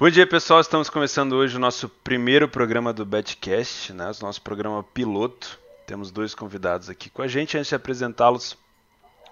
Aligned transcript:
Bom 0.00 0.08
dia, 0.08 0.28
pessoal. 0.28 0.60
Estamos 0.60 0.88
começando 0.88 1.32
hoje 1.32 1.56
o 1.56 1.58
nosso 1.58 1.88
primeiro 1.88 2.48
programa 2.48 2.92
do 2.92 3.04
Betcast, 3.04 3.92
né? 3.92 4.12
o 4.20 4.24
nosso 4.24 4.40
programa 4.40 4.80
piloto. 4.80 5.58
Temos 5.88 6.12
dois 6.12 6.36
convidados 6.36 6.88
aqui 6.88 7.10
com 7.10 7.20
a 7.20 7.26
gente. 7.26 7.58
Antes 7.58 7.70
de 7.70 7.74
apresentá-los, 7.74 8.56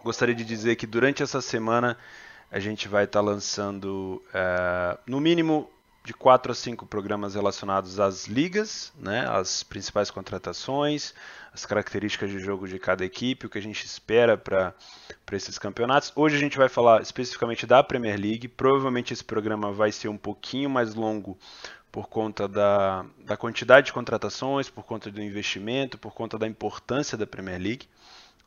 gostaria 0.03 0.35
de 0.35 0.45
dizer 0.45 0.75
que 0.75 0.85
durante 0.85 1.23
essa 1.23 1.41
semana 1.41 1.97
a 2.51 2.59
gente 2.59 2.89
vai 2.89 3.05
estar 3.05 3.21
lançando, 3.21 4.21
uh, 4.31 4.99
no 5.07 5.21
mínimo, 5.21 5.71
de 6.07 6.15
quatro 6.15 6.53
a 6.53 6.55
cinco 6.55 6.87
programas 6.87 7.35
relacionados 7.35 7.99
às 7.99 8.29
ligas, 8.29 8.93
né, 8.97 9.27
as 9.29 9.65
principais 9.65 10.09
contratações, 10.09 11.13
as 11.53 11.67
características 11.67 12.31
de 12.31 12.39
jogo 12.39 12.69
de 12.69 12.79
cada 12.79 13.05
equipe, 13.05 13.47
o 13.47 13.51
que 13.51 13.59
a 13.59 13.63
gente 13.63 13.85
espera 13.85 14.39
para 14.39 14.73
esses 15.33 15.59
campeonatos. 15.59 16.13
Hoje 16.15 16.37
a 16.37 16.39
gente 16.39 16.57
vai 16.57 16.69
falar 16.69 17.03
especificamente 17.03 17.67
da 17.67 17.83
Premier 17.83 18.17
League. 18.17 18.47
Provavelmente 18.47 19.13
esse 19.13 19.25
programa 19.25 19.73
vai 19.73 19.91
ser 19.91 20.07
um 20.07 20.17
pouquinho 20.17 20.71
mais 20.71 20.95
longo 20.95 21.37
por 21.91 22.09
conta 22.09 22.47
da, 22.47 23.05
da 23.25 23.37
quantidade 23.37 23.87
de 23.87 23.93
contratações, 23.93 24.71
por 24.71 24.85
conta 24.85 25.11
do 25.11 25.21
investimento, 25.21 25.99
por 25.99 26.15
conta 26.15 26.39
da 26.39 26.47
importância 26.47 27.19
da 27.19 27.27
Premier 27.27 27.61
League. 27.61 27.89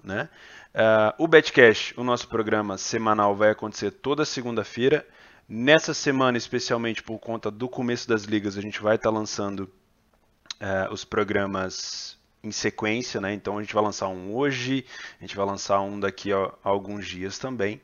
Né? 0.02 0.30
Uh, 0.74 1.24
o 1.26 1.28
Betcash, 1.28 1.94
o 1.98 2.06
nosso 2.06 2.30
programa 2.30 2.78
semanal, 2.78 3.36
vai 3.36 3.50
acontecer 3.50 3.92
toda 3.92 4.24
segunda-feira. 4.24 5.06
Nessa 5.52 5.96
semana, 5.96 6.38
especialmente 6.38 7.02
por 7.02 7.18
conta 7.18 7.50
do 7.50 7.68
começo 7.68 8.08
das 8.08 8.26
ligas, 8.26 8.56
a 8.56 8.62
gente 8.62 8.80
vai 8.80 8.98
estar 8.98 9.10
tá 9.10 9.18
lançando 9.18 9.62
uh, 10.62 10.94
os 10.94 11.04
programas 11.04 12.20
em 12.44 12.52
sequência, 12.52 13.20
né? 13.20 13.34
Então 13.34 13.58
a 13.58 13.62
gente 13.64 13.74
vai 13.74 13.84
lançar 13.84 14.10
um 14.10 14.36
hoje, 14.36 14.86
a 15.18 15.24
gente 15.24 15.36
vai 15.36 15.48
lançar 15.48 15.82
um 15.82 16.00
daqui 16.00 16.32
a, 16.32 16.54
alguns 16.64 17.08
dias 17.08 17.40
também, 17.40 17.82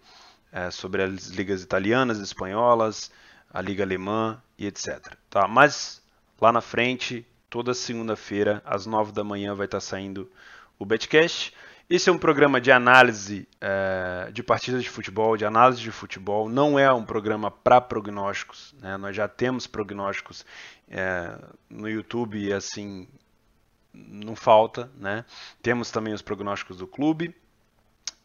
uh, 0.53 0.71
sobre 0.71 1.01
as 1.01 1.29
ligas 1.29 1.63
italianas, 1.63 2.19
espanholas, 2.19 3.09
a 3.51 3.61
liga 3.61 3.83
alemã 3.83 4.39
e 4.59 4.67
etc. 4.67 5.15
Tá? 5.27 5.47
Mas 5.47 6.03
lá 6.39 6.51
na 6.51 6.61
frente, 6.61 7.25
toda 7.49 7.73
segunda-feira, 7.73 8.61
às 8.63 8.85
nove 8.85 9.11
da 9.11 9.23
manhã, 9.23 9.55
vai 9.55 9.65
estar 9.65 9.77
tá 9.77 9.81
saindo 9.81 10.31
o 10.77 10.85
Betcast. 10.85 11.51
Esse 11.87 12.09
é 12.09 12.11
um 12.11 12.17
programa 12.17 12.59
de 12.59 12.71
análise 12.71 13.47
é, 13.61 14.31
de 14.31 14.41
partidas 14.41 14.81
de 14.81 14.89
futebol, 14.89 15.37
de 15.37 15.45
análise 15.45 15.79
de 15.79 15.91
futebol. 15.91 16.49
Não 16.49 16.79
é 16.79 16.91
um 16.91 17.05
programa 17.05 17.51
para 17.51 17.79
prognósticos. 17.79 18.73
Né? 18.81 18.97
Nós 18.97 19.15
já 19.15 19.27
temos 19.27 19.67
prognósticos 19.67 20.43
é, 20.89 21.37
no 21.69 21.87
YouTube 21.87 22.39
e 22.39 22.51
assim 22.51 23.07
não 23.93 24.35
falta. 24.35 24.89
Né? 24.97 25.25
Temos 25.61 25.91
também 25.91 26.11
os 26.11 26.23
prognósticos 26.23 26.77
do 26.77 26.87
clube. 26.87 27.35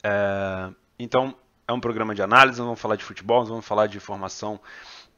É, 0.03 0.71
então 0.99 1.37
é 1.69 1.73
um 1.75 1.81
programa 1.81 2.15
de 2.15 2.23
análise. 2.23 2.63
Vamos 2.63 2.81
falar 2.81 2.97
de 2.97 3.05
futebol, 3.05 3.45
vamos 3.45 3.67
falar 3.67 3.89
de 3.89 4.01
formação 4.01 4.59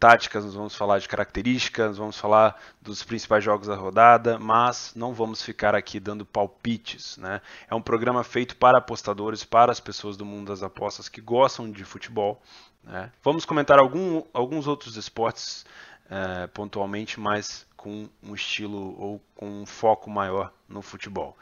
táticas, 0.03 0.45
nós 0.45 0.55
vamos 0.55 0.75
falar 0.75 0.99
de 0.99 1.09
características, 1.09 1.97
vamos 1.97 2.19
falar 2.19 2.61
dos 2.81 3.05
principais 3.05 3.45
jogos 3.45 3.69
da 3.69 3.77
rodada, 3.77 4.37
mas 4.37 4.93
não 4.97 5.15
vamos 5.15 5.41
ficar 5.41 5.77
aqui 5.77 6.01
dando 6.01 6.27
palpites. 6.27 7.17
Né? 7.19 7.41
É 7.71 7.75
um 7.77 7.81
programa 7.81 8.25
feito 8.25 8.57
para 8.57 8.79
apostadores, 8.79 9.45
para 9.45 9.71
as 9.71 9.79
pessoas 9.79 10.17
do 10.17 10.25
mundo 10.25 10.49
das 10.49 10.61
apostas 10.61 11.09
que 11.09 11.21
gostam 11.21 11.71
de 11.71 11.85
futebol. 11.85 12.43
Né? 12.83 13.13
Vamos 13.23 13.45
comentar 13.45 13.79
algum, 13.79 14.25
alguns 14.35 14.67
outros 14.67 14.97
esportes 14.97 15.65
é, 16.11 16.49
pontualmente, 16.49 17.21
mas 17.21 17.65
com 17.77 18.09
um 18.25 18.35
estilo 18.35 18.97
ou 18.99 19.23
com 19.37 19.63
um 19.63 19.65
foco 19.65 20.11
maior 20.11 20.53
no 20.69 20.83
futebol. 20.83 21.37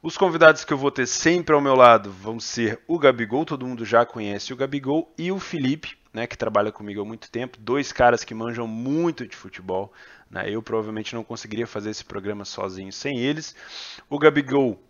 Os 0.00 0.16
convidados 0.16 0.64
que 0.64 0.72
eu 0.72 0.78
vou 0.78 0.92
ter 0.92 1.06
sempre 1.06 1.54
ao 1.54 1.60
meu 1.60 1.74
lado 1.74 2.10
vão 2.10 2.38
ser 2.38 2.80
o 2.86 2.98
Gabigol, 2.98 3.44
todo 3.44 3.66
mundo 3.66 3.84
já 3.84 4.06
conhece 4.06 4.52
o 4.52 4.56
Gabigol, 4.56 5.12
e 5.18 5.32
o 5.32 5.40
Felipe, 5.40 5.97
né, 6.12 6.26
que 6.26 6.36
trabalha 6.36 6.72
comigo 6.72 7.00
há 7.00 7.04
muito 7.04 7.30
tempo, 7.30 7.58
dois 7.60 7.92
caras 7.92 8.24
que 8.24 8.34
manjam 8.34 8.66
muito 8.66 9.26
de 9.26 9.36
futebol. 9.36 9.92
Né? 10.30 10.50
Eu 10.50 10.62
provavelmente 10.62 11.14
não 11.14 11.24
conseguiria 11.24 11.66
fazer 11.66 11.90
esse 11.90 12.04
programa 12.04 12.44
sozinho 12.44 12.92
sem 12.92 13.18
eles. 13.18 13.54
O 14.08 14.18
Gabigol, 14.18 14.80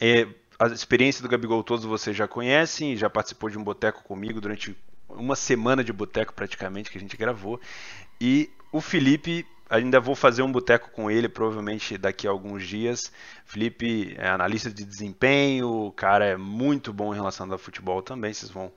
é, 0.00 0.26
a 0.58 0.66
experiência 0.66 1.22
do 1.22 1.28
Gabigol 1.28 1.62
todos 1.62 1.84
vocês 1.84 2.16
já 2.16 2.28
conhecem, 2.28 2.96
já 2.96 3.10
participou 3.10 3.50
de 3.50 3.58
um 3.58 3.64
boteco 3.64 4.02
comigo 4.04 4.40
durante 4.40 4.76
uma 5.08 5.36
semana 5.36 5.84
de 5.84 5.92
boteco 5.92 6.32
praticamente 6.32 6.90
que 6.90 6.98
a 6.98 7.00
gente 7.00 7.16
gravou. 7.16 7.60
E 8.20 8.50
o 8.72 8.80
Felipe 8.80 9.46
ainda 9.68 10.00
vou 10.00 10.14
fazer 10.14 10.42
um 10.42 10.52
boteco 10.52 10.90
com 10.90 11.10
ele, 11.10 11.28
provavelmente 11.28 11.96
daqui 11.98 12.26
a 12.26 12.30
alguns 12.30 12.66
dias. 12.66 13.12
Felipe 13.44 14.14
é 14.18 14.28
analista 14.28 14.70
de 14.70 14.84
desempenho, 14.84 15.68
o 15.68 15.92
cara 15.92 16.26
é 16.26 16.36
muito 16.36 16.92
bom 16.92 17.12
em 17.12 17.16
relação 17.16 17.50
ao 17.50 17.58
futebol 17.58 18.02
também, 18.02 18.32
vocês 18.32 18.50
vão 18.50 18.72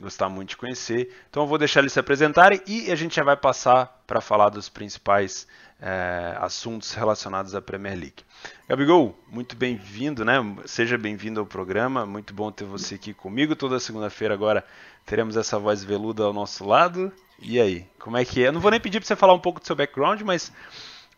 gostar 0.00 0.28
muito 0.28 0.50
de 0.50 0.56
conhecer. 0.56 1.14
Então 1.30 1.42
eu 1.42 1.46
vou 1.46 1.58
deixar 1.58 1.80
eles 1.80 1.92
se 1.92 2.00
apresentarem 2.00 2.60
e 2.66 2.90
a 2.90 2.96
gente 2.96 3.16
já 3.16 3.24
vai 3.24 3.36
passar 3.36 4.02
para 4.06 4.20
falar 4.20 4.50
dos 4.50 4.68
principais 4.68 5.46
é, 5.80 6.36
assuntos 6.40 6.92
relacionados 6.94 7.54
à 7.54 7.62
Premier 7.62 7.94
League. 7.94 8.24
Gabigol, 8.68 9.18
muito 9.28 9.56
bem-vindo, 9.56 10.24
né? 10.24 10.36
Seja 10.64 10.96
bem-vindo 10.96 11.40
ao 11.40 11.46
programa, 11.46 12.06
muito 12.06 12.34
bom 12.34 12.50
ter 12.50 12.64
você 12.64 12.96
aqui 12.96 13.12
comigo. 13.12 13.56
Toda 13.56 13.80
segunda-feira 13.80 14.34
agora 14.34 14.64
teremos 15.04 15.36
essa 15.36 15.58
voz 15.58 15.82
veluda 15.82 16.24
ao 16.24 16.32
nosso 16.32 16.64
lado. 16.64 17.12
E 17.40 17.60
aí, 17.60 17.86
como 17.98 18.16
é 18.16 18.24
que 18.24 18.42
é? 18.42 18.48
Eu 18.48 18.52
não 18.52 18.60
vou 18.60 18.70
nem 18.70 18.80
pedir 18.80 18.98
para 18.98 19.06
você 19.06 19.14
falar 19.14 19.34
um 19.34 19.38
pouco 19.38 19.60
do 19.60 19.66
seu 19.66 19.76
background, 19.76 20.22
mas 20.22 20.50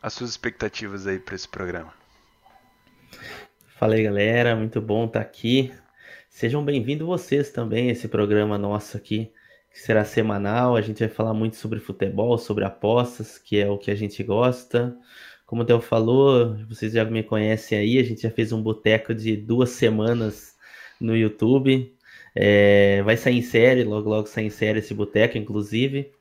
as 0.02 0.12
suas 0.12 0.30
expectativas 0.30 1.06
aí 1.06 1.18
para 1.18 1.34
esse 1.34 1.48
programa. 1.48 1.92
Fala 3.78 3.94
aí, 3.94 4.02
galera, 4.02 4.56
muito 4.56 4.80
bom 4.80 5.06
estar 5.06 5.20
aqui. 5.20 5.72
Sejam 6.28 6.64
bem-vindos 6.64 7.06
vocês 7.06 7.50
também 7.50 7.88
a 7.88 7.92
esse 7.92 8.08
programa 8.08 8.58
nosso 8.58 8.96
aqui, 8.96 9.30
que 9.72 9.78
será 9.78 10.04
semanal. 10.04 10.74
A 10.74 10.80
gente 10.80 10.98
vai 10.98 11.08
falar 11.08 11.32
muito 11.32 11.56
sobre 11.56 11.78
futebol, 11.78 12.36
sobre 12.36 12.64
apostas, 12.64 13.38
que 13.38 13.58
é 13.58 13.70
o 13.70 13.78
que 13.78 13.90
a 13.90 13.94
gente 13.94 14.22
gosta. 14.24 14.96
Como 15.46 15.62
o 15.62 15.64
Theo 15.64 15.80
falou, 15.80 16.56
vocês 16.68 16.92
já 16.92 17.04
me 17.04 17.22
conhecem 17.22 17.78
aí, 17.78 17.98
a 17.98 18.02
gente 18.02 18.22
já 18.22 18.30
fez 18.30 18.50
um 18.52 18.60
boteco 18.60 19.14
de 19.14 19.36
duas 19.36 19.70
semanas 19.70 20.56
no 21.00 21.16
YouTube. 21.16 21.96
É, 22.40 23.02
vai 23.02 23.16
sair 23.16 23.38
em 23.38 23.42
série, 23.42 23.82
logo 23.82 24.08
logo 24.08 24.28
sai 24.28 24.44
em 24.44 24.50
série 24.50 24.78
esse 24.78 24.94
boteco, 24.94 25.36
inclusive. 25.36 26.12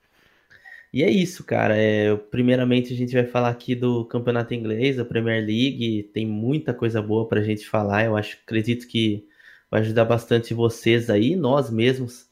E 0.91 1.03
é 1.03 1.11
isso, 1.11 1.43
cara. 1.43 1.77
É, 1.77 2.15
primeiramente, 2.15 2.91
a 2.91 2.95
gente 2.95 3.13
vai 3.13 3.25
falar 3.25 3.49
aqui 3.49 3.75
do 3.75 4.03
campeonato 4.05 4.51
inglês, 4.55 4.95
da 4.95 5.05
Premier 5.05 5.45
League. 5.45 6.09
Tem 6.11 6.25
muita 6.25 6.73
coisa 6.73 7.03
boa 7.03 7.27
para 7.27 7.39
a 7.39 7.43
gente 7.43 7.67
falar. 7.67 8.05
Eu 8.05 8.17
acho, 8.17 8.35
acredito 8.43 8.87
que 8.87 9.27
vai 9.69 9.81
ajudar 9.81 10.05
bastante 10.05 10.55
vocês 10.55 11.07
aí, 11.11 11.35
nós 11.35 11.69
mesmos, 11.69 12.27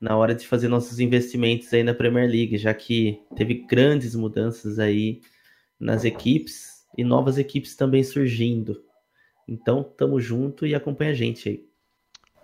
na 0.00 0.16
hora 0.16 0.34
de 0.34 0.44
fazer 0.44 0.66
nossos 0.66 0.98
investimentos 0.98 1.72
aí 1.72 1.84
na 1.84 1.94
Premier 1.94 2.28
League, 2.28 2.58
já 2.58 2.74
que 2.74 3.20
teve 3.36 3.54
grandes 3.54 4.16
mudanças 4.16 4.80
aí 4.80 5.20
nas 5.78 6.04
equipes 6.04 6.84
e 6.98 7.04
novas 7.04 7.38
equipes 7.38 7.76
também 7.76 8.02
surgindo. 8.02 8.82
Então, 9.46 9.84
tamo 9.84 10.18
junto 10.20 10.66
e 10.66 10.74
acompanha 10.74 11.12
a 11.12 11.14
gente 11.14 11.48
aí. 11.48 11.64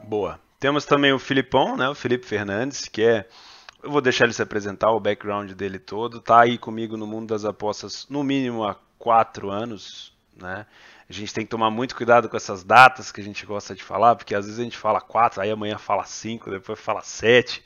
Boa. 0.09 0.46
Temos 0.59 0.85
também 0.85 1.13
o 1.13 1.19
Filipão, 1.19 1.77
né? 1.77 1.89
O 1.89 1.95
Felipe 1.95 2.27
Fernandes, 2.27 2.89
que 2.89 3.03
é. 3.03 3.29
Eu 3.83 3.91
vou 3.91 4.01
deixar 4.01 4.25
ele 4.25 4.33
se 4.33 4.43
apresentar, 4.43 4.91
o 4.91 5.01
background 5.01 5.53
dele 5.53 5.79
todo. 5.79 6.21
Tá 6.21 6.43
aí 6.43 6.59
comigo 6.59 6.97
no 6.97 7.07
mundo 7.07 7.29
das 7.29 7.45
apostas 7.45 8.07
no 8.09 8.25
mínimo 8.25 8.65
há 8.65 8.77
quatro 8.99 9.51
anos, 9.51 10.13
né? 10.37 10.67
A 11.09 11.13
gente 11.13 11.33
tem 11.33 11.45
que 11.45 11.51
tomar 11.51 11.71
muito 11.71 11.95
cuidado 11.95 12.29
com 12.29 12.37
essas 12.37 12.65
datas 12.65 13.13
que 13.13 13.21
a 13.21 13.25
gente 13.25 13.47
gosta 13.47 13.77
de 13.77 13.83
falar, 13.83 14.17
porque 14.17 14.35
às 14.35 14.45
vezes 14.45 14.59
a 14.59 14.65
gente 14.65 14.77
fala 14.77 15.01
quatro, 15.01 15.41
aí 15.41 15.51
amanhã 15.51 15.79
fala 15.79 16.05
cinco, 16.05 16.51
depois 16.51 16.81
fala 16.81 17.01
sete, 17.01 17.65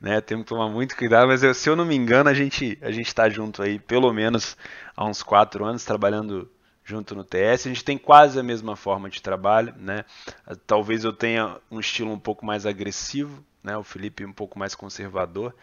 né? 0.00 0.20
Temos 0.22 0.44
que 0.44 0.48
tomar 0.48 0.70
muito 0.70 0.96
cuidado, 0.96 1.26
mas 1.28 1.42
eu, 1.42 1.52
se 1.52 1.68
eu 1.68 1.76
não 1.76 1.84
me 1.84 1.94
engano, 1.94 2.30
a 2.30 2.34
gente 2.34 2.78
a 2.80 2.90
gente 2.90 3.08
está 3.08 3.28
junto 3.28 3.62
aí 3.62 3.78
pelo 3.78 4.10
menos 4.10 4.56
há 4.96 5.04
uns 5.04 5.22
quatro 5.22 5.66
anos 5.66 5.84
trabalhando 5.84 6.50
junto 6.88 7.14
no 7.14 7.22
TS. 7.22 7.66
A 7.66 7.68
gente 7.68 7.84
tem 7.84 7.98
quase 7.98 8.40
a 8.40 8.42
mesma 8.42 8.74
forma 8.74 9.10
de 9.10 9.20
trabalho, 9.20 9.74
né? 9.76 10.06
Talvez 10.66 11.04
eu 11.04 11.12
tenha 11.12 11.58
um 11.70 11.78
estilo 11.78 12.10
um 12.10 12.18
pouco 12.18 12.46
mais 12.46 12.64
agressivo, 12.64 13.44
né? 13.62 13.76
O 13.76 13.84
Felipe 13.84 14.24
um 14.24 14.32
pouco 14.32 14.58
mais 14.58 14.74
conservador, 14.74 15.54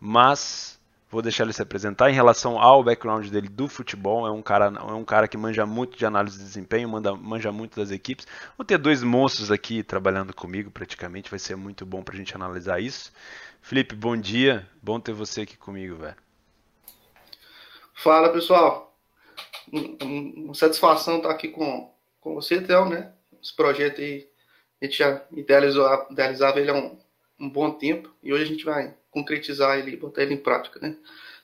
mas 0.00 0.80
vou 1.08 1.22
deixar 1.22 1.44
ele 1.44 1.52
se 1.52 1.62
apresentar 1.62 2.10
em 2.10 2.14
relação 2.14 2.58
ao 2.58 2.82
background 2.82 3.28
dele 3.28 3.48
do 3.48 3.68
futebol. 3.68 4.26
É 4.26 4.32
um 4.32 4.42
cara, 4.42 4.72
é 4.76 4.92
um 4.92 5.04
cara 5.04 5.28
que 5.28 5.36
manja 5.36 5.64
muito 5.64 5.96
de 5.96 6.04
análise 6.04 6.36
de 6.36 6.44
desempenho, 6.44 6.88
manda, 6.88 7.14
manja 7.14 7.52
muito 7.52 7.78
das 7.78 7.92
equipes. 7.92 8.26
Vou 8.58 8.66
ter 8.66 8.76
dois 8.76 9.04
monstros 9.04 9.52
aqui 9.52 9.84
trabalhando 9.84 10.34
comigo, 10.34 10.68
praticamente. 10.68 11.30
Vai 11.30 11.38
ser 11.38 11.54
muito 11.54 11.86
bom 11.86 12.02
para 12.02 12.14
a 12.16 12.18
gente 12.18 12.34
analisar 12.34 12.80
isso. 12.80 13.12
Felipe, 13.60 13.94
bom 13.94 14.16
dia. 14.16 14.68
Bom 14.82 14.98
ter 14.98 15.12
você 15.12 15.42
aqui 15.42 15.56
comigo, 15.56 15.94
velho. 15.94 16.16
Fala, 17.94 18.32
pessoal 18.32 18.91
uma 19.72 20.54
satisfação 20.54 21.18
estar 21.18 21.30
aqui 21.30 21.48
com, 21.48 21.92
com 22.20 22.34
você, 22.34 22.60
Théo, 22.60 22.88
né? 22.88 23.12
Esse 23.42 23.54
projeto 23.54 24.00
aí, 24.00 24.28
a 24.80 24.84
gente 24.84 24.98
já 24.98 25.24
idealizou, 25.32 26.06
idealizava 26.10 26.60
ele 26.60 26.70
há 26.70 26.74
um, 26.74 26.98
um 27.38 27.48
bom 27.48 27.70
tempo 27.70 28.14
e 28.22 28.32
hoje 28.32 28.44
a 28.44 28.46
gente 28.46 28.64
vai 28.64 28.94
concretizar 29.10 29.78
ele, 29.78 29.96
botar 29.96 30.22
ele 30.22 30.34
em 30.34 30.42
prática, 30.42 30.80
né? 30.80 30.96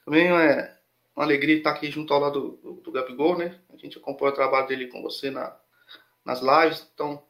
Também 0.05 0.29
é 0.29 0.75
uma 1.14 1.25
alegria 1.25 1.56
estar 1.56 1.70
aqui 1.70 1.90
junto 1.90 2.14
ao 2.14 2.20
lado 2.20 2.58
do, 2.62 2.73
do, 2.75 2.93
Gabigol, 2.93 3.37
né? 3.37 3.58
A 3.73 3.76
gente 3.76 3.99
acompanha 3.99 4.32
o 4.32 4.34
trabalho 4.34 4.67
dele 4.67 4.87
com 4.87 5.02
você 5.02 5.31
na, 5.31 5.55
nas 6.25 6.41
lives, 6.41 6.88
então 6.94 7.23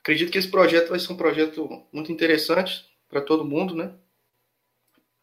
acredito 0.00 0.30
que 0.30 0.38
esse 0.38 0.50
projeto 0.50 0.90
vai 0.90 0.98
ser 0.98 1.12
um 1.12 1.16
projeto 1.16 1.86
muito 1.92 2.12
interessante 2.12 2.86
para 3.08 3.20
todo 3.20 3.44
mundo, 3.44 3.74
né? 3.74 3.94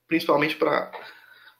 Principalmente 0.07 0.55
para 0.55 0.91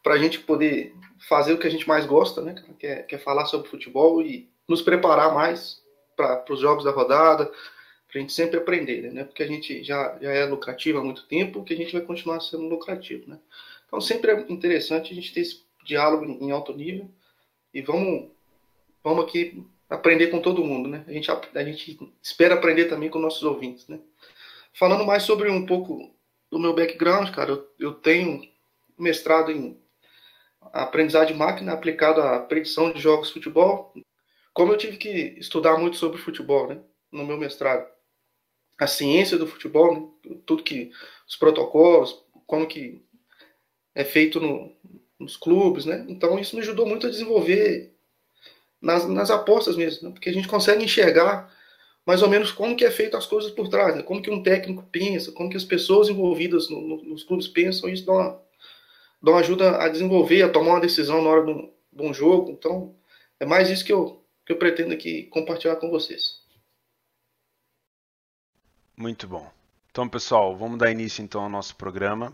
para 0.04 0.16
a 0.16 0.18
gente 0.18 0.40
poder 0.40 0.96
fazer 1.28 1.54
o 1.54 1.58
que 1.58 1.68
a 1.68 1.70
gente 1.70 1.88
mais 1.88 2.06
gosta, 2.06 2.42
né? 2.42 2.56
Que 2.80 2.88
é, 2.88 3.04
que 3.04 3.16
é 3.16 3.18
falar 3.18 3.46
sobre 3.46 3.70
futebol 3.70 4.22
e 4.22 4.50
nos 4.68 4.82
preparar 4.82 5.34
mais 5.34 5.82
para 6.16 6.44
os 6.50 6.60
jogos 6.60 6.84
da 6.84 6.92
rodada, 6.92 7.46
para 7.46 8.18
a 8.18 8.20
gente 8.20 8.34
sempre 8.34 8.58
aprender, 8.58 9.12
né? 9.12 9.24
Porque 9.24 9.44
a 9.44 9.48
gente 9.48 9.84
já, 9.84 10.18
já 10.22 10.32
é 10.32 10.46
lucrativo 10.46 11.00
há 11.00 11.04
muito 11.04 11.28
tempo, 11.28 11.64
que 11.64 11.74
a 11.74 11.78
gente 11.78 11.94
vai 11.94 12.02
continuar 12.02 12.40
sendo 12.42 12.68
lucrativo, 12.68 13.30
né? 13.30 13.40
Então 13.88 14.02
sempre 14.02 14.32
é 14.32 14.46
interessante 14.50 15.12
a 15.12 15.16
gente 15.16 15.34
ter 15.34 15.42
esse 15.42 15.64
diálogo 15.86 16.26
em 16.26 16.52
alto 16.52 16.74
nível 16.74 17.10
e 17.74 17.82
vamos, 17.82 18.30
vamos 19.04 19.26
aqui 19.26 19.66
aprender 19.90 20.28
com 20.28 20.40
todo 20.40 20.64
mundo, 20.64 20.88
né? 20.88 21.04
A 21.08 21.12
gente, 21.12 21.30
a 21.30 21.64
gente 21.64 22.00
espera 22.22 22.56
aprender 22.56 22.86
também 22.86 23.10
com 23.10 23.20
nossos 23.20 23.44
ouvintes, 23.44 23.88
né? 23.88 24.00
Falando 24.74 25.06
mais 25.06 25.24
sobre 25.24 25.50
um 25.50 25.66
pouco 25.66 26.16
do 26.50 26.60
meu 26.60 26.74
background, 26.74 27.30
cara, 27.32 27.52
eu, 27.52 27.68
eu 27.80 27.94
tenho 27.94 28.42
mestrado 28.98 29.52
em 29.52 29.81
aprendizagem 30.62 31.34
de 31.34 31.40
máquina 31.40 31.74
aplicado 31.74 32.22
à 32.22 32.40
predição 32.40 32.92
de 32.92 33.00
jogos 33.00 33.28
de 33.28 33.34
futebol. 33.34 33.94
Como 34.54 34.72
eu 34.72 34.78
tive 34.78 34.98
que 34.98 35.36
estudar 35.38 35.78
muito 35.78 35.98
sobre 35.98 36.22
futebol, 36.22 36.68
né? 36.68 36.80
No 37.12 37.26
meu 37.26 37.38
mestrado. 37.38 37.88
A 38.80 38.88
ciência 38.88 39.38
do 39.38 39.48
futebol, 39.48 39.94
né? 39.94 40.36
tudo 40.46 40.64
que... 40.64 40.92
Os 41.28 41.36
protocolos, 41.36 42.24
como 42.46 42.68
que 42.68 43.06
é 43.96 44.04
feito 44.04 44.40
no, 44.40 44.76
nos 45.20 45.38
clubes, 45.38 45.86
né? 45.86 46.06
Então 46.10 46.38
isso 46.40 46.56
me 46.56 46.62
ajudou 46.62 46.86
muito 46.86 47.08
a 47.08 47.10
desenvolver 47.10 47.94
nas, 48.82 49.08
nas 49.08 49.30
apostas 49.30 49.76
mesmo, 49.78 50.08
né? 50.08 50.14
porque 50.14 50.30
a 50.30 50.34
gente 50.34 50.48
consegue 50.48 50.84
enxergar 50.84 51.54
mais 52.06 52.24
ou 52.24 52.30
menos 52.30 52.52
como 52.52 52.76
que 52.76 52.84
é 52.84 52.90
feito 52.90 53.16
as 53.16 53.28
coisas 53.28 53.52
por 53.52 53.70
trás, 53.70 53.96
né? 53.96 54.02
como 54.02 54.22
que 54.22 54.32
um 54.32 54.42
técnico 54.42 54.84
pensa, 54.92 55.32
como 55.32 55.50
que 55.50 55.58
as 55.58 55.64
pessoas 55.64 56.10
envolvidas 56.10 56.68
no, 56.70 56.82
no, 56.82 57.04
nos 57.04 57.24
clubes 57.24 57.48
pensam, 57.48 57.90
isso 57.90 58.06
dá 58.06 58.14
uma, 58.14 58.42
uma 59.30 59.40
ajuda 59.40 59.78
a 59.78 59.90
desenvolver, 59.90 60.42
a 60.42 60.50
tomar 60.50 60.72
uma 60.72 60.82
decisão 60.82 61.22
na 61.22 61.30
hora 61.30 61.46
de 61.46 61.52
um, 61.52 61.74
de 61.94 62.04
um 62.04 62.14
jogo. 62.14 62.52
Então, 62.52 62.96
é 63.40 63.46
mais 63.46 63.70
isso 63.70 63.86
que 63.86 63.94
eu, 63.94 64.24
que 64.46 64.54
eu 64.54 64.58
pretendo 64.58 64.94
aqui 64.94 65.24
compartilhar 65.28 65.76
com 65.76 65.90
vocês. 65.90 66.42
Muito 68.98 69.28
bom. 69.28 69.50
Então, 69.90 70.08
pessoal, 70.08 70.56
vamos 70.56 70.78
dar 70.78 70.92
início 70.92 71.24
então 71.24 71.44
ao 71.44 71.50
nosso 71.50 71.76
programa. 71.76 72.34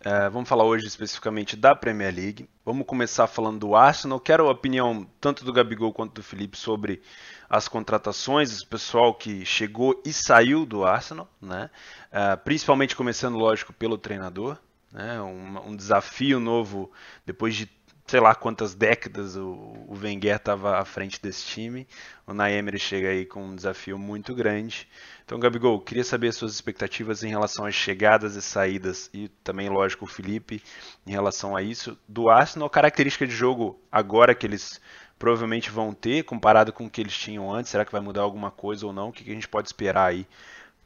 Uh, 0.00 0.30
vamos 0.30 0.48
falar 0.48 0.64
hoje 0.64 0.86
especificamente 0.86 1.56
da 1.56 1.74
Premier 1.74 2.14
League. 2.14 2.46
Vamos 2.62 2.86
começar 2.86 3.26
falando 3.26 3.60
do 3.60 3.74
Arsenal. 3.74 4.20
Quero 4.20 4.46
a 4.46 4.52
opinião 4.52 5.08
tanto 5.18 5.46
do 5.46 5.52
Gabigol 5.52 5.94
quanto 5.94 6.12
do 6.12 6.22
Felipe 6.22 6.58
sobre 6.58 7.00
as 7.48 7.68
contratações, 7.68 8.60
o 8.60 8.66
pessoal 8.66 9.14
que 9.14 9.46
chegou 9.46 10.02
e 10.04 10.12
saiu 10.12 10.66
do 10.66 10.84
Arsenal, 10.84 11.26
né? 11.40 11.70
Uh, 12.12 12.36
principalmente 12.44 12.94
começando, 12.94 13.38
lógico, 13.38 13.72
pelo 13.72 13.96
treinador. 13.96 14.58
Né? 14.94 15.20
Um, 15.20 15.70
um 15.70 15.76
desafio 15.76 16.38
novo 16.38 16.90
depois 17.26 17.56
de 17.56 17.68
sei 18.06 18.20
lá 18.20 18.34
quantas 18.34 18.74
décadas 18.74 19.34
o, 19.34 19.50
o 19.88 19.98
Wenger 20.00 20.36
estava 20.36 20.78
à 20.78 20.84
frente 20.84 21.20
desse 21.20 21.44
time. 21.46 21.88
O 22.26 22.34
Naemery 22.34 22.78
chega 22.78 23.08
aí 23.08 23.24
com 23.24 23.42
um 23.42 23.56
desafio 23.56 23.98
muito 23.98 24.34
grande. 24.34 24.86
Então, 25.24 25.40
Gabigol, 25.40 25.80
queria 25.80 26.04
saber 26.04 26.32
suas 26.32 26.52
expectativas 26.52 27.24
em 27.24 27.28
relação 27.28 27.64
às 27.64 27.74
chegadas 27.74 28.36
e 28.36 28.42
saídas 28.42 29.10
e 29.12 29.28
também, 29.42 29.68
lógico, 29.68 30.04
o 30.04 30.08
Felipe 30.08 30.62
em 31.06 31.10
relação 31.10 31.56
a 31.56 31.62
isso 31.62 31.98
do 32.06 32.28
Arsenal. 32.28 32.68
Característica 32.68 33.26
de 33.26 33.34
jogo 33.34 33.80
agora 33.90 34.34
que 34.34 34.46
eles 34.46 34.80
provavelmente 35.18 35.70
vão 35.70 35.92
ter, 35.92 36.24
comparado 36.24 36.72
com 36.72 36.86
o 36.86 36.90
que 36.90 37.00
eles 37.00 37.16
tinham 37.16 37.52
antes. 37.52 37.70
Será 37.70 37.84
que 37.84 37.92
vai 37.92 38.02
mudar 38.02 38.22
alguma 38.22 38.50
coisa 38.50 38.86
ou 38.86 38.92
não? 38.92 39.08
O 39.08 39.12
que 39.12 39.28
a 39.28 39.34
gente 39.34 39.48
pode 39.48 39.68
esperar 39.68 40.10
aí 40.10 40.26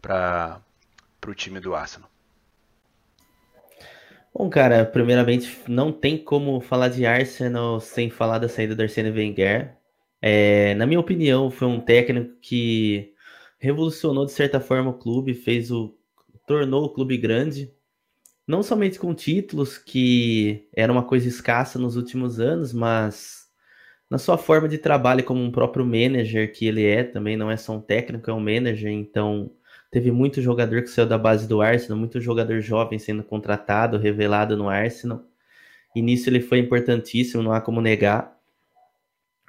para 0.01 0.61
o 1.27 1.35
time 1.35 1.59
do 1.59 1.75
Arsenal? 1.75 2.09
Bom, 4.39 4.49
cara, 4.49 4.87
primeiramente, 4.87 5.59
não 5.67 5.91
tem 5.91 6.17
como 6.17 6.61
falar 6.61 6.91
de 6.91 7.05
Arsenal 7.05 7.81
sem 7.81 8.09
falar 8.09 8.39
da 8.39 8.49
saída 8.49 8.73
do 8.73 8.81
Arsene 8.83 9.11
Wenger. 9.11 9.77
É, 10.23 10.75
na 10.77 10.87
minha 10.87 11.01
opinião, 11.01 11.51
foi 11.51 11.67
um 11.67 11.81
técnico 11.81 12.37
que 12.41 13.13
revolucionou 13.59 14.25
de 14.25 14.31
certa 14.31 14.61
forma 14.61 14.91
o 14.91 14.95
clube, 14.99 15.35
fez 15.35 15.73
o 15.73 15.93
tornou 16.47 16.85
o 16.85 16.91
clube 16.95 17.17
grande, 17.17 17.75
não 18.47 18.63
somente 18.63 18.99
com 18.99 19.15
títulos 19.15 19.77
que 19.77 20.69
era 20.73 20.93
uma 20.93 21.05
coisa 21.05 21.29
escassa 21.29 21.79
nos 21.79 21.97
últimos 21.97 22.39
anos, 22.41 22.73
mas 22.73 23.49
na 24.11 24.19
sua 24.19 24.39
forma 24.39 24.69
de 24.69 24.79
trabalho 24.79 25.25
como 25.25 25.43
um 25.43 25.51
próprio 25.51 25.85
manager 25.85 26.53
que 26.53 26.67
ele 26.67 26.87
é, 26.87 27.05
também 27.05 27.37
não 27.37 27.51
é 27.51 27.57
só 27.57 27.75
um 27.75 27.81
técnico, 27.81 28.31
é 28.31 28.35
um 28.35 28.41
manager, 28.41 28.93
então 28.93 29.51
Teve 29.91 30.11
muito 30.11 30.43
jogador 30.43 30.83
que 30.83 30.89
saiu 30.91 31.07
da 31.07 31.17
base 31.17 31.49
do 31.49 31.63
Arsenal, 31.63 31.99
muito 31.99 32.21
jogador 32.21 32.61
jovem 32.61 32.99
sendo 32.99 33.23
contratado, 33.23 33.97
revelado 33.97 34.57
no 34.57 34.69
Arsenal. 34.69 35.25
E 35.97 36.03
nisso 36.03 36.29
ele 36.29 36.41
foi 36.41 36.59
importantíssimo, 36.59 37.43
não 37.43 37.53
há 37.53 37.61
como 37.61 37.81
negar. 37.81 38.39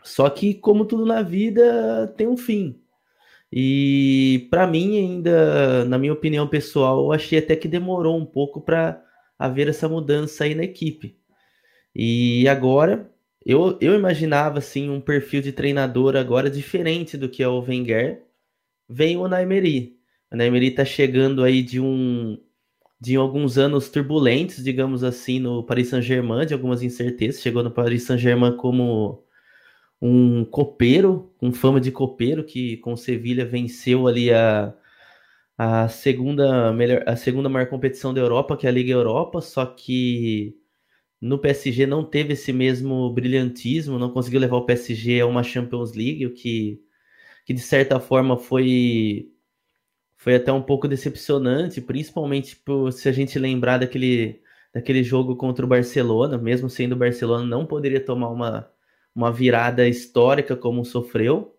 Só 0.04 0.30
que, 0.30 0.54
como 0.54 0.86
tudo 0.86 1.06
na 1.06 1.22
vida, 1.22 2.08
tem 2.18 2.28
um 2.28 2.38
fim. 2.38 2.82
E 3.52 4.48
para 4.50 4.68
mim, 4.68 4.98
ainda, 4.98 5.86
na 5.86 5.98
minha 5.98 6.14
opinião 6.14 6.48
pessoal, 6.48 7.06
eu 7.06 7.12
achei 7.12 7.40
até 7.40 7.56
que 7.56 7.68
demorou 7.68 8.18
um 8.18 8.26
pouco 8.26 8.62
para 8.62 9.04
haver 9.38 9.68
essa 9.68 9.90
mudança 9.90 10.44
aí 10.44 10.56
na 10.56 10.64
equipe. 10.64 11.18
E 11.94 12.48
agora, 12.48 13.12
eu, 13.46 13.78
eu 13.82 13.96
imaginava 13.96 14.60
assim 14.60 14.90
um 14.90 15.02
perfil 15.02 15.42
de 15.42 15.52
treinador 15.52 16.16
agora 16.16 16.50
diferente 16.50 17.18
do 17.18 17.30
que 17.30 17.44
é 17.44 17.48
o 17.48 17.60
Wenger. 17.62 18.24
Vem 18.88 19.18
o 19.18 19.28
Naimeri. 19.28 19.99
O 20.32 20.36
Neymar 20.36 20.64
está 20.64 20.86
chegando 20.86 21.44
aí 21.44 21.64
de 21.64 21.80
um 21.80 22.38
de 23.02 23.16
alguns 23.16 23.58
anos 23.58 23.90
turbulentos, 23.90 24.64
digamos 24.64 25.04
assim, 25.04 25.40
no 25.40 25.64
Paris 25.66 25.88
Saint-Germain, 25.90 26.46
de 26.46 26.54
algumas 26.54 26.84
incertezas. 26.84 27.42
Chegou 27.42 27.64
no 27.64 27.72
Paris 27.72 28.04
Saint-Germain 28.04 28.58
como 28.58 29.24
um 30.02 30.46
copeiro, 30.46 31.34
com 31.38 31.52
fama 31.52 31.80
de 31.82 31.92
copeiro, 31.92 32.44
que 32.44 32.78
com 32.78 32.96
Sevilha 32.98 33.46
venceu 33.46 34.08
ali 34.08 34.32
a, 34.34 34.74
a 35.58 35.90
segunda 35.90 36.74
melhor, 36.74 37.04
a 37.08 37.16
segunda 37.16 37.50
maior 37.50 37.68
competição 37.70 38.14
da 38.14 38.22
Europa, 38.22 38.58
que 38.58 38.66
é 38.68 38.70
a 38.70 38.74
Liga 38.74 38.92
Europa, 38.94 39.42
só 39.42 39.66
que 39.66 40.58
no 41.22 41.40
PSG 41.40 41.86
não 41.86 42.04
teve 42.06 42.34
esse 42.34 42.54
mesmo 42.54 43.12
brilhantismo, 43.14 44.00
não 44.00 44.12
conseguiu 44.12 44.40
levar 44.40 44.58
o 44.58 44.66
PSG 44.66 45.22
a 45.22 45.26
uma 45.26 45.44
Champions 45.44 45.94
League, 45.94 46.26
o 46.26 46.34
que, 46.34 46.82
que 47.46 47.54
de 47.54 47.62
certa 47.62 48.00
forma 48.00 48.38
foi 48.38 49.30
foi 50.20 50.36
até 50.36 50.52
um 50.52 50.62
pouco 50.62 50.86
decepcionante, 50.86 51.80
principalmente 51.80 52.62
se 52.92 53.08
a 53.08 53.12
gente 53.12 53.40
lembrar 53.40 53.78
daquele, 53.78 54.42
daquele 54.74 55.02
jogo 55.02 55.38
contra 55.38 55.66
o 55.66 55.68
Barcelona, 55.68 56.38
mesmo 56.38 56.70
sendo 56.70 56.92
o 56.92 56.98
Barcelona, 56.98 57.46
não 57.46 57.66
poderia 57.66 58.04
tomar 58.04 58.28
uma, 58.28 58.70
uma 59.16 59.32
virada 59.32 59.88
histórica 59.88 60.58
como 60.58 60.84
sofreu. 60.84 61.58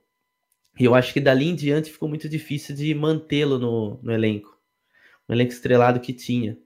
E 0.79 0.85
eu 0.85 0.95
acho 0.95 1.15
que 1.15 1.21
dali 1.21 1.49
em 1.49 1.55
diante 1.55 1.91
ficou 1.91 2.07
muito 2.07 2.29
difícil 2.29 2.77
de 2.77 2.95
mantê-lo 2.95 3.59
no, 3.59 3.99
no 4.03 4.13
elenco. 4.13 4.61
O 5.27 5.33
elenco 5.33 5.53
estrelado 5.53 5.99
que 5.99 6.13
tinha. 6.13 6.59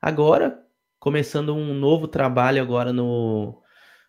Agora, 0.00 0.64
começando 0.98 1.54
um 1.54 1.74
novo 1.74 2.08
trabalho 2.08 2.62
agora 2.62 2.90
no, 2.90 3.62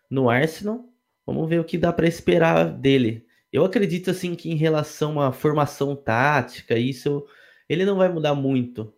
no 0.08 0.30
Arsenal, 0.30 0.88
vamos 1.26 1.46
ver 1.50 1.60
o 1.60 1.64
que 1.64 1.76
dá 1.76 1.92
para 1.92 2.08
esperar 2.08 2.64
dele. 2.64 3.25
Eu 3.52 3.64
acredito 3.64 4.10
assim 4.10 4.34
que 4.34 4.50
em 4.50 4.56
relação 4.56 5.20
à 5.20 5.32
formação 5.32 5.96
tática, 5.96 6.78
isso 6.78 7.26
ele 7.68 7.84
não 7.84 7.96
vai 7.96 8.08
mudar 8.08 8.34
muito 8.34 8.92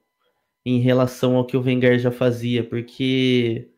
em 0.64 0.80
relação 0.80 1.36
ao 1.36 1.46
que 1.46 1.56
o 1.56 1.62
Wenger 1.62 1.98
já 1.98 2.10
fazia, 2.10 2.64
porque 2.64 3.70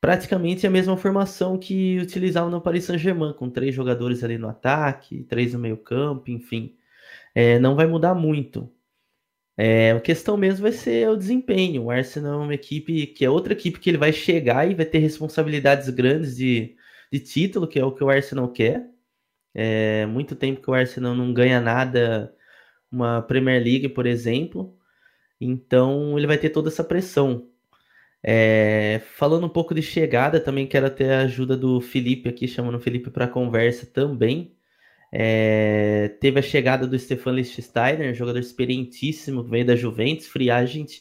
praticamente 0.00 0.66
é 0.66 0.68
a 0.68 0.72
mesma 0.72 0.96
formação 0.96 1.58
que 1.58 1.98
utilizava 2.00 2.50
no 2.50 2.60
Paris 2.60 2.84
Saint-Germain, 2.84 3.34
com 3.34 3.50
três 3.50 3.74
jogadores 3.74 4.24
ali 4.24 4.38
no 4.38 4.48
ataque, 4.48 5.24
três 5.24 5.52
no 5.54 5.60
meio-campo, 5.60 6.30
enfim. 6.30 6.76
É, 7.34 7.58
não 7.58 7.76
vai 7.76 7.86
mudar 7.86 8.14
muito. 8.14 8.70
É, 9.56 9.92
a 9.92 10.00
questão 10.00 10.36
mesmo 10.36 10.62
vai 10.62 10.72
ser 10.72 11.08
o 11.10 11.16
desempenho. 11.16 11.84
O 11.84 11.90
Arsenal 11.90 12.40
é 12.40 12.44
uma 12.44 12.54
equipe 12.54 13.06
que 13.08 13.24
é 13.24 13.30
outra 13.30 13.52
equipe 13.52 13.78
que 13.78 13.90
ele 13.90 13.98
vai 13.98 14.12
chegar 14.12 14.68
e 14.70 14.74
vai 14.74 14.86
ter 14.86 14.98
responsabilidades 14.98 15.88
grandes 15.90 16.36
de, 16.36 16.76
de 17.12 17.20
título, 17.20 17.68
que 17.68 17.78
é 17.78 17.84
o 17.84 17.92
que 17.92 18.02
o 18.02 18.10
Arsenal 18.10 18.48
quer. 18.48 18.91
É 19.54 20.06
muito 20.06 20.34
tempo 20.36 20.62
que 20.62 20.70
o 20.70 20.74
Arsenal 20.74 21.14
não 21.14 21.32
ganha 21.32 21.60
nada, 21.60 22.34
uma 22.90 23.22
Premier 23.22 23.62
League, 23.62 23.88
por 23.90 24.06
exemplo. 24.06 24.76
Então 25.40 26.18
ele 26.18 26.26
vai 26.26 26.38
ter 26.38 26.50
toda 26.50 26.68
essa 26.68 26.84
pressão. 26.84 27.48
É, 28.22 29.00
falando 29.16 29.46
um 29.46 29.48
pouco 29.48 29.74
de 29.74 29.82
chegada, 29.82 30.40
também 30.40 30.66
quero 30.66 30.88
ter 30.90 31.10
a 31.10 31.22
ajuda 31.22 31.56
do 31.56 31.80
Felipe 31.80 32.28
aqui, 32.28 32.46
chamando 32.48 32.76
o 32.76 32.80
Felipe 32.80 33.10
para 33.10 33.28
conversa 33.28 33.86
também. 33.86 34.54
É, 35.12 36.08
teve 36.20 36.38
a 36.38 36.42
chegada 36.42 36.86
do 36.86 36.98
Stefan 36.98 37.32
Lichtsteiner, 37.32 38.14
jogador 38.14 38.38
experientíssimo, 38.38 39.44
que 39.44 39.50
veio 39.50 39.66
da 39.66 39.76
Juventus, 39.76 40.26
free 40.26 40.50
agent. 40.50 41.00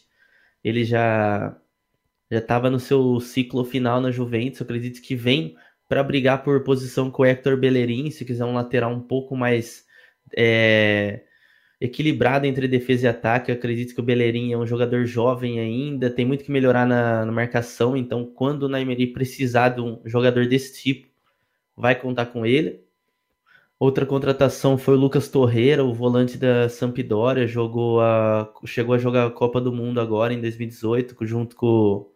Ele 0.64 0.84
já 0.84 1.58
já 2.32 2.40
estava 2.40 2.70
no 2.70 2.80
seu 2.80 3.20
ciclo 3.20 3.66
final 3.66 4.00
na 4.00 4.10
Juventus, 4.10 4.62
eu 4.62 4.64
acredito 4.64 5.02
que 5.02 5.16
vem 5.16 5.56
para 5.92 6.04
brigar 6.04 6.42
por 6.42 6.64
posição 6.64 7.12
com 7.12 7.22
o 7.22 7.26
Hector 7.26 7.58
Bellerin, 7.58 8.10
se 8.12 8.24
quiser 8.24 8.46
um 8.46 8.54
lateral 8.54 8.94
um 8.94 9.02
pouco 9.02 9.36
mais 9.36 9.86
é, 10.34 11.24
equilibrado 11.82 12.46
entre 12.46 12.66
defesa 12.66 13.08
e 13.08 13.10
ataque. 13.10 13.52
Eu 13.52 13.56
acredito 13.56 13.94
que 13.94 14.00
o 14.00 14.04
Bellerin 14.04 14.54
é 14.54 14.58
um 14.58 14.66
jogador 14.66 15.04
jovem 15.06 15.60
ainda, 15.60 16.10
tem 16.10 16.24
muito 16.24 16.46
que 16.46 16.52
melhorar 16.52 16.88
na, 16.88 17.26
na 17.26 17.32
marcação. 17.34 17.98
Então, 17.98 18.26
quando 18.26 18.64
o 18.64 18.70
Naimeri 18.70 19.06
precisar 19.06 19.68
de 19.68 19.82
um 19.82 20.00
jogador 20.06 20.48
desse 20.48 20.82
tipo, 20.82 21.10
vai 21.76 21.94
contar 21.94 22.28
com 22.28 22.46
ele. 22.46 22.86
Outra 23.78 24.06
contratação 24.06 24.78
foi 24.78 24.96
o 24.96 24.98
Lucas 24.98 25.28
Torreira, 25.28 25.84
o 25.84 25.94
volante 25.94 26.38
da 26.38 26.70
Sampdoria, 26.70 27.46
jogou 27.46 28.00
a, 28.00 28.50
chegou 28.66 28.96
a 28.96 28.98
jogar 28.98 29.28
a 29.28 29.32
Copa 29.32 29.60
do 29.60 29.74
Mundo 29.74 30.00
agora 30.00 30.34
em 30.34 30.40
2018, 30.40 31.18
junto 31.26 31.54
com, 31.54 32.10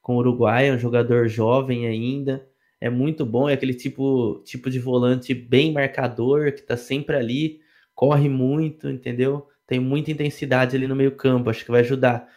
com 0.00 0.14
o 0.14 0.18
Uruguai, 0.18 0.68
é 0.68 0.72
um 0.72 0.78
jogador 0.78 1.26
jovem 1.26 1.88
ainda. 1.88 2.46
É 2.80 2.90
muito 2.90 3.24
bom, 3.24 3.48
é 3.48 3.54
aquele 3.54 3.74
tipo, 3.74 4.42
tipo 4.44 4.68
de 4.70 4.78
volante 4.78 5.34
bem 5.34 5.72
marcador, 5.72 6.52
que 6.52 6.60
está 6.60 6.76
sempre 6.76 7.16
ali, 7.16 7.60
corre 7.94 8.28
muito, 8.28 8.88
entendeu? 8.90 9.48
Tem 9.66 9.80
muita 9.80 10.10
intensidade 10.10 10.76
ali 10.76 10.86
no 10.86 10.94
meio-campo, 10.94 11.50
acho 11.50 11.64
que 11.64 11.70
vai 11.70 11.80
ajudar. 11.80 12.28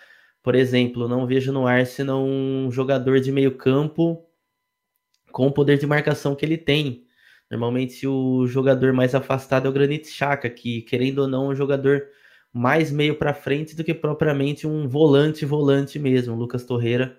Por 0.42 0.56
exemplo, 0.56 1.08
não 1.08 1.28
vejo 1.28 1.52
no 1.52 1.68
Arsenal 1.68 2.24
um 2.24 2.72
jogador 2.72 3.20
de 3.20 3.32
meio-campo 3.32 4.26
com 5.32 5.48
o 5.48 5.52
poder 5.52 5.78
de 5.78 5.86
marcação 5.86 6.36
que 6.36 6.46
ele 6.46 6.58
tem. 6.58 7.06
Normalmente 7.52 8.08
o 8.08 8.48
jogador 8.48 8.94
mais 8.94 9.14
afastado 9.16 9.68
é 9.68 9.70
o 9.70 9.74
Granit 9.74 10.08
Xhaka, 10.08 10.50
que 10.50 10.82
querendo 10.84 11.20
ou 11.20 11.28
não 11.28 11.48
é 11.48 11.50
um 11.50 11.56
jogador 11.56 12.04
mais 12.54 12.92
meio 12.92 13.16
para 13.16 13.34
frente 13.34 13.76
do 13.76 13.84
que 13.84 13.94
propriamente 13.94 14.66
um 14.66 14.88
volante 14.88 15.46
volante 15.46 16.00
mesmo. 16.00 16.34
O 16.36 16.38
Lucas 16.38 16.64
Torreira 16.64 17.18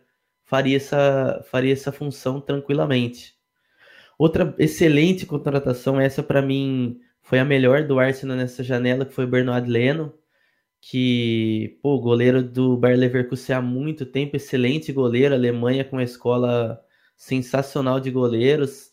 faria 0.50 0.76
essa 0.76 1.44
faria 1.50 1.72
essa 1.72 1.92
função 1.92 2.40
tranquilamente. 2.40 3.34
Outra 4.18 4.54
excelente 4.58 5.24
contratação 5.26 6.00
essa 6.00 6.22
para 6.22 6.42
mim 6.42 7.00
foi 7.22 7.38
a 7.38 7.44
melhor 7.44 7.86
do 7.86 7.98
Arsenal 8.00 8.36
nessa 8.36 8.64
janela, 8.64 9.06
que 9.06 9.14
foi 9.14 9.24
o 9.24 9.28
Bernard 9.28 9.70
Leno, 9.70 10.12
que, 10.80 11.78
pô, 11.82 12.00
goleiro 12.00 12.42
do 12.42 12.76
Bayer 12.76 12.98
Leverkusen 12.98 13.56
há 13.56 13.62
muito 13.62 14.06
tempo, 14.06 14.36
excelente 14.36 14.92
goleiro, 14.92 15.34
Alemanha 15.34 15.84
com 15.84 15.96
uma 15.96 16.02
escola 16.04 16.82
sensacional 17.16 18.00
de 18.00 18.10
goleiros 18.10 18.90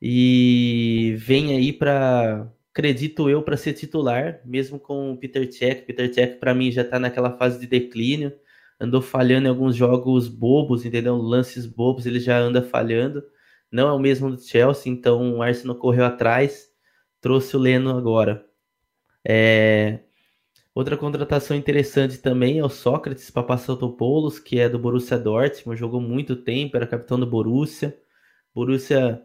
e 0.00 1.14
vem 1.18 1.56
aí 1.56 1.72
para, 1.72 2.50
acredito 2.72 3.28
eu, 3.30 3.42
para 3.42 3.56
ser 3.56 3.72
titular, 3.74 4.40
mesmo 4.44 4.78
com 4.78 5.12
o 5.12 5.18
Peter 5.18 5.50
Cech. 5.52 5.82
Peter 5.82 6.12
Cech 6.12 6.38
para 6.38 6.54
mim 6.54 6.70
já 6.72 6.82
está 6.82 6.98
naquela 6.98 7.36
fase 7.36 7.60
de 7.60 7.66
declínio, 7.66 8.32
andou 8.80 9.02
falhando 9.02 9.46
em 9.46 9.50
alguns 9.50 9.76
jogos 9.76 10.28
bobos, 10.28 10.84
entendeu? 10.84 11.16
Lances 11.16 11.66
bobos, 11.66 12.06
ele 12.06 12.20
já 12.20 12.38
anda 12.38 12.62
falhando. 12.62 13.22
Não 13.70 13.88
é 13.88 13.92
o 13.92 13.98
mesmo 13.98 14.30
do 14.30 14.40
Chelsea, 14.40 14.92
então 14.92 15.36
o 15.36 15.42
Arsenal 15.42 15.76
correu 15.76 16.04
atrás 16.04 16.70
trouxe 17.26 17.56
o 17.56 17.58
Leno 17.58 17.90
agora. 17.96 18.46
É... 19.24 19.98
Outra 20.72 20.96
contratação 20.96 21.56
interessante 21.56 22.18
também 22.18 22.60
é 22.60 22.64
o 22.64 22.68
Sócrates 22.68 23.30
Papasotopoulos, 23.32 24.38
que 24.38 24.60
é 24.60 24.68
do 24.68 24.78
Borussia 24.78 25.18
Dortmund, 25.18 25.76
jogou 25.76 26.00
muito 26.00 26.36
tempo, 26.36 26.76
era 26.76 26.86
capitão 26.86 27.18
do 27.18 27.26
Borussia. 27.26 27.98
Borussia 28.54 29.20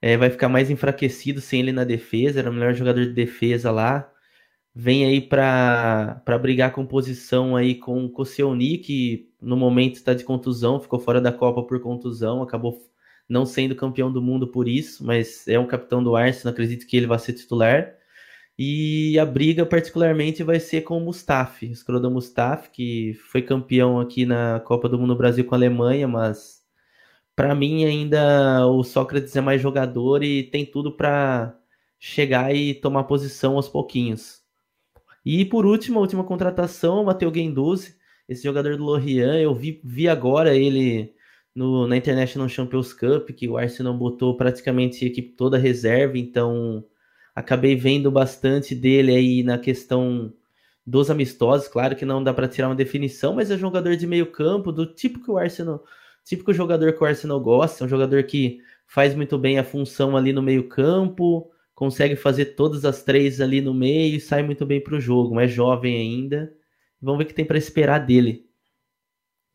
é, 0.00 0.16
vai 0.16 0.30
ficar 0.30 0.48
mais 0.48 0.70
enfraquecido 0.70 1.40
sem 1.40 1.58
ele 1.58 1.72
na 1.72 1.82
defesa, 1.82 2.38
era 2.38 2.50
o 2.50 2.52
melhor 2.52 2.72
jogador 2.72 3.04
de 3.04 3.14
defesa 3.14 3.72
lá. 3.72 4.08
Vem 4.82 5.04
aí 5.04 5.20
para 5.20 6.38
brigar 6.40 6.72
com 6.72 6.86
posição 6.86 7.54
aí 7.54 7.74
com 7.74 8.06
o 8.06 8.10
Koscielny, 8.10 8.78
que 8.78 9.30
no 9.38 9.54
momento 9.54 9.96
está 9.96 10.14
de 10.14 10.24
contusão, 10.24 10.80
ficou 10.80 10.98
fora 10.98 11.20
da 11.20 11.30
Copa 11.30 11.62
por 11.62 11.80
contusão, 11.80 12.42
acabou 12.42 12.80
não 13.28 13.44
sendo 13.44 13.76
campeão 13.76 14.10
do 14.10 14.22
mundo 14.22 14.48
por 14.48 14.66
isso, 14.66 15.04
mas 15.04 15.46
é 15.46 15.58
um 15.58 15.66
capitão 15.66 16.02
do 16.02 16.16
Arsenal, 16.16 16.52
acredito 16.52 16.86
que 16.86 16.96
ele 16.96 17.06
vai 17.06 17.18
ser 17.18 17.34
titular. 17.34 17.94
E 18.58 19.18
a 19.18 19.26
briga 19.26 19.66
particularmente 19.66 20.42
vai 20.42 20.58
ser 20.58 20.80
com 20.80 20.96
o 20.96 21.00
Mustafi, 21.00 21.70
Skrodan 21.72 22.10
Mustafi, 22.10 22.70
que 22.70 23.14
foi 23.30 23.42
campeão 23.42 24.00
aqui 24.00 24.24
na 24.24 24.60
Copa 24.60 24.88
do 24.88 24.98
Mundo 24.98 25.14
Brasil 25.14 25.44
com 25.44 25.54
a 25.54 25.58
Alemanha, 25.58 26.08
mas 26.08 26.62
para 27.36 27.54
mim 27.54 27.84
ainda 27.84 28.66
o 28.66 28.82
Sócrates 28.82 29.36
é 29.36 29.42
mais 29.42 29.60
jogador 29.60 30.22
e 30.24 30.44
tem 30.44 30.64
tudo 30.64 30.96
para 30.96 31.54
chegar 31.98 32.54
e 32.54 32.74
tomar 32.74 33.04
posição 33.04 33.56
aos 33.56 33.68
pouquinhos. 33.68 34.39
E 35.24 35.44
por 35.44 35.66
último, 35.66 35.98
a 35.98 36.02
última 36.02 36.24
contratação, 36.24 37.02
o 37.02 37.06
Matheus 37.06 37.32
Guendouzi, 37.32 37.96
esse 38.28 38.44
jogador 38.44 38.76
do 38.76 38.84
Lorient, 38.84 39.42
eu 39.42 39.54
vi, 39.54 39.80
vi 39.84 40.08
agora 40.08 40.56
ele 40.56 41.14
no, 41.54 41.86
na 41.86 41.96
International 41.96 42.48
Champions 42.48 42.92
Cup, 42.92 43.30
que 43.30 43.48
o 43.48 43.56
Arsenal 43.56 43.94
botou 43.94 44.36
praticamente 44.36 45.04
a 45.04 45.08
equipe 45.08 45.32
toda 45.32 45.58
reserva, 45.58 46.16
então 46.16 46.84
acabei 47.34 47.76
vendo 47.76 48.10
bastante 48.10 48.74
dele 48.74 49.12
aí 49.12 49.42
na 49.42 49.58
questão 49.58 50.32
dos 50.86 51.10
amistosos. 51.10 51.68
Claro 51.68 51.96
que 51.96 52.04
não 52.04 52.22
dá 52.22 52.32
para 52.32 52.48
tirar 52.48 52.68
uma 52.68 52.74
definição, 52.74 53.34
mas 53.34 53.50
é 53.50 53.58
jogador 53.58 53.96
de 53.96 54.06
meio 54.06 54.26
campo, 54.30 54.72
do 54.72 54.86
tipo 54.86 55.22
que 55.22 55.30
o 55.30 55.38
Arsenal, 55.38 55.84
típico 56.24 56.52
jogador 56.52 56.92
que 56.92 57.02
o 57.02 57.06
Arsenal 57.06 57.40
gosta, 57.40 57.84
é 57.84 57.86
um 57.86 57.88
jogador 57.88 58.22
que 58.24 58.60
faz 58.86 59.14
muito 59.14 59.38
bem 59.38 59.58
a 59.58 59.64
função 59.64 60.16
ali 60.16 60.32
no 60.32 60.42
meio 60.42 60.68
campo, 60.68 61.50
consegue 61.80 62.14
fazer 62.14 62.56
todas 62.56 62.84
as 62.84 63.02
três 63.02 63.40
ali 63.40 63.62
no 63.62 63.72
meio 63.72 64.16
e 64.16 64.20
sai 64.20 64.42
muito 64.42 64.66
bem 64.66 64.82
para 64.82 64.94
o 64.96 65.00
jogo, 65.00 65.40
é 65.40 65.48
jovem 65.48 65.96
ainda. 65.96 66.54
Vamos 67.00 67.16
ver 67.16 67.24
o 67.24 67.26
que 67.28 67.32
tem 67.32 67.44
para 67.46 67.56
esperar 67.56 68.00
dele. 68.00 68.46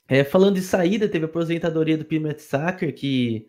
É, 0.08 0.24
falando 0.24 0.56
de 0.56 0.62
saída, 0.64 1.08
teve 1.08 1.26
a 1.26 1.28
aposentadoria 1.28 1.96
do 1.96 2.04
Pimet 2.04 2.42
Sacker, 2.42 2.96
que 2.96 3.46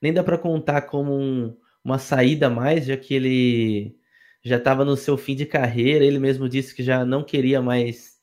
nem 0.00 0.12
dá 0.12 0.22
para 0.22 0.38
contar 0.38 0.82
como 0.82 1.12
um, 1.12 1.56
uma 1.84 1.98
saída 1.98 2.48
mais, 2.48 2.86
já 2.86 2.96
que 2.96 3.14
ele 3.14 3.96
já 4.44 4.58
estava 4.58 4.84
no 4.84 4.96
seu 4.96 5.18
fim 5.18 5.34
de 5.34 5.44
carreira. 5.44 6.04
Ele 6.04 6.20
mesmo 6.20 6.48
disse 6.48 6.72
que 6.72 6.84
já 6.84 7.04
não 7.04 7.24
queria 7.24 7.60
mais 7.60 8.16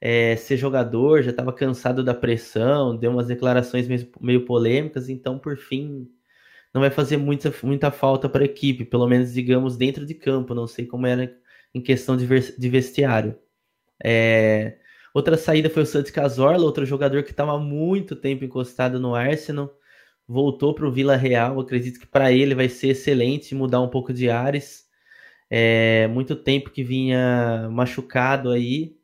é, 0.00 0.36
ser 0.36 0.56
jogador, 0.56 1.22
já 1.24 1.32
estava 1.32 1.52
cansado 1.52 2.04
da 2.04 2.14
pressão, 2.14 2.96
deu 2.96 3.10
umas 3.10 3.26
declarações 3.26 3.88
meio, 3.88 4.08
meio, 4.20 4.44
polêmicas. 4.44 5.08
Então, 5.08 5.36
por 5.36 5.56
fim, 5.56 6.08
não 6.74 6.80
vai 6.80 6.90
fazer 6.90 7.16
muita, 7.16 7.52
muita 7.62 7.90
falta 7.90 8.28
para 8.28 8.42
a 8.42 8.46
equipe, 8.46 8.84
pelo 8.84 9.06
menos, 9.08 9.32
digamos, 9.32 9.76
dentro 9.76 10.06
de 10.06 10.14
campo. 10.14 10.54
Não 10.54 10.66
sei 10.66 10.86
como 10.86 11.06
era 11.06 11.36
em 11.74 11.80
questão 11.82 12.16
de, 12.16 12.26
de 12.26 12.68
vestiário. 12.68 13.38
É, 14.02 14.78
Outra 15.14 15.36
saída 15.36 15.70
foi 15.70 15.82
o 15.82 15.86
Santos 15.86 16.10
Cazorla, 16.12 16.64
outro 16.64 16.86
jogador 16.86 17.24
que 17.24 17.30
estava 17.32 17.58
muito 17.58 18.14
tempo 18.14 18.44
encostado 18.44 19.00
no 19.00 19.14
Arsenal. 19.14 19.76
Voltou 20.28 20.74
para 20.74 20.86
o 20.86 20.92
Vila 20.92 21.16
Real. 21.16 21.58
Acredito 21.60 21.98
que 22.00 22.06
para 22.06 22.32
ele 22.32 22.54
vai 22.54 22.68
ser 22.68 22.90
excelente 22.90 23.54
mudar 23.54 23.80
um 23.80 23.88
pouco 23.88 24.12
de 24.12 24.30
ares. 24.30 24.86
É, 25.50 26.06
muito 26.08 26.36
tempo 26.36 26.70
que 26.70 26.84
vinha 26.84 27.68
machucado 27.70 28.50
aí. 28.50 28.96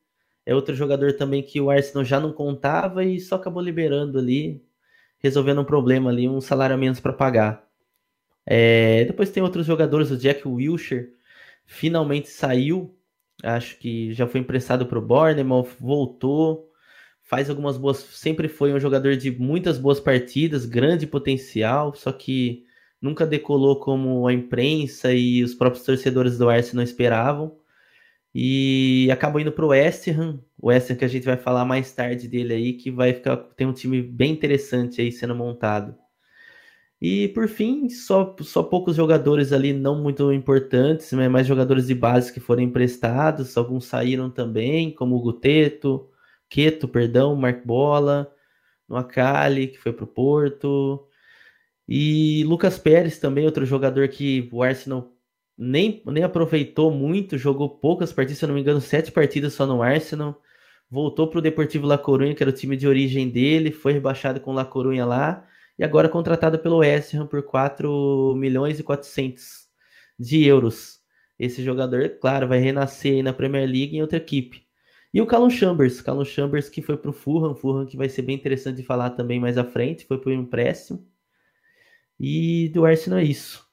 É 0.47 0.55
outro 0.55 0.75
jogador 0.75 1.15
também 1.17 1.43
que 1.43 1.61
o 1.61 1.71
Arsenal 1.71 2.05
já 2.05 2.21
não 2.21 2.33
contava 2.33 3.05
e 3.05 3.21
só 3.21 3.37
acabou 3.37 3.63
liberando 3.63 4.19
ali, 4.19 4.64
resolvendo 5.25 5.61
um 5.61 5.65
problema 5.65 6.11
ali, 6.11 6.29
um 6.29 6.41
salário 6.41 6.75
a 6.75 6.79
menos 6.79 7.01
para 7.01 7.13
pagar. 7.13 7.67
É, 8.47 9.05
depois 9.07 9.31
tem 9.31 9.43
outros 9.43 9.67
jogadores, 9.67 10.11
o 10.11 10.17
Jack 10.17 10.47
Wilshere 10.47 11.13
finalmente 11.67 12.29
saiu 12.29 12.95
Acho 13.43 13.79
que 13.79 14.13
já 14.13 14.27
foi 14.27 14.41
emprestado 14.41 14.87
para 14.87 14.99
o 14.99 15.03
Bournemouth, 15.03 15.69
voltou, 15.81 16.71
faz 17.23 17.51
algumas 17.51 17.77
boas. 17.77 17.99
Sempre 17.99 18.49
foi 18.49 18.73
um 18.73 18.81
jogador 18.81 19.17
de 19.17 19.31
muitas 19.31 19.79
boas 19.79 20.01
partidas, 20.01 20.65
grande 20.65 21.07
potencial, 21.07 21.95
só 21.95 22.13
que 22.13 22.65
nunca 23.01 23.27
decolou 23.27 23.81
como 23.81 24.27
a 24.27 24.33
imprensa 24.33 25.13
e 25.13 25.43
os 25.43 25.55
próprios 25.55 25.85
torcedores 25.85 26.39
do 26.39 26.49
Arsenal 26.49 26.85
esperavam. 26.85 27.57
E 28.35 29.09
acabou 29.13 29.41
indo 29.41 29.53
para 29.53 29.65
o 29.65 29.69
West 29.69 30.09
Ham, 30.09 30.41
o 30.65 30.71
Ham 30.71 30.81
que 30.99 31.05
a 31.05 31.09
gente 31.09 31.27
vai 31.27 31.37
falar 31.37 31.67
mais 31.67 31.93
tarde 31.93 32.27
dele 32.27 32.55
aí, 32.55 32.73
que 32.73 32.91
vai 32.91 33.13
ficar 33.13 33.37
tem 33.37 33.67
um 33.67 33.73
time 33.75 34.01
bem 34.01 34.33
interessante 34.33 34.99
aí 35.03 35.13
sendo 35.13 35.35
montado. 35.35 35.95
E 36.99 37.29
por 37.29 37.49
fim, 37.49 37.91
só, 37.91 38.35
só 38.41 38.63
poucos 38.63 38.97
jogadores 38.97 39.53
ali 39.53 39.75
não 39.75 40.03
muito 40.03 40.33
importantes, 40.33 41.13
mas 41.13 41.31
mais 41.31 41.47
jogadores 41.47 41.89
de 41.89 41.95
base 41.95 42.33
que 42.33 42.41
foram 42.41 42.63
emprestados, 42.63 43.59
alguns 43.59 43.85
saíram 43.85 44.31
também, 44.31 44.91
como 44.91 45.17
o 45.17 45.21
Guteto, 45.21 46.09
Queto, 46.49 46.89
perdão, 46.89 47.37
Mark 47.37 47.63
Bola, 47.67 48.33
no 48.89 48.97
Akali, 48.97 49.67
que 49.69 49.79
foi 49.79 49.93
para 49.93 50.05
o 50.05 50.07
Porto, 50.07 51.07
e 51.87 52.43
Lucas 52.45 52.79
Pérez 52.79 53.19
também, 53.19 53.45
outro 53.45 53.67
jogador 53.67 54.09
que 54.09 54.49
o 54.53 54.63
Arsenal 54.63 55.13
nem, 55.59 56.03
nem 56.07 56.25
aproveitou 56.25 56.91
muito, 56.91 57.37
jogou 57.37 57.69
poucas 57.69 58.13
partidas, 58.15 58.39
se 58.39 58.45
eu 58.47 58.49
não 58.49 58.55
me 58.55 58.63
engano, 58.63 58.81
sete 58.81 59.13
partidas 59.13 59.53
só 59.53 59.67
no 59.67 59.83
Arsenal, 59.83 60.41
voltou 60.91 61.29
para 61.29 61.39
o 61.39 61.43
Deportivo 61.43 61.87
La 61.87 61.99
Coruña, 61.99 62.35
que 62.35 62.43
era 62.43 62.51
o 62.51 62.55
time 62.55 62.77
de 62.77 62.87
origem 62.87 63.29
dele, 63.29 63.73
foi 63.73 63.93
rebaixado 63.93 64.41
com 64.41 64.53
La 64.53 64.65
Coruña 64.65 65.05
lá, 65.05 65.47
e 65.79 65.85
agora 65.85 66.09
contratado 66.09 66.59
pelo 66.59 66.79
West 66.79 67.15
Ham 67.15 67.27
por 67.27 67.43
4 67.43 68.35
milhões 68.37 68.79
e 68.79 68.83
400 68.83 69.69
de 70.19 70.45
euros. 70.45 71.01
Esse 71.39 71.65
jogador, 71.65 72.09
claro, 72.21 72.47
vai 72.47 72.59
renascer 72.59 73.23
na 73.23 73.33
Premier 73.33 73.69
League 73.69 73.97
em 73.97 74.03
outra 74.03 74.19
equipe. 74.19 74.65
E 75.13 75.21
o 75.21 75.27
Callum 75.27 75.51
Chambers, 75.51 76.01
Callum 76.01 76.25
Chambers 76.25 76.69
que 76.69 76.83
foi 76.83 76.97
para 76.97 77.11
o 77.11 77.13
Fulham, 77.13 77.55
Fulham 77.55 77.87
que 77.87 77.97
vai 77.97 78.09
ser 78.09 78.23
bem 78.23 78.37
interessante 78.37 78.77
de 78.77 78.83
falar 78.83 79.11
também 79.11 79.41
mais 79.41 79.59
à 79.59 79.65
frente, 79.65 80.07
foi 80.07 80.19
para 80.19 80.31
o 80.31 80.33
empréstimo. 80.33 81.07
E 82.19 82.69
do 82.71 82.85
Arsenal 82.85 83.19
é 83.19 83.25
isso. 83.25 83.69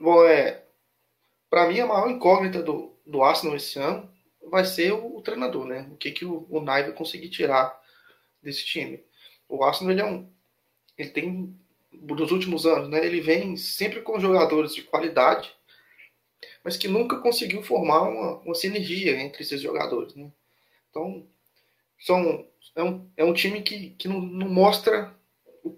Bom, 0.00 0.24
é, 0.24 0.64
para 1.50 1.68
mim, 1.68 1.80
a 1.80 1.86
maior 1.86 2.08
incógnita 2.08 2.62
do, 2.62 2.96
do 3.04 3.22
Arsenal 3.22 3.56
esse 3.56 3.78
ano 3.78 4.08
vai 4.48 4.64
ser 4.64 4.92
o, 4.92 5.16
o 5.16 5.22
treinador, 5.22 5.66
né? 5.66 5.88
O 5.92 5.96
que, 5.96 6.10
que 6.10 6.24
o, 6.24 6.46
o 6.50 6.60
Nai 6.60 6.82
vai 6.82 6.92
conseguir 6.92 7.28
tirar 7.28 7.78
desse 8.42 8.64
time. 8.64 9.02
O 9.48 9.62
Arsenal, 9.64 9.92
ele 9.92 10.00
é 10.00 10.04
um. 10.04 10.30
Ele 10.96 11.10
tem. 11.10 11.56
Dos 11.90 12.30
últimos 12.30 12.66
anos, 12.66 12.88
né? 12.88 13.04
Ele 13.04 13.20
vem 13.20 13.56
sempre 13.56 14.02
com 14.02 14.20
jogadores 14.20 14.74
de 14.74 14.82
qualidade, 14.82 15.52
mas 16.62 16.76
que 16.76 16.86
nunca 16.86 17.18
conseguiu 17.18 17.62
formar 17.62 18.02
uma, 18.02 18.36
uma 18.38 18.54
sinergia 18.54 19.18
entre 19.20 19.42
esses 19.42 19.60
jogadores, 19.60 20.14
né? 20.14 20.30
Então, 20.90 21.26
são, 21.98 22.46
é, 22.76 22.82
um, 22.82 23.10
é 23.16 23.24
um 23.24 23.32
time 23.32 23.62
que, 23.62 23.90
que 23.90 24.06
não, 24.06 24.20
não 24.20 24.48
mostra 24.48 25.14
o, 25.64 25.76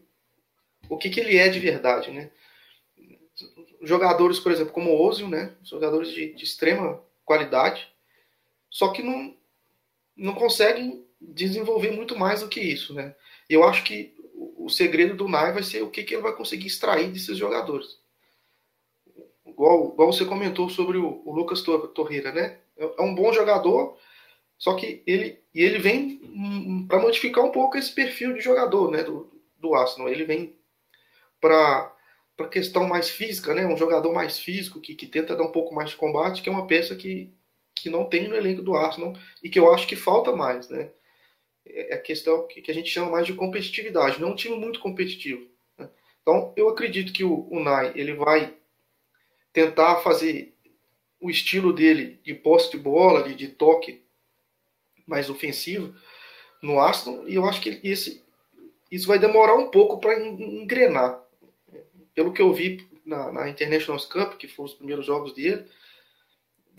o 0.89 0.99
que, 0.99 1.09
que 1.09 1.21
ele 1.21 1.37
é 1.39 1.49
de 1.49 1.59
verdade, 1.59 2.11
né? 2.11 2.31
Jogadores, 3.83 4.39
por 4.39 4.53
exemplo, 4.53 4.73
como 4.73 4.91
o 4.91 5.01
Ozil, 5.01 5.29
né? 5.29 5.55
Jogadores 5.63 6.11
de, 6.13 6.35
de 6.35 6.45
extrema 6.45 7.03
qualidade, 7.25 7.90
só 8.71 8.93
que 8.93 9.03
não, 9.03 9.37
não 10.17 10.35
conseguem 10.35 11.05
desenvolver 11.21 11.91
muito 11.91 12.17
mais 12.19 12.41
do 12.41 12.49
que 12.49 12.61
isso, 12.61 12.95
né? 12.95 13.15
Eu 13.49 13.65
acho 13.65 13.85
que 13.85 14.15
o 14.57 14.69
segredo 14.69 15.15
do 15.15 15.29
Nai 15.29 15.53
vai 15.53 15.63
ser 15.63 15.83
o 15.83 15.91
que, 15.91 16.03
que 16.03 16.15
ele 16.15 16.23
vai 16.23 16.35
conseguir 16.35 16.69
extrair 16.69 17.11
desses 17.11 17.37
jogadores. 17.37 17.99
Igual, 19.45 19.93
igual 19.93 20.13
você 20.13 20.25
comentou 20.25 20.71
sobre 20.71 20.97
o, 20.97 21.23
o 21.25 21.35
Lucas 21.35 21.63
Torreira, 21.63 22.33
né? 22.33 22.59
É, 22.77 22.85
é 22.99 23.03
um 23.03 23.15
bom 23.15 23.33
jogador, 23.33 23.99
só 24.57 24.75
que 24.75 25.03
ele, 25.07 25.43
e 25.55 25.63
ele 25.63 25.79
vem 25.79 26.87
para 26.89 27.01
modificar 27.01 27.45
um 27.45 27.51
pouco 27.51 27.77
esse 27.77 27.93
perfil 27.93 28.33
de 28.33 28.41
jogador 28.41 28.91
né, 28.91 29.03
do, 29.03 29.31
do 29.59 29.75
Arsenal. 29.75 30.09
Ele 30.09 30.25
vem 30.25 30.55
para 31.41 31.93
a 32.39 32.45
questão 32.45 32.87
mais 32.87 33.11
física, 33.11 33.53
né, 33.55 33.67
um 33.67 33.77
jogador 33.77 34.13
mais 34.13 34.39
físico, 34.39 34.81
que, 34.81 34.95
que 34.95 35.07
tenta 35.07 35.37
dar 35.37 35.45
um 35.45 35.53
pouco 35.53 35.75
mais 35.75 35.91
de 35.91 35.97
combate, 35.97 36.43
que 36.43 36.49
é 36.49 36.53
uma 36.53 36.67
peça 36.67 36.95
que, 36.95 37.33
que 37.75 37.91
não 37.91 38.05
tem 38.05 38.29
no 38.29 38.37
elenco 38.37 38.63
do 38.63 38.75
Arsenal 38.75 39.15
e 39.43 39.49
que 39.49 39.59
eu 39.59 39.73
acho 39.73 39.87
que 39.87 39.97
falta 39.97 40.35
mais. 40.35 40.69
Né? 40.69 40.91
É, 41.67 41.93
é 41.93 41.95
a 41.95 42.01
questão 42.01 42.47
que, 42.47 42.71
a 42.71 42.75
gente 42.75 42.91
chama 42.91 43.11
mais 43.11 43.27
de 43.27 43.35
competitividade. 43.35 44.21
Não 44.21 44.29
é 44.29 44.33
um 44.33 44.37
time 44.37 44.57
muito 44.57 44.81
competitivo. 44.81 45.47
Né? 45.79 45.89
Então, 46.23 46.53
eu 46.57 46.69
acredito 46.69 47.13
que 47.13 47.25
o, 47.25 47.49
o 47.51 47.61
Nai 47.61 47.93
ele 47.95 48.15
vai 48.15 48.55
tentar 49.53 49.97
fazer 49.97 50.55
o 51.21 51.31
estilo 51.31 51.73
dele 51.73 52.19
de 52.23 52.35
posse 52.35 52.71
de 52.71 52.79
bola, 52.79 53.23
de, 53.23 53.35
de 53.35 53.49
toque 53.49 54.03
mais 55.07 55.29
ofensivo 55.29 55.95
no 56.63 56.81
Aston, 56.81 57.25
e 57.27 57.35
eu 57.35 57.45
acho 57.47 57.61
que 57.61 57.81
esse, 57.83 58.23
isso 58.91 59.07
vai 59.07 59.19
demorar 59.19 59.55
um 59.55 59.71
pouco 59.71 59.99
para 59.99 60.19
engrenar. 60.21 61.23
Pelo 62.15 62.33
que 62.33 62.43
eu 62.43 62.53
vi 62.53 62.89
na, 63.05 63.33
na 63.33 63.49
International 63.49 64.01
Cup, 64.09 64.37
que 64.37 64.49
foram 64.49 64.67
os 64.67 64.75
primeiros 64.75 65.07
jogos 65.07 65.33
dele, 65.33 65.67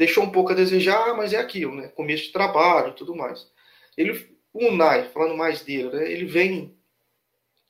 deixou 0.02 0.24
um 0.24 0.32
pouco 0.32 0.52
a 0.52 0.56
desejar, 0.56 1.16
mas 1.16 1.32
é 1.32 1.38
aquilo, 1.38 1.76
né? 1.76 1.88
Começo 1.90 2.24
de 2.24 2.32
trabalho 2.32 2.96
tudo 2.96 3.16
mais. 3.16 3.48
Ele, 3.96 4.28
o 4.52 4.66
Unai, 4.66 5.08
falando 5.10 5.38
mais 5.38 5.62
dele, 5.62 5.92
né? 5.92 6.12
ele 6.12 6.26
vem 6.26 6.76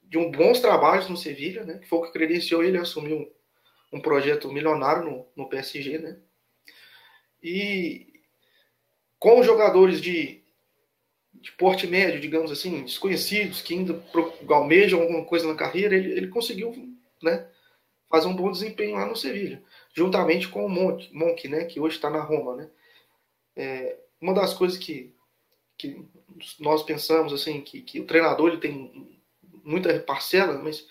de 0.02 0.18
um 0.18 0.32
bons 0.32 0.62
trabalhos 0.62 1.10
no 1.10 1.18
Sevilha, 1.18 1.66
né? 1.66 1.80
Que 1.80 1.90
foi 1.90 2.00
o 2.00 2.04
que 2.04 2.14
credenciou 2.14 2.64
ele 2.64 2.78
a 2.78 2.84
assumir 2.84 3.14
um, 3.16 3.30
um 3.92 4.00
projeto 4.00 4.50
milionário 4.50 5.04
no, 5.04 5.28
no 5.36 5.50
PSG, 5.50 5.98
né? 5.98 6.20
E 7.44 8.14
com 9.20 9.44
jogadores 9.44 10.00
de, 10.00 10.42
de 11.34 11.52
porte 11.58 11.86
médio, 11.86 12.22
digamos 12.22 12.50
assim, 12.50 12.82
desconhecidos, 12.82 13.62
que 13.62 13.74
ainda 13.74 14.02
almejam 14.48 15.02
alguma 15.02 15.26
coisa 15.26 15.46
na 15.50 15.56
carreira, 15.56 15.98
ele, 15.98 16.14
ele 16.14 16.28
conseguiu 16.30 16.96
né, 17.22 17.46
fazer 18.10 18.28
um 18.28 18.36
bom 18.38 18.50
desempenho 18.50 18.96
lá 18.96 19.06
no 19.06 19.18
Sevilha, 19.18 19.62
juntamente 19.93 20.48
com 20.48 20.65
o 20.65 20.69
Monk, 20.69 21.13
Monk 21.13 21.48
né, 21.48 21.65
que 21.65 21.79
hoje 21.79 21.95
está 21.95 22.10
na 22.10 22.21
Roma. 22.21 22.55
Né? 22.55 22.69
É, 23.55 23.98
uma 24.19 24.33
das 24.33 24.53
coisas 24.53 24.77
que, 24.77 25.13
que 25.77 26.05
nós 26.60 26.83
pensamos 26.83 27.33
assim 27.33 27.62
que, 27.62 27.81
que 27.81 28.00
o 28.00 28.05
treinador 28.05 28.50
ele 28.50 28.57
tem 28.57 29.19
muita 29.63 30.00
parcela, 30.00 30.57
mas 30.57 30.88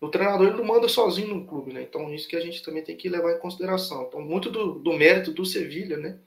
o 0.00 0.08
treinador 0.08 0.48
ele 0.48 0.56
não 0.56 0.64
manda 0.64 0.88
sozinho 0.88 1.34
no 1.34 1.46
clube, 1.46 1.72
né? 1.72 1.82
Então 1.82 2.12
isso 2.14 2.28
que 2.28 2.36
a 2.36 2.40
gente 2.40 2.62
também 2.62 2.82
tem 2.82 2.96
que 2.96 3.08
levar 3.08 3.32
em 3.32 3.40
consideração. 3.40 4.04
Então 4.04 4.20
muito 4.20 4.50
do, 4.50 4.78
do 4.78 4.92
mérito 4.92 5.32
do 5.32 5.44
Sevilha, 5.44 5.96
né? 5.96 6.20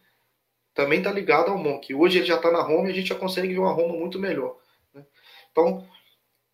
Também 0.73 0.99
está 0.99 1.12
ligado 1.12 1.49
ao 1.51 1.57
Monk. 1.57 1.93
Hoje 1.93 2.19
ele 2.19 2.25
já 2.25 2.36
está 2.36 2.51
na 2.51 2.62
Roma 2.62 2.88
e 2.88 2.91
a 2.91 2.95
gente 2.95 3.10
já 3.10 3.15
consegue 3.15 3.49
ver 3.49 3.60
uma 3.60 3.73
Roma 3.73 3.93
muito 3.97 4.19
melhor. 4.19 4.57
Né? 4.93 5.05
Então 5.51 5.88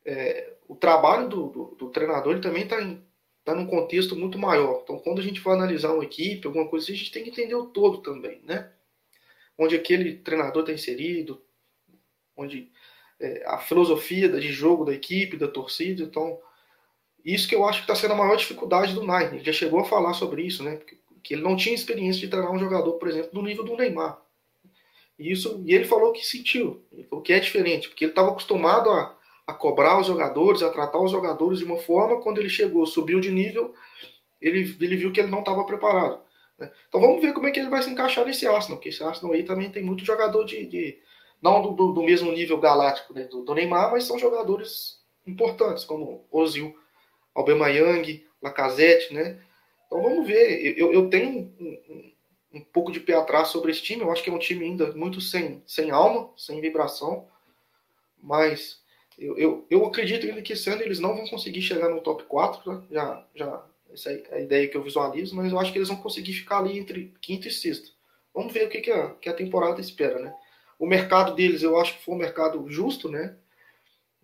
é, 0.05 0.53
o 0.67 0.75
trabalho 0.75 1.27
do, 1.27 1.47
do, 1.47 1.65
do, 1.75 1.89
treinador 1.89 2.33
ele 2.33 2.41
também 2.41 2.63
está 2.63 2.77
tá 3.53 3.55
num 3.55 3.67
contexto 3.67 4.15
muito 4.15 4.37
maior. 4.37 4.81
Então 4.83 4.99
quando 4.99 5.19
a 5.19 5.23
gente 5.23 5.39
for 5.39 5.51
analisar 5.51 5.93
uma 5.93 6.03
equipe, 6.03 6.47
alguma 6.47 6.67
coisa 6.67 6.85
assim, 6.85 6.93
a 6.93 6.97
gente 6.97 7.11
tem 7.11 7.23
que 7.23 7.29
entender 7.29 7.55
o 7.55 7.67
todo 7.67 7.99
também, 7.99 8.41
né? 8.43 8.71
Onde 9.57 9.75
aquele 9.75 10.15
treinador 10.15 10.61
está 10.61 10.73
inserido, 10.73 11.41
onde 12.35 12.71
é, 13.19 13.43
a 13.45 13.57
filosofia 13.57 14.29
de 14.29 14.51
jogo 14.51 14.85
da 14.85 14.93
equipe, 14.93 15.37
da 15.37 15.47
torcida, 15.47 16.03
então 16.03 16.39
isso 17.23 17.47
que 17.47 17.55
eu 17.55 17.65
acho 17.65 17.79
que 17.79 17.91
está 17.91 17.95
sendo 17.95 18.13
a 18.13 18.17
maior 18.17 18.37
dificuldade 18.37 18.93
do 18.93 19.01
Nine. 19.01 19.37
Ele 19.37 19.43
já 19.43 19.51
chegou 19.51 19.79
a 19.79 19.85
falar 19.85 20.13
sobre 20.13 20.43
isso, 20.43 20.63
né? 20.63 20.79
Que 21.23 21.33
ele 21.33 21.41
não 21.41 21.57
tinha 21.57 21.75
experiência 21.75 22.21
de 22.21 22.29
treinar 22.29 22.51
um 22.51 22.59
jogador, 22.59 22.93
por 22.93 23.09
exemplo, 23.09 23.31
do 23.33 23.41
nível 23.41 23.65
do 23.65 23.75
Neymar. 23.75 24.21
E, 25.19 25.31
isso, 25.31 25.61
e 25.65 25.73
ele 25.73 25.83
falou 25.83 26.13
que 26.13 26.25
sentiu, 26.25 26.85
o 27.11 27.21
que 27.21 27.33
é 27.33 27.39
diferente, 27.39 27.89
porque 27.89 28.05
ele 28.05 28.11
estava 28.11 28.29
acostumado 28.29 28.89
a, 28.89 29.16
a 29.47 29.53
cobrar 29.53 29.97
os 29.97 30.05
jogadores, 30.05 30.61
a 30.61 30.69
tratar 30.69 30.99
os 30.99 31.09
jogadores 31.09 31.59
de 31.59 31.65
uma 31.65 31.77
forma, 31.77 32.21
quando 32.21 32.37
ele 32.39 32.49
chegou, 32.49 32.85
subiu 32.85 33.21
de 33.21 33.31
nível, 33.31 33.73
ele, 34.41 34.75
ele 34.81 34.97
viu 34.97 35.11
que 35.11 35.21
ele 35.21 35.31
não 35.31 35.39
estava 35.39 35.63
preparado. 35.63 36.19
Né? 36.59 36.69
Então 36.89 36.99
vamos 36.99 37.21
ver 37.21 37.33
como 37.33 37.47
é 37.47 37.51
que 37.51 37.59
ele 37.59 37.69
vai 37.69 37.81
se 37.81 37.89
encaixar 37.89 38.25
nesse 38.25 38.45
Arsenal, 38.45 38.77
porque 38.77 38.89
esse 38.89 39.01
Arsenal 39.01 39.33
aí 39.33 39.43
também 39.43 39.71
tem 39.71 39.81
muito 39.81 40.03
jogador 40.03 40.43
de. 40.43 40.65
de 40.65 40.99
não 41.41 41.61
do, 41.61 41.93
do, 41.93 42.03
mesmo 42.03 42.31
nível 42.31 42.59
galáctico 42.59 43.13
né, 43.13 43.23
do, 43.25 43.43
do, 43.43 43.53
Neymar, 43.53 43.91
mas 43.91 44.05
são 44.05 44.17
jogadores 44.17 44.99
importantes, 45.25 45.85
como 45.85 46.25
Ozil 46.31 46.75
Aubameyang, 47.33 48.25
Lacazette, 48.41 49.13
né? 49.13 49.39
Então 49.85 50.01
vamos 50.01 50.27
ver. 50.27 50.75
Eu, 50.77 50.91
eu 50.91 51.09
tenho 51.09 51.29
um, 51.29 51.53
um, 51.59 52.13
um, 52.55 52.61
pouco 52.61 52.91
de 52.91 52.99
pé 52.99 53.13
atrás 53.13 53.49
sobre 53.49 53.71
esse 53.71 53.83
time. 53.83 54.01
Eu 54.01 54.11
acho 54.11 54.23
que 54.23 54.29
é 54.29 54.33
um 54.33 54.39
time 54.39 54.65
ainda 54.65 54.91
muito 54.93 55.21
sem, 55.21 55.61
sem 55.65 55.91
alma, 55.91 56.31
sem 56.35 56.59
vibração. 56.59 57.27
Mas 58.21 58.81
eu, 59.17 59.37
eu, 59.37 59.65
eu 59.69 59.85
acredito 59.85 60.41
que 60.43 60.53
esse 60.53 60.69
ano 60.69 60.83
eles 60.83 60.99
não 60.99 61.15
vão 61.15 61.27
conseguir 61.27 61.61
chegar 61.61 61.89
no 61.89 62.01
top 62.01 62.23
4. 62.25 62.71
Né? 62.71 62.83
Já, 62.91 63.27
já, 63.35 63.65
essa 63.91 64.11
é 64.11 64.35
a 64.35 64.39
ideia 64.39 64.67
que 64.67 64.77
eu 64.77 64.83
visualizo. 64.83 65.35
Mas 65.35 65.51
eu 65.51 65.59
acho 65.59 65.71
que 65.71 65.77
eles 65.79 65.87
vão 65.87 65.97
conseguir 65.97 66.33
ficar 66.33 66.59
ali 66.59 66.77
entre 66.77 67.13
quinto 67.19 67.47
e 67.47 67.51
sexto. 67.51 67.91
Vamos 68.33 68.53
ver 68.53 68.67
o 68.67 68.69
que, 68.69 68.81
que, 68.81 68.91
a, 68.91 69.09
que 69.15 69.29
a 69.29 69.33
temporada 69.33 69.81
espera, 69.81 70.19
né? 70.19 70.33
O 70.77 70.85
mercado 70.85 71.33
deles 71.33 71.63
eu 71.63 71.75
acho 71.77 71.97
que 71.97 72.05
foi 72.05 72.13
um 72.13 72.19
mercado 72.19 72.63
justo, 72.69 73.09
né? 73.09 73.35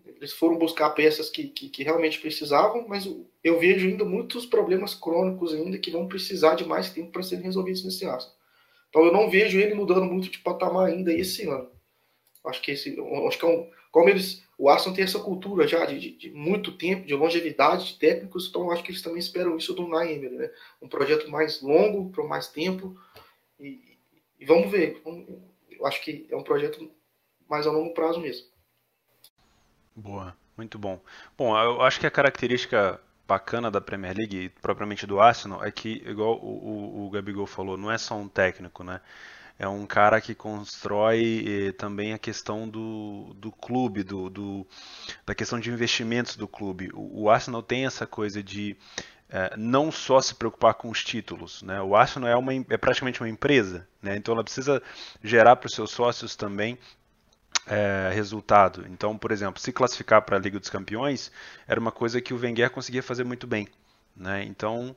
Eles 0.05 0.33
foram 0.33 0.57
buscar 0.57 0.91
peças 0.91 1.29
que, 1.29 1.47
que, 1.47 1.69
que, 1.69 1.83
realmente 1.83 2.19
precisavam, 2.19 2.85
mas 2.87 3.09
eu 3.43 3.59
vejo 3.59 3.87
ainda 3.87 4.05
muitos 4.05 4.45
problemas 4.45 4.93
crônicos 4.93 5.53
ainda 5.53 5.79
que 5.79 5.89
vão 5.89 6.07
precisar 6.07 6.55
de 6.55 6.65
mais 6.65 6.91
tempo 6.91 7.11
para 7.11 7.23
serem 7.23 7.45
resolvidos 7.45 7.83
nesse 7.83 8.05
Arsenal. 8.05 8.35
Então 8.89 9.03
eu 9.03 9.11
não 9.11 9.29
vejo 9.29 9.59
ele 9.59 9.73
mudando 9.73 10.05
muito 10.05 10.29
de 10.29 10.37
patamar 10.37 10.89
ainda 10.89 11.11
esse 11.11 11.47
ano. 11.47 11.71
Acho 12.45 12.61
que 12.61 12.71
esse, 12.71 12.95
acho 13.27 13.39
que 13.39 13.45
é 13.45 13.47
um, 13.47 13.69
como 13.93 14.09
eles, 14.09 14.43
o 14.57 14.69
Arsenal 14.69 14.95
tem 14.95 15.03
essa 15.03 15.19
cultura 15.19 15.67
já 15.67 15.85
de, 15.85 15.99
de, 15.99 16.17
de, 16.17 16.31
muito 16.31 16.71
tempo, 16.71 17.05
de 17.05 17.13
longevidade, 17.13 17.93
de 17.93 17.99
técnicos, 17.99 18.47
então 18.49 18.71
acho 18.71 18.81
que 18.81 18.89
eles 18.89 19.03
também 19.03 19.19
esperam 19.19 19.55
isso 19.55 19.71
do 19.71 19.87
Naemer, 19.87 20.31
né? 20.31 20.49
Um 20.81 20.89
projeto 20.89 21.29
mais 21.29 21.61
longo, 21.61 22.09
para 22.09 22.23
mais 22.23 22.47
tempo. 22.47 22.99
E, 23.59 23.99
e 24.39 24.45
vamos 24.45 24.71
ver. 24.71 24.99
Eu 25.69 25.85
acho 25.85 26.01
que 26.01 26.25
é 26.31 26.35
um 26.35 26.41
projeto 26.41 26.89
mais 27.47 27.67
a 27.67 27.71
longo 27.71 27.93
prazo 27.93 28.19
mesmo. 28.19 28.47
Boa, 29.95 30.35
muito 30.57 30.79
bom. 30.79 30.99
Bom, 31.37 31.55
eu 31.55 31.83
acho 31.83 31.99
que 31.99 32.07
a 32.07 32.11
característica 32.11 32.99
bacana 33.27 33.69
da 33.69 33.79
Premier 33.79 34.17
League, 34.17 34.49
propriamente 34.59 35.05
do 35.05 35.19
Arsenal, 35.19 35.63
é 35.63 35.71
que, 35.71 36.01
igual 36.03 36.39
o, 36.39 37.03
o, 37.03 37.05
o 37.05 37.09
Gabigol 37.11 37.45
falou, 37.45 37.77
não 37.77 37.91
é 37.91 37.99
só 37.99 38.15
um 38.15 38.27
técnico, 38.27 38.83
né? 38.83 39.01
É 39.57 39.67
um 39.67 39.85
cara 39.85 40.19
que 40.19 40.33
constrói 40.33 41.45
eh, 41.47 41.71
também 41.73 42.13
a 42.13 42.17
questão 42.17 42.67
do, 42.67 43.33
do 43.35 43.51
clube, 43.51 44.03
do, 44.03 44.29
do, 44.29 44.67
da 45.25 45.35
questão 45.35 45.59
de 45.59 45.69
investimentos 45.69 46.35
do 46.35 46.47
clube. 46.47 46.89
O, 46.93 47.23
o 47.23 47.29
Arsenal 47.29 47.61
tem 47.61 47.85
essa 47.85 48.07
coisa 48.07 48.41
de 48.41 48.75
eh, 49.29 49.53
não 49.57 49.91
só 49.91 50.21
se 50.21 50.35
preocupar 50.35 50.73
com 50.73 50.89
os 50.89 51.03
títulos. 51.03 51.61
Né? 51.61 51.81
O 51.81 51.95
Arsenal 51.95 52.29
é, 52.29 52.35
uma, 52.35 52.53
é 52.53 52.77
praticamente 52.77 53.21
uma 53.21 53.29
empresa, 53.29 53.87
né? 54.01 54.15
então 54.15 54.33
ela 54.33 54.43
precisa 54.43 54.81
gerar 55.23 55.55
para 55.55 55.67
os 55.67 55.73
seus 55.73 55.91
sócios 55.91 56.35
também 56.35 56.77
é, 57.67 58.11
resultado. 58.13 58.85
Então, 58.89 59.17
por 59.17 59.31
exemplo, 59.31 59.61
se 59.61 59.71
classificar 59.71 60.21
para 60.21 60.37
a 60.37 60.39
Liga 60.39 60.59
dos 60.59 60.69
Campeões 60.69 61.31
era 61.67 61.79
uma 61.79 61.91
coisa 61.91 62.21
que 62.21 62.33
o 62.33 62.37
Wenger 62.37 62.69
conseguia 62.69 63.03
fazer 63.03 63.23
muito 63.23 63.47
bem. 63.47 63.67
Né? 64.15 64.43
Então, 64.43 64.95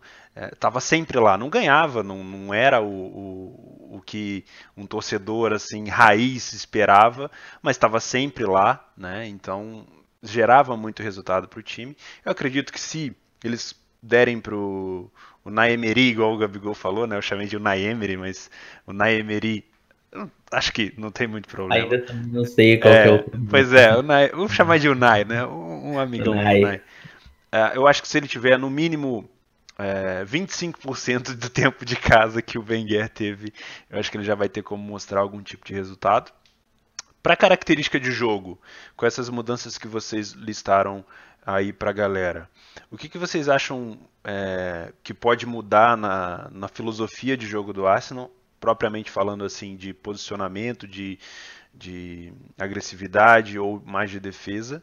estava 0.52 0.78
é, 0.78 0.80
sempre 0.80 1.18
lá. 1.18 1.38
Não 1.38 1.48
ganhava, 1.48 2.02
não, 2.02 2.22
não 2.22 2.52
era 2.52 2.80
o, 2.80 2.86
o, 2.86 3.96
o, 3.96 4.02
que 4.04 4.44
um 4.76 4.86
torcedor 4.86 5.52
assim 5.52 5.88
raiz 5.88 6.52
esperava, 6.52 7.30
mas 7.62 7.76
estava 7.76 7.98
sempre 7.98 8.44
lá. 8.44 8.86
Né? 8.96 9.26
Então, 9.26 9.86
gerava 10.22 10.76
muito 10.76 11.02
resultado 11.02 11.48
para 11.48 11.58
o 11.58 11.62
time. 11.62 11.96
Eu 12.24 12.32
acredito 12.32 12.72
que 12.72 12.80
se 12.80 13.16
eles 13.42 13.74
derem 14.02 14.40
pro 14.40 15.10
o 15.44 15.50
Naemeri, 15.50 16.08
igual 16.08 16.34
o 16.34 16.38
Gabigol 16.38 16.74
falou, 16.74 17.06
né? 17.06 17.16
Eu 17.16 17.22
chamei 17.22 17.46
de 17.46 17.56
o 17.56 17.60
Naemeri, 17.60 18.16
mas 18.16 18.50
o 18.84 18.92
Naemeri 18.92 19.64
acho 20.50 20.72
que 20.72 20.92
não 20.96 21.10
tem 21.10 21.26
muito 21.26 21.48
problema. 21.48 21.84
Ainda 21.84 22.04
não 22.32 22.44
sei 22.44 22.78
qual 22.78 22.92
é, 22.92 23.08
é 23.08 23.12
o. 23.12 23.24
Pois 23.48 23.72
é, 23.72 23.96
o 23.96 24.02
Nai, 24.02 24.28
vamos 24.28 24.52
chamar 24.52 24.78
de 24.78 24.88
Unai, 24.88 25.24
né? 25.24 25.44
Um, 25.46 25.92
um 25.92 25.98
amigo 25.98 26.30
Unai. 26.30 26.60
Unai. 26.60 26.80
Uh, 27.56 27.74
eu 27.74 27.86
acho 27.86 28.02
que 28.02 28.08
se 28.08 28.18
ele 28.18 28.28
tiver 28.28 28.58
no 28.58 28.68
mínimo 28.68 29.26
é, 29.78 30.24
25% 30.24 31.34
do 31.34 31.48
tempo 31.48 31.84
de 31.84 31.96
casa 31.96 32.42
que 32.42 32.58
o 32.58 32.64
Wenger 32.66 33.08
teve, 33.08 33.52
eu 33.88 33.98
acho 33.98 34.10
que 34.10 34.16
ele 34.16 34.24
já 34.24 34.34
vai 34.34 34.48
ter 34.48 34.62
como 34.62 34.82
mostrar 34.82 35.20
algum 35.20 35.42
tipo 35.42 35.64
de 35.64 35.72
resultado. 35.72 36.32
Para 37.22 37.34
característica 37.34 37.98
de 37.98 38.10
jogo, 38.10 38.60
com 38.94 39.04
essas 39.04 39.28
mudanças 39.28 39.76
que 39.76 39.88
vocês 39.88 40.32
listaram 40.32 41.04
aí 41.44 41.72
para 41.72 41.90
a 41.90 41.92
galera, 41.92 42.48
o 42.90 42.96
que, 42.96 43.08
que 43.08 43.18
vocês 43.18 43.48
acham 43.48 43.98
é, 44.22 44.92
que 45.02 45.14
pode 45.14 45.46
mudar 45.46 45.96
na, 45.96 46.48
na 46.52 46.68
filosofia 46.68 47.36
de 47.36 47.46
jogo 47.46 47.72
do 47.72 47.86
Arsenal, 47.86 48.30
propriamente 48.60 49.10
falando 49.10 49.44
assim 49.44 49.76
de 49.76 49.92
posicionamento, 49.92 50.86
de, 50.86 51.18
de 51.74 52.32
agressividade 52.58 53.58
ou 53.58 53.82
mais 53.84 54.10
de 54.10 54.20
defesa? 54.20 54.82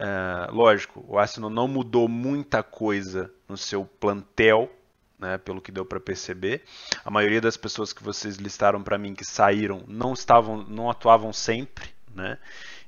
Uh, 0.00 0.54
lógico, 0.54 1.04
o 1.06 1.18
Arsenal 1.18 1.50
não 1.50 1.68
mudou 1.68 2.08
muita 2.08 2.62
coisa 2.62 3.30
no 3.46 3.56
seu 3.56 3.84
plantel, 3.84 4.72
né, 5.18 5.36
pelo 5.36 5.60
que 5.60 5.70
deu 5.70 5.84
para 5.84 6.00
perceber. 6.00 6.64
A 7.04 7.10
maioria 7.10 7.40
das 7.40 7.58
pessoas 7.58 7.92
que 7.92 8.02
vocês 8.02 8.36
listaram 8.36 8.82
para 8.82 8.96
mim 8.96 9.14
que 9.14 9.26
saíram 9.26 9.84
não 9.86 10.14
estavam, 10.14 10.64
não 10.64 10.88
atuavam 10.88 11.34
sempre, 11.34 11.90
né? 12.14 12.38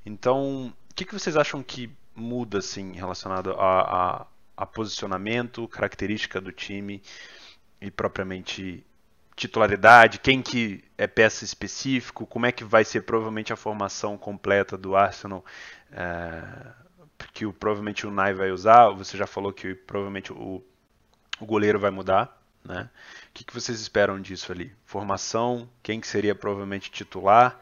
Então, 0.07 0.72
o 0.90 0.94
que, 0.94 1.05
que 1.05 1.12
vocês 1.12 1.37
acham 1.37 1.62
que 1.62 1.90
muda 2.14 2.59
assim 2.59 2.92
relacionado 2.92 3.53
a, 3.53 3.81
a, 3.81 4.27
a 4.57 4.66
posicionamento, 4.66 5.68
característica 5.68 6.40
do 6.40 6.51
time 6.51 7.03
e 7.79 7.90
propriamente 7.90 8.87
titularidade, 9.37 10.18
quem 10.18 10.40
que 10.40 10.83
é 10.96 11.07
peça 11.07 11.44
específico, 11.44 12.27
como 12.27 12.46
é 12.46 12.53
que 12.53 12.64
vai 12.64 12.85
ser 12.85 13.03
provavelmente 13.03 13.53
a 13.53 13.57
formação 13.57 14.16
completa 14.16 14.79
do 14.79 14.96
Arsenal 14.96 15.44
é, 15.90 16.42
que 17.32 17.46
o, 17.46 17.52
provavelmente 17.52 18.06
o 18.06 18.11
Nai 18.11 18.32
vai 18.32 18.50
usar, 18.50 18.90
você 18.90 19.16
já 19.16 19.26
falou 19.26 19.52
que 19.52 19.74
provavelmente 19.74 20.32
o, 20.32 20.62
o 21.40 21.46
goleiro 21.46 21.78
vai 21.78 21.90
mudar, 21.90 22.40
né? 22.64 22.90
O 23.28 23.32
que, 23.32 23.44
que 23.44 23.54
vocês 23.54 23.80
esperam 23.80 24.20
disso 24.20 24.52
ali? 24.52 24.72
Formação, 24.85 25.68
quem 25.82 26.00
que 26.00 26.06
seria 26.06 26.35
provavelmente 26.35 26.90
titular 26.90 27.58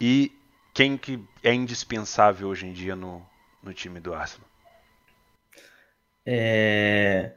e 0.00 0.32
quem 0.72 0.96
que 0.96 1.22
é 1.42 1.52
indispensável 1.52 2.48
hoje 2.48 2.66
em 2.66 2.72
dia 2.72 2.96
no, 2.96 3.24
no 3.62 3.72
time 3.72 4.00
do 4.00 4.14
Arsenal? 4.14 4.48
É... 6.26 7.32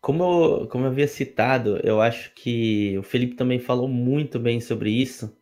Como 0.00 0.22
eu, 0.22 0.68
como 0.68 0.84
eu 0.84 0.90
havia 0.90 1.08
citado, 1.08 1.78
eu 1.82 2.00
acho 2.00 2.32
que 2.34 2.96
o 2.98 3.02
Felipe 3.02 3.34
também 3.34 3.58
falou 3.58 3.88
muito 3.88 4.38
bem 4.38 4.60
sobre 4.60 4.90
isso. 4.90 5.36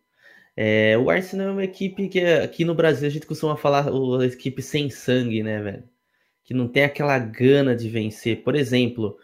É, 0.57 0.97
o 0.97 1.11
Arsenal 1.11 1.49
é 1.49 1.53
uma 1.53 1.65
equipe 1.65 2.09
que 2.09 2.21
aqui 2.21 2.65
no 2.65 2.75
Brasil 2.75 3.07
a 3.07 3.11
gente 3.11 3.27
costuma 3.27 3.57
falar 3.57 3.93
uma 3.93 4.25
equipe 4.25 4.63
sem 4.63 4.89
sangue, 4.89 5.43
né, 5.43 5.61
velho? 5.61 5.85
Que 6.45 6.55
não 6.55 6.69
tem 6.69 6.85
aquela 6.85 7.19
gana 7.19 7.77
de 7.77 7.89
vencer. 7.91 8.43
Por 8.43 8.55
exemplo, 8.57 9.19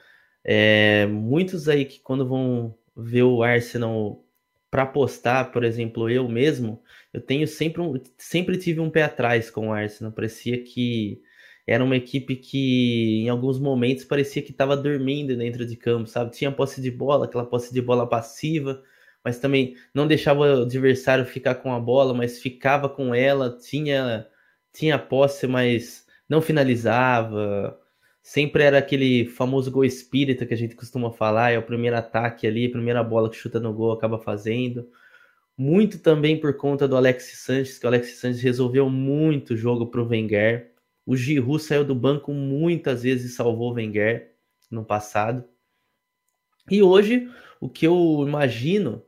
é, 0.44 1.06
muitos 1.06 1.68
aí 1.68 1.84
que 1.86 2.00
quando 2.00 2.28
vão 2.28 2.76
ver 2.96 3.22
o 3.22 3.42
Arsenal 3.42 4.24
para 4.70 4.82
apostar, 4.84 5.52
por 5.52 5.64
exemplo, 5.64 6.08
eu 6.10 6.28
mesmo, 6.28 6.82
eu 7.12 7.20
tenho 7.20 7.46
sempre, 7.46 7.82
um, 7.82 7.94
sempre 8.18 8.58
tive 8.58 8.80
um 8.80 8.90
pé 8.90 9.02
atrás 9.04 9.50
com 9.50 9.68
o 9.68 9.72
Arsenal. 9.72 10.12
Parecia 10.12 10.62
que 10.62 11.22
era 11.66 11.84
uma 11.84 11.96
equipe 11.96 12.36
que 12.36 13.22
em 13.24 13.28
alguns 13.28 13.58
momentos 13.58 14.04
parecia 14.04 14.42
que 14.42 14.50
estava 14.50 14.76
dormindo 14.76 15.36
dentro 15.36 15.64
de 15.66 15.76
campo, 15.76 16.08
sabe? 16.08 16.32
Tinha 16.32 16.50
posse 16.52 16.80
de 16.80 16.90
bola, 16.90 17.26
aquela 17.26 17.46
posse 17.46 17.72
de 17.72 17.80
bola 17.80 18.08
passiva, 18.08 18.82
mas 19.24 19.38
também 19.38 19.76
não 19.94 20.06
deixava 20.06 20.40
o 20.40 20.62
adversário 20.62 21.24
ficar 21.24 21.56
com 21.56 21.72
a 21.72 21.80
bola, 21.80 22.12
mas 22.14 22.40
ficava 22.40 22.88
com 22.88 23.14
ela, 23.14 23.56
tinha 23.58 24.26
tinha 24.72 24.98
posse, 24.98 25.46
mas 25.46 26.06
não 26.28 26.40
finalizava. 26.40 27.78
Sempre 28.22 28.62
era 28.64 28.78
aquele 28.78 29.26
famoso 29.26 29.70
gol 29.70 29.84
espírita 29.84 30.46
que 30.46 30.54
a 30.54 30.56
gente 30.56 30.74
costuma 30.76 31.10
falar, 31.12 31.50
é 31.52 31.58
o 31.58 31.62
primeiro 31.62 31.96
ataque 31.96 32.46
ali, 32.46 32.66
a 32.66 32.70
primeira 32.70 33.02
bola 33.02 33.28
que 33.30 33.36
chuta 33.36 33.60
no 33.60 33.72
gol 33.72 33.92
acaba 33.92 34.18
fazendo. 34.18 34.88
Muito 35.56 35.98
também 35.98 36.40
por 36.40 36.56
conta 36.56 36.88
do 36.88 36.96
Alexis 36.96 37.40
Sanches, 37.40 37.78
que 37.78 37.86
o 37.86 37.88
Alexis 37.88 38.18
Sanches 38.18 38.42
resolveu 38.42 38.88
muito 38.88 39.54
o 39.54 39.56
jogo 39.56 39.86
para 39.86 40.00
o 40.00 40.08
Wenger. 40.08 40.72
O 41.04 41.16
Giroud 41.16 41.62
saiu 41.62 41.84
do 41.84 41.94
banco 41.94 42.32
muitas 42.32 43.02
vezes 43.02 43.32
e 43.32 43.34
salvou 43.34 43.72
o 43.72 43.74
Wenger 43.74 44.34
no 44.70 44.84
passado. 44.84 45.44
E 46.70 46.82
hoje, 46.82 47.28
o 47.60 47.68
que 47.68 47.86
eu 47.86 48.24
imagino 48.26 49.04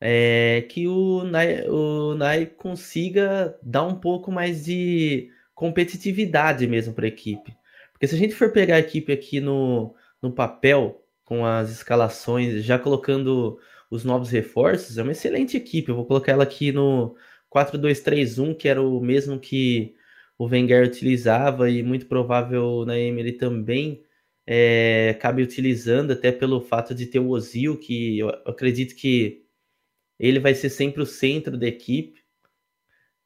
é, 0.00 0.66
que 0.68 0.88
o 0.88 1.24
Nai, 1.24 1.68
o 1.68 2.14
Nai 2.14 2.46
consiga 2.46 3.58
dar 3.62 3.84
um 3.84 3.94
pouco 3.94 4.32
mais 4.32 4.64
de 4.64 5.30
competitividade 5.54 6.66
mesmo 6.66 6.94
para 6.94 7.04
a 7.04 7.08
equipe. 7.08 7.54
Porque 7.92 8.06
se 8.06 8.14
a 8.14 8.18
gente 8.18 8.34
for 8.34 8.52
pegar 8.52 8.76
a 8.76 8.80
equipe 8.80 9.12
aqui 9.12 9.40
no, 9.40 9.94
no 10.22 10.32
papel, 10.32 11.04
com 11.24 11.44
as 11.44 11.70
escalações, 11.70 12.64
já 12.64 12.78
colocando 12.78 13.58
os 13.90 14.04
novos 14.04 14.30
reforços, 14.30 14.98
é 14.98 15.02
uma 15.02 15.12
excelente 15.12 15.56
equipe. 15.56 15.90
Eu 15.90 15.96
vou 15.96 16.06
colocar 16.06 16.32
ela 16.32 16.44
aqui 16.44 16.72
no 16.72 17.14
4-2-3-1, 17.54 18.56
que 18.56 18.68
era 18.68 18.82
o 18.82 19.00
mesmo 19.00 19.38
que 19.38 19.94
o 20.38 20.46
Wenger 20.46 20.86
utilizava 20.86 21.70
e 21.70 21.82
muito 21.82 22.06
provável 22.06 22.84
na 22.86 22.98
Emery 22.98 23.32
também 23.32 24.02
é, 24.52 25.10
acabe 25.10 25.42
utilizando, 25.42 26.12
até 26.12 26.32
pelo 26.32 26.60
fato 26.60 26.92
de 26.92 27.06
ter 27.06 27.20
o 27.20 27.28
Ozil, 27.28 27.78
que 27.78 28.18
eu 28.18 28.30
acredito 28.44 28.96
que 28.96 29.39
ele 30.20 30.38
vai 30.38 30.54
ser 30.54 30.70
sempre 30.70 31.02
o 31.02 31.06
centro 31.06 31.56
da 31.58 31.66
equipe, 31.66 32.20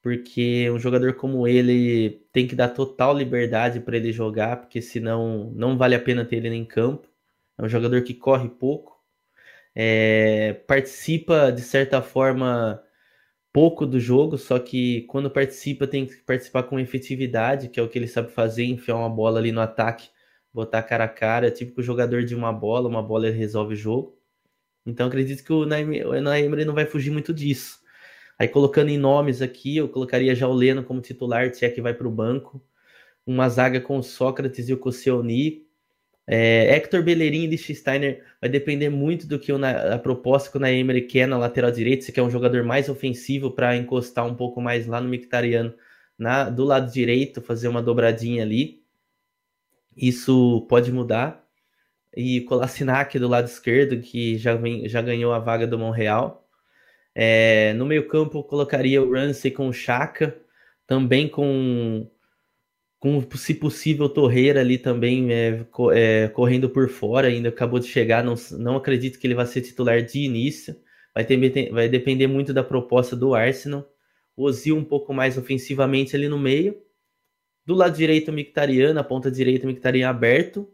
porque 0.00 0.70
um 0.70 0.78
jogador 0.78 1.14
como 1.14 1.48
ele 1.48 2.22
tem 2.32 2.46
que 2.46 2.54
dar 2.54 2.68
total 2.68 3.16
liberdade 3.16 3.80
para 3.80 3.96
ele 3.96 4.12
jogar, 4.12 4.58
porque 4.58 4.80
senão 4.80 5.52
não 5.56 5.76
vale 5.76 5.94
a 5.96 6.00
pena 6.00 6.24
ter 6.24 6.36
ele 6.36 6.54
em 6.54 6.64
campo. 6.64 7.08
É 7.58 7.64
um 7.64 7.68
jogador 7.68 8.02
que 8.02 8.14
corre 8.14 8.48
pouco, 8.48 9.00
é, 9.74 10.54
participa 10.68 11.50
de 11.52 11.62
certa 11.62 12.02
forma 12.02 12.82
pouco 13.52 13.86
do 13.86 14.00
jogo, 14.00 14.38
só 14.38 14.58
que 14.58 15.02
quando 15.02 15.30
participa 15.30 15.86
tem 15.86 16.06
que 16.06 16.16
participar 16.18 16.64
com 16.64 16.78
efetividade, 16.80 17.68
que 17.68 17.80
é 17.80 17.82
o 17.82 17.88
que 17.88 17.98
ele 17.98 18.08
sabe 18.08 18.30
fazer, 18.32 18.64
enfiar 18.64 18.96
uma 18.96 19.10
bola 19.10 19.38
ali 19.40 19.52
no 19.52 19.60
ataque, 19.60 20.10
botar 20.52 20.82
cara 20.82 21.04
a 21.04 21.08
cara, 21.08 21.48
é 21.48 21.50
típico 21.50 21.82
jogador 21.82 22.24
de 22.24 22.34
uma 22.34 22.52
bola, 22.52 22.88
uma 22.88 23.02
bola 23.02 23.28
ele 23.28 23.36
resolve 23.38 23.74
o 23.74 23.76
jogo. 23.76 24.18
Então 24.86 25.06
acredito 25.06 25.42
que 25.42 25.52
o 25.52 25.64
Naemery 25.64 26.64
não 26.64 26.74
vai 26.74 26.86
fugir 26.86 27.10
muito 27.10 27.32
disso. 27.32 27.80
Aí 28.38 28.48
colocando 28.48 28.88
em 28.90 28.98
nomes 28.98 29.40
aqui, 29.40 29.76
eu 29.76 29.88
colocaria 29.88 30.34
já 30.34 30.48
o 30.48 30.52
Leno 30.52 30.82
como 30.84 31.00
titular, 31.00 31.54
se 31.54 31.64
é 31.64 31.70
que 31.70 31.80
vai 31.80 31.94
para 31.94 32.08
o 32.08 32.10
banco. 32.10 32.62
Uma 33.26 33.48
zaga 33.48 33.80
com 33.80 33.98
o 33.98 34.02
Sócrates 34.02 34.68
e 34.68 34.72
o 34.72 34.78
Koscielny. 34.78 35.64
É, 36.26 36.74
Hector 36.74 37.02
Bellerin 37.02 37.44
e 37.44 37.46
Lichtensteiner 37.46 38.24
vai 38.40 38.48
depender 38.48 38.88
muito 38.88 39.26
do 39.26 39.38
que 39.38 39.52
o, 39.52 39.58
a 39.64 39.98
proposta 39.98 40.50
que 40.50 40.56
o 40.56 40.60
Naemery 40.60 41.02
quer 41.02 41.26
na 41.28 41.38
lateral 41.38 41.70
direita. 41.70 42.04
Se 42.04 42.12
quer 42.12 42.22
um 42.22 42.30
jogador 42.30 42.64
mais 42.64 42.88
ofensivo 42.88 43.50
para 43.50 43.76
encostar 43.76 44.26
um 44.26 44.34
pouco 44.34 44.60
mais 44.60 44.86
lá 44.86 45.00
no 45.00 45.08
Mictariano, 45.08 45.74
na, 46.18 46.50
do 46.50 46.64
lado 46.64 46.92
direito, 46.92 47.40
fazer 47.40 47.68
uma 47.68 47.82
dobradinha 47.82 48.42
ali. 48.42 48.82
Isso 49.96 50.66
pode 50.68 50.90
mudar 50.92 51.43
e 52.16 52.42
Kolasinac 52.42 53.18
do 53.18 53.28
lado 53.28 53.46
esquerdo, 53.46 54.00
que 54.00 54.38
já, 54.38 54.54
vem, 54.54 54.88
já 54.88 55.02
ganhou 55.02 55.32
a 55.32 55.38
vaga 55.38 55.66
do 55.66 55.78
Montreal. 55.78 56.48
É, 57.14 57.72
no 57.74 57.86
meio 57.86 58.08
campo, 58.08 58.42
colocaria 58.42 59.02
o 59.02 59.12
Ramsey 59.12 59.50
com 59.50 59.68
o 59.68 59.72
Chaka, 59.72 60.36
também 60.86 61.28
com, 61.28 62.08
com 62.98 63.20
se 63.36 63.54
possível, 63.54 64.08
Torreira 64.08 64.60
ali 64.60 64.78
também 64.78 65.32
é, 65.32 65.66
é, 65.92 66.28
correndo 66.28 66.68
por 66.68 66.88
fora, 66.88 67.28
ainda 67.28 67.48
acabou 67.48 67.78
de 67.78 67.86
chegar, 67.86 68.22
não, 68.24 68.34
não 68.52 68.76
acredito 68.76 69.18
que 69.18 69.26
ele 69.26 69.34
vai 69.34 69.46
ser 69.46 69.60
titular 69.62 70.02
de 70.02 70.20
início. 70.20 70.76
Vai, 71.14 71.24
ter, 71.24 71.70
vai 71.70 71.88
depender 71.88 72.26
muito 72.26 72.52
da 72.52 72.64
proposta 72.64 73.14
do 73.14 73.34
Arsenal. 73.34 73.88
O 74.36 74.44
Ozil 74.44 74.76
um 74.76 74.84
pouco 74.84 75.14
mais 75.14 75.38
ofensivamente 75.38 76.16
ali 76.16 76.28
no 76.28 76.38
meio. 76.38 76.76
Do 77.64 77.74
lado 77.74 77.96
direito, 77.96 78.32
o 78.32 78.34
Mictariano, 78.34 78.98
a 78.98 79.04
ponta 79.04 79.30
direita, 79.30 79.64
o 79.64 79.68
Mictariano 79.68 80.10
aberto 80.10 80.73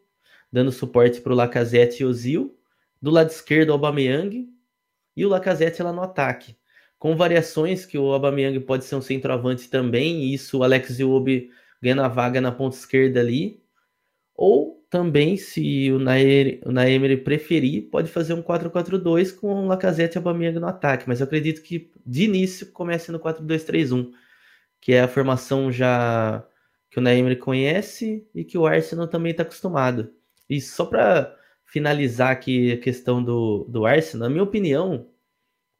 dando 0.52 0.72
suporte 0.72 1.20
para 1.20 1.32
o 1.32 1.36
Lacazette 1.36 2.02
e 2.02 2.06
o 2.06 2.12
Zil. 2.12 2.56
Do 3.00 3.10
lado 3.10 3.30
esquerdo, 3.30 3.70
o 3.70 3.72
Aubameyang 3.72 4.48
e 5.16 5.24
o 5.24 5.28
Lacazette 5.28 5.82
lá 5.82 5.92
no 5.92 6.02
ataque. 6.02 6.56
Com 6.98 7.16
variações 7.16 7.86
que 7.86 7.96
o 7.96 8.12
Aubameyang 8.12 8.60
pode 8.60 8.84
ser 8.84 8.94
um 8.94 9.00
centroavante 9.00 9.68
também, 9.70 10.24
e 10.24 10.34
isso 10.34 10.58
o 10.58 10.62
Alex 10.62 10.98
Iwobi 10.98 11.50
ganha 11.80 12.04
a 12.04 12.08
vaga 12.08 12.40
na 12.40 12.52
ponta 12.52 12.76
esquerda 12.76 13.20
ali. 13.20 13.62
Ou 14.34 14.84
também, 14.90 15.36
se 15.36 15.90
o 15.92 15.98
Naemery 15.98 17.16
preferir, 17.18 17.88
pode 17.90 18.10
fazer 18.10 18.34
um 18.34 18.42
4-4-2 18.42 19.32
com 19.34 19.64
o 19.64 19.66
Lacazette 19.66 20.16
e 20.16 20.18
o 20.18 20.20
Aubameyang 20.20 20.58
no 20.58 20.66
ataque. 20.66 21.04
Mas 21.06 21.20
eu 21.20 21.24
acredito 21.24 21.62
que 21.62 21.90
de 22.04 22.24
início 22.24 22.70
comece 22.72 23.10
no 23.12 23.20
4-2-3-1, 23.20 24.10
que 24.80 24.92
é 24.92 25.02
a 25.02 25.08
formação 25.08 25.70
já 25.72 26.46
que 26.90 26.98
o 26.98 27.02
Naemery 27.02 27.36
conhece 27.36 28.28
e 28.34 28.44
que 28.44 28.58
o 28.58 28.66
Arsenal 28.66 29.06
também 29.08 29.30
está 29.30 29.42
acostumado. 29.42 30.12
E 30.50 30.60
só 30.60 30.84
para 30.84 31.36
finalizar 31.64 32.32
aqui 32.32 32.72
a 32.72 32.80
questão 32.80 33.22
do, 33.22 33.64
do 33.68 33.86
Arsenal, 33.86 34.28
na 34.28 34.32
minha 34.32 34.42
opinião, 34.42 35.08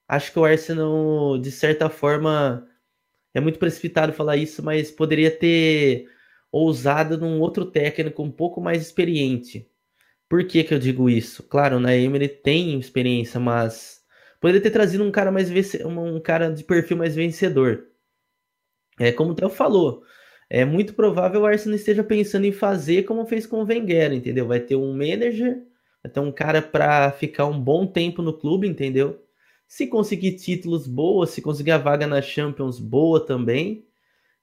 acho 0.09 0.33
que 0.33 0.39
o 0.39 0.45
Arsenal, 0.45 1.39
de 1.39 1.51
certa 1.51 1.91
forma, 1.91 2.69
é 3.35 3.41
muito 3.41 3.59
precipitado 3.59 4.13
falar 4.13 4.37
isso, 4.37 4.63
mas 4.63 4.91
poderia 4.91 5.31
ter 5.31 6.09
ousado 6.53 7.19
num 7.19 7.41
outro 7.41 7.67
técnico 7.67 8.23
um 8.23 8.31
pouco 8.31 8.61
mais 8.61 8.83
experiente. 8.83 9.69
Por 10.29 10.47
que, 10.47 10.63
que 10.65 10.73
eu 10.75 10.79
digo 10.79 11.11
isso? 11.11 11.43
Claro, 11.45 11.79
o 11.79 11.89
Emery 11.89 12.29
tem 12.29 12.79
experiência, 12.79 13.41
mas 13.41 14.05
poderia 14.41 14.61
ter 14.63 14.71
trazido 14.71 15.05
um 15.05 15.11
cara 15.11 15.33
mais 15.33 15.51
um 15.85 16.21
cara 16.21 16.51
de 16.51 16.63
perfil 16.63 16.97
mais 16.97 17.17
vencedor. 17.17 17.89
É 19.01 19.11
como 19.13 19.33
o 19.33 19.35
Theo 19.35 19.49
falou, 19.49 20.05
é 20.51 20.65
muito 20.65 20.95
provável 20.95 21.43
o 21.43 21.47
Arsenal 21.47 21.77
esteja 21.77 22.03
pensando 22.03 22.45
em 22.45 22.53
fazer 22.53 23.05
como 23.05 23.25
fez 23.25 23.47
com 23.47 23.63
o 23.63 23.65
Wenger, 23.65 24.13
entendeu? 24.13 24.49
Vai 24.49 24.59
ter 24.59 24.75
um 24.75 24.93
manager, 24.93 25.63
vai 26.03 26.13
ter 26.13 26.21
um 26.21 26.33
cara 26.33 26.61
para 26.61 27.13
ficar 27.13 27.47
um 27.47 27.59
bom 27.61 27.87
tempo 27.87 28.21
no 28.21 28.37
clube, 28.37 28.67
entendeu? 28.67 29.25
Se 29.69 29.87
conseguir 29.87 30.33
títulos 30.33 30.89
boas, 30.89 31.31
se 31.31 31.41
conseguir 31.41 31.71
a 31.71 31.79
vaga 31.79 32.07
na 32.07 32.21
Champions 32.21 32.81
boa 32.81 33.25
também. 33.25 33.87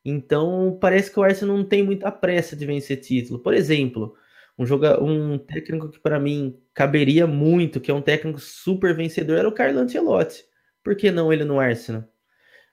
Então, 0.05 0.77
parece 0.79 1.11
que 1.11 1.19
o 1.19 1.23
Arsenal 1.23 1.57
não 1.57 1.65
tem 1.65 1.83
muita 1.83 2.09
pressa 2.11 2.55
de 2.55 2.65
vencer 2.65 3.01
título. 3.01 3.39
Por 3.39 3.53
exemplo, 3.53 4.15
um, 4.57 4.65
joga, 4.65 5.03
um 5.03 5.37
técnico 5.37 5.89
que 5.89 5.99
para 5.99 6.19
mim 6.19 6.57
caberia 6.73 7.27
muito, 7.27 7.81
que 7.81 7.91
é 7.91 7.93
um 7.93 8.01
técnico 8.01 8.39
super 8.39 8.95
vencedor, 8.95 9.37
era 9.39 9.49
o 9.49 9.51
Carlo 9.51 9.79
Ancelotti. 9.79 10.45
Por 10.81 10.95
que 10.95 11.11
não 11.11 11.33
ele 11.33 11.43
no 11.43 11.59
Arsenal? 11.59 12.05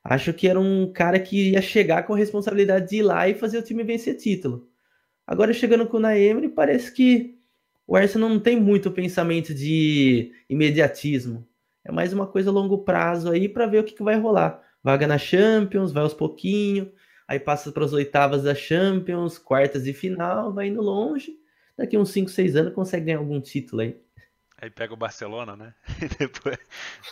Acho 0.04 0.34
que 0.34 0.46
era 0.46 0.60
um 0.60 0.92
cara 0.92 1.18
que 1.18 1.52
ia 1.52 1.62
chegar 1.62 2.02
com 2.02 2.12
a 2.12 2.16
responsabilidade 2.16 2.90
de 2.90 2.96
ir 2.96 3.02
lá 3.02 3.28
e 3.28 3.34
fazer 3.34 3.58
o 3.58 3.62
time 3.62 3.82
vencer 3.82 4.16
título. 4.16 4.68
Agora 5.26 5.54
chegando 5.54 5.86
com 5.86 5.96
o 5.96 6.00
Naemri, 6.00 6.50
parece 6.50 6.92
que 6.92 7.38
o 7.86 7.96
Arsenal 7.96 8.28
não 8.28 8.38
tem 8.38 8.60
muito 8.60 8.90
pensamento 8.90 9.54
de 9.54 10.32
imediatismo. 10.48 11.46
É 11.84 11.90
mais 11.90 12.12
uma 12.12 12.26
coisa 12.26 12.50
a 12.50 12.52
longo 12.52 12.78
prazo 12.78 13.30
aí 13.30 13.48
para 13.48 13.66
ver 13.66 13.78
o 13.78 13.84
que, 13.84 13.94
que 13.94 14.02
vai 14.02 14.18
rolar. 14.18 14.62
Vaga 14.82 15.06
na 15.06 15.16
Champions, 15.16 15.92
vai 15.92 16.02
aos 16.02 16.12
pouquinho, 16.12 16.92
aí 17.26 17.40
passa 17.40 17.72
para 17.72 17.84
as 17.84 17.92
oitavas 17.94 18.42
da 18.42 18.54
Champions, 18.54 19.38
quartas 19.38 19.84
de 19.84 19.94
final, 19.94 20.52
vai 20.52 20.68
indo 20.68 20.82
longe 20.82 21.42
daqui 21.76 21.98
uns 21.98 22.10
5, 22.10 22.30
6 22.30 22.56
anos 22.56 22.74
consegue 22.74 23.06
ganhar 23.06 23.18
algum 23.18 23.40
título 23.40 23.82
aí. 23.82 23.96
Aí 24.60 24.70
pega 24.70 24.94
o 24.94 24.96
Barcelona, 24.96 25.56
né? 25.56 25.74
E 26.00 26.08
depois. 26.08 26.58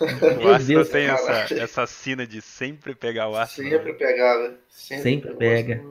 o 0.42 0.48
Arsenal 0.48 0.84
tem 0.84 1.06
essa, 1.06 1.54
essa 1.54 1.86
sina 1.86 2.26
de 2.26 2.40
sempre 2.40 2.94
pegar 2.94 3.28
o 3.28 3.36
Arsenal. 3.36 3.72
Sempre 3.72 3.92
pegar, 3.94 4.38
né? 4.38 4.56
Sempre, 4.68 5.02
sempre 5.02 5.34
pega. 5.34 5.84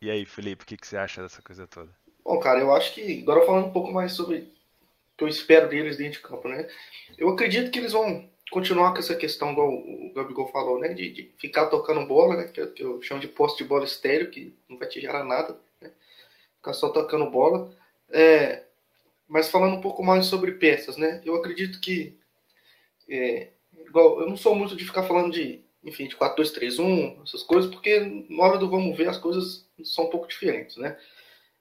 E 0.00 0.10
aí, 0.10 0.24
Felipe, 0.24 0.64
o 0.64 0.66
que, 0.66 0.76
que 0.76 0.86
você 0.86 0.96
acha 0.96 1.22
dessa 1.22 1.42
coisa 1.42 1.66
toda? 1.66 1.90
Bom, 2.24 2.38
cara, 2.38 2.60
eu 2.60 2.74
acho 2.74 2.94
que. 2.94 3.22
Agora 3.22 3.44
falando 3.44 3.66
um 3.66 3.72
pouco 3.72 3.92
mais 3.92 4.12
sobre 4.12 4.38
o 4.38 4.46
que 5.16 5.24
eu 5.24 5.28
espero 5.28 5.68
deles 5.68 5.96
dentro 5.96 6.20
de 6.20 6.20
campo, 6.20 6.48
né? 6.48 6.68
Eu 7.18 7.28
acredito 7.28 7.70
que 7.70 7.78
eles 7.78 7.92
vão 7.92 8.28
continuar 8.50 8.92
com 8.92 8.98
essa 8.98 9.14
questão, 9.14 9.52
igual 9.52 9.68
o 9.68 10.12
Gabigol 10.14 10.48
falou, 10.48 10.78
né? 10.78 10.88
De, 10.94 11.10
de 11.10 11.32
ficar 11.38 11.66
tocando 11.66 12.06
bola, 12.06 12.36
né? 12.36 12.44
Que 12.48 12.60
eu, 12.60 12.72
que 12.72 12.82
eu 12.82 13.02
chamo 13.02 13.20
de 13.20 13.28
poste 13.28 13.62
de 13.62 13.68
bola 13.68 13.84
estéreo, 13.84 14.30
que 14.30 14.54
não 14.68 14.78
vai 14.78 14.88
te 14.88 15.00
gerar 15.00 15.24
nada, 15.24 15.56
né? 15.80 15.90
Ficar 16.56 16.72
só 16.72 16.88
tocando 16.90 17.30
bola. 17.30 17.72
É, 18.10 18.64
mas 19.30 19.48
falando 19.48 19.76
um 19.76 19.80
pouco 19.80 20.02
mais 20.02 20.26
sobre 20.26 20.52
peças, 20.52 20.96
né? 20.96 21.22
Eu 21.24 21.36
acredito 21.36 21.80
que 21.80 22.18
é, 23.08 23.50
igual, 23.86 24.20
eu 24.20 24.28
não 24.28 24.36
sou 24.36 24.56
muito 24.56 24.74
de 24.74 24.84
ficar 24.84 25.04
falando 25.04 25.32
de, 25.32 25.64
enfim, 25.84 26.08
de 26.08 26.16
4-2-3-1, 26.16 27.22
essas 27.22 27.44
coisas, 27.44 27.70
porque 27.70 28.26
na 28.28 28.42
hora 28.42 28.58
do 28.58 28.68
vamos 28.68 28.96
ver 28.96 29.08
as 29.08 29.16
coisas 29.16 29.68
são 29.84 30.06
um 30.06 30.10
pouco 30.10 30.26
diferentes, 30.26 30.76
né? 30.76 30.98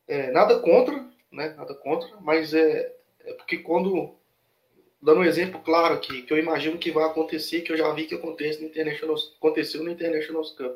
É, 0.08 0.32
nada 0.32 0.58
contra, 0.60 0.96
né? 1.32 1.54
Nada 1.56 1.76
contra, 1.76 2.10
mas 2.22 2.56
é, 2.56 2.92
é 3.20 3.34
porque 3.34 3.60
quando 3.60 4.16
dando 5.00 5.20
um 5.20 5.24
exemplo 5.24 5.62
claro 5.62 5.94
aqui, 5.94 6.24
que 6.24 6.34
eu 6.34 6.40
imagino 6.40 6.80
que 6.80 6.92
vai 6.92 7.06
acontecer, 7.06 7.62
que 7.62 7.72
eu 7.72 7.78
já 7.78 7.94
vi 7.94 8.06
que 8.06 8.16
acontece 8.16 8.62
no 8.62 8.68
International, 8.68 9.16
aconteceu 9.38 9.84
no 9.84 9.92
International 9.92 10.44
Cup. 10.44 10.76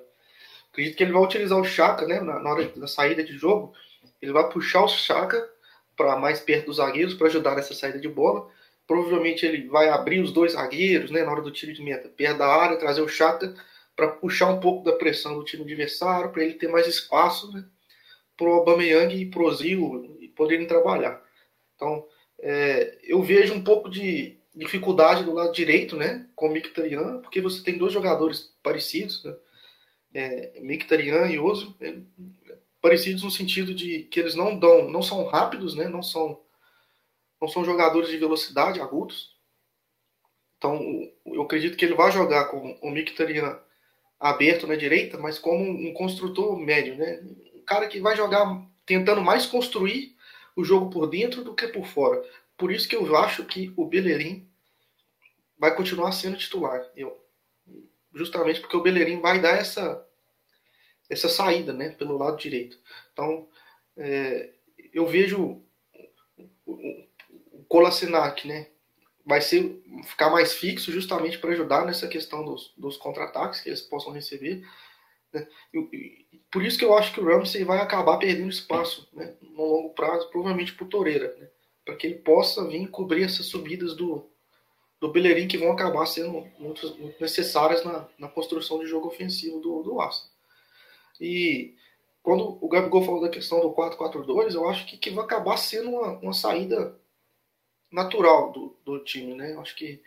Acredito 0.72 0.96
que 0.96 1.04
ele 1.04 1.12
vai 1.12 1.24
utilizar 1.24 1.60
o 1.60 1.66
Chaka, 1.66 2.06
né, 2.06 2.20
na, 2.20 2.40
na 2.40 2.50
hora 2.52 2.68
da 2.68 2.88
saída 2.88 3.24
de 3.24 3.36
jogo, 3.36 3.74
ele 4.22 4.32
vai 4.32 4.48
puxar 4.50 4.84
o 4.84 4.88
Chaka 4.88 5.53
para 5.96 6.18
mais 6.18 6.40
perto 6.40 6.68
dos 6.68 6.78
zagueiros 6.78 7.14
para 7.14 7.28
ajudar 7.28 7.56
nessa 7.56 7.74
saída 7.74 8.00
de 8.00 8.08
bola. 8.08 8.50
Provavelmente 8.88 9.46
ele 9.46 9.68
vai 9.68 9.90
abrir 9.90 10.20
os 10.20 10.32
dois 10.32 10.54
zagueiros 10.54 11.12
né, 11.12 11.24
na 11.24 11.32
hora 11.32 11.42
do 11.42 11.52
tiro 11.52 11.74
de 11.74 11.82
meta, 11.82 12.10
perto 12.10 12.40
da 12.40 12.48
área, 12.48 12.78
trazer 12.78 13.02
o 13.02 13.08
Chaka 13.08 13.56
para 13.96 14.08
puxar 14.08 14.50
um 14.50 14.60
pouco 14.60 14.84
da 14.84 14.94
pressão 14.94 15.36
do 15.36 15.46
time 15.46 15.64
adversário, 15.64 16.32
para 16.32 16.44
ele 16.44 16.56
ter 16.56 16.68
mais 16.68 16.88
espaço 16.88 17.52
né, 17.54 17.64
para 18.36 18.48
o 18.48 18.54
Aubameyang 18.54 19.16
e 19.16 19.26
para 19.26 19.44
o 19.44 19.54
Zil 19.54 20.18
poderem 20.36 20.66
trabalhar. 20.66 21.22
Então, 21.76 22.06
é, 22.40 22.98
eu 23.04 23.22
vejo 23.22 23.54
um 23.54 23.64
pouco 23.64 23.90
de 23.90 24.38
dificuldade 24.56 25.24
do 25.24 25.34
lado 25.34 25.54
direito, 25.54 25.96
né, 25.96 26.28
com 26.36 26.48
o 26.48 26.54
Mkhitaryan, 26.54 27.20
porque 27.22 27.42
você 27.42 27.64
tem 27.64 27.78
dois 27.78 27.94
jogadores 27.94 28.54
parecidos, 28.62 29.24
né, 29.24 29.36
é, 30.14 30.60
Mkhitaryan 30.62 31.28
e 31.28 31.40
Ozo, 31.40 31.76
é, 31.82 31.96
parecidos 32.84 33.24
no 33.24 33.32
sentido 33.32 33.74
de 33.74 34.04
que 34.04 34.20
eles 34.20 34.36
não 34.36 34.60
dão, 34.60 34.92
não 34.92 35.02
são 35.02 35.26
rápidos, 35.26 35.74
né? 35.74 35.88
Não 35.88 36.04
são 36.04 36.44
não 37.40 37.48
são 37.48 37.64
jogadores 37.64 38.10
de 38.10 38.18
velocidade 38.18 38.82
agudos. 38.82 39.38
Então, 40.58 40.82
eu 41.26 41.42
acredito 41.42 41.76
que 41.78 41.84
ele 41.84 41.94
vai 41.94 42.12
jogar 42.12 42.46
com 42.46 42.78
o 42.82 42.92
Mkhitaryan 42.92 43.60
aberto 44.20 44.68
na 44.68 44.76
direita, 44.76 45.18
mas 45.18 45.40
como 45.40 45.64
um 45.64 45.94
construtor 45.94 46.58
médio, 46.58 46.98
né? 46.98 47.22
Um 47.54 47.62
cara 47.62 47.88
que 47.88 48.02
vai 48.02 48.18
jogar 48.18 48.66
tentando 48.86 49.22
mais 49.22 49.46
construir 49.46 50.16
o 50.56 50.64
jogo 50.64 50.90
por 50.90 51.08
dentro 51.08 51.44
do 51.44 51.56
que 51.56 51.68
por 51.68 51.86
fora. 51.86 52.22
Por 52.58 52.72
isso 52.72 52.88
que 52.88 52.96
eu 52.96 53.16
acho 53.16 53.46
que 53.46 53.74
o 53.78 53.86
Bellerin 53.86 54.48
vai 55.58 55.74
continuar 55.74 56.12
sendo 56.12 56.38
titular. 56.38 56.86
Eu, 56.96 57.18
justamente 58.14 58.60
porque 58.60 58.76
o 58.76 58.82
Bellerin 58.82 59.22
vai 59.22 59.40
dar 59.40 59.58
essa 59.58 60.06
essa 61.14 61.30
saída 61.30 61.74
né, 61.74 61.90
pelo 61.90 62.18
lado 62.18 62.38
direito. 62.38 62.78
Então, 63.12 63.48
é, 63.96 64.50
eu 64.94 65.06
vejo 65.06 65.62
o, 66.66 66.74
o 67.52 67.64
Kolasinac, 67.68 68.48
né, 68.48 68.68
vai 69.26 69.42
ser, 69.42 69.82
ficar 70.06 70.30
mais 70.30 70.54
fixo 70.54 70.92
justamente 70.92 71.38
para 71.38 71.52
ajudar 71.52 71.86
nessa 71.86 72.08
questão 72.08 72.44
dos, 72.44 72.74
dos 72.78 72.98
contra-ataques 72.98 73.62
que 73.62 73.70
eles 73.70 73.82
possam 73.82 74.12
receber. 74.12 74.68
Né? 75.32 75.48
Por 76.52 76.64
isso 76.64 76.78
que 76.78 76.86
eu 76.86 76.96
acho 76.96 77.14
que 77.14 77.20
o 77.20 77.26
Ramsey 77.26 77.64
vai 77.64 77.80
acabar 77.80 78.18
perdendo 78.18 78.50
espaço 78.50 79.08
né, 79.14 79.34
no 79.42 79.64
longo 79.64 79.90
prazo, 79.94 80.30
provavelmente 80.30 80.74
por 80.74 80.88
Toreira, 80.88 81.36
né, 81.40 81.48
para 81.86 81.96
que 81.96 82.08
ele 82.08 82.16
possa 82.16 82.68
vir 82.68 82.90
cobrir 82.90 83.24
essas 83.24 83.46
subidas 83.46 83.96
do, 83.96 84.30
do 85.00 85.12
Bellerin 85.12 85.48
que 85.48 85.58
vão 85.58 85.72
acabar 85.72 86.06
sendo 86.06 86.48
muito, 86.60 86.96
muito 86.98 87.20
necessárias 87.20 87.84
na, 87.84 88.08
na, 88.18 88.28
construção 88.28 88.80
de 88.80 88.88
jogo 88.88 89.08
ofensivo 89.08 89.60
do, 89.60 89.84
do 89.84 90.00
Arsenal. 90.00 90.33
E 91.20 91.76
quando 92.22 92.58
o 92.62 92.68
Gabigol 92.68 93.04
falou 93.04 93.22
da 93.22 93.30
questão 93.30 93.60
do 93.60 93.74
4-4-2, 93.74 94.54
eu 94.54 94.68
acho 94.70 94.86
que, 94.86 94.98
que 94.98 95.10
vai 95.12 95.26
acabar 95.26 95.58
sendo 95.58 95.90
uma, 95.90 96.18
uma 96.20 96.34
saída 96.34 96.98
natural 97.92 98.52
do, 98.52 98.76
do 98.84 99.00
time, 99.04 99.36
né? 99.36 99.54
Eu 99.54 99.62
acho 99.62 99.76
que 99.76 100.02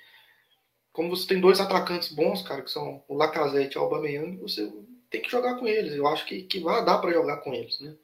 como 0.92 1.14
você 1.14 1.26
tem 1.26 1.38
dois 1.38 1.60
atacantes 1.60 2.10
bons, 2.10 2.40
cara, 2.40 2.62
que 2.62 2.70
são 2.70 3.04
o 3.06 3.14
Lacazette 3.14 3.76
e 3.76 3.78
o 3.78 3.82
Aubameyang, 3.82 4.38
você 4.38 4.72
tem 5.10 5.20
que 5.20 5.30
jogar 5.30 5.56
com 5.56 5.66
eles. 5.66 5.92
Eu 5.92 6.06
acho 6.06 6.24
que, 6.24 6.42
que 6.44 6.58
vai 6.58 6.82
dar 6.82 6.98
para 6.98 7.12
jogar 7.12 7.36
com 7.38 7.52
eles, 7.52 7.78
né? 7.80 7.94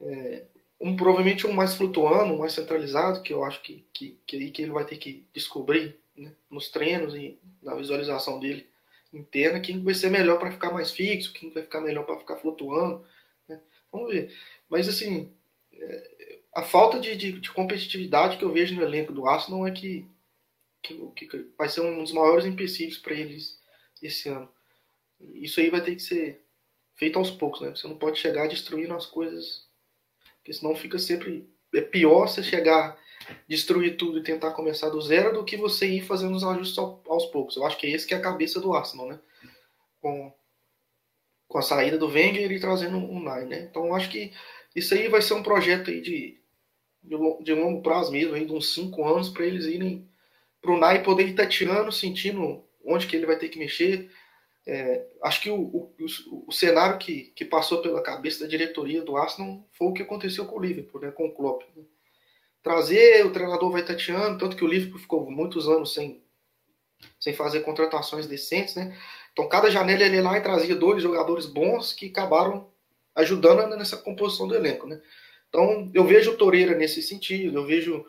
É, 0.00 0.44
um, 0.80 0.96
provavelmente 0.96 1.48
um 1.48 1.52
mais 1.52 1.74
flutuando, 1.74 2.32
um 2.32 2.38
mais 2.38 2.52
centralizado, 2.52 3.20
que 3.22 3.32
eu 3.32 3.42
acho 3.44 3.60
que, 3.62 3.84
que, 3.92 4.16
que, 4.24 4.62
ele 4.62 4.70
vai 4.70 4.84
ter 4.84 4.96
que 4.96 5.26
descobrir 5.34 5.98
né, 6.16 6.32
nos 6.48 6.70
treinos 6.70 7.16
e 7.16 7.36
na 7.60 7.74
visualização 7.74 8.38
dele 8.38 8.69
interna 9.12 9.60
quem 9.60 9.82
vai 9.82 9.94
ser 9.94 10.10
melhor 10.10 10.38
para 10.38 10.52
ficar 10.52 10.72
mais 10.72 10.90
fixo, 10.90 11.32
quem 11.32 11.50
vai 11.50 11.62
ficar 11.62 11.80
melhor 11.80 12.04
para 12.04 12.18
ficar 12.18 12.36
flutuando. 12.36 13.04
Né? 13.48 13.60
Vamos 13.90 14.12
ver. 14.12 14.34
Mas 14.68 14.88
assim, 14.88 15.32
é, 15.72 16.38
a 16.54 16.62
falta 16.62 17.00
de, 17.00 17.16
de, 17.16 17.32
de, 17.32 17.50
competitividade 17.50 18.36
que 18.36 18.44
eu 18.44 18.52
vejo 18.52 18.74
no 18.74 18.82
elenco 18.82 19.12
do 19.12 19.26
Arsenal 19.26 19.66
é 19.66 19.70
que, 19.70 20.06
que, 20.82 20.94
que 21.14 21.46
vai 21.56 21.68
ser 21.68 21.80
um 21.80 22.02
dos 22.02 22.12
maiores 22.12 22.44
empecilhos 22.44 22.98
para 22.98 23.14
eles 23.14 23.58
esse 24.02 24.28
ano. 24.28 24.48
Isso 25.20 25.60
aí 25.60 25.70
vai 25.70 25.82
ter 25.82 25.94
que 25.94 26.02
ser 26.02 26.44
feito 26.94 27.18
aos 27.18 27.30
poucos, 27.30 27.60
né? 27.60 27.70
Você 27.70 27.86
não 27.86 27.96
pode 27.96 28.18
chegar 28.18 28.48
destruindo 28.48 28.94
as 28.94 29.06
coisas, 29.06 29.66
porque 30.38 30.52
senão 30.52 30.74
fica 30.74 30.98
sempre 30.98 31.48
é 31.74 31.80
pior 31.80 32.26
você 32.26 32.42
chegar 32.42 32.98
destruir 33.48 33.96
tudo 33.96 34.18
e 34.18 34.22
tentar 34.22 34.52
começar 34.52 34.88
do 34.88 35.00
zero 35.00 35.32
do 35.32 35.44
que 35.44 35.56
você 35.56 35.86
ir 35.86 36.02
fazendo 36.02 36.34
os 36.34 36.44
ajustes 36.44 36.78
aos 37.20 37.30
poucos. 37.30 37.56
Eu 37.56 37.64
acho 37.64 37.76
que 37.76 37.86
é 37.86 37.90
esse 37.90 38.06
que 38.06 38.14
é 38.14 38.16
a 38.16 38.22
cabeça 38.22 38.60
do 38.60 38.72
Arsenal, 38.72 39.08
né? 39.08 39.18
Com, 40.00 40.32
com 41.48 41.58
a 41.58 41.62
saída 41.62 41.98
do 41.98 42.08
Wenger 42.08 42.50
e 42.50 42.60
trazendo 42.60 42.96
um 42.96 43.22
Nai, 43.22 43.44
né? 43.44 43.66
Então 43.70 43.86
eu 43.86 43.94
acho 43.94 44.10
que 44.10 44.32
isso 44.74 44.94
aí 44.94 45.08
vai 45.08 45.20
ser 45.22 45.34
um 45.34 45.42
projeto 45.42 45.90
aí 45.90 46.00
de, 46.00 46.40
de, 47.02 47.54
longo 47.54 47.82
prazo 47.82 48.12
mesmo, 48.12 48.34
aí 48.34 48.46
de 48.46 48.52
uns 48.52 48.74
5 48.74 49.04
anos, 49.06 49.28
para 49.28 49.44
eles 49.44 49.66
irem 49.66 50.08
para 50.60 50.72
o 50.72 50.78
Nai 50.78 51.02
poder 51.02 51.28
estar 51.28 51.46
tirando, 51.46 51.90
sentindo 51.92 52.64
onde 52.84 53.06
que 53.06 53.16
ele 53.16 53.26
vai 53.26 53.36
ter 53.36 53.48
que 53.48 53.58
mexer. 53.58 54.10
É, 54.66 55.06
acho 55.22 55.40
que 55.40 55.50
o, 55.50 55.56
o, 55.56 55.94
o, 55.98 56.44
o, 56.48 56.52
cenário 56.52 56.98
que, 56.98 57.32
que 57.34 57.44
passou 57.44 57.80
pela 57.80 58.02
cabeça 58.02 58.40
da 58.40 58.50
diretoria 58.50 59.02
do 59.02 59.16
Arsenal 59.16 59.66
foi 59.72 59.88
o 59.88 59.92
que 59.92 60.02
aconteceu 60.02 60.46
com 60.46 60.56
o 60.56 60.60
Liverpool, 60.60 61.00
né, 61.00 61.10
com 61.10 61.26
o 61.26 61.34
Klopp. 61.34 61.62
Né? 61.74 61.82
trazer, 62.62 63.24
o 63.24 63.32
treinador 63.32 63.70
vai 63.70 63.84
tateando, 63.84 64.38
tanto 64.38 64.56
que 64.56 64.64
o 64.64 64.68
Liverpool 64.68 65.00
ficou 65.00 65.30
muitos 65.30 65.68
anos 65.68 65.94
sem, 65.94 66.22
sem 67.18 67.34
fazer 67.34 67.60
contratações 67.60 68.26
decentes, 68.26 68.74
né? 68.74 68.96
Então, 69.32 69.48
cada 69.48 69.70
janela 69.70 70.02
ele 70.02 70.20
lá 70.20 70.36
e 70.38 70.42
trazia 70.42 70.74
dois 70.74 71.02
jogadores 71.02 71.46
bons 71.46 71.92
que 71.92 72.06
acabaram 72.06 72.68
ajudando 73.14 73.76
nessa 73.76 73.96
composição 73.96 74.48
do 74.48 74.54
elenco, 74.54 74.86
né? 74.86 75.00
Então, 75.48 75.90
eu 75.92 76.04
vejo 76.04 76.32
o 76.32 76.36
Toreira 76.36 76.74
nesse 76.76 77.02
sentido, 77.02 77.58
eu 77.58 77.66
vejo 77.66 78.04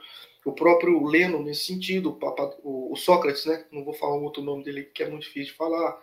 o 0.45 0.53
próprio 0.53 1.03
Leno 1.05 1.43
nesse 1.43 1.65
sentido, 1.65 2.17
o, 2.63 2.95
Sócrates, 2.95 3.45
né? 3.45 3.65
Não 3.71 3.83
vou 3.83 3.93
falar 3.93 4.15
outro 4.15 4.41
nome 4.41 4.63
dele 4.63 4.83
que 4.83 5.03
é 5.03 5.09
muito 5.09 5.23
difícil 5.23 5.51
de 5.51 5.57
falar. 5.57 5.99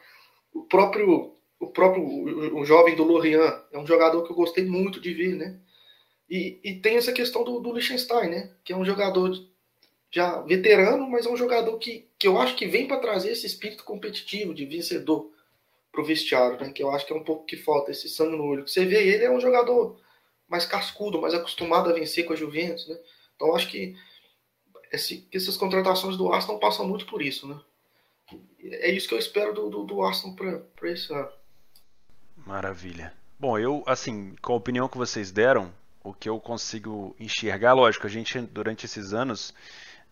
O 0.52 0.62
próprio, 0.62 1.34
o 1.58 1.66
próprio 1.68 2.04
o, 2.04 2.60
o 2.60 2.64
jovem 2.64 2.94
do 2.94 3.04
Lorient 3.04 3.62
é 3.72 3.78
um 3.78 3.86
jogador 3.86 4.22
que 4.24 4.30
eu 4.30 4.36
gostei 4.36 4.64
muito 4.64 5.00
de 5.00 5.12
ver, 5.14 5.34
né? 5.34 5.58
E, 6.28 6.60
e 6.62 6.74
tem 6.74 6.96
essa 6.96 7.12
questão 7.12 7.42
do, 7.42 7.58
do 7.58 7.72
Liechtenstein, 7.72 8.28
né? 8.28 8.52
Que 8.62 8.72
é 8.72 8.76
um 8.76 8.84
jogador 8.84 9.32
já 10.10 10.40
veterano, 10.42 11.08
mas 11.08 11.26
é 11.26 11.30
um 11.30 11.36
jogador 11.36 11.76
que, 11.78 12.06
que 12.18 12.26
eu 12.26 12.38
acho 12.40 12.56
que 12.56 12.66
vem 12.66 12.86
para 12.86 13.00
trazer 13.00 13.32
esse 13.32 13.46
espírito 13.46 13.84
competitivo 13.84 14.54
de 14.54 14.64
vencedor 14.64 15.30
pro 15.92 16.04
vestiário, 16.04 16.58
né? 16.58 16.72
Que 16.72 16.82
eu 16.82 16.90
acho 16.90 17.06
que 17.06 17.12
é 17.12 17.16
um 17.16 17.24
pouco 17.24 17.44
que 17.44 17.56
falta, 17.56 17.90
esse 17.90 18.08
sangue 18.08 18.36
no 18.36 18.44
olho. 18.44 18.66
Você 18.66 18.84
vê 18.84 19.06
ele 19.06 19.24
é 19.24 19.30
um 19.30 19.40
jogador 19.40 20.00
mais 20.48 20.64
cascudo, 20.64 21.20
mais 21.20 21.34
acostumado 21.34 21.90
a 21.90 21.92
vencer 21.92 22.24
com 22.24 22.32
a 22.32 22.36
Juventus, 22.36 22.88
né? 22.88 22.98
Então 23.36 23.54
acho 23.54 23.68
que 23.68 23.94
esse, 24.90 25.28
essas 25.32 25.56
contratações 25.56 26.16
do 26.16 26.32
Arsenal 26.32 26.58
passam 26.58 26.86
muito 26.88 27.06
por 27.06 27.20
isso, 27.20 27.46
né? 27.46 27.60
É 28.62 28.90
isso 28.90 29.08
que 29.08 29.14
eu 29.14 29.18
espero 29.18 29.54
do, 29.54 29.68
do, 29.68 29.84
do 29.84 30.02
Arsenal 30.02 30.36
para 30.36 30.90
esse 30.90 31.12
ano. 31.12 31.28
Maravilha. 32.46 33.12
Bom, 33.38 33.58
eu, 33.58 33.82
assim, 33.86 34.34
com 34.42 34.52
a 34.52 34.56
opinião 34.56 34.88
que 34.88 34.98
vocês 34.98 35.30
deram, 35.30 35.72
o 36.02 36.12
que 36.12 36.28
eu 36.28 36.40
consigo 36.40 37.14
enxergar, 37.20 37.72
lógico, 37.72 38.06
a 38.06 38.10
gente 38.10 38.40
durante 38.40 38.86
esses 38.86 39.12
anos 39.12 39.54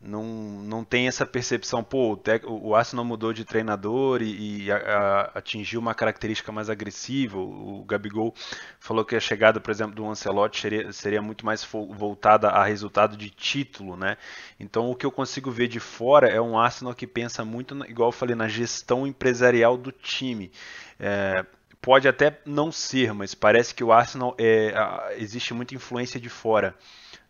não, 0.00 0.24
não 0.24 0.84
tem 0.84 1.08
essa 1.08 1.24
percepção, 1.24 1.82
pô, 1.82 2.12
o, 2.12 2.16
tec, 2.16 2.44
o 2.46 2.74
Arsenal 2.74 3.04
mudou 3.04 3.32
de 3.32 3.44
treinador 3.44 4.20
e, 4.22 4.64
e 4.64 4.70
a, 4.70 4.76
a, 4.76 5.20
atingiu 5.38 5.80
uma 5.80 5.94
característica 5.94 6.52
mais 6.52 6.68
agressiva. 6.68 7.38
O, 7.38 7.84
Gabigol 7.84 8.34
falou 8.78 9.04
que 9.04 9.16
a 9.16 9.20
chegada, 9.20 9.58
por 9.58 9.70
exemplo, 9.70 9.94
do 9.94 10.06
Ancelotti 10.06 10.60
seria, 10.60 10.92
seria 10.92 11.22
muito 11.22 11.46
mais 11.46 11.64
voltada 11.64 12.48
a 12.48 12.64
resultado 12.64 13.16
de 13.16 13.30
título, 13.30 13.96
né? 13.96 14.16
Então 14.60 14.90
o 14.90 14.94
que 14.94 15.06
eu 15.06 15.10
consigo 15.10 15.50
ver 15.50 15.68
de 15.68 15.80
fora 15.80 16.28
é 16.28 16.40
um 16.40 16.58
Arsenal 16.58 16.94
que 16.94 17.06
pensa 17.06 17.44
muito, 17.44 17.74
igual 17.86 18.08
eu 18.08 18.12
falei, 18.12 18.34
na 18.34 18.48
gestão 18.48 19.06
empresarial 19.06 19.76
do 19.76 19.90
time. 19.90 20.52
É, 21.00 21.44
pode 21.80 22.06
até 22.06 22.38
não 22.44 22.70
ser, 22.70 23.14
mas 23.14 23.34
parece 23.34 23.74
que 23.74 23.82
o 23.82 23.92
Arsenal 23.92 24.36
é, 24.38 24.74
existe 25.16 25.54
muita 25.54 25.74
influência 25.74 26.20
de 26.20 26.28
fora 26.28 26.74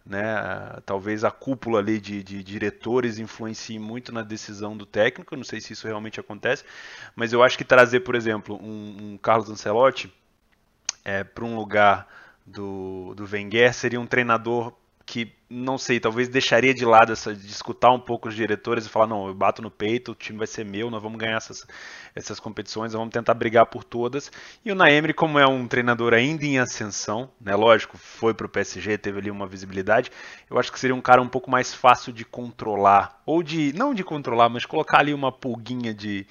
né? 0.07 0.81
Talvez 0.87 1.25
a 1.25 1.31
cúpula 1.31 1.81
ali 1.81 2.01
de, 2.01 2.23
de, 2.23 2.43
diretores 2.43 3.19
influencie 3.19 3.79
muito 3.79 4.13
na 4.13 4.23
decisão 4.23 4.77
do 4.77 4.87
técnico. 4.87 5.37
Não 5.37 5.45
sei 5.45 5.61
se 5.61 5.73
isso 5.73 5.87
realmente 5.87 6.21
acontece, 6.21 6.65
mas 7.15 7.33
eu 7.33 7.43
acho 7.43 7.59
que 7.59 7.65
trazer, 7.65 8.01
por 8.01 8.15
exemplo, 8.15 8.57
um, 8.63 9.13
um 9.13 9.19
Carlos 9.19 9.51
Ancelotti 9.51 10.13
é, 11.05 11.25
para 11.25 11.45
um 11.45 11.57
lugar 11.57 12.09
do, 12.47 13.15
do 13.15 13.29
Wenger 13.31 13.75
seria 13.75 14.01
um 14.01 14.07
treinador 14.07 14.73
que 15.05 15.36
não 15.49 15.79
sei, 15.79 16.01
talvez 16.01 16.29
deixaria 16.29 16.75
de 16.75 16.85
lado 16.85 17.13
essa 17.13 17.33
de 17.33 17.47
escutar 17.47 17.93
um 17.93 18.01
pouco 18.01 18.29
os 18.29 18.35
diretores 18.35 18.85
e 18.85 18.89
falar, 18.89 19.07
não, 19.07 19.29
eu 19.29 19.35
bato 19.35 19.63
no 19.63 19.71
peito, 19.71 20.11
o 20.11 20.15
time 20.15 20.39
vai 20.39 20.47
ser 20.47 20.65
meu, 20.65 20.91
nós 20.91 21.01
vamos 21.01 21.19
ganhar 21.19 21.37
essas, 21.37 21.65
essas 22.17 22.41
competições, 22.41 22.95
vamos 22.95 23.13
tentar 23.13 23.33
brigar 23.35 23.67
por 23.67 23.85
todas. 23.85 24.31
E 24.65 24.73
o 24.73 24.75
Naemri, 24.75 25.15
como 25.15 25.39
é 25.39 25.47
um 25.47 25.69
treinador 25.69 26.15
ainda 26.15 26.45
em 26.45 26.59
ascensão, 26.59 27.31
né, 27.41 27.55
lógico, 27.55 27.97
foi 27.97 28.35
para 28.35 28.47
o 28.47 28.49
PSG, 28.49 28.99
teve 28.99 29.19
ali 29.21 29.31
uma 29.31 29.47
visibilidade, 29.47 30.11
eu 30.51 30.59
acho 30.59 30.73
que 30.73 30.81
seria 30.81 30.97
um 30.97 31.01
cara 31.01 31.23
um 31.23 31.29
pouco 31.29 31.49
mais 31.49 31.73
fácil 31.73 32.13
de 32.13 32.25
controlar, 32.25 33.23
ou 33.25 33.41
de, 33.41 33.73
não 33.73 33.95
de 33.95 34.03
controlar, 34.03 34.49
mas 34.49 34.67
colocar 34.67 34.99
ali 34.99 35.15
uma 35.15 35.31
pulguinha 35.31 35.95
de, 35.95 36.27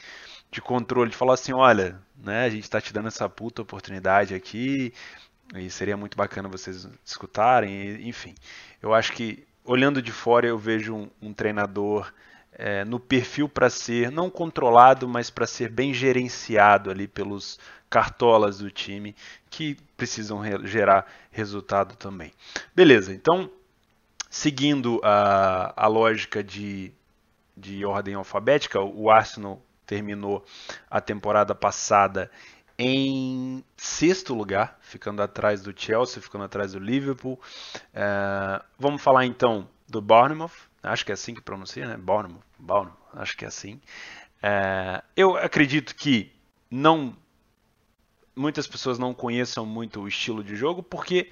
de 0.52 0.62
controle, 0.62 1.10
de 1.12 1.16
falar 1.16 1.36
assim, 1.36 1.54
olha, 1.54 2.02
né, 2.18 2.46
a 2.46 2.50
gente 2.50 2.64
está 2.64 2.82
te 2.82 2.92
dando 2.92 3.08
essa 3.08 3.30
puta 3.30 3.62
oportunidade 3.62 4.36
aqui, 4.36 4.94
e 5.54 5.70
seria 5.70 5.96
muito 5.96 6.18
bacana 6.18 6.50
vocês 6.50 6.88
escutarem, 7.04 8.08
enfim. 8.08 8.34
Eu 8.82 8.94
acho 8.94 9.14
que, 9.14 9.46
olhando 9.64 10.02
de 10.02 10.12
fora, 10.12 10.48
eu 10.48 10.58
vejo 10.58 10.94
um, 10.94 11.10
um 11.22 11.34
treinador 11.34 12.12
é, 12.54 12.84
no 12.86 13.00
perfil 13.00 13.48
para 13.48 13.70
ser, 13.70 14.10
não 14.10 14.30
controlado, 14.30 15.08
mas 15.08 15.30
para 15.30 15.46
ser 15.46 15.70
bem 15.70 15.94
gerenciado 15.94 16.90
ali 16.90 17.08
pelos 17.08 17.60
cartolas 17.90 18.58
do 18.60 18.72
time, 18.72 19.16
que 19.50 19.78
precisam 19.96 20.40
re 20.40 20.66
gerar 20.68 21.06
resultado 21.32 21.96
também. 21.96 22.34
Beleza, 22.74 23.14
então, 23.14 23.50
seguindo 24.30 25.00
a, 25.04 25.74
a 25.76 25.88
lógica 25.88 26.44
de, 26.44 26.92
de 27.56 27.86
ordem 27.86 28.16
alfabética, 28.16 28.82
o 28.82 29.10
Arsenal 29.10 29.62
terminou 29.86 30.44
a 30.90 31.00
temporada 31.00 31.54
passada 31.54 32.32
em 32.78 33.64
sexto 33.78 34.34
lugar, 34.34 34.78
ficando 34.82 35.22
atrás 35.22 35.62
do 35.62 35.74
Chelsea, 35.76 36.22
ficando 36.22 36.44
atrás 36.44 36.74
do 36.74 36.80
Liverpool. 36.80 37.40
É, 37.94 38.62
vamos 38.78 39.02
falar 39.02 39.26
então 39.26 39.68
do 39.88 40.02
Bournemouth, 40.02 40.52
acho 40.84 41.06
que 41.06 41.12
é 41.12 41.14
assim 41.14 41.34
que 41.34 41.42
pronuncia, 41.42 41.88
né? 41.88 41.98
Bournemouth, 41.98 42.44
Bournemouth 42.60 42.98
acho 43.14 43.38
que 43.38 43.46
é 43.46 43.48
assim. 43.48 43.80
É, 44.42 45.04
eu 45.16 45.38
acredito 45.38 45.96
que 45.96 46.32
não 46.70 47.16
muitas 48.36 48.68
pessoas 48.68 49.00
não 49.00 49.14
conheçam 49.14 49.66
muito 49.66 50.02
o 50.02 50.08
estilo 50.08 50.44
de 50.44 50.56
jogo, 50.56 50.84
porque 50.84 51.30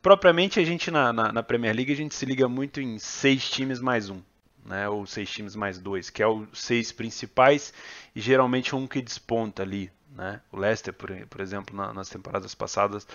propriamente 0.00 0.58
a 0.58 0.64
gente 0.64 0.90
na, 0.90 1.12
na, 1.12 1.32
na 1.32 1.42
Premier 1.42 1.76
League 1.76 1.92
a 1.92 1.96
gente 1.96 2.14
se 2.14 2.24
liga 2.24 2.48
muito 2.48 2.80
em 2.80 2.98
seis 2.98 3.48
times 3.50 3.80
mais 3.80 4.08
um. 4.08 4.22
Né, 4.64 4.86
ou 4.86 5.06
seis 5.06 5.30
times 5.30 5.56
mais 5.56 5.78
dois, 5.78 6.10
que 6.10 6.22
é 6.22 6.26
os 6.26 6.46
seis 6.52 6.92
principais 6.92 7.72
e 8.14 8.20
geralmente 8.20 8.76
um 8.76 8.86
que 8.86 9.00
desponta 9.00 9.62
ali, 9.62 9.90
né? 10.18 10.40
O 10.50 10.58
Leicester, 10.58 10.92
por, 10.92 11.10
por 11.28 11.40
exemplo, 11.40 11.76
na, 11.76 11.94
nas 11.94 12.08
temporadas 12.08 12.52
passadas, 12.52 13.06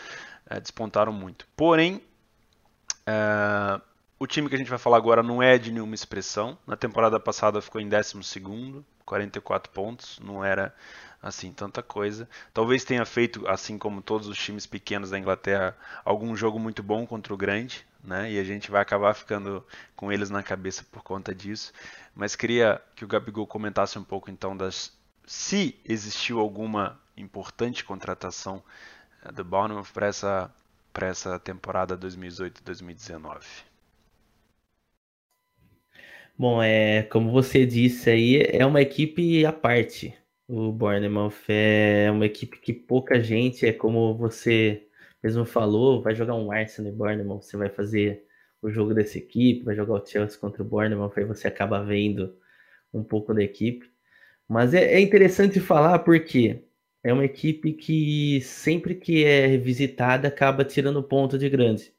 é, 0.50 0.58
despontaram 0.58 1.12
muito. 1.12 1.46
Porém, 1.54 2.02
é, 3.06 3.82
o 4.18 4.26
time 4.26 4.48
que 4.48 4.56
a 4.56 4.58
gente 4.58 4.70
vai 4.70 4.80
falar 4.80 4.96
agora 4.96 5.22
não 5.22 5.44
é 5.44 5.58
de 5.58 5.70
nenhuma 5.70 5.94
expressão. 5.94 6.58
Na 6.66 6.78
temporada 6.78 7.20
passada 7.20 7.62
ficou 7.62 7.82
em 7.82 7.90
12, 7.90 8.86
44 9.06 9.70
pontos. 9.74 10.18
Não 10.24 10.46
era 10.46 10.74
assim 11.22 11.52
tanta 11.52 11.84
coisa. 11.84 12.28
Talvez 12.54 12.86
tenha 12.86 13.06
feito, 13.06 13.46
assim 13.50 13.78
como 13.78 14.02
todos 14.02 14.30
os 14.30 14.38
times 14.38 14.66
pequenos 14.66 15.10
da 15.10 15.20
Inglaterra, 15.20 15.76
algum 16.06 16.34
jogo 16.38 16.58
muito 16.58 16.82
bom 16.82 17.06
contra 17.06 17.34
o 17.34 17.38
grande, 17.38 17.86
né? 18.02 18.32
E 18.32 18.40
a 18.40 18.46
gente 18.46 18.72
vai 18.72 18.82
acabar 18.82 19.14
ficando 19.14 19.62
com 19.94 20.10
eles 20.10 20.30
na 20.30 20.42
cabeça 20.42 20.86
por 20.90 21.04
conta 21.04 21.36
disso. 21.36 21.74
Mas 22.16 22.34
queria 22.34 22.82
que 22.96 23.04
o 23.04 23.08
Gabigol 23.10 23.46
comentasse 23.46 24.00
um 24.00 24.04
pouco 24.06 24.32
então 24.32 24.56
das 24.56 24.94
se 25.26 25.80
existiu 25.88 26.40
alguma 26.40 27.00
importante 27.16 27.84
contratação 27.84 28.64
eh, 29.24 29.32
do 29.32 29.44
Bournemouth 29.44 29.92
para 29.94 30.08
essa, 30.08 30.54
essa 31.02 31.40
temporada 31.40 31.98
2018-2019. 31.98 33.44
Bom, 36.38 36.62
é, 36.64 37.04
como 37.04 37.32
você 37.32 37.66
disse 37.66 38.10
aí, 38.10 38.42
é 38.50 38.66
uma 38.66 38.82
equipe 38.82 39.46
à 39.46 39.54
parte. 39.54 40.18
O 40.48 40.72
Bournemouth 40.72 41.34
é 41.48 42.10
uma 42.12 42.26
equipe 42.26 42.58
que 42.60 42.74
pouca 42.74 43.22
gente, 43.22 43.66
é 43.66 43.72
como 43.72 44.16
você 44.16 44.88
mesmo 45.24 45.46
falou, 45.46 46.02
vai 46.02 46.14
jogar 46.14 46.36
um 46.36 46.52
Arsenal 46.52 46.92
e 46.92 46.96
Bournemouth, 46.96 47.44
você 47.44 47.56
vai 47.56 47.70
fazer 47.70 48.26
o 48.62 48.70
jogo 48.70 48.94
dessa 48.94 49.18
equipe, 49.18 49.64
vai 49.64 49.76
jogar 49.76 49.94
o 49.94 50.06
Chelsea 50.06 50.40
contra 50.40 50.62
o 50.62 50.66
Bournemouth, 50.66 51.14
aí 51.16 51.24
você 51.24 51.48
acaba 51.48 51.84
vendo 51.84 52.36
um 52.94 53.04
pouco 53.04 53.34
da 53.34 53.44
equipe. 53.44 53.93
Mas 54.48 54.74
é, 54.74 54.96
é 54.96 55.00
interessante 55.00 55.60
falar 55.60 56.00
porque 56.00 56.64
é 57.04 57.12
uma 57.12 57.26
equipe 57.26 57.74
que 57.74 58.42
sempre 58.42 58.96
que 58.96 59.24
é 59.26 59.58
visitada 59.58 60.28
acaba 60.28 60.64
tirando 60.64 61.04
ponto 61.04 61.38
de 61.38 61.50
grande. 61.50 61.94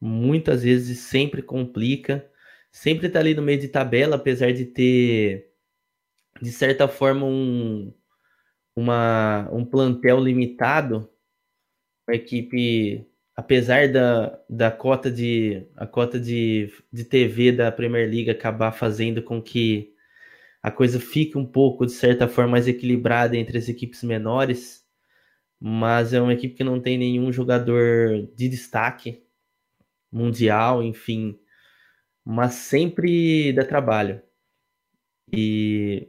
Muitas 0.00 0.62
vezes 0.62 1.00
sempre 1.00 1.42
complica, 1.42 2.30
sempre 2.70 3.08
está 3.08 3.18
ali 3.18 3.34
no 3.34 3.42
meio 3.42 3.58
de 3.58 3.68
tabela, 3.68 4.16
apesar 4.16 4.52
de 4.52 4.64
ter, 4.66 5.52
de 6.40 6.52
certa 6.52 6.86
forma, 6.86 7.26
um, 7.26 7.92
uma, 8.76 9.48
um 9.52 9.64
plantel 9.64 10.20
limitado. 10.20 11.10
A 12.08 12.14
equipe, 12.14 13.06
apesar 13.36 13.92
da, 13.92 14.40
da 14.48 14.70
cota, 14.70 15.10
de, 15.10 15.66
a 15.76 15.86
cota 15.86 16.18
de, 16.20 16.72
de 16.92 17.04
TV 17.04 17.52
da 17.52 17.72
Premier 17.72 18.08
League 18.08 18.30
acabar 18.30 18.72
fazendo 18.72 19.22
com 19.22 19.42
que 19.42 19.94
a 20.62 20.70
coisa 20.70 21.00
fica 21.00 21.38
um 21.38 21.46
pouco, 21.46 21.86
de 21.86 21.92
certa 21.92 22.28
forma, 22.28 22.52
mais 22.52 22.68
equilibrada 22.68 23.36
entre 23.36 23.58
as 23.58 23.68
equipes 23.68 24.02
menores, 24.02 24.84
mas 25.60 26.12
é 26.12 26.20
uma 26.20 26.34
equipe 26.34 26.54
que 26.54 26.64
não 26.64 26.80
tem 26.80 26.98
nenhum 26.98 27.32
jogador 27.32 28.28
de 28.34 28.48
destaque 28.48 29.22
mundial, 30.12 30.82
enfim, 30.82 31.38
mas 32.24 32.54
sempre 32.54 33.52
dá 33.52 33.64
trabalho. 33.64 34.22
E, 35.32 36.08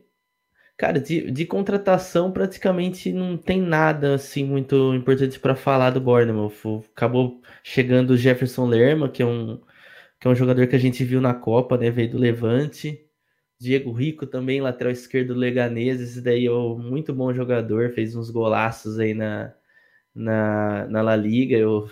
cara, 0.78 1.00
de, 1.00 1.32
de 1.32 1.46
contratação 1.46 2.32
praticamente 2.32 3.12
não 3.14 3.38
tem 3.38 3.62
nada 3.62 4.16
assim 4.16 4.44
muito 4.46 4.94
importante 4.96 5.40
para 5.40 5.56
falar 5.56 5.92
do 5.92 6.02
Bournemouth. 6.02 6.84
Acabou 6.96 7.42
chegando 7.64 8.12
o 8.12 8.18
Jefferson 8.18 8.68
Lerma, 8.68 9.10
que 9.10 9.22
é 9.24 9.26
um 9.26 9.62
que 10.20 10.28
é 10.28 10.32
um 10.32 10.36
jogador 10.36 10.68
que 10.68 10.76
a 10.76 10.80
gente 10.80 11.04
viu 11.04 11.22
na 11.22 11.34
Copa, 11.34 11.78
né? 11.78 11.90
Veio 11.92 12.12
do 12.12 12.18
Levante. 12.18 13.09
Diego 13.60 13.92
Rico 13.92 14.26
também, 14.26 14.62
lateral 14.62 14.92
esquerdo 14.94 15.34
do 15.34 15.40
Leganês, 15.40 16.00
esse 16.00 16.22
daí 16.22 16.46
é 16.46 16.52
um 16.52 16.78
muito 16.78 17.14
bom 17.14 17.34
jogador, 17.34 17.92
fez 17.92 18.16
uns 18.16 18.30
golaços 18.30 18.98
aí 19.00 19.14
na, 19.14 19.54
na, 20.16 20.88
na 20.88 21.02
La 21.02 21.16
Liga. 21.16 21.58
Eu, 21.58 21.90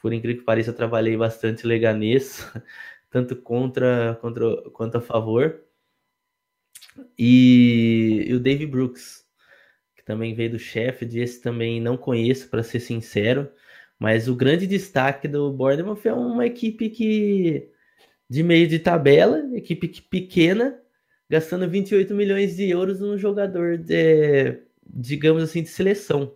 por 0.00 0.12
incrível 0.12 0.38
que 0.40 0.46
pareça, 0.46 0.72
trabalhei 0.72 1.16
bastante 1.16 1.66
Leganês, 1.66 2.46
tanto 3.10 3.36
contra, 3.36 4.18
contra 4.20 4.70
quanto 4.72 4.98
a 4.98 5.00
favor. 5.00 5.60
E, 7.18 8.24
e 8.28 8.34
o 8.34 8.40
Dave 8.40 8.66
Brooks, 8.66 9.24
que 9.96 10.04
também 10.04 10.34
veio 10.34 10.52
do 10.52 10.58
Sheffield, 10.58 11.20
esse 11.20 11.40
também 11.42 11.80
não 11.80 11.96
conheço, 11.96 12.48
para 12.48 12.62
ser 12.62 12.80
sincero, 12.80 13.50
mas 13.98 14.28
o 14.28 14.36
grande 14.36 14.66
destaque 14.66 15.28
do 15.28 15.52
Bournemouth 15.52 16.00
é 16.04 16.12
uma 16.12 16.46
equipe 16.46 16.90
que 16.90 17.70
de 18.28 18.42
meio 18.42 18.68
de 18.68 18.78
tabela, 18.78 19.38
equipe 19.56 19.88
pequena, 20.02 20.80
gastando 21.30 21.70
28 21.70 22.12
milhões 22.12 22.56
de 22.56 22.68
euros 22.68 22.98
num 23.00 23.16
jogador 23.16 23.78
de, 23.78 24.60
digamos 24.84 25.44
assim, 25.44 25.62
de 25.62 25.68
seleção. 25.68 26.34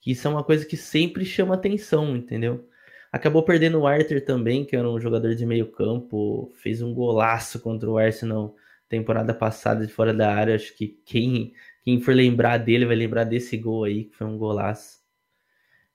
Que 0.00 0.10
isso 0.10 0.26
é 0.26 0.30
uma 0.30 0.42
coisa 0.42 0.66
que 0.66 0.76
sempre 0.76 1.24
chama 1.24 1.54
atenção, 1.54 2.16
entendeu? 2.16 2.68
Acabou 3.12 3.44
perdendo 3.44 3.78
o 3.78 3.86
Arthur 3.86 4.20
também, 4.22 4.64
que 4.64 4.74
era 4.74 4.90
um 4.90 4.98
jogador 4.98 5.36
de 5.36 5.46
meio 5.46 5.70
campo, 5.70 6.50
fez 6.56 6.82
um 6.82 6.92
golaço 6.92 7.60
contra 7.60 7.88
o 7.88 7.96
Arsenal 7.96 8.56
temporada 8.88 9.32
passada 9.32 9.86
de 9.86 9.92
fora 9.92 10.12
da 10.12 10.34
área. 10.34 10.56
Acho 10.56 10.74
que 10.76 10.88
quem, 11.04 11.52
quem 11.84 12.00
for 12.00 12.14
lembrar 12.14 12.58
dele 12.58 12.84
vai 12.84 12.96
lembrar 12.96 13.24
desse 13.24 13.56
gol 13.56 13.84
aí, 13.84 14.04
que 14.04 14.16
foi 14.16 14.26
um 14.26 14.36
golaço. 14.36 15.00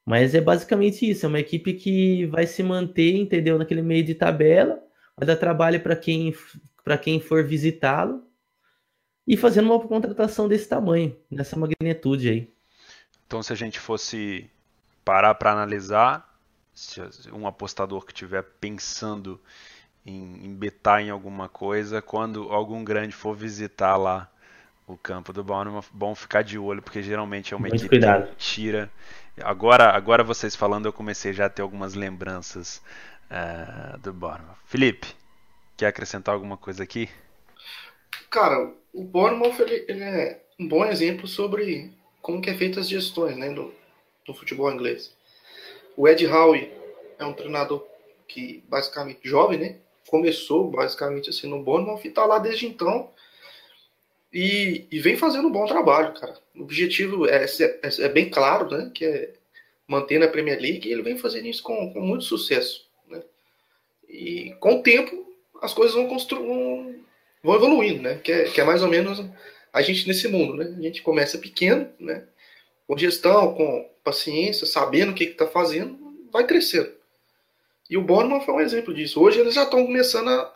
Mas 0.05 0.33
é 0.33 0.39
basicamente 0.39 1.09
isso, 1.09 1.25
é 1.25 1.29
uma 1.29 1.39
equipe 1.39 1.73
que 1.73 2.25
vai 2.27 2.47
se 2.47 2.63
manter, 2.63 3.17
entendeu, 3.17 3.57
naquele 3.57 3.81
meio 3.81 4.05
de 4.05 4.15
tabela, 4.15 4.81
vai 5.17 5.27
dar 5.27 5.35
trabalho 5.35 5.81
para 5.81 5.97
quem 5.97 6.33
para 6.87 6.97
quem 6.97 7.19
for 7.19 7.43
visitá-lo 7.43 8.23
e 9.27 9.35
fazendo 9.35 9.69
uma 9.69 9.85
contratação 9.85 10.47
desse 10.47 10.69
tamanho, 10.69 11.13
nessa 11.29 11.57
magnitude 11.59 12.29
aí. 12.29 12.53
Então, 13.25 13.43
se 13.43 13.51
a 13.51 13.57
gente 13.57 13.77
fosse 13.77 14.49
parar 15.03 15.35
para 15.35 15.51
analisar, 15.51 16.33
se 16.73 17.01
um 17.33 17.45
apostador 17.45 18.05
que 18.05 18.13
estiver 18.13 18.41
pensando 18.41 19.37
em, 20.05 20.45
em 20.45 20.55
betar 20.55 21.01
em 21.01 21.09
alguma 21.09 21.49
coisa, 21.49 22.01
quando 22.01 22.43
algum 22.53 22.85
grande 22.85 23.13
for 23.13 23.35
visitar 23.35 23.97
lá 23.97 24.31
o 24.87 24.95
campo 24.95 25.33
do 25.33 25.43
Bournemouth, 25.43 25.87
bom 25.91 26.15
ficar 26.15 26.41
de 26.41 26.57
olho, 26.57 26.81
porque 26.81 27.03
geralmente 27.03 27.53
é 27.53 27.57
uma 27.57 27.67
Muito 27.67 27.81
equipe 27.81 27.89
cuidado. 27.89 28.29
que 28.29 28.35
tira. 28.37 28.89
Agora, 29.43 29.89
agora 29.89 30.23
vocês 30.23 30.55
falando, 30.55 30.85
eu 30.85 30.93
comecei 30.93 31.33
já 31.33 31.47
a 31.47 31.49
ter 31.49 31.63
algumas 31.63 31.95
lembranças 31.95 32.81
uh, 33.29 33.97
do 33.97 34.13
Bournemouth. 34.13 34.55
Felipe, 34.63 35.13
quer 35.77 35.87
acrescentar 35.87 36.33
alguma 36.33 36.57
coisa 36.57 36.83
aqui? 36.83 37.07
Cara, 38.29 38.73
o 38.91 39.03
Bournemouth 39.03 39.59
ele, 39.59 39.85
ele 39.87 40.03
é 40.03 40.41
um 40.59 40.67
bom 40.67 40.83
exemplo 40.83 41.27
sobre 41.27 41.93
como 42.21 42.41
que 42.41 42.49
é 42.49 42.57
feita 42.57 42.79
as 42.79 42.89
gestões 42.89 43.37
né, 43.37 43.49
no, 43.49 43.73
no 44.27 44.33
futebol 44.33 44.71
inglês. 44.71 45.15
O 45.95 46.07
Ed 46.07 46.25
Howe 46.25 46.71
é 47.19 47.25
um 47.25 47.33
treinador 47.33 47.85
que 48.27 48.63
basicamente 48.67 49.19
jovem, 49.23 49.59
né? 49.59 49.75
Começou 50.07 50.69
basicamente 50.69 51.29
assim 51.29 51.47
no 51.47 51.63
Bournemouth 51.63 52.01
e 52.03 52.09
tá 52.09 52.25
lá 52.25 52.39
desde 52.39 52.65
então 52.65 53.09
e, 54.31 54.85
e, 54.91 54.99
vem 54.99 55.15
fazendo 55.15 55.47
um 55.47 55.51
bom 55.51 55.65
trabalho, 55.65 56.13
cara. 56.13 56.37
O 56.55 56.63
objetivo 56.63 57.27
é, 57.27 57.45
é, 57.45 58.05
é, 58.05 58.09
bem 58.09 58.29
claro, 58.29 58.69
né? 58.69 58.91
Que 58.93 59.05
é 59.05 59.33
manter 59.87 60.19
na 60.19 60.27
Premier 60.27 60.59
League 60.59 60.87
e 60.87 60.91
ele 60.91 61.01
vem 61.01 61.17
fazendo 61.17 61.47
isso 61.47 61.63
com, 61.63 61.93
com 61.93 62.01
muito 62.01 62.25
sucesso. 62.25 62.85
Né? 63.07 63.23
E 64.09 64.53
com 64.59 64.75
o 64.75 64.83
tempo 64.83 65.26
as 65.61 65.73
coisas 65.73 65.95
vão, 65.95 66.07
vão, 66.07 66.95
vão 67.43 67.55
evoluindo, 67.55 68.01
né? 68.01 68.15
Que 68.23 68.31
é, 68.31 68.43
que 68.45 68.61
é 68.61 68.63
mais 68.63 68.83
ou 68.83 68.89
menos 68.89 69.23
a 69.71 69.81
gente 69.81 70.07
nesse 70.07 70.27
mundo, 70.27 70.55
né? 70.55 70.75
A 70.77 70.81
gente 70.81 71.01
começa 71.01 71.37
pequeno, 71.37 71.89
né? 71.99 72.25
Com 72.87 72.97
gestão, 72.97 73.53
com 73.53 73.89
paciência, 74.03 74.65
sabendo 74.65 75.11
o 75.11 75.15
que 75.15 75.25
está 75.25 75.47
fazendo, 75.47 75.97
vai 76.31 76.45
crescendo. 76.45 76.91
E 77.89 77.97
o 77.97 78.01
Bournemouth 78.01 78.45
foi 78.45 78.53
um 78.53 78.61
exemplo 78.61 78.93
disso. 78.93 79.21
Hoje 79.21 79.39
eles 79.39 79.53
já 79.53 79.63
estão 79.63 79.85
começando 79.85 80.29
a 80.29 80.47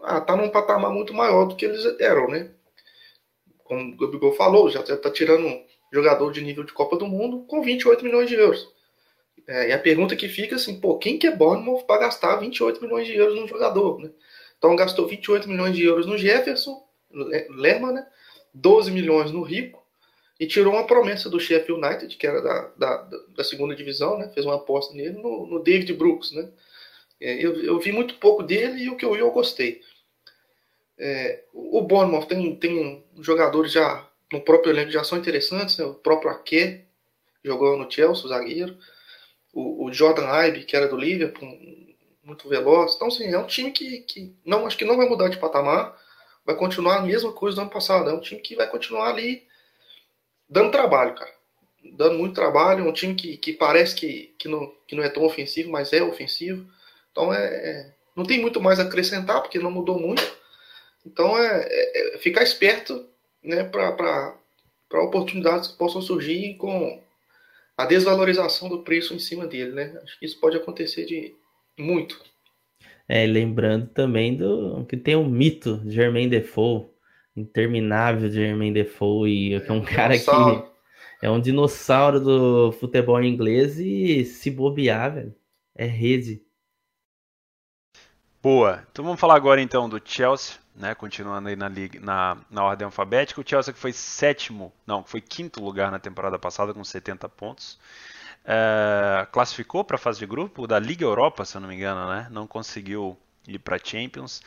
estar 0.00 0.20
tá 0.22 0.36
num 0.36 0.48
patamar 0.48 0.92
muito 0.92 1.14
maior 1.14 1.46
do 1.46 1.56
que 1.56 1.64
eles 1.64 1.84
eram, 2.00 2.28
né? 2.28 2.50
como 3.72 3.94
o 3.94 3.96
Gabigol 3.96 4.34
falou, 4.34 4.68
já 4.68 4.80
está 4.80 5.10
tirando 5.10 5.46
um 5.46 5.64
jogador 5.90 6.30
de 6.30 6.42
nível 6.42 6.62
de 6.64 6.74
Copa 6.74 6.96
do 6.96 7.06
Mundo 7.06 7.44
com 7.46 7.62
28 7.62 8.04
milhões 8.04 8.28
de 8.28 8.34
euros. 8.34 8.68
É, 9.48 9.70
e 9.70 9.72
a 9.72 9.78
pergunta 9.78 10.14
que 10.14 10.28
fica 10.28 10.56
assim, 10.56 10.78
pô, 10.78 10.98
quem 10.98 11.18
que 11.18 11.26
é 11.26 11.34
Bournemouth 11.34 11.84
para 11.84 12.02
gastar 12.02 12.36
28 12.36 12.82
milhões 12.82 13.06
de 13.06 13.16
euros 13.16 13.34
num 13.34 13.48
jogador, 13.48 13.98
né? 13.98 14.10
Então 14.62 14.76
gastou 14.76 15.08
28 15.08 15.48
milhões 15.48 15.74
de 15.74 15.84
euros 15.84 16.06
no 16.06 16.16
Jefferson, 16.16 16.80
Lerma, 17.10 17.90
né? 17.90 18.06
12 18.54 18.92
milhões 18.92 19.32
no 19.32 19.42
Rico 19.42 19.84
e 20.38 20.46
tirou 20.46 20.74
uma 20.74 20.86
promessa 20.86 21.28
do 21.28 21.40
Sheffield 21.40 21.84
United, 21.84 22.16
que 22.16 22.24
era 22.24 22.40
da, 22.40 22.68
da, 22.76 23.08
da 23.36 23.42
segunda 23.42 23.74
divisão, 23.74 24.16
né? 24.16 24.30
Fez 24.32 24.46
uma 24.46 24.54
aposta 24.54 24.94
nele 24.94 25.20
no, 25.20 25.48
no 25.48 25.58
David 25.58 25.92
Brooks, 25.94 26.30
né? 26.30 26.48
É, 27.20 27.44
eu, 27.44 27.60
eu 27.60 27.80
vi 27.80 27.90
muito 27.90 28.14
pouco 28.18 28.44
dele 28.44 28.84
e 28.84 28.88
o 28.88 28.96
que 28.96 29.04
eu 29.04 29.14
vi 29.14 29.18
eu 29.18 29.32
gostei. 29.32 29.80
É, 30.96 31.42
o 31.52 31.82
Bournemouth 31.82 32.26
tem, 32.26 32.54
tem 32.54 33.04
jogadores 33.18 33.72
já 33.72 34.08
no 34.32 34.40
próprio 34.42 34.70
elenco 34.70 34.92
já 34.92 35.02
são 35.02 35.18
interessantes, 35.18 35.76
né? 35.76 35.84
o 35.84 35.94
próprio 35.94 36.30
Ake 36.30 36.82
jogou 37.42 37.76
no 37.76 37.90
Chelsea, 37.90 38.24
o 38.24 38.28
zagueiro, 38.28 38.78
o, 39.52 39.86
o 39.86 39.92
Jordan 39.92 40.46
Ibe, 40.46 40.64
que 40.64 40.76
era 40.76 40.86
do 40.86 40.96
Liverpool, 40.96 41.48
muito 42.24 42.48
veloz. 42.48 42.94
Então, 42.94 43.08
assim, 43.08 43.26
é 43.26 43.38
um 43.38 43.46
time 43.46 43.70
que, 43.70 44.00
que 44.00 44.34
não, 44.44 44.66
acho 44.66 44.76
que 44.76 44.84
não 44.84 44.96
vai 44.96 45.08
mudar 45.08 45.28
de 45.28 45.38
patamar, 45.38 45.96
vai 46.44 46.56
continuar 46.56 46.96
a 46.98 47.02
mesma 47.02 47.32
coisa 47.32 47.56
do 47.56 47.62
ano 47.62 47.70
passado. 47.70 48.10
É 48.10 48.12
um 48.12 48.20
time 48.20 48.40
que 48.40 48.56
vai 48.56 48.68
continuar 48.68 49.08
ali 49.08 49.46
dando 50.48 50.70
trabalho, 50.70 51.14
cara. 51.14 51.32
Dando 51.94 52.18
muito 52.18 52.34
trabalho, 52.34 52.86
um 52.86 52.92
time 52.92 53.14
que, 53.14 53.36
que 53.36 53.52
parece 53.52 53.94
que, 53.94 54.34
que, 54.38 54.48
não, 54.48 54.72
que 54.86 54.94
não 54.94 55.02
é 55.02 55.08
tão 55.08 55.24
ofensivo, 55.24 55.70
mas 55.70 55.92
é 55.92 56.02
ofensivo. 56.02 56.66
Então, 57.10 57.32
é, 57.34 57.44
é 57.44 57.92
não 58.14 58.24
tem 58.24 58.40
muito 58.40 58.60
mais 58.60 58.78
a 58.78 58.82
acrescentar, 58.82 59.40
porque 59.40 59.58
não 59.58 59.70
mudou 59.70 59.98
muito. 59.98 60.22
Então 61.04 61.36
é, 61.36 61.66
é, 61.68 62.14
é 62.14 62.18
ficar 62.18 62.42
esperto 62.42 63.06
né, 63.42 63.64
para 63.64 64.34
oportunidades 64.92 65.68
que 65.68 65.78
possam 65.78 66.00
surgir 66.00 66.54
com 66.56 67.02
a 67.76 67.86
desvalorização 67.86 68.68
do 68.68 68.82
preço 68.82 69.14
em 69.14 69.18
cima 69.18 69.46
dele. 69.46 69.72
Né? 69.72 70.00
Acho 70.02 70.18
que 70.18 70.26
isso 70.26 70.38
pode 70.38 70.56
acontecer 70.56 71.04
de 71.06 71.34
muito. 71.78 72.22
É, 73.08 73.26
lembrando 73.26 73.88
também 73.88 74.36
do 74.36 74.84
que 74.86 74.96
tem 74.96 75.16
o 75.16 75.20
um 75.20 75.28
mito 75.28 75.78
de 75.78 75.92
Germain 75.92 76.28
Defoe, 76.28 76.86
interminável 77.36 78.30
Germain 78.30 78.72
Defoe, 78.72 79.56
e 79.56 79.60
que 79.60 79.70
é 79.70 79.72
um 79.72 79.82
cara 79.84 80.18
que 80.18 80.30
é 81.20 81.30
um 81.30 81.40
dinossauro 81.40 82.20
do 82.20 82.72
futebol 82.72 83.22
inglês 83.22 83.78
e 83.78 84.24
se 84.24 84.50
bobear, 84.50 85.14
velho, 85.14 85.34
é 85.74 85.84
rede. 85.84 86.42
Boa. 88.42 88.86
Então 88.90 89.04
vamos 89.04 89.20
falar 89.20 89.36
agora 89.36 89.60
então 89.60 89.88
do 89.88 90.00
Chelsea 90.04 90.62
né, 90.74 90.94
continuando 90.94 91.48
aí 91.48 91.56
na, 91.56 91.68
liga, 91.68 92.00
na, 92.00 92.36
na 92.50 92.64
ordem 92.64 92.84
alfabética. 92.84 93.40
O 93.40 93.44
Chelsea 93.46 93.72
que 93.72 93.78
foi 93.78 93.92
sétimo, 93.92 94.72
não, 94.86 95.04
foi 95.04 95.20
quinto 95.20 95.62
lugar 95.62 95.90
na 95.90 95.98
temporada 95.98 96.38
passada 96.38 96.72
com 96.72 96.82
70 96.82 97.28
pontos. 97.28 97.78
É, 98.44 99.26
classificou 99.30 99.84
para 99.84 99.94
a 99.94 99.98
fase 99.98 100.18
de 100.18 100.26
grupo 100.26 100.66
da 100.66 100.78
Liga 100.78 101.04
Europa, 101.04 101.44
se 101.44 101.56
eu 101.56 101.60
não 101.60 101.68
me 101.68 101.76
engano, 101.76 102.08
né? 102.08 102.26
Não 102.30 102.46
conseguiu 102.46 103.16
ir 103.46 103.58
para 103.58 103.78
Champions. 103.82 104.42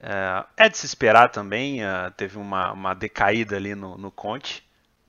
É, 0.00 0.44
é, 0.56 0.68
de 0.68 0.76
se 0.76 0.86
esperar 0.86 1.30
também, 1.30 1.84
é, 1.84 2.10
teve 2.16 2.38
uma, 2.38 2.72
uma 2.72 2.94
decaída 2.94 3.56
ali 3.56 3.74
no, 3.74 3.96
no 3.96 4.10
Conte. 4.10 4.66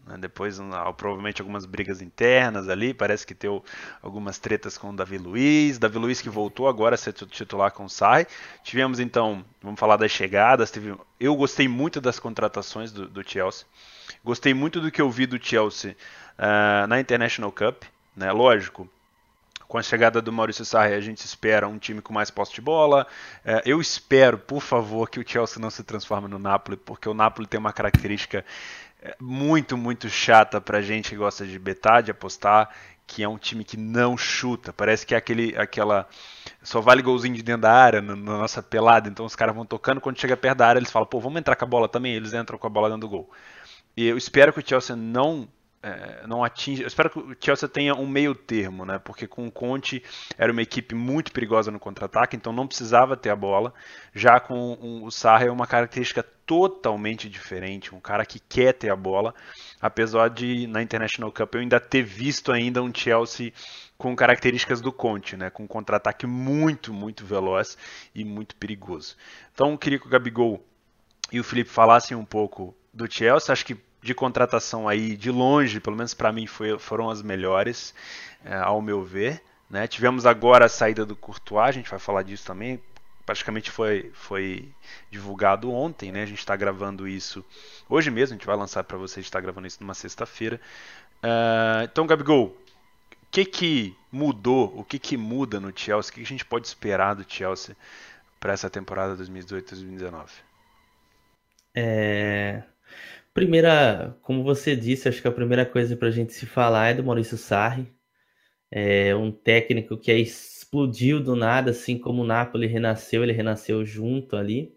Né? 0.08 0.18
Depois, 0.18 0.58
provavelmente, 0.96 1.42
algumas 1.42 1.66
brigas 1.66 2.02
internas 2.02 2.70
ali. 2.70 2.94
Parece 2.94 3.28
que 3.28 3.36
teve 3.36 3.62
algumas 4.02 4.40
tretas 4.40 4.78
com 4.78 4.90
o 4.90 4.96
Davi 4.96 5.18
Luiz. 5.18 5.78
Davi 5.78 5.98
Luiz 5.98 6.22
que 6.22 6.30
voltou 6.30 6.68
agora 6.68 6.96
a 6.96 6.98
ser 6.98 7.14
titular 7.14 7.72
com 7.72 7.86
o 7.86 7.90
Sai. 7.90 8.26
Tivemos, 8.64 9.00
então, 9.00 9.46
vamos 9.62 9.80
falar 9.80 9.98
das 9.98 10.12
chegadas. 10.12 10.72
Teve, 10.72 10.96
eu 11.20 11.36
gostei 11.36 11.68
muito 11.68 12.00
das 12.00 12.20
contratações 12.20 12.92
do, 12.92 13.08
do, 13.08 13.28
Chelsea. 13.28 13.66
Gostei 14.24 14.54
muito 14.54 14.80
do 14.80 14.90
que 14.90 15.02
eu 15.02 15.12
vi 15.12 15.26
do 15.26 15.44
Chelsea 15.44 15.96
uh, 16.40 16.88
na 16.88 17.00
International 17.00 17.52
Cup. 17.52 17.84
Né? 18.18 18.32
Lógico, 18.32 18.90
com 19.68 19.78
a 19.78 19.84
chegada 19.84 20.22
do 20.22 20.34
Maurício 20.34 20.66
Sarri, 20.66 20.96
a 20.96 21.00
gente 21.00 21.24
espera 21.24 21.68
um 21.68 21.78
time 21.78 22.02
com 22.02 22.12
mais 22.12 22.32
posse 22.32 22.54
de 22.54 22.62
bola. 22.62 23.06
É, 23.46 23.62
eu 23.64 23.80
espero, 23.80 24.40
por 24.40 24.62
favor, 24.62 25.08
que 25.08 25.20
o 25.20 25.28
Chelsea 25.28 25.62
não 25.62 25.70
se 25.70 25.84
transforme 25.84 26.28
no 26.28 26.40
Napoli, 26.40 26.76
porque 26.76 27.08
o 27.08 27.14
Napoli 27.14 27.48
tem 27.48 27.60
uma 27.60 27.72
característica 27.72 28.44
é 29.00 29.16
muito, 29.20 29.78
muito 29.78 30.10
chata 30.10 30.60
pra 30.60 30.82
gente 30.82 31.10
que 31.10 31.16
gosta 31.16 31.46
de 31.46 31.60
betar, 31.60 32.02
de 32.02 32.10
apostar, 32.10 32.72
que 33.06 33.22
é 33.22 33.30
um 33.30 33.38
time 33.38 33.64
que 33.64 33.78
não 33.78 34.18
chuta. 34.18 34.74
Parece 34.74 35.06
que 35.06 35.14
é 35.14 35.18
aquele, 35.18 35.56
aquela. 35.56 36.08
Só 36.64 36.82
vale 36.82 37.04
golzinho 37.04 37.36
de 37.36 37.44
dentro 37.44 37.62
da 37.62 37.72
área 37.72 38.02
na, 38.02 38.16
na 38.16 38.38
nossa 38.40 38.64
pelada. 38.64 39.08
Então 39.08 39.26
os 39.26 39.36
caras 39.36 39.56
vão 39.56 39.66
tocando. 39.66 40.02
Quando 40.02 40.20
chega 40.20 40.36
perto 40.36 40.58
da 40.58 40.68
área, 40.68 40.80
eles 40.80 40.92
falam, 40.92 41.08
pô, 41.08 41.20
vamos 41.20 41.40
entrar 41.40 41.56
com 41.56 41.66
a 41.66 41.68
bola 41.68 41.88
também. 41.88 42.16
Eles 42.16 42.34
entram 42.34 42.58
com 42.58 42.66
a 42.66 42.70
bola 42.70 42.90
dentro 42.90 43.02
do 43.02 43.10
gol. 43.10 43.30
E 43.96 44.08
eu 44.08 44.18
espero 44.18 44.52
que 44.52 44.60
o 44.60 44.68
Chelsea 44.68 44.96
não 44.96 45.48
é, 45.88 46.28
não 46.28 46.44
atinge. 46.44 46.82
Eu 46.82 46.88
espero 46.88 47.10
que 47.10 47.20
o 47.20 47.36
Chelsea 47.40 47.70
tenha 47.70 47.96
um 47.96 48.08
meio 48.08 48.36
termo, 48.36 48.86
né? 48.86 49.00
Porque 49.00 49.26
com 49.26 49.48
o 49.48 49.52
Conte 49.52 50.04
era 50.38 50.52
uma 50.52 50.62
equipe 50.62 50.94
muito 50.94 51.32
perigosa 51.32 51.72
no 51.72 51.80
contra-ataque, 51.80 52.36
então 52.36 52.52
não 52.52 52.68
precisava 52.68 53.16
ter 53.16 53.30
a 53.30 53.36
bola. 53.36 53.74
Já 54.14 54.40
com 54.40 55.04
o 55.04 55.10
Sarra 55.10 55.46
é 55.46 55.52
uma 55.52 55.66
característica 55.66 56.24
totalmente 56.46 57.30
diferente, 57.30 57.94
um 57.94 58.00
cara 58.00 58.26
que 58.26 58.40
quer 58.40 58.74
ter 58.74 58.90
a 58.90 58.96
bola, 58.96 59.36
apesar 59.82 60.30
de 60.30 60.66
na 60.68 60.82
International 60.82 61.32
Cup 61.32 61.56
eu 61.56 61.62
ainda 61.62 61.80
ter 61.80 62.04
visto 62.04 62.54
ainda 62.54 62.82
um 62.82 62.94
Chelsea 62.94 63.52
com 63.98 64.16
características 64.16 64.80
do 64.80 64.92
Conte, 64.92 65.36
né? 65.36 65.50
Com 65.50 65.64
um 65.64 65.68
contra-ataque 65.68 66.28
muito, 66.28 66.94
muito 66.94 67.26
veloz 67.26 67.78
e 68.14 68.24
muito 68.24 68.56
perigoso. 68.56 69.16
Então, 69.54 69.72
eu 69.72 69.78
queria 69.78 70.00
que 70.00 70.06
o 70.06 70.10
Gabigol 70.10 70.64
e 71.32 71.40
o 71.40 71.44
Felipe 71.44 71.70
falassem 71.70 72.16
um 72.16 72.26
pouco 72.26 72.76
do 72.94 73.12
Chelsea. 73.12 73.52
Acho 73.52 73.66
que 73.66 73.76
de 74.02 74.14
contratação 74.14 74.88
aí, 74.88 75.16
de 75.16 75.32
longe, 75.32 75.80
pelo 75.80 75.96
menos 75.96 76.14
para 76.14 76.32
mim, 76.32 76.48
foi, 76.48 76.78
foram 76.78 77.10
as 77.10 77.22
melhores, 77.22 77.94
é, 78.44 78.56
ao 78.56 78.82
meu 78.82 79.04
ver. 79.04 79.42
Né? 79.70 79.88
Tivemos 79.88 80.26
agora 80.26 80.66
a 80.66 80.70
saída 80.70 81.06
do 81.06 81.16
Courtois, 81.16 81.70
a 81.70 81.72
gente 81.72 81.90
vai 81.90 82.00
falar 82.00 82.24
disso 82.24 82.46
também. 82.46 82.82
Praticamente 83.26 83.70
foi, 83.70 84.10
foi 84.14 84.72
divulgado 85.12 85.70
ontem, 85.70 86.14
né? 86.14 86.24
A 86.24 86.26
gente 86.26 86.40
está 86.40 86.56
gravando 86.56 87.06
isso 87.06 87.44
hoje 87.90 88.10
mesmo, 88.10 88.36
a 88.36 88.38
gente 88.38 88.48
vai 88.48 88.56
lançar 88.56 88.86
para 88.86 88.98
vocês, 88.98 89.26
está 89.26 89.42
gravando 89.42 89.68
isso 89.68 89.80
numa 89.82 89.94
sexta-feira. 89.94 90.62
Uh, 91.22 91.84
então, 91.84 92.08
Gabigol, 92.08 92.46
o 92.46 92.56
que, 93.30 93.44
que 93.44 93.98
mudou, 94.10 94.74
o 94.80 94.84
que, 94.84 94.98
que 94.98 95.18
muda 95.18 95.60
no 95.60 95.74
Chelsea, 95.76 96.10
o 96.10 96.14
que, 96.14 96.22
que 96.22 96.26
a 96.26 96.30
gente 96.30 96.46
pode 96.46 96.68
esperar 96.68 97.16
do 97.16 97.26
Chelsea 97.28 97.76
para 98.40 98.54
essa 98.54 98.70
temporada 98.70 99.22
2018-2019? 99.22 100.30
É... 101.76 102.64
Primeira, 103.38 104.18
como 104.24 104.44
você 104.44 104.76
disse, 104.76 105.08
acho 105.08 105.22
que 105.22 105.28
a 105.28 105.32
primeira 105.32 105.64
coisa 105.64 105.96
para 105.96 106.08
a 106.08 106.12
gente 106.12 106.34
se 106.34 106.48
falar 106.48 106.88
é 106.88 106.94
do 106.96 107.04
Maurício 107.04 107.38
Sarri, 107.38 107.88
é 108.72 109.16
um 109.16 109.32
técnico 109.32 109.96
que 109.96 110.12
explodiu 110.12 111.22
do 111.22 111.36
nada, 111.36 111.70
assim 111.70 112.00
como 112.00 112.24
o 112.24 112.26
Napoli 112.26 112.66
renasceu, 112.66 113.22
ele 113.22 113.34
renasceu 113.34 113.86
junto 113.86 114.36
ali. 114.36 114.76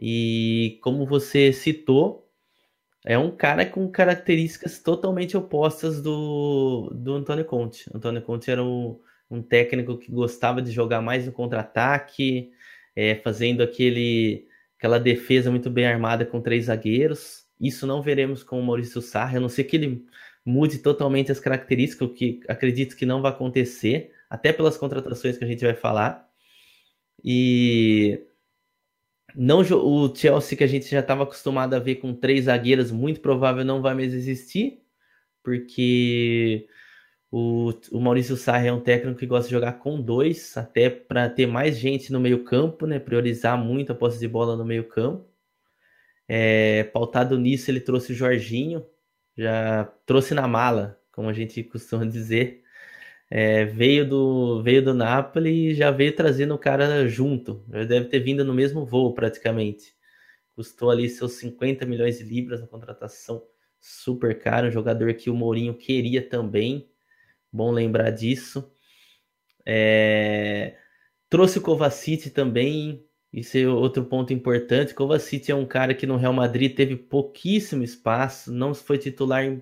E 0.00 0.78
como 0.84 1.04
você 1.04 1.52
citou, 1.52 2.30
é 3.04 3.18
um 3.18 3.32
cara 3.36 3.66
com 3.66 3.90
características 3.90 4.78
totalmente 4.78 5.36
opostas 5.36 6.00
do, 6.00 6.92
do 6.94 7.14
Antônio 7.14 7.44
Conte. 7.44 7.90
Antônio 7.92 8.22
Conte 8.22 8.52
era 8.52 8.62
um, 8.62 9.00
um 9.28 9.42
técnico 9.42 9.98
que 9.98 10.12
gostava 10.12 10.62
de 10.62 10.70
jogar 10.70 11.02
mais 11.02 11.26
no 11.26 11.32
contra-ataque, 11.32 12.52
é, 12.94 13.16
fazendo 13.16 13.64
aquele, 13.64 14.46
aquela 14.78 15.00
defesa 15.00 15.50
muito 15.50 15.68
bem 15.68 15.86
armada 15.86 16.24
com 16.24 16.40
três 16.40 16.66
zagueiros. 16.66 17.43
Isso 17.64 17.86
não 17.86 18.02
veremos 18.02 18.42
com 18.42 18.60
o 18.60 18.62
Maurício 18.62 19.00
Sarra, 19.00 19.38
a 19.38 19.40
não 19.40 19.48
ser 19.48 19.64
que 19.64 19.76
ele 19.76 20.06
mude 20.44 20.78
totalmente 20.78 21.32
as 21.32 21.40
características, 21.40 22.08
o 22.08 22.12
que 22.12 22.40
acredito 22.48 22.96
que 22.96 23.06
não 23.06 23.22
vai 23.22 23.32
acontecer, 23.32 24.12
até 24.28 24.52
pelas 24.52 24.76
contratações 24.76 25.38
que 25.38 25.44
a 25.44 25.46
gente 25.46 25.64
vai 25.64 25.74
falar. 25.74 26.28
E 27.24 28.20
não 29.34 29.60
o 29.60 30.14
Chelsea 30.14 30.58
que 30.58 30.64
a 30.64 30.66
gente 30.66 30.88
já 30.88 31.00
estava 31.00 31.22
acostumado 31.24 31.74
a 31.74 31.78
ver 31.78 31.96
com 31.96 32.14
três 32.14 32.44
zagueiros, 32.44 32.90
muito 32.90 33.20
provável 33.20 33.64
não 33.64 33.80
vai 33.82 33.94
mais 33.94 34.12
existir, 34.12 34.82
porque 35.42 36.68
o, 37.30 37.72
o 37.92 38.00
Maurício 38.00 38.36
Sarri 38.36 38.68
é 38.68 38.72
um 38.72 38.80
técnico 38.80 39.18
que 39.18 39.26
gosta 39.26 39.48
de 39.48 39.54
jogar 39.54 39.74
com 39.74 40.00
dois, 40.00 40.56
até 40.56 40.90
para 40.90 41.28
ter 41.30 41.46
mais 41.46 41.78
gente 41.78 42.12
no 42.12 42.20
meio 42.20 42.44
campo, 42.44 42.86
né? 42.86 42.98
Priorizar 42.98 43.58
muito 43.58 43.92
a 43.92 43.94
posse 43.94 44.20
de 44.20 44.28
bola 44.28 44.56
no 44.56 44.64
meio 44.64 44.84
campo. 44.84 45.33
É, 46.28 46.84
pautado 46.84 47.38
nisso, 47.38 47.70
ele 47.70 47.80
trouxe 47.80 48.12
o 48.12 48.14
Jorginho, 48.14 48.86
já 49.36 49.84
trouxe 50.06 50.34
na 50.34 50.48
mala, 50.48 51.00
como 51.12 51.28
a 51.28 51.32
gente 51.32 51.62
costuma 51.64 52.04
dizer. 52.06 52.62
É, 53.30 53.64
veio 53.64 54.08
do 54.08 54.62
veio 54.62 54.84
do 54.84 54.94
Napoli 54.94 55.70
e 55.70 55.74
já 55.74 55.90
veio 55.90 56.14
trazendo 56.14 56.54
o 56.54 56.58
cara 56.58 57.08
junto. 57.08 57.64
Já 57.72 57.84
deve 57.84 58.08
ter 58.08 58.20
vindo 58.20 58.44
no 58.44 58.54
mesmo 58.54 58.84
voo 58.86 59.14
praticamente. 59.14 59.94
Custou 60.54 60.90
ali 60.90 61.08
seus 61.08 61.32
50 61.34 61.84
milhões 61.86 62.18
de 62.18 62.24
libras 62.24 62.60
na 62.60 62.66
contratação, 62.68 63.42
super 63.80 64.38
caro, 64.38 64.68
um 64.68 64.70
jogador 64.70 65.12
que 65.14 65.30
o 65.30 65.34
Mourinho 65.34 65.74
queria 65.74 66.22
também. 66.28 66.88
Bom 67.52 67.72
lembrar 67.72 68.10
disso. 68.10 68.70
É... 69.66 70.76
Trouxe 71.28 71.58
o 71.58 71.62
Kovacic 71.62 72.30
também, 72.30 73.04
isso 73.34 73.58
é 73.58 73.66
outro 73.66 74.04
ponto 74.04 74.32
importante. 74.32 74.94
Kovacic 74.94 75.50
é 75.50 75.54
um 75.54 75.66
cara 75.66 75.92
que 75.92 76.06
no 76.06 76.16
Real 76.16 76.32
Madrid 76.32 76.74
teve 76.74 76.94
pouquíssimo 76.96 77.82
espaço, 77.82 78.52
não 78.52 78.72
foi 78.72 78.96
titular 78.96 79.44
em, 79.44 79.60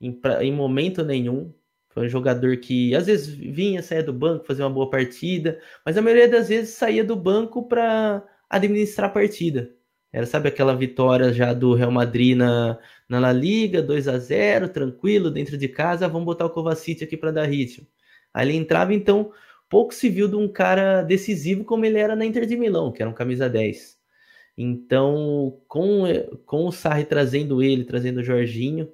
em, 0.00 0.18
em 0.40 0.52
momento 0.52 1.04
nenhum. 1.04 1.52
Foi 1.90 2.06
um 2.06 2.08
jogador 2.08 2.56
que 2.56 2.94
às 2.94 3.06
vezes 3.06 3.28
vinha, 3.28 3.82
saía 3.82 4.02
do 4.02 4.12
banco, 4.12 4.46
fazia 4.46 4.64
uma 4.64 4.72
boa 4.72 4.88
partida, 4.88 5.60
mas 5.84 5.98
a 5.98 6.02
maioria 6.02 6.28
das 6.28 6.48
vezes 6.48 6.70
saía 6.74 7.04
do 7.04 7.14
banco 7.14 7.68
para 7.68 8.26
administrar 8.48 9.10
a 9.10 9.12
partida. 9.12 9.70
Era, 10.12 10.24
sabe, 10.26 10.48
aquela 10.48 10.74
vitória 10.74 11.32
já 11.32 11.52
do 11.52 11.74
Real 11.74 11.90
Madrid 11.90 12.36
na, 12.36 12.78
na 13.08 13.20
La 13.20 13.32
Liga, 13.32 13.82
2 13.82 14.08
a 14.08 14.18
0 14.18 14.68
tranquilo, 14.70 15.30
dentro 15.30 15.58
de 15.58 15.68
casa, 15.68 16.08
vamos 16.08 16.24
botar 16.24 16.46
o 16.46 16.50
Kovacic 16.50 17.04
aqui 17.04 17.16
para 17.16 17.30
dar 17.32 17.44
ritmo. 17.46 17.86
Aí 18.32 18.48
ele 18.48 18.56
entrava, 18.56 18.94
então, 18.94 19.32
pouco 19.70 19.94
se 19.94 20.10
viu 20.10 20.28
de 20.28 20.36
um 20.36 20.48
cara 20.48 21.02
decisivo 21.02 21.64
como 21.64 21.86
ele 21.86 21.96
era 21.96 22.16
na 22.16 22.26
Inter 22.26 22.44
de 22.44 22.56
Milão, 22.56 22.92
que 22.92 23.00
era 23.00 23.10
um 23.10 23.14
camisa 23.14 23.48
10. 23.48 23.98
Então, 24.58 25.62
com, 25.68 26.02
com 26.44 26.66
o 26.66 26.72
Sarri 26.72 27.04
trazendo 27.04 27.62
ele, 27.62 27.84
trazendo 27.84 28.18
o 28.18 28.24
Jorginho, 28.24 28.92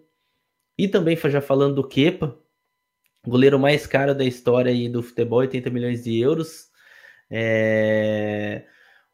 e 0.79 0.87
também 0.87 1.17
já 1.17 1.41
falando 1.41 1.77
do 1.77 1.89
Kepa, 1.89 2.39
goleiro 3.27 3.59
mais 3.59 3.87
caro 3.87 4.15
da 4.15 4.25
história 4.25 4.71
aí 4.71 4.89
do 4.89 5.03
futebol, 5.03 5.41
80 5.41 5.71
milhões 5.71 6.05
de 6.05 6.21
euros. 6.21 6.69
É... 7.31 8.65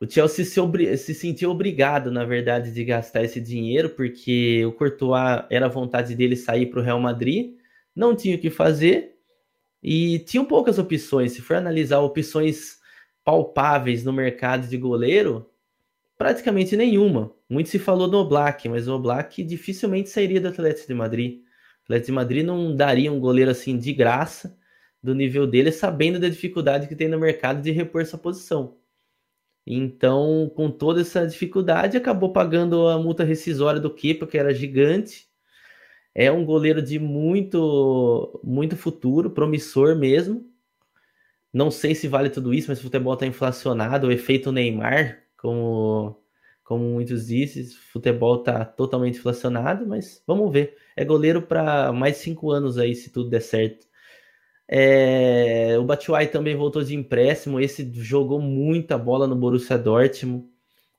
O 0.01 0.11
Chelsea 0.11 0.45
se, 0.45 0.59
obri... 0.59 0.97
se, 0.99 1.15
sentiu 1.15 1.51
obrigado, 1.53 2.11
na 2.11 2.25
verdade, 2.25 2.73
de 2.73 2.85
gastar 2.85 3.23
esse 3.23 3.41
dinheiro, 3.41 3.91
porque 3.91 4.67
o 4.67 4.73
Courtois 4.73 5.45
era 5.49 5.67
a 5.67 5.69
vontade 5.69 6.17
dele 6.17 6.35
sair 6.35 6.67
para 6.67 6.81
o 6.81 6.83
Real 6.83 7.01
Madrid, 7.01 7.55
não 7.95 8.17
tinha 8.17 8.35
o 8.35 8.39
que 8.41 8.51
fazer, 8.51 9.12
e 9.83 10.21
tinham 10.21 10.45
poucas 10.45 10.79
opções. 10.79 11.33
Se 11.33 11.43
for 11.43 11.57
analisar 11.57 12.01
opções 12.01 12.79
palpáveis 13.25 14.05
no 14.05 14.13
mercado 14.13 14.69
de 14.69 14.77
goleiro, 14.77 15.51
praticamente 16.17 16.77
nenhuma. 16.77 17.33
Muito 17.49 17.69
se 17.69 17.79
falou 17.79 18.09
do 18.09 18.19
Oblak, 18.19 18.69
mas 18.69 18.87
o 18.87 18.95
Oblak 18.95 19.43
dificilmente 19.43 20.09
sairia 20.09 20.41
do 20.41 20.49
Atlético 20.49 20.89
de 20.89 20.95
Madrid. 20.95 21.41
O 21.41 21.85
Atlético 21.85 22.07
de 22.07 22.13
Madrid 22.13 22.47
não 22.47 22.75
daria 22.75 23.13
um 23.13 23.21
goleiro 23.21 23.51
assim 23.51 23.77
de 23.77 23.93
graça 23.93 24.57
do 25.03 25.15
nível 25.15 25.47
dele, 25.47 25.73
sabendo 25.73 26.21
da 26.21 26.29
dificuldade 26.29 26.87
que 26.87 26.95
tem 26.95 27.09
no 27.09 27.19
mercado 27.19 27.61
de 27.61 27.73
repor 27.73 28.03
essa 28.03 28.17
posição. 28.17 28.77
Então, 29.67 30.51
com 30.55 30.71
toda 30.71 31.01
essa 31.01 31.27
dificuldade, 31.27 31.97
acabou 31.97 32.33
pagando 32.33 32.89
a 32.89 32.99
multa 32.99 33.25
rescisória 33.25 33.81
do 33.81 33.93
Kepa, 33.93 34.27
que 34.27 34.39
era 34.39 34.55
gigante, 34.55 35.29
é 36.15 36.31
um 36.31 36.45
goleiro 36.45 36.83
de 36.83 36.99
muito, 36.99 38.41
muito 38.45 38.77
futuro, 38.77 39.31
promissor 39.31 39.97
mesmo. 39.97 40.47
Não 41.53 41.71
sei 41.71 41.95
se 41.95 42.09
vale 42.09 42.31
tudo 42.31 42.55
isso, 42.55 42.69
mas 42.71 42.79
o 42.81 42.83
futebol 42.83 43.15
está 43.15 43.27
inflacionado, 43.27 44.07
o 44.07 44.13
efeito 44.13 44.51
Neymar, 44.53 45.23
como, 45.37 46.19
como 46.65 46.85
muitos 46.85 47.27
dizem, 47.27 47.65
o 47.65 47.93
futebol 47.93 48.37
está 48.37 48.65
totalmente 48.65 49.19
inflacionado, 49.19 49.87
mas 49.87 50.23
vamos 50.27 50.51
ver. 50.53 50.77
É 50.97 51.05
goleiro 51.05 51.43
para 51.43 51.93
mais 51.93 52.17
cinco 52.19 52.51
anos 52.51 52.79
aí, 52.79 52.95
se 52.95 53.11
tudo 53.11 53.31
der 53.31 53.43
certo. 53.43 53.87
É, 54.69 55.77
o 55.79 55.85
Batshuayi 55.85 56.29
também 56.29 56.57
voltou 56.57 56.83
de 56.83 56.95
empréstimo, 56.95 57.61
esse 57.61 57.91
jogou 57.95 58.41
muita 58.41 58.97
bola 58.97 59.27
no 59.27 59.37
Borussia 59.37 59.77
Dortmund, 59.77 60.47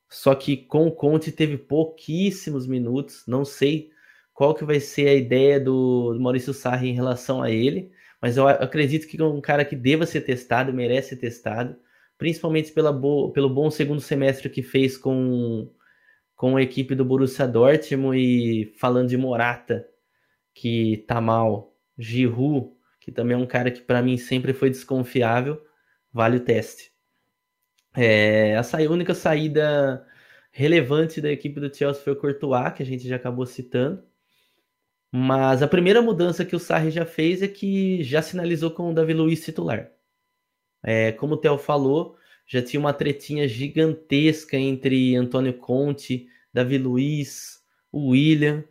só 0.09 0.35
que 0.35 0.57
com 0.57 0.87
o 0.87 0.91
Conte 0.91 1.31
teve 1.31 1.57
pouquíssimos 1.57 2.67
minutos, 2.67 3.23
não 3.27 3.43
sei 3.43 3.92
qual 4.33 4.55
que 4.55 4.65
vai 4.65 4.79
ser 4.79 5.07
a 5.07 5.13
ideia 5.13 5.59
do, 5.59 6.17
Maurício 6.19 6.53
Sarri 6.53 6.89
em 6.89 6.93
relação 6.93 7.41
a 7.41 7.51
ele, 7.51 7.91
mas 8.21 8.37
eu 8.37 8.47
acredito 8.47 9.07
que 9.07 9.21
é 9.21 9.23
um 9.23 9.41
cara 9.41 9.65
que 9.65 9.75
deva 9.75 10.05
ser 10.05 10.21
testado, 10.21 10.73
merece 10.73 11.09
ser 11.09 11.17
testado, 11.17 11.75
principalmente 12.17 12.71
pela 12.71 12.91
bo 12.91 13.31
pelo 13.31 13.49
bom 13.49 13.69
segundo 13.69 14.01
semestre 14.01 14.49
que 14.49 14.63
fez 14.63 14.97
com, 14.97 15.69
com 16.35 16.57
a 16.57 16.61
equipe 16.61 16.95
do 16.95 17.05
Borussia 17.05 17.47
Dortmund 17.47 18.17
e 18.17 18.73
falando 18.79 19.09
de 19.09 19.17
Morata, 19.17 19.87
que 20.53 21.03
tá 21.07 21.19
mal, 21.21 21.75
Giroud, 21.97 22.71
que 22.99 23.11
também 23.11 23.35
é 23.35 23.37
um 23.37 23.45
cara 23.45 23.71
que 23.71 23.81
para 23.81 24.01
mim 24.01 24.17
sempre 24.17 24.53
foi 24.53 24.69
desconfiável, 24.69 25.61
vale 26.11 26.37
o 26.37 26.39
teste. 26.39 26.91
É, 27.95 28.55
a 28.57 28.63
única 28.89 29.13
saída 29.13 30.05
relevante 30.51 31.21
da 31.21 31.31
equipe 31.31 31.59
do 31.59 31.73
Chelsea 31.75 32.03
foi 32.03 32.13
o 32.13 32.15
Courtois, 32.15 32.73
que 32.73 32.83
a 32.83 32.85
gente 32.85 33.07
já 33.07 33.15
acabou 33.17 33.45
citando. 33.45 34.03
Mas 35.15 35.61
a 35.61 35.67
primeira 35.67 36.01
mudança 36.01 36.43
que 36.43 36.55
o 36.55 36.59
Sarri 36.59 36.89
já 36.89 37.05
fez 37.05 37.43
é 37.43 37.47
que 37.47 38.03
já 38.03 38.19
sinalizou 38.19 38.71
com 38.71 38.89
o 38.89 38.93
Davi 38.95 39.13
Luiz 39.13 39.45
titular. 39.45 39.91
É, 40.81 41.11
como 41.11 41.35
o 41.35 41.37
Theo 41.37 41.55
falou, 41.59 42.17
já 42.47 42.63
tinha 42.63 42.79
uma 42.79 42.93
tretinha 42.93 43.47
gigantesca 43.47 44.57
entre 44.57 45.15
Antônio 45.15 45.53
Conte, 45.53 46.27
Davi 46.51 46.79
Luiz, 46.79 47.61
o 47.91 48.09
William. 48.09 48.63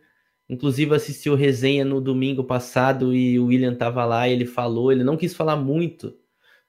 Inclusive 0.49 0.93
assistiu 0.93 1.33
resenha 1.33 1.85
no 1.85 2.01
domingo 2.01 2.43
passado 2.43 3.15
e 3.15 3.39
o 3.39 3.45
William 3.45 3.71
estava 3.71 4.03
lá 4.03 4.27
e 4.27 4.33
ele 4.33 4.45
falou, 4.45 4.91
ele 4.91 5.05
não 5.05 5.15
quis 5.15 5.33
falar 5.33 5.55
muito 5.55 6.13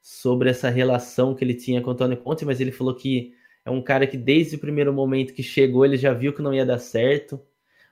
sobre 0.01 0.51
essa 0.51 0.71
relação 0.71 1.35
que 1.35 1.45
ele 1.45 1.55
tinha 1.55 1.83
com 1.83 1.91
o 1.91 1.93
Antônio 1.95 2.17
Conte, 2.19 2.45
mas 2.45 2.61
ele 2.61 2.71
falou 2.71 2.95
que 2.95 3.35
é 3.65 3.71
um 3.71 3.83
cara 3.83 4.07
que 4.07 4.17
desde 4.17 4.55
o 4.55 4.61
primeiro 4.61 4.93
momento 4.93 5.35
que 5.35 5.43
chegou 5.43 5.85
ele 5.85 5.97
já 5.97 6.15
viu 6.15 6.33
que 6.33 6.43
não 6.43 6.55
ia 6.55 6.65
dar 6.65 6.79
certo. 6.79 7.41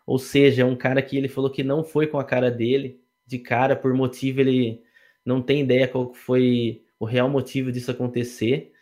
Ou 0.07 0.19
seja, 0.19 0.63
é 0.63 0.65
um 0.65 0.77
cara 0.77 1.03
que 1.03 1.17
ele 1.17 1.29
falou 1.29 1.51
que 1.51 1.63
não 1.63 1.85
foi 1.85 2.07
com 2.07 2.19
a 2.19 2.25
cara 2.25 2.51
dele, 2.51 3.01
de 3.27 3.39
cara, 3.39 3.77
por 3.77 3.95
motivo 3.95 4.41
ele 4.41 4.83
não 5.25 5.43
tem 5.43 5.63
ideia 5.63 5.89
qual 5.89 6.13
foi 6.13 6.85
o 6.99 7.05
real 7.05 7.29
motivo 7.29 7.73
disso 7.73 7.91
acontecer. 7.91 8.73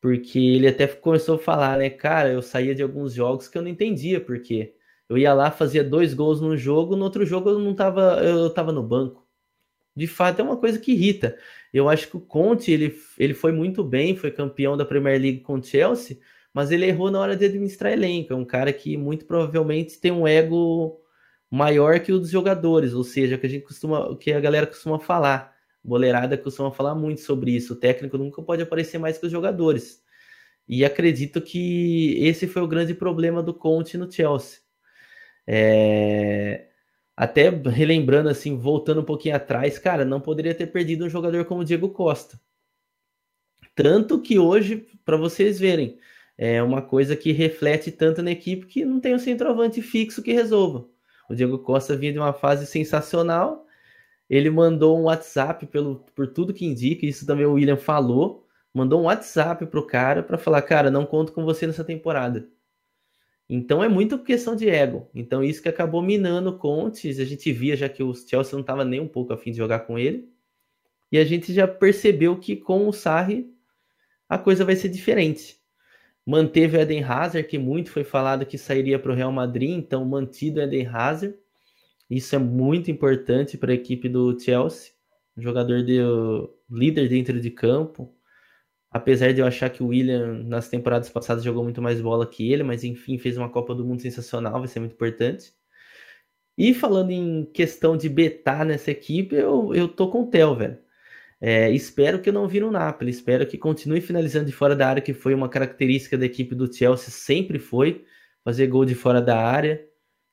Porque 0.00 0.38
ele 0.38 0.68
até 0.68 0.86
começou 0.86 1.36
a 1.36 1.38
falar, 1.38 1.78
né, 1.78 1.90
cara, 1.90 2.30
eu 2.30 2.42
saía 2.42 2.74
de 2.74 2.82
alguns 2.82 3.14
jogos 3.14 3.48
que 3.48 3.56
eu 3.58 3.62
não 3.62 3.70
entendia 3.70 4.20
porque 4.20 4.74
eu 5.08 5.18
ia 5.18 5.32
lá, 5.34 5.50
fazia 5.50 5.84
dois 5.84 6.14
gols 6.14 6.40
num 6.40 6.56
jogo, 6.56 6.96
no 6.96 7.04
outro 7.04 7.24
jogo 7.26 7.50
eu 7.50 7.58
não 7.58 7.74
tava, 7.74 8.22
eu 8.22 8.50
tava 8.50 8.72
no 8.72 8.82
banco. 8.82 9.26
De 9.96 10.06
fato, 10.06 10.40
é 10.40 10.42
uma 10.42 10.56
coisa 10.56 10.78
que 10.78 10.92
irrita. 10.92 11.38
Eu 11.72 11.88
acho 11.88 12.08
que 12.08 12.16
o 12.16 12.20
Conte, 12.20 12.70
ele, 12.72 12.98
ele 13.18 13.34
foi 13.34 13.52
muito 13.52 13.84
bem, 13.84 14.16
foi 14.16 14.30
campeão 14.30 14.76
da 14.76 14.84
Premier 14.84 15.20
League 15.20 15.40
com 15.40 15.54
o 15.54 15.62
Chelsea, 15.62 16.18
mas 16.54 16.70
ele 16.70 16.86
errou 16.86 17.10
na 17.10 17.20
hora 17.20 17.36
de 17.36 17.44
administrar 17.46 17.92
elenco. 17.92 18.32
É 18.32 18.36
um 18.36 18.44
cara 18.44 18.72
que 18.72 18.96
muito 18.96 19.26
provavelmente 19.26 19.98
tem 20.00 20.12
um 20.12 20.26
ego 20.26 21.00
maior 21.50 22.00
que 22.00 22.12
o 22.12 22.20
dos 22.20 22.30
jogadores, 22.30 22.94
ou 22.94 23.04
seja, 23.04 23.36
que 23.36 23.46
a 23.46 23.48
gente 23.48 23.64
costuma, 23.64 24.16
que 24.16 24.32
a 24.32 24.40
galera 24.40 24.66
costuma 24.66 25.00
falar. 25.00 25.52
Boleirada 25.82 26.38
costuma 26.38 26.70
falar 26.70 26.94
muito 26.94 27.20
sobre 27.20 27.50
isso. 27.52 27.74
O 27.74 27.76
técnico 27.76 28.16
nunca 28.16 28.40
pode 28.42 28.62
aparecer 28.62 28.98
mais 28.98 29.18
que 29.18 29.26
os 29.26 29.32
jogadores. 29.32 30.02
E 30.68 30.84
acredito 30.84 31.42
que 31.42 32.16
esse 32.24 32.46
foi 32.46 32.62
o 32.62 32.68
grande 32.68 32.94
problema 32.94 33.42
do 33.42 33.52
Conte 33.52 33.98
no 33.98 34.10
Chelsea. 34.10 34.60
É... 35.46 36.68
Até 37.16 37.50
relembrando, 37.50 38.28
assim, 38.28 38.56
voltando 38.56 39.00
um 39.02 39.04
pouquinho 39.04 39.36
atrás, 39.36 39.78
cara, 39.78 40.04
não 40.04 40.20
poderia 40.20 40.54
ter 40.54 40.66
perdido 40.68 41.04
um 41.04 41.08
jogador 41.10 41.44
como 41.44 41.60
o 41.62 41.64
Diego 41.64 41.90
Costa. 41.90 42.40
Tanto 43.74 44.20
que 44.20 44.38
hoje, 44.38 44.86
para 45.04 45.16
vocês 45.16 45.58
verem, 45.58 45.98
é 46.36 46.62
uma 46.62 46.82
coisa 46.82 47.16
que 47.16 47.32
reflete 47.32 47.90
tanto 47.92 48.22
na 48.22 48.32
equipe 48.32 48.66
que 48.66 48.84
não 48.84 49.00
tem 49.00 49.14
um 49.14 49.18
centroavante 49.18 49.80
fixo 49.80 50.22
que 50.22 50.32
resolva. 50.32 50.86
O 51.28 51.34
Diego 51.34 51.58
Costa 51.58 51.96
vinha 51.96 52.12
de 52.12 52.18
uma 52.18 52.32
fase 52.32 52.66
sensacional. 52.66 53.66
Ele 54.28 54.50
mandou 54.50 54.98
um 54.98 55.04
WhatsApp 55.04 55.66
pelo, 55.66 56.04
por 56.14 56.26
tudo 56.26 56.52
que 56.54 56.66
indica, 56.66 57.06
isso 57.06 57.26
também 57.26 57.46
o 57.46 57.52
William 57.52 57.76
falou. 57.76 58.46
Mandou 58.72 59.00
um 59.00 59.04
WhatsApp 59.04 59.66
pro 59.66 59.86
cara 59.86 60.22
para 60.22 60.36
falar: 60.36 60.62
Cara, 60.62 60.90
não 60.90 61.06
conto 61.06 61.32
com 61.32 61.44
você 61.44 61.66
nessa 61.66 61.84
temporada. 61.84 62.48
Então 63.48 63.84
é 63.84 63.88
muito 63.88 64.18
questão 64.18 64.56
de 64.56 64.68
ego. 64.68 65.08
Então 65.14 65.44
isso 65.44 65.62
que 65.62 65.68
acabou 65.68 66.02
minando 66.02 66.50
o 66.50 66.58
Conte. 66.58 67.08
A 67.08 67.24
gente 67.24 67.52
via 67.52 67.76
já 67.76 67.88
que 67.88 68.02
o 68.02 68.14
Chelsea 68.14 68.52
não 68.52 68.60
estava 68.60 68.84
nem 68.84 69.00
um 69.00 69.08
pouco 69.08 69.32
afim 69.32 69.50
de 69.50 69.58
jogar 69.58 69.80
com 69.80 69.98
ele. 69.98 70.28
E 71.12 71.18
a 71.18 71.24
gente 71.24 71.52
já 71.52 71.68
percebeu 71.68 72.38
que 72.38 72.56
com 72.56 72.88
o 72.88 72.92
Sarri 72.92 73.54
a 74.28 74.38
coisa 74.38 74.64
vai 74.64 74.74
ser 74.74 74.88
diferente. 74.88 75.63
Manteve 76.26 76.76
o 76.76 76.80
Eden 76.80 77.04
Hazard, 77.04 77.46
que 77.48 77.58
muito 77.58 77.90
foi 77.90 78.04
falado 78.04 78.46
que 78.46 78.56
sairia 78.56 78.98
para 78.98 79.12
o 79.12 79.14
Real 79.14 79.32
Madrid, 79.32 79.70
então 79.70 80.04
mantido 80.04 80.60
o 80.60 80.62
Eden 80.62 80.86
Hazard. 80.86 81.36
Isso 82.08 82.34
é 82.34 82.38
muito 82.38 82.90
importante 82.90 83.58
para 83.58 83.72
a 83.72 83.74
equipe 83.74 84.08
do 84.08 84.38
Chelsea. 84.38 84.92
Jogador 85.36 85.82
de, 85.82 85.98
líder 86.70 87.08
dentro 87.08 87.40
de 87.40 87.50
campo, 87.50 88.14
Apesar 88.94 89.32
de 89.32 89.40
eu 89.40 89.46
achar 89.46 89.70
que 89.70 89.82
o 89.82 89.88
William 89.88 90.44
nas 90.44 90.68
temporadas 90.68 91.10
passadas 91.10 91.42
jogou 91.42 91.64
muito 91.64 91.82
mais 91.82 92.00
bola 92.00 92.24
que 92.24 92.52
ele, 92.52 92.62
mas 92.62 92.84
enfim, 92.84 93.18
fez 93.18 93.36
uma 93.36 93.50
Copa 93.50 93.74
do 93.74 93.84
Mundo 93.84 94.00
sensacional, 94.00 94.60
vai 94.60 94.68
ser 94.68 94.78
muito 94.78 94.92
importante. 94.92 95.52
E 96.56 96.72
falando 96.72 97.10
em 97.10 97.44
questão 97.46 97.96
de 97.96 98.08
betar 98.08 98.64
nessa 98.64 98.92
equipe, 98.92 99.34
eu, 99.34 99.74
eu 99.74 99.88
tô 99.88 100.08
com 100.08 100.22
o 100.22 100.26
Theo, 100.30 100.54
velho. 100.54 100.78
É, 101.46 101.70
espero 101.70 102.22
que 102.22 102.32
não 102.32 102.48
vire 102.48 102.64
o 102.64 102.70
Napoli, 102.70 103.10
espero 103.10 103.46
que 103.46 103.58
continue 103.58 104.00
finalizando 104.00 104.46
de 104.46 104.52
fora 104.52 104.74
da 104.74 104.88
área, 104.88 105.02
que 105.02 105.12
foi 105.12 105.34
uma 105.34 105.46
característica 105.46 106.16
da 106.16 106.24
equipe 106.24 106.54
do 106.54 106.72
Chelsea, 106.72 107.10
sempre 107.10 107.58
foi 107.58 108.06
fazer 108.42 108.66
gol 108.66 108.86
de 108.86 108.94
fora 108.94 109.20
da 109.20 109.38
área, 109.38 109.86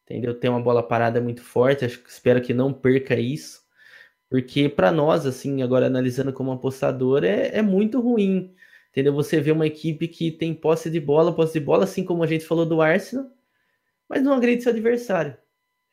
entendeu? 0.06 0.34
Tem 0.34 0.50
uma 0.50 0.62
bola 0.62 0.82
parada 0.82 1.20
muito 1.20 1.44
forte, 1.44 1.84
acho, 1.84 2.02
espero 2.08 2.42
que 2.42 2.54
não 2.54 2.72
perca 2.72 3.20
isso. 3.20 3.62
Porque 4.30 4.70
para 4.70 4.90
nós, 4.90 5.26
assim, 5.26 5.62
agora 5.62 5.88
analisando 5.88 6.32
como 6.32 6.54
apostador, 6.54 7.26
é, 7.26 7.50
é 7.58 7.62
muito 7.62 8.00
ruim. 8.00 8.56
Entendeu? 8.92 9.14
Você 9.14 9.42
vê 9.42 9.52
uma 9.52 9.68
equipe 9.68 10.08
que 10.08 10.32
tem 10.32 10.54
posse 10.56 10.90
de 10.90 11.00
bola, 11.02 11.36
posse 11.36 11.60
de 11.60 11.66
bola, 11.66 11.84
assim 11.86 12.06
como 12.06 12.24
a 12.24 12.28
gente 12.28 12.46
falou 12.46 12.66
do 12.66 12.82
Arsenal, 12.82 13.30
mas 14.10 14.24
não 14.24 14.34
agride 14.34 14.64
seu 14.64 14.72
adversário. 14.72 15.38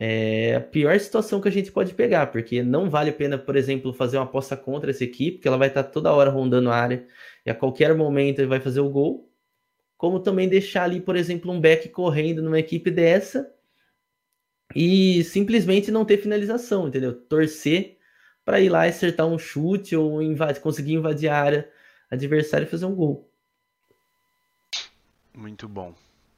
É 0.00 0.54
a 0.54 0.60
pior 0.60 0.98
situação 1.00 1.40
que 1.40 1.48
a 1.48 1.50
gente 1.52 1.72
pode 1.72 1.92
pegar, 1.92 2.28
porque 2.28 2.62
não 2.62 2.88
vale 2.88 3.10
a 3.10 3.12
pena, 3.12 3.36
por 3.36 3.56
exemplo, 3.56 3.92
fazer 3.92 4.16
uma 4.16 4.24
aposta 4.24 4.56
contra 4.56 4.90
essa 4.90 5.02
equipe, 5.02 5.38
que 5.38 5.48
ela 5.48 5.56
vai 5.56 5.68
estar 5.68 5.82
toda 5.82 6.12
hora 6.12 6.30
rondando 6.30 6.70
a 6.70 6.76
área 6.76 7.06
e 7.44 7.50
a 7.50 7.54
qualquer 7.54 7.94
momento 7.96 8.38
ele 8.38 8.46
vai 8.46 8.60
fazer 8.60 8.80
o 8.80 8.88
gol. 8.88 9.28
Como 9.96 10.20
também 10.20 10.48
deixar 10.48 10.84
ali, 10.84 11.00
por 11.00 11.16
exemplo, 11.16 11.50
um 11.50 11.60
back 11.60 11.88
correndo 11.88 12.40
numa 12.40 12.60
equipe 12.60 12.90
dessa 12.90 13.52
e 14.74 15.24
simplesmente 15.24 15.90
não 15.90 16.04
ter 16.04 16.18
finalização, 16.18 16.86
entendeu? 16.86 17.12
Torcer 17.12 17.98
para 18.44 18.60
ir 18.60 18.68
lá 18.68 18.86
e 18.86 18.90
acertar 18.90 19.26
um 19.26 19.38
chute 19.38 19.96
ou 19.96 20.22
invadir, 20.22 20.62
conseguir 20.62 20.94
invadir 20.94 21.28
a 21.28 21.36
área 21.36 21.70
adversária 22.10 22.64
e 22.64 22.68
fazer 22.68 22.86
um 22.86 22.94
gol. 22.94 23.30
Muito 25.34 25.68
bom. 25.68 25.94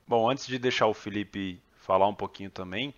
Bom, 0.09 0.29
antes 0.29 0.47
de 0.47 0.59
deixar 0.59 0.87
o 0.87 0.95
Felipe 0.95 1.61
falar 1.77 2.09
um 2.09 2.15
pouquinho 2.15 2.51
também, 2.51 2.95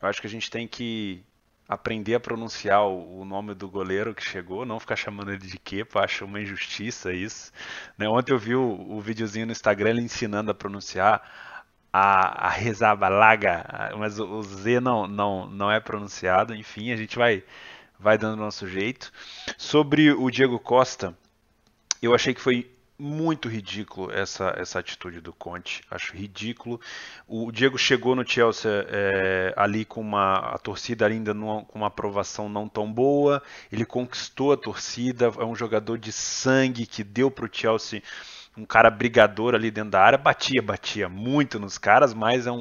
eu 0.00 0.08
acho 0.08 0.20
que 0.20 0.26
a 0.26 0.30
gente 0.30 0.50
tem 0.50 0.66
que 0.66 1.22
aprender 1.68 2.16
a 2.16 2.20
pronunciar 2.20 2.84
o, 2.84 3.24
nome 3.24 3.54
do 3.54 3.68
goleiro 3.68 4.12
que 4.12 4.24
chegou, 4.24 4.66
não 4.66 4.80
ficar 4.80 4.96
chamando 4.96 5.30
ele 5.30 5.46
de 5.46 5.56
Kepa, 5.56 6.00
acho 6.00 6.24
uma 6.24 6.40
injustiça 6.40 7.12
isso. 7.12 7.52
Né? 7.96 8.08
Ontem 8.08 8.32
eu 8.32 8.38
vi 8.38 8.56
o, 8.56 8.90
o 8.90 9.00
videozinho 9.00 9.46
no 9.46 9.52
Instagram 9.52 9.90
ele 9.90 10.02
ensinando 10.02 10.50
a 10.50 10.54
pronunciar 10.54 11.22
a, 11.92 12.46
a 12.46 12.48
Rezabalaga, 12.48 13.92
mas 13.96 14.18
o, 14.18 14.26
o 14.26 14.42
Z 14.42 14.80
não, 14.80 15.06
não, 15.06 15.46
não 15.46 15.70
é 15.70 15.78
pronunciado, 15.78 16.54
enfim, 16.54 16.90
a 16.90 16.96
gente 16.96 17.16
vai 17.16 17.44
vai 18.00 18.16
dando 18.16 18.40
nosso 18.40 18.66
jeito. 18.66 19.12
Sobre 19.58 20.10
o 20.10 20.30
Diego 20.30 20.58
Costa, 20.58 21.14
eu 22.02 22.14
achei 22.14 22.32
que 22.32 22.40
foi 22.40 22.70
muito 23.00 23.48
ridículo 23.48 24.12
essa, 24.12 24.54
essa 24.56 24.78
atitude 24.78 25.20
do 25.20 25.32
Conte. 25.32 25.82
Acho 25.90 26.14
ridículo. 26.14 26.80
O 27.26 27.50
Diego 27.50 27.78
chegou 27.78 28.14
no 28.14 28.28
Chelsea 28.28 28.70
é, 28.88 29.54
ali 29.56 29.84
com 29.84 30.00
uma 30.00 30.54
a 30.54 30.58
torcida 30.58 31.06
ainda 31.06 31.32
numa, 31.32 31.64
com 31.64 31.78
uma 31.78 31.86
aprovação 31.86 32.48
não 32.48 32.68
tão 32.68 32.92
boa. 32.92 33.42
Ele 33.72 33.86
conquistou 33.86 34.52
a 34.52 34.56
torcida. 34.56 35.32
É 35.38 35.44
um 35.44 35.54
jogador 35.54 35.96
de 35.96 36.12
sangue 36.12 36.86
que 36.86 37.02
deu 37.02 37.30
para 37.30 37.46
o 37.46 37.50
Chelsea 37.50 38.02
um 38.56 38.64
cara 38.64 38.90
brigador 38.90 39.54
ali 39.54 39.70
dentro 39.70 39.92
da 39.92 40.02
área, 40.02 40.18
batia, 40.18 40.60
batia 40.60 41.08
muito 41.08 41.58
nos 41.58 41.78
caras, 41.78 42.12
mas 42.12 42.46
é 42.46 42.52
um, 42.52 42.58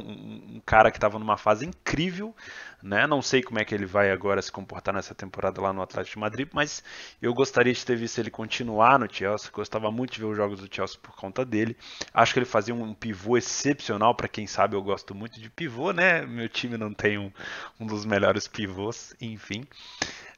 um 0.56 0.62
cara 0.66 0.92
que 0.92 0.98
estava 0.98 1.18
numa 1.18 1.36
fase 1.36 1.66
incrível, 1.66 2.34
né? 2.82 3.06
Não 3.06 3.22
sei 3.22 3.42
como 3.42 3.60
é 3.60 3.66
que 3.66 3.74
ele 3.74 3.86
vai 3.86 4.12
agora 4.12 4.42
se 4.42 4.52
comportar 4.52 4.94
nessa 4.94 5.14
temporada 5.14 5.62
lá 5.62 5.74
no 5.74 5.82
Atlético 5.82 6.16
de 6.16 6.20
Madrid, 6.20 6.48
mas 6.54 6.84
eu 7.22 7.34
gostaria 7.34 7.74
de 7.74 7.86
ter 7.86 7.96
visto 7.96 8.20
ele 8.20 8.30
continuar 8.30 8.98
no 8.98 9.12
Chelsea, 9.12 9.52
gostava 9.52 9.92
muito 9.92 10.14
de 10.14 10.20
ver 10.20 10.26
os 10.26 10.38
jogos 10.38 10.60
do 10.60 10.74
Chelsea 10.74 10.98
por 11.02 11.16
conta 11.16 11.46
dele. 11.46 11.78
Acho 12.14 12.34
que 12.34 12.40
ele 12.40 12.46
fazia 12.46 12.74
um 12.74 12.94
pivô 12.94 13.38
excepcional, 13.38 14.16
para 14.16 14.28
quem 14.28 14.48
sabe 14.48 14.76
eu 14.76 14.82
gosto 14.82 15.14
muito 15.14 15.40
de 15.40 15.50
pivô, 15.50 15.92
né? 15.92 16.26
Meu 16.26 16.48
time 16.48 16.78
não 16.78 16.94
tem 16.94 17.18
um, 17.18 17.32
um 17.80 17.86
dos 17.86 18.06
melhores 18.06 18.48
pivôs, 18.48 19.16
enfim. 19.20 19.66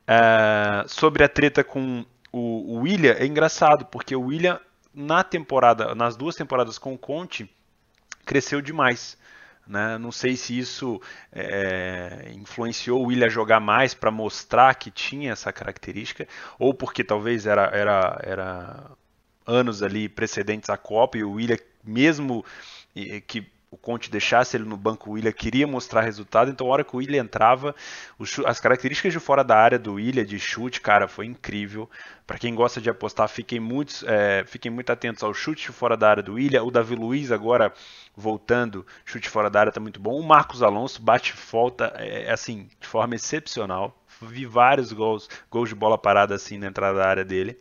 Uh, 0.01 0.87
sobre 0.87 1.23
a 1.23 1.29
treta 1.29 1.63
com 1.63 2.05
o, 2.31 2.75
o 2.75 2.79
William, 2.81 3.13
é 3.13 3.25
engraçado, 3.25 3.85
porque 3.85 4.15
o 4.15 4.21
William 4.21 4.59
na 4.93 5.23
temporada, 5.23 5.95
nas 5.95 6.15
duas 6.15 6.35
temporadas 6.35 6.77
com 6.77 6.93
o 6.93 6.97
Conte, 6.97 7.49
cresceu 8.25 8.61
demais. 8.61 9.17
Né? 9.67 9.97
Não 9.97 10.11
sei 10.11 10.35
se 10.35 10.57
isso 10.57 11.01
é, 11.31 12.31
influenciou 12.33 13.01
o 13.01 13.07
William 13.07 13.27
a 13.27 13.29
jogar 13.29 13.59
mais 13.59 13.93
para 13.93 14.11
mostrar 14.11 14.75
que 14.75 14.91
tinha 14.91 15.31
essa 15.31 15.51
característica, 15.53 16.27
ou 16.59 16.73
porque 16.73 17.03
talvez 17.03 17.45
era, 17.45 17.65
era, 17.73 18.19
era 18.23 18.91
anos 19.45 19.81
ali 19.81 20.09
precedentes 20.09 20.69
à 20.69 20.77
Copa 20.77 21.17
e 21.17 21.23
o 21.23 21.33
William, 21.33 21.57
mesmo 21.83 22.43
que 23.27 23.49
o 23.71 23.77
Conte 23.77 24.11
deixasse 24.11 24.57
ele 24.57 24.65
no 24.65 24.75
banco, 24.75 25.09
o 25.09 25.13
William 25.13 25.31
queria 25.31 25.65
mostrar 25.65 26.01
resultado, 26.01 26.51
então 26.51 26.67
a 26.67 26.69
hora 26.71 26.83
que 26.83 26.93
o 26.93 26.99
William 26.99 27.23
entrava, 27.23 27.73
as 28.45 28.59
características 28.59 29.13
de 29.13 29.19
fora 29.19 29.45
da 29.45 29.55
área 29.55 29.79
do 29.79 29.93
William, 29.93 30.25
de 30.25 30.37
chute, 30.37 30.81
cara, 30.81 31.07
foi 31.07 31.25
incrível. 31.25 31.89
Para 32.27 32.37
quem 32.37 32.53
gosta 32.53 32.81
de 32.81 32.89
apostar, 32.89 33.29
fiquem 33.29 33.61
muito, 33.61 34.05
é, 34.05 34.43
fiquem 34.45 34.69
muito 34.69 34.91
atentos 34.91 35.23
ao 35.23 35.33
chute 35.33 35.71
fora 35.71 35.95
da 35.95 36.09
área 36.09 36.21
do 36.21 36.33
William. 36.33 36.63
O 36.63 36.69
Davi 36.69 36.95
Luiz 36.95 37.31
agora 37.31 37.73
voltando, 38.13 38.85
chute 39.05 39.29
fora 39.29 39.49
da 39.49 39.61
área 39.61 39.71
tá 39.71 39.79
muito 39.79 40.01
bom. 40.01 40.19
O 40.19 40.23
Marcos 40.23 40.61
Alonso 40.61 41.01
bate 41.01 41.31
falta, 41.31 41.93
é, 41.95 42.23
é, 42.23 42.31
assim, 42.31 42.69
de 42.77 42.87
forma 42.87 43.15
excepcional. 43.15 44.03
Vi 44.21 44.45
vários 44.45 44.91
gols, 44.91 45.29
gols 45.49 45.69
de 45.69 45.75
bola 45.75 45.97
parada 45.97 46.35
assim 46.35 46.57
na 46.57 46.67
entrada 46.67 46.97
da 46.99 47.07
área 47.07 47.23
dele. 47.23 47.57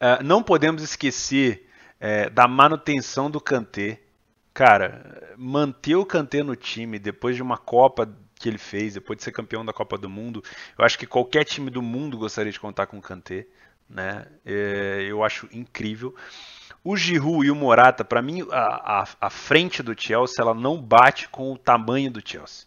Uh, 0.00 0.24
não 0.24 0.42
podemos 0.42 0.82
esquecer 0.82 1.68
é, 2.00 2.30
da 2.30 2.48
manutenção 2.48 3.30
do 3.30 3.40
Kanté 3.40 4.00
cara, 4.56 5.34
manter 5.36 5.96
o 5.96 6.06
Kanté 6.06 6.42
no 6.42 6.56
time 6.56 6.98
depois 6.98 7.36
de 7.36 7.42
uma 7.42 7.58
Copa 7.58 8.10
que 8.36 8.48
ele 8.48 8.56
fez, 8.56 8.94
depois 8.94 9.18
de 9.18 9.22
ser 9.22 9.30
campeão 9.30 9.62
da 9.62 9.72
Copa 9.72 9.98
do 9.98 10.08
Mundo, 10.08 10.42
eu 10.78 10.82
acho 10.82 10.98
que 10.98 11.06
qualquer 11.06 11.44
time 11.44 11.68
do 11.68 11.82
mundo 11.82 12.16
gostaria 12.16 12.50
de 12.50 12.58
contar 12.58 12.86
com 12.86 12.96
o 12.96 13.02
Kanté, 13.02 13.46
né? 13.88 14.26
É, 14.46 15.04
eu 15.06 15.22
acho 15.22 15.46
incrível. 15.52 16.14
O 16.82 16.96
Giroud 16.96 17.46
e 17.46 17.50
o 17.50 17.54
Morata, 17.54 18.02
para 18.02 18.22
mim, 18.22 18.46
a, 18.50 19.02
a, 19.02 19.08
a, 19.20 19.30
frente 19.30 19.82
do 19.82 19.94
Chelsea, 19.98 20.42
ela 20.42 20.54
não 20.54 20.80
bate 20.80 21.28
com 21.28 21.52
o 21.52 21.58
tamanho 21.58 22.10
do 22.10 22.26
Chelsea. 22.26 22.66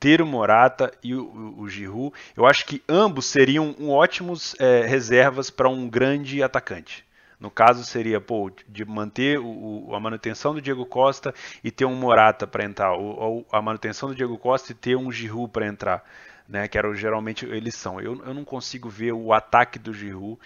Ter 0.00 0.20
o 0.20 0.26
Morata 0.26 0.92
e 1.04 1.14
o, 1.14 1.22
o, 1.22 1.60
o 1.60 1.68
Giroud, 1.68 2.12
eu 2.36 2.46
acho 2.46 2.66
que 2.66 2.82
ambos 2.88 3.26
seriam 3.26 3.76
ótimos 3.88 4.56
é, 4.58 4.84
reservas 4.86 5.50
para 5.50 5.68
um 5.68 5.88
grande 5.88 6.42
atacante. 6.42 7.04
No 7.42 7.50
caso, 7.50 7.82
seria 7.82 8.20
pô, 8.20 8.52
de 8.68 8.84
manter 8.84 9.36
o, 9.36 9.92
a 9.92 9.98
manutenção 9.98 10.54
do 10.54 10.62
Diego 10.62 10.86
Costa 10.86 11.34
e 11.64 11.72
ter 11.72 11.84
um 11.84 11.96
Morata 11.96 12.46
para 12.46 12.64
entrar, 12.64 12.92
ou, 12.92 13.18
ou, 13.18 13.46
a 13.50 13.60
manutenção 13.60 14.08
do 14.08 14.14
Diego 14.14 14.38
Costa 14.38 14.70
e 14.70 14.76
ter 14.76 14.96
um 14.96 15.10
Giroud 15.10 15.50
para 15.50 15.66
entrar. 15.66 16.08
Né, 16.48 16.68
que 16.68 16.78
era 16.78 16.94
geralmente 16.94 17.44
eles 17.46 17.74
são. 17.74 18.00
Eu, 18.00 18.24
eu 18.24 18.32
não 18.32 18.44
consigo 18.44 18.88
ver 18.88 19.12
o 19.12 19.32
ataque 19.32 19.76
do 19.76 19.92
Giroud, 19.92 20.38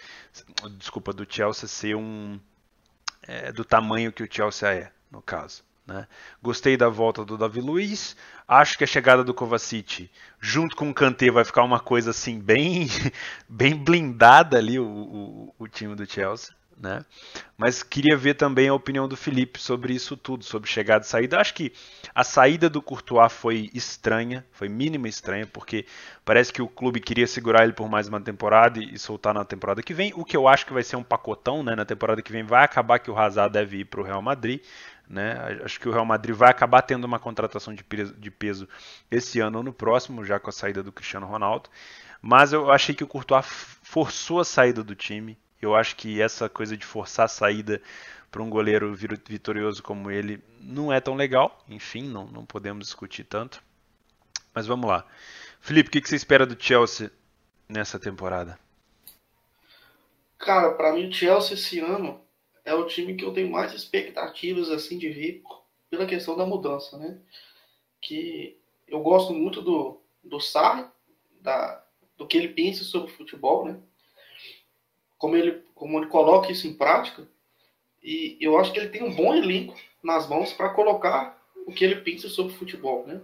desculpa, 0.79 1.13
do 1.13 1.27
Chelsea 1.29 1.69
ser 1.69 1.97
um 1.97 2.41
é, 3.27 3.53
do 3.53 3.65
tamanho 3.65 4.11
que 4.11 4.23
o 4.23 4.29
Chelsea 4.31 4.73
é, 4.73 4.91
no 5.11 5.21
caso. 5.21 5.65
Né? 5.87 6.07
Gostei 6.43 6.79
da 6.79 6.89
volta 6.89 7.27
do 7.27 7.37
Davi 7.37 7.61
Luiz. 7.61 8.17
Acho 8.49 8.79
que 8.79 8.85
a 8.85 8.87
chegada 8.87 9.23
do 9.23 9.35
Kovacic, 9.35 10.11
junto 10.41 10.75
com 10.75 10.89
o 10.89 10.95
Kanté, 10.95 11.31
vai 11.31 11.45
ficar 11.45 11.63
uma 11.63 11.81
coisa 11.81 12.11
assim 12.11 12.41
bem, 12.41 12.89
bem 13.47 13.75
blindada 13.77 14.57
ali 14.57 14.79
o, 14.79 14.87
o, 14.87 15.55
o 15.59 15.69
time 15.69 15.95
do 15.95 16.07
Chelsea 16.07 16.57
né? 16.79 17.05
Mas 17.57 17.83
queria 17.83 18.17
ver 18.17 18.35
também 18.35 18.69
a 18.69 18.75
opinião 18.75 19.09
do 19.09 19.17
Felipe 19.17 19.59
sobre 19.59 19.95
isso 19.95 20.17
tudo, 20.17 20.45
sobre 20.45 20.69
chegada 20.69 21.05
e 21.05 21.09
saída. 21.09 21.41
Acho 21.41 21.55
que 21.55 21.73
a 22.15 22.23
saída 22.23 22.69
do 22.69 22.83
Courtois 22.83 23.33
foi 23.33 23.71
estranha, 23.73 24.45
foi 24.53 24.69
mínima 24.69 25.09
estranha, 25.09 25.47
porque 25.47 25.87
parece 26.25 26.53
que 26.53 26.61
o 26.61 26.69
clube 26.69 27.01
queria 27.01 27.27
segurar 27.27 27.65
ele 27.65 27.73
por 27.73 27.89
mais 27.89 28.09
uma 28.09 28.21
temporada 28.21 28.79
e 28.79 28.99
soltar 28.99 29.33
na 29.33 29.45
temporada 29.45 29.83
que 29.83 29.95
vem, 29.95 30.13
o 30.15 30.25
que 30.25 30.37
eu 30.37 30.47
acho 30.47 30.67
que 30.67 30.73
vai 30.73 30.83
ser 30.83 30.97
um 30.97 31.03
pacotão, 31.03 31.63
né? 31.63 31.75
Na 31.75 31.85
temporada 31.85 32.21
que 32.21 32.33
vem 32.33 32.43
vai 32.43 32.65
acabar 32.65 32.99
que 32.99 33.11
o 33.11 33.19
Hazard 33.19 33.53
deve 33.53 33.79
ir 33.79 33.85
para 33.87 34.01
o 34.01 34.05
Real 34.05 34.21
Madrid, 34.21 34.61
né? 35.09 35.59
Acho 35.65 35.81
que 35.81 35.89
o 35.89 35.93
Real 35.93 36.05
Madrid 36.05 36.35
vai 36.35 36.51
acabar 36.51 36.83
tendo 36.83 37.05
uma 37.05 37.19
contratação 37.19 37.75
de 37.75 37.83
peso, 37.83 38.15
de 38.15 38.31
peso 38.31 38.69
esse 39.11 39.41
ano 39.41 39.59
ou 39.59 39.65
no 39.65 39.73
próximo, 39.73 40.25
já 40.25 40.39
com 40.39 40.51
a 40.51 40.53
saída 40.53 40.83
do 40.83 40.93
Cristiano 40.93 41.27
Ronaldo. 41.27 41.71
Mas 42.21 42.53
eu 42.53 42.71
achei 42.71 42.95
que 42.95 43.05
o 43.05 43.07
Courtois 43.07 43.47
forçou 43.83 44.41
a 44.41 44.45
saída 44.45 44.83
do 44.83 44.95
time, 44.95 45.39
eu 45.67 45.75
acho 45.75 45.97
que 45.97 46.21
essa 46.21 46.49
coisa 46.49 46.77
de 46.77 46.87
forçar 46.87 47.27
a 47.27 47.29
saída 47.29 47.83
para 48.31 48.43
um 48.43 48.51
goleiro 48.51 48.95
vitorioso 48.95 49.83
como 49.83 50.11
ele 50.11 50.43
não 50.61 50.93
é 50.93 51.01
tão 51.01 51.15
legal. 51.15 51.65
Enfim, 51.69 52.03
não, 52.03 52.27
não 52.27 52.45
podemos 52.45 52.87
discutir 52.87 53.25
tanto. 53.25 53.63
Mas 54.55 54.67
vamos 54.67 54.89
lá. 54.89 55.07
Felipe, 55.61 55.89
o 55.89 55.93
que, 55.93 56.01
que 56.01 56.09
você 56.09 56.17
espera 56.17 56.47
do 56.47 56.61
Chelsea 56.61 57.11
nessa 57.69 57.99
temporada? 57.99 58.59
Cara, 60.39 60.75
para 60.75 60.93
mim 60.93 61.09
o 61.09 61.13
Chelsea 61.13 61.55
esse 61.55 61.81
ano 61.81 62.21
é 62.65 62.75
o 62.75 62.87
time 62.87 63.15
que 63.15 63.25
eu 63.25 63.33
tenho 63.33 63.51
mais 63.51 63.73
expectativas 63.73 64.71
assim 64.71 64.99
de 64.99 65.09
ver 65.09 65.43
pela 65.89 66.07
questão 66.07 66.37
da 66.37 66.47
mudança, 66.47 66.97
né? 66.99 67.19
Que 68.01 68.61
eu 68.87 69.01
gosto 69.01 69.33
muito 69.33 69.63
do, 69.63 70.01
do 70.23 70.39
Sarri, 70.41 70.87
da, 71.41 71.85
do 72.17 72.27
que 72.27 72.37
ele 72.37 72.49
pensa 72.49 72.85
sobre 72.85 73.11
futebol, 73.11 73.65
né? 73.65 73.81
Como 75.27 75.37
ele, 75.37 75.61
como 75.75 75.99
ele 75.99 76.07
coloca 76.07 76.53
isso 76.53 76.69
em 76.69 76.73
prática. 76.73 77.27
E 78.01 78.37
eu 78.41 78.57
acho 78.57 78.73
que 78.73 78.79
ele 78.79 78.91
tem 78.91 79.03
um 79.03 79.13
bom 79.13 79.35
elenco 79.35 79.77
nas 80.01 80.29
mãos 80.29 80.53
para 80.53 80.69
colocar 80.69 81.37
o 81.67 81.73
que 81.73 81.85
ele 81.85 81.97
pensa 81.97 82.29
sobre 82.29 82.55
futebol, 82.55 83.05
né? 83.05 83.21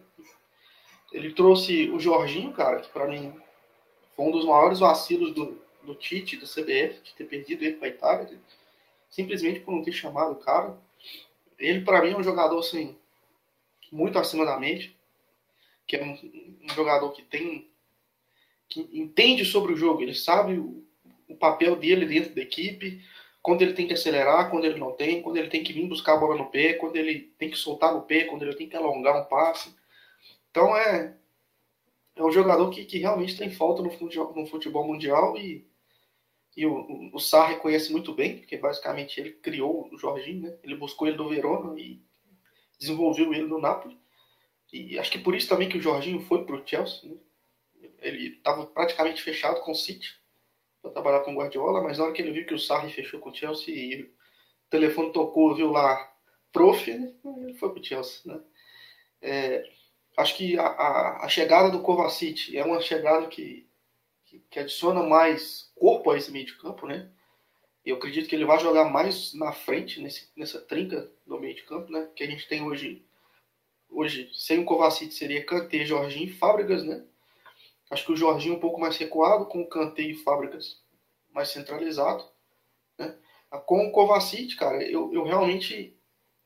Ele 1.13 1.33
trouxe 1.33 1.89
o 1.91 2.01
Jorginho, 2.01 2.53
cara, 2.53 2.81
que 2.81 2.89
para 2.89 3.07
mim 3.07 3.33
foi 4.17 4.25
um 4.25 4.33
dos 4.33 4.45
maiores 4.45 4.81
vacilos 4.81 5.33
do, 5.33 5.63
do 5.85 5.95
Tite, 5.95 6.37
do 6.37 6.45
CBF, 6.45 7.03
de 7.05 7.15
ter 7.15 7.25
perdido 7.25 7.63
ele 7.63 7.77
para 7.77 7.87
Itália, 7.87 8.41
simplesmente 9.09 9.61
por 9.61 9.73
não 9.73 9.85
ter 9.85 9.93
chamado 9.93 10.33
o 10.33 10.41
cara. 10.41 10.77
Ele, 11.57 11.83
para 11.83 12.03
mim, 12.03 12.11
é 12.11 12.17
um 12.17 12.25
jogador 12.25 12.59
assim, 12.59 12.97
muito 13.93 14.19
acima 14.19 14.45
da 14.45 14.59
mente, 14.59 14.97
que 15.87 15.95
é 15.95 16.03
um, 16.03 16.19
um 16.65 16.69
jogador 16.75 17.13
que 17.13 17.23
tem. 17.23 17.71
que 18.69 18.89
entende 18.93 19.45
sobre 19.45 19.73
o 19.73 19.77
jogo, 19.77 20.03
ele 20.03 20.17
sabe 20.17 20.59
o, 20.59 20.82
o 21.33 21.37
papel 21.37 21.77
dele 21.77 22.07
dentro 22.07 22.35
da 22.35 22.43
equipe, 22.43 23.03
quando 23.41 23.63
ele 23.63 23.73
tem 23.73 23.87
que 23.87 23.95
acelerar, 23.95 24.51
quando 24.51 24.65
ele 24.65 24.79
não 24.79 24.93
tem, 24.93 25.21
quando 25.21 25.37
ele 25.37 25.49
tem 25.49 25.65
que 25.65 25.73
vir 25.73 25.89
buscar 25.89 26.15
a 26.15 26.17
bola 26.17 26.37
no 26.37 26.51
pé, 26.51 26.75
quando 26.75 26.97
ele 26.97 27.33
tem 27.39 27.51
que 27.51 27.57
soltar 27.57 27.93
no 27.93 28.03
pé, 28.03 28.25
quando 28.25 28.43
ele 28.43 28.55
tem 28.55 28.69
que 28.69 28.77
alongar 28.77 29.21
um 29.21 29.25
passe. 29.25 29.75
Então 30.51 30.77
é, 30.77 31.17
é 32.15 32.23
um 32.23 32.31
jogador 32.31 32.71
que, 32.71 32.85
que 32.85 32.99
realmente 32.99 33.37
tem 33.37 33.51
falta 33.51 33.83
no 33.83 33.91
futebol, 33.91 34.33
no 34.35 34.47
futebol 34.47 34.87
mundial 34.87 35.37
e, 35.37 35.67
e 36.57 36.65
o, 36.65 36.73
o, 36.73 37.17
o 37.17 37.43
reconhece 37.47 37.91
muito 37.91 38.15
bem, 38.15 38.39
porque 38.39 38.57
basicamente 38.57 39.19
ele 39.19 39.33
criou 39.33 39.89
o 39.91 39.99
Jorginho, 39.99 40.43
né? 40.43 40.57
ele 40.63 40.77
buscou 40.77 41.09
ele 41.09 41.17
do 41.17 41.29
Verona 41.29 41.79
e 41.81 42.01
desenvolveu 42.79 43.35
ele 43.35 43.49
no 43.49 43.61
Napoli. 43.61 43.99
E 44.73 44.99
acho 44.99 45.11
que 45.11 45.19
por 45.19 45.35
isso 45.35 45.49
também 45.49 45.69
que 45.69 45.77
o 45.77 45.83
Jorginho 45.83 46.21
foi 46.21 46.45
para 46.45 46.57
o 46.57 46.67
Chelsea. 46.67 47.11
Né? 47.11 47.17
Ele 48.01 48.37
estava 48.37 48.65
praticamente 48.67 49.21
fechado 49.21 49.61
com 49.61 49.73
o 49.73 49.75
City 49.75 50.22
para 50.83 50.91
trabalhar 50.91 51.21
com 51.21 51.33
o 51.33 51.37
Guardiola, 51.37 51.81
mas 51.81 51.97
na 51.97 52.05
hora 52.05 52.13
que 52.13 52.21
ele 52.21 52.33
viu 52.33 52.45
que 52.45 52.55
o 52.55 52.59
Sarri 52.59 52.93
fechou 52.93 53.21
com 53.21 53.31
o 53.31 53.35
Chelsea 53.35 53.75
e 53.75 54.03
o 54.03 54.11
telefone 54.69 55.13
tocou, 55.13 55.55
viu 55.55 55.71
lá, 55.71 56.13
prof, 56.53 56.93
né? 56.93 57.15
ele 57.39 57.55
foi 57.55 57.71
para 57.71 57.81
o 57.81 57.85
Chelsea. 57.85 58.21
Né? 58.27 58.41
É, 59.23 59.65
acho 60.17 60.37
que 60.37 60.59
a, 60.59 60.67
a, 60.67 61.25
a, 61.25 61.29
chegada 61.29 61.71
do 61.71 61.81
Kovacic 61.81 62.57
é 62.57 62.65
uma 62.65 62.81
chegada 62.81 63.29
que, 63.29 63.69
que, 64.27 64.41
que, 64.51 64.59
adiciona 64.59 65.03
mais 65.03 65.73
corpo 65.77 66.11
a 66.11 66.19
esse 66.19 66.33
meio 66.33 66.45
de 66.45 66.59
campo, 66.59 66.87
né? 66.87 67.09
Eu 67.85 67.97
acredito 67.97 68.29
que 68.29 68.35
ele 68.35 68.45
vai 68.45 68.61
jogar 68.61 68.85
mais 68.85 69.35
na 69.35 69.53
frente, 69.53 70.01
nesse, 70.01 70.31
nessa 70.37 70.61
trinca 70.61 71.11
do 71.27 71.41
meio 71.41 71.55
de 71.55 71.63
campo, 71.63 71.91
né? 71.91 72.09
Que 72.15 72.23
a 72.23 72.27
gente 72.27 72.47
tem 72.49 72.63
hoje, 72.63 73.05
hoje 73.89 74.31
sem 74.35 74.59
o 74.61 74.65
Kovacic 74.65 75.13
seria 75.13 75.45
Kanté, 75.45 75.85
Jorginho 75.85 76.27
e 76.27 76.33
Fábricas, 76.33 76.85
né? 76.85 77.05
Acho 77.93 78.07
que 78.07 78.13
o 78.13 78.17
Jorginho 78.17 78.55
um 78.55 78.59
pouco 78.59 78.81
mais 78.81 78.97
recuado, 78.97 79.45
com 79.45 79.61
o 79.61 79.69
Canteio 79.69 80.13
e 80.13 80.15
Fábricas 80.15 80.83
mais 81.31 81.51
centralizado. 81.51 82.25
Né? 82.99 83.15
Com 83.67 83.87
o 83.87 83.93
Kovacic, 83.93 84.57
cara, 84.57 84.83
eu, 84.83 85.13
eu 85.13 85.25
realmente 85.25 85.95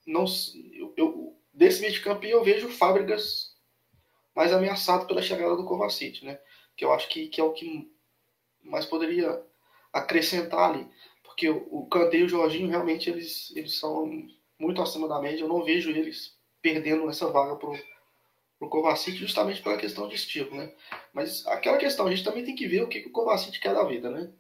não. 0.05 0.24
Eu, 0.72 0.92
eu, 0.97 1.40
desse 1.55 1.80
meio 1.80 1.92
de 1.92 2.01
campo 2.01 2.26
eu 2.26 2.42
vejo 2.42 2.68
Fábricas 2.68 3.57
mais 4.34 4.53
ameaçado 4.53 5.07
pela 5.07 5.22
chegada 5.22 5.55
do 5.55 5.64
Kovacic, 5.64 6.24
né? 6.24 6.36
Que 6.76 6.84
eu 6.84 6.92
acho 6.92 7.09
que, 7.09 7.28
que 7.28 7.40
é 7.40 7.44
o 7.44 7.53
que 7.53 7.88
mais 8.64 8.84
poderia 8.84 9.40
acrescentar 9.92 10.70
ali. 10.70 10.90
Porque 11.22 11.49
o, 11.49 11.64
o 11.70 11.86
Kanté 11.86 12.16
e 12.16 12.24
o 12.24 12.28
Jorginho 12.28 12.68
realmente 12.68 13.09
eles, 13.09 13.55
eles 13.55 13.78
são 13.78 14.26
muito 14.59 14.82
acima 14.82 15.07
da 15.07 15.20
média. 15.20 15.44
Eu 15.44 15.49
não 15.49 15.62
vejo 15.62 15.90
eles 15.90 16.36
perdendo 16.61 17.09
essa 17.09 17.30
vaga 17.30 17.55
pro 17.55 17.72
pro 18.59 18.68
Kovacic 18.68 19.16
justamente 19.16 19.62
pela 19.62 19.76
questão 19.76 20.09
de 20.09 20.14
estilo, 20.14 20.54
né? 20.57 20.72
Mas 21.12 21.46
aquela 21.46 21.76
questão, 21.76 22.07
a 22.07 22.11
gente 22.11 22.24
também 22.24 22.44
tem 22.44 22.54
que 22.54 22.66
ver 22.66 22.82
o 22.82 22.88
que, 22.88 23.00
que 23.00 23.09
o 23.09 23.12
Kovacic 23.12 23.59
quer 23.61 23.74
da 23.74 23.84
vida, 23.84 24.11
né? 24.11 24.30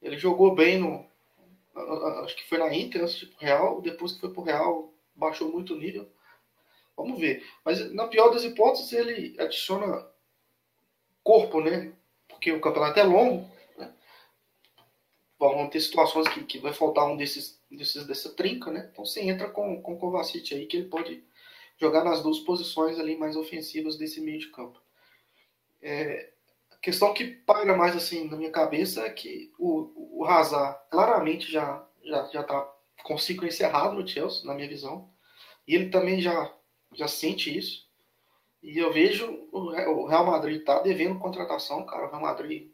Ele 0.00 0.18
jogou 0.18 0.54
bem 0.54 0.78
no. 0.78 1.04
Acho 2.24 2.36
que 2.36 2.48
foi 2.48 2.58
na 2.58 2.74
Inter 2.74 3.02
antes 3.02 3.16
de 3.16 3.34
Real, 3.38 3.80
depois 3.80 4.12
que 4.12 4.20
foi 4.20 4.32
pro 4.32 4.42
Real, 4.42 4.92
baixou 5.14 5.50
muito 5.50 5.74
o 5.74 5.78
nível. 5.78 6.08
Vamos 6.96 7.20
ver. 7.20 7.46
Mas 7.64 7.92
na 7.92 8.06
pior 8.06 8.30
das 8.30 8.44
hipóteses, 8.44 8.92
ele 8.92 9.36
adiciona 9.38 10.06
corpo, 11.22 11.60
né? 11.60 11.92
Porque 12.28 12.52
o 12.52 12.60
campeonato 12.60 12.98
é 12.98 13.02
longo. 13.02 13.50
Né? 13.76 13.92
Vão 15.38 15.68
ter 15.68 15.80
situações 15.80 16.28
que, 16.28 16.44
que 16.44 16.58
vai 16.58 16.72
faltar 16.72 17.06
um 17.06 17.16
desses, 17.16 17.60
desses 17.70 18.06
dessa 18.06 18.32
trinca, 18.34 18.70
né? 18.70 18.88
Então 18.90 19.04
você 19.04 19.20
entra 19.20 19.50
com, 19.50 19.82
com 19.82 19.94
o 19.94 19.98
Kovacic 19.98 20.54
aí, 20.54 20.66
que 20.66 20.78
ele 20.78 20.88
pode 20.88 21.22
jogar 21.76 22.04
nas 22.04 22.22
duas 22.22 22.38
posições 22.40 22.98
ali 22.98 23.16
mais 23.16 23.36
ofensivas 23.36 23.96
desse 23.96 24.20
meio 24.20 24.38
de 24.38 24.48
campo. 24.48 24.80
É, 25.82 26.32
a 26.72 26.76
questão 26.76 27.12
que 27.12 27.24
paira 27.24 27.76
mais 27.76 27.94
assim 27.96 28.28
na 28.28 28.36
minha 28.36 28.50
cabeça 28.50 29.02
é 29.02 29.10
que 29.10 29.52
o, 29.58 30.20
o 30.20 30.24
Hazard 30.24 30.78
claramente 30.90 31.50
já 31.50 31.86
já 32.04 32.24
já 32.26 32.40
está 32.40 32.72
com 33.02 33.18
ciclo 33.18 33.46
encerrado 33.46 33.94
no 33.94 34.06
Chelsea, 34.06 34.44
na 34.44 34.54
minha 34.54 34.68
visão, 34.68 35.10
e 35.66 35.74
ele 35.74 35.90
também 35.90 36.20
já 36.20 36.52
já 36.92 37.08
sente 37.08 37.56
isso. 37.56 37.86
E 38.62 38.78
eu 38.78 38.92
vejo 38.92 39.48
o 39.52 40.06
Real 40.06 40.26
Madrid 40.26 40.64
tá 40.64 40.80
devendo 40.80 41.18
contratação, 41.18 41.84
cara. 41.84 42.06
O 42.06 42.10
Real 42.10 42.22
Madrid 42.22 42.70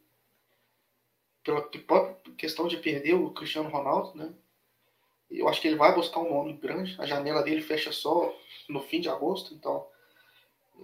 pela 1.43 1.69
questão 2.37 2.69
de 2.69 2.77
perder 2.77 3.15
o 3.15 3.31
Cristiano 3.31 3.69
Ronaldo, 3.69 4.17
né? 4.17 4.33
Eu 5.33 5.49
acho 5.49 5.61
que 5.61 5.69
ele 5.69 5.77
vai 5.77 5.95
buscar 5.95 6.21
um 6.21 6.31
nome 6.31 6.55
grande. 6.55 6.95
A 6.99 7.07
janela 7.07 7.43
dele 7.43 7.63
fecha 7.63 7.93
só 7.93 8.37
no 8.69 8.81
fim 8.81 9.01
de 9.01 9.09
agosto, 9.09 9.55
então 9.55 9.87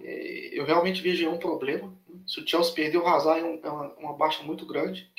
é, 0.01 0.49
eu 0.51 0.65
realmente 0.65 1.01
vejo 1.01 1.29
um 1.29 1.37
problema. 1.37 1.93
Se 2.27 2.39
o 2.39 2.47
Chelsea 2.47 2.73
perder 2.73 2.97
o 2.97 3.07
Hazard 3.07 3.45
é, 3.45 3.67
é, 3.67 3.69
uma, 3.69 3.93
uma, 3.95 4.13
baixa 4.13 4.43
muito 4.43 4.65
grande. 4.65 5.11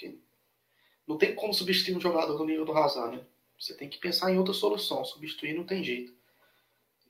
Não 1.06 1.16
tem 1.16 1.34
como 1.34 1.52
substituir 1.52 1.96
um 1.96 2.00
jogador 2.00 2.36
do 2.36 2.44
nível 2.44 2.64
do 2.64 2.76
Hazard, 2.76 3.16
né? 3.16 3.24
Você 3.58 3.74
tem 3.74 3.88
que 3.88 3.98
pensar 3.98 4.32
em 4.32 4.38
outra 4.38 4.54
solução. 4.54 5.04
Substituir 5.04 5.54
não 5.54 5.64
tem 5.64 5.84
jeito. 5.84 6.14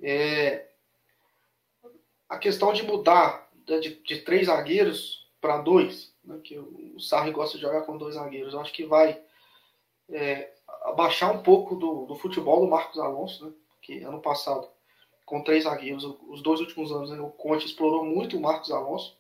É, 0.03 0.69
a 2.29 2.39
questão 2.39 2.73
de 2.73 2.83
mudar 2.83 3.51
de, 3.67 3.97
de 4.03 4.21
três 4.23 4.47
zagueiros 4.47 5.29
para 5.41 5.59
dois, 5.59 6.13
né, 6.25 6.39
que 6.43 6.59
o 6.59 6.99
Sarri 6.99 7.31
gosta 7.31 7.57
de 7.57 7.63
jogar 7.63 7.83
com 7.83 7.97
dois 7.97 8.15
zagueiros, 8.15 8.55
eu 8.55 8.61
acho 8.61 8.73
que 8.73 8.85
vai 8.85 9.21
é, 10.09 10.53
abaixar 10.83 11.33
um 11.33 11.43
pouco 11.43 11.75
do, 11.75 12.07
do, 12.07 12.17
futebol 12.17 12.61
do 12.61 12.71
Marcos 12.71 12.99
Alonso, 12.99 13.47
né, 13.47 13.53
que 13.83 14.03
ano 14.03 14.21
passado, 14.21 14.69
com 15.25 15.43
três 15.43 15.65
zagueiros, 15.65 16.05
os 16.29 16.43
dois 16.43 16.61
últimos 16.61 16.91
anos, 16.91 17.11
né, 17.11 17.21
o 17.21 17.31
Conte 17.31 17.67
explorou 17.67 18.05
muito 18.05 18.37
o 18.37 18.41
Marcos 18.41 18.71
Alonso, 18.71 19.19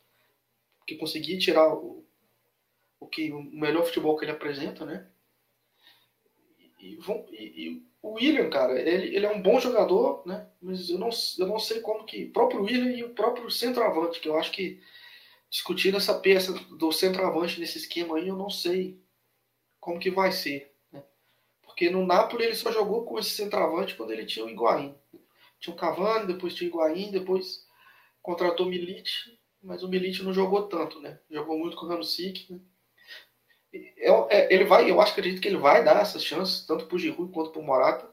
que 0.86 0.96
conseguia 0.96 1.38
tirar 1.38 1.72
o, 1.72 2.04
o, 2.98 3.06
que, 3.06 3.30
o 3.30 3.42
melhor 3.42 3.84
futebol 3.84 4.16
que 4.16 4.24
ele 4.24 4.32
apresenta, 4.32 4.84
né? 4.84 5.06
E, 6.80 6.98
e, 6.98 6.98
e, 7.32 7.90
o 8.02 8.14
William, 8.14 8.48
cara, 8.48 8.80
ele, 8.80 9.14
ele 9.14 9.26
é 9.26 9.30
um 9.30 9.42
bom 9.42 9.60
jogador, 9.60 10.26
né? 10.26 10.48
Mas 10.60 10.88
eu 10.88 10.98
não, 10.98 11.10
eu 11.38 11.46
não 11.46 11.58
sei 11.58 11.80
como 11.80 12.04
que. 12.04 12.24
O 12.24 12.32
próprio 12.32 12.62
William 12.62 12.92
e 12.92 13.04
o 13.04 13.14
próprio 13.14 13.50
centroavante, 13.50 14.20
que 14.20 14.28
eu 14.28 14.38
acho 14.38 14.50
que 14.50 14.80
discutindo 15.50 15.96
essa 15.96 16.18
peça 16.18 16.52
do 16.52 16.92
centroavante 16.92 17.60
nesse 17.60 17.78
esquema 17.78 18.16
aí, 18.16 18.28
eu 18.28 18.36
não 18.36 18.48
sei 18.48 18.98
como 19.78 19.98
que 19.98 20.10
vai 20.10 20.32
ser. 20.32 20.69
Porque 21.80 21.88
no 21.88 22.04
Napoli 22.04 22.44
ele 22.44 22.54
só 22.54 22.70
jogou 22.70 23.06
com 23.06 23.18
esse 23.18 23.30
centroavante 23.30 23.94
quando 23.94 24.10
ele 24.10 24.26
tinha 24.26 24.44
o 24.44 24.50
Higuaín. 24.50 24.94
Tinha 25.58 25.74
o 25.74 25.78
Cavani, 25.78 26.26
depois 26.26 26.54
tinha 26.54 26.68
o 26.68 26.70
Higuaín, 26.70 27.10
depois 27.10 27.66
contratou 28.20 28.66
o 28.66 28.68
Milite, 28.68 29.40
mas 29.62 29.82
o 29.82 29.88
Milite 29.88 30.22
não 30.22 30.30
jogou 30.30 30.68
tanto, 30.68 31.00
né? 31.00 31.18
Jogou 31.30 31.58
muito 31.58 31.78
com 31.78 31.86
o 31.86 31.88
Ramsik, 31.88 32.52
né? 32.52 32.60
Eu, 33.96 34.26
é, 34.28 34.52
ele 34.52 34.64
vai, 34.64 34.90
eu 34.90 35.00
acho 35.00 35.12
acredito 35.12 35.40
que 35.40 35.48
ele 35.48 35.56
vai 35.56 35.82
dar 35.82 36.02
essas 36.02 36.22
chances, 36.22 36.66
tanto 36.66 36.84
para 36.84 36.96
o 36.96 36.98
Giroud 36.98 37.32
quanto 37.32 37.50
para 37.50 37.62
o 37.62 37.64
Morata. 37.64 38.10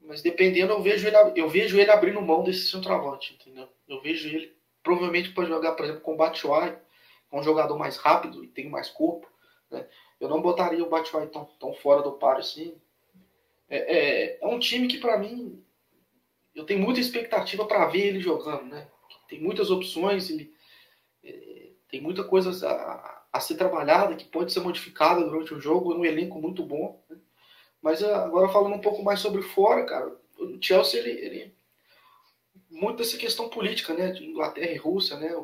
Mas 0.00 0.20
dependendo, 0.20 0.72
eu 0.72 0.82
vejo, 0.82 1.06
ele, 1.06 1.16
eu 1.36 1.48
vejo 1.48 1.78
ele 1.78 1.92
abrindo 1.92 2.20
mão 2.20 2.42
desse 2.42 2.72
centroavante, 2.72 3.34
entendeu? 3.34 3.68
Eu 3.86 4.02
vejo 4.02 4.28
ele 4.28 4.52
provavelmente 4.82 5.30
para 5.30 5.44
jogar, 5.44 5.76
por 5.76 5.84
exemplo, 5.84 6.00
com 6.00 6.14
o 6.14 6.16
Batshuayi, 6.16 6.72
que 6.72 7.36
é 7.36 7.38
um 7.38 7.44
jogador 7.44 7.78
mais 7.78 7.98
rápido 7.98 8.42
e 8.42 8.48
tem 8.48 8.68
mais 8.68 8.90
corpo. 8.90 9.30
Né? 9.70 9.86
Eu 10.20 10.28
não 10.28 10.42
botaria 10.42 10.82
o 10.82 10.88
Batshuayi 10.88 11.28
tão, 11.28 11.44
tão 11.58 11.74
fora 11.74 12.02
do 12.02 12.12
páreo 12.12 12.40
assim. 12.40 12.74
É, 13.68 13.78
é, 13.78 14.38
é 14.40 14.46
um 14.46 14.58
time 14.58 14.88
que, 14.88 14.98
para 14.98 15.18
mim, 15.18 15.62
eu 16.54 16.64
tenho 16.64 16.80
muita 16.80 17.00
expectativa 17.00 17.64
para 17.64 17.86
ver 17.86 18.06
ele 18.06 18.20
jogando, 18.20 18.64
né? 18.64 18.88
Tem 19.28 19.40
muitas 19.40 19.70
opções, 19.70 20.30
ele, 20.30 20.52
é, 21.22 21.70
tem 21.88 22.00
muita 22.00 22.24
coisa 22.24 22.68
a, 22.68 23.24
a 23.32 23.40
ser 23.40 23.56
trabalhada, 23.56 24.16
que 24.16 24.24
pode 24.24 24.52
ser 24.52 24.60
modificada 24.60 25.22
durante 25.22 25.54
o 25.54 25.60
jogo, 25.60 25.94
um 25.94 26.04
elenco 26.04 26.40
muito 26.40 26.62
bom. 26.62 27.02
Né? 27.08 27.16
Mas 27.80 28.02
ah, 28.02 28.24
agora 28.24 28.48
falando 28.48 28.74
um 28.74 28.80
pouco 28.80 29.02
mais 29.02 29.20
sobre 29.20 29.42
fora, 29.42 29.84
cara, 29.84 30.16
o 30.38 30.58
Chelsea, 30.60 31.00
ele, 31.00 31.10
ele 31.10 31.54
muito 32.70 32.98
dessa 32.98 33.16
questão 33.16 33.48
política, 33.48 33.94
né, 33.94 34.10
de 34.12 34.26
Inglaterra 34.26 34.70
e 34.70 34.76
Rússia, 34.76 35.16
né, 35.16 35.34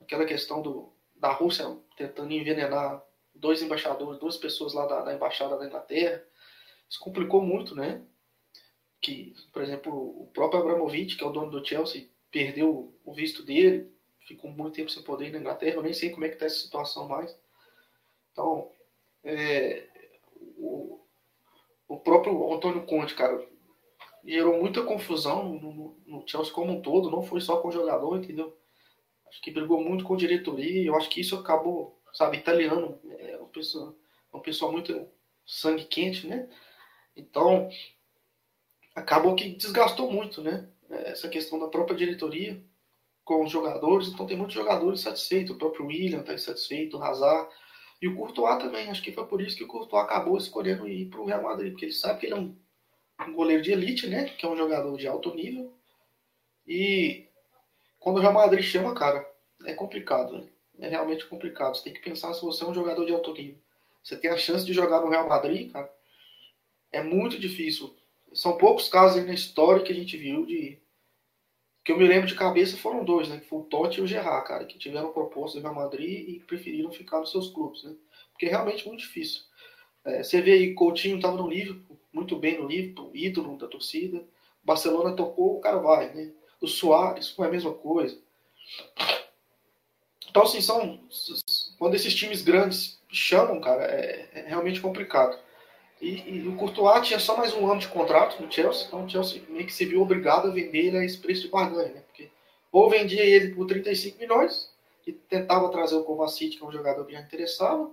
aquela 0.00 0.24
questão 0.24 0.60
do, 0.62 0.92
da 1.14 1.32
Rússia 1.32 1.76
tentando 1.96 2.32
envenenar 2.32 3.02
dois 3.38 3.62
embaixadores, 3.62 4.20
duas 4.20 4.36
pessoas 4.36 4.74
lá 4.74 4.86
da, 4.86 5.02
da 5.02 5.14
embaixada 5.14 5.56
da 5.56 5.66
Inglaterra, 5.66 6.22
isso 6.88 7.00
complicou 7.00 7.42
muito, 7.42 7.74
né, 7.74 8.02
que, 9.00 9.34
por 9.52 9.62
exemplo, 9.62 9.92
o 9.92 10.30
próprio 10.32 10.60
Abramovich, 10.60 11.16
que 11.16 11.24
é 11.24 11.26
o 11.26 11.32
dono 11.32 11.50
do 11.50 11.64
Chelsea, 11.64 12.08
perdeu 12.30 12.94
o 13.04 13.12
visto 13.12 13.42
dele, 13.42 13.92
ficou 14.26 14.50
muito 14.50 14.74
tempo 14.74 14.90
sem 14.90 15.02
poder 15.02 15.28
ir 15.28 15.32
na 15.32 15.38
Inglaterra, 15.38 15.76
eu 15.76 15.82
nem 15.82 15.92
sei 15.92 16.10
como 16.10 16.24
é 16.24 16.28
que 16.28 16.34
está 16.34 16.46
essa 16.46 16.58
situação 16.58 17.08
mais. 17.08 17.36
Então, 18.32 18.70
é, 19.24 19.88
o, 20.56 21.00
o 21.88 21.98
próprio 21.98 22.52
Antônio 22.52 22.84
Conte, 22.86 23.14
cara, 23.14 23.46
gerou 24.24 24.60
muita 24.60 24.82
confusão 24.82 25.54
no, 25.54 25.96
no, 26.06 26.28
Chelsea 26.28 26.52
como 26.52 26.72
um 26.72 26.82
todo, 26.82 27.10
não 27.10 27.22
foi 27.22 27.40
só 27.40 27.60
com 27.60 27.68
o 27.68 27.72
jogador, 27.72 28.18
entendeu? 28.18 28.56
Acho 29.28 29.40
que 29.40 29.50
brigou 29.50 29.82
muito 29.82 30.04
com 30.04 30.14
a 30.14 30.18
diretoria 30.18 30.86
eu 30.86 30.94
acho 30.94 31.08
que 31.08 31.20
isso 31.20 31.36
acabou, 31.36 32.00
sabe, 32.12 32.38
italiano, 32.38 33.00
pessoa, 33.58 33.96
uma 34.32 34.42
pessoa 34.42 34.72
muito 34.72 35.08
sangue 35.44 35.84
quente, 35.84 36.26
né? 36.26 36.48
Então, 37.16 37.68
acabou 38.94 39.34
que 39.34 39.50
desgastou 39.50 40.10
muito, 40.10 40.42
né? 40.42 40.68
Essa 40.90 41.28
questão 41.28 41.58
da 41.58 41.68
própria 41.68 41.96
diretoria 41.96 42.62
com 43.24 43.44
os 43.44 43.50
jogadores, 43.50 44.08
então 44.08 44.26
tem 44.26 44.36
muitos 44.36 44.54
jogadores 44.54 45.00
satisfeitos, 45.02 45.54
o 45.54 45.58
próprio 45.58 45.86
William 45.86 46.20
está 46.20 46.32
insatisfeito, 46.32 46.96
o 46.96 47.02
Hazard, 47.02 47.50
e 48.00 48.08
o 48.08 48.16
Courtois 48.16 48.62
também, 48.62 48.88
acho 48.88 49.02
que 49.02 49.12
foi 49.12 49.26
por 49.26 49.42
isso 49.42 49.56
que 49.56 49.64
o 49.64 49.68
Courtois 49.68 50.04
acabou 50.04 50.38
escolhendo 50.38 50.88
ir 50.88 51.10
para 51.10 51.20
o 51.20 51.26
Real 51.26 51.42
Madrid, 51.42 51.72
porque 51.72 51.86
ele 51.86 51.92
sabe 51.92 52.20
que 52.20 52.26
ele 52.26 52.34
é 52.34 52.38
um, 52.38 52.56
um, 53.26 53.32
goleiro 53.34 53.62
de 53.62 53.72
elite, 53.72 54.06
né, 54.06 54.30
que 54.30 54.46
é 54.46 54.48
um 54.48 54.56
jogador 54.56 54.96
de 54.96 55.06
alto 55.06 55.34
nível, 55.34 55.74
e 56.66 57.28
quando 57.98 58.16
o 58.16 58.20
Real 58.20 58.32
Madrid 58.32 58.62
chama, 58.62 58.94
cara, 58.94 59.28
é 59.66 59.74
complicado, 59.74 60.38
né? 60.38 60.48
É 60.78 60.88
realmente 60.88 61.26
complicado, 61.26 61.76
você 61.76 61.84
tem 61.84 61.92
que 61.92 62.00
pensar 62.00 62.32
se 62.34 62.42
você 62.42 62.64
é 62.64 62.66
um 62.66 62.74
jogador 62.74 63.04
de 63.04 63.12
alto 63.12 63.32
nível, 63.32 63.58
você 64.02 64.16
tem 64.16 64.30
a 64.30 64.36
chance 64.36 64.64
de 64.64 64.72
jogar 64.72 65.00
no 65.00 65.10
Real 65.10 65.28
Madrid, 65.28 65.72
cara, 65.72 65.92
é 66.92 67.02
muito 67.02 67.38
difícil, 67.38 67.94
são 68.32 68.56
poucos 68.56 68.88
casos 68.88 69.18
aí 69.18 69.26
na 69.26 69.34
história 69.34 69.82
que 69.82 69.92
a 69.92 69.94
gente 69.94 70.16
viu 70.16 70.44
de 70.46 70.78
que 71.88 71.92
eu 71.92 71.96
me 71.96 72.06
lembro 72.06 72.28
de 72.28 72.34
cabeça 72.34 72.76
foram 72.76 73.02
dois, 73.02 73.30
né? 73.30 73.38
Que 73.38 73.46
foi 73.46 73.60
o 73.60 73.64
Totti 73.64 73.98
e 73.98 74.02
o 74.02 74.06
Gerrard, 74.06 74.46
cara, 74.46 74.66
que 74.66 74.78
tiveram 74.78 75.10
proposta 75.10 75.58
do 75.58 75.62
Real 75.62 75.74
Madrid 75.74 76.28
e 76.28 76.40
preferiram 76.40 76.92
ficar 76.92 77.18
nos 77.18 77.30
seus 77.30 77.48
clubes, 77.48 77.82
né? 77.82 77.94
Porque 78.30 78.44
é 78.44 78.50
realmente 78.50 78.86
muito 78.86 79.00
difícil. 79.00 79.40
É, 80.04 80.22
você 80.22 80.42
vê 80.42 80.52
aí, 80.52 80.74
Coutinho 80.74 81.16
estava 81.16 81.38
no 81.38 81.48
Liverpool, 81.48 81.98
muito 82.12 82.36
bem 82.36 82.60
no 82.60 82.68
Liverpool, 82.68 83.10
ídolo 83.14 83.56
da 83.56 83.66
torcida. 83.66 84.22
Barcelona 84.62 85.16
tocou, 85.16 85.56
o 85.56 85.60
cara 85.60 85.78
vai, 85.78 86.12
né? 86.14 86.30
O 86.60 86.66
Soares 86.66 87.30
foi 87.30 87.46
a 87.46 87.50
mesma 87.50 87.72
coisa. 87.72 88.20
Então, 90.38 90.46
assim, 90.46 90.60
são. 90.60 91.00
Quando 91.80 91.96
esses 91.96 92.14
times 92.14 92.42
grandes 92.42 93.02
chamam, 93.10 93.60
cara, 93.60 93.82
é, 93.86 94.28
é 94.34 94.42
realmente 94.46 94.80
complicado. 94.80 95.36
E, 96.00 96.36
e, 96.36 96.46
o 96.46 96.54
Courtois 96.54 97.04
tinha 97.08 97.18
só 97.18 97.36
mais 97.36 97.52
um 97.54 97.68
ano 97.68 97.80
de 97.80 97.88
contrato 97.88 98.40
no 98.40 98.50
Chelsea, 98.50 98.86
então 98.86 99.04
o 99.04 99.08
Chelsea 99.08 99.42
meio 99.48 99.66
que 99.66 99.72
se 99.72 99.84
viu 99.84 100.00
obrigado 100.00 100.46
a 100.46 100.52
vender 100.52 100.78
ele 100.78 100.98
a 100.98 101.04
esse 101.04 101.18
preço 101.18 101.42
de 101.42 101.48
barganha, 101.48 101.92
né? 101.92 102.00
Porque 102.02 102.30
ou 102.70 102.88
vendia 102.88 103.24
ele 103.24 103.52
por 103.52 103.66
35 103.66 104.16
milhões, 104.16 104.72
e 105.04 105.12
tentava 105.12 105.68
trazer 105.70 105.96
o 105.96 106.04
Kovacic, 106.04 106.56
que 106.56 106.62
é 106.62 106.66
um 106.66 106.70
jogador 106.70 107.04
que 107.04 107.14
já 107.14 107.20
interessava, 107.20 107.90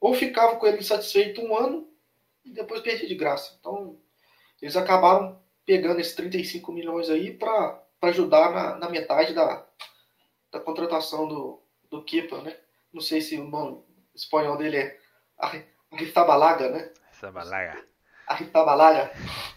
ou 0.00 0.14
ficava 0.14 0.54
com 0.54 0.68
ele 0.68 0.78
insatisfeito 0.78 1.40
um 1.40 1.56
ano 1.56 1.88
e 2.44 2.50
depois 2.50 2.82
perdia 2.82 3.08
de 3.08 3.16
graça. 3.16 3.56
Então, 3.58 3.96
eles 4.62 4.76
acabaram 4.76 5.40
pegando 5.66 5.98
esses 5.98 6.14
35 6.14 6.70
milhões 6.70 7.10
aí 7.10 7.32
para 7.32 7.82
ajudar 8.02 8.52
na, 8.52 8.78
na, 8.78 8.88
metade 8.88 9.34
da, 9.34 9.66
da 10.52 10.60
contratação 10.60 11.26
do, 11.26 11.63
do 11.94 12.04
Kepa, 12.04 12.40
né? 12.42 12.56
Não 12.92 13.00
sei 13.00 13.20
se 13.20 13.36
o 13.38 13.44
nome 13.44 13.82
espanhol 14.14 14.56
dele 14.56 14.76
é 14.76 14.98
Arrizabalaga, 15.90 16.70
né? 16.70 16.90
Arrizabalaga. 17.10 17.84
Arrizabalaga. 18.26 19.12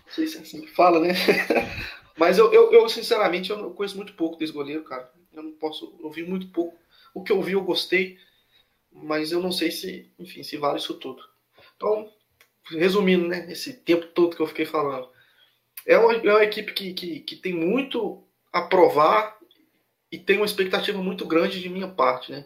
Não 0.06 0.14
sei 0.14 0.28
se 0.28 0.38
é 0.38 0.42
assim 0.42 0.62
que 0.62 0.68
fala, 0.68 1.00
né? 1.00 1.14
Mas 2.18 2.38
eu, 2.38 2.52
eu, 2.52 2.72
eu, 2.74 2.90
sinceramente, 2.90 3.52
eu 3.52 3.72
conheço 3.72 3.96
muito 3.96 4.14
pouco 4.14 4.38
desse 4.38 4.54
goleiro, 4.54 4.84
cara. 4.84 5.12
Eu 5.32 5.44
não 5.44 5.52
posso 5.52 5.96
ouvir 6.02 6.28
muito 6.28 6.48
pouco. 6.48 6.78
O 7.14 7.24
que 7.24 7.32
eu 7.32 7.42
vi, 7.42 7.54
eu 7.54 7.64
gostei. 7.64 8.18
Mas 8.92 9.32
eu 9.32 9.40
não 9.40 9.52
sei 9.52 9.72
se, 9.72 10.12
enfim, 10.18 10.42
se 10.42 10.58
vale 10.58 10.80
isso 10.80 10.96
tudo. 10.96 11.24
Então, 11.76 12.12
resumindo, 12.72 13.28
né? 13.28 13.52
Esse 13.52 13.74
tempo 13.74 14.08
todo 14.08 14.36
que 14.36 14.42
eu 14.42 14.48
fiquei 14.48 14.66
falando. 14.66 15.08
É 15.86 15.98
uma, 15.98 16.14
é 16.14 16.32
uma 16.34 16.44
equipe 16.44 16.74
que, 16.74 16.94
que, 16.94 17.20
que 17.20 17.36
tem 17.36 17.54
muito 17.54 18.24
a 18.52 18.64
provar 18.64 19.37
e 20.12 20.18
tem 20.18 20.38
uma 20.38 20.46
expectativa 20.46 21.02
muito 21.02 21.26
grande 21.26 21.60
de 21.60 21.70
minha 21.70 21.88
parte, 21.88 22.32
né? 22.32 22.46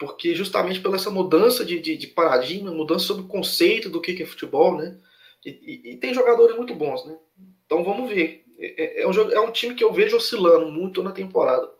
porque 0.00 0.34
justamente 0.34 0.80
pela 0.80 0.96
essa 0.96 1.10
mudança 1.10 1.62
de, 1.62 1.78
de, 1.78 1.94
de 1.94 2.06
paradigma, 2.06 2.72
mudança 2.72 3.04
sobre 3.04 3.24
o 3.24 3.28
conceito 3.28 3.90
do 3.90 4.00
que, 4.00 4.20
é 4.20 4.26
futebol, 4.26 4.74
né? 4.78 4.98
E, 5.44 5.50
e, 5.50 5.92
e, 5.92 5.96
tem 5.98 6.14
jogadores 6.14 6.56
muito 6.56 6.74
bons, 6.74 7.04
né? 7.04 7.18
Então 7.66 7.84
vamos 7.84 8.08
ver. 8.08 8.42
É, 8.58 9.00
é, 9.00 9.02
é, 9.02 9.06
um, 9.06 9.12
é 9.12 9.40
um 9.40 9.52
time 9.52 9.74
que 9.74 9.84
eu 9.84 9.92
vejo 9.92 10.16
oscilando 10.16 10.72
muito 10.72 11.02
na 11.02 11.12
temporada. 11.12 11.70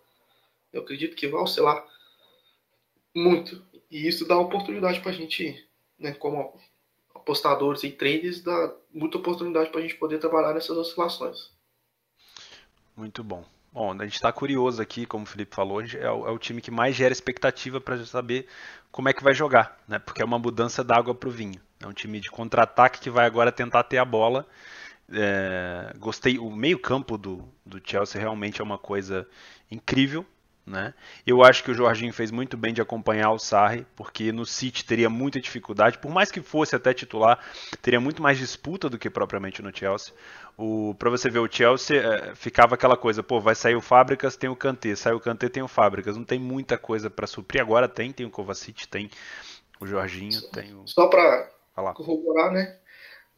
Eu 0.70 0.82
acredito 0.82 1.16
que 1.16 1.26
vai 1.28 1.40
oscilar 1.40 1.82
muito. 3.14 3.64
E 3.90 4.06
isso 4.06 4.28
dá 4.28 4.38
oportunidade 4.38 5.00
para 5.00 5.12
a 5.12 5.14
gente, 5.14 5.66
né, 5.98 6.12
como 6.12 6.54
apostadores 7.14 7.82
e 7.84 7.90
traders, 7.90 8.42
dá 8.42 8.74
muita 8.92 9.16
oportunidade 9.16 9.70
para 9.70 9.80
a 9.80 9.82
gente 9.82 9.96
poder 9.96 10.18
trabalhar 10.18 10.52
nessas 10.52 10.76
oscilações. 10.76 11.50
Muito 12.94 13.24
bom. 13.24 13.44
Bom, 13.72 13.92
a 13.92 14.04
gente 14.04 14.14
está 14.14 14.32
curioso 14.32 14.82
aqui, 14.82 15.06
como 15.06 15.22
o 15.22 15.26
Felipe 15.26 15.54
falou, 15.54 15.80
é 15.80 16.10
o, 16.10 16.26
é 16.26 16.30
o 16.30 16.38
time 16.38 16.60
que 16.60 16.72
mais 16.72 16.96
gera 16.96 17.12
expectativa 17.12 17.80
para 17.80 18.04
saber 18.04 18.46
como 18.90 19.08
é 19.08 19.12
que 19.12 19.22
vai 19.22 19.32
jogar, 19.32 19.78
né? 19.86 19.98
Porque 19.98 20.20
é 20.20 20.24
uma 20.24 20.38
mudança 20.40 20.82
d'água 20.82 21.14
para 21.14 21.28
o 21.28 21.32
vinho. 21.32 21.60
É 21.78 21.86
um 21.86 21.92
time 21.92 22.18
de 22.20 22.30
contra-ataque 22.30 23.00
que 23.00 23.10
vai 23.10 23.26
agora 23.26 23.52
tentar 23.52 23.84
ter 23.84 23.98
a 23.98 24.04
bola. 24.04 24.44
É, 25.12 25.92
gostei, 25.98 26.38
o 26.38 26.50
meio-campo 26.50 27.16
do, 27.16 27.48
do 27.64 27.80
Chelsea 27.84 28.20
realmente 28.20 28.60
é 28.60 28.64
uma 28.64 28.78
coisa 28.78 29.26
incrível. 29.70 30.26
Né? 30.66 30.94
Eu 31.26 31.42
acho 31.42 31.64
que 31.64 31.70
o 31.70 31.74
Jorginho 31.74 32.12
fez 32.12 32.30
muito 32.30 32.56
bem 32.56 32.72
de 32.72 32.80
acompanhar 32.80 33.32
o 33.32 33.38
Sarri, 33.38 33.84
porque 33.96 34.30
no 34.30 34.46
City 34.46 34.84
teria 34.84 35.10
muita 35.10 35.40
dificuldade, 35.40 35.98
por 35.98 36.12
mais 36.12 36.30
que 36.30 36.40
fosse 36.40 36.76
até 36.76 36.94
titular, 36.94 37.40
teria 37.82 37.98
muito 37.98 38.22
mais 38.22 38.38
disputa 38.38 38.88
do 38.88 38.98
que 38.98 39.10
propriamente 39.10 39.62
no 39.62 39.76
Chelsea. 39.76 40.14
O, 40.56 40.94
pra 40.96 41.10
você 41.10 41.28
ver, 41.28 41.40
o 41.40 41.50
Chelsea 41.50 41.96
é, 41.96 42.34
ficava 42.34 42.74
aquela 42.74 42.96
coisa, 42.96 43.22
pô, 43.22 43.40
vai 43.40 43.54
sair 43.54 43.74
o 43.74 43.80
Fábricas, 43.80 44.36
tem 44.36 44.48
o 44.48 44.54
Kanté, 44.54 44.94
sai 44.94 45.12
o 45.12 45.18
Kanté, 45.18 45.48
tem 45.48 45.62
o 45.62 45.68
Fábricas, 45.68 46.16
não 46.16 46.24
tem 46.24 46.38
muita 46.38 46.78
coisa 46.78 47.10
para 47.10 47.26
suprir, 47.26 47.60
agora 47.60 47.88
tem, 47.88 48.12
tem 48.12 48.26
o 48.26 48.30
Kovacic, 48.30 48.86
tem 48.86 49.10
o 49.80 49.86
Jorginho, 49.86 50.40
tem 50.52 50.74
o... 50.74 50.86
Só 50.86 51.08
pra 51.08 51.50
corroborar, 51.94 52.52
né, 52.52 52.76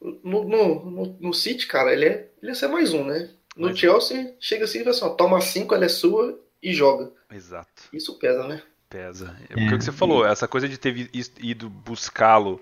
no, 0.01 0.43
no, 0.43 0.85
no, 0.85 1.17
no 1.19 1.33
City, 1.33 1.65
cara, 1.65 1.93
ele 1.93 2.05
é, 2.05 2.29
ele 2.41 2.51
é 2.51 2.53
ser 2.53 2.67
mais 2.67 2.93
um, 2.93 3.05
né, 3.05 3.29
no. 3.55 3.75
Chelsea, 3.75 4.35
chega 4.39 4.65
assim 4.65 4.81
e 4.81 4.83
fala 4.83 4.95
assim, 4.95 5.15
toma 5.15 5.41
cinco, 5.41 5.73
ela 5.73 5.85
é 5.85 5.89
sua 5.89 6.37
e 6.63 6.73
joga. 6.73 7.11
Exato. 7.29 7.83
Isso 7.91 8.17
pesa, 8.17 8.47
né? 8.47 8.63
Pesa. 8.89 9.37
É, 9.49 9.61
é 9.61 9.67
o 9.67 9.77
que 9.77 9.83
você 9.83 9.91
falou, 9.91 10.25
essa 10.25 10.47
coisa 10.47 10.67
de 10.69 10.77
ter 10.77 11.09
ido 11.13 11.69
buscá-lo 11.69 12.61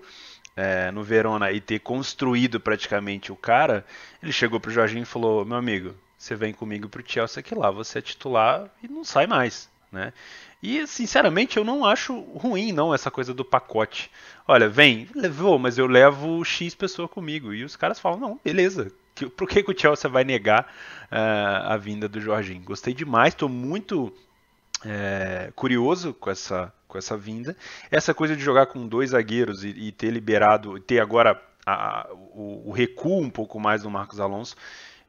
é, 0.56 0.90
no 0.90 1.02
Verona 1.04 1.52
e 1.52 1.60
ter 1.60 1.78
construído 1.78 2.58
praticamente 2.58 3.30
o 3.30 3.36
cara, 3.36 3.86
ele 4.22 4.32
chegou 4.32 4.58
pro 4.58 4.70
Jorginho 4.70 5.02
e 5.02 5.06
falou: 5.06 5.44
Meu 5.44 5.56
amigo, 5.56 5.94
você 6.18 6.34
vem 6.34 6.52
comigo 6.52 6.88
pro 6.88 7.04
Chelsea 7.06 7.42
que 7.42 7.54
lá 7.54 7.70
você 7.70 8.00
é 8.00 8.02
titular 8.02 8.68
e 8.82 8.88
não 8.88 9.04
sai 9.04 9.26
mais. 9.26 9.70
Né? 9.90 10.12
E 10.62 10.86
sinceramente 10.86 11.58
eu 11.58 11.64
não 11.64 11.84
acho 11.84 12.18
ruim 12.18 12.72
não 12.72 12.94
essa 12.94 13.10
coisa 13.10 13.34
do 13.34 13.44
pacote. 13.44 14.10
Olha, 14.48 14.68
vem, 14.68 15.08
levou, 15.14 15.58
mas 15.58 15.76
eu 15.76 15.86
levo 15.86 16.42
X 16.44 16.74
pessoa 16.74 17.08
comigo. 17.08 17.52
E 17.52 17.62
os 17.62 17.76
caras 17.76 18.00
falam, 18.00 18.18
não, 18.18 18.40
beleza. 18.42 18.90
Por 19.36 19.48
que, 19.48 19.62
que 19.62 19.70
o 19.70 19.78
Chelsea 19.78 20.10
vai 20.10 20.24
negar 20.24 20.64
uh, 21.10 21.72
a 21.72 21.76
vinda 21.76 22.08
do 22.08 22.20
Jorginho? 22.20 22.62
Gostei 22.62 22.94
demais, 22.94 23.34
estou 23.34 23.48
muito 23.48 24.12
é, 24.84 25.52
curioso 25.54 26.14
com 26.14 26.30
essa, 26.30 26.72
com 26.88 26.98
essa 26.98 27.16
vinda. 27.16 27.56
Essa 27.90 28.14
coisa 28.14 28.36
de 28.36 28.42
jogar 28.42 28.66
com 28.66 28.86
dois 28.86 29.10
zagueiros 29.10 29.64
e, 29.64 29.68
e 29.68 29.92
ter 29.92 30.10
liberado, 30.10 30.78
ter 30.80 31.00
agora 31.00 31.40
a, 31.66 32.08
o, 32.12 32.70
o, 32.70 32.72
recuo 32.72 33.20
um 33.20 33.30
pouco 33.30 33.60
mais 33.60 33.82
do 33.82 33.90
Marcos 33.90 34.20
Alonso, 34.20 34.56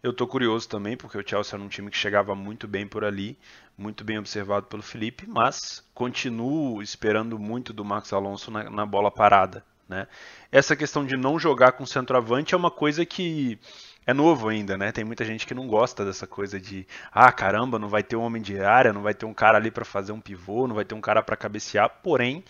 eu 0.01 0.11
estou 0.11 0.27
curioso 0.27 0.67
também, 0.67 0.97
porque 0.97 1.17
o 1.17 1.27
Chelsea 1.27 1.55
era 1.55 1.63
um 1.63 1.69
time 1.69 1.89
que 1.89 1.97
chegava 1.97 2.35
muito 2.35 2.67
bem 2.67 2.85
por 2.85 3.05
ali, 3.05 3.37
muito 3.77 4.03
bem 4.03 4.19
observado 4.19 4.65
pelo 4.67 4.83
Felipe, 4.83 5.25
mas 5.27 5.83
continuo 5.93 6.81
esperando 6.81 7.39
muito 7.39 7.71
do 7.71 7.85
Marcos 7.85 8.11
Alonso 8.11 8.51
na, 8.51 8.69
na 8.69 8.85
bola 8.85 9.09
parada. 9.09 9.63
Né? 9.87 10.07
Essa 10.51 10.75
questão 10.75 11.05
de 11.05 11.15
não 11.15 11.39
jogar 11.39 11.73
com 11.73 11.85
centroavante 11.85 12.53
é 12.53 12.57
uma 12.57 12.71
coisa 12.71 13.05
que 13.05 13.57
é 14.05 14.13
novo 14.13 14.49
ainda, 14.49 14.77
né? 14.77 14.91
Tem 14.91 15.03
muita 15.03 15.23
gente 15.25 15.45
que 15.45 15.53
não 15.53 15.67
gosta 15.67 16.03
dessa 16.05 16.27
coisa 16.27 16.59
de, 16.59 16.85
ah, 17.11 17.31
caramba, 17.31 17.79
não 17.79 17.87
vai 17.87 18.03
ter 18.03 18.15
um 18.15 18.21
homem 18.21 18.41
de 18.41 18.59
área, 18.59 18.93
não 18.93 19.01
vai 19.01 19.13
ter 19.13 19.25
um 19.25 19.33
cara 19.33 19.57
ali 19.57 19.71
para 19.71 19.85
fazer 19.85 20.11
um 20.11 20.19
pivô, 20.19 20.67
não 20.67 20.75
vai 20.75 20.85
ter 20.85 20.95
um 20.95 21.01
cara 21.01 21.21
para 21.21 21.37
cabecear. 21.37 21.89
Porém, 22.01 22.43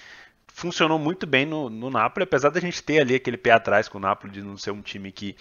funcionou 0.48 1.00
muito 1.00 1.26
bem 1.28 1.46
no, 1.46 1.70
no 1.70 1.90
Napoli, 1.90 2.24
apesar 2.24 2.50
da 2.50 2.60
gente 2.60 2.82
ter 2.84 3.02
ali 3.02 3.16
aquele 3.16 3.38
pé 3.38 3.52
atrás 3.52 3.88
com 3.88 3.98
o 3.98 4.02
Napoli 4.02 4.34
de 4.34 4.42
não 4.42 4.58
ser 4.58 4.72
um 4.72 4.82
time 4.82 5.12
que, 5.12 5.36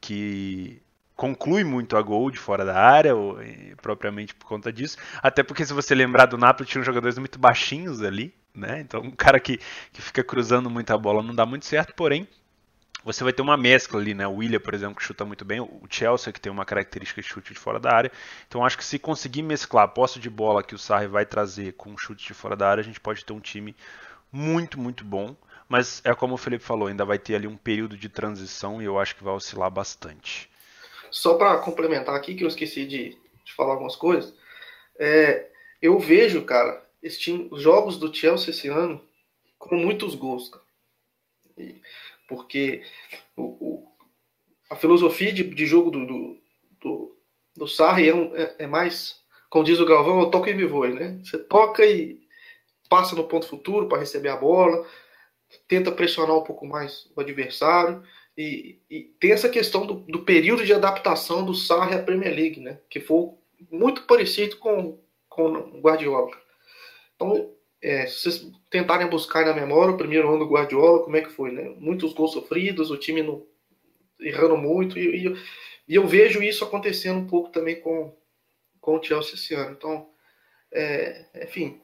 que 0.00 0.82
conclui 1.16 1.64
muito 1.64 1.96
a 1.96 2.02
gol 2.02 2.30
de 2.30 2.38
fora 2.38 2.64
da 2.64 2.76
área, 2.80 3.14
ou, 3.14 3.38
propriamente 3.82 4.34
por 4.34 4.46
conta 4.46 4.72
disso. 4.72 4.96
Até 5.22 5.42
porque, 5.42 5.66
se 5.66 5.72
você 5.72 5.94
lembrar 5.94 6.26
do 6.26 6.38
Napoli, 6.38 6.68
tinha 6.68 6.82
jogadores 6.82 7.18
muito 7.18 7.38
baixinhos 7.38 8.02
ali, 8.02 8.34
né? 8.54 8.80
Então, 8.80 9.00
um 9.02 9.10
cara 9.10 9.38
que, 9.38 9.58
que 9.92 10.02
fica 10.02 10.24
cruzando 10.24 10.70
muita 10.70 10.96
bola 10.96 11.22
não 11.22 11.34
dá 11.34 11.44
muito 11.44 11.66
certo, 11.66 11.94
porém 11.94 12.26
você 13.04 13.24
vai 13.24 13.32
ter 13.32 13.42
uma 13.42 13.56
mescla 13.56 14.00
ali, 14.00 14.14
né? 14.14 14.26
O 14.26 14.36
William, 14.36 14.60
por 14.60 14.74
exemplo, 14.74 14.96
que 14.96 15.02
chuta 15.02 15.24
muito 15.24 15.44
bem, 15.44 15.60
o 15.60 15.82
Chelsea, 15.88 16.32
que 16.32 16.40
tem 16.40 16.52
uma 16.52 16.64
característica 16.64 17.20
de 17.20 17.28
chute 17.28 17.52
de 17.52 17.58
fora 17.58 17.78
da 17.78 17.92
área. 17.92 18.12
Então 18.46 18.64
acho 18.64 18.76
que 18.76 18.84
se 18.84 18.98
conseguir 18.98 19.42
mesclar 19.42 19.84
a 19.84 19.88
posse 19.88 20.18
de 20.18 20.28
bola 20.28 20.62
que 20.62 20.74
o 20.74 20.78
Sarri 20.78 21.06
vai 21.06 21.24
trazer 21.24 21.72
com 21.74 21.92
o 21.92 21.98
chute 21.98 22.26
de 22.26 22.34
fora 22.34 22.56
da 22.56 22.68
área, 22.68 22.80
a 22.80 22.84
gente 22.84 23.00
pode 23.00 23.24
ter 23.24 23.32
um 23.32 23.40
time 23.40 23.74
muito, 24.30 24.78
muito 24.78 25.04
bom. 25.04 25.34
Mas 25.68 26.02
é 26.04 26.12
como 26.14 26.34
o 26.34 26.38
Felipe 26.38 26.64
falou, 26.64 26.88
ainda 26.88 27.04
vai 27.04 27.18
ter 27.18 27.36
ali 27.36 27.46
um 27.46 27.56
período 27.56 27.96
de 27.96 28.08
transição 28.08 28.82
e 28.82 28.84
eu 28.84 28.98
acho 28.98 29.14
que 29.14 29.22
vai 29.22 29.32
oscilar 29.32 29.70
bastante. 29.70 30.50
Só 31.10 31.34
para 31.34 31.58
complementar 31.58 32.14
aqui, 32.14 32.34
que 32.34 32.42
eu 32.42 32.48
esqueci 32.48 32.84
de, 32.84 33.16
de 33.44 33.52
falar 33.54 33.72
algumas 33.72 33.94
coisas, 33.94 34.34
é, 34.98 35.48
eu 35.80 35.98
vejo, 35.98 36.44
cara, 36.44 36.84
time, 37.08 37.48
os 37.50 37.62
jogos 37.62 37.98
do 37.98 38.12
Chelsea 38.12 38.50
esse 38.50 38.68
ano 38.68 39.00
com 39.58 39.76
muitos 39.76 40.14
gols, 40.14 40.48
cara. 40.48 40.64
E, 41.56 41.80
porque 42.30 42.82
o, 43.36 43.42
o, 43.42 43.92
a 44.70 44.76
filosofia 44.76 45.32
de, 45.32 45.42
de 45.42 45.66
jogo 45.66 45.90
do, 45.90 46.06
do, 46.06 46.38
do, 46.80 47.16
do 47.56 47.66
Sarri 47.66 48.08
é, 48.08 48.14
um, 48.14 48.36
é, 48.36 48.54
é, 48.60 48.66
mais, 48.68 49.16
como 49.50 49.64
diz 49.64 49.80
o 49.80 49.84
Galvão, 49.84 50.22
é 50.22 50.30
toca 50.30 50.48
e 50.48 50.54
me 50.54 50.64
voe, 50.64 50.94
né? 50.94 51.18
Você 51.24 51.36
toca 51.36 51.84
e 51.84 52.20
passa 52.88 53.16
no 53.16 53.26
ponto 53.26 53.48
futuro 53.48 53.88
para 53.88 53.98
receber 53.98 54.28
a 54.28 54.36
bola, 54.36 54.86
tenta 55.66 55.90
pressionar 55.90 56.36
um 56.36 56.44
pouco 56.44 56.64
mais 56.64 57.10
o 57.16 57.20
adversário. 57.20 58.00
E, 58.38 58.80
e 58.88 59.00
tem 59.20 59.32
essa 59.32 59.48
questão 59.48 59.84
do, 59.84 59.94
do, 59.94 60.22
período 60.24 60.64
de 60.64 60.72
adaptação 60.72 61.44
do 61.44 61.52
Sarri 61.52 61.96
à 61.96 62.02
Premier 62.02 62.34
League, 62.34 62.60
né? 62.60 62.78
Que 62.88 63.00
foi 63.00 63.30
muito 63.70 64.06
parecido 64.06 64.56
com, 64.56 65.00
com 65.28 65.52
o 65.52 65.80
Guardiola. 65.80 66.30
Então, 67.16 67.52
é, 67.82 68.06
se 68.06 68.20
vocês 68.20 68.52
tentarem 68.68 69.08
buscar 69.08 69.44
na 69.46 69.54
memória 69.54 69.94
o 69.94 69.96
primeiro 69.96 70.28
ano 70.28 70.40
do 70.40 70.50
Guardiola, 70.50 71.02
como 71.02 71.16
é 71.16 71.22
que 71.22 71.30
foi, 71.30 71.50
né? 71.50 71.74
Muitos 71.78 72.12
gols 72.12 72.32
sofridos, 72.32 72.90
o 72.90 72.96
time 72.96 73.42
errando 74.20 74.56
muito, 74.56 74.98
e, 74.98 75.26
e, 75.26 75.36
e, 75.88 75.94
eu 75.94 76.06
vejo 76.06 76.42
isso 76.42 76.62
acontecendo 76.62 77.20
um 77.20 77.26
pouco 77.26 77.50
também 77.50 77.80
com, 77.80 78.14
com 78.80 78.96
o 78.96 79.02
Chelsea 79.02 79.34
esse 79.34 79.54
ano. 79.54 79.72
Então, 79.72 80.10
é, 80.70 81.24
enfim, 81.42 81.80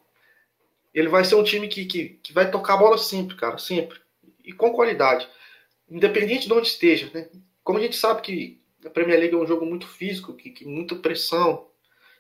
ele 0.93 1.09
vai 1.09 1.25
ser 1.25 1.35
um 1.35 1.45
time 1.45 1.67
que, 1.67 1.87
que, 1.87 2.09
que, 2.23 2.33
vai 2.33 2.51
tocar 2.51 2.75
a 2.75 2.79
bola 2.79 2.99
sempre, 2.99 3.35
cara, 3.35 3.57
sempre, 3.57 3.99
e 4.45 4.53
com 4.53 4.73
qualidade, 4.73 5.27
independente 5.89 6.47
de 6.47 6.53
onde 6.53 6.69
esteja, 6.69 7.11
né? 7.15 7.29
Como 7.65 7.79
a 7.79 7.83
gente 7.83 7.97
sabe 7.97 8.21
que 8.21 8.61
a 8.85 8.91
Premier 8.91 9.19
League 9.19 9.35
é 9.35 9.39
um 9.39 9.47
jogo 9.47 9.65
muito 9.65 9.89
físico, 9.89 10.35
que, 10.35 10.51
que 10.51 10.65
muita 10.67 10.95
pressão, 10.95 11.67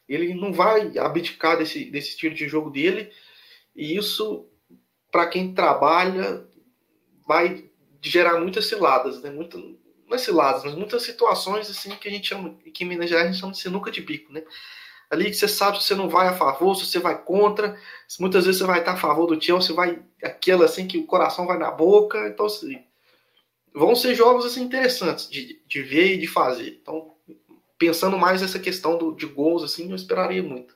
ele 0.08 0.34
não 0.34 0.52
vai 0.52 0.96
abdicar 0.98 1.58
desse, 1.58 1.84
desse 1.84 2.10
estilo 2.10 2.34
de 2.34 2.48
jogo 2.48 2.70
dele 2.70 3.12
e 3.76 3.96
isso, 3.96 4.46
para 5.12 5.26
quem 5.26 5.52
trabalha, 5.52 6.46
vai 7.26 7.68
gerar 8.00 8.40
muitas 8.40 8.66
ciladas, 8.66 9.20
né? 9.20 9.30
Muita, 9.30 9.58
não 9.58 10.14
é 10.14 10.18
ciladas, 10.18 10.64
mas 10.64 10.74
muitas 10.74 11.02
situações 11.02 11.68
assim 11.68 11.90
que 11.90 12.08
a 12.08 12.10
gente 12.10 12.28
chama, 12.28 12.56
que 12.72 12.84
em 12.84 12.86
Minas 12.86 13.10
Gerais 13.10 13.26
a 13.26 13.32
gente 13.32 13.40
chama 13.40 13.52
de 13.52 13.58
sinuca 13.58 13.90
de 13.90 14.00
bico, 14.00 14.32
né? 14.32 14.42
Ali 15.10 15.26
que 15.26 15.34
você 15.34 15.46
sabe 15.46 15.78
se 15.78 15.84
você 15.84 15.94
não 15.94 16.08
vai 16.08 16.26
a 16.26 16.32
favor, 16.32 16.74
se 16.74 16.86
você 16.86 16.98
vai 16.98 17.22
contra, 17.22 17.78
muitas 18.18 18.46
vezes 18.46 18.60
você 18.60 18.66
vai 18.66 18.80
estar 18.80 18.92
a 18.92 18.96
favor 18.96 19.26
do 19.26 19.40
Chelsea, 19.40 19.74
vai 19.74 20.02
aquela 20.22 20.64
assim 20.64 20.86
que 20.86 20.98
o 20.98 21.06
coração 21.06 21.46
vai 21.46 21.58
na 21.58 21.70
boca, 21.70 22.28
então 22.28 22.46
assim, 22.46 22.82
vão 23.74 23.94
ser 23.94 24.14
jogos 24.14 24.46
assim 24.46 24.62
interessantes 24.62 25.28
de, 25.28 25.62
de 25.66 25.82
ver 25.82 26.14
e 26.14 26.18
de 26.18 26.26
fazer. 26.26 26.78
Então, 26.80 27.14
pensando 27.78 28.18
mais 28.18 28.40
nessa 28.40 28.58
questão 28.58 28.96
do, 28.96 29.14
de 29.14 29.26
gols 29.26 29.62
assim, 29.62 29.90
eu 29.90 29.96
esperaria 29.96 30.42
muito. 30.42 30.74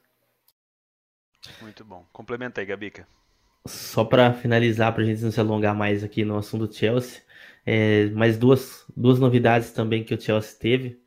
Muito 1.60 1.84
bom. 1.84 2.04
Complementa 2.12 2.60
aí, 2.60 2.66
Gabica. 2.66 3.06
Só 3.66 4.04
para 4.04 4.32
finalizar, 4.32 4.92
para 4.92 5.02
a 5.02 5.06
gente 5.06 5.22
não 5.22 5.30
se 5.30 5.40
alongar 5.40 5.74
mais 5.74 6.02
aqui 6.02 6.24
no 6.24 6.36
assunto 6.38 6.66
do 6.66 6.74
Chelsea, 6.74 7.22
é, 7.66 8.06
mais 8.10 8.38
duas, 8.38 8.84
duas 8.96 9.18
novidades 9.18 9.72
também 9.72 10.02
que 10.02 10.14
o 10.14 10.20
Chelsea 10.20 10.58
teve. 10.58 11.02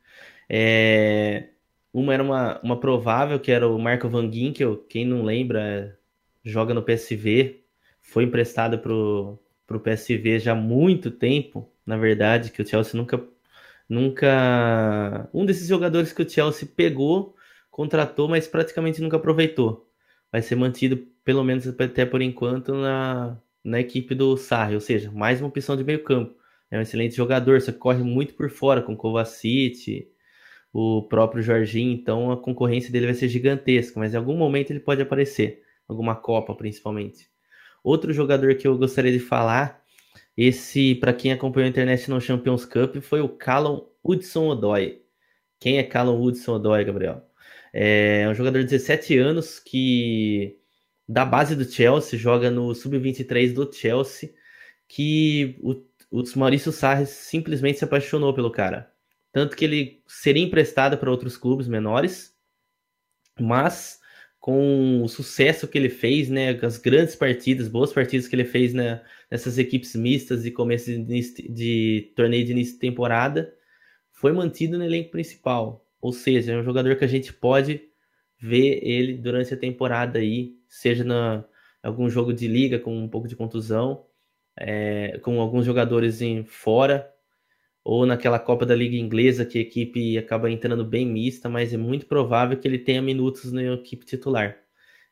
É, 0.48 1.48
uma 1.92 2.14
era 2.14 2.22
uma, 2.22 2.60
uma 2.62 2.80
provável, 2.80 3.40
que 3.40 3.50
era 3.50 3.68
o 3.68 3.78
Marco 3.78 4.08
Van 4.08 4.30
Ginkel, 4.30 4.76
quem 4.88 5.04
não 5.04 5.22
lembra, 5.24 5.98
joga 6.44 6.74
no 6.74 6.82
PSV, 6.82 7.64
foi 8.00 8.24
emprestado 8.24 8.78
para 8.78 8.92
o 8.92 9.80
PSV 9.82 10.38
já 10.38 10.52
há 10.52 10.54
muito 10.54 11.10
tempo, 11.10 11.70
na 11.86 11.96
verdade, 11.96 12.50
que 12.50 12.62
o 12.62 12.66
Chelsea 12.66 12.96
nunca. 12.98 13.22
nunca 13.88 15.28
Um 15.34 15.44
desses 15.46 15.68
jogadores 15.68 16.12
que 16.12 16.22
o 16.22 16.28
Chelsea 16.28 16.68
pegou, 16.76 17.36
contratou, 17.70 18.28
mas 18.28 18.46
praticamente 18.48 19.00
nunca 19.02 19.16
aproveitou 19.16 19.88
vai 20.34 20.42
ser 20.42 20.56
mantido, 20.56 20.96
pelo 21.24 21.44
menos 21.44 21.64
até 21.68 22.04
por 22.04 22.20
enquanto, 22.20 22.74
na, 22.74 23.40
na 23.62 23.78
equipe 23.78 24.16
do 24.16 24.36
Sarri, 24.36 24.74
ou 24.74 24.80
seja, 24.80 25.08
mais 25.12 25.40
uma 25.40 25.46
opção 25.46 25.76
de 25.76 25.84
meio 25.84 26.02
campo. 26.02 26.34
É 26.68 26.76
um 26.76 26.80
excelente 26.80 27.14
jogador, 27.14 27.60
só 27.60 27.70
que 27.70 27.78
corre 27.78 28.02
muito 28.02 28.34
por 28.34 28.50
fora 28.50 28.82
com 28.82 28.94
o 28.94 28.96
Kovacic, 28.96 30.10
o 30.72 31.02
próprio 31.02 31.40
Jorginho, 31.40 31.92
então 31.92 32.32
a 32.32 32.36
concorrência 32.36 32.90
dele 32.90 33.06
vai 33.06 33.14
ser 33.14 33.28
gigantesca, 33.28 34.00
mas 34.00 34.12
em 34.12 34.16
algum 34.16 34.36
momento 34.36 34.72
ele 34.72 34.80
pode 34.80 35.00
aparecer, 35.00 35.62
alguma 35.86 36.16
Copa 36.16 36.52
principalmente. 36.52 37.28
Outro 37.84 38.12
jogador 38.12 38.56
que 38.56 38.66
eu 38.66 38.76
gostaria 38.76 39.12
de 39.12 39.20
falar, 39.20 39.84
esse 40.36 40.96
para 40.96 41.12
quem 41.12 41.30
acompanhou 41.30 41.66
a 41.66 41.70
International 41.70 42.20
Champions 42.20 42.64
Cup, 42.64 42.96
foi 42.96 43.20
o 43.20 43.28
Callum 43.28 43.86
Hudson-Odoi. 44.02 45.00
Quem 45.60 45.78
é 45.78 45.84
Callum 45.84 46.20
Hudson-Odoi, 46.20 46.84
Gabriel? 46.84 47.22
É 47.76 48.28
um 48.28 48.34
jogador 48.34 48.60
de 48.60 48.70
17 48.70 49.18
anos 49.18 49.58
que 49.58 50.56
da 51.08 51.24
base 51.24 51.56
do 51.56 51.64
Chelsea, 51.64 52.16
joga 52.16 52.48
no 52.48 52.72
sub-23 52.72 53.52
do 53.52 53.70
Chelsea, 53.72 54.32
que 54.86 55.58
o, 55.60 55.72
o 56.10 56.22
Maurício 56.36 56.70
Sarri 56.70 57.04
simplesmente 57.04 57.78
se 57.78 57.84
apaixonou 57.84 58.32
pelo 58.32 58.52
cara. 58.52 58.92
Tanto 59.32 59.56
que 59.56 59.64
ele 59.64 60.02
seria 60.06 60.44
emprestado 60.44 60.96
para 60.96 61.10
outros 61.10 61.36
clubes 61.36 61.66
menores, 61.66 62.32
mas 63.40 64.00
com 64.38 65.02
o 65.02 65.08
sucesso 65.08 65.66
que 65.66 65.76
ele 65.76 65.88
fez, 65.88 66.28
né, 66.28 66.50
as 66.62 66.78
grandes 66.78 67.16
partidas, 67.16 67.66
boas 67.66 67.92
partidas 67.92 68.28
que 68.28 68.36
ele 68.36 68.44
fez 68.44 68.72
né, 68.72 69.02
nessas 69.28 69.58
equipes 69.58 69.96
mistas 69.96 70.44
de 70.44 70.52
começo 70.52 70.86
de, 70.86 71.52
de 71.52 72.12
torneio 72.14 72.44
de 72.44 72.52
início 72.52 72.74
de 72.74 72.80
temporada, 72.80 73.52
foi 74.12 74.32
mantido 74.32 74.78
no 74.78 74.84
elenco 74.84 75.10
principal. 75.10 75.83
Ou 76.04 76.12
seja, 76.12 76.52
é 76.52 76.58
um 76.58 76.62
jogador 76.62 76.96
que 76.96 77.04
a 77.06 77.08
gente 77.08 77.32
pode 77.32 77.80
ver 78.38 78.78
ele 78.82 79.14
durante 79.16 79.54
a 79.54 79.56
temporada 79.56 80.18
aí, 80.18 80.54
seja 80.68 81.02
na 81.02 81.42
algum 81.82 82.10
jogo 82.10 82.30
de 82.34 82.46
liga 82.46 82.78
com 82.78 82.94
um 82.94 83.08
pouco 83.08 83.26
de 83.26 83.34
contusão, 83.34 84.04
é, 84.54 85.18
com 85.22 85.40
alguns 85.40 85.64
jogadores 85.64 86.20
em 86.20 86.44
fora, 86.44 87.10
ou 87.82 88.04
naquela 88.04 88.38
Copa 88.38 88.66
da 88.66 88.74
Liga 88.74 88.96
Inglesa 88.96 89.46
que 89.46 89.56
a 89.58 89.62
equipe 89.62 90.18
acaba 90.18 90.50
entrando 90.50 90.84
bem 90.84 91.06
mista, 91.06 91.48
mas 91.48 91.72
é 91.72 91.78
muito 91.78 92.04
provável 92.04 92.58
que 92.58 92.68
ele 92.68 92.78
tenha 92.78 93.00
minutos 93.00 93.50
na 93.50 93.62
equipe 93.62 94.04
titular. 94.04 94.58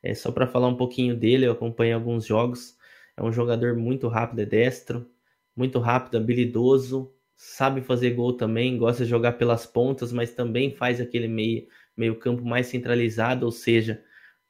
É 0.03 0.15
só 0.15 0.31
para 0.31 0.47
falar 0.47 0.69
um 0.69 0.77
pouquinho 0.77 1.17
dele, 1.17 1.47
eu 1.47 1.53
acompanhei 1.53 1.95
alguns 1.95 2.27
jogos. 2.27 2.77
É 3.17 3.23
um 3.23 3.33
jogador 3.33 3.77
muito 3.77 4.09
rápido, 4.09 4.41
é 4.41 4.47
destro, 4.47 5.11
muito 5.57 5.79
rápido, 5.79 6.19
habilidoso, 6.19 7.15
sabe 7.45 7.81
fazer 7.81 8.11
gol 8.11 8.35
também, 8.35 8.79
gosta 8.79 9.03
de 9.03 9.11
jogar 9.11 9.33
pelas 9.33 9.67
pontas, 9.67 10.13
mas 10.13 10.33
também 10.33 10.77
faz 10.77 11.01
aquele 11.01 11.27
meio, 11.27 11.67
meio 11.97 12.15
campo 12.15 12.45
mais 12.45 12.69
centralizado, 12.69 13.45
ou 13.45 13.51
seja, 13.51 14.01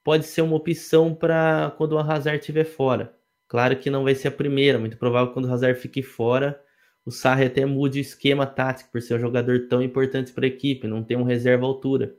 pode 0.05 0.27
ser 0.27 0.43
uma 0.43 0.57
opção 0.57 1.15
para 1.15 1.73
quando 1.79 1.93
o 1.93 1.99
Hazard 1.99 2.39
estiver 2.39 2.65
fora. 2.65 3.17
Claro 3.49 3.79
que 3.79 3.89
não 3.89 4.05
vai 4.05 4.15
ser 4.15 4.29
a 4.29 4.31
primeira, 4.33 4.79
muito 4.79 4.99
provável 4.99 5.29
que 5.29 5.35
quando 5.35 5.47
o 5.47 5.53
Hazard 5.53 5.81
fique 5.81 6.03
fora, 6.03 6.63
o 7.03 7.11
Sarri 7.11 7.47
até 7.47 7.65
mude 7.65 7.99
o 7.99 8.03
esquema 8.03 8.47
tático 8.47 8.93
por 8.93 9.01
ser 9.01 9.15
um 9.15 9.21
jogador 9.21 9.69
tão 9.69 9.83
importante 9.83 10.31
para 10.31 10.45
a 10.45 10.49
equipe, 10.49 10.87
não 10.87 11.03
tem 11.03 11.17
um 11.17 11.25
reserva 11.25 11.65
altura. 11.65 12.15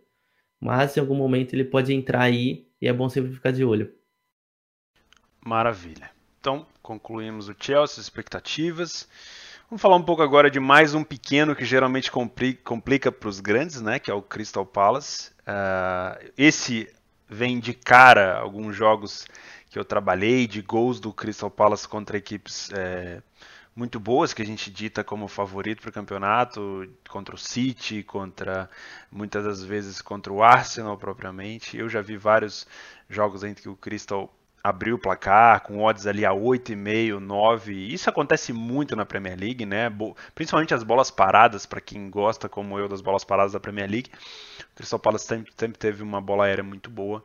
Mas 0.60 0.98
em 0.98 1.00
algum 1.00 1.16
momento 1.16 1.54
ele 1.54 1.66
pode 1.66 1.94
entrar 1.94 2.22
aí 2.22 2.68
e 2.82 2.88
é 2.88 2.94
bom 2.94 3.08
sempre 3.10 3.32
ficar 3.32 3.52
de 3.52 3.64
olho. 3.64 3.94
Maravilha. 5.46 6.10
Então, 6.40 6.66
concluímos 6.82 7.48
o 7.48 7.56
Chelsea, 7.60 8.02
expectativas. 8.02 9.08
Vamos 9.74 9.82
falar 9.82 9.96
um 9.96 10.04
pouco 10.04 10.22
agora 10.22 10.52
de 10.52 10.60
mais 10.60 10.94
um 10.94 11.04
pequeno 11.04 11.56
que 11.56 11.66
geralmente 11.66 12.12
complica 12.12 13.12
para 13.12 13.28
os 13.28 13.40
grandes, 13.40 13.82
né? 13.82 13.98
Que 13.98 14.12
é 14.12 14.14
o 14.14 14.22
Crystal 14.22 14.64
Palace. 14.64 15.32
Uh, 15.48 16.32
esse 16.38 16.94
vem 17.28 17.60
de 17.60 17.74
cara 17.74 18.38
alguns 18.38 18.76
jogos 18.76 19.26
que 19.72 19.80
eu 19.80 19.84
trabalhei 19.84 20.46
de 20.46 20.62
gols 20.62 21.00
do 21.00 21.12
Crystal 21.12 21.50
Palace 21.50 21.88
contra 21.88 22.20
equipes 22.20 22.70
é, 22.72 23.24
muito 23.76 24.00
boas 24.00 24.32
que 24.32 24.44
a 24.44 24.46
gente 24.46 24.70
dita 24.70 25.04
como 25.04 25.28
favorito 25.28 25.82
para 25.82 25.90
o 25.90 25.94
campeonato, 25.94 26.88
contra 27.10 27.34
o 27.34 27.38
City, 27.40 28.04
contra 28.04 28.70
muitas 29.12 29.44
das 29.44 29.64
vezes 29.64 30.04
contra 30.04 30.32
o 30.32 30.44
Arsenal 30.44 31.00
propriamente. 31.00 31.76
Eu 31.76 31.90
já 31.90 32.00
vi 32.00 32.16
vários 32.16 32.68
jogos 33.10 33.44
em 33.44 33.56
que 33.56 33.68
o 33.68 33.76
Crystal 33.76 34.32
abriu 34.64 34.96
o 34.96 35.00
placar 35.00 35.62
com 35.62 35.84
odds 35.84 36.08
ali 36.08 36.26
a 36.26 36.32
8,5, 36.32 37.20
9. 37.20 37.74
Isso 37.94 38.10
acontece 38.10 38.54
muito 38.54 38.96
na 38.96 39.06
Premier 39.06 39.38
League, 39.38 39.66
né? 39.66 39.92
Principalmente 40.34 40.74
as 40.74 40.84
bolas 40.84 41.12
paradas, 41.12 41.66
para 41.66 41.82
quem 41.82 42.10
gosta 42.10 42.48
como 42.48 42.80
eu 42.80 42.88
das 42.88 43.02
bolas 43.02 43.26
paradas 43.26 43.52
da 43.52 43.60
Premier 43.60 43.90
League. 43.90 44.10
O 44.72 44.76
Crystal 44.76 45.00
Palace 45.00 45.26
sempre, 45.26 45.52
sempre 45.58 45.78
teve 45.78 46.02
uma 46.02 46.22
bola 46.22 46.46
aérea 46.46 46.64
muito 46.64 46.90
boa. 46.90 47.22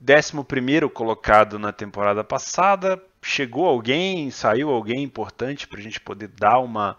11 0.00 0.88
colocado 0.90 1.58
na 1.58 1.72
temporada 1.72 2.22
passada. 2.22 3.02
Chegou 3.20 3.66
alguém, 3.66 4.30
saiu 4.30 4.70
alguém 4.70 5.02
importante 5.02 5.66
para 5.66 5.80
a 5.80 5.82
gente 5.82 6.00
poder 6.00 6.28
dar 6.28 6.60
uma, 6.60 6.96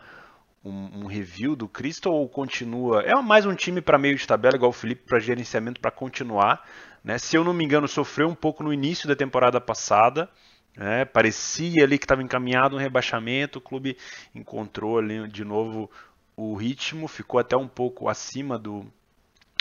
um, 0.66 1.04
um, 1.04 1.06
review 1.06 1.56
do 1.56 1.66
Crystal 1.66 2.14
ou 2.14 2.28
continua? 2.28 3.04
É 3.04 3.16
mais 3.16 3.46
um 3.46 3.56
time 3.56 3.80
para 3.80 3.98
meio 3.98 4.18
de 4.18 4.28
tabela, 4.28 4.58
igual 4.58 4.72
o 4.72 4.74
Felipe, 4.74 5.06
para 5.08 5.18
gerenciamento 5.18 5.80
para 5.80 5.92
continuar. 5.92 6.62
Né? 7.04 7.18
Se 7.18 7.36
eu 7.36 7.44
não 7.44 7.54
me 7.54 7.64
engano, 7.64 7.88
sofreu 7.88 8.28
um 8.28 8.36
pouco 8.36 8.64
no 8.64 8.74
início 8.74 9.08
da 9.08 9.16
temporada 9.16 9.60
passada. 9.60 10.30
Né? 10.76 11.06
Parecia 11.06 11.84
ali 11.84 11.98
que 11.98 12.06
estava 12.06 12.24
encaminhado 12.24 12.76
um 12.76 12.80
rebaixamento. 12.80 13.60
O 13.60 13.62
clube 13.62 13.98
encontrou 14.34 14.98
ali 14.98 15.28
de 15.28 15.44
novo 15.44 15.90
o 16.36 16.56
ritmo, 16.56 17.08
ficou 17.08 17.40
até 17.40 17.58
um 17.58 17.68
pouco 17.68 18.08
acima 18.08 18.58
do, 18.58 18.86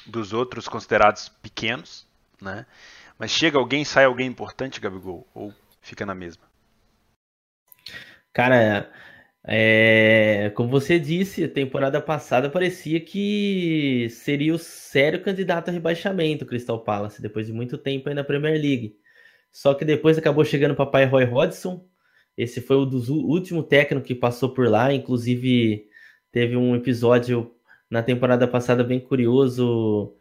dos 0.07 0.33
outros 0.33 0.69
considerados 0.69 1.29
pequenos. 1.29 2.07
Né? 2.41 2.67
Mas 3.19 3.31
chega 3.31 3.59
alguém, 3.59 3.85
sai 3.85 4.05
alguém 4.05 4.29
importante, 4.29 4.81
Gabigol? 4.81 5.27
Ou 5.35 5.53
fica 5.81 6.07
na 6.07 6.15
mesma? 6.15 6.45
Cara, 8.33 8.93
é, 9.45 10.53
como 10.55 10.69
você 10.69 10.99
disse, 10.99 11.45
a 11.45 11.49
temporada 11.49 12.01
passada 12.01 12.51
parecia 12.51 13.01
que 13.01 14.09
seria 14.11 14.55
o 14.55 14.59
sério 14.59 15.23
candidato 15.23 15.69
a 15.69 15.73
rebaixamento, 15.73 16.45
Crystal 16.47 16.83
Palace, 16.83 17.23
depois 17.23 17.47
de 17.47 17.53
muito 17.53 17.79
tempo 17.79 18.09
aí 18.09 18.15
na 18.15 18.25
Premier 18.25 18.61
League. 18.61 18.97
Só 19.51 19.75
que 19.75 19.85
depois 19.85 20.19
acabou 20.19 20.45
chegando 20.45 20.73
o 20.73 20.77
papai 20.77 21.07
Roy 21.07 21.25
Hodgson. 21.25 21.87
Esse 22.37 22.61
foi 22.61 22.77
o 22.77 22.85
dos 22.87 23.09
último 23.09 23.63
técnico 23.63 24.07
que 24.07 24.15
passou 24.15 24.51
por 24.53 24.69
lá. 24.69 24.93
Inclusive, 24.93 25.89
teve 26.31 26.57
um 26.57 26.77
episódio 26.77 27.55
na 27.91 28.03
temporada 28.03 28.47
passada 28.47 28.85
bem 28.85 29.01
curioso. 29.01 30.15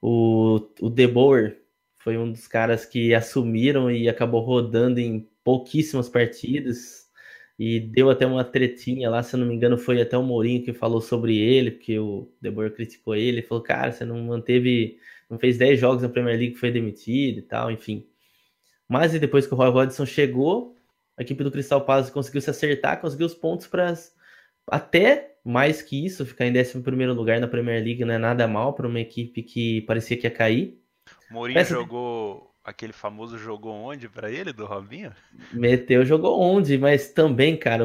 O, 0.00 0.60
o 0.80 0.90
De 0.90 1.06
Boer 1.06 1.62
foi 1.96 2.18
um 2.18 2.30
dos 2.30 2.46
caras 2.46 2.84
que 2.84 3.14
assumiram 3.14 3.90
e 3.90 4.08
acabou 4.08 4.42
rodando 4.42 5.00
em 5.00 5.28
pouquíssimas 5.42 6.08
partidas 6.08 7.05
e 7.58 7.80
deu 7.80 8.10
até 8.10 8.26
uma 8.26 8.44
tretinha 8.44 9.08
lá, 9.08 9.22
se 9.22 9.34
eu 9.34 9.40
não 9.40 9.46
me 9.46 9.54
engano, 9.54 9.78
foi 9.78 10.00
até 10.00 10.16
o 10.16 10.22
Mourinho 10.22 10.62
que 10.62 10.72
falou 10.72 11.00
sobre 11.00 11.38
ele, 11.38 11.70
porque 11.70 11.98
o 11.98 12.30
De 12.40 12.50
Boer 12.50 12.74
criticou 12.74 13.14
ele, 13.14 13.42
falou, 13.42 13.62
cara, 13.62 13.92
você 13.92 14.04
não 14.04 14.18
manteve, 14.22 14.98
não 15.28 15.38
fez 15.38 15.56
10 15.56 15.80
jogos 15.80 16.02
na 16.02 16.08
Premier 16.08 16.38
League, 16.38 16.56
foi 16.56 16.70
demitido 16.70 17.38
e 17.38 17.42
tal, 17.42 17.70
enfim. 17.70 18.06
Mas 18.88 19.14
e 19.14 19.18
depois 19.18 19.46
que 19.46 19.54
o 19.54 19.56
Roy 19.56 19.70
Hodgson 19.70 20.04
chegou, 20.04 20.76
a 21.16 21.22
equipe 21.22 21.42
do 21.42 21.50
Crystal 21.50 21.80
Palace 21.84 22.12
conseguiu 22.12 22.40
se 22.40 22.50
acertar, 22.50 23.00
conseguiu 23.00 23.26
os 23.26 23.34
pontos 23.34 23.66
para 23.66 23.94
até 24.68 25.36
mais 25.44 25.80
que 25.80 26.04
isso, 26.04 26.26
ficar 26.26 26.46
em 26.46 26.52
11 26.58 26.78
lugar 27.14 27.40
na 27.40 27.48
Premier 27.48 27.82
League 27.82 28.04
não 28.04 28.14
é 28.14 28.18
nada 28.18 28.46
mal 28.46 28.74
para 28.74 28.86
uma 28.86 29.00
equipe 29.00 29.42
que 29.42 29.80
parecia 29.82 30.16
que 30.16 30.26
ia 30.26 30.30
cair. 30.30 30.78
O 31.30 31.34
Mourinho 31.34 31.64
jogou 31.64 32.52
aquele 32.66 32.92
famoso 32.92 33.38
jogou 33.38 33.72
onde 33.72 34.08
para 34.08 34.28
ele, 34.28 34.52
do 34.52 34.66
Robinho? 34.66 35.12
Meteu 35.52 36.04
jogou 36.04 36.40
onde, 36.40 36.76
mas 36.76 37.12
também, 37.12 37.56
cara, 37.56 37.84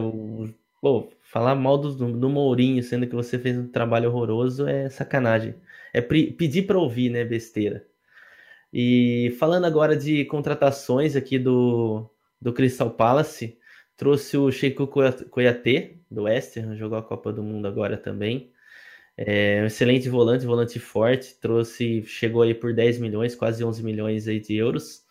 pô, 0.82 1.08
falar 1.22 1.54
mal 1.54 1.78
do, 1.78 1.94
do 1.94 2.30
Mourinho, 2.30 2.82
sendo 2.82 3.06
que 3.06 3.16
você 3.16 3.38
fez 3.38 3.56
um 3.56 3.68
trabalho 3.68 4.10
horroroso, 4.10 4.68
é 4.68 4.90
sacanagem. 4.90 5.54
É 5.94 6.02
pedir 6.02 6.64
para 6.64 6.80
ouvir, 6.80 7.12
né, 7.12 7.24
besteira. 7.24 7.86
E 8.74 9.36
falando 9.38 9.66
agora 9.66 9.96
de 9.96 10.26
contratações 10.26 11.16
aqui 11.16 11.38
do, 11.38 12.10
do 12.42 12.52
Crystal 12.52 12.90
Palace, 12.90 13.60
trouxe 13.96 14.36
o 14.36 14.52
Sheiko 14.52 14.88
Koyate, 14.88 16.02
do 16.10 16.24
West 16.24 16.58
Ham, 16.58 16.76
jogou 16.76 16.98
a 16.98 17.04
Copa 17.04 17.32
do 17.32 17.44
Mundo 17.44 17.68
agora 17.68 17.98
também. 17.98 18.51
É 19.18 19.62
um 19.64 19.66
excelente 19.68 20.10
volante, 20.10 20.46
volante 20.46 20.80
forte, 20.80 21.36
trouxe, 21.40 22.04
chegou 22.06 22.42
aí 22.42 22.54
por 22.54 22.74
10 22.74 23.00
milhões, 23.00 23.36
quase 23.36 23.64
11 23.64 23.84
milhões 23.84 24.28
aí 24.28 24.40
de 24.40 24.56
euros. 24.56 25.06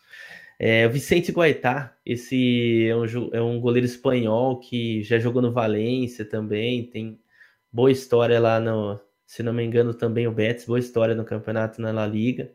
É, 0.59 0.85
o 0.85 0.91
Vicente 0.91 1.31
Guaitá, 1.31 1.97
esse 2.05 2.87
é 2.87 2.95
um, 2.95 3.05
é 3.33 3.41
um 3.41 3.59
goleiro 3.59 3.85
espanhol 3.85 4.59
que 4.59 5.01
já 5.03 5.17
jogou 5.19 5.41
no 5.41 5.51
Valência 5.51 6.25
também, 6.25 6.85
tem 6.85 7.19
boa 7.71 7.91
história 7.91 8.39
lá 8.39 8.59
no, 8.59 8.99
se 9.25 9.41
não 9.41 9.53
me 9.53 9.63
engano, 9.63 9.93
também 9.93 10.27
o 10.27 10.31
Betis, 10.31 10.65
boa 10.65 10.77
história 10.77 11.15
no 11.15 11.23
campeonato 11.23 11.81
na 11.81 11.91
La 11.91 12.05
Liga. 12.05 12.51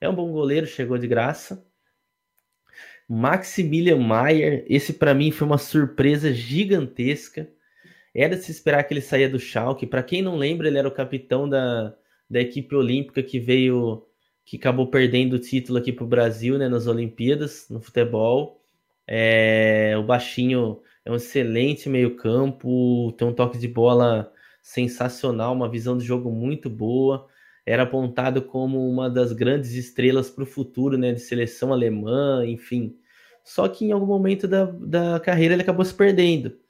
É 0.00 0.08
um 0.08 0.14
bom 0.14 0.32
goleiro, 0.32 0.66
chegou 0.66 0.98
de 0.98 1.06
graça. 1.06 1.64
Maximilian 3.08 3.98
Mayer, 3.98 4.64
esse 4.68 4.92
para 4.92 5.14
mim 5.14 5.30
foi 5.30 5.46
uma 5.46 5.56
surpresa 5.56 6.32
gigantesca. 6.32 7.48
Era 8.18 8.34
de 8.34 8.42
se 8.42 8.50
esperar 8.50 8.82
que 8.84 8.94
ele 8.94 9.02
saia 9.02 9.28
do 9.28 9.38
Schalke. 9.38 9.86
Para 9.86 10.02
quem 10.02 10.22
não 10.22 10.36
lembra, 10.36 10.66
ele 10.68 10.78
era 10.78 10.88
o 10.88 10.92
capitão 10.92 11.46
da, 11.46 11.94
da 12.30 12.40
equipe 12.40 12.74
olímpica 12.74 13.22
que 13.22 13.38
veio, 13.38 14.06
que 14.42 14.56
acabou 14.56 14.86
perdendo 14.86 15.34
o 15.34 15.38
título 15.38 15.78
aqui 15.78 15.92
para 15.92 16.04
o 16.04 16.08
Brasil, 16.08 16.56
né, 16.56 16.66
nas 16.66 16.86
Olimpíadas, 16.86 17.68
no 17.68 17.78
futebol. 17.78 18.62
É, 19.06 19.94
o 19.98 20.02
baixinho 20.02 20.80
é 21.04 21.10
um 21.10 21.16
excelente 21.16 21.90
meio-campo, 21.90 23.12
tem 23.18 23.28
um 23.28 23.34
toque 23.34 23.58
de 23.58 23.68
bola 23.68 24.32
sensacional, 24.62 25.52
uma 25.54 25.68
visão 25.68 25.98
de 25.98 26.04
jogo 26.04 26.30
muito 26.30 26.70
boa. 26.70 27.28
Era 27.66 27.82
apontado 27.82 28.40
como 28.40 28.88
uma 28.88 29.10
das 29.10 29.32
grandes 29.32 29.72
estrelas 29.72 30.30
para 30.30 30.44
o 30.44 30.46
futuro, 30.46 30.96
né, 30.96 31.12
de 31.12 31.20
seleção 31.20 31.70
alemã, 31.70 32.46
enfim. 32.46 32.96
Só 33.44 33.68
que 33.68 33.84
em 33.84 33.92
algum 33.92 34.06
momento 34.06 34.48
da, 34.48 34.64
da 34.64 35.20
carreira 35.20 35.54
ele 35.54 35.62
acabou 35.62 35.84
se 35.84 35.92
perdendo. 35.94 36.64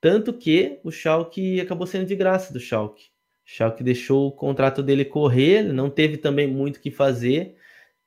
Tanto 0.00 0.32
que 0.32 0.80
o 0.84 0.90
Schalke 0.90 1.60
acabou 1.60 1.86
sendo 1.86 2.06
de 2.06 2.16
graça 2.16 2.52
do 2.52 2.60
Schalke. 2.60 3.06
O 3.46 3.50
Schalke 3.50 3.82
deixou 3.82 4.28
o 4.28 4.32
contrato 4.32 4.82
dele 4.82 5.04
correr, 5.04 5.62
não 5.62 5.90
teve 5.90 6.16
também 6.18 6.46
muito 6.46 6.76
o 6.76 6.80
que 6.80 6.90
fazer. 6.90 7.56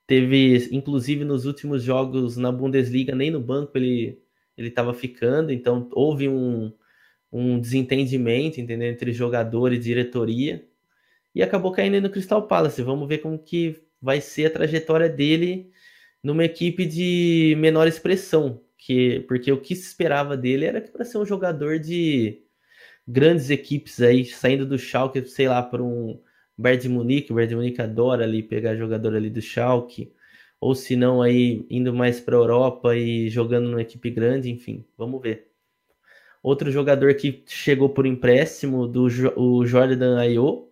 Teve, 0.07 0.69
inclusive, 0.71 1.23
nos 1.25 1.45
últimos 1.45 1.83
jogos 1.83 2.37
na 2.37 2.51
Bundesliga, 2.51 3.15
nem 3.15 3.31
no 3.31 3.39
banco 3.39 3.77
ele 3.77 4.21
ele 4.57 4.67
estava 4.69 4.93
ficando, 4.93 5.51
então 5.51 5.89
houve 5.93 6.27
um, 6.29 6.71
um 7.31 7.59
desentendimento 7.59 8.59
entendeu? 8.59 8.89
entre 8.89 9.11
jogador 9.13 9.73
e 9.73 9.79
diretoria 9.79 10.67
e 11.33 11.41
acabou 11.41 11.71
caindo 11.71 12.01
no 12.01 12.09
Crystal 12.09 12.45
Palace. 12.47 12.81
Vamos 12.81 13.07
ver 13.07 13.19
como 13.19 13.39
que 13.39 13.81
vai 14.01 14.21
ser 14.21 14.47
a 14.47 14.49
trajetória 14.51 15.09
dele 15.09 15.71
numa 16.23 16.45
equipe 16.45 16.85
de 16.85 17.55
menor 17.57 17.87
expressão, 17.87 18.61
que 18.81 19.21
porque 19.27 19.51
o 19.51 19.61
que 19.61 19.75
se 19.75 19.87
esperava 19.87 20.35
dele 20.35 20.65
era 20.65 20.81
para 20.81 21.05
ser 21.05 21.19
um 21.19 21.25
jogador 21.25 21.79
de 21.79 22.41
grandes 23.07 23.49
equipes 23.51 24.01
aí, 24.01 24.25
saindo 24.25 24.65
do 24.65 24.77
Schalke, 24.77 25.23
sei 25.27 25.47
lá, 25.47 25.61
para 25.61 25.83
um 25.83 26.19
Bayern 26.57 26.81
de 26.83 26.89
Munique, 26.89 27.31
o 27.31 27.35
Bayern 27.35 27.49
de 27.49 27.55
Munique 27.57 27.81
adora 27.81 28.23
ali 28.23 28.41
pegar 28.43 28.75
jogador 28.75 29.15
ali 29.15 29.29
do 29.29 29.41
Schalke, 29.41 30.11
ou 30.59 30.73
se 30.75 30.95
não 30.95 31.21
aí 31.21 31.65
indo 31.69 31.93
mais 31.93 32.19
para 32.19 32.35
a 32.35 32.39
Europa 32.39 32.95
e 32.95 33.29
jogando 33.29 33.69
numa 33.69 33.81
equipe 33.81 34.09
grande, 34.09 34.49
enfim, 34.49 34.85
vamos 34.97 35.21
ver. 35.21 35.51
Outro 36.43 36.71
jogador 36.71 37.13
que 37.15 37.43
chegou 37.47 37.89
por 37.89 38.07
empréstimo, 38.07 38.87
do 38.87 39.07
o 39.37 39.65
Jordan 39.65 40.19
Ayew, 40.19 40.71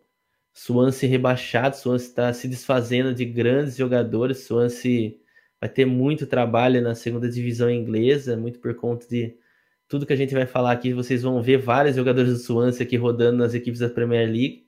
Swansea 0.53 1.09
rebaixado, 1.09 1.77
Swansea 1.77 2.07
está 2.07 2.33
se 2.33 2.47
desfazendo 2.47 3.13
de 3.13 3.25
grandes 3.25 3.77
jogadores, 3.77 4.39
Swansea 4.45 5.13
vai 5.59 5.69
ter 5.69 5.85
muito 5.85 6.25
trabalho 6.25 6.81
na 6.81 6.95
segunda 6.95 7.29
divisão 7.29 7.69
inglesa, 7.69 8.37
muito 8.37 8.59
por 8.59 8.75
conta 8.75 9.07
de 9.07 9.37
tudo 9.87 10.05
que 10.05 10.13
a 10.13 10.15
gente 10.15 10.33
vai 10.35 10.45
falar 10.45 10.71
aqui, 10.71 10.93
vocês 10.93 11.23
vão 11.23 11.41
ver 11.41 11.57
vários 11.57 11.95
jogadores 11.95 12.31
do 12.31 12.37
Swansea 12.37 12.85
aqui 12.85 12.95
rodando 12.95 13.39
nas 13.39 13.55
equipes 13.55 13.79
da 13.79 13.89
Premier 13.89 14.27
League. 14.27 14.67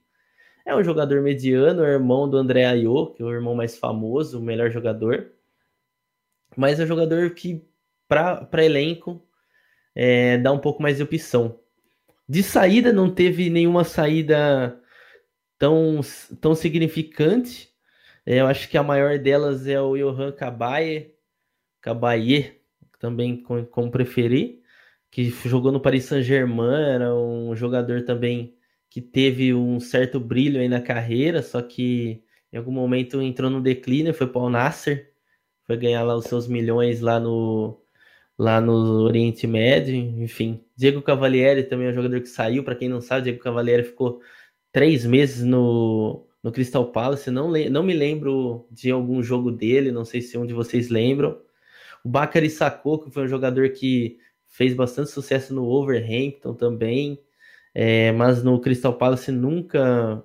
É 0.66 0.76
um 0.76 0.84
jogador 0.84 1.22
mediano, 1.22 1.84
é 1.84 1.92
irmão 1.92 2.28
do 2.28 2.38
André 2.38 2.66
Ayew, 2.66 3.14
que 3.14 3.22
é 3.22 3.26
o 3.26 3.32
irmão 3.32 3.56
mais 3.56 3.78
famoso, 3.78 4.40
o 4.40 4.44
melhor 4.44 4.72
jogador. 4.72 5.32
Mas 6.58 6.80
é 6.80 6.84
um 6.84 6.88
jogador 6.88 7.30
que, 7.32 7.64
para 8.08 8.66
elenco, 8.66 9.24
é, 9.96 10.38
dá 10.38 10.52
um 10.52 10.60
pouco 10.60 10.82
mais 10.82 10.98
de 10.98 11.04
opção. 11.04 11.60
De 12.28 12.42
saída, 12.42 12.92
não 12.92 13.14
teve 13.14 13.50
nenhuma 13.50 13.84
saída 13.84 14.80
tão, 15.58 16.02
tão 16.40 16.56
significante. 16.56 17.71
É, 18.26 18.40
eu 18.40 18.48
acho 18.48 18.70
que 18.70 18.78
a 18.78 18.84
maior 18.84 19.18
delas 19.20 19.68
é 19.68 19.82
o 19.82 19.98
Johan 19.98 20.32
Cabaye, 20.32 21.16
Cabaye, 21.82 22.62
também 23.00 23.42
como, 23.44 23.66
como 23.68 23.92
preferir, 23.92 24.62
que 25.12 25.30
jogou 25.48 25.72
no 25.72 25.82
Paris 25.82 26.06
Saint-Germain, 26.06 26.94
era 26.96 27.16
um 27.16 27.56
jogador 27.56 28.04
também 28.06 28.56
que 28.90 29.02
teve 29.02 29.54
um 29.54 29.80
certo 29.80 30.20
brilho 30.20 30.60
aí 30.62 30.70
na 30.70 30.82
carreira, 30.82 31.42
só 31.42 31.62
que 31.62 32.24
em 32.52 32.58
algum 32.58 32.72
momento 32.72 33.22
entrou 33.22 33.50
no 33.50 33.62
declínio, 33.62 34.14
foi 34.14 34.28
para 34.28 34.42
o 34.42 34.50
Nasser, 34.50 35.14
foi 35.66 35.78
ganhar 35.78 36.04
lá 36.04 36.16
os 36.16 36.26
seus 36.26 36.48
milhões 36.48 37.02
lá 37.02 37.20
no 37.20 37.80
lá 38.38 38.60
no 38.62 38.74
Oriente 39.04 39.48
Médio, 39.48 39.96
enfim. 39.96 40.66
Diego 40.76 41.02
Cavalieri 41.02 41.64
também 41.64 41.88
é 41.88 41.92
um 41.92 41.94
jogador 41.94 42.22
que 42.22 42.28
saiu, 42.28 42.64
para 42.64 42.76
quem 42.76 42.90
não 42.90 43.02
sabe, 43.02 43.24
Diego 43.26 43.40
Cavalieri 43.40 43.84
ficou 43.84 44.22
três 44.72 45.06
meses 45.06 45.44
no, 45.44 46.28
no 46.44 46.52
Crystal 46.52 46.92
Palace. 46.92 47.30
Não, 47.30 47.52
não 47.70 47.84
me 47.84 47.94
lembro 47.94 48.68
de 48.72 48.92
algum 48.92 49.22
jogo 49.22 49.52
dele, 49.52 49.92
não 49.92 50.06
sei 50.06 50.22
se 50.22 50.38
um 50.38 50.46
de 50.46 50.54
vocês 50.54 50.90
lembram. 50.90 51.40
O 52.04 52.10
Bakary 52.10 52.50
Sakho, 52.50 53.00
que 53.00 53.12
foi 53.12 53.24
um 53.24 53.28
jogador 53.28 53.70
que 53.70 54.18
fez 54.48 54.74
bastante 54.74 55.12
sucesso 55.12 55.54
no 55.54 55.66
Overhampton 55.66 56.54
também, 56.54 57.22
é, 57.74 58.12
mas 58.12 58.44
no 58.44 58.60
Crystal 58.60 58.94
Palace 58.94 59.32
nunca 59.32 60.24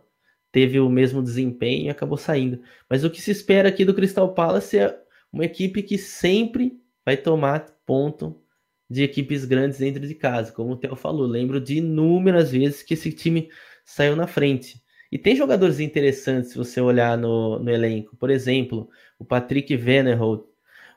teve 0.50 0.80
o 0.80 0.88
mesmo 0.88 1.22
desempenho 1.22 1.86
e 1.86 1.90
acabou 1.90 2.16
saindo. 2.16 2.60
Mas 2.88 3.04
o 3.04 3.10
que 3.10 3.20
se 3.20 3.30
espera 3.30 3.68
aqui 3.68 3.84
do 3.84 3.94
Crystal 3.94 4.32
Palace 4.34 4.78
é 4.78 4.98
uma 5.32 5.44
equipe 5.44 5.82
que 5.82 5.98
sempre 5.98 6.80
vai 7.04 7.16
tomar 7.16 7.66
ponto 7.84 8.40
de 8.88 9.02
equipes 9.02 9.44
grandes 9.44 9.78
dentro 9.78 10.06
de 10.06 10.14
casa, 10.14 10.52
como 10.52 10.72
o 10.72 10.76
Theo 10.76 10.96
falou. 10.96 11.26
Lembro 11.26 11.60
de 11.60 11.78
inúmeras 11.78 12.50
vezes 12.50 12.82
que 12.82 12.94
esse 12.94 13.12
time 13.12 13.48
saiu 13.84 14.16
na 14.16 14.26
frente. 14.26 14.82
E 15.10 15.18
tem 15.18 15.36
jogadores 15.36 15.80
interessantes 15.80 16.50
se 16.50 16.58
você 16.58 16.80
olhar 16.80 17.16
no, 17.16 17.58
no 17.58 17.70
elenco. 17.70 18.16
Por 18.16 18.30
exemplo, 18.30 18.88
o 19.18 19.24
Patrick 19.24 19.76
Venerholt, 19.76 20.44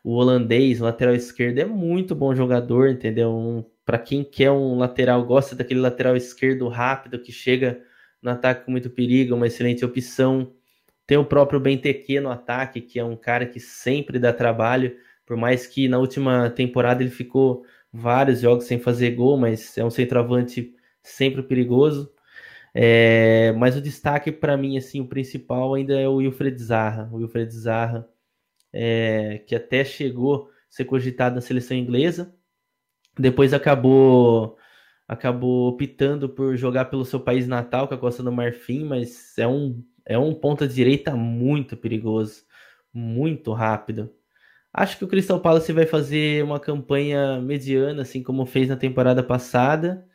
o 0.03 0.13
holandês, 0.15 0.79
lateral 0.79 1.13
esquerdo, 1.15 1.59
é 1.59 1.65
muito 1.65 2.15
bom 2.15 2.33
jogador, 2.35 2.89
entendeu? 2.89 3.31
Um, 3.31 3.65
Para 3.85 3.99
quem 3.99 4.23
quer 4.23 4.51
um 4.51 4.77
lateral, 4.77 5.25
gosta 5.25 5.55
daquele 5.55 5.79
lateral 5.79 6.15
esquerdo 6.15 6.67
rápido 6.67 7.19
que 7.19 7.31
chega 7.31 7.81
no 8.21 8.31
ataque 8.31 8.65
com 8.65 8.71
muito 8.71 8.89
perigo, 8.89 9.35
uma 9.35 9.47
excelente 9.47 9.85
opção. 9.85 10.53
Tem 11.05 11.17
o 11.17 11.25
próprio 11.25 11.59
Benteke 11.59 12.19
no 12.19 12.29
ataque, 12.29 12.81
que 12.81 12.99
é 12.99 13.03
um 13.03 13.15
cara 13.15 13.45
que 13.45 13.59
sempre 13.59 14.19
dá 14.19 14.31
trabalho, 14.33 14.95
por 15.25 15.37
mais 15.37 15.67
que 15.67 15.87
na 15.87 15.97
última 15.99 16.49
temporada 16.49 17.03
ele 17.03 17.11
ficou 17.11 17.65
vários 17.91 18.41
jogos 18.41 18.65
sem 18.65 18.79
fazer 18.79 19.11
gol, 19.11 19.37
mas 19.37 19.77
é 19.77 19.83
um 19.83 19.89
centroavante 19.89 20.73
sempre 21.01 21.43
perigoso. 21.43 22.11
É, 22.73 23.51
mas 23.53 23.75
o 23.75 23.81
destaque 23.81 24.31
para 24.31 24.55
mim, 24.57 24.77
assim, 24.77 25.01
o 25.01 25.07
principal 25.07 25.73
ainda 25.73 25.99
é 25.99 26.07
o 26.07 26.15
Wilfred 26.15 26.57
Zaha. 26.61 27.09
O 27.11 27.17
Wilfred 27.17 27.51
Zaha, 27.51 28.07
é, 28.73 29.39
que 29.47 29.55
até 29.55 29.83
chegou 29.83 30.45
a 30.45 30.49
ser 30.69 30.85
cogitado 30.85 31.35
na 31.35 31.41
seleção 31.41 31.75
inglesa, 31.75 32.33
depois 33.17 33.53
acabou 33.53 34.57
acabou 35.07 35.69
optando 35.69 36.29
por 36.29 36.55
jogar 36.55 36.85
pelo 36.85 37.03
seu 37.03 37.19
país 37.19 37.47
natal, 37.47 37.87
que 37.87 37.95
é 37.95 37.97
a 37.97 37.99
Costa 37.99 38.21
do 38.21 38.31
Marfim, 38.31 38.83
mas 38.83 39.35
é 39.39 39.47
um, 39.47 39.83
é 40.05 40.19
um 40.19 40.35
ponta 40.35 40.67
direita 40.67 41.15
muito 41.15 41.75
perigoso, 41.75 42.43
muito 42.93 43.51
rápido. 43.53 44.13
Acho 44.71 44.99
que 44.99 45.05
o 45.05 45.07
Crystal 45.07 45.39
Palace 45.41 45.73
vai 45.73 45.87
fazer 45.87 46.43
uma 46.43 46.59
campanha 46.59 47.41
mediana, 47.41 48.03
assim 48.03 48.21
como 48.21 48.45
fez 48.45 48.69
na 48.69 48.75
temporada 48.75 49.23
passada, 49.23 50.05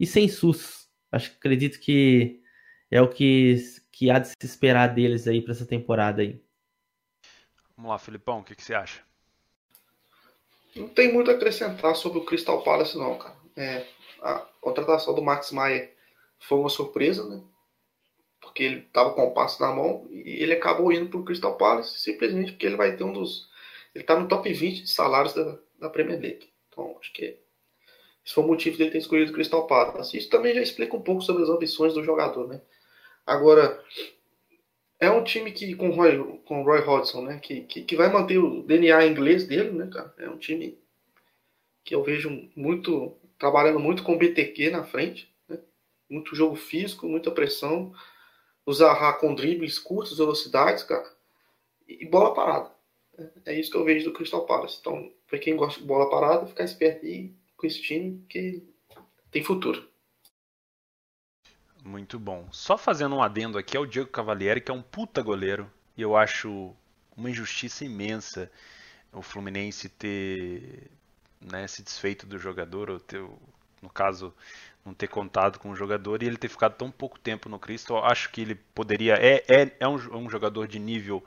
e 0.00 0.06
sem 0.06 0.28
sus 0.28 0.87
acho 1.10 1.30
que 1.30 1.36
acredito 1.36 1.78
que 1.80 2.42
é 2.90 3.00
o 3.00 3.08
que, 3.08 3.56
que 3.90 4.10
há 4.10 4.18
de 4.18 4.28
se 4.28 4.36
esperar 4.42 4.88
deles 4.88 5.26
aí 5.26 5.42
para 5.42 5.52
essa 5.52 5.66
temporada 5.66 6.22
aí. 6.22 6.40
Vamos 7.76 7.90
lá, 7.90 7.98
Filipão, 7.98 8.40
o 8.40 8.44
que, 8.44 8.54
que 8.54 8.62
você 8.62 8.74
acha? 8.74 9.02
Não 10.74 10.88
tem 10.88 11.12
muito 11.12 11.30
a 11.30 11.34
acrescentar 11.34 11.94
sobre 11.96 12.18
o 12.18 12.24
Crystal 12.24 12.62
Palace, 12.62 12.96
não, 12.96 13.18
cara. 13.18 13.36
É, 13.56 13.86
a 14.22 14.38
contratação 14.60 15.14
do 15.14 15.22
Max 15.22 15.52
Maier 15.52 15.96
foi 16.38 16.58
uma 16.58 16.68
surpresa, 16.68 17.28
né? 17.28 17.42
Porque 18.40 18.62
ele 18.62 18.78
estava 18.80 19.12
com 19.14 19.26
o 19.26 19.34
passo 19.34 19.60
na 19.60 19.72
mão 19.72 20.06
e 20.10 20.42
ele 20.42 20.52
acabou 20.52 20.92
indo 20.92 21.08
para 21.08 21.18
o 21.18 21.24
Crystal 21.24 21.56
Palace 21.56 21.98
simplesmente 21.98 22.52
porque 22.52 22.66
ele 22.66 22.76
vai 22.76 22.96
ter 22.96 23.04
um 23.04 23.12
dos. 23.12 23.48
Ele 23.94 24.04
está 24.04 24.18
no 24.18 24.28
top 24.28 24.52
20 24.52 24.82
de 24.82 24.90
salários 24.90 25.34
da, 25.34 25.58
da 25.78 25.90
Premier 25.90 26.20
League. 26.20 26.48
Então, 26.68 26.96
acho 27.00 27.12
que 27.12 27.38
esse 28.28 28.34
foi 28.34 28.44
o 28.44 28.46
motivo 28.46 28.76
dele 28.76 28.90
ter 28.90 28.98
escolhido 28.98 29.30
o 29.30 29.34
Crystal 29.34 29.66
Palace. 29.66 30.14
Isso 30.14 30.28
também 30.28 30.52
já 30.52 30.60
explica 30.60 30.94
um 30.94 31.00
pouco 31.00 31.22
sobre 31.22 31.42
as 31.42 31.48
ambições 31.48 31.94
do 31.94 32.04
jogador, 32.04 32.46
né? 32.46 32.60
Agora, 33.24 33.82
é 35.00 35.10
um 35.10 35.24
time 35.24 35.50
que 35.50 35.74
com 35.74 35.88
Roy, 35.88 36.38
com 36.44 36.62
Roy 36.62 36.80
Hodgson, 36.80 37.22
né? 37.22 37.38
Que, 37.38 37.62
que, 37.62 37.82
que, 37.84 37.96
vai 37.96 38.12
manter 38.12 38.36
o 38.36 38.62
DNA 38.64 39.06
inglês 39.06 39.46
dele, 39.46 39.70
né, 39.70 39.88
cara? 39.90 40.14
É 40.18 40.28
um 40.28 40.36
time 40.36 40.78
que 41.82 41.94
eu 41.94 42.02
vejo 42.02 42.50
muito 42.54 43.16
trabalhando 43.38 43.80
muito 43.80 44.02
com 44.02 44.18
BTQ 44.18 44.70
na 44.70 44.84
frente, 44.84 45.34
né? 45.48 45.58
Muito 46.10 46.36
jogo 46.36 46.54
físico, 46.54 47.08
muita 47.08 47.30
pressão, 47.30 47.94
usar 48.66 49.14
com 49.20 49.34
dribles 49.34 49.78
curtos, 49.78 50.18
velocidades, 50.18 50.82
cara, 50.82 51.10
e 51.88 52.04
bola 52.04 52.34
parada. 52.34 52.70
É 53.46 53.58
isso 53.58 53.70
que 53.70 53.76
eu 53.78 53.84
vejo 53.84 54.04
do 54.04 54.12
Crystal 54.12 54.44
Palace. 54.44 54.76
Então, 54.80 55.10
para 55.26 55.38
quem 55.38 55.56
gosta 55.56 55.80
de 55.80 55.86
bola 55.86 56.10
parada, 56.10 56.46
ficar 56.46 56.64
esperto 56.64 57.06
e 57.06 57.37
com 57.58 57.66
esse 57.66 57.82
time 57.82 58.24
que 58.28 58.62
tem 59.30 59.44
futuro. 59.44 59.86
Muito 61.84 62.18
bom. 62.18 62.48
Só 62.50 62.78
fazendo 62.78 63.16
um 63.16 63.22
adendo 63.22 63.58
aqui 63.58 63.76
é 63.76 63.80
o 63.80 63.86
Diego 63.86 64.08
Cavalieri, 64.08 64.60
que 64.60 64.70
é 64.70 64.74
um 64.74 64.82
puta 64.82 65.20
goleiro. 65.20 65.70
E 65.96 66.00
eu 66.00 66.16
acho 66.16 66.74
uma 67.16 67.28
injustiça 67.28 67.84
imensa 67.84 68.50
o 69.12 69.22
Fluminense 69.22 69.88
ter 69.88 70.90
né, 71.40 71.66
se 71.66 71.82
desfeito 71.82 72.26
do 72.26 72.38
jogador, 72.38 72.90
ou 72.90 73.00
ter, 73.00 73.20
no 73.82 73.88
caso, 73.88 74.34
não 74.84 74.92
ter 74.94 75.08
contado 75.08 75.58
com 75.58 75.70
o 75.70 75.76
jogador 75.76 76.22
e 76.22 76.26
ele 76.26 76.36
ter 76.36 76.48
ficado 76.48 76.74
tão 76.76 76.90
pouco 76.90 77.18
tempo 77.18 77.48
no 77.48 77.58
Cristo. 77.58 77.94
Eu 77.94 78.04
acho 78.04 78.30
que 78.30 78.40
ele 78.40 78.54
poderia. 78.54 79.14
É, 79.14 79.42
é, 79.48 79.76
é 79.80 79.88
um, 79.88 79.96
um 80.16 80.30
jogador 80.30 80.68
de 80.68 80.78
nível 80.78 81.24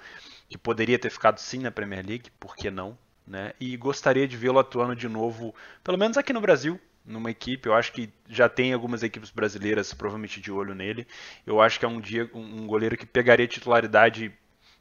que 0.47 0.57
poderia 0.57 0.99
ter 0.99 1.09
ficado 1.09 1.39
sim 1.39 1.59
na 1.59 1.71
Premier 1.71 2.05
League, 2.05 2.29
por 2.39 2.55
que 2.55 2.69
não? 2.69 2.97
Né? 3.26 3.53
E 3.60 3.76
gostaria 3.77 4.27
de 4.27 4.38
vê-lo 4.38 4.60
atuando 4.60 4.95
de 4.95 5.07
novo, 5.07 5.53
pelo 5.84 5.98
menos 5.98 6.18
aqui 6.18 6.34
no 6.34 6.41
Brasil, 6.41 6.80
numa 7.06 7.31
equipe. 7.31 7.68
Eu 7.68 7.73
acho 7.73 7.91
que 7.91 8.11
já 8.27 8.49
tem 8.49 8.73
algumas 8.73 9.03
equipes 9.03 9.31
brasileiras 9.31 9.93
provavelmente 9.93 10.39
de 10.41 10.52
olho 10.52 10.76
nele. 10.76 11.07
Eu 11.45 11.61
acho 11.61 11.80
que 11.80 11.85
é 11.85 11.88
um 11.88 11.99
dia 11.99 12.30
um 12.34 12.68
goleiro 12.68 12.98
que 12.98 13.06
pegaria 13.06 13.48
titularidade, 13.48 14.34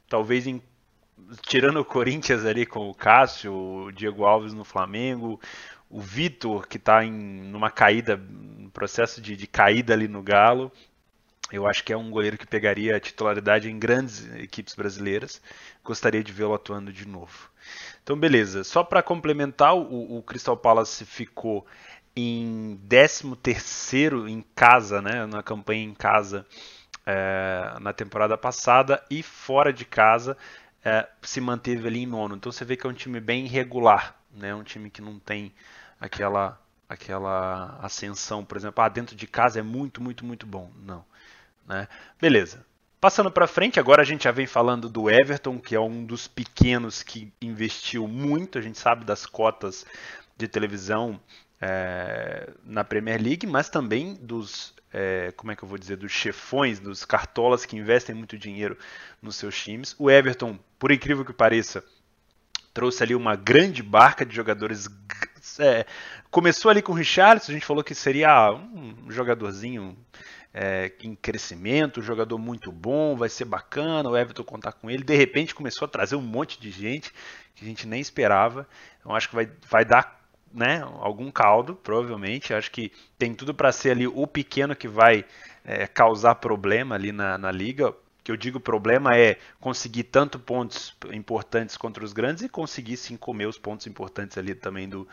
talvez 0.07 0.47
em 0.47 0.61
tirando 1.43 1.79
o 1.79 1.85
Corinthians 1.85 2.45
ali 2.45 2.65
com 2.65 2.89
o 2.89 2.95
Cássio, 2.95 3.53
o 3.53 3.91
Diego 3.91 4.25
Alves 4.25 4.53
no 4.53 4.63
Flamengo, 4.63 5.39
o 5.89 6.01
Vitor 6.01 6.67
que 6.67 6.77
está 6.77 7.03
em 7.03 7.11
numa 7.11 7.69
caída, 7.69 8.17
no 8.17 8.69
processo 8.71 9.21
de, 9.21 9.35
de 9.35 9.47
caída 9.47 9.93
ali 9.93 10.07
no 10.07 10.23
Galo. 10.23 10.71
Eu 11.51 11.67
acho 11.67 11.83
que 11.83 11.91
é 11.91 11.97
um 11.97 12.09
goleiro 12.09 12.37
que 12.37 12.47
pegaria 12.47 12.99
titularidade 12.99 13.69
em 13.69 13.77
grandes 13.77 14.25
equipes 14.35 14.73
brasileiras. 14.73 15.41
Gostaria 15.83 16.23
de 16.23 16.31
vê-lo 16.31 16.53
atuando 16.53 16.93
de 16.93 17.05
novo. 17.05 17.49
Então, 18.03 18.17
beleza. 18.17 18.63
Só 18.63 18.83
para 18.83 19.03
complementar, 19.03 19.75
o, 19.75 20.17
o, 20.17 20.23
Crystal 20.23 20.57
Palace 20.57 21.05
ficou 21.05 21.65
em 22.15 22.79
13 22.89 23.25
em 24.27 24.43
casa, 24.55 25.01
né, 25.01 25.25
na 25.25 25.41
campanha 25.41 25.83
em 25.83 25.93
casa 25.93 26.45
é, 27.05 27.77
na 27.79 27.93
temporada 27.93 28.37
passada 28.37 29.03
e 29.09 29.23
fora 29.23 29.71
de 29.73 29.85
casa 29.85 30.37
é, 30.83 31.07
se 31.21 31.41
manteve 31.41 31.87
ali 31.87 32.03
em 32.03 32.05
nono. 32.05 32.35
Então 32.35 32.51
você 32.51 32.65
vê 32.65 32.75
que 32.75 32.85
é 32.85 32.89
um 32.89 32.93
time 32.93 33.19
bem 33.19 33.45
irregular, 33.45 34.15
né? 34.31 34.53
Um 34.53 34.63
time 34.63 34.89
que 34.89 35.01
não 35.01 35.19
tem 35.19 35.53
aquela 35.99 36.59
aquela 36.89 37.79
ascensão, 37.81 38.43
por 38.43 38.57
exemplo, 38.57 38.83
ah, 38.83 38.89
dentro 38.89 39.15
de 39.15 39.25
casa 39.25 39.59
é 39.59 39.63
muito, 39.63 40.03
muito, 40.03 40.25
muito 40.25 40.45
bom. 40.45 40.69
Não, 40.85 41.05
né? 41.65 41.87
Beleza. 42.19 42.65
Passando 43.01 43.31
para 43.31 43.47
frente, 43.47 43.79
agora 43.79 44.03
a 44.03 44.05
gente 44.05 44.25
já 44.25 44.31
vem 44.31 44.45
falando 44.45 44.87
do 44.87 45.09
Everton, 45.09 45.57
que 45.57 45.73
é 45.73 45.79
um 45.79 46.05
dos 46.05 46.27
pequenos 46.27 47.01
que 47.01 47.33
investiu 47.41 48.07
muito. 48.07 48.59
A 48.59 48.61
gente 48.61 48.77
sabe 48.77 49.03
das 49.03 49.25
cotas 49.25 49.87
de 50.37 50.47
televisão 50.47 51.19
é, 51.59 52.47
na 52.63 52.83
Premier 52.83 53.19
League, 53.19 53.47
mas 53.47 53.69
também 53.69 54.13
dos, 54.21 54.75
é, 54.93 55.33
como 55.35 55.51
é 55.51 55.55
que 55.55 55.63
eu 55.63 55.67
vou 55.67 55.79
dizer, 55.79 55.97
dos 55.97 56.11
chefões, 56.11 56.79
dos 56.79 57.03
cartolas 57.03 57.65
que 57.65 57.75
investem 57.75 58.13
muito 58.13 58.37
dinheiro 58.37 58.77
nos 59.19 59.35
seus 59.35 59.59
times. 59.59 59.95
O 59.97 60.07
Everton, 60.07 60.59
por 60.77 60.91
incrível 60.91 61.25
que 61.25 61.33
pareça, 61.33 61.83
trouxe 62.71 63.01
ali 63.01 63.15
uma 63.15 63.35
grande 63.35 63.81
barca 63.81 64.23
de 64.23 64.35
jogadores. 64.35 64.87
É, 65.57 65.87
começou 66.29 66.69
ali 66.69 66.83
com 66.83 66.91
o 66.91 66.95
Richarlison, 66.95 67.51
a 67.51 67.53
gente 67.55 67.65
falou 67.65 67.83
que 67.83 67.95
seria 67.95 68.53
um 68.53 69.09
jogadorzinho 69.09 69.97
é, 70.53 70.91
em 71.01 71.15
crescimento, 71.15 72.01
jogador 72.01 72.37
muito 72.37 72.71
bom, 72.71 73.15
vai 73.15 73.29
ser 73.29 73.45
bacana, 73.45 74.09
o 74.09 74.17
Everton 74.17 74.43
contar 74.43 74.73
com 74.73 74.89
ele. 74.89 75.03
De 75.03 75.15
repente 75.15 75.55
começou 75.55 75.85
a 75.85 75.89
trazer 75.89 76.15
um 76.15 76.21
monte 76.21 76.59
de 76.59 76.71
gente 76.71 77.13
que 77.55 77.63
a 77.63 77.67
gente 77.67 77.87
nem 77.87 78.01
esperava. 78.01 78.67
Então 78.99 79.15
acho 79.15 79.29
que 79.29 79.35
vai, 79.35 79.49
vai 79.69 79.85
dar 79.85 80.21
né, 80.53 80.81
algum 80.99 81.31
caldo, 81.31 81.75
provavelmente. 81.75 82.53
Acho 82.53 82.71
que 82.71 82.91
tem 83.17 83.33
tudo 83.33 83.53
para 83.53 83.71
ser 83.71 83.91
ali 83.91 84.07
o 84.07 84.27
pequeno 84.27 84.75
que 84.75 84.87
vai 84.87 85.25
é, 85.63 85.87
causar 85.87 86.35
problema 86.35 86.95
ali 86.95 87.11
na, 87.11 87.37
na 87.37 87.51
liga. 87.51 87.93
Que 88.23 88.31
eu 88.31 88.37
digo 88.37 88.59
problema 88.59 89.17
é 89.17 89.37
conseguir 89.59 90.03
tanto 90.03 90.37
pontos 90.37 90.95
importantes 91.11 91.75
contra 91.75 92.03
os 92.03 92.13
grandes 92.13 92.43
e 92.43 92.49
conseguir 92.49 92.97
sim 92.97 93.17
comer 93.17 93.47
os 93.47 93.57
pontos 93.57 93.87
importantes 93.87 94.37
ali 94.37 94.53
também 94.53 94.87
do, 94.87 95.07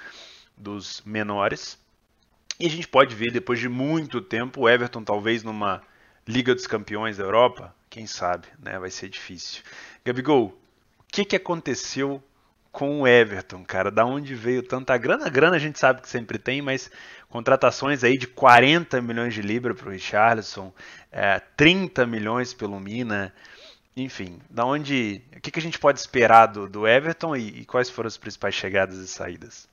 dos 0.56 1.00
menores. 1.06 1.78
E 2.60 2.66
a 2.66 2.70
gente 2.70 2.88
pode 2.88 3.14
ver 3.14 3.30
depois 3.30 3.60
de 3.60 3.68
muito 3.68 4.20
tempo 4.20 4.62
o 4.62 4.68
Everton 4.68 5.04
talvez 5.04 5.42
numa 5.44 5.82
Liga 6.26 6.54
dos 6.54 6.66
Campeões 6.66 7.16
da 7.16 7.24
Europa, 7.24 7.74
quem 7.88 8.06
sabe, 8.06 8.48
né? 8.58 8.78
Vai 8.78 8.90
ser 8.90 9.08
difícil. 9.08 9.62
Gabigol, 10.04 10.48
o 10.98 11.04
que, 11.10 11.24
que 11.24 11.36
aconteceu 11.36 12.22
com 12.70 13.00
o 13.00 13.08
Everton, 13.08 13.64
cara. 13.64 13.90
Da 13.90 14.04
onde 14.04 14.34
veio 14.34 14.62
tanta 14.62 14.96
grana? 14.96 15.26
A 15.26 15.30
grana 15.30 15.56
a 15.56 15.58
gente 15.58 15.78
sabe 15.78 16.02
que 16.02 16.08
sempre 16.08 16.38
tem, 16.38 16.60
mas 16.60 16.90
contratações 17.28 18.04
aí 18.04 18.18
de 18.18 18.26
40 18.26 19.00
milhões 19.00 19.34
de 19.34 19.42
libras 19.42 19.76
para 19.76 19.88
o 19.88 19.92
Richarlison, 19.92 20.72
é, 21.10 21.40
30 21.56 22.06
milhões 22.06 22.52
pelo 22.54 22.78
Mina, 22.78 23.34
enfim, 23.96 24.38
da 24.50 24.64
onde, 24.64 25.22
o 25.36 25.40
que, 25.40 25.50
que 25.50 25.58
a 25.58 25.62
gente 25.62 25.78
pode 25.78 25.98
esperar 25.98 26.46
do, 26.46 26.68
do 26.68 26.86
Everton 26.86 27.34
e, 27.34 27.60
e 27.60 27.64
quais 27.64 27.90
foram 27.90 28.06
as 28.06 28.16
principais 28.16 28.54
chegadas 28.54 28.98
e 28.98 29.08
saídas? 29.08 29.68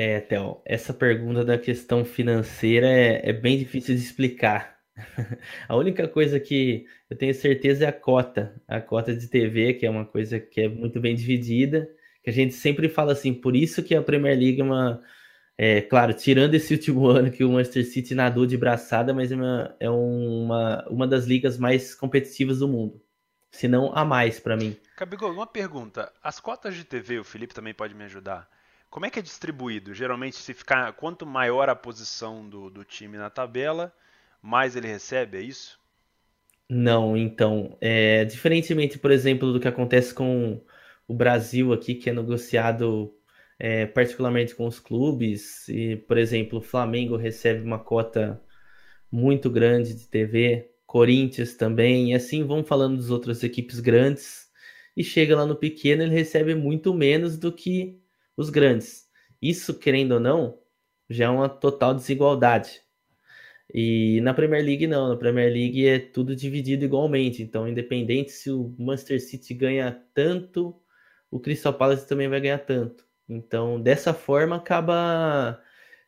É, 0.00 0.20
Theo, 0.20 0.62
essa 0.64 0.94
pergunta 0.94 1.44
da 1.44 1.58
questão 1.58 2.04
financeira 2.04 2.86
é, 2.86 3.30
é 3.30 3.32
bem 3.32 3.58
difícil 3.58 3.96
de 3.96 4.00
explicar. 4.00 4.78
A 5.68 5.74
única 5.74 6.06
coisa 6.06 6.38
que 6.38 6.86
eu 7.10 7.18
tenho 7.18 7.34
certeza 7.34 7.84
é 7.84 7.88
a 7.88 7.92
cota, 7.92 8.62
a 8.68 8.80
cota 8.80 9.12
de 9.12 9.26
TV, 9.26 9.74
que 9.74 9.84
é 9.84 9.90
uma 9.90 10.04
coisa 10.04 10.38
que 10.38 10.60
é 10.60 10.68
muito 10.68 11.00
bem 11.00 11.16
dividida, 11.16 11.90
que 12.22 12.30
a 12.30 12.32
gente 12.32 12.54
sempre 12.54 12.88
fala 12.88 13.10
assim, 13.10 13.34
por 13.34 13.56
isso 13.56 13.82
que 13.82 13.92
a 13.92 14.00
Premier 14.00 14.38
League 14.38 14.60
é 14.60 14.64
uma, 14.64 15.02
é, 15.56 15.80
claro, 15.80 16.14
tirando 16.14 16.54
esse 16.54 16.72
último 16.74 17.08
ano 17.08 17.32
que 17.32 17.42
o 17.42 17.50
Manchester 17.50 17.84
City 17.84 18.14
nadou 18.14 18.46
de 18.46 18.56
braçada, 18.56 19.12
mas 19.12 19.32
é 19.32 19.34
uma, 19.34 19.76
é 19.80 19.90
uma, 19.90 20.86
uma 20.88 21.08
das 21.08 21.24
ligas 21.24 21.58
mais 21.58 21.92
competitivas 21.92 22.60
do 22.60 22.68
mundo. 22.68 23.02
Se 23.50 23.66
não 23.66 23.92
a 23.92 24.04
mais 24.04 24.38
para 24.38 24.56
mim. 24.56 24.76
Cabigol, 24.96 25.32
uma 25.32 25.46
pergunta. 25.46 26.12
As 26.22 26.38
cotas 26.38 26.76
de 26.76 26.84
TV, 26.84 27.18
o 27.18 27.24
Felipe 27.24 27.52
também 27.52 27.74
pode 27.74 27.96
me 27.96 28.04
ajudar. 28.04 28.48
Como 28.90 29.06
é 29.06 29.10
que 29.10 29.18
é 29.18 29.22
distribuído? 29.22 29.94
Geralmente, 29.94 30.36
se 30.36 30.54
ficar 30.54 30.92
quanto 30.94 31.26
maior 31.26 31.68
a 31.68 31.76
posição 31.76 32.48
do, 32.48 32.70
do 32.70 32.84
time 32.84 33.18
na 33.18 33.28
tabela, 33.30 33.92
mais 34.42 34.76
ele 34.76 34.88
recebe, 34.88 35.38
é 35.38 35.42
isso? 35.42 35.78
Não, 36.70 37.16
então, 37.16 37.76
é, 37.80 38.24
diferentemente, 38.24 38.98
por 38.98 39.10
exemplo, 39.10 39.52
do 39.52 39.60
que 39.60 39.68
acontece 39.68 40.12
com 40.12 40.62
o 41.06 41.14
Brasil 41.14 41.72
aqui, 41.72 41.94
que 41.94 42.10
é 42.10 42.12
negociado 42.12 43.14
é, 43.58 43.86
particularmente 43.86 44.54
com 44.54 44.66
os 44.66 44.78
clubes, 44.78 45.68
e, 45.68 45.96
por 45.96 46.18
exemplo, 46.18 46.58
o 46.58 46.62
Flamengo 46.62 47.16
recebe 47.16 47.62
uma 47.62 47.78
cota 47.78 48.42
muito 49.10 49.50
grande 49.50 49.94
de 49.94 50.06
TV, 50.08 50.70
Corinthians 50.86 51.54
também, 51.56 52.12
e 52.12 52.14
assim 52.14 52.44
vão 52.44 52.64
falando 52.64 52.96
das 52.98 53.10
outras 53.10 53.42
equipes 53.42 53.80
grandes, 53.80 54.48
e 54.96 55.02
chega 55.04 55.36
lá 55.36 55.46
no 55.46 55.56
pequeno, 55.56 56.02
ele 56.02 56.14
recebe 56.14 56.54
muito 56.54 56.92
menos 56.94 57.38
do 57.38 57.52
que 57.52 57.98
os 58.38 58.50
grandes. 58.50 59.08
Isso, 59.42 59.74
querendo 59.78 60.12
ou 60.12 60.20
não, 60.20 60.58
já 61.10 61.26
é 61.26 61.28
uma 61.28 61.48
total 61.48 61.94
desigualdade. 61.94 62.80
E 63.74 64.20
na 64.22 64.32
Premier 64.32 64.64
League 64.64 64.86
não, 64.86 65.08
na 65.08 65.16
Premier 65.16 65.52
League 65.52 65.86
é 65.86 65.98
tudo 65.98 66.34
dividido 66.34 66.84
igualmente. 66.84 67.42
Então, 67.42 67.68
independente 67.68 68.30
se 68.30 68.50
o 68.50 68.74
Manchester 68.78 69.20
City 69.20 69.52
ganha 69.52 70.02
tanto, 70.14 70.80
o 71.30 71.40
Crystal 71.40 71.74
Palace 71.74 72.08
também 72.08 72.28
vai 72.28 72.40
ganhar 72.40 72.58
tanto. 72.58 73.04
Então, 73.28 73.80
dessa 73.80 74.14
forma 74.14 74.56
acaba 74.56 75.60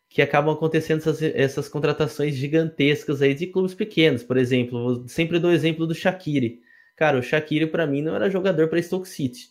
que 0.09 0.23
acabam 0.23 0.55
acontecendo 0.55 0.98
essas, 0.98 1.23
essas 1.23 1.69
contratações 1.69 2.35
gigantescas 2.35 3.23
aí 3.23 3.35
de 3.35 3.47
clubes 3.48 3.74
pequenos. 3.74 4.24
Por 4.24 4.36
exemplo, 4.36 5.07
sempre 5.09 5.39
dou 5.39 5.51
o 5.51 5.55
exemplo 5.55 5.86
do 5.86 5.94
Shaqiri. 5.94 6.62
Cara, 6.97 7.19
o 7.19 7.23
Shaqiri 7.23 7.66
para 7.66 7.86
mim 7.86 8.02
não 8.02 8.15
era 8.16 8.31
jogador 8.31 8.69
para 8.69 8.82
Stoke 8.82 9.09
City. 9.09 9.51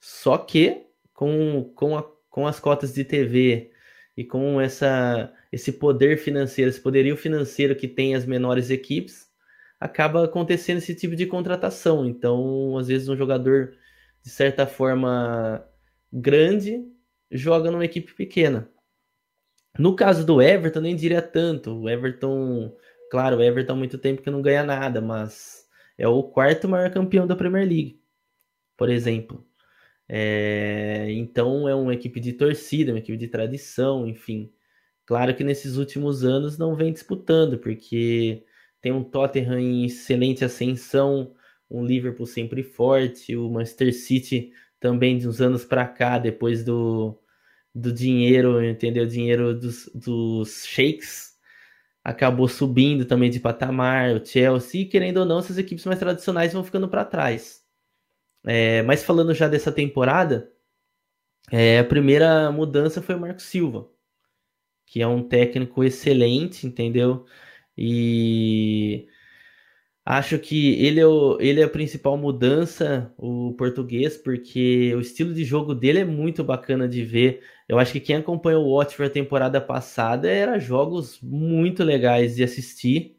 Só 0.00 0.38
que 0.38 0.87
com, 1.18 1.64
com, 1.74 1.98
a, 1.98 2.04
com 2.30 2.46
as 2.46 2.60
cotas 2.60 2.94
de 2.94 3.02
TV 3.02 3.72
e 4.16 4.24
com 4.24 4.60
essa 4.60 5.34
esse 5.50 5.72
poder 5.72 6.16
financeiro, 6.16 6.70
esse 6.70 6.80
poderio 6.80 7.16
financeiro 7.16 7.74
que 7.74 7.88
tem 7.88 8.14
as 8.14 8.24
menores 8.24 8.70
equipes, 8.70 9.28
acaba 9.80 10.24
acontecendo 10.24 10.78
esse 10.78 10.94
tipo 10.94 11.16
de 11.16 11.26
contratação. 11.26 12.06
Então, 12.06 12.78
às 12.78 12.86
vezes, 12.86 13.08
um 13.08 13.16
jogador, 13.16 13.74
de 14.22 14.30
certa 14.30 14.64
forma, 14.64 15.66
grande, 16.12 16.86
joga 17.32 17.68
numa 17.68 17.84
equipe 17.84 18.14
pequena. 18.14 18.70
No 19.76 19.96
caso 19.96 20.24
do 20.24 20.40
Everton, 20.40 20.80
nem 20.82 20.94
diria 20.94 21.22
tanto. 21.22 21.72
O 21.82 21.88
Everton, 21.88 22.76
claro, 23.10 23.38
o 23.38 23.42
Everton 23.42 23.72
há 23.72 23.76
muito 23.76 23.98
tempo 23.98 24.22
que 24.22 24.30
não 24.30 24.42
ganha 24.42 24.62
nada, 24.62 25.00
mas 25.00 25.66
é 25.96 26.06
o 26.06 26.22
quarto 26.22 26.68
maior 26.68 26.92
campeão 26.92 27.26
da 27.26 27.34
Premier 27.34 27.66
League, 27.66 28.00
por 28.76 28.88
exemplo. 28.88 29.47
É, 30.08 31.06
então 31.12 31.68
é 31.68 31.74
uma 31.74 31.94
equipe 31.94 32.20
de 32.20 32.32
torcida, 32.32 32.92
uma 32.92 32.98
equipe 32.98 33.18
de 33.18 33.28
tradição, 33.28 34.06
enfim. 34.06 34.52
Claro 35.06 35.34
que 35.36 35.44
nesses 35.44 35.76
últimos 35.76 36.24
anos 36.24 36.58
não 36.58 36.76
vem 36.76 36.92
disputando, 36.92 37.58
porque 37.58 38.44
tem 38.80 38.92
um 38.92 39.04
Tottenham 39.04 39.58
em 39.58 39.84
excelente 39.86 40.44
ascensão, 40.44 41.34
um 41.70 41.84
Liverpool 41.84 42.26
sempre 42.26 42.62
forte, 42.62 43.36
o 43.36 43.50
Manchester 43.50 43.94
City 43.94 44.52
também 44.80 45.18
de 45.18 45.28
uns 45.28 45.40
anos 45.40 45.64
para 45.64 45.86
cá, 45.88 46.18
depois 46.18 46.64
do, 46.64 47.18
do 47.74 47.92
dinheiro, 47.92 48.62
entendeu? 48.64 49.06
Dinheiro 49.06 49.58
dos, 49.58 49.90
dos 49.94 50.64
shakes, 50.66 51.36
acabou 52.04 52.48
subindo 52.48 53.04
também 53.06 53.30
de 53.30 53.40
patamar. 53.40 54.16
O 54.16 54.24
Chelsea, 54.24 54.88
querendo 54.88 55.18
ou 55.18 55.26
não, 55.26 55.40
essas 55.40 55.58
equipes 55.58 55.84
mais 55.86 55.98
tradicionais 56.00 56.52
vão 56.52 56.64
ficando 56.64 56.88
para 56.88 57.04
trás. 57.04 57.64
É, 58.44 58.82
mas 58.82 59.04
falando 59.04 59.34
já 59.34 59.48
dessa 59.48 59.72
temporada, 59.72 60.52
é, 61.50 61.78
a 61.80 61.84
primeira 61.84 62.50
mudança 62.52 63.02
foi 63.02 63.14
o 63.14 63.20
Marco 63.20 63.40
Silva 63.42 63.88
que 64.88 65.02
é 65.02 65.06
um 65.06 65.22
técnico 65.28 65.84
excelente, 65.84 66.66
entendeu? 66.66 67.26
E 67.76 69.08
acho 70.04 70.38
que 70.38 70.74
ele 70.82 71.00
é, 71.00 71.06
o, 71.06 71.38
ele 71.40 71.60
é 71.60 71.64
a 71.64 71.68
principal 71.68 72.16
mudança, 72.16 73.12
o 73.18 73.54
português, 73.54 74.16
porque 74.16 74.94
o 74.94 75.00
estilo 75.00 75.34
de 75.34 75.44
jogo 75.44 75.74
dele 75.74 76.00
é 76.00 76.04
muito 76.04 76.42
bacana 76.44 76.88
de 76.88 77.04
ver. 77.04 77.42
Eu 77.68 77.78
acho 77.78 77.92
que 77.92 78.00
quem 78.00 78.16
acompanhou 78.16 78.64
o 78.66 78.78
Watford 78.78 79.10
a 79.10 79.14
temporada 79.14 79.60
passada 79.60 80.28
era 80.30 80.58
jogos 80.58 81.20
muito 81.22 81.84
legais 81.84 82.36
de 82.36 82.44
assistir. 82.44 83.16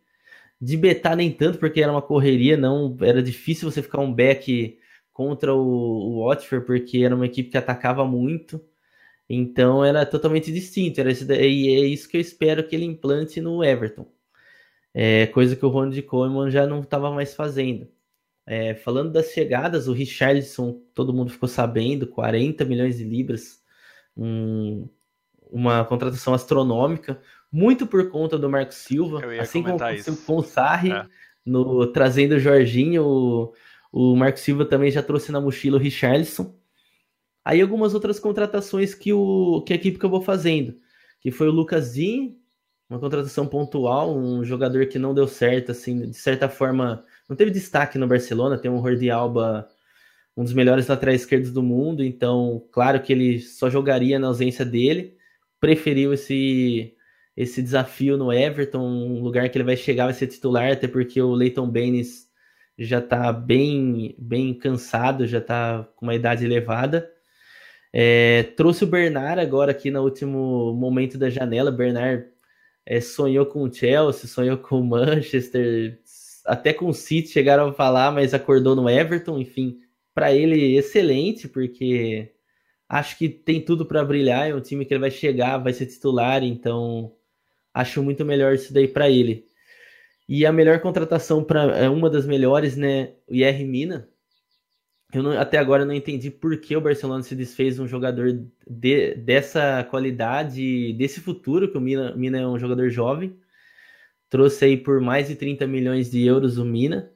De 0.61 0.77
betar 0.77 1.15
nem 1.15 1.31
tanto, 1.31 1.59
porque 1.59 1.81
era 1.81 1.91
uma 1.91 2.01
correria, 2.01 2.57
não 2.57 2.97
era 3.01 3.23
difícil 3.23 3.71
você 3.71 3.81
ficar 3.81 3.99
um 4.01 4.13
back 4.13 4.79
contra 5.19 5.53
o, 5.53 5.59
o 5.59 6.25
Watford, 6.25 6.65
porque 6.65 6.99
era 6.99 7.13
uma 7.13 7.25
equipe 7.25 7.49
que 7.49 7.57
atacava 7.57 8.05
muito. 8.05 8.63
Então 9.29 9.83
era 9.83 10.05
totalmente 10.05 10.49
distinto. 10.49 11.01
Era 11.01 11.11
e 11.11 11.67
é 11.67 11.85
isso 11.85 12.07
que 12.07 12.15
eu 12.15 12.21
espero 12.21 12.65
que 12.65 12.73
ele 12.73 12.85
implante 12.85 13.41
no 13.41 13.61
Everton. 13.61 14.07
É, 14.93 15.27
coisa 15.27 15.57
que 15.57 15.65
o 15.65 15.69
Ronald 15.69 16.01
Koeman 16.03 16.49
já 16.49 16.65
não 16.65 16.79
estava 16.79 17.11
mais 17.11 17.33
fazendo. 17.33 17.89
É, 18.45 18.75
falando 18.75 19.11
das 19.11 19.31
chegadas, 19.31 19.89
o 19.89 19.93
Richardson, 19.93 20.81
todo 20.93 21.13
mundo 21.13 21.33
ficou 21.33 21.49
sabendo, 21.49 22.07
40 22.07 22.63
milhões 22.63 22.97
de 22.97 23.03
libras, 23.03 23.61
um, 24.15 24.87
uma 25.51 25.83
contratação 25.83 26.33
astronômica, 26.33 27.21
muito 27.51 27.85
por 27.85 28.09
conta 28.09 28.39
do 28.39 28.49
Marco 28.49 28.73
Silva, 28.73 29.21
assim 29.37 29.61
como 29.61 29.75
aconteceu 29.75 30.15
com 30.25 30.37
o 30.37 30.43
Sarri, 30.43 30.93
é. 30.93 31.05
no, 31.45 31.87
trazendo 31.87 32.35
o 32.35 32.39
Jorginho, 32.39 33.05
o, 33.05 33.53
O 33.91 34.15
Marco 34.15 34.39
Silva 34.39 34.65
também 34.65 34.91
já 34.91 35.01
trouxe 35.01 35.31
na 35.31 35.41
mochila 35.41 35.77
o 35.77 35.79
Richarlison. 35.79 36.55
Aí 37.43 37.61
algumas 37.61 37.93
outras 37.93 38.19
contratações 38.19 38.93
que, 38.93 39.11
o, 39.13 39.63
que 39.65 39.73
a 39.73 39.75
equipe 39.75 39.97
acabou 39.97 40.21
fazendo, 40.21 40.75
que 41.19 41.31
foi 41.31 41.47
o 41.47 41.51
Lucas 41.51 41.85
Zin, 41.85 42.37
uma 42.89 42.99
contratação 42.99 43.47
pontual, 43.47 44.15
um 44.17 44.43
jogador 44.43 44.85
que 44.87 44.99
não 44.99 45.13
deu 45.13 45.27
certo, 45.27 45.71
assim, 45.71 46.09
de 46.09 46.17
certa 46.17 46.49
forma, 46.49 47.03
não 47.27 47.35
teve 47.35 47.51
destaque 47.51 47.97
no 47.97 48.07
Barcelona, 48.07 48.57
tem 48.57 48.69
um 48.69 48.81
Jordi 48.81 49.09
Alba, 49.09 49.67
um 50.35 50.43
dos 50.43 50.53
melhores 50.53 50.87
laterais 50.87 51.21
esquerdos 51.21 51.51
do 51.51 51.63
mundo, 51.63 52.03
então, 52.03 52.67
claro 52.71 53.01
que 53.01 53.13
ele 53.13 53.39
só 53.39 53.69
jogaria 53.69 54.19
na 54.19 54.27
ausência 54.27 54.65
dele, 54.65 55.17
preferiu 55.59 56.13
esse 56.13 56.95
esse 57.37 57.61
desafio 57.61 58.17
no 58.17 58.33
Everton, 58.33 58.81
um 58.81 59.21
lugar 59.21 59.47
que 59.49 59.57
ele 59.57 59.63
vai 59.63 59.77
chegar, 59.77 60.05
vai 60.05 60.13
ser 60.13 60.27
titular, 60.27 60.73
até 60.73 60.89
porque 60.89 61.21
o 61.21 61.31
Leighton 61.31 61.69
Baines 61.69 62.28
já 62.79 62.99
está 62.99 63.33
bem, 63.33 64.15
bem 64.17 64.53
cansado, 64.53 65.27
já 65.27 65.39
está 65.39 65.85
com 65.97 66.05
uma 66.05 66.15
idade 66.15 66.45
elevada. 66.45 67.11
É, 67.91 68.43
trouxe 68.55 68.85
o 68.85 68.87
Bernard 68.87 69.41
agora 69.41 69.71
aqui 69.71 69.91
no 69.91 70.01
último 70.01 70.73
momento 70.73 71.17
da 71.17 71.29
janela. 71.29 71.71
Bernard 71.71 72.25
é, 72.85 73.01
sonhou 73.01 73.45
com 73.45 73.63
o 73.63 73.73
Chelsea, 73.73 74.29
sonhou 74.29 74.57
com 74.57 74.79
o 74.79 74.83
Manchester, 74.83 75.99
até 76.45 76.71
com 76.71 76.87
o 76.87 76.93
City 76.93 77.27
chegaram 77.27 77.67
a 77.67 77.73
falar, 77.73 78.11
mas 78.11 78.33
acordou 78.33 78.75
no 78.75 78.89
Everton. 78.89 79.37
Enfim, 79.39 79.79
para 80.13 80.33
ele 80.33 80.77
excelente, 80.77 81.49
porque 81.49 82.31
acho 82.87 83.17
que 83.17 83.27
tem 83.27 83.59
tudo 83.59 83.85
para 83.85 84.05
brilhar. 84.05 84.49
É 84.49 84.55
um 84.55 84.61
time 84.61 84.85
que 84.85 84.93
ele 84.93 85.01
vai 85.01 85.11
chegar, 85.11 85.57
vai 85.57 85.73
ser 85.73 85.87
titular, 85.87 86.43
então 86.43 87.13
acho 87.73 88.01
muito 88.01 88.23
melhor 88.23 88.53
isso 88.53 88.73
daí 88.73 88.87
para 88.87 89.09
ele. 89.09 89.48
E 90.31 90.45
a 90.45 90.51
melhor 90.53 90.79
contratação 90.79 91.43
para 91.43 91.75
é 91.75 91.89
uma 91.89 92.07
das 92.07 92.27
melhores, 92.27 92.77
né? 92.77 93.13
O 93.27 93.33
IR 93.33 93.65
Mina. 93.65 94.07
Eu 95.11 95.23
não, 95.23 95.31
até 95.31 95.57
agora 95.57 95.83
não 95.83 95.93
entendi 95.93 96.29
por 96.29 96.55
que 96.61 96.77
o 96.77 96.81
Barcelona 96.81 97.23
se 97.23 97.35
desfez 97.35 97.75
de 97.75 97.81
um 97.81 97.87
jogador 97.87 98.39
de, 98.67 99.15
dessa 99.15 99.83
qualidade, 99.89 100.93
desse 100.93 101.19
futuro, 101.19 101.71
que 101.71 101.79
o 101.79 101.81
Mina, 101.81 102.15
Mina 102.15 102.37
é 102.37 102.45
um 102.45 102.59
jogador 102.59 102.91
jovem. 102.91 103.35
Trouxe 104.29 104.65
aí 104.65 104.77
por 104.77 105.01
mais 105.01 105.29
de 105.29 105.35
30 105.35 105.65
milhões 105.65 106.11
de 106.11 106.23
euros 106.23 106.59
o 106.59 106.65
Mina. 106.65 107.11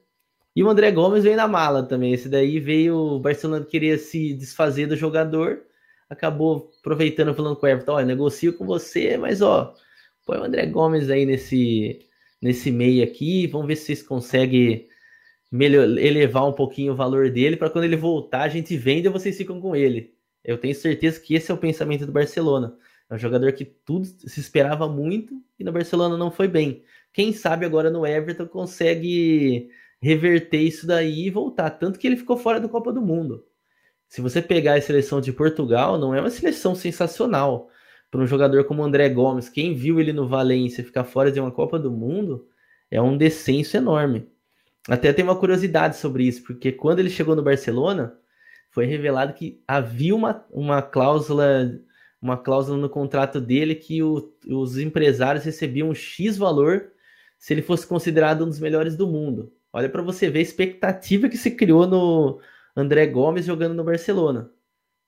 E 0.56 0.64
o 0.64 0.68
André 0.68 0.90
Gomes 0.90 1.22
veio 1.22 1.36
na 1.36 1.46
mala 1.46 1.84
também. 1.84 2.12
Esse 2.12 2.28
daí 2.28 2.58
veio. 2.58 2.96
O 2.96 3.20
Barcelona 3.20 3.64
queria 3.64 3.96
se 3.96 4.34
desfazer 4.34 4.88
do 4.88 4.96
jogador. 4.96 5.62
Acabou 6.10 6.72
aproveitando, 6.80 7.32
falando 7.32 7.54
com 7.54 7.66
o 7.66 7.68
Everton: 7.68 7.92
ó, 7.92 8.02
negocio 8.02 8.52
com 8.54 8.66
você, 8.66 9.16
mas 9.16 9.40
ó, 9.40 9.72
põe 10.26 10.38
o 10.38 10.44
André 10.44 10.66
Gomes 10.66 11.08
aí 11.10 11.24
nesse, 11.24 12.00
nesse 12.44 12.70
meio 12.70 13.02
aqui. 13.02 13.46
Vamos 13.46 13.66
ver 13.66 13.76
se 13.76 13.86
vocês 13.86 14.02
conseguem 14.02 14.86
melhor, 15.50 15.88
elevar 15.96 16.46
um 16.46 16.52
pouquinho 16.52 16.92
o 16.92 16.96
valor 16.96 17.30
dele 17.30 17.56
para 17.56 17.70
quando 17.70 17.84
ele 17.84 17.96
voltar 17.96 18.42
a 18.42 18.48
gente 18.48 18.76
vende 18.76 19.08
e 19.08 19.10
vocês 19.10 19.34
ficam 19.34 19.58
com 19.62 19.74
ele. 19.74 20.14
Eu 20.44 20.58
tenho 20.58 20.74
certeza 20.74 21.18
que 21.18 21.34
esse 21.34 21.50
é 21.50 21.54
o 21.54 21.58
pensamento 21.58 22.04
do 22.04 22.12
Barcelona. 22.12 22.76
É 23.08 23.14
um 23.14 23.18
jogador 23.18 23.50
que 23.52 23.64
tudo 23.64 24.04
se 24.04 24.38
esperava 24.38 24.86
muito 24.86 25.42
e 25.58 25.64
no 25.64 25.72
Barcelona 25.72 26.18
não 26.18 26.30
foi 26.30 26.46
bem. 26.46 26.84
Quem 27.14 27.32
sabe 27.32 27.64
agora 27.64 27.90
no 27.90 28.06
Everton 28.06 28.46
consegue 28.46 29.70
reverter 30.02 30.60
isso 30.60 30.86
daí 30.86 31.26
e 31.26 31.30
voltar. 31.30 31.70
Tanto 31.70 31.98
que 31.98 32.06
ele 32.06 32.16
ficou 32.16 32.36
fora 32.36 32.60
da 32.60 32.68
Copa 32.68 32.92
do 32.92 33.00
Mundo. 33.00 33.42
Se 34.06 34.20
você 34.20 34.42
pegar 34.42 34.74
a 34.74 34.82
seleção 34.82 35.18
de 35.18 35.32
Portugal, 35.32 35.98
não 35.98 36.14
é 36.14 36.20
uma 36.20 36.28
seleção 36.28 36.74
sensacional 36.74 37.70
para 38.14 38.22
um 38.22 38.28
jogador 38.28 38.62
como 38.62 38.84
André 38.84 39.08
Gomes, 39.08 39.48
quem 39.48 39.74
viu 39.74 39.98
ele 39.98 40.12
no 40.12 40.28
Valência 40.28 40.84
ficar 40.84 41.02
fora 41.02 41.32
de 41.32 41.40
uma 41.40 41.50
Copa 41.50 41.80
do 41.80 41.90
Mundo, 41.90 42.46
é 42.88 43.02
um 43.02 43.18
descenso 43.18 43.76
enorme. 43.76 44.28
Até 44.88 45.12
tem 45.12 45.24
uma 45.24 45.34
curiosidade 45.34 45.96
sobre 45.96 46.22
isso, 46.22 46.44
porque 46.44 46.70
quando 46.70 47.00
ele 47.00 47.10
chegou 47.10 47.34
no 47.34 47.42
Barcelona, 47.42 48.16
foi 48.70 48.86
revelado 48.86 49.32
que 49.32 49.60
havia 49.66 50.14
uma, 50.14 50.46
uma 50.52 50.80
cláusula 50.80 51.72
uma 52.22 52.36
cláusula 52.36 52.78
no 52.78 52.88
contrato 52.88 53.40
dele 53.40 53.74
que 53.74 54.00
o, 54.00 54.32
os 54.48 54.78
empresários 54.78 55.44
recebiam 55.44 55.88
um 55.88 55.94
X 55.94 56.36
valor 56.36 56.92
se 57.36 57.52
ele 57.52 57.62
fosse 57.62 57.84
considerado 57.84 58.44
um 58.44 58.48
dos 58.48 58.60
melhores 58.60 58.94
do 58.94 59.08
mundo. 59.08 59.52
Olha 59.72 59.88
para 59.88 60.02
você 60.02 60.30
ver 60.30 60.38
a 60.38 60.42
expectativa 60.42 61.28
que 61.28 61.36
se 61.36 61.50
criou 61.50 61.84
no 61.84 62.40
André 62.76 63.08
Gomes 63.08 63.44
jogando 63.44 63.74
no 63.74 63.82
Barcelona. 63.82 64.52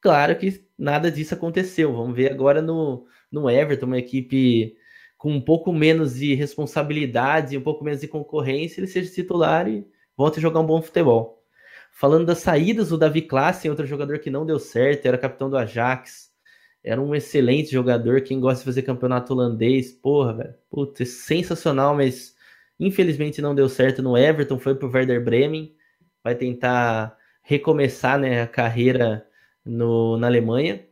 Claro 0.01 0.37
que 0.37 0.66
nada 0.79 1.11
disso 1.11 1.35
aconteceu. 1.35 1.93
Vamos 1.93 2.17
ver 2.17 2.31
agora 2.33 2.61
no, 2.63 3.07
no 3.31 3.49
Everton, 3.51 3.87
uma 3.87 3.99
equipe 3.99 4.77
com 5.17 5.33
um 5.33 5.41
pouco 5.41 5.73
menos 5.73 6.17
de 6.17 6.35
responsabilidade, 6.35 7.57
um 7.57 7.63
pouco 7.63 7.85
menos 7.85 8.01
de 8.01 8.09
concorrência, 8.09 8.81
ele 8.81 8.87
seja 8.87 9.13
titular 9.13 9.67
e 9.69 9.87
volte 10.17 10.39
a 10.39 10.43
jogar 10.43 10.61
um 10.61 10.67
bom 10.67 10.83
futebol. 10.83 11.43
Falando 11.91 12.27
das 12.27 12.39
saídas, 12.39 12.93
o 12.93 12.99
Davi 12.99 13.23
Klassen, 13.23 13.71
outro 13.71 13.87
jogador 13.87 14.19
que 14.19 14.31
não 14.31 14.45
deu 14.45 14.59
certo, 14.59 15.07
era 15.07 15.17
capitão 15.17 15.49
do 15.49 15.57
Ajax, 15.57 16.31
era 16.85 17.01
um 17.01 17.15
excelente 17.15 17.73
jogador, 17.73 18.21
quem 18.21 18.39
gosta 18.39 18.59
de 18.61 18.67
fazer 18.67 18.83
campeonato 18.83 19.33
holandês, 19.33 19.91
porra, 19.93 20.35
velho, 20.35 20.55
putz, 20.71 21.01
é 21.01 21.05
sensacional, 21.05 21.97
mas 21.97 22.37
infelizmente 22.79 23.41
não 23.41 23.55
deu 23.55 23.69
certo 23.69 24.03
no 24.03 24.17
Everton, 24.17 24.59
foi 24.59 24.75
pro 24.75 24.91
Werder 24.91 25.25
Bremen, 25.25 25.75
vai 26.23 26.35
tentar 26.35 27.17
recomeçar 27.43 28.19
né, 28.19 28.43
a 28.43 28.47
carreira 28.47 29.26
no, 29.67 30.17
na 30.17 30.29
Alemanha. 30.29 30.87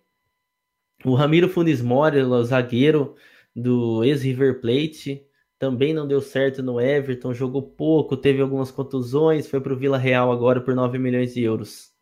O 1.05 1.15
Ramiro 1.15 1.49
Funes 1.49 1.81
Mori, 1.81 2.19
zagueiro 2.45 3.15
do 3.55 4.03
ex-River 4.05 4.61
Plate, 4.61 5.27
também 5.59 5.95
não 5.95 6.07
deu 6.07 6.21
certo 6.21 6.63
no 6.63 6.81
Everton, 6.81 7.33
jogou 7.33 7.63
pouco, 7.63 8.17
teve 8.17 8.43
algumas 8.43 8.71
contusões, 8.71 9.47
foi 9.47 9.61
para 9.61 9.73
o 9.73 9.77
Vila 9.77 9.99
Real 9.99 10.33
agora 10.33 10.61
por 10.61 10.75
9 10.75 10.99
milhões 10.99 11.35
de 11.35 11.43
euros. 11.43 11.93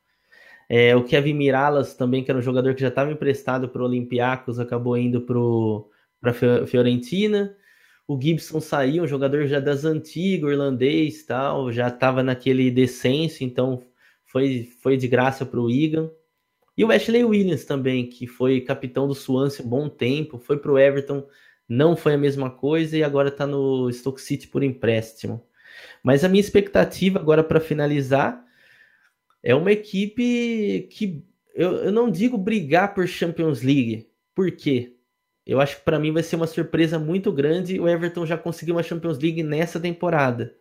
É, 0.69 0.97
o 0.97 1.05
Kevin 1.05 1.35
Miralas 1.35 1.95
também, 1.95 2.25
que 2.25 2.31
era 2.31 2.39
um 2.39 2.43
jogador 2.43 2.75
que 2.75 2.81
já 2.81 2.89
estava 2.89 3.13
emprestado 3.13 3.69
para 3.69 3.83
o 3.83 3.85
Olympiacos, 3.85 4.59
acabou 4.59 4.97
indo 4.97 5.21
para 6.21 6.31
a 6.31 6.67
Fiorentina. 6.67 7.55
O 8.09 8.21
Gibson 8.21 8.61
saiu, 8.61 9.05
um 9.05 9.07
jogador 9.07 9.47
já 9.47 9.61
das 9.61 9.85
antigas, 9.85 10.51
irlandês 10.51 11.25
tal, 11.25 11.71
já 11.71 11.89
estava 11.89 12.23
naquele 12.23 12.71
descenso, 12.71 13.45
então 13.45 13.83
foi, 14.25 14.69
foi 14.83 14.97
de 14.97 15.07
graça 15.09 15.45
para 15.45 15.61
o 15.61 15.71
Egan. 15.71 16.11
E 16.77 16.85
o 16.85 16.91
Ashley 16.91 17.25
Williams 17.25 17.65
também, 17.65 18.09
que 18.09 18.27
foi 18.27 18.61
capitão 18.61 19.07
do 19.07 19.15
Swansea 19.15 19.65
um 19.65 19.69
bom 19.69 19.89
tempo, 19.89 20.39
foi 20.39 20.59
para 20.59 20.73
o 20.73 20.79
Everton, 20.79 21.27
não 21.69 21.97
foi 21.97 22.15
a 22.15 22.19
mesma 22.19 22.51
coisa 22.51 22.97
e 22.97 23.03
agora 23.05 23.29
está 23.29 23.47
no 23.47 23.91
Stoke 23.93 24.21
City 24.21 24.49
por 24.49 24.63
empréstimo. 24.63 25.47
Mas 26.03 26.25
a 26.25 26.29
minha 26.29 26.41
expectativa 26.41 27.19
agora 27.19 27.45
para 27.45 27.61
finalizar 27.61 28.45
é 29.43 29.55
uma 29.55 29.73
equipe 29.73 30.89
que 30.91 31.25
eu, 31.55 31.77
eu 31.85 31.93
não 31.93 32.11
digo 32.11 32.39
brigar 32.39 32.95
por 32.95 33.07
Champions 33.07 33.63
League. 33.63 34.09
Por 34.35 34.51
quê? 34.53 34.97
Eu 35.45 35.61
acho 35.61 35.77
que 35.77 35.85
para 35.85 35.99
mim 35.99 36.13
vai 36.13 36.23
ser 36.23 36.37
uma 36.37 36.47
surpresa 36.47 36.99
muito 36.99 37.33
grande 37.33 37.81
o 37.81 37.89
Everton 37.89 38.25
já 38.25 38.39
conseguir 38.39 38.73
uma 38.73 38.83
Champions 38.83 39.19
League 39.19 39.43
nessa 39.43 39.81
temporada. 39.81 40.55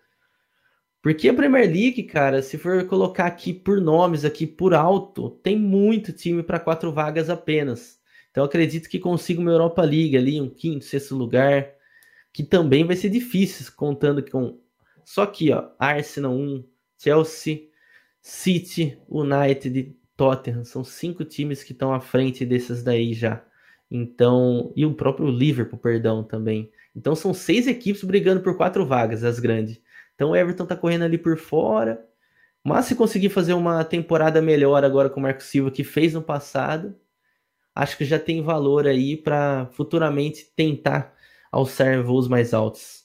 Porque 1.01 1.27
a 1.27 1.33
Premier 1.33 1.65
League, 1.65 2.03
cara, 2.03 2.41
se 2.43 2.57
for 2.57 2.85
colocar 2.85 3.25
aqui 3.25 3.51
por 3.53 3.81
nomes, 3.81 4.23
aqui 4.23 4.45
por 4.45 4.73
alto, 4.73 5.31
tem 5.41 5.57
muito 5.57 6.13
time 6.13 6.43
para 6.43 6.59
quatro 6.59 6.91
vagas 6.91 7.29
apenas. 7.29 7.99
Então 8.29 8.43
acredito 8.43 8.87
que 8.87 8.99
consiga 8.99 9.41
uma 9.41 9.51
Europa 9.51 9.81
League 9.81 10.15
ali, 10.15 10.39
um 10.39 10.49
quinto, 10.49 10.85
sexto 10.85 11.15
lugar, 11.15 11.73
que 12.31 12.43
também 12.43 12.85
vai 12.85 12.95
ser 12.95 13.09
difícil, 13.09 13.71
contando 13.75 14.23
com. 14.29 14.59
Só 15.03 15.23
aqui, 15.23 15.51
ó, 15.51 15.69
Arsenal 15.79 16.33
1, 16.33 16.63
Chelsea, 16.97 17.69
City, 18.21 18.97
United, 19.09 19.95
Tottenham. 20.15 20.63
São 20.63 20.83
cinco 20.83 21.25
times 21.25 21.63
que 21.63 21.73
estão 21.73 21.93
à 21.93 21.99
frente 21.99 22.45
desses 22.45 22.83
daí 22.83 23.13
já. 23.13 23.43
Então, 23.89 24.71
e 24.75 24.85
o 24.85 24.93
próprio 24.93 25.29
Liverpool, 25.29 25.79
perdão, 25.79 26.23
também. 26.23 26.71
Então 26.95 27.15
são 27.15 27.33
seis 27.33 27.67
equipes 27.67 28.03
brigando 28.03 28.41
por 28.41 28.55
quatro 28.55 28.85
vagas, 28.85 29.23
as 29.23 29.39
grandes. 29.39 29.81
Então 30.21 30.29
o 30.29 30.35
Everton 30.35 30.67
tá 30.67 30.75
correndo 30.75 31.01
ali 31.01 31.17
por 31.17 31.35
fora. 31.35 32.07
Mas 32.63 32.85
se 32.85 32.93
conseguir 32.93 33.29
fazer 33.29 33.55
uma 33.55 33.83
temporada 33.83 34.39
melhor 34.39 34.85
agora 34.85 35.09
com 35.09 35.19
o 35.19 35.23
Marco 35.23 35.41
Silva 35.41 35.71
que 35.71 35.83
fez 35.83 36.13
no 36.13 36.21
passado, 36.21 36.95
acho 37.73 37.97
que 37.97 38.05
já 38.05 38.19
tem 38.19 38.43
valor 38.43 38.85
aí 38.85 39.17
para 39.17 39.65
futuramente 39.71 40.45
tentar 40.55 41.11
alçar 41.51 42.03
voos 42.03 42.27
mais 42.27 42.53
altos. 42.53 43.03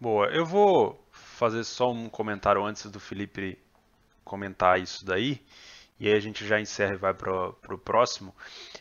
Boa, 0.00 0.28
eu 0.28 0.46
vou 0.46 1.04
fazer 1.10 1.64
só 1.64 1.90
um 1.90 2.08
comentário 2.08 2.64
antes 2.64 2.88
do 2.88 3.00
Felipe 3.00 3.58
comentar 4.24 4.80
isso 4.80 5.04
daí, 5.04 5.40
e 5.98 6.06
aí 6.06 6.14
a 6.14 6.20
gente 6.20 6.46
já 6.46 6.60
encerra 6.60 6.94
e 6.94 6.98
vai 6.98 7.12
para 7.12 7.74
o 7.74 7.78
próximo. 7.78 8.32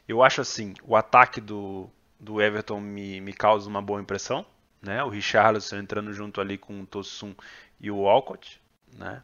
Eu 0.08 0.22
acho 0.22 0.40
assim, 0.40 0.76
o 0.84 0.96
ataque 0.96 1.42
do, 1.42 1.90
do 2.20 2.40
Everton 2.40 2.80
me, 2.80 3.20
me 3.20 3.34
causa 3.34 3.68
uma 3.68 3.82
boa 3.82 4.00
impressão, 4.00 4.46
né? 4.84 5.04
O 5.04 5.10
Richarlison 5.10 5.78
entrando 5.78 6.14
junto 6.14 6.42
ali 6.42 6.58
com 6.58 6.82
o 6.82 6.86
Tosun 6.86 7.34
e 7.80 7.90
o 7.90 8.02
Walcott, 8.02 8.62
né? 8.98 9.24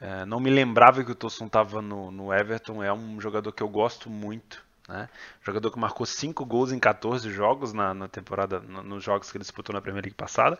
É, 0.00 0.24
não 0.24 0.40
me 0.40 0.48
lembrava 0.48 1.04
que 1.04 1.10
o 1.10 1.14
Tosun 1.14 1.46
estava 1.46 1.82
no, 1.82 2.10
no, 2.10 2.32
Everton, 2.32 2.82
é 2.82 2.92
um 2.92 3.20
jogador 3.20 3.52
que 3.52 3.62
eu 3.62 3.68
gosto 3.68 4.08
muito, 4.08 4.64
né? 4.88 5.08
Jogador 5.42 5.70
que 5.70 5.78
marcou 5.78 6.06
5 6.06 6.44
gols 6.44 6.72
em 6.72 6.78
14 6.78 7.30
jogos 7.30 7.72
na, 7.72 7.92
na 7.92 8.08
temporada, 8.08 8.60
no, 8.60 8.82
nos 8.82 9.02
jogos 9.04 9.30
que 9.30 9.36
ele 9.36 9.42
disputou 9.42 9.74
na 9.74 9.80
Premier 9.80 10.04
League 10.04 10.16
passada. 10.16 10.58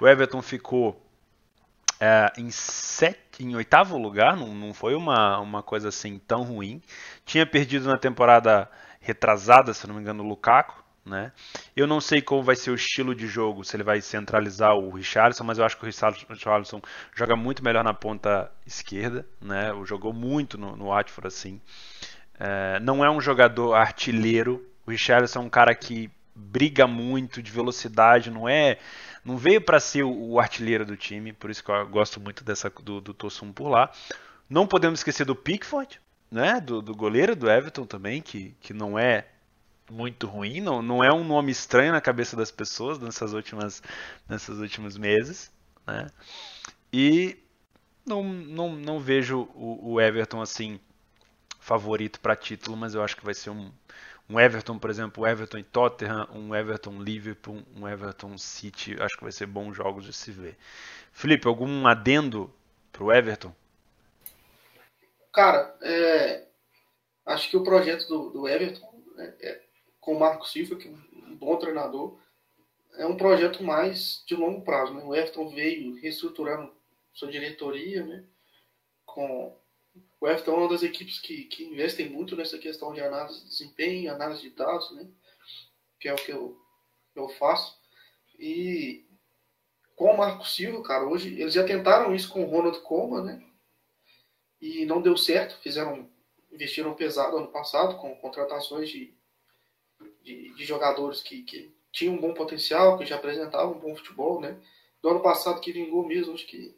O 0.00 0.08
Everton 0.08 0.42
ficou 0.42 1.00
é, 2.00 2.32
em, 2.36 2.48
em 3.38 3.54
oitavo 3.54 3.98
lugar, 3.98 4.36
não, 4.36 4.54
não 4.54 4.74
foi 4.74 4.94
uma, 4.94 5.38
uma 5.38 5.62
coisa 5.62 5.88
assim 5.90 6.18
tão 6.18 6.42
ruim. 6.42 6.82
Tinha 7.24 7.46
perdido 7.46 7.86
na 7.86 7.98
temporada 7.98 8.68
retrasada, 9.00 9.72
se 9.72 9.86
não 9.86 9.94
me 9.94 10.00
engano, 10.00 10.24
o 10.24 10.26
Lukaku. 10.26 10.79
Né? 11.04 11.32
Eu 11.74 11.86
não 11.86 12.00
sei 12.00 12.20
qual 12.20 12.42
vai 12.42 12.54
ser 12.54 12.70
o 12.70 12.74
estilo 12.74 13.14
de 13.14 13.26
jogo, 13.26 13.64
se 13.64 13.74
ele 13.74 13.82
vai 13.82 14.00
centralizar 14.00 14.74
o 14.76 14.90
Richarlison, 14.90 15.44
mas 15.44 15.58
eu 15.58 15.64
acho 15.64 15.76
que 15.76 15.82
o 15.82 15.86
Richarlison 15.86 16.80
joga 17.14 17.34
muito 17.34 17.64
melhor 17.64 17.82
na 17.82 17.94
ponta 17.94 18.52
esquerda, 18.66 19.26
né? 19.40 19.72
Jogou 19.86 20.12
muito 20.12 20.58
no, 20.58 20.76
no 20.76 20.88
Watford 20.88 21.26
assim. 21.26 21.60
É, 22.38 22.78
não 22.80 23.04
é 23.04 23.10
um 23.10 23.20
jogador 23.20 23.74
artilheiro. 23.74 24.64
O 24.86 24.90
Richarlison 24.90 25.40
é 25.40 25.42
um 25.42 25.50
cara 25.50 25.74
que 25.74 26.10
briga 26.34 26.86
muito 26.86 27.42
de 27.42 27.50
velocidade, 27.50 28.30
não 28.30 28.48
é, 28.48 28.78
não 29.24 29.36
veio 29.36 29.60
para 29.60 29.78
ser 29.78 30.02
o, 30.02 30.12
o, 30.12 30.40
artilheiro 30.40 30.84
do 30.84 30.96
time, 30.96 31.32
por 31.32 31.50
isso 31.50 31.62
que 31.62 31.70
eu 31.70 31.88
gosto 31.88 32.20
muito 32.20 32.42
dessa 32.42 32.70
do, 32.82 33.00
do 33.00 33.12
Tossum 33.12 33.52
por 33.52 33.68
lá. 33.68 33.90
Não 34.48 34.66
podemos 34.66 35.00
esquecer 35.00 35.24
do 35.24 35.36
Pickford, 35.36 36.00
né? 36.30 36.60
Do, 36.60 36.80
do 36.80 36.94
goleiro 36.94 37.36
do 37.36 37.50
Everton 37.50 37.84
também, 37.84 38.22
que, 38.22 38.54
que 38.60 38.72
não 38.72 38.98
é 38.98 39.26
muito 39.90 40.26
ruim, 40.26 40.60
não, 40.60 40.80
não 40.80 41.02
é 41.02 41.12
um 41.12 41.24
nome 41.24 41.50
estranho 41.50 41.92
na 41.92 42.00
cabeça 42.00 42.36
das 42.36 42.50
pessoas 42.50 42.98
nessas 42.98 43.32
últimas, 43.32 43.82
nesses 44.28 44.58
últimos 44.58 44.96
meses, 44.96 45.52
né? 45.86 46.06
E 46.92 47.38
não, 48.06 48.22
não, 48.24 48.72
não 48.72 48.98
vejo 48.98 49.48
o, 49.54 49.92
o 49.92 50.00
Everton 50.00 50.40
assim 50.40 50.80
favorito 51.58 52.20
para 52.20 52.34
título, 52.34 52.76
mas 52.76 52.94
eu 52.94 53.02
acho 53.02 53.16
que 53.16 53.24
vai 53.24 53.34
ser 53.34 53.50
um, 53.50 53.70
um 54.28 54.40
Everton, 54.40 54.78
por 54.78 54.90
exemplo, 54.90 55.22
um 55.22 55.26
Everton 55.26 55.58
e 55.58 55.62
Tottenham, 55.62 56.28
um 56.32 56.54
Everton 56.54 57.02
Liverpool, 57.02 57.62
um 57.76 57.86
Everton 57.86 58.38
City, 58.38 58.96
acho 59.00 59.16
que 59.16 59.22
vai 59.22 59.32
ser 59.32 59.46
bons 59.46 59.76
jogos 59.76 60.04
de 60.04 60.12
se 60.12 60.30
ver. 60.30 60.56
Felipe, 61.12 61.46
algum 61.46 61.86
adendo 61.86 62.52
para 62.92 63.04
o 63.04 63.12
Everton? 63.12 63.54
Cara, 65.32 65.76
é, 65.82 66.46
acho 67.26 67.50
que 67.50 67.56
o 67.56 67.62
projeto 67.62 68.08
do, 68.08 68.30
do 68.30 68.48
Everton 68.48 69.02
é, 69.18 69.34
é 69.40 69.69
com 70.00 70.14
o 70.14 70.20
Marco 70.20 70.48
Silva, 70.48 70.76
que 70.76 70.88
é 70.88 70.90
um 70.90 71.36
bom 71.36 71.56
treinador, 71.56 72.18
é 72.94 73.06
um 73.06 73.16
projeto 73.16 73.62
mais 73.62 74.22
de 74.26 74.34
longo 74.34 74.62
prazo. 74.62 74.94
Né? 74.94 75.02
O 75.04 75.14
Everton 75.14 75.48
veio 75.48 75.94
reestruturando 76.00 76.72
sua 77.12 77.30
diretoria, 77.30 78.04
né? 78.04 78.24
com 79.04 79.56
o 80.20 80.28
Everton 80.28 80.52
é 80.52 80.56
uma 80.56 80.68
das 80.68 80.82
equipes 80.82 81.18
que, 81.18 81.44
que 81.44 81.64
investem 81.64 82.08
muito 82.08 82.36
nessa 82.36 82.58
questão 82.58 82.92
de 82.92 83.00
análise 83.00 83.40
de 83.40 83.48
desempenho, 83.48 84.12
análise 84.12 84.42
de 84.42 84.50
dados, 84.50 84.90
né? 84.92 85.08
que 85.98 86.08
é 86.08 86.12
o 86.12 86.16
que 86.16 86.30
eu, 86.32 86.58
eu 87.14 87.28
faço. 87.28 87.78
E 88.38 89.04
com 89.96 90.06
o 90.06 90.16
Marco 90.16 90.46
Silva, 90.46 90.82
cara, 90.82 91.06
hoje 91.06 91.38
eles 91.40 91.52
já 91.52 91.64
tentaram 91.64 92.14
isso 92.14 92.32
com 92.32 92.42
o 92.42 92.48
Ronald 92.48 92.80
Koeman, 92.80 93.22
né? 93.22 93.44
E 94.58 94.86
não 94.86 95.02
deu 95.02 95.16
certo, 95.16 95.60
fizeram 95.60 96.08
investiram 96.50 96.94
pesado 96.94 97.36
ano 97.36 97.48
passado 97.48 97.96
com 97.98 98.16
contratações 98.16 98.88
de 98.88 99.14
de, 100.22 100.54
de 100.54 100.64
jogadores 100.64 101.22
que, 101.22 101.42
que 101.42 101.72
tinham 101.92 102.14
um 102.14 102.20
bom 102.20 102.34
potencial, 102.34 102.98
que 102.98 103.06
já 103.06 103.16
apresentavam 103.16 103.76
um 103.76 103.80
bom 103.80 103.96
futebol, 103.96 104.40
né? 104.40 104.56
Do 105.02 105.08
ano 105.08 105.20
passado 105.20 105.60
que 105.60 105.72
vingou 105.72 106.06
mesmo, 106.06 106.34
acho 106.34 106.46
que 106.46 106.74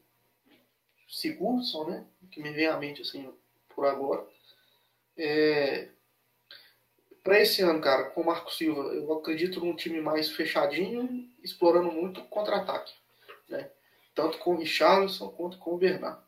Sigurdsson, 1.09 1.90
né? 1.90 2.06
Que 2.31 2.40
me 2.40 2.51
vem 2.52 2.66
à 2.66 2.77
mente 2.77 3.02
assim 3.02 3.32
por 3.69 3.86
agora. 3.86 4.27
É... 5.16 5.89
Para 7.23 7.40
esse 7.40 7.62
ano, 7.62 7.81
cara, 7.81 8.10
com 8.10 8.23
o 8.23 8.27
Marco 8.27 8.52
Silva, 8.52 8.82
eu 8.94 9.12
acredito 9.12 9.60
num 9.60 9.77
time 9.77 10.01
mais 10.01 10.31
fechadinho, 10.31 11.31
explorando 11.43 11.93
muito 11.93 12.23
contra-ataque, 12.24 12.93
né? 13.48 13.70
Tanto 14.14 14.39
com 14.39 14.55
o 14.55 14.59
Richarlison 14.59 15.31
quanto 15.31 15.59
com 15.59 15.74
o 15.74 15.78
Bernard. 15.78 16.20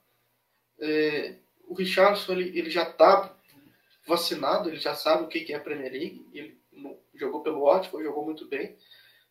É... 0.79 1.39
O 1.67 1.75
Richarlison 1.75 2.33
ele, 2.33 2.59
ele 2.59 2.71
já 2.71 2.83
está 2.83 3.35
vacinado, 4.07 4.69
ele 4.69 4.77
já 4.77 4.95
sabe 4.95 5.25
o 5.25 5.29
que 5.29 5.51
é 5.53 5.57
a 5.57 5.61
Premier 5.61 5.91
League, 5.91 6.29
ele 6.35 6.61
jogou 7.17 7.43
pelo 7.43 7.65
Watford, 7.65 8.05
jogou 8.05 8.25
muito 8.25 8.47
bem. 8.47 8.77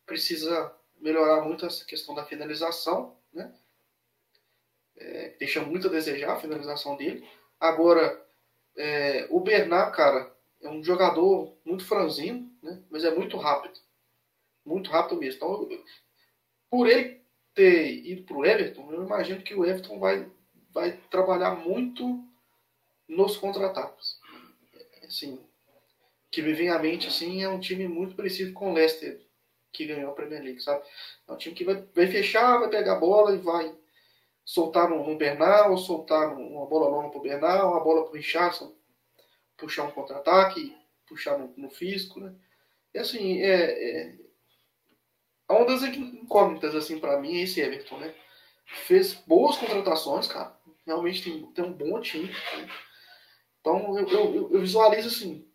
Precisa 0.06 0.74
melhorar 1.00 1.42
muito 1.42 1.66
essa 1.66 1.84
questão 1.84 2.14
da 2.14 2.24
finalização, 2.24 3.16
né? 3.32 3.54
É, 4.96 5.30
deixa 5.38 5.60
muito 5.60 5.88
a 5.88 5.90
desejar 5.90 6.34
a 6.34 6.40
finalização 6.40 6.96
dele. 6.96 7.28
Agora, 7.58 8.24
é, 8.76 9.26
o 9.30 9.40
Bernard, 9.40 9.94
cara, 9.96 10.34
é 10.62 10.68
um 10.68 10.82
jogador 10.82 11.56
muito 11.64 11.84
franzino, 11.84 12.50
né? 12.62 12.82
Mas 12.90 13.04
é 13.04 13.14
muito 13.14 13.36
rápido. 13.36 13.78
Muito 14.64 14.90
rápido 14.90 15.18
mesmo. 15.18 15.36
Então, 15.36 15.68
por 16.70 16.88
ele 16.88 17.22
ter 17.54 18.04
ido 18.06 18.24
para 18.24 18.36
o 18.36 18.44
Everton, 18.44 18.92
eu 18.92 19.04
imagino 19.04 19.42
que 19.42 19.54
o 19.54 19.64
Everton 19.64 19.98
vai, 19.98 20.30
vai 20.72 20.92
trabalhar 21.10 21.54
muito 21.54 22.24
nos 23.06 23.36
contra-ataques. 23.36 24.18
Assim, 25.04 25.38
que 26.34 26.42
me 26.42 26.52
vem 26.52 26.68
à 26.68 26.80
mente 26.80 27.06
assim 27.06 27.44
é 27.44 27.48
um 27.48 27.60
time 27.60 27.86
muito 27.86 28.16
parecido 28.16 28.52
com 28.52 28.72
o 28.72 28.74
Leicester 28.74 29.20
que 29.72 29.86
ganhou 29.86 30.10
a 30.10 30.14
Premier 30.14 30.42
League, 30.42 30.60
sabe? 30.60 30.84
É 31.28 31.32
um 31.32 31.36
time 31.36 31.54
que 31.54 31.64
vai, 31.64 31.76
vai 31.94 32.08
fechar, 32.08 32.58
vai 32.58 32.68
pegar 32.68 32.94
a 32.94 32.98
bola 32.98 33.34
e 33.34 33.38
vai 33.38 33.72
soltar 34.44 34.88
no, 34.88 35.16
Bernal, 35.16 35.76
soltar 35.78 36.32
uma 36.36 36.66
bola 36.66 36.88
longa 36.88 37.10
pro 37.10 37.20
Bernal, 37.20 37.70
uma 37.70 37.82
bola 37.82 38.04
pro 38.04 38.14
Richardson, 38.14 38.74
puxar 39.56 39.84
um 39.84 39.92
contra-ataque, 39.92 40.76
puxar 41.06 41.38
no, 41.38 41.54
no 41.56 41.70
físico, 41.70 42.18
né? 42.18 42.34
E 42.92 42.98
assim, 42.98 43.40
é, 43.40 44.10
é, 44.10 44.18
uma 45.48 45.66
das 45.66 45.82
incógnitas 45.82 46.74
assim 46.74 46.98
para 46.98 47.20
mim 47.20 47.36
é 47.36 47.42
esse 47.42 47.60
Everton, 47.60 47.98
né? 47.98 48.12
Fez 48.66 49.14
boas 49.14 49.56
contratações, 49.56 50.26
cara. 50.26 50.56
Realmente 50.84 51.22
tem, 51.22 51.46
tem 51.52 51.64
um 51.64 51.72
bom 51.72 52.00
time. 52.00 52.26
Né? 52.26 52.68
Então 53.60 53.98
eu, 53.98 54.08
eu, 54.08 54.52
eu 54.52 54.60
visualizo 54.60 55.08
assim, 55.08 55.48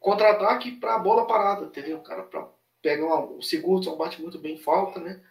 contra-ataque 0.00 0.72
para 0.72 0.98
bola 0.98 1.26
parada, 1.26 1.66
entendeu? 1.66 1.98
O 1.98 2.02
cara 2.02 2.22
para 2.22 2.48
pegar 2.82 3.06
uma, 3.06 3.24
o 3.24 3.42
Sigurdsson 3.42 3.96
bate 3.96 4.20
muito 4.20 4.38
bem 4.38 4.56
falta, 4.56 5.00
né? 5.00 5.22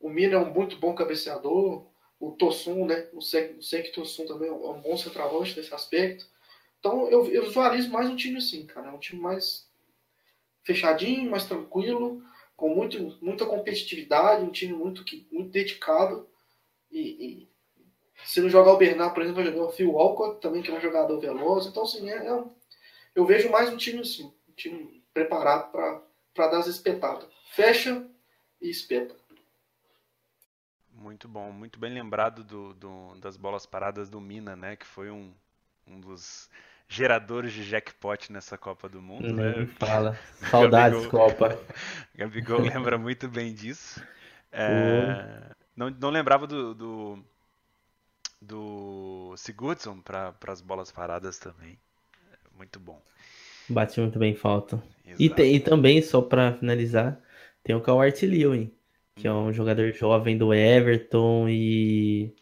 O 0.00 0.08
Mina 0.08 0.36
é 0.36 0.38
um 0.38 0.50
muito 0.50 0.76
bom 0.76 0.94
cabeceador. 0.94 1.86
O 2.18 2.32
Tossum, 2.32 2.86
né? 2.86 3.08
O 3.12 3.20
Sek 3.20 3.92
Tossum 3.92 4.26
também 4.26 4.48
é 4.48 4.52
um 4.52 4.80
bom 4.80 4.96
centroavante 4.96 5.56
nesse 5.56 5.74
aspecto. 5.74 6.26
Então 6.78 7.08
eu, 7.08 7.26
eu 7.26 7.44
visualizo 7.44 7.90
mais 7.90 8.08
um 8.08 8.16
time 8.16 8.38
assim, 8.38 8.66
cara. 8.66 8.88
É 8.88 8.92
um 8.92 8.98
time 8.98 9.20
mais 9.20 9.68
fechadinho, 10.62 11.30
mais 11.30 11.44
tranquilo, 11.44 12.22
com 12.56 12.74
muito, 12.74 13.18
muita 13.22 13.46
competitividade, 13.46 14.44
um 14.44 14.50
time 14.50 14.72
muito, 14.72 15.04
muito 15.30 15.50
dedicado. 15.50 16.28
E, 16.90 17.00
e 17.00 17.50
se 18.24 18.40
não 18.40 18.48
jogar 18.48 18.72
o 18.72 18.76
Bernard, 18.76 19.14
por 19.14 19.22
exemplo, 19.22 19.42
vai 19.42 19.52
jogar 19.52 19.66
o 19.66 19.72
Phil 19.72 19.92
Walcott, 19.92 20.40
também 20.40 20.62
que 20.62 20.70
é 20.70 20.74
um 20.74 20.80
jogador 20.80 21.18
veloz. 21.18 21.66
Então, 21.66 21.82
assim, 21.84 22.10
é, 22.10 22.26
é 22.26 22.34
um, 22.34 22.50
eu 23.14 23.26
vejo 23.26 23.50
mais 23.50 23.70
um 23.70 23.76
time 23.76 24.00
assim, 24.00 24.32
um 24.48 24.52
time 24.52 25.02
preparado 25.12 25.70
para 25.70 26.48
dar 26.48 26.58
as 26.58 26.66
espetadas. 26.66 27.28
Fecha 27.52 28.06
e 28.60 28.70
espeta. 28.70 29.14
Muito 30.92 31.26
bom, 31.26 31.50
muito 31.50 31.78
bem 31.78 31.92
lembrado 31.92 32.44
do, 32.44 32.74
do, 32.74 33.14
das 33.16 33.36
bolas 33.36 33.64
paradas 33.64 34.10
do 34.10 34.20
Mina, 34.20 34.54
né? 34.54 34.76
Que 34.76 34.86
foi 34.86 35.10
um, 35.10 35.32
um 35.86 35.98
dos 35.98 36.50
geradores 36.86 37.52
de 37.52 37.64
jackpot 37.64 38.30
nessa 38.32 38.58
Copa 38.58 38.88
do 38.88 39.00
Mundo. 39.00 39.32
né? 39.32 39.66
Fala. 39.78 40.18
Saudades, 40.50 40.98
Gabigol, 41.06 41.30
Copa. 41.30 41.58
Gabigol 42.14 42.60
lembra 42.60 42.98
muito 42.98 43.28
bem 43.28 43.54
disso. 43.54 44.02
É, 44.52 45.54
não, 45.74 45.88
não 45.88 46.10
lembrava 46.10 46.46
do, 46.46 46.74
do, 46.74 47.24
do 48.42 49.34
Sigurdsson 49.36 50.00
para 50.00 50.34
as 50.48 50.60
bolas 50.60 50.90
paradas 50.90 51.38
também. 51.38 51.78
Muito 52.60 52.78
bom. 52.78 53.00
Bate 53.70 53.98
muito 53.98 54.18
bem 54.18 54.34
falta. 54.34 54.82
E, 55.18 55.30
tem, 55.30 55.54
e, 55.54 55.60
também, 55.60 56.02
só 56.02 56.20
para 56.20 56.52
finalizar, 56.52 57.18
tem 57.64 57.74
o 57.74 57.80
Cowart 57.80 58.20
Lewin, 58.22 58.70
que 59.16 59.26
é 59.26 59.32
um 59.32 59.50
jogador 59.50 59.90
jovem 59.94 60.36
do 60.36 60.52
Everton 60.52 61.48
e 61.48 62.34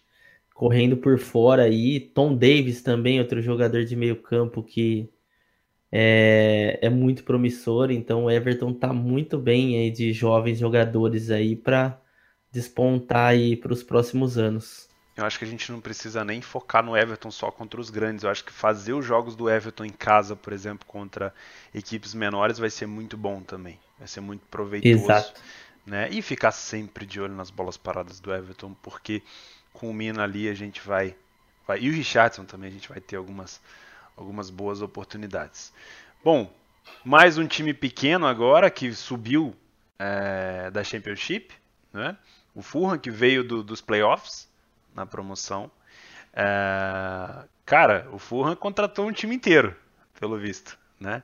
correndo 0.52 0.96
por 0.96 1.20
fora 1.20 1.62
aí. 1.62 2.00
Tom 2.00 2.34
Davis 2.34 2.82
também, 2.82 3.20
outro 3.20 3.40
jogador 3.40 3.84
de 3.84 3.94
meio 3.94 4.20
campo 4.20 4.60
que 4.60 5.08
é, 5.92 6.80
é 6.82 6.90
muito 6.90 7.22
promissor. 7.22 7.92
Então 7.92 8.24
o 8.24 8.30
Everton 8.30 8.74
tá 8.74 8.92
muito 8.92 9.38
bem 9.38 9.78
aí 9.78 9.90
de 9.92 10.12
jovens 10.12 10.58
jogadores 10.58 11.30
aí 11.30 11.54
para 11.54 11.96
despontar 12.50 13.28
aí 13.28 13.54
para 13.54 13.72
os 13.72 13.84
próximos 13.84 14.36
anos. 14.36 14.87
Eu 15.18 15.24
acho 15.24 15.36
que 15.36 15.44
a 15.44 15.48
gente 15.48 15.72
não 15.72 15.80
precisa 15.80 16.24
nem 16.24 16.40
focar 16.40 16.80
no 16.80 16.96
Everton 16.96 17.28
só 17.28 17.50
contra 17.50 17.80
os 17.80 17.90
grandes. 17.90 18.22
Eu 18.22 18.30
acho 18.30 18.44
que 18.44 18.52
fazer 18.52 18.92
os 18.92 19.04
jogos 19.04 19.34
do 19.34 19.50
Everton 19.50 19.84
em 19.84 19.90
casa, 19.90 20.36
por 20.36 20.52
exemplo, 20.52 20.86
contra 20.86 21.34
equipes 21.74 22.14
menores, 22.14 22.56
vai 22.56 22.70
ser 22.70 22.86
muito 22.86 23.16
bom 23.16 23.42
também. 23.42 23.80
Vai 23.98 24.06
ser 24.06 24.20
muito 24.20 24.46
proveitoso. 24.46 24.94
Exato. 24.94 25.40
Né? 25.84 26.08
E 26.12 26.22
ficar 26.22 26.52
sempre 26.52 27.04
de 27.04 27.20
olho 27.20 27.34
nas 27.34 27.50
bolas 27.50 27.76
paradas 27.76 28.20
do 28.20 28.32
Everton, 28.32 28.72
porque 28.80 29.20
com 29.72 29.90
o 29.90 29.92
Mina 29.92 30.22
ali 30.22 30.48
a 30.48 30.54
gente 30.54 30.80
vai, 30.86 31.16
vai. 31.66 31.80
E 31.80 31.90
o 31.90 31.92
Richardson 31.92 32.44
também 32.44 32.70
a 32.70 32.72
gente 32.72 32.88
vai 32.88 33.00
ter 33.00 33.16
algumas, 33.16 33.60
algumas 34.16 34.50
boas 34.50 34.82
oportunidades. 34.82 35.72
Bom, 36.22 36.48
mais 37.04 37.36
um 37.36 37.46
time 37.48 37.74
pequeno 37.74 38.24
agora 38.24 38.70
que 38.70 38.94
subiu 38.94 39.52
é, 39.98 40.70
da 40.70 40.84
Championship. 40.84 41.52
Né? 41.92 42.16
O 42.54 42.62
Fulham 42.62 42.98
que 42.98 43.10
veio 43.10 43.42
do, 43.42 43.64
dos 43.64 43.80
playoffs 43.80 44.47
na 44.94 45.06
promoção. 45.06 45.70
É... 46.32 47.44
Cara, 47.64 48.08
o 48.12 48.18
Fulham 48.18 48.56
contratou 48.56 49.06
um 49.06 49.12
time 49.12 49.34
inteiro, 49.34 49.74
pelo 50.18 50.38
visto, 50.38 50.78
né? 50.98 51.22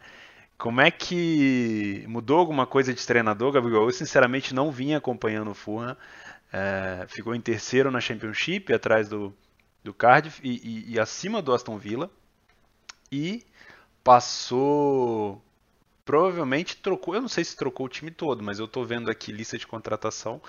Como 0.57 0.81
é 0.81 0.91
que 0.91 2.05
mudou 2.09 2.39
alguma 2.39 2.67
coisa 2.67 2.95
de 2.95 3.07
treinador, 3.07 3.53
Gabriel? 3.53 3.85
Eu 3.85 3.93
sinceramente 3.93 4.55
não 4.55 4.71
vinha 4.71 4.99
acompanhando 4.99 5.51
o 5.51 5.55
Fulham. 5.55 5.97
É... 6.53 7.05
ficou 7.09 7.35
em 7.35 7.41
terceiro 7.41 7.91
na 7.91 8.01
Championship, 8.01 8.73
atrás 8.73 9.09
do, 9.09 9.35
do 9.83 9.93
Cardiff 9.93 10.41
e, 10.43 10.89
e, 10.89 10.95
e 10.95 11.01
acima 11.01 11.43
do 11.43 11.53
Aston 11.53 11.79
Villa. 11.79 12.11
E 13.11 13.45
passou 14.03 15.43
provavelmente 16.05 16.77
trocou, 16.77 17.15
eu 17.15 17.23
não 17.23 17.29
sei 17.29 17.45
se 17.45 17.57
trocou 17.57 17.87
o 17.87 17.89
time 17.89 18.11
todo, 18.11 18.43
mas 18.43 18.59
eu 18.59 18.69
tô 18.69 18.85
vendo 18.85 19.11
aqui 19.11 19.33
lista 19.33 19.57
de 19.59 19.67
contratação. 19.67 20.41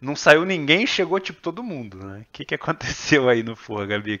Não 0.00 0.16
saiu 0.16 0.44
ninguém, 0.44 0.86
chegou 0.86 1.20
tipo 1.20 1.40
todo 1.40 1.62
mundo, 1.62 1.98
né? 2.04 2.20
O 2.28 2.32
que, 2.32 2.44
que 2.44 2.54
aconteceu 2.56 3.28
aí 3.28 3.42
no 3.42 3.56
Forra, 3.56 3.86
Gabi? 3.86 4.20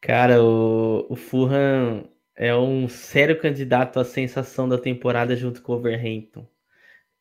Cara, 0.00 0.42
o, 0.42 1.06
o 1.10 1.16
Fulham 1.16 2.08
é 2.34 2.54
um 2.56 2.88
sério 2.88 3.38
candidato 3.40 4.00
à 4.00 4.04
sensação 4.04 4.68
da 4.68 4.78
temporada 4.78 5.36
junto 5.36 5.62
com 5.62 5.72
o 5.72 5.76
Overhampton. 5.76 6.46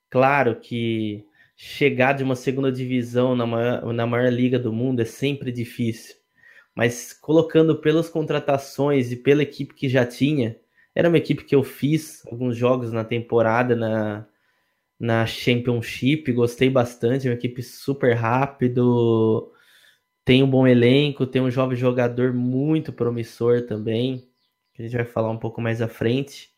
Claro 0.10 0.60
que 0.60 1.26
chegar 1.58 2.14
de 2.14 2.24
uma 2.24 2.36
segunda 2.36 2.72
divisão 2.72 3.36
na 3.36 3.46
maior, 3.46 3.94
na 3.94 4.08
maior 4.08 4.32
liga 4.32 4.60
do 4.60 4.72
mundo 4.74 5.02
é 5.02 5.06
sempre 5.06 5.52
difícil 5.52 6.19
mas 6.76 7.14
colocando 7.14 7.76
pelas 7.76 8.10
contratações 8.10 9.12
e 9.12 9.16
pela 9.16 9.44
equipe 9.44 9.74
que 9.74 9.90
já 9.90 10.06
tinha, 10.06 10.58
era 10.96 11.08
uma 11.08 11.18
equipe 11.18 11.44
que 11.44 11.56
eu 11.56 11.64
fiz 11.64 12.26
alguns 12.28 12.58
jogos 12.58 12.92
na 12.92 13.04
temporada 13.04 13.76
na, 13.76 14.28
na 15.00 15.26
Championship, 15.26 16.32
gostei 16.34 16.70
bastante, 16.70 17.28
é 17.28 17.32
uma 17.32 17.38
equipe 17.38 17.64
super 17.64 18.14
rápido, 18.14 19.52
tem 20.26 20.44
um 20.44 20.50
bom 20.50 20.68
elenco, 20.68 21.26
tem 21.26 21.42
um 21.42 21.50
jovem 21.50 21.78
jogador 21.78 22.34
muito 22.34 22.92
promissor 22.94 23.66
também, 23.66 24.30
que 24.74 24.82
a 24.82 24.86
gente 24.86 24.96
vai 24.96 25.06
falar 25.06 25.32
um 25.32 25.40
pouco 25.40 25.62
mais 25.62 25.82
à 25.82 25.88
frente. 25.88 26.50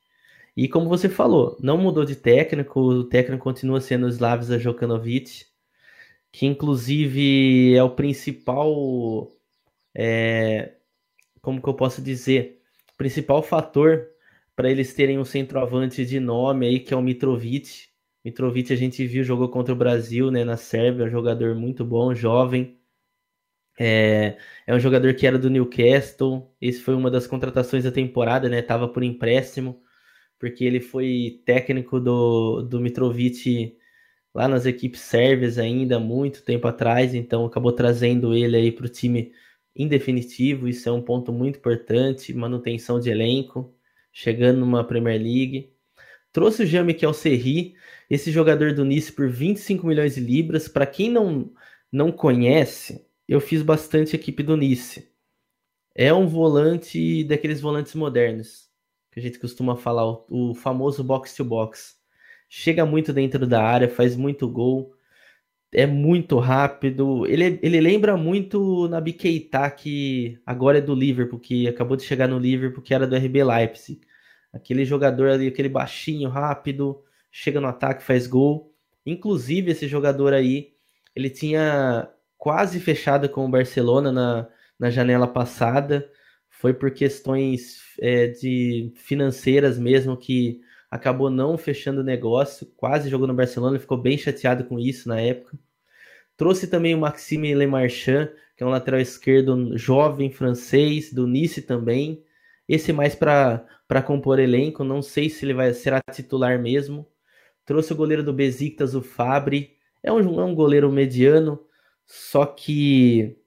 E 0.56 0.68
como 0.68 0.90
você 0.90 1.08
falou, 1.08 1.58
não 1.62 1.78
mudou 1.78 2.04
de 2.04 2.16
técnico, 2.16 2.82
o 2.82 3.04
técnico 3.06 3.44
continua 3.44 3.80
sendo 3.80 4.06
o 4.06 4.10
Slavisa 4.10 4.60
Jokanovic, 4.60 5.46
que 6.32 6.46
inclusive 6.46 7.76
é 7.76 7.84
o 7.84 7.92
principal 7.92 9.32
é, 9.96 10.76
como 11.42 11.62
que 11.62 11.70
eu 11.70 11.74
posso 11.76 12.02
dizer, 12.02 12.62
principal 12.98 13.42
fator 13.44 14.08
para 14.56 14.70
eles 14.70 14.94
terem 14.94 15.18
um 15.20 15.26
centroavante 15.26 16.06
de 16.06 16.20
nome 16.20 16.68
aí, 16.68 16.80
que 16.80 16.94
é 16.94 16.98
o 16.98 17.02
Mitrovic. 17.02 17.90
Mitrovic 18.24 18.72
a 18.72 18.76
gente 18.76 19.06
viu, 19.08 19.24
jogou 19.24 19.50
contra 19.50 19.74
o 19.74 19.78
Brasil, 19.78 20.30
né, 20.32 20.44
na 20.44 20.58
Sérvia, 20.58 21.06
um 21.06 21.10
jogador 21.10 21.56
muito 21.56 21.84
bom, 21.86 22.14
jovem. 22.14 22.80
É, 23.80 24.38
é 24.68 24.76
um 24.76 24.80
jogador 24.80 25.16
que 25.16 25.26
era 25.26 25.40
do 25.40 25.50
Newcastle. 25.50 26.54
Esse 26.62 26.82
foi 26.82 26.94
uma 26.94 27.10
das 27.10 27.26
contratações 27.26 27.84
da 27.84 27.92
temporada, 27.92 28.48
né? 28.50 28.62
Tava 28.62 28.88
por 28.88 29.04
empréstimo, 29.04 29.82
porque 30.40 30.64
ele 30.66 30.80
foi 30.80 31.42
técnico 31.46 32.00
do, 32.00 32.62
do 32.64 32.80
Mitrovic 32.80 33.78
lá 34.34 34.48
nas 34.48 34.66
equipes 34.66 35.02
sérvias 35.02 35.58
ainda, 35.58 36.00
muito 36.00 36.44
tempo 36.44 36.68
atrás, 36.68 37.14
então 37.14 37.46
acabou 37.46 37.72
trazendo 37.74 38.34
ele 38.34 38.56
aí 38.58 38.72
para 38.72 38.86
o 38.86 38.90
time 38.90 39.34
em 39.76 39.88
definitivo, 39.88 40.68
isso 40.68 40.88
é 40.90 40.92
um 40.92 41.02
ponto 41.02 41.32
muito 41.32 41.58
importante, 41.60 42.34
manutenção 42.34 43.00
de 43.00 43.10
elenco, 43.10 43.74
chegando 44.12 44.60
numa 44.60 44.84
Premier 44.84 45.22
League. 45.22 45.74
Trouxe 46.32 46.64
o 46.64 46.66
Jean-Michel 46.66 47.14
Serri, 47.14 47.76
esse 48.10 48.32
jogador 48.32 48.74
do 48.74 48.86
Nice 48.86 49.12
por 49.12 49.30
25 49.30 49.86
milhões 49.88 50.16
de 50.16 50.22
libras. 50.22 50.68
Para 50.68 50.86
quem 50.86 51.10
não, 51.10 51.52
não 51.92 52.12
conhece, 52.12 53.06
eu 53.28 53.40
fiz 53.40 53.62
bastante 53.62 54.16
equipe 54.16 54.44
do 54.44 54.58
Nice. 54.58 55.10
É 55.96 56.14
um 56.14 56.28
volante 56.28 57.24
daqueles 57.24 57.60
volantes 57.62 57.96
modernos, 57.96 58.70
que 59.12 59.20
a 59.20 59.24
gente 59.24 59.40
costuma 59.40 59.76
falar, 59.76 60.06
o, 60.06 60.26
o 60.30 60.54
famoso 60.56 61.04
box-to-box. 61.04 61.98
Chega 62.50 62.86
muito 62.86 63.14
dentro 63.14 63.48
da 63.48 63.64
área, 63.64 63.90
faz 63.90 64.16
muito 64.16 64.48
gol, 64.50 64.94
é 65.74 65.86
muito 65.86 66.38
rápido. 66.40 67.26
Ele, 67.26 67.60
ele 67.62 67.80
lembra 67.80 68.18
muito 68.18 68.88
Nabi 68.90 69.14
Keita, 69.14 69.70
que 69.72 70.40
agora 70.46 70.80
é 70.80 70.82
do 70.82 70.94
Liverpool, 70.94 71.40
que 71.40 71.68
acabou 71.68 71.96
de 71.96 72.04
chegar 72.04 72.28
no 72.28 72.40
Liverpool, 72.40 72.84
que 72.84 72.94
era 72.94 73.08
do 73.08 73.16
RB 73.16 73.44
Leipzig. 73.44 74.02
Aquele 74.54 74.84
jogador 74.86 75.30
ali, 75.30 75.48
aquele 75.48 75.70
baixinho, 75.70 76.30
rápido, 76.30 77.02
chega 77.32 77.62
no 77.62 77.68
ataque, 77.68 78.04
faz 78.04 78.28
gol. 78.28 78.74
Inclusive, 79.06 79.72
esse 79.72 79.88
jogador 79.88 80.34
aí, 80.34 80.74
ele 81.16 81.30
tinha 81.30 82.10
quase 82.38 82.80
fechado 82.80 83.30
com 83.30 83.46
o 83.46 83.50
Barcelona 83.50 84.12
na, 84.12 84.48
na 84.78 84.90
janela 84.90 85.28
passada. 85.28 86.10
Foi 86.50 86.74
por 86.74 86.92
questões 86.92 87.82
é, 88.00 88.28
de 88.28 88.92
financeiras 88.96 89.80
mesmo 89.80 90.18
que 90.18 90.62
acabou 90.92 91.30
não 91.30 91.58
fechando 91.58 92.02
o 92.02 92.04
negócio, 92.04 92.68
quase 92.76 93.10
jogou 93.10 93.26
no 93.26 93.34
Barcelona, 93.34 93.80
ficou 93.80 93.98
bem 93.98 94.18
chateado 94.18 94.66
com 94.66 94.78
isso 94.78 95.08
na 95.08 95.22
época. 95.22 95.58
Trouxe 96.36 96.68
também 96.68 96.94
o 96.94 97.00
Maxime 97.00 97.56
Lemarchand, 97.56 98.30
que 98.58 98.64
é 98.64 98.66
um 98.66 98.70
lateral 98.70 99.00
esquerdo 99.00 99.78
jovem 99.78 100.30
francês, 100.32 101.14
do 101.14 101.26
Nice 101.26 101.62
também. 101.62 102.26
Esse 102.68 102.92
mais 102.92 103.16
para 103.16 103.66
compor 104.06 104.40
elenco, 104.40 104.84
não 104.84 105.02
sei 105.02 105.30
se 105.30 105.46
ele 105.46 105.54
vai 105.54 105.74
será 105.74 106.02
titular 106.12 106.60
mesmo. 106.62 107.08
Trouxe 107.66 107.94
o 107.94 107.96
goleiro 107.96 108.24
do 108.24 108.34
Besiktas, 108.34 108.94
o 108.96 109.02
Fabri. 109.02 109.78
É 110.04 110.12
um, 110.12 110.42
é 110.42 110.44
um 110.44 110.56
goleiro 110.56 110.92
mediano, 110.92 111.64
só 112.06 112.46
que 112.46 113.38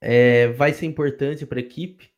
é, 0.00 0.48
vai 0.48 0.72
ser 0.72 0.86
importante 0.86 1.46
para 1.46 1.58
a 1.58 1.62
equipe 1.62 2.09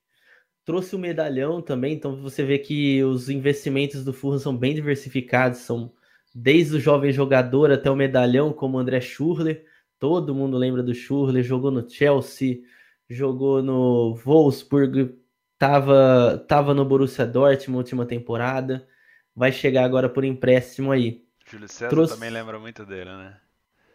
trouxe 0.65 0.95
o 0.95 0.99
medalhão 0.99 1.61
também, 1.61 1.95
então 1.95 2.17
você 2.17 2.45
vê 2.45 2.59
que 2.59 3.03
os 3.03 3.29
investimentos 3.29 4.05
do 4.05 4.13
Fulham 4.13 4.39
são 4.39 4.57
bem 4.57 4.75
diversificados, 4.75 5.61
são 5.61 5.93
desde 6.35 6.77
o 6.77 6.81
jovem 6.81 7.13
jogador 7.13 7.71
até 7.71 7.91
o 7.91 7.97
medalhão, 7.97 8.53
como 8.53 8.77
o 8.77 8.81
André 8.81 9.01
Schurler, 9.01 9.65
todo 9.99 10.35
mundo 10.35 10.57
lembra 10.57 10.83
do 10.83 10.95
Schurler, 10.95 11.43
jogou 11.43 11.71
no 11.71 11.89
Chelsea, 11.89 12.61
jogou 13.09 13.63
no 13.63 14.15
Wolfsburg, 14.15 15.15
tava, 15.59 16.45
tava 16.49 16.75
no 16.75 16.85
Borussia 16.85 17.27
Dortmund 17.27 17.79
última 17.79 18.07
temporada, 18.07 18.87
vai 19.35 19.53
chegar 19.53 19.85
agora 19.85 20.09
por 20.09 20.25
empréstimo 20.25 20.91
aí. 20.91 21.25
Júlio 21.47 21.69
César 21.69 21.91
trouxe... 21.91 22.15
também 22.15 22.31
lembra 22.31 22.59
muito 22.59 22.87
dele, 22.87 23.11
né? 23.11 23.37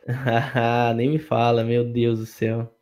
Nem 0.95 1.09
me 1.09 1.19
fala, 1.19 1.63
meu 1.63 1.83
Deus 1.83 2.19
do 2.19 2.25
céu. 2.25 2.76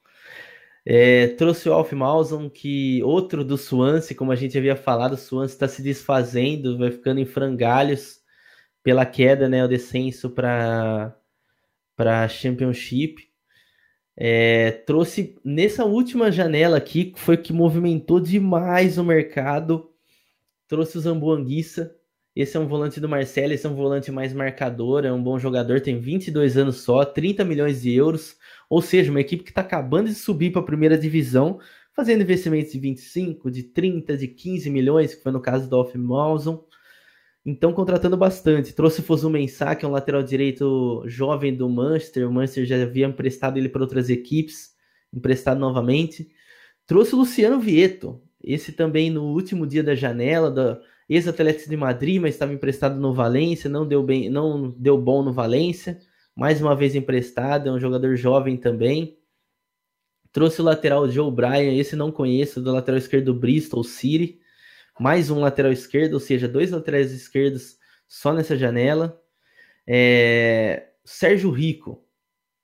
É, 0.88 1.30
trouxe 1.30 1.68
o 1.68 1.74
Alf 1.74 1.92
Mauson, 1.94 2.50
que 2.50 3.02
outro 3.04 3.44
do 3.44 3.58
Swansea, 3.58 4.16
como 4.16 4.32
a 4.32 4.36
gente 4.36 4.58
havia 4.58 4.76
falado, 4.76 5.14
o 5.14 5.18
Swansea 5.18 5.56
está 5.56 5.68
se 5.68 5.82
desfazendo, 5.82 6.78
vai 6.78 6.92
ficando 6.92 7.20
em 7.20 7.26
frangalhos 7.26 8.20
pela 8.84 9.06
queda, 9.06 9.50
né, 9.50 9.66
o 9.66 9.68
descenso 9.68 10.30
para 10.30 11.16
para 11.96 12.28
Championship. 12.28 13.16
É, 14.18 14.72
trouxe 14.86 15.36
nessa 15.44 15.86
última 15.86 16.32
janela 16.32 16.78
aqui, 16.78 17.06
que 17.06 17.20
foi 17.20 17.38
que 17.38 17.54
movimentou 17.54 18.20
demais 18.20 18.98
o 18.98 19.04
mercado, 19.04 19.90
trouxe 20.68 20.98
o 20.98 21.02
Zambuanguissa. 21.02 21.96
Esse 22.36 22.58
é 22.58 22.60
um 22.60 22.68
volante 22.68 23.00
do 23.00 23.08
Marcelo, 23.10 23.54
esse 23.54 23.66
é 23.66 23.70
um 23.70 23.76
volante 23.76 24.12
mais 24.12 24.34
marcador, 24.34 25.06
é 25.06 25.12
um 25.12 25.24
bom 25.24 25.40
jogador, 25.40 25.80
tem 25.82 26.00
22 26.00 26.58
anos 26.58 26.82
só, 26.82 27.06
30 27.06 27.46
milhões 27.46 27.82
de 27.82 27.94
euros. 27.94 28.38
Ou 28.70 28.82
seja, 28.82 29.12
uma 29.12 29.22
equipe 29.22 29.44
que 29.44 29.52
está 29.52 29.62
acabando 29.62 30.10
de 30.10 30.16
subir 30.16 30.52
para 30.52 30.62
a 30.62 30.66
primeira 30.66 30.98
divisão, 30.98 31.60
fazendo 31.94 32.22
investimentos 32.22 32.72
de 32.72 32.80
25, 32.80 33.50
de 33.50 33.64
30, 33.64 34.18
de 34.18 34.28
15 34.28 34.70
milhões, 34.70 35.16
que 35.16 35.24
foi 35.24 35.32
no 35.32 35.42
caso 35.42 35.70
do 35.70 35.76
Alf 35.76 35.96
Mawson. 35.96 36.66
Então, 37.46 37.72
contratando 37.74 38.18
bastante. 38.18 38.74
Trouxe 38.74 39.02
o 39.02 39.04
Fosu 39.04 39.30
Mensah, 39.30 39.76
que 39.76 39.86
é 39.86 39.88
um 39.88 39.92
lateral 39.92 40.24
direito 40.24 41.04
jovem 41.06 41.56
do 41.56 41.70
Manchester. 41.70 42.28
O 42.28 42.34
Manchester 42.34 42.66
já 42.66 42.82
havia 42.82 43.06
emprestado 43.06 43.58
ele 43.58 43.70
para 43.70 43.84
outras 43.84 44.10
equipes, 44.10 44.76
emprestado 45.14 45.60
novamente. 45.60 46.30
Trouxe 46.88 47.14
o 47.16 47.20
Luciano 47.20 47.60
Vieto, 47.60 48.22
esse 48.44 48.72
também 48.72 49.10
no 49.10 49.26
último 49.26 49.66
dia 49.68 49.84
da 49.84 49.96
janela, 49.96 50.52
da 50.52 50.80
ex-Atlético 51.08 51.70
de 51.70 51.78
Madrid, 51.78 52.20
mas 52.20 52.34
estava 52.34 52.54
emprestado 52.54 53.00
no 53.00 53.14
Valência, 53.14 53.70
não 53.70 53.88
deu 53.88 54.04
bem, 54.04 54.30
não 54.30 54.72
deu 54.72 54.98
bom 54.98 55.24
no 55.24 55.32
Valência 55.32 56.00
mais 56.36 56.62
uma 56.62 56.76
vez 56.76 56.96
emprestado, 56.96 57.70
é 57.70 57.72
um 57.72 57.80
jogador 57.80 58.16
jovem 58.16 58.58
também. 58.58 59.18
Trouxe 60.32 60.62
o 60.62 60.66
lateral 60.66 61.10
Joe 61.10 61.32
Bryan, 61.32 61.74
esse 61.74 61.96
não 61.96 62.12
conheço, 62.12 62.62
do 62.62 62.74
lateral 62.74 62.98
esquerdo 62.98 63.34
Bristol 63.34 63.84
City. 63.84 64.42
Mais 65.00 65.30
um 65.30 65.40
lateral 65.40 65.72
esquerdo, 65.72 66.16
ou 66.16 66.20
seja, 66.20 66.48
dois 66.48 66.72
laterais 66.72 67.12
esquerdos 67.14 67.78
só 68.08 68.34
nessa 68.34 68.58
janela. 68.58 69.22
É... 69.88 70.90
Sérgio 71.06 71.52
Rico, 71.52 72.06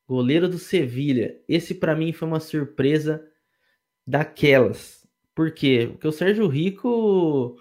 goleiro 0.07 0.49
do 0.49 0.57
Sevilha. 0.57 1.39
Esse 1.47 1.73
para 1.73 1.95
mim 1.95 2.11
foi 2.11 2.27
uma 2.27 2.39
surpresa 2.39 3.25
daquelas. 4.05 5.07
Por 5.33 5.51
quê? 5.51 5.87
Porque 5.91 6.07
o 6.07 6.11
Sérgio 6.11 6.47
Rico 6.47 7.57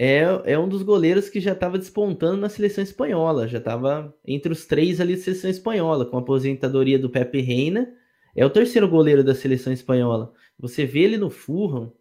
é, 0.00 0.22
é 0.52 0.56
um 0.56 0.68
dos 0.68 0.84
goleiros 0.84 1.28
que 1.28 1.40
já 1.40 1.52
estava 1.54 1.76
despontando 1.76 2.36
na 2.40 2.48
seleção 2.48 2.84
espanhola, 2.84 3.48
já 3.48 3.58
estava 3.58 4.14
entre 4.24 4.52
os 4.52 4.64
três 4.64 5.00
ali 5.00 5.16
da 5.16 5.22
seleção 5.22 5.50
espanhola, 5.50 6.06
com 6.06 6.16
a 6.16 6.20
aposentadoria 6.20 6.96
do 7.00 7.10
Pepe 7.10 7.40
Reina, 7.40 7.92
É 8.36 8.46
o 8.46 8.50
terceiro 8.50 8.88
goleiro 8.88 9.24
da 9.24 9.34
seleção 9.34 9.72
espanhola. 9.72 10.32
Você 10.58 10.86
vê 10.86 11.00
ele 11.00 11.16
no 11.16 11.30
Fulham, 11.30 11.92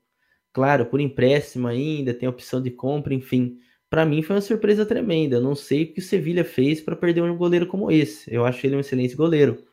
claro, 0.54 0.86
por 0.88 1.00
empréstimo 1.02 1.68
ainda, 1.68 2.14
tem 2.14 2.30
opção 2.30 2.62
de 2.62 2.72
compra, 2.72 3.14
enfim. 3.16 3.60
Para 3.90 4.06
mim 4.06 4.22
foi 4.22 4.36
uma 4.36 4.42
surpresa 4.42 4.86
tremenda. 4.86 5.38
Eu 5.38 5.42
não 5.42 5.56
sei 5.56 5.84
o 5.86 5.94
que 5.94 6.00
o 6.00 6.04
Sevilha 6.04 6.46
fez 6.46 6.82
para 6.82 6.96
perder 6.96 7.24
um 7.24 7.38
goleiro 7.38 7.68
como 7.68 7.92
esse. 7.92 8.34
Eu 8.34 8.46
acho 8.46 8.66
ele 8.68 8.76
um 8.76 8.80
excelente 8.82 9.16
goleiro. 9.16 9.66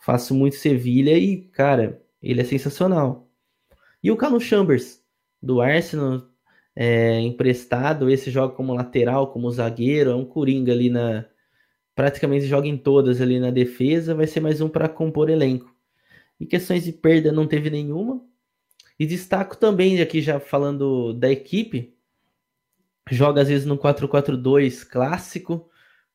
Faço 0.00 0.34
muito 0.34 0.56
Sevilha 0.56 1.16
e, 1.18 1.42
cara, 1.52 2.02
ele 2.22 2.40
é 2.40 2.44
sensacional. 2.44 3.28
E 4.02 4.10
o 4.10 4.16
Callum 4.16 4.40
Chambers, 4.40 5.02
do 5.42 5.60
Arsenal, 5.60 6.31
é, 6.74 7.20
emprestado, 7.20 8.10
esse 8.10 8.30
joga 8.30 8.54
como 8.54 8.74
lateral, 8.74 9.32
como 9.32 9.50
zagueiro, 9.50 10.10
é 10.10 10.14
um 10.14 10.24
coringa 10.24 10.72
ali 10.72 10.90
na. 10.90 11.26
Praticamente 11.94 12.46
joga 12.46 12.66
em 12.66 12.76
todas 12.76 13.20
ali 13.20 13.38
na 13.38 13.50
defesa, 13.50 14.14
vai 14.14 14.26
ser 14.26 14.40
mais 14.40 14.60
um 14.60 14.68
para 14.68 14.88
compor 14.88 15.28
elenco. 15.28 15.74
E 16.40 16.46
questões 16.46 16.84
de 16.84 16.92
perda 16.92 17.30
não 17.30 17.46
teve 17.46 17.68
nenhuma. 17.68 18.24
E 18.98 19.06
destaco 19.06 19.56
também, 19.56 20.00
aqui 20.00 20.22
já 20.22 20.40
falando 20.40 21.12
da 21.12 21.30
equipe, 21.30 21.94
joga 23.10 23.42
às 23.42 23.48
vezes 23.48 23.66
no 23.66 23.76
4-4-2 23.76 24.84
clássico, 24.88 25.68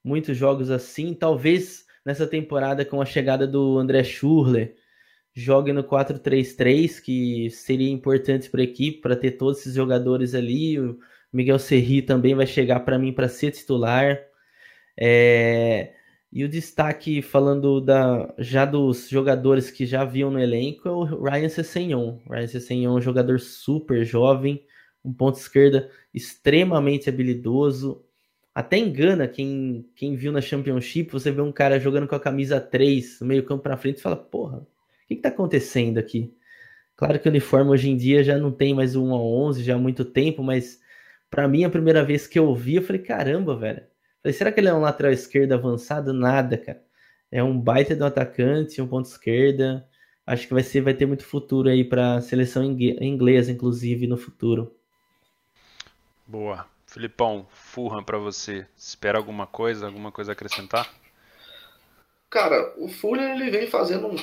muitos 0.04 0.38
jogos 0.38 0.72
assim, 0.72 1.14
talvez 1.14 1.86
nessa 2.06 2.26
temporada 2.26 2.86
com 2.86 3.02
a 3.02 3.06
chegada 3.06 3.46
do 3.46 3.78
André 3.78 4.04
Schurler, 4.04 4.77
jogue 5.38 5.72
no 5.72 5.84
4-3-3, 5.84 7.00
que 7.00 7.50
seria 7.52 7.92
importante 7.92 8.50
para 8.50 8.62
a 8.62 8.64
equipe, 8.64 9.02
para 9.02 9.16
ter 9.16 9.34
todos 9.34 9.60
esses 9.60 9.76
jogadores 9.76 10.34
ali. 10.34 10.80
O 10.80 10.98
Miguel 11.32 11.60
Serri 11.60 12.02
também 12.02 12.34
vai 12.34 12.48
chegar 12.48 12.80
para 12.80 12.98
mim 12.98 13.14
para 13.14 13.30
ser 13.30 13.52
titular. 13.52 14.20
É... 15.00 15.94
E 16.34 16.44
o 16.44 16.50
destaque, 16.50 17.22
falando 17.22 17.80
da, 17.80 18.34
já 18.40 18.66
dos 18.66 19.08
jogadores 19.10 19.70
que 19.70 19.86
já 19.86 20.04
viam 20.04 20.32
no 20.32 20.40
elenco, 20.40 20.90
é 20.90 20.92
o 20.92 21.04
Ryan 21.04 21.50
Sessegnon. 21.50 22.18
Ryan 22.28 22.48
Sessegnon 22.48 22.96
é 22.96 22.98
um 22.98 23.02
jogador 23.02 23.40
super 23.40 24.04
jovem, 24.04 24.66
um 25.06 25.14
ponto 25.14 25.38
esquerda 25.38 25.90
extremamente 26.12 27.10
habilidoso. 27.10 28.04
Até 28.56 28.78
engana 28.78 29.28
quem, 29.28 29.88
quem 29.96 30.16
viu 30.16 30.32
na 30.32 30.42
Championship, 30.42 31.12
você 31.12 31.30
vê 31.30 31.42
um 31.42 31.52
cara 31.52 31.80
jogando 31.80 32.08
com 32.08 32.16
a 32.16 32.20
camisa 32.20 32.60
3 32.60 33.22
no 33.22 33.28
meio 33.28 33.44
campo 33.44 33.62
para 33.64 33.78
frente 33.78 33.98
e 33.98 34.02
fala, 34.02 34.18
porra, 34.18 34.66
que 35.08 35.16
está 35.16 35.30
acontecendo 35.30 35.98
aqui? 35.98 36.36
Claro 36.96 37.20
que 37.20 37.28
o 37.28 37.32
uniforme 37.32 37.72
hoje 37.72 37.90
em 37.90 37.96
dia 37.96 38.24
já 38.24 38.38
não 38.38 38.52
tem 38.52 38.74
mais 38.74 38.96
um 38.96 39.14
a 39.14 39.22
11 39.22 39.64
já 39.64 39.76
há 39.76 39.78
muito 39.78 40.04
tempo, 40.04 40.44
mas 40.44 40.82
para 41.30 41.48
mim 41.48 41.64
a 41.64 41.70
primeira 41.70 42.04
vez 42.04 42.28
que 42.28 42.38
eu 42.40 42.54
vi, 42.56 42.76
eu 42.76 42.82
falei, 42.82 43.02
caramba, 43.02 43.56
velho. 43.56 43.84
Falei, 44.22 44.34
será 44.34 44.52
que 44.52 44.60
ele 44.60 44.68
é 44.68 44.74
um 44.74 44.82
lateral 44.82 45.12
esquerdo 45.12 45.54
avançado? 45.54 46.12
Nada, 46.12 46.58
cara. 46.58 46.84
É 47.32 47.44
um 47.44 47.60
baita 47.60 47.96
de 47.96 48.02
um 48.02 48.06
atacante, 48.06 48.82
um 48.82 48.88
ponto 48.88 49.06
esquerda. 49.06 49.88
Acho 50.26 50.48
que 50.48 50.54
vai 50.54 50.64
ser, 50.64 50.82
vai 50.82 50.94
ter 50.94 51.06
muito 51.06 51.24
futuro 51.24 51.70
aí 51.70 51.84
para 51.84 52.16
a 52.16 52.22
seleção 52.22 52.64
inglesa, 52.64 53.52
inclusive 53.52 54.08
no 54.08 54.18
futuro. 54.18 54.76
Boa, 56.26 56.66
Filipão, 56.86 57.48
Fulham 57.50 58.04
para 58.04 58.18
você. 58.18 58.66
Espera 58.76 59.18
alguma 59.18 59.46
coisa, 59.46 59.86
alguma 59.86 60.12
coisa 60.12 60.32
a 60.32 60.34
acrescentar? 60.34 60.90
Cara, 62.30 62.74
o 62.78 62.90
Fulham 62.90 63.34
ele 63.34 63.50
vem 63.50 63.68
fazendo 63.68 64.08
um 64.08 64.16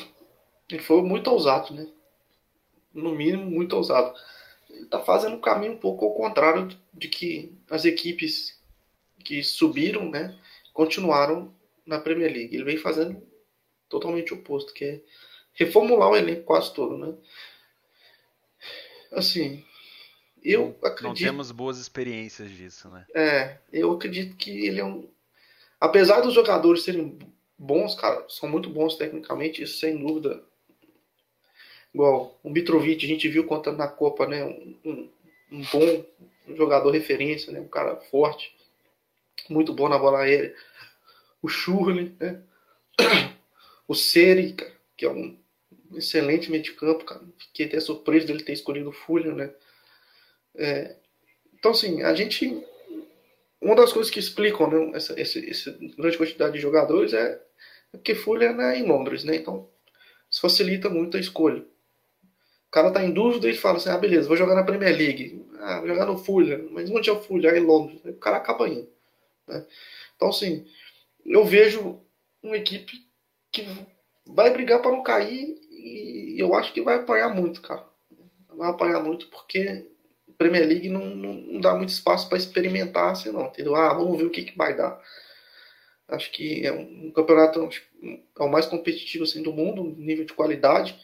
ele 0.68 0.82
foi 0.82 1.02
muito 1.02 1.30
ousado, 1.30 1.74
né? 1.74 1.86
No 2.92 3.14
mínimo, 3.14 3.50
muito 3.50 3.76
ousado. 3.76 4.14
Ele 4.70 4.84
está 4.84 5.00
fazendo 5.00 5.36
um 5.36 5.40
caminho 5.40 5.72
um 5.72 5.78
pouco 5.78 6.04
ao 6.04 6.14
contrário 6.14 6.68
de 6.92 7.08
que 7.08 7.52
as 7.70 7.84
equipes 7.84 8.60
que 9.24 9.42
subiram, 9.42 10.10
né, 10.10 10.38
continuaram 10.72 11.54
na 11.86 11.98
Premier 11.98 12.32
League. 12.32 12.54
Ele 12.54 12.64
vem 12.64 12.76
fazendo 12.76 13.22
totalmente 13.88 14.32
o 14.32 14.36
oposto, 14.36 14.72
que 14.72 14.84
é 14.84 15.00
reformular 15.52 16.10
o 16.10 16.16
elenco 16.16 16.44
quase 16.44 16.72
todo, 16.72 16.98
né? 16.98 17.14
Assim, 19.12 19.64
eu 20.42 20.76
acredito. 20.82 21.02
Não 21.04 21.14
temos 21.14 21.52
boas 21.52 21.78
experiências 21.78 22.50
disso, 22.50 22.88
né? 22.88 23.06
É, 23.14 23.58
eu 23.72 23.92
acredito 23.92 24.36
que 24.36 24.66
ele 24.66 24.80
é 24.80 24.84
um. 24.84 25.08
Apesar 25.80 26.20
dos 26.20 26.34
jogadores 26.34 26.82
serem 26.82 27.18
bons, 27.56 27.94
cara, 27.94 28.24
são 28.28 28.48
muito 28.48 28.68
bons 28.68 28.96
tecnicamente, 28.96 29.62
isso 29.62 29.78
sem 29.78 29.96
dúvida 29.96 30.42
Igual 31.94 32.36
o 32.42 32.50
Mitrovic, 32.50 33.06
a 33.06 33.08
gente 33.08 33.28
viu 33.28 33.44
contando 33.44 33.78
na 33.78 33.86
Copa, 33.86 34.26
né? 34.26 34.44
Um, 34.44 35.08
um, 35.52 35.62
bom 35.72 36.04
jogador 36.56 36.90
referência, 36.90 37.52
né? 37.52 37.60
Um 37.60 37.68
cara 37.68 37.94
forte, 37.94 38.52
muito 39.48 39.72
bom 39.72 39.88
na 39.88 39.96
bola 39.96 40.22
aérea. 40.22 40.52
O 41.40 41.48
Schurli, 41.48 42.14
né? 42.18 42.42
O 43.86 43.94
Seri, 43.94 44.56
que 44.96 45.04
é 45.04 45.10
um 45.10 45.36
excelente 45.94 46.50
meio 46.50 46.62
de 46.62 46.72
campo, 46.72 47.04
cara. 47.04 47.20
Fiquei 47.36 47.66
até 47.66 47.78
surpreso 47.78 48.26
dele 48.26 48.42
ter 48.42 48.54
escolhido 48.54 48.88
o 48.88 48.92
Fulham, 48.92 49.34
né? 49.34 49.52
É, 50.54 50.96
então, 51.52 51.72
assim, 51.72 52.02
a 52.02 52.14
gente. 52.14 52.64
Uma 53.60 53.76
das 53.76 53.92
coisas 53.92 54.10
que 54.10 54.18
explicam 54.18 54.70
né, 54.70 54.96
essa, 54.96 55.20
essa, 55.20 55.38
essa 55.38 55.70
grande 55.98 56.16
quantidade 56.16 56.54
de 56.54 56.60
jogadores 56.60 57.12
é, 57.12 57.38
é 57.92 57.96
porque 57.98 58.14
Fulham 58.14 58.58
é 58.62 58.78
em 58.78 58.86
Londres, 58.86 59.22
né? 59.22 59.36
Então, 59.36 59.68
isso 60.30 60.40
facilita 60.40 60.88
muito 60.88 61.18
a 61.18 61.20
escolha 61.20 61.62
cara 62.74 62.90
tá 62.90 63.04
em 63.04 63.12
dúvida 63.12 63.48
e 63.48 63.54
fala 63.54 63.76
assim: 63.76 63.88
ah, 63.88 63.96
beleza, 63.96 64.26
vou 64.26 64.36
jogar 64.36 64.56
na 64.56 64.64
Premier 64.64 64.96
League, 64.96 65.46
ah, 65.60 65.78
vou 65.78 65.86
jogar 65.86 66.06
no 66.06 66.18
Fulham, 66.18 66.68
mas 66.72 66.90
onde 66.90 67.08
é 67.08 67.12
o 67.12 67.22
Fulham? 67.22 67.52
É 67.52 67.58
em 67.58 67.62
Londres. 67.62 68.00
O 68.04 68.14
cara 68.14 68.38
acaba 68.38 68.68
indo. 68.68 68.88
Né? 69.46 69.64
Então, 70.16 70.28
assim, 70.28 70.66
eu 71.24 71.44
vejo 71.44 72.00
uma 72.42 72.56
equipe 72.56 72.92
que 73.52 73.64
vai 74.26 74.52
brigar 74.52 74.82
para 74.82 74.90
não 74.90 75.04
cair 75.04 75.56
e 75.70 76.34
eu 76.36 76.52
acho 76.54 76.72
que 76.72 76.82
vai 76.82 76.96
apanhar 76.96 77.28
muito, 77.28 77.62
cara. 77.62 77.84
Vai 78.48 78.68
apanhar 78.70 79.00
muito 79.00 79.28
porque 79.28 79.88
Premier 80.36 80.66
League 80.66 80.88
não, 80.88 81.06
não, 81.06 81.34
não 81.34 81.60
dá 81.60 81.74
muito 81.76 81.90
espaço 81.90 82.28
para 82.28 82.38
experimentar 82.38 83.12
assim, 83.12 83.30
não, 83.30 83.46
entendeu? 83.46 83.76
Ah, 83.76 83.94
vamos 83.94 84.18
ver 84.18 84.24
o 84.24 84.30
que, 84.30 84.42
que 84.42 84.58
vai 84.58 84.76
dar. 84.76 85.00
Acho 86.08 86.30
que 86.32 86.66
é 86.66 86.72
um, 86.72 87.06
um 87.06 87.12
campeonato 87.12 87.68
é 88.02 88.42
o 88.42 88.48
mais 88.48 88.66
competitivo 88.66 89.22
assim, 89.22 89.42
do 89.42 89.52
mundo, 89.52 89.94
nível 89.96 90.24
de 90.24 90.32
qualidade. 90.32 90.98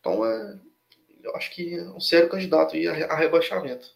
Então 0.00 0.24
é, 0.24 0.58
eu 1.22 1.34
acho 1.36 1.50
que 1.50 1.78
é 1.78 1.82
um 1.82 2.00
sério 2.00 2.28
candidato 2.28 2.74
a, 2.76 3.12
a 3.12 3.16
rebaixamento. 3.16 3.88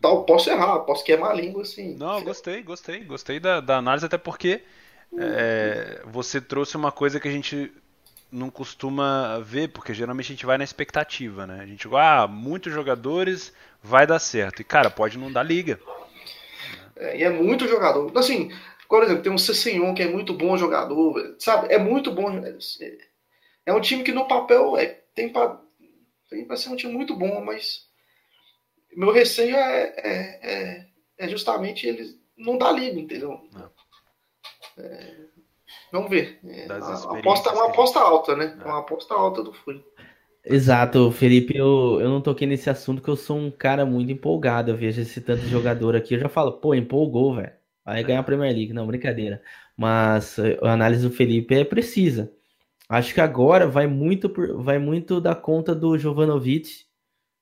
Tal, 0.00 0.24
posso 0.24 0.50
errar, 0.50 0.80
posso 0.80 1.04
queimar 1.04 1.30
a 1.30 1.34
língua 1.34 1.62
assim. 1.62 1.96
Não, 1.96 2.22
gostei, 2.22 2.62
gostei, 2.62 3.04
gostei 3.04 3.40
da, 3.40 3.60
da 3.60 3.78
análise, 3.78 4.04
até 4.04 4.18
porque 4.18 4.62
é, 5.18 6.02
você 6.04 6.40
trouxe 6.40 6.76
uma 6.76 6.92
coisa 6.92 7.18
que 7.18 7.28
a 7.28 7.30
gente 7.30 7.72
não 8.30 8.50
costuma 8.50 9.38
ver, 9.40 9.68
porque 9.68 9.94
geralmente 9.94 10.26
a 10.26 10.34
gente 10.34 10.46
vai 10.46 10.58
na 10.58 10.64
expectativa, 10.64 11.46
né? 11.46 11.60
A 11.62 11.66
gente, 11.66 11.88
ah, 11.94 12.26
muitos 12.26 12.72
jogadores, 12.72 13.52
vai 13.82 14.06
dar 14.06 14.18
certo. 14.18 14.60
E, 14.60 14.64
cara, 14.64 14.90
pode 14.90 15.16
não 15.16 15.32
dar 15.32 15.42
liga. 15.42 15.80
É, 16.96 17.18
e 17.18 17.22
é 17.22 17.30
muito 17.30 17.68
jogador. 17.68 18.12
Assim, 18.16 18.50
por 18.88 19.02
exemplo, 19.02 19.22
tem 19.22 19.32
um 19.32 19.38
Cessenhon 19.38 19.94
que 19.94 20.02
é 20.02 20.08
muito 20.08 20.34
bom 20.34 20.56
jogador, 20.56 21.36
sabe? 21.38 21.72
É 21.72 21.78
muito 21.78 22.12
bom. 22.12 22.30
É, 22.38 22.98
é 23.66 23.72
um 23.72 23.80
time 23.80 24.02
que 24.02 24.12
no 24.12 24.26
papel 24.28 24.76
é, 24.76 24.86
tem 25.14 25.28
para 25.28 25.58
Vai 26.46 26.56
ser 26.56 26.70
um 26.70 26.76
time 26.76 26.92
muito 26.92 27.16
bom, 27.16 27.44
mas 27.44 27.86
meu 28.96 29.12
receio 29.12 29.56
é, 29.56 29.94
é, 29.96 30.40
é, 30.42 30.86
é 31.18 31.28
justamente 31.28 31.86
ele 31.86 32.18
não 32.36 32.58
dar 32.58 32.72
liga, 32.72 32.98
entendeu? 32.98 33.40
É, 34.78 35.16
vamos 35.92 36.10
ver. 36.10 36.40
É, 36.44 36.66
uma, 36.66 37.18
aposta, 37.18 37.52
uma 37.52 37.66
aposta 37.68 38.00
alta, 38.00 38.36
né? 38.36 38.56
É. 38.60 38.64
Uma 38.64 38.80
aposta 38.80 39.14
alta 39.14 39.42
do 39.42 39.52
Fúria. 39.52 39.84
Exato, 40.44 41.10
Felipe, 41.10 41.56
eu, 41.56 41.98
eu 42.00 42.08
não 42.08 42.20
toquei 42.20 42.46
nesse 42.46 42.70
assunto 42.70 43.02
que 43.02 43.08
eu 43.08 43.16
sou 43.16 43.36
um 43.36 43.50
cara 43.50 43.84
muito 43.84 44.12
empolgado. 44.12 44.70
Eu 44.70 44.76
vejo 44.76 45.00
esse 45.00 45.20
tanto 45.20 45.42
de 45.42 45.48
jogador 45.48 45.96
aqui, 45.96 46.14
eu 46.14 46.20
já 46.20 46.28
falo, 46.28 46.52
pô, 46.52 46.74
empolgou, 46.74 47.34
velho. 47.34 47.52
Vai 47.84 48.02
ganhar 48.02 48.20
a 48.20 48.24
Premier 48.24 48.52
League. 48.52 48.72
Não, 48.72 48.86
brincadeira. 48.86 49.40
Mas 49.76 50.38
a 50.62 50.72
análise 50.72 51.08
do 51.08 51.14
Felipe 51.14 51.54
é 51.54 51.64
precisa. 51.64 52.32
Acho 52.88 53.14
que 53.14 53.20
agora 53.20 53.66
vai 53.66 53.86
muito, 53.86 54.28
por, 54.28 54.62
vai 54.62 54.78
muito 54.78 55.20
da 55.20 55.34
conta 55.34 55.74
do 55.74 55.98
Jovanovic, 55.98 56.84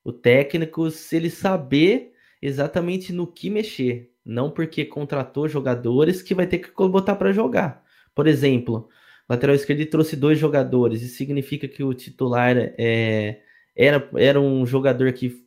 o 0.03 0.13
técnico, 0.13 0.91
se 0.91 1.17
ele 1.17 1.31
saber 1.31 2.13
exatamente 2.41 3.13
no 3.13 3.27
que 3.27 3.51
mexer. 3.51 4.11
Não 4.25 4.51
porque 4.51 4.85
contratou 4.85 5.49
jogadores 5.49 6.23
que 6.23 6.35
vai 6.35 6.47
ter 6.47 6.59
que 6.59 6.71
botar 6.89 7.17
para 7.17 7.33
jogar. 7.33 7.85
Por 8.15 8.27
exemplo, 8.27 8.89
lateral 9.29 9.55
esquerdo 9.55 9.85
trouxe 9.87 10.17
dois 10.17 10.39
jogadores. 10.39 11.03
Isso 11.03 11.17
significa 11.17 11.69
que 11.69 11.83
o 11.85 11.93
titular 11.95 12.57
é, 12.79 13.43
era, 13.77 14.09
era 14.17 14.41
um 14.41 14.65
jogador 14.65 15.13
que, 15.13 15.45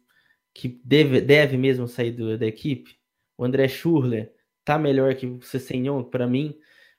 que 0.53 0.79
deve, 0.83 1.21
deve 1.21 1.57
mesmo 1.57 1.87
sair 1.87 2.11
do, 2.11 2.37
da 2.37 2.45
equipe. 2.45 2.97
O 3.37 3.45
André 3.45 3.67
Schurler 3.67 4.33
tá 4.63 4.77
melhor 4.77 5.15
que 5.15 5.25
o 5.25 5.41
Cessenhon, 5.41 6.03
para 6.03 6.27
mim 6.27 6.55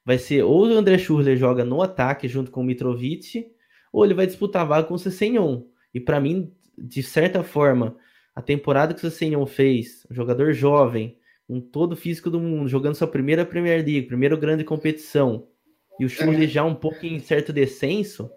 vai 0.09 0.16
ser 0.16 0.43
ou 0.43 0.66
o 0.66 0.72
André 0.72 0.97
Schurler 0.97 1.36
joga 1.36 1.66
no 1.66 1.82
ataque 1.82 2.26
junto 2.26 2.51
com 2.51 2.62
o 2.62 2.64
Mitrovic, 2.64 3.47
ou 3.93 4.06
ele 4.06 4.14
vai 4.14 4.26
disputar 4.26 4.66
vaga 4.66 4.89
com 4.89 4.94
o 4.94 4.98
Cessenhon. 4.98 5.64
E 5.93 6.01
para 6.01 6.18
mim, 6.18 6.51
de 6.78 7.02
certa 7.02 7.43
forma, 7.43 7.94
a 8.35 8.40
temporada 8.40 8.94
que 8.94 9.06
o 9.06 9.10
Cessenhon 9.10 9.44
fez, 9.44 10.06
um 10.10 10.14
jogador 10.14 10.55
jovem, 10.55 11.18
com 11.47 11.60
todo 11.60 11.93
o 11.93 11.97
físico 11.97 12.30
do 12.30 12.40
mundo, 12.40 12.70
jogando 12.70 12.94
sua 12.94 13.06
primeira 13.06 13.44
Premier 13.44 13.85
League, 13.85 14.06
primeira 14.06 14.35
grande 14.35 14.64
competição, 14.64 15.47
e 16.01 16.06
o 16.06 16.09
Schurler 16.09 16.44
é. 16.44 16.47
já 16.47 16.64
um 16.64 16.74
pouco 16.74 17.05
em 17.05 17.18
certo 17.18 17.52
descenso, 17.52 18.30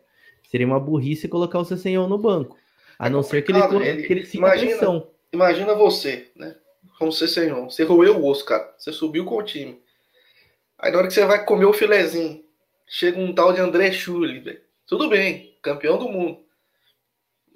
Seria 0.49 0.67
uma 0.67 0.81
burrice 0.81 1.29
colocar 1.29 1.59
o 1.59 1.63
Cessenhon 1.63 2.09
no 2.09 2.17
banco. 2.17 2.57
A 2.99 3.07
é 3.07 3.09
não 3.09 3.23
ser 3.23 3.41
que 3.41 3.53
ele, 3.53 3.61
ele, 3.61 4.03
que 4.03 4.11
ele 4.11 4.29
imagina, 4.33 4.71
atenção. 4.71 5.07
Imagina 5.31 5.73
você, 5.73 6.29
né? 6.35 6.53
Como 6.99 7.09
Cessenhon. 7.09 7.69
Você 7.69 7.85
roeu 7.85 8.17
o 8.17 8.27
osso, 8.27 8.43
cara. 8.43 8.75
Você 8.77 8.91
subiu 8.91 9.23
com 9.23 9.37
o 9.37 9.43
time. 9.43 9.81
Aí 10.81 10.91
na 10.91 10.97
hora 10.97 11.07
que 11.07 11.13
você 11.13 11.25
vai 11.25 11.45
comer 11.45 11.65
o 11.65 11.73
filezinho, 11.73 12.43
chega 12.87 13.19
um 13.19 13.33
tal 13.33 13.53
de 13.53 13.61
André 13.61 13.91
Schulli, 13.91 14.39
velho. 14.39 14.61
Tudo 14.87 15.07
bem, 15.07 15.55
campeão 15.61 15.97
do 15.97 16.09
mundo. 16.09 16.39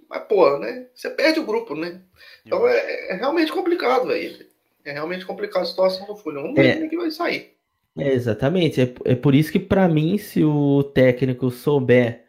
Mas, 0.07 0.23
pô, 0.23 0.59
né? 0.59 0.87
Você 0.93 1.09
perde 1.09 1.39
o 1.39 1.45
grupo, 1.45 1.75
né? 1.75 2.01
Então 2.45 2.67
é, 2.67 3.09
é 3.09 3.15
realmente 3.15 3.51
complicado, 3.51 4.07
velho. 4.07 4.45
É 4.85 4.91
realmente 4.91 5.25
complicado 5.25 5.63
a 5.63 5.65
situação 5.65 6.05
do 6.05 6.15
Fulham. 6.15 6.43
Vamos 6.43 6.55
ver 6.55 6.83
é. 6.83 6.87
que 6.87 6.95
vai 6.95 7.09
sair. 7.09 7.55
É, 7.97 8.13
exatamente. 8.13 8.79
É, 8.81 8.93
é 9.05 9.15
por 9.15 9.33
isso 9.33 9.51
que, 9.51 9.59
para 9.59 9.89
mim, 9.89 10.17
se 10.17 10.43
o 10.43 10.83
técnico 10.83 11.49
souber 11.49 12.25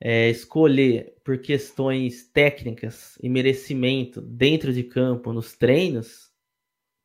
é, 0.00 0.30
escolher 0.30 1.16
por 1.24 1.38
questões 1.38 2.24
técnicas 2.24 3.18
e 3.22 3.28
merecimento 3.28 4.20
dentro 4.20 4.72
de 4.72 4.84
campo, 4.84 5.32
nos 5.32 5.56
treinos, 5.56 6.29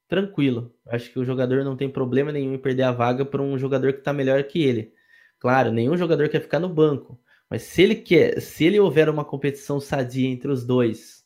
tranquilo. 0.08 0.74
Acho 0.88 1.12
que 1.12 1.20
o 1.20 1.26
jogador 1.26 1.64
não 1.64 1.76
tem 1.76 1.90
problema 1.90 2.32
nenhum 2.32 2.54
em 2.54 2.58
perder 2.58 2.84
a 2.84 2.92
vaga 2.92 3.26
para 3.26 3.42
um 3.42 3.58
jogador 3.58 3.94
que 3.94 4.00
está 4.00 4.14
melhor 4.14 4.44
que 4.44 4.62
ele. 4.62 4.94
Claro, 5.40 5.72
nenhum 5.72 5.98
jogador 5.98 6.30
quer 6.30 6.42
ficar 6.42 6.60
no 6.60 6.70
banco. 6.70 7.20
Mas 7.50 7.64
se 7.64 7.82
ele 7.84 7.96
quer, 7.96 8.42
se 8.42 8.66
ele 8.66 8.80
houver 8.80 9.10
uma 9.10 9.24
competição 9.24 9.80
sadia 9.80 10.30
entre 10.30 10.52
os 10.52 10.66
dois, 10.66 11.24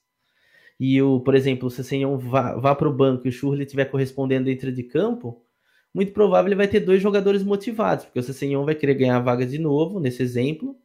e 0.79 1.01
o, 1.01 1.19
por 1.19 1.35
exemplo, 1.35 1.67
o 1.67 1.71
Cessenhon 1.71 2.17
vá, 2.17 2.55
vá 2.55 2.75
para 2.75 2.89
o 2.89 2.93
banco 2.93 3.27
e 3.27 3.29
o 3.29 3.31
Churli 3.31 3.63
estiver 3.63 3.85
correspondendo 3.85 4.45
dentro 4.45 4.71
de 4.71 4.83
campo, 4.83 5.43
muito 5.93 6.13
provável 6.13 6.49
ele 6.49 6.55
vai 6.55 6.67
ter 6.67 6.79
dois 6.81 7.01
jogadores 7.01 7.43
motivados, 7.43 8.05
porque 8.05 8.19
o 8.19 8.23
Cessenhon 8.23 8.63
vai 8.63 8.75
querer 8.75 8.93
ganhar 8.93 9.17
a 9.17 9.21
vaga 9.21 9.45
de 9.45 9.57
novo, 9.57 9.99
nesse 9.99 10.21
exemplo, 10.21 10.77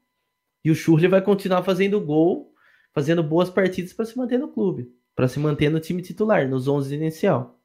e 0.64 0.70
o 0.70 0.74
Churli 0.74 1.06
vai 1.06 1.22
continuar 1.22 1.62
fazendo 1.62 2.00
gol, 2.00 2.52
fazendo 2.92 3.22
boas 3.22 3.50
partidas 3.50 3.92
para 3.92 4.06
se 4.06 4.16
manter 4.16 4.38
no 4.38 4.48
clube, 4.48 4.90
para 5.14 5.28
se 5.28 5.38
manter 5.38 5.70
no 5.70 5.78
time 5.78 6.00
titular, 6.02 6.48
nos 6.48 6.66
11 6.66 6.94
inicial. 6.94 7.60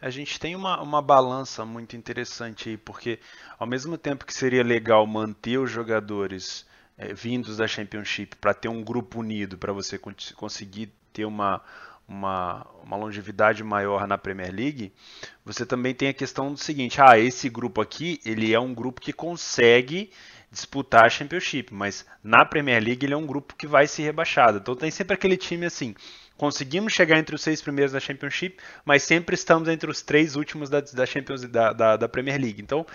A 0.00 0.10
gente 0.10 0.38
tem 0.38 0.54
uma, 0.54 0.80
uma 0.80 1.02
balança 1.02 1.64
muito 1.64 1.96
interessante 1.96 2.68
aí, 2.68 2.76
porque 2.76 3.18
ao 3.58 3.66
mesmo 3.66 3.98
tempo 3.98 4.24
que 4.24 4.32
seria 4.32 4.62
legal 4.62 5.04
manter 5.04 5.58
os 5.58 5.70
jogadores 5.70 6.64
é, 6.96 7.12
vindos 7.12 7.56
da 7.56 7.66
Championship 7.66 8.36
para 8.36 8.54
ter 8.54 8.68
um 8.68 8.82
grupo 8.82 9.18
unido, 9.18 9.58
para 9.58 9.72
você 9.72 9.98
conseguir 9.98 10.92
ter 11.12 11.24
uma, 11.24 11.60
uma, 12.06 12.64
uma, 12.84 12.96
longevidade 12.96 13.64
maior 13.64 14.06
na 14.06 14.16
Premier 14.16 14.54
League, 14.54 14.92
você 15.44 15.66
também 15.66 15.92
tem 15.92 16.08
a 16.08 16.14
questão 16.14 16.52
do 16.52 16.58
seguinte: 16.58 17.00
ah, 17.00 17.18
esse 17.18 17.48
grupo 17.48 17.80
aqui 17.80 18.20
ele 18.24 18.54
é 18.54 18.60
um 18.60 18.72
grupo 18.72 19.00
que 19.00 19.12
consegue 19.12 20.12
disputar 20.50 21.06
a 21.06 21.10
Championship, 21.10 21.74
mas 21.74 22.06
na 22.22 22.44
Premier 22.44 22.82
League 22.82 23.04
ele 23.04 23.14
é 23.14 23.16
um 23.16 23.26
grupo 23.26 23.56
que 23.56 23.66
vai 23.66 23.88
ser 23.88 24.04
rebaixado. 24.04 24.58
Então 24.58 24.76
tem 24.76 24.92
sempre 24.92 25.14
aquele 25.14 25.36
time 25.36 25.66
assim 25.66 25.94
conseguimos 26.38 26.92
chegar 26.92 27.18
entre 27.18 27.34
os 27.34 27.42
seis 27.42 27.60
primeiros 27.60 27.92
da 27.92 28.00
Championship, 28.00 28.56
mas 28.84 29.02
sempre 29.02 29.34
estamos 29.34 29.68
entre 29.68 29.90
os 29.90 30.00
três 30.00 30.36
últimos 30.36 30.70
da, 30.70 30.80
da 30.80 31.04
Champions 31.04 31.42
da, 31.42 31.72
da, 31.72 31.96
da, 31.96 32.08
Premier 32.08 32.40
League. 32.40 32.62
Então, 32.62 32.86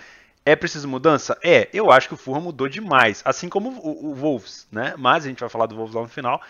é 0.45 0.55
preciso 0.55 0.87
mudança? 0.87 1.37
É, 1.43 1.69
eu 1.73 1.91
acho 1.91 2.07
que 2.07 2.13
o 2.13 2.17
Fulham 2.17 2.41
mudou 2.41 2.67
demais, 2.67 3.21
assim 3.23 3.49
como 3.49 3.69
o, 3.69 4.11
o 4.11 4.15
Wolves, 4.15 4.65
né? 4.71 4.95
Mas 4.97 5.25
a 5.25 5.27
gente 5.27 5.41
vai 5.41 5.49
falar 5.49 5.67
do 5.67 5.75
Wolves 5.75 5.93
lá 5.93 6.01
no 6.01 6.07
final. 6.07 6.41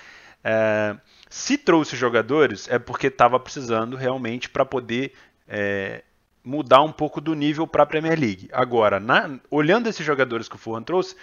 É, 0.43 0.95
se 1.29 1.57
trouxe 1.57 1.97
jogadores, 1.97 2.69
é 2.69 2.77
porque 2.77 3.07
estava 3.07 3.39
precisando 3.39 3.97
realmente 3.97 4.47
para 4.47 4.63
poder 4.63 5.13
é, 5.47 6.03
mudar 6.43 6.83
um 6.83 6.91
pouco 6.91 7.19
do 7.19 7.33
nível 7.33 7.65
para 7.65 7.83
a 7.83 7.87
Premier 7.87 8.19
League. 8.19 8.49
Agora, 8.53 8.99
na, 8.99 9.39
olhando 9.49 9.89
esses 9.89 10.05
jogadores 10.05 10.47
que 10.47 10.55
o 10.55 10.59
Fulham 10.59 10.83
trouxe, 10.83 11.15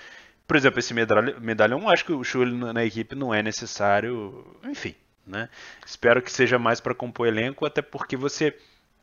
por 0.48 0.56
exemplo, 0.56 0.80
esse 0.80 0.92
medalhão, 0.92 1.88
acho 1.88 2.04
que 2.04 2.12
o 2.12 2.24
Schulli 2.24 2.52
na 2.72 2.84
equipe 2.84 3.14
não 3.14 3.32
é 3.32 3.40
necessário, 3.40 4.44
enfim, 4.64 4.96
né? 5.30 5.48
Espero 5.86 6.20
que 6.20 6.30
seja 6.30 6.58
mais 6.58 6.80
para 6.80 6.94
compor 6.94 7.28
elenco, 7.28 7.64
até 7.64 7.80
porque 7.80 8.16
você 8.16 8.56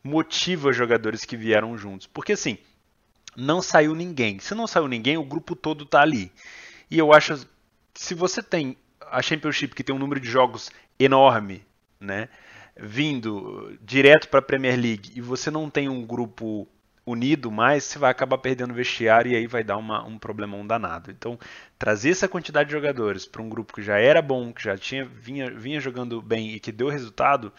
motiva 0.04 0.72
jogadores 0.72 1.26
que 1.26 1.38
vieram 1.38 1.78
juntos. 1.78 2.06
Porque 2.08 2.34
assim, 2.34 2.58
não 3.36 3.62
saiu 3.62 3.96
ninguém. 3.96 4.40
Se 4.40 4.54
não 4.54 4.68
saiu 4.68 4.88
ninguém, 4.88 5.18
o 5.18 5.24
grupo 5.24 5.56
todo 5.56 5.84
está 5.84 6.02
ali. 6.02 6.32
E 6.92 6.98
eu 6.98 7.14
acho 7.14 7.48
se 7.96 8.14
você 8.14 8.44
tem 8.44 8.78
a 9.02 9.22
Championship 9.22 9.74
que 9.74 9.84
tem 9.84 9.96
um 9.96 10.00
número 10.00 10.20
de 10.20 10.30
jogos 10.30 10.70
enorme, 11.00 11.66
né, 12.00 12.30
vindo 12.76 13.78
direto 13.82 14.28
para 14.30 14.40
a 14.40 14.44
Premier 14.44 14.80
League 14.80 15.12
e 15.16 15.22
você 15.22 15.50
não 15.50 15.70
tem 15.70 15.90
um 15.90 16.06
grupo 16.06 16.68
unido 17.08 17.50
mais, 17.50 17.86
você 17.86 17.98
vai 17.98 18.12
acabar 18.12 18.38
perdendo 18.38 18.72
o 18.72 18.74
vestiário 18.74 19.32
e 19.32 19.36
aí 19.36 19.48
vai 19.48 19.64
dar 19.64 19.78
uma, 19.78 20.06
um 20.06 20.20
problemão 20.20 20.68
danado. 20.68 21.10
Então, 21.10 21.40
trazer 21.80 22.10
essa 22.10 22.28
quantidade 22.28 22.68
de 22.68 22.76
jogadores 22.76 23.26
para 23.26 23.42
um 23.42 23.48
grupo 23.48 23.74
que 23.74 23.82
já 23.82 23.98
era 23.98 24.22
bom, 24.22 24.52
que 24.52 24.62
já 24.62 24.78
tinha 24.78 25.06
vinha, 25.06 25.50
vinha 25.50 25.80
jogando 25.80 26.22
bem 26.22 26.52
e 26.52 26.60
que 26.60 26.70
deu 26.70 26.90
resultado, 26.90 27.54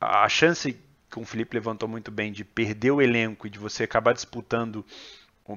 a 0.00 0.26
chance 0.26 0.72
que 1.10 1.18
o 1.18 1.24
Felipe 1.24 1.54
levantou 1.54 1.86
muito 1.86 2.10
bem 2.10 2.32
de 2.32 2.44
perder 2.44 2.92
o 2.92 3.02
elenco 3.02 3.46
e 3.46 3.50
de 3.50 3.58
você 3.58 3.84
acabar 3.84 4.14
disputando 4.14 4.84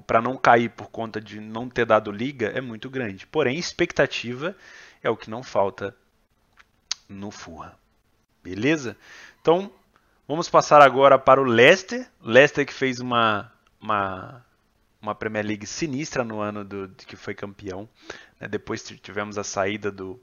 para 0.06 0.22
não 0.22 0.36
cair 0.36 0.70
por 0.70 0.90
conta 0.90 1.22
de 1.22 1.40
não 1.40 1.70
ter 1.70 1.86
dado 1.86 2.12
liga 2.12 2.48
é 2.48 2.60
muito 2.60 2.90
grande. 2.90 3.26
Porém, 3.26 3.58
expectativa 3.58 4.56
é 5.02 5.10
o 5.10 5.16
que 5.16 5.30
não 5.30 5.42
falta 5.42 5.96
no 7.08 7.32
Furra. 7.32 7.80
Beleza? 8.44 8.98
Então, 9.42 9.72
Vamos 10.30 10.48
passar 10.48 10.80
agora 10.80 11.18
para 11.18 11.42
o 11.42 11.44
Leicester. 11.44 12.08
Leicester 12.22 12.64
que 12.64 12.72
fez 12.72 13.00
uma, 13.00 13.52
uma, 13.82 14.46
uma 15.02 15.16
Premier 15.16 15.44
League 15.44 15.66
sinistra 15.66 16.24
no 16.24 16.40
ano 16.40 16.64
do, 16.64 16.88
de 16.88 17.04
que 17.04 17.16
foi 17.16 17.34
campeão. 17.34 17.90
Né? 18.40 18.48
Depois 18.48 18.84
tivemos 19.02 19.40
a 19.40 19.44
saída 19.44 19.92
do, 19.92 20.22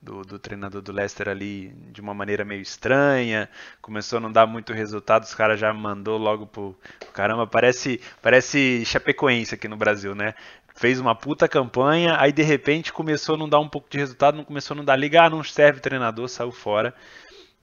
do, 0.00 0.22
do, 0.22 0.38
treinador 0.38 0.80
do 0.80 0.92
Leicester 0.92 1.28
ali 1.28 1.70
de 1.90 2.00
uma 2.00 2.14
maneira 2.14 2.44
meio 2.44 2.62
estranha. 2.62 3.50
Começou 3.80 4.18
a 4.18 4.20
não 4.20 4.30
dar 4.30 4.46
muito 4.46 4.72
resultado, 4.72 5.24
os 5.24 5.34
caras 5.34 5.58
já 5.58 5.74
mandou 5.74 6.18
logo 6.18 6.46
pro. 6.46 6.78
Caramba, 7.12 7.44
parece, 7.44 8.00
parece 8.22 8.84
Chapecoense 8.86 9.56
aqui 9.56 9.66
no 9.66 9.76
Brasil, 9.76 10.14
né? 10.14 10.34
Fez 10.76 11.00
uma 11.00 11.16
puta 11.16 11.48
campanha, 11.48 12.16
aí 12.20 12.30
de 12.30 12.44
repente 12.44 12.92
começou 12.92 13.34
a 13.34 13.38
não 13.38 13.48
dar 13.48 13.58
um 13.58 13.68
pouco 13.68 13.90
de 13.90 13.98
resultado, 13.98 14.36
não 14.36 14.44
começou 14.44 14.76
a 14.76 14.78
não 14.78 14.84
dar 14.84 14.94
liga, 14.94 15.24
ah, 15.24 15.28
não 15.28 15.42
serve 15.42 15.80
treinador, 15.80 16.28
saiu 16.28 16.52
fora. 16.52 16.94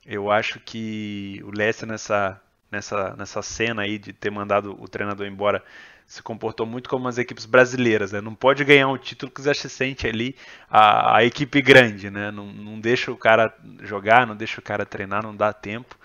Eu 0.05 0.31
acho 0.31 0.59
que 0.59 1.41
o 1.43 1.51
Leicester 1.51 1.87
nessa, 1.87 2.41
nessa, 2.71 3.15
nessa 3.15 3.41
cena 3.41 3.83
aí 3.83 3.97
de 3.97 4.13
ter 4.13 4.31
mandado 4.31 4.75
o 4.81 4.87
treinador 4.87 5.27
embora 5.27 5.63
se 6.09 6.23
comportou 6.23 6.65
muito 6.65 6.89
como 6.89 7.07
as 7.07 7.19
equipes 7.19 7.45
brasileiras, 7.45 8.11
né? 8.11 8.19
Não 8.19 8.33
pode 8.33 8.65
ganhar 8.65 8.87
um 8.87 8.97
título 8.97 9.31
que 9.31 9.43
já 9.43 9.53
se 9.53 9.69
sente 9.69 10.07
ali 10.07 10.35
a, 10.67 11.17
a 11.17 11.23
equipe 11.23 11.61
grande, 11.61 12.09
né? 12.09 12.31
Não, 12.31 12.47
não 12.47 12.79
deixa 12.79 13.11
o 13.11 13.17
cara 13.17 13.53
jogar, 13.83 14.25
não 14.25 14.35
deixa 14.35 14.59
o 14.59 14.63
cara 14.63 14.87
treinar, 14.87 15.21
não 15.21 15.35
dá 15.35 15.53
tempo. 15.53 15.95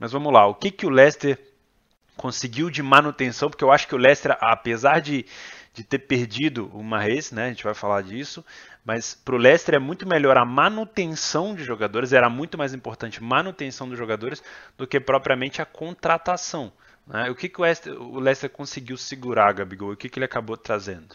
Mas 0.00 0.10
vamos 0.10 0.32
lá, 0.32 0.46
o 0.46 0.54
que, 0.54 0.72
que 0.72 0.84
o 0.84 0.90
Leicester 0.90 1.38
conseguiu 2.16 2.68
de 2.70 2.82
manutenção? 2.82 3.48
Porque 3.48 3.62
eu 3.62 3.70
acho 3.70 3.86
que 3.86 3.94
o 3.94 3.98
Leicester, 3.98 4.36
apesar 4.40 5.00
de, 5.00 5.24
de 5.76 5.84
ter 5.84 5.98
perdido 5.98 6.70
o 6.72 6.82
Marres, 6.82 7.30
né? 7.30 7.44
A 7.44 7.48
gente 7.48 7.62
vai 7.62 7.74
falar 7.74 8.02
disso, 8.02 8.42
mas 8.82 9.14
para 9.14 9.34
o 9.34 9.38
Leicester 9.38 9.74
é 9.74 9.78
muito 9.78 10.08
melhor 10.08 10.38
a 10.38 10.44
manutenção 10.44 11.54
de 11.54 11.62
jogadores, 11.62 12.14
era 12.14 12.30
muito 12.30 12.56
mais 12.56 12.72
importante 12.72 13.22
manutenção 13.22 13.86
dos 13.86 13.98
jogadores 13.98 14.42
do 14.78 14.86
que 14.86 14.98
propriamente 14.98 15.60
a 15.60 15.66
contratação. 15.66 16.72
Né? 17.06 17.28
O 17.30 17.34
que, 17.34 17.46
que 17.46 17.60
o, 17.60 17.62
Leicester, 17.62 17.92
o 18.00 18.18
Leicester 18.18 18.48
conseguiu 18.48 18.96
segurar, 18.96 19.52
Gabigol? 19.52 19.92
O 19.92 19.96
que, 19.96 20.08
que 20.08 20.18
ele 20.18 20.24
acabou 20.24 20.56
trazendo? 20.56 21.14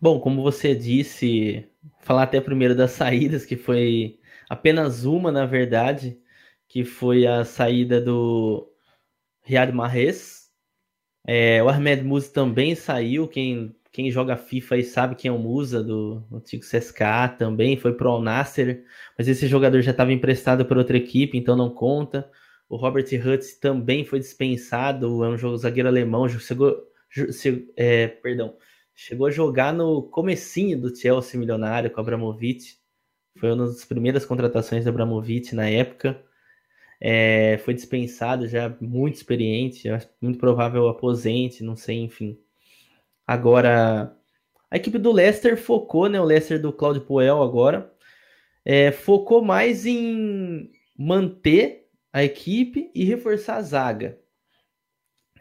Bom, 0.00 0.18
como 0.18 0.42
você 0.42 0.74
disse, 0.74 1.64
falar 2.00 2.24
até 2.24 2.40
primeiro 2.40 2.74
das 2.74 2.90
saídas, 2.90 3.46
que 3.46 3.56
foi 3.56 4.18
apenas 4.50 5.04
uma, 5.04 5.30
na 5.30 5.46
verdade, 5.46 6.18
que 6.66 6.84
foi 6.84 7.24
a 7.24 7.44
saída 7.44 8.00
do 8.00 8.68
Riyad 9.42 9.72
Mahrez. 9.72 10.45
É, 11.26 11.62
o 11.62 11.68
Ahmed 11.68 12.02
Muzi 12.04 12.32
também 12.32 12.74
saiu, 12.74 13.26
quem 13.26 13.74
quem 13.96 14.10
joga 14.10 14.36
FIFA 14.36 14.74
aí 14.74 14.84
sabe 14.84 15.14
quem 15.14 15.30
é 15.30 15.32
o 15.32 15.38
Musa 15.38 15.82
do 15.82 16.22
antigo 16.30 16.62
CSKA 16.62 17.30
também, 17.30 17.78
foi 17.78 17.94
pro 17.94 18.10
Al 18.10 18.20
Nasser, 18.20 18.84
mas 19.16 19.26
esse 19.26 19.46
jogador 19.46 19.80
já 19.80 19.90
estava 19.92 20.12
emprestado 20.12 20.66
para 20.66 20.76
outra 20.76 20.98
equipe, 20.98 21.38
então 21.38 21.56
não 21.56 21.70
conta. 21.70 22.30
O 22.68 22.76
Robert 22.76 23.06
Hutz 23.06 23.54
também 23.58 24.04
foi 24.04 24.18
dispensado, 24.18 25.24
é 25.24 25.28
um 25.30 25.38
jogo 25.38 25.56
zagueiro 25.56 25.88
alemão, 25.88 26.28
chegou, 26.28 26.76
é, 27.74 28.08
perdão, 28.08 28.54
chegou 28.94 29.28
a 29.28 29.30
jogar 29.30 29.72
no 29.72 30.02
comecinho 30.02 30.78
do 30.78 30.94
Chelsea 30.94 31.40
milionário 31.40 31.90
com 31.90 31.98
Abramovich. 31.98 32.78
Foi 33.38 33.50
uma 33.50 33.66
das 33.66 33.86
primeiras 33.86 34.26
contratações 34.26 34.84
do 34.84 34.90
Abramovich 34.90 35.54
na 35.54 35.70
época. 35.70 36.22
É, 37.00 37.58
foi 37.58 37.74
dispensado 37.74 38.48
já 38.48 38.74
muito 38.80 39.16
experiente, 39.16 39.88
muito 40.20 40.38
provável 40.38 40.88
aposente, 40.88 41.62
não 41.62 41.76
sei, 41.76 41.98
enfim. 41.98 42.38
Agora, 43.26 44.16
a 44.70 44.76
equipe 44.76 44.98
do 44.98 45.12
Leicester 45.12 45.56
focou, 45.56 46.08
né? 46.08 46.20
O 46.20 46.24
Leicester 46.24 46.60
do 46.60 46.72
Claudio 46.72 47.02
Puel 47.02 47.42
agora 47.42 47.92
é, 48.64 48.90
focou 48.92 49.44
mais 49.44 49.86
em 49.86 50.70
manter 50.98 51.88
a 52.12 52.24
equipe 52.24 52.90
e 52.94 53.04
reforçar 53.04 53.56
a 53.56 53.62
zaga. 53.62 54.18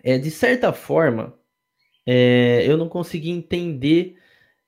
É, 0.03 0.17
de 0.17 0.29
certa 0.29 0.71
forma, 0.71 1.37
é, 2.05 2.63
eu 2.67 2.77
não 2.77 2.87
consegui 2.87 3.31
entender 3.31 4.17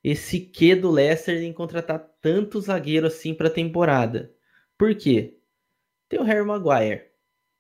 esse 0.04 0.40
quê 0.40 0.76
do 0.76 0.90
Leicester 0.90 1.44
em 1.44 1.54
contratar 1.54 2.00
tanto 2.22 2.62
zagueiro 2.62 3.08
assim 3.08 3.34
para 3.34 3.48
a 3.48 3.52
temporada. 3.52 4.34
Por 4.78 4.96
quê? 4.96 5.37
Tem 6.10 6.20
o 6.20 6.24
Harry 6.24 6.46
Maguire. 6.46 7.04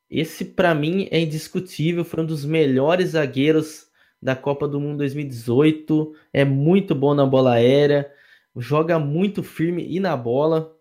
Esse 0.09 0.45
para 0.45 0.73
mim 0.73 1.07
é 1.11 1.19
indiscutível, 1.19 2.05
foi 2.05 2.23
um 2.23 2.25
dos 2.25 2.45
melhores 2.45 3.09
zagueiros 3.09 3.87
da 4.21 4.35
Copa 4.35 4.67
do 4.67 4.79
Mundo 4.79 4.99
2018, 4.99 6.13
é 6.33 6.45
muito 6.45 6.95
bom 6.95 7.13
na 7.13 7.25
bola 7.25 7.53
aérea, 7.53 8.11
joga 8.55 8.97
muito 8.97 9.43
firme 9.43 9.85
e 9.87 9.99
na 9.99 10.15
bola. 10.15 10.75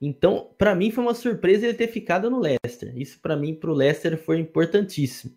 Então, 0.00 0.54
para 0.58 0.74
mim 0.74 0.90
foi 0.90 1.04
uma 1.04 1.14
surpresa 1.14 1.66
ele 1.66 1.74
ter 1.74 1.88
ficado 1.88 2.28
no 2.28 2.40
Leicester. 2.40 2.92
Isso 2.98 3.20
para 3.20 3.36
mim 3.36 3.54
para 3.54 3.70
o 3.70 3.74
Leicester 3.74 4.18
foi 4.18 4.38
importantíssimo. 4.38 5.32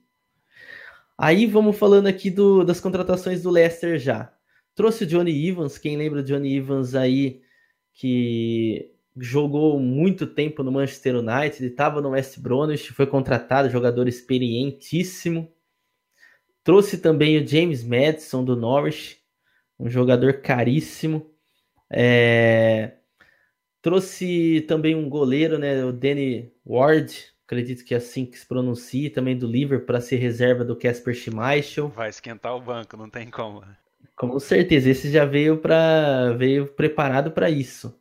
Aí 1.18 1.46
vamos 1.46 1.78
falando 1.78 2.08
aqui 2.08 2.30
do, 2.30 2.64
das 2.64 2.80
contratações 2.80 3.42
do 3.42 3.50
Leicester 3.50 3.98
já. 3.98 4.34
Trouxe 4.76 5.04
o 5.04 5.08
Johnny 5.08 5.48
Evans, 5.48 5.78
quem 5.78 5.98
lembra 5.98 6.22
do 6.22 6.28
Johnny 6.28 6.56
Evans 6.56 6.96
aí 6.96 7.42
que 7.94 8.92
jogou 9.20 9.80
muito 9.80 10.28
tempo 10.28 10.64
no 10.64 10.72
Manchester 10.72 11.16
United, 11.16 11.66
estava 11.66 12.02
no 12.02 12.10
West 12.10 12.40
Bromwich, 12.40 12.94
foi 12.94 13.08
contratado, 13.08 13.70
jogador 13.70 14.08
experientíssimo. 14.08 15.52
Trouxe 16.64 16.98
também 16.98 17.42
o 17.42 17.48
James 17.48 17.84
Madison 17.84 18.44
do 18.44 18.56
Norwich, 18.56 19.22
um 19.80 19.90
jogador 19.90 20.42
caríssimo. 20.42 21.32
É... 21.90 22.94
Trouxe 23.82 24.66
também 24.68 24.96
um 24.96 25.10
goleiro, 25.10 25.58
né, 25.58 25.84
o 25.86 25.94
Danny 25.94 26.52
Ward, 26.66 27.34
acredito 27.46 27.86
que 27.86 27.94
é 27.94 27.98
assim 27.98 28.26
que 28.26 28.38
se 28.38 28.46
pronuncia, 28.46 29.10
também 29.10 29.38
do 29.38 29.48
Liverpool 29.48 29.86
para 29.86 30.02
ser 30.02 30.18
reserva 30.18 30.66
do 30.66 30.76
Casper 30.76 31.14
Schmeichel. 31.14 31.88
Vai 31.90 32.10
esquentar 32.10 32.56
o 32.56 32.62
banco, 32.62 32.98
não 32.98 33.10
tem 33.10 33.30
como. 33.30 33.64
Com 34.16 34.38
certeza, 34.40 34.90
esse 34.90 35.10
já 35.10 35.24
veio 35.24 35.58
para 35.60 36.34
veio 36.34 36.68
preparado 36.68 37.32
para 37.32 37.50
isso. 37.50 37.98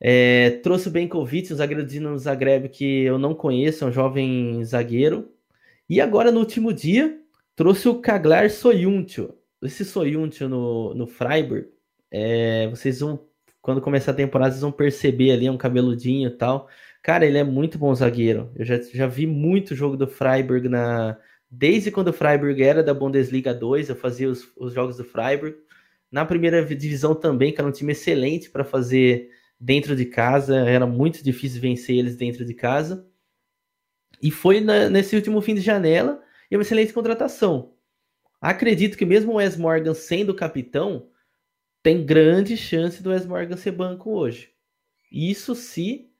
É, 0.00 0.50
trouxe 0.62 0.88
o 0.88 0.90
Benkovic, 0.90 1.52
um 1.52 1.56
zagueiro 1.56 1.84
de 1.84 2.00
Zagreb 2.18 2.68
que 2.68 3.02
eu 3.02 3.18
não 3.18 3.34
conheço, 3.34 3.84
é 3.84 3.88
um 3.88 3.92
jovem 3.92 4.62
zagueiro. 4.64 5.30
E 5.88 6.00
agora, 6.00 6.30
no 6.30 6.40
último 6.40 6.72
dia, 6.72 7.18
trouxe 7.54 7.88
o 7.88 8.00
Kaglar 8.00 8.50
Soyuncu. 8.50 9.34
Esse 9.62 9.84
Soyuncu 9.84 10.48
no, 10.48 10.94
no 10.94 11.06
Freiburg, 11.06 11.68
é, 12.10 12.68
vocês 12.68 13.00
vão, 13.00 13.20
quando 13.62 13.80
começar 13.80 14.12
a 14.12 14.14
temporada, 14.14 14.52
vocês 14.52 14.62
vão 14.62 14.72
perceber 14.72 15.32
ali, 15.32 15.46
é 15.46 15.50
um 15.52 15.56
cabeludinho 15.56 16.28
e 16.28 16.32
tal. 16.32 16.68
Cara, 17.02 17.24
ele 17.24 17.38
é 17.38 17.44
muito 17.44 17.78
bom 17.78 17.94
zagueiro. 17.94 18.50
Eu 18.56 18.64
já, 18.64 18.80
já 18.80 19.06
vi 19.06 19.26
muito 19.26 19.74
jogo 19.74 19.96
do 19.96 20.06
Freiburg 20.06 20.68
na. 20.68 21.16
Desde 21.48 21.90
quando 21.92 22.08
o 22.08 22.12
Freiburg 22.12 22.60
era 22.62 22.82
da 22.82 22.92
Bundesliga 22.92 23.54
2, 23.54 23.88
eu 23.88 23.96
fazia 23.96 24.28
os, 24.28 24.50
os 24.56 24.72
jogos 24.74 24.96
do 24.96 25.04
Freiburg. 25.04 25.56
Na 26.10 26.24
primeira 26.24 26.64
divisão 26.64 27.14
também, 27.14 27.52
que 27.52 27.60
era 27.60 27.68
um 27.68 27.72
time 27.72 27.92
excelente 27.92 28.50
para 28.50 28.64
fazer 28.64 29.30
dentro 29.58 29.96
de 29.96 30.04
casa, 30.06 30.56
era 30.56 30.86
muito 30.86 31.22
difícil 31.22 31.60
vencer 31.60 31.96
eles 31.96 32.16
dentro 32.16 32.44
de 32.44 32.54
casa. 32.54 33.06
E 34.22 34.30
foi 34.30 34.60
na, 34.60 34.88
nesse 34.88 35.16
último 35.16 35.40
fim 35.40 35.54
de 35.54 35.60
janela 35.60 36.22
e 36.50 36.56
uma 36.56 36.62
excelente 36.62 36.92
contratação. 36.92 37.74
Acredito 38.40 38.96
que 38.96 39.06
mesmo 39.06 39.32
o 39.32 39.36
Wes 39.36 39.56
Morgan 39.56 39.94
sendo 39.94 40.34
capitão, 40.34 41.08
tem 41.82 42.04
grande 42.04 42.56
chance 42.56 43.02
do 43.02 43.10
Wes 43.10 43.24
Morgan 43.26 43.56
ser 43.56 43.72
banco 43.72 44.10
hoje. 44.10 44.50
Isso 45.10 45.54
se 45.54 46.10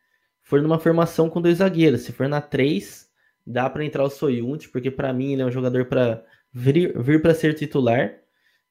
for 0.42 0.62
numa 0.62 0.78
formação 0.78 1.28
com 1.28 1.42
dois 1.42 1.58
zagueiros. 1.58 2.02
Se 2.02 2.12
for 2.12 2.28
na 2.28 2.40
3, 2.40 3.10
dá 3.46 3.68
para 3.68 3.84
entrar 3.84 4.04
o 4.04 4.10
Soyunti, 4.10 4.68
porque 4.68 4.90
para 4.90 5.12
mim 5.12 5.32
ele 5.32 5.42
é 5.42 5.46
um 5.46 5.50
jogador 5.50 5.86
para 5.86 6.24
vir, 6.52 6.96
vir 7.02 7.20
para 7.20 7.34
ser 7.34 7.54
titular. 7.54 8.14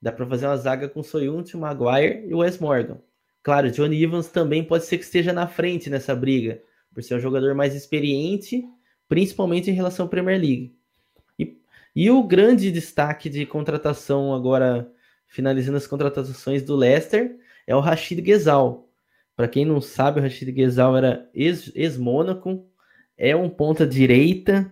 Dá 0.01 0.11
para 0.11 0.25
fazer 0.25 0.47
uma 0.47 0.57
zaga 0.57 0.87
com 0.87 1.03
Soyunti, 1.03 1.55
o 1.55 1.59
Maguire 1.59 2.27
e 2.27 2.33
o 2.33 2.39
Wes 2.39 2.57
Morgan. 2.59 3.01
Claro, 3.45 3.69
Johnny 3.69 4.01
Evans 4.01 4.27
também 4.27 4.63
pode 4.63 4.85
ser 4.85 4.97
que 4.97 5.03
esteja 5.03 5.31
na 5.31 5.45
frente 5.45 5.87
nessa 5.87 6.15
briga, 6.15 6.63
por 6.91 7.03
ser 7.03 7.13
um 7.13 7.19
jogador 7.19 7.53
mais 7.53 7.75
experiente, 7.75 8.67
principalmente 9.07 9.69
em 9.69 9.73
relação 9.75 10.07
à 10.07 10.09
Premier 10.09 10.41
League. 10.41 10.75
E, 11.37 11.61
e 11.95 12.09
o 12.09 12.23
grande 12.23 12.71
destaque 12.71 13.29
de 13.29 13.45
contratação 13.45 14.33
agora, 14.33 14.91
finalizando 15.27 15.77
as 15.77 15.85
contratações 15.85 16.63
do 16.63 16.75
Leicester, 16.75 17.37
é 17.67 17.75
o 17.75 17.81
Rashid 17.81 18.19
Ghezal. 18.19 18.89
Para 19.35 19.47
quem 19.47 19.63
não 19.63 19.79
sabe, 19.79 20.19
o 20.19 20.23
Rashid 20.23 20.51
Ghezal 20.51 20.97
era 20.97 21.29
ex-Mônaco, 21.31 22.67
é 23.15 23.35
um 23.35 23.47
ponta 23.47 23.85
direita, 23.85 24.71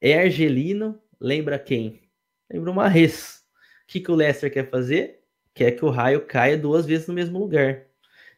é 0.00 0.20
argelino, 0.20 0.96
lembra 1.20 1.58
quem? 1.58 2.02
Lembra 2.48 2.70
o 2.70 2.74
Marres. 2.74 3.42
O 3.82 3.88
que, 3.88 3.98
que 3.98 4.12
o 4.12 4.14
Leicester 4.14 4.52
quer 4.52 4.70
fazer? 4.70 5.23
Quer 5.54 5.72
que 5.72 5.84
o 5.84 5.90
raio 5.90 6.26
caia 6.26 6.58
duas 6.58 6.84
vezes 6.84 7.06
no 7.06 7.14
mesmo 7.14 7.38
lugar. 7.38 7.86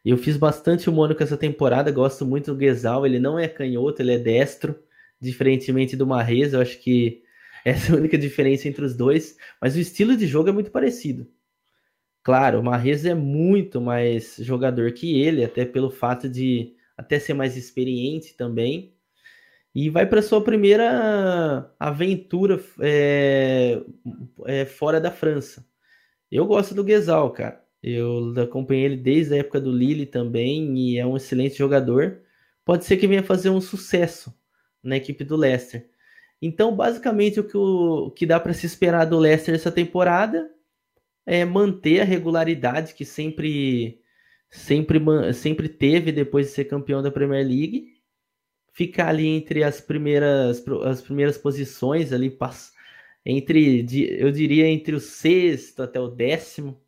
Eu 0.04 0.16
fiz 0.16 0.36
bastante 0.36 0.88
o 0.88 0.92
Mônaco 0.92 1.22
essa 1.22 1.36
temporada, 1.36 1.90
gosto 1.90 2.24
muito 2.24 2.52
do 2.52 2.56
Guesal, 2.56 3.04
ele 3.04 3.18
não 3.18 3.38
é 3.38 3.48
canhoto, 3.48 4.00
ele 4.02 4.12
é 4.12 4.18
destro, 4.18 4.78
diferentemente 5.20 5.96
do 5.96 6.06
Marrez, 6.06 6.52
eu 6.52 6.60
acho 6.60 6.78
que 6.78 7.24
essa 7.64 7.90
é 7.92 7.94
a 7.96 7.98
única 7.98 8.16
diferença 8.16 8.68
entre 8.68 8.84
os 8.84 8.94
dois, 8.94 9.36
mas 9.60 9.74
o 9.74 9.80
estilo 9.80 10.16
de 10.16 10.26
jogo 10.26 10.48
é 10.48 10.52
muito 10.52 10.70
parecido. 10.70 11.26
Claro, 12.22 12.60
o 12.60 12.62
Marrez 12.62 13.04
é 13.04 13.14
muito 13.14 13.80
mais 13.80 14.36
jogador 14.40 14.92
que 14.92 15.20
ele, 15.20 15.44
até 15.44 15.64
pelo 15.64 15.90
fato 15.90 16.28
de 16.28 16.74
até 16.96 17.18
ser 17.18 17.34
mais 17.34 17.56
experiente 17.56 18.34
também. 18.36 18.94
E 19.74 19.90
vai 19.90 20.06
para 20.06 20.22
sua 20.22 20.42
primeira 20.42 21.72
aventura 21.78 22.60
é, 22.80 23.82
é, 24.46 24.64
fora 24.64 25.00
da 25.00 25.10
França. 25.10 25.64
Eu 26.30 26.46
gosto 26.46 26.74
do 26.74 26.84
Guesal, 26.84 27.30
cara. 27.30 27.64
Eu 27.82 28.34
acompanhei 28.42 28.84
ele 28.84 28.96
desde 28.96 29.34
a 29.34 29.38
época 29.38 29.60
do 29.60 29.70
Lille 29.70 30.06
também 30.06 30.76
e 30.78 30.98
é 30.98 31.06
um 31.06 31.16
excelente 31.16 31.56
jogador. 31.56 32.20
Pode 32.64 32.84
ser 32.84 32.96
que 32.96 33.06
venha 33.06 33.22
fazer 33.22 33.50
um 33.50 33.60
sucesso 33.60 34.34
na 34.82 34.96
equipe 34.96 35.22
do 35.24 35.36
Leicester. 35.36 35.88
Então, 36.40 36.74
basicamente, 36.74 37.40
o 37.40 37.44
que, 37.44 37.56
o, 37.56 38.06
o 38.06 38.10
que 38.10 38.26
dá 38.26 38.40
para 38.40 38.52
se 38.52 38.66
esperar 38.66 39.04
do 39.04 39.18
Leicester 39.18 39.54
essa 39.54 39.70
temporada 39.70 40.50
é 41.24 41.44
manter 41.44 42.00
a 42.00 42.04
regularidade 42.04 42.94
que 42.94 43.04
sempre, 43.04 44.00
sempre, 44.50 45.32
sempre 45.32 45.68
teve 45.68 46.12
depois 46.12 46.46
de 46.46 46.52
ser 46.52 46.64
campeão 46.66 47.02
da 47.02 47.10
Premier 47.10 47.46
League. 47.46 47.94
Ficar 48.72 49.08
ali 49.08 49.26
entre 49.26 49.64
as 49.64 49.80
primeiras, 49.80 50.62
as 50.84 51.00
primeiras 51.00 51.38
posições, 51.38 52.12
ali, 52.12 52.30
entre, 53.26 53.84
eu 54.20 54.30
diria, 54.30 54.68
entre 54.68 54.94
o 54.94 55.00
sexto 55.00 55.82
até 55.82 55.98
o 56.00 56.08
décimo. 56.08 56.80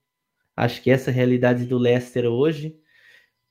Acho 0.57 0.81
que 0.81 0.91
essa 0.91 1.11
é 1.11 1.13
a 1.13 1.15
realidade 1.15 1.67
do 1.67 1.77
Leicester 1.77 2.27
hoje. 2.27 2.79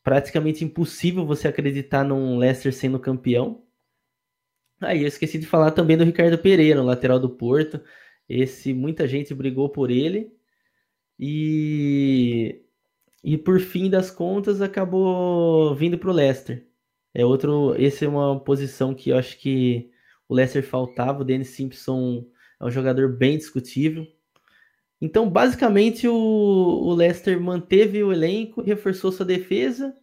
Praticamente 0.01 0.64
impossível 0.64 1.26
você 1.26 1.49
acreditar 1.49 2.05
num 2.05 2.38
Leicester 2.38 2.73
sendo 2.73 2.97
campeão. 2.97 3.65
Aí 4.80 4.99
ah, 4.99 5.01
eu 5.03 5.07
esqueci 5.07 5.38
de 5.38 5.45
falar 5.45 5.72
também 5.72 5.97
do 5.97 6.05
Ricardo 6.05 6.38
Pereira, 6.38 6.81
lateral 6.81 7.19
do 7.19 7.30
Porto. 7.30 7.81
Esse 8.30 8.73
muita 8.73 9.07
gente 9.07 9.34
brigou 9.34 9.69
por 9.69 9.91
ele 9.91 10.31
e 11.19 12.61
e 13.23 13.38
por 13.38 13.59
fim 13.59 13.89
das 13.89 14.11
contas 14.11 14.61
acabou 14.61 15.76
vindo 15.76 15.97
para 15.97 16.09
o 16.09 16.14
Leicester. 16.14 16.65
É 17.14 17.26
outro, 17.26 17.76
esse 17.77 18.05
é 18.05 18.07
uma 18.07 18.39
posição 18.39 18.93
que 18.93 19.09
eu 19.09 19.18
acho 19.18 19.38
que 19.39 19.91
o 20.30 20.35
Leicester 20.35 20.64
faltava. 20.64 21.22
O 21.22 21.26
Dennis 21.26 21.49
Simpson 21.49 22.26
é 22.59 22.65
um 22.65 22.71
jogador 22.71 23.09
bem 23.09 23.38
discutível. 23.38 24.07
Então, 24.99 25.29
basicamente, 25.29 26.07
o, 26.07 26.13
o 26.15 26.93
Leicester 26.93 27.39
manteve 27.39 28.03
o 28.03 28.11
elenco, 28.11 28.61
reforçou 28.61 29.11
sua 29.11 29.25
defesa 29.25 29.95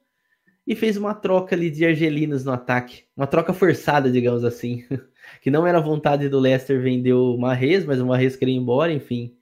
e 0.66 0.74
fez 0.76 0.96
uma 0.96 1.14
troca 1.14 1.54
ali 1.54 1.70
de 1.70 1.84
argelinos 1.84 2.44
no 2.44 2.52
ataque. 2.52 3.04
Uma 3.16 3.26
troca 3.26 3.52
forçada, 3.52 4.10
digamos 4.10 4.44
assim. 4.44 4.86
que 5.42 5.50
não 5.50 5.66
era 5.66 5.80
vontade 5.80 6.28
do 6.28 6.38
Leicester 6.38 6.80
vender 6.80 7.12
o 7.12 7.36
Marrez, 7.36 7.84
mas 7.84 8.00
o 8.00 8.06
Marrez 8.06 8.36
queria 8.36 8.54
ir 8.54 8.58
embora, 8.58 8.92
enfim. 8.92 9.36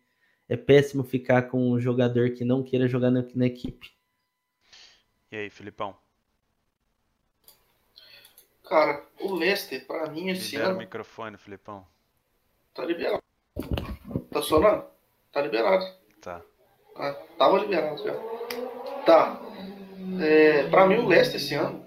É 0.49 0.57
péssimo 0.57 1.05
ficar 1.05 1.43
com 1.43 1.71
um 1.71 1.79
jogador 1.79 2.31
que 2.31 2.45
não 2.45 2.63
queira 2.63 2.89
jogar 2.89 3.11
na, 3.11 3.25
na 3.35 3.47
equipe. 3.47 3.91
E 5.31 5.37
aí, 5.37 5.51
Filipão? 5.51 5.97
Cara, 8.65 9.05
o 9.21 9.35
Leicester, 9.35 9.87
para 9.87 10.11
mim, 10.11 10.31
esse 10.31 10.57
ano... 10.57 10.77
o 10.77 10.79
microfone, 10.79 11.37
Filipão. 11.37 11.87
Tá 12.75 12.85
liberado. 12.85 13.23
Tá 14.31 14.41
sonando? 14.41 14.87
Tá 15.31 15.43
liberado. 15.43 15.85
Tá. 16.21 16.43
Ah, 16.97 17.13
tava 17.37 17.59
liberado 17.59 18.03
já. 18.03 18.15
Tá. 19.05 19.41
É, 20.23 20.69
pra 20.69 20.87
mim 20.87 20.97
o 20.97 21.07
Leicester 21.07 21.37
esse 21.37 21.55
ano 21.55 21.87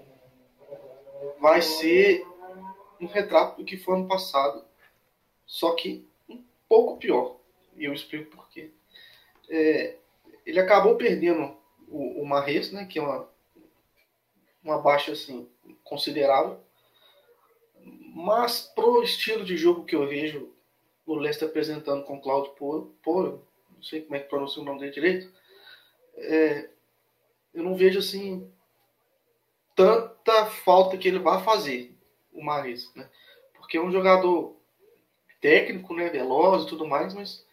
vai 1.39 1.61
ser 1.61 2.25
um 3.01 3.07
retrato 3.07 3.57
do 3.57 3.65
que 3.65 3.77
foi 3.77 3.95
ano 3.95 4.07
passado. 4.07 4.63
Só 5.45 5.73
que 5.73 6.07
um 6.29 6.43
pouco 6.69 6.97
pior. 6.97 7.37
E 7.75 7.85
eu 7.85 7.93
explico 7.93 8.35
por 8.35 8.47
quê. 8.49 8.71
É, 9.49 9.95
ele 10.45 10.59
acabou 10.59 10.95
perdendo 10.95 11.57
o, 11.87 12.21
o 12.21 12.25
Marres, 12.25 12.71
né? 12.71 12.85
Que 12.85 12.99
é 12.99 13.01
uma, 13.01 13.27
uma 14.63 14.77
baixa 14.79 15.11
assim, 15.11 15.49
considerável. 15.83 16.59
Mas 18.13 18.61
pro 18.61 19.03
estilo 19.03 19.43
de 19.43 19.57
jogo 19.57 19.83
que 19.83 19.95
eu 19.95 20.07
vejo 20.07 20.54
o 21.05 21.15
Leicester 21.15 21.47
apresentando 21.47 22.03
com 22.03 22.17
o 22.17 22.21
Claudio 22.21 22.53
Polo, 23.03 23.47
não 23.75 23.83
sei 23.83 24.01
como 24.01 24.15
é 24.15 24.19
que 24.19 24.29
pronuncia 24.29 24.61
o 24.61 24.65
nome 24.65 24.79
dele 24.79 24.91
direito, 24.91 25.31
é, 26.15 26.69
eu 27.53 27.63
não 27.63 27.75
vejo 27.75 27.99
assim 27.99 28.51
tanta 29.75 30.45
falta 30.45 30.97
que 30.97 31.07
ele 31.07 31.19
vai 31.19 31.43
fazer, 31.43 31.95
o 32.31 32.43
Mares, 32.43 32.93
né? 32.95 33.09
Porque 33.53 33.77
é 33.77 33.81
um 33.81 33.91
jogador 33.91 34.55
técnico, 35.41 35.93
né, 35.93 36.09
veloz 36.09 36.63
e 36.63 36.67
tudo 36.67 36.87
mais, 36.87 37.13
mas 37.13 37.45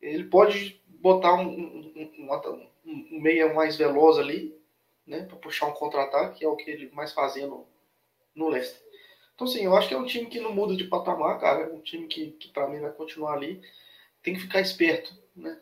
ele 0.00 0.24
pode 0.24 0.82
botar 0.88 1.34
um, 1.34 1.46
um, 1.46 2.10
um, 2.18 3.08
um 3.12 3.20
meia 3.20 3.52
mais 3.52 3.76
veloz 3.76 4.18
ali, 4.18 4.58
né, 5.06 5.24
para 5.24 5.36
puxar 5.36 5.66
um 5.66 5.72
contra-ataque, 5.72 6.38
que 6.38 6.44
é 6.44 6.48
o 6.48 6.56
que 6.56 6.70
ele 6.70 6.90
mais 6.92 7.12
fazia 7.12 7.46
no, 7.46 7.66
no 8.34 8.48
Leicester. 8.48 8.83
Então, 9.34 9.46
sim, 9.46 9.64
eu 9.64 9.74
acho 9.76 9.88
que 9.88 9.94
é 9.94 9.98
um 9.98 10.06
time 10.06 10.26
que 10.26 10.40
não 10.40 10.52
muda 10.52 10.76
de 10.76 10.84
patamar, 10.84 11.40
cara. 11.40 11.64
É 11.64 11.72
um 11.72 11.80
time 11.80 12.06
que, 12.06 12.32
que 12.32 12.48
para 12.48 12.68
mim 12.68 12.80
vai 12.80 12.92
continuar 12.92 13.34
ali. 13.34 13.60
Tem 14.22 14.34
que 14.34 14.40
ficar 14.40 14.60
esperto, 14.60 15.12
né? 15.34 15.60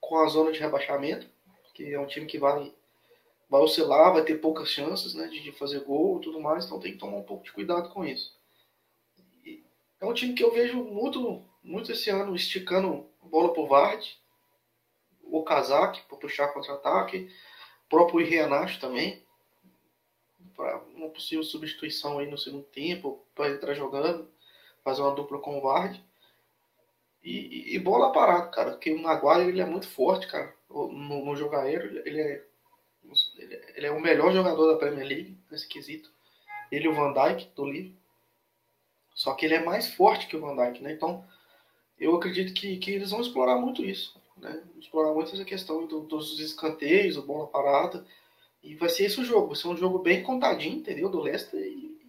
Com 0.00 0.18
a 0.18 0.26
zona 0.28 0.50
de 0.52 0.58
rebaixamento, 0.58 1.26
que 1.74 1.94
é 1.94 2.00
um 2.00 2.06
time 2.06 2.26
que 2.26 2.38
vai, 2.38 2.74
vai 3.48 3.60
oscilar, 3.60 4.12
vai 4.12 4.24
ter 4.24 4.40
poucas 4.40 4.68
chances, 4.68 5.14
né? 5.14 5.28
De, 5.28 5.52
fazer 5.52 5.80
gol 5.84 6.18
e 6.18 6.22
tudo 6.22 6.40
mais. 6.40 6.66
Então 6.66 6.80
tem 6.80 6.92
que 6.92 6.98
tomar 6.98 7.18
um 7.18 7.22
pouco 7.22 7.44
de 7.44 7.52
cuidado 7.52 7.88
com 7.90 8.04
isso. 8.04 8.36
E 9.44 9.64
é 10.00 10.06
um 10.06 10.14
time 10.14 10.34
que 10.34 10.42
eu 10.42 10.52
vejo 10.52 10.82
muito, 10.82 11.44
muito 11.62 11.92
esse 11.92 12.10
ano 12.10 12.34
esticando 12.34 13.08
bola 13.22 13.52
pro 13.52 13.66
Vard, 13.66 14.04
o 15.22 15.42
Kazak 15.44 16.02
para 16.08 16.18
puxar 16.18 16.48
contra-ataque, 16.48 17.30
o 17.86 17.88
próprio 17.88 18.20
Irreanacho 18.20 18.80
também 18.80 19.21
para 20.56 20.78
uma 20.94 21.08
possível 21.08 21.42
substituição 21.42 22.18
aí 22.18 22.30
no 22.30 22.38
segundo 22.38 22.64
tempo, 22.64 23.24
para 23.34 23.50
entrar 23.50 23.74
jogando, 23.74 24.28
fazer 24.82 25.02
uma 25.02 25.14
dupla 25.14 25.38
com 25.38 25.58
o 25.58 25.60
Vard. 25.60 26.02
E, 27.22 27.74
e, 27.74 27.78
bola 27.78 28.12
parada, 28.12 28.48
cara, 28.48 28.70
porque 28.72 28.92
o 28.92 29.00
Maguire 29.00 29.48
ele 29.48 29.60
é 29.60 29.64
muito 29.64 29.86
forte, 29.88 30.26
cara, 30.26 30.52
no, 30.68 31.24
no 31.24 31.36
jogo 31.36 31.54
aéreo, 31.54 32.02
ele 32.04 32.20
é, 32.20 32.44
ele 33.76 33.86
é 33.86 33.90
o 33.92 34.00
melhor 34.00 34.32
jogador 34.32 34.72
da 34.72 34.78
Premier 34.78 35.06
League 35.06 35.38
nesse 35.50 35.68
quesito. 35.68 36.10
Ele 36.70 36.86
e 36.86 36.88
o 36.88 36.94
Van 36.94 37.12
Dijk 37.12 37.50
do 37.54 37.64
livro. 37.64 37.96
Só 39.14 39.34
que 39.34 39.44
ele 39.44 39.54
é 39.54 39.62
mais 39.62 39.94
forte 39.94 40.26
que 40.26 40.36
o 40.36 40.40
Van 40.40 40.56
Dijk, 40.56 40.82
né? 40.82 40.92
Então, 40.92 41.24
eu 41.98 42.16
acredito 42.16 42.52
que, 42.54 42.78
que 42.78 42.90
eles 42.90 43.10
vão 43.10 43.20
explorar 43.20 43.56
muito 43.56 43.84
isso, 43.84 44.20
né? 44.36 44.62
Explorar 44.80 45.12
muito 45.12 45.32
essa 45.32 45.44
questão 45.44 45.86
do, 45.86 46.00
dos 46.00 46.40
escanteios, 46.40 47.16
bola 47.18 47.46
parada 47.46 48.04
e 48.62 48.74
vai 48.76 48.88
ser 48.88 49.04
esse 49.04 49.20
o 49.20 49.24
jogo. 49.24 49.48
Vai 49.48 49.56
ser 49.56 49.68
um 49.68 49.76
jogo 49.76 49.98
bem 49.98 50.22
contadinho, 50.22 50.76
entendeu? 50.76 51.08
Do 51.08 51.20
Leicester. 51.20 51.60
E... 51.60 52.00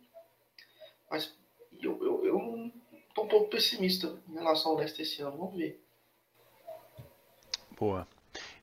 Mas 1.09 1.34
eu, 1.81 2.03
eu, 2.03 2.25
eu 2.25 2.71
tô 3.15 3.23
um 3.23 3.27
pouco 3.27 3.49
pessimista 3.49 4.15
em 4.30 4.34
relação 4.34 4.71
ao 4.71 4.77
Leicester 4.77 5.05
esse 5.05 5.21
ano. 5.21 5.38
Vamos 5.38 5.55
ver. 5.55 5.81
Boa. 7.77 8.07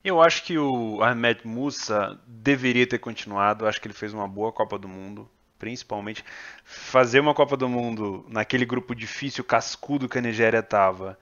Eu 0.03 0.21
acho 0.21 0.43
que 0.43 0.57
o 0.57 1.03
Ahmed 1.03 1.45
Musa 1.45 2.19
deveria 2.25 2.87
ter 2.87 2.97
continuado. 2.97 3.65
Eu 3.65 3.69
acho 3.69 3.79
que 3.79 3.87
ele 3.87 3.93
fez 3.93 4.13
uma 4.13 4.27
boa 4.27 4.51
Copa 4.51 4.79
do 4.79 4.87
Mundo. 4.87 5.29
Principalmente 5.59 6.25
fazer 6.63 7.19
uma 7.19 7.35
Copa 7.35 7.55
do 7.55 7.69
Mundo 7.69 8.25
naquele 8.27 8.65
grupo 8.65 8.95
difícil, 8.95 9.43
cascudo 9.43 10.09
que 10.09 10.17
a 10.17 10.21
Nigéria 10.21 10.63
tava 10.63 11.19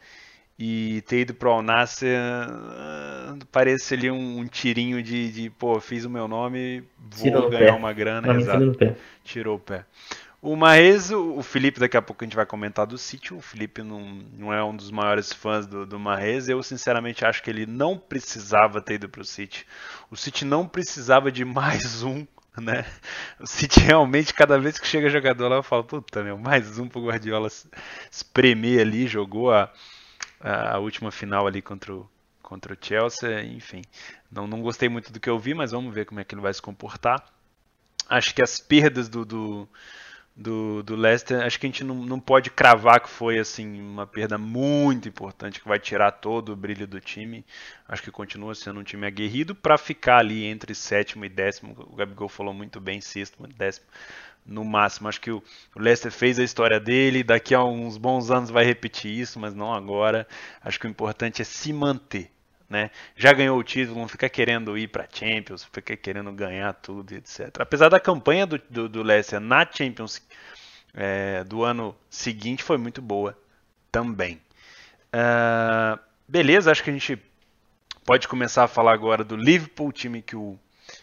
e 0.61 1.01
ter 1.03 1.21
ido 1.21 1.33
pro 1.33 1.51
Alnasser 1.51 2.19
uh, 2.19 3.45
parece 3.49 3.93
ali 3.93 4.11
um, 4.11 4.39
um 4.39 4.45
tirinho 4.45 5.01
de, 5.01 5.31
de, 5.31 5.49
pô, 5.51 5.79
fiz 5.79 6.03
o 6.03 6.09
meu 6.09 6.27
nome, 6.27 6.83
vou 6.99 7.49
ganhar 7.49 7.75
uma 7.75 7.93
grana. 7.93 8.33
Exato. 8.35 8.75
Tirou 9.23 9.55
o 9.55 9.59
pé. 9.59 9.85
O 10.41 10.57
Marrez, 10.57 11.11
o 11.11 11.41
Felipe, 11.41 11.79
daqui 11.79 11.95
a 11.95 12.01
pouco 12.01 12.23
a 12.23 12.25
gente 12.25 12.35
vai 12.35 12.45
comentar 12.45 12.85
do 12.85 12.97
City. 12.97 13.33
O 13.33 13.39
Felipe 13.39 13.81
não, 13.83 14.21
não 14.37 14.53
é 14.53 14.61
um 14.61 14.75
dos 14.75 14.91
maiores 14.91 15.31
fãs 15.31 15.65
do, 15.65 15.85
do 15.85 15.97
Marrez. 15.97 16.49
Eu, 16.49 16.61
sinceramente, 16.61 17.23
acho 17.23 17.41
que 17.41 17.49
ele 17.49 17.65
não 17.65 17.97
precisava 17.97 18.81
ter 18.81 18.95
ido 18.95 19.07
para 19.07 19.21
o 19.21 19.25
City. 19.25 19.65
O 20.11 20.17
City 20.17 20.43
não 20.43 20.67
precisava 20.67 21.31
de 21.31 21.43
mais 21.45 22.03
um, 22.03 22.27
né? 22.57 22.85
O 23.39 23.47
City 23.47 23.79
realmente, 23.79 24.33
cada 24.33 24.59
vez 24.59 24.77
que 24.77 24.87
chega 24.87 25.09
jogador 25.09 25.47
lá, 25.47 25.55
eu 25.57 25.63
falo, 25.63 25.85
puta, 25.85 26.21
meu, 26.21 26.37
mais 26.37 26.79
um 26.79 26.87
pro 26.87 27.05
Guardiola 27.05 27.49
espremer 28.11 28.81
ali. 28.81 29.07
Jogou 29.07 29.51
a 29.53 29.71
a 30.39 30.77
última 30.79 31.11
final 31.11 31.45
ali 31.45 31.61
contra 31.61 31.93
o, 31.93 32.09
contra 32.41 32.73
o 32.73 32.77
Chelsea, 32.79 33.43
enfim. 33.43 33.81
Não, 34.31 34.47
não 34.47 34.61
gostei 34.61 34.89
muito 34.89 35.11
do 35.11 35.19
que 35.19 35.29
eu 35.29 35.37
vi, 35.37 35.53
mas 35.53 35.71
vamos 35.71 35.93
ver 35.93 36.05
como 36.05 36.19
é 36.19 36.23
que 36.23 36.33
ele 36.33 36.41
vai 36.41 36.53
se 36.53 36.61
comportar. 36.61 37.23
Acho 38.07 38.33
que 38.33 38.41
as 38.41 38.59
perdas 38.59 39.07
do, 39.07 39.23
do, 39.23 39.69
do, 40.35 40.81
do 40.81 40.95
Leicester, 40.95 41.45
acho 41.45 41.59
que 41.59 41.67
a 41.67 41.69
gente 41.69 41.83
não, 41.83 41.95
não 41.95 42.19
pode 42.19 42.49
cravar 42.49 43.01
que 43.01 43.09
foi 43.09 43.37
assim 43.37 43.79
uma 43.79 44.07
perda 44.07 44.37
muito 44.37 45.07
importante 45.07 45.59
que 45.59 45.67
vai 45.67 45.79
tirar 45.79 46.11
todo 46.13 46.53
o 46.53 46.55
brilho 46.55 46.87
do 46.87 46.99
time. 46.99 47.45
Acho 47.87 48.01
que 48.01 48.09
continua 48.09 48.55
sendo 48.55 48.79
um 48.79 48.83
time 48.83 49.05
aguerrido 49.05 49.53
para 49.53 49.77
ficar 49.77 50.19
ali 50.19 50.45
entre 50.45 50.73
sétimo 50.73 51.25
e 51.25 51.29
décimo. 51.29 51.75
O 51.77 51.95
Gabigol 51.95 52.29
falou 52.29 52.53
muito 52.53 52.79
bem, 52.79 52.99
sexto, 53.01 53.45
décimo 53.47 53.85
no 54.45 54.63
máximo. 54.63 55.07
Acho 55.07 55.21
que 55.21 55.31
o 55.31 55.43
Leicester 55.75 56.11
fez 56.11 56.39
a 56.39 56.43
história 56.43 56.79
dele, 56.79 57.23
daqui 57.23 57.53
a 57.53 57.63
uns 57.63 57.97
bons 57.97 58.31
anos 58.31 58.49
vai 58.49 58.65
repetir 58.65 59.11
isso, 59.11 59.39
mas 59.39 59.53
não 59.53 59.73
agora. 59.73 60.27
Acho 60.61 60.79
que 60.79 60.87
o 60.87 60.89
importante 60.89 61.41
é 61.41 61.45
se 61.45 61.71
manter. 61.71 62.31
Né? 62.69 62.91
Já 63.15 63.33
ganhou 63.33 63.57
o 63.57 63.63
título, 63.63 63.99
não 63.99 64.07
fica 64.07 64.29
querendo 64.29 64.77
ir 64.77 64.87
para 64.89 65.07
Champions, 65.11 65.63
fica 65.63 65.97
querendo 65.97 66.31
ganhar 66.31 66.71
tudo, 66.73 67.13
etc. 67.13 67.49
Apesar 67.59 67.89
da 67.89 67.99
campanha 67.99 68.45
do, 68.45 68.61
do, 68.69 68.87
do 68.87 69.01
Leicester 69.01 69.39
na 69.39 69.65
Champions 69.69 70.21
é, 70.93 71.43
do 71.43 71.63
ano 71.63 71.95
seguinte 72.09 72.63
foi 72.63 72.77
muito 72.77 73.01
boa 73.01 73.37
também. 73.91 74.39
Uh, 75.11 75.99
beleza, 76.27 76.71
acho 76.71 76.83
que 76.83 76.91
a 76.91 76.93
gente 76.93 77.19
pode 78.05 78.27
começar 78.27 78.63
a 78.63 78.67
falar 78.67 78.93
agora 78.93 79.23
do 79.23 79.35
Liverpool, 79.35 79.91
time 79.91 80.21
que 80.21 80.35
o 80.35 80.57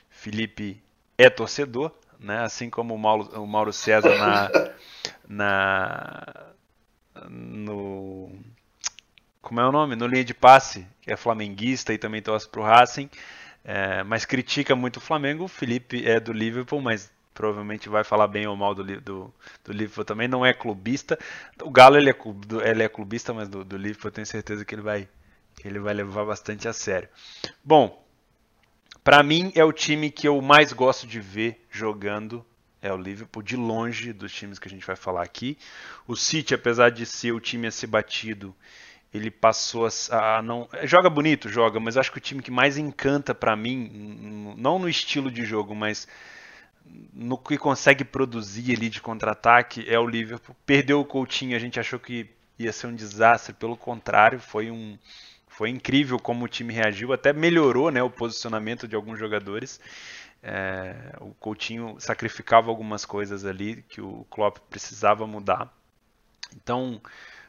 Felipe 0.09 0.81
é 1.19 1.29
torcedor 1.29 1.93
né? 2.19 2.41
Assim 2.43 2.71
como 2.71 2.95
o 2.95 2.99
Mauro, 2.99 3.41
o 3.41 3.47
Mauro 3.47 3.73
César 3.73 4.17
na, 4.19 4.51
na 5.29 6.47
no 7.29 8.31
como 9.47 9.61
é 9.61 9.69
o 9.69 9.71
nome? 9.71 9.95
No 9.95 10.09
linha 10.09 10.25
de 10.25 10.35
passe, 10.35 10.85
que 11.01 11.13
é 11.13 11.17
flamenguista 11.17 11.93
e 11.95 11.99
também 11.99 12.21
torce 12.21 12.49
para 12.49 12.61
o 12.61 12.65
Racing, 12.65 13.09
é, 13.65 14.03
mas 14.03 14.25
critica 14.25 14.75
muito 14.75 14.97
o 14.97 15.01
Flamengo. 15.01 15.45
O 15.45 15.49
Felipe 15.49 16.05
é 16.05 16.19
do 16.19 16.33
Liverpool, 16.33 16.81
mas 16.81 17.13
provavelmente 17.33 17.89
vai 17.89 18.03
falar 18.03 18.27
bem 18.27 18.49
ou 18.49 18.57
mal 18.57 18.75
do, 18.75 18.83
do, 19.01 19.33
do 19.63 19.73
Liverpool 19.73 20.05
também. 20.05 20.27
Não 20.27 20.45
é 20.45 20.53
clubista. 20.53 21.17
O 21.63 21.71
Galo 21.71 21.97
ele 21.97 22.11
é, 22.11 22.17
ele 22.69 22.83
é 22.83 22.89
clubista, 22.89 23.33
mas 23.33 23.49
do, 23.49 23.65
do 23.65 23.77
Liverpool 23.77 24.09
eu 24.09 24.13
tenho 24.13 24.27
certeza 24.27 24.65
que 24.65 24.75
ele 24.75 24.83
vai, 24.83 25.09
ele 25.65 25.79
vai 25.79 25.95
levar 25.95 26.25
bastante 26.25 26.67
a 26.67 26.73
sério. 26.73 27.09
Bom, 27.63 28.05
para 29.07 29.23
mim 29.23 29.53
é 29.55 29.65
o 29.65 29.73
time 29.73 30.11
que 30.11 30.27
eu 30.27 30.43
mais 30.43 30.73
gosto 30.73 31.07
de 31.07 31.21
ver 31.21 31.65
jogando 31.71 32.45
é 32.83 32.93
o 32.93 32.97
Liverpool 32.97 33.41
de 33.41 33.55
longe 33.55 34.13
dos 34.13 34.33
times 34.33 34.59
que 34.59 34.67
a 34.67 34.71
gente 34.71 34.85
vai 34.85 34.97
falar 34.97 35.23
aqui. 35.23 35.57
O 36.09 36.17
City, 36.17 36.55
apesar 36.57 36.91
de 36.91 37.07
ser 37.07 37.31
o 37.31 37.39
time 37.39 37.69
a 37.69 37.71
ser 37.71 37.87
batido, 37.87 38.53
ele 39.15 39.31
passou 39.31 39.87
a, 40.11 40.43
não 40.43 40.69
joga 40.83 41.09
bonito, 41.09 41.49
joga, 41.49 41.79
mas 41.79 41.97
acho 41.97 42.11
que 42.11 42.19
o 42.19 42.21
time 42.21 42.43
que 42.43 42.51
mais 42.51 42.77
encanta 42.77 43.33
para 43.33 43.55
mim, 43.55 44.55
não 44.59 44.77
no 44.77 44.89
estilo 44.89 45.31
de 45.31 45.45
jogo, 45.45 45.73
mas 45.73 46.09
no 47.15 47.39
que 47.39 47.57
consegue 47.57 48.03
produzir 48.03 48.75
ali 48.75 48.89
de 48.89 49.01
contra-ataque 49.01 49.85
é 49.89 49.97
o 50.01 50.07
Liverpool. 50.09 50.57
Perdeu 50.67 50.99
o 50.99 51.05
Coutinho, 51.05 51.55
a 51.55 51.61
gente 51.61 51.79
achou 51.79 52.01
que 52.01 52.29
ia 52.59 52.73
ser 52.73 52.89
um 52.89 52.95
desastre, 52.95 53.55
pelo 53.55 53.77
contrário, 53.77 54.41
foi 54.41 54.69
um 54.69 54.99
foi 55.57 55.71
incrível 55.71 56.19
como 56.19 56.45
o 56.45 56.49
time 56.49 56.71
reagiu, 56.71 57.15
até 57.15 57.33
melhorou 57.33 57.91
né, 57.91 58.03
o 58.03 58.11
posicionamento 58.11 58.87
de 58.87 58.95
alguns 58.95 59.19
jogadores. 59.19 59.81
É, 60.43 61.15
o 61.19 61.33
Coutinho 61.33 61.97
sacrificava 61.99 62.69
algumas 62.69 63.07
coisas 63.07 63.47
ali 63.47 63.83
que 63.89 64.03
o 64.03 64.27
Klopp 64.29 64.59
precisava 64.69 65.27
mudar. 65.27 65.75
Então, 66.55 67.01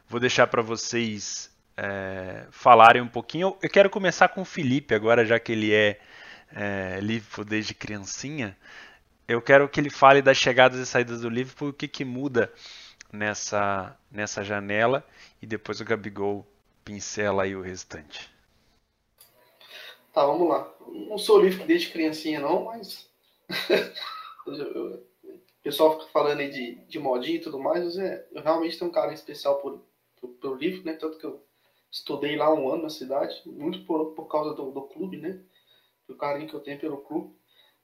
vou 0.08 0.22
deixar 0.22 0.48
para 0.48 0.62
vocês 0.62 1.54
é, 1.76 2.46
falarem 2.50 3.02
um 3.02 3.10
pouquinho. 3.10 3.58
Eu 3.62 3.70
quero 3.70 3.90
começar 3.90 4.30
com 4.30 4.40
o 4.40 4.46
Felipe 4.46 4.96
agora, 4.96 5.26
já 5.26 5.38
que 5.38 5.52
ele 5.52 5.74
é, 5.74 6.00
é 6.56 7.00
Liverpool 7.02 7.44
desde 7.44 7.74
criancinha. 7.74 8.56
Eu 9.28 9.42
quero 9.42 9.68
que 9.68 9.82
ele 9.82 9.90
fale 9.90 10.22
das 10.22 10.38
chegadas 10.38 10.80
e 10.80 10.86
saídas 10.86 11.20
do 11.20 11.30
Liverpool, 11.30 11.72
o 11.72 11.74
que, 11.74 11.90
que 11.90 12.06
muda 12.06 12.54
nessa, 13.12 13.98
nessa 14.10 14.46
janela, 14.46 15.06
e 15.42 15.46
depois 15.46 15.82
o 15.82 15.86
Gabigol 15.86 16.48
pincela 16.88 17.43
aí 17.43 17.53
o 17.53 17.61
restante. 17.61 18.30
Tá, 20.14 20.26
vamos 20.26 20.47
lá. 20.47 20.73
Não 20.88 21.18
sou 21.18 21.41
livre 21.41 21.65
desde 21.65 21.91
criancinha, 21.91 22.39
não, 22.39 22.64
mas. 22.64 23.09
o 24.47 25.03
pessoal 25.61 25.99
fica 25.99 26.11
falando 26.11 26.39
aí 26.39 26.49
de, 26.49 26.76
de 26.85 26.97
modinha 26.97 27.35
e 27.35 27.41
tudo 27.41 27.59
mais, 27.59 27.84
mas 27.84 27.97
é, 27.97 28.26
eu 28.31 28.41
realmente 28.41 28.80
tenho 28.80 28.89
um 28.89 28.93
carinho 28.93 29.15
especial 29.15 29.59
por, 29.59 29.84
por, 30.22 30.30
pelo 30.35 30.55
livro, 30.55 30.85
né? 30.85 30.93
Tanto 30.93 31.18
que 31.18 31.26
eu 31.26 31.43
estudei 31.91 32.38
lá 32.38 32.53
um 32.53 32.72
ano 32.72 32.84
na 32.84 32.89
cidade, 32.89 33.41
muito 33.45 33.85
por, 33.85 34.14
por 34.14 34.27
causa 34.27 34.55
do, 34.55 34.72
do 34.72 34.84
clube, 34.84 35.18
né? 35.18 35.41
Do 36.07 36.15
carinho 36.15 36.47
que 36.47 36.55
eu 36.55 36.61
tenho 36.61 36.80
pelo 36.80 37.01
clube. 37.01 37.35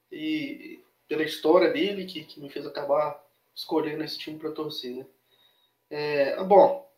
E 0.09 0.81
pela 1.09 1.23
história 1.23 1.69
dele, 1.71 2.05
que, 2.05 2.23
que 2.23 2.39
me 2.39 2.49
fez 2.49 2.65
acabar 2.65 3.21
escolhendo 3.53 4.01
esse 4.01 4.17
time 4.17 4.39
para 4.39 4.53
torcer, 4.53 4.95
né? 4.95 5.05
É, 5.89 6.43
bom, 6.45 6.89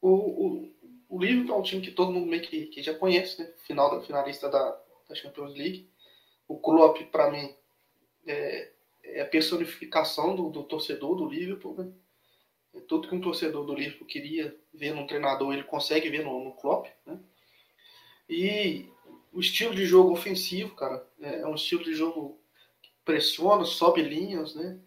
o, 0.00 0.10
o, 0.10 0.75
o 1.08 1.18
Liverpool 1.18 1.54
é 1.54 1.58
um 1.58 1.62
time 1.62 1.82
que 1.82 1.90
todo 1.90 2.12
mundo 2.12 2.26
meio 2.26 2.42
que, 2.42 2.66
que 2.66 2.82
já 2.82 2.94
conhece, 2.94 3.40
né? 3.40 3.52
Final 3.66 3.90
da 3.90 4.04
finalista 4.04 4.48
da, 4.48 4.80
da 5.08 5.14
Champions 5.14 5.54
League. 5.54 5.88
O 6.48 6.58
Klopp, 6.58 7.00
para 7.10 7.30
mim, 7.30 7.54
é, 8.26 8.72
é, 9.02 9.20
a 9.20 9.26
personificação 9.26 10.34
do, 10.34 10.50
do 10.50 10.64
torcedor 10.64 11.16
do 11.16 11.28
Liverpool. 11.28 11.74
Né? 11.76 11.92
É 12.74 12.80
tudo 12.80 13.08
que 13.08 13.14
um 13.14 13.20
torcedor 13.20 13.64
do 13.64 13.74
Liverpool 13.74 14.06
queria 14.06 14.54
ver 14.74 14.94
num 14.94 15.06
treinador, 15.06 15.52
ele 15.52 15.64
consegue 15.64 16.10
ver 16.10 16.24
no, 16.24 16.44
no 16.44 16.52
Klopp. 16.52 16.88
Né? 17.06 17.18
E 18.28 18.88
o 19.32 19.40
estilo 19.40 19.74
de 19.74 19.86
jogo 19.86 20.12
ofensivo, 20.12 20.74
cara, 20.74 21.06
é, 21.20 21.40
é 21.40 21.46
um 21.46 21.54
estilo 21.54 21.84
de 21.84 21.94
jogo 21.94 22.40
que 22.82 22.90
pressiona, 23.04 23.64
sobe 23.64 24.02
linhas, 24.02 24.54
né? 24.54 24.80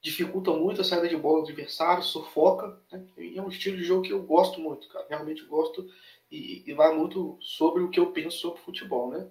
Dificulta 0.00 0.52
muito 0.52 0.80
a 0.80 0.84
saída 0.84 1.08
de 1.08 1.16
bola 1.16 1.42
do 1.42 1.48
adversário, 1.48 2.02
sufoca. 2.02 2.80
Né? 2.92 3.04
É 3.34 3.42
um 3.42 3.48
estilo 3.48 3.76
de 3.76 3.84
jogo 3.84 4.02
que 4.02 4.12
eu 4.12 4.22
gosto 4.22 4.60
muito, 4.60 4.88
cara. 4.88 5.06
Realmente 5.08 5.44
gosto 5.44 5.88
e, 6.30 6.62
e, 6.66 6.74
vai 6.74 6.94
muito 6.94 7.38
sobre 7.40 7.82
o 7.82 7.90
que 7.90 7.98
eu 7.98 8.12
penso 8.12 8.38
sobre 8.38 8.60
futebol, 8.60 9.10
né? 9.10 9.26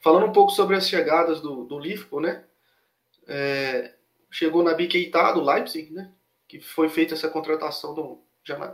Falando 0.00 0.26
um 0.26 0.32
pouco 0.32 0.52
sobre 0.52 0.76
as 0.76 0.88
chegadas 0.88 1.40
do, 1.40 1.64
do 1.64 1.78
Liverpool, 1.78 2.20
né? 2.20 2.44
É, 3.26 3.94
chegou 4.30 4.62
na 4.62 4.74
Keita 4.74 5.32
do 5.32 5.42
Leipzig, 5.42 5.92
né? 5.92 6.12
Que 6.46 6.60
foi 6.60 6.88
feita 6.88 7.14
essa 7.14 7.28
contratação 7.28 7.92
do, 7.92 8.22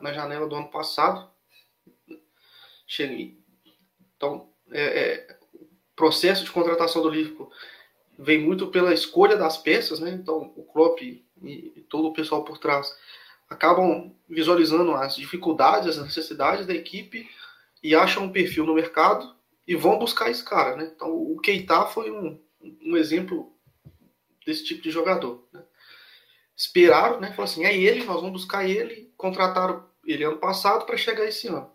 na 0.03 0.13
janela 0.13 0.47
do 0.47 0.55
ano 0.55 0.69
passado. 0.69 1.29
Cheguei. 2.87 3.39
Então, 4.17 4.51
é, 4.71 4.83
é, 4.83 5.39
processo 5.97 6.45
de 6.45 6.53
contratação 6.53 7.03
do 7.03 7.09
Liverpool 7.09 7.51
vem 8.19 8.41
muito 8.41 8.69
pela 8.69 8.95
escolha 8.95 9.37
das 9.37 9.57
peças, 9.57 10.01
né? 10.01 10.11
Então, 10.11 10.53
o 10.57 10.65
Klopp 10.65 11.01
e, 11.03 11.25
todo 11.89 12.09
o 12.09 12.13
pessoal 12.13 12.45
por 12.45 12.59
trás 12.59 12.95
acabam 13.49 14.15
visualizando 14.29 14.93
as 14.93 15.17
dificuldades, 15.17 15.99
as 15.99 16.05
necessidades 16.05 16.67
da 16.67 16.75
equipe 16.75 17.29
e 17.83 17.95
acham 17.95 18.25
um 18.25 18.33
perfil 18.33 18.65
no 18.65 18.75
mercado 18.75 19.35
e 19.67 19.75
vão 19.75 19.99
buscar 19.99 20.31
esse 20.31 20.45
cara, 20.45 20.77
né? 20.77 20.91
Então, 20.95 21.15
o 21.15 21.39
Keita 21.41 21.87
foi 21.87 22.11
um, 22.11 22.41
um 22.83 22.97
exemplo 22.97 23.53
desse 24.47 24.65
tipo 24.65 24.83
de 24.83 24.91
jogador, 24.91 25.47
né? 25.53 25.63
Esperaram, 26.57 27.21
né? 27.21 27.29
Falaram 27.29 27.45
assim, 27.45 27.65
é 27.65 27.77
ele, 27.77 28.05
nós 28.05 28.21
vamos 28.21 28.43
buscar 28.43 28.69
ele, 28.69 29.13
contrataram 29.17 29.85
ele 30.07 30.25
ano 30.25 30.39
passado 30.39 30.85
para 30.85 30.97
chegar 30.97 31.27
esse 31.27 31.49
ano. 31.49 31.74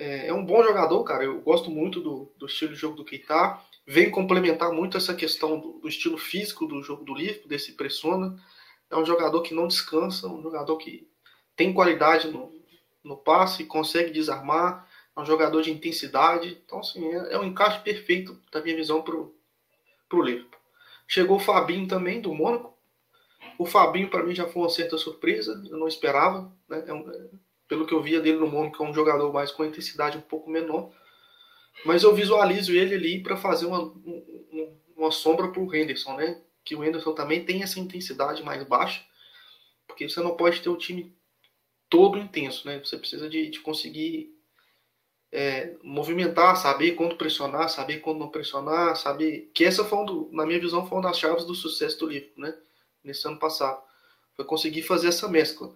É, 0.00 0.28
é, 0.28 0.32
um 0.32 0.44
bom 0.44 0.62
jogador, 0.62 1.04
cara. 1.04 1.24
Eu 1.24 1.42
gosto 1.42 1.70
muito 1.70 2.00
do, 2.00 2.32
do 2.38 2.46
estilo 2.46 2.72
de 2.72 2.80
jogo 2.80 2.96
do 2.96 3.04
Keita 3.04 3.60
vem 3.86 4.10
complementar 4.10 4.72
muito 4.72 4.96
essa 4.96 5.12
questão 5.14 5.60
do, 5.60 5.72
do 5.80 5.88
estilo 5.88 6.16
físico 6.16 6.66
do 6.66 6.82
jogo 6.82 7.04
do 7.04 7.14
Liverpool, 7.14 7.48
desse 7.48 7.72
pressiona. 7.72 8.34
É 8.88 8.96
um 8.96 9.04
jogador 9.04 9.42
que 9.42 9.52
não 9.52 9.68
descansa, 9.68 10.26
um 10.26 10.42
jogador 10.42 10.78
que 10.78 11.06
tem 11.54 11.74
qualidade 11.74 12.28
no, 12.28 12.50
no 13.04 13.14
passe, 13.14 13.66
consegue 13.66 14.10
desarmar, 14.10 14.88
é 15.14 15.20
um 15.20 15.26
jogador 15.26 15.60
de 15.60 15.70
intensidade. 15.70 16.62
Então, 16.64 16.78
assim, 16.78 17.06
é, 17.06 17.34
é 17.34 17.38
um 17.38 17.44
encaixe 17.44 17.80
perfeito, 17.80 18.40
da 18.50 18.62
minha 18.62 18.76
visão, 18.76 19.02
para 19.02 19.14
o 19.16 20.22
Liverpool. 20.22 20.58
Chegou 21.06 21.36
o 21.36 21.40
Fabinho 21.40 21.86
também, 21.86 22.22
do 22.22 22.32
Mônaco. 22.32 22.74
O 23.58 23.66
Fabinho, 23.66 24.08
para 24.08 24.22
mim, 24.22 24.34
já 24.34 24.46
foi 24.46 24.62
uma 24.62 24.70
certa 24.70 24.96
surpresa, 24.96 25.62
eu 25.68 25.76
não 25.76 25.86
esperava. 25.86 26.50
Né? 26.66 26.84
É 26.86 26.92
um, 26.94 27.10
é, 27.10 27.28
pelo 27.70 27.86
que 27.86 27.94
eu 27.94 28.02
via 28.02 28.20
dele 28.20 28.36
no 28.36 28.46
Mônaco, 28.46 28.84
é 28.84 28.86
um 28.86 28.92
jogador 28.92 29.32
mais 29.32 29.50
com 29.50 29.64
intensidade 29.64 30.18
um 30.18 30.20
pouco 30.20 30.50
menor 30.50 30.92
mas 31.84 32.02
eu 32.02 32.14
visualizo 32.14 32.74
ele 32.74 32.94
ali 32.94 33.22
para 33.22 33.36
fazer 33.36 33.66
uma, 33.66 33.80
uma, 33.80 34.68
uma 34.96 35.10
sombra 35.10 35.48
para 35.48 35.60
o 35.60 35.74
Henderson, 35.74 36.16
né? 36.16 36.42
Que 36.64 36.74
o 36.74 36.84
Henderson 36.84 37.12
também 37.14 37.44
tem 37.44 37.62
essa 37.62 37.80
intensidade 37.80 38.42
mais 38.42 38.62
baixa, 38.64 39.04
porque 39.86 40.08
você 40.08 40.20
não 40.20 40.36
pode 40.36 40.60
ter 40.60 40.68
o 40.68 40.76
time 40.76 41.16
todo 41.88 42.18
intenso, 42.18 42.66
né? 42.66 42.78
Você 42.80 42.98
precisa 42.98 43.28
de, 43.28 43.48
de 43.48 43.60
conseguir 43.60 44.36
é, 45.32 45.76
movimentar, 45.82 46.56
saber 46.56 46.92
quando 46.92 47.16
pressionar, 47.16 47.68
saber 47.70 48.00
quando 48.00 48.18
não 48.18 48.28
pressionar, 48.28 48.96
saber 48.96 49.50
que 49.54 49.64
essa 49.64 49.84
foi, 49.84 49.98
um 49.98 50.04
do, 50.04 50.28
na 50.32 50.44
minha 50.44 50.60
visão, 50.60 50.86
foi 50.86 50.98
uma 50.98 51.08
das 51.08 51.18
chaves 51.18 51.44
do 51.44 51.54
sucesso 51.54 51.98
do 51.98 52.08
livro, 52.08 52.30
né? 52.36 52.54
Nesse 53.02 53.26
ano 53.26 53.38
passado, 53.38 53.82
foi 54.36 54.44
conseguir 54.44 54.82
fazer 54.82 55.08
essa 55.08 55.26
mescla 55.26 55.74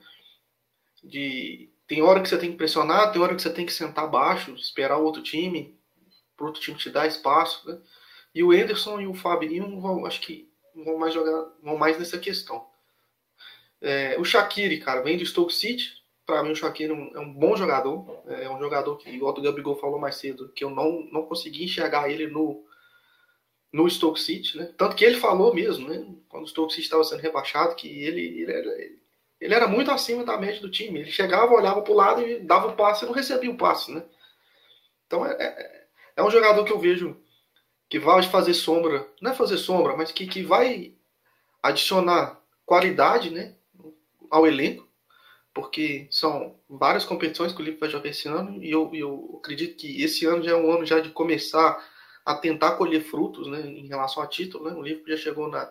de 1.03 1.74
tem 1.86 2.02
hora 2.02 2.20
que 2.20 2.28
você 2.28 2.39
tem 2.39 2.51
que 2.51 2.56
pressionar, 2.56 3.12
tem 3.12 3.20
hora 3.20 3.35
que 3.35 3.43
você 3.43 3.51
tem 3.51 3.66
que 3.66 3.73
sentar 3.73 4.09
baixo, 4.09 4.55
esperar 4.55 4.98
o 4.98 5.05
outro 5.05 5.23
time, 5.23 5.78
para 6.36 6.47
outro 6.47 6.61
time 6.61 6.77
te 6.77 6.90
dar 6.90 7.06
espaço, 7.06 7.69
né? 7.69 7.78
E 8.35 8.43
o 8.43 8.51
Anderson 8.51 9.01
e 9.01 9.06
o 9.06 9.15
Fabinho 9.15 9.81
vão, 9.81 10.05
acho 10.06 10.20
que 10.20 10.51
vão 10.74 10.98
mais 10.98 11.15
jogar, 11.15 11.52
vão 11.62 11.77
mais 11.77 11.98
nessa 11.98 12.19
questão. 12.19 12.66
É, 13.81 14.16
o 14.19 14.24
Shaqiri, 14.24 14.81
cara, 14.81 15.02
vem 15.02 15.16
do 15.16 15.27
Stoke 15.27 15.52
City. 15.52 16.02
Para 16.27 16.43
mim, 16.43 16.52
o 16.52 16.56
Shaqiri 16.56 16.90
é 16.90 16.94
um, 16.94 17.23
é 17.23 17.24
bom 17.35 17.55
jogador. 17.55 18.23
É 18.27 18.48
um 18.48 18.59
jogador 18.59 18.97
que, 18.97 19.11
igual 19.11 19.36
o 19.36 19.43
Gabigol 19.43 19.77
falou 19.77 20.01
mais 20.01 20.16
cedo, 20.16 20.48
que 20.48 20.65
eu 20.65 20.70
não, 20.70 21.06
não 21.12 21.27
consegui 21.27 21.65
enxergar 21.65 22.11
ele 22.11 22.27
no, 22.27 22.65
no 23.73 23.89
Stoke 23.89 24.19
City, 24.19 24.56
né? 24.56 24.73
Tanto 24.77 24.97
que 24.97 25.05
ele 25.05 25.19
falou 25.19 25.55
mesmo, 25.55 25.89
né? 25.89 26.05
Quando 26.28 26.44
o 26.44 26.48
Stoke 26.48 26.73
City 26.73 26.86
estava 26.86 27.05
sendo 27.05 27.20
rebaixado, 27.20 27.77
que 27.77 27.86
ele, 27.86 28.40
ele, 28.40 28.52
era, 28.52 28.82
ele 28.82 29.04
era 29.40 29.66
muito 29.66 29.90
acima 29.90 30.24
da 30.24 30.39
média 30.39 30.61
do 30.61 30.70
time. 30.70 31.01
Ele 31.01 31.11
chegava, 31.11 31.52
olhava 31.52 31.82
para 31.82 31.93
o 31.93 31.97
lado 31.97 32.23
e 32.23 32.40
dava 32.40 32.69
o 32.69 32.77
passe 32.77 33.05
e 33.05 33.06
não 33.06 33.15
recebia 33.15 33.51
o 33.51 33.56
passe, 33.56 33.93
né? 33.93 34.02
Então, 35.06 35.27
é, 35.27 35.32
é 35.32 35.85
é 36.16 36.23
um 36.23 36.31
jogador 36.31 36.65
que 36.65 36.73
eu 36.73 36.78
vejo 36.78 37.16
que 37.89 37.98
vai 37.98 38.23
fazer 38.23 38.55
sombra, 38.55 39.06
não 39.20 39.32
é 39.32 39.35
fazer 39.35 39.59
sombra, 39.59 39.97
mas 39.97 40.12
que, 40.12 40.27
que 40.27 40.43
vai 40.43 40.94
adicionar 41.62 42.40
qualidade 42.65 43.31
né, 43.31 43.55
ao 44.31 44.47
elenco, 44.47 44.89
porque 45.52 46.09
são 46.11 46.59
várias 46.69 47.05
competições 47.05 47.52
que 47.52 47.61
o 47.61 47.65
Liverpool 47.65 47.89
vai 47.89 47.90
jogar 47.90 48.09
esse 48.09 48.28
ano, 48.28 48.62
e 48.62 48.70
eu, 48.70 48.90
eu 48.94 49.39
acredito 49.43 49.77
que 49.77 50.02
esse 50.02 50.24
ano 50.24 50.43
já 50.43 50.52
é 50.52 50.56
um 50.56 50.70
ano 50.70 50.86
já 50.86 51.01
de 51.01 51.11
começar 51.11 51.85
a 52.24 52.35
tentar 52.35 52.73
colher 52.73 53.02
frutos 53.02 53.47
né, 53.47 53.61
em 53.61 53.86
relação 53.86 54.23
a 54.23 54.27
título. 54.27 54.65
Né? 54.65 54.74
O 54.74 54.82
Liverpool 54.82 55.15
já 55.15 55.23
chegou 55.23 55.48
na, 55.48 55.70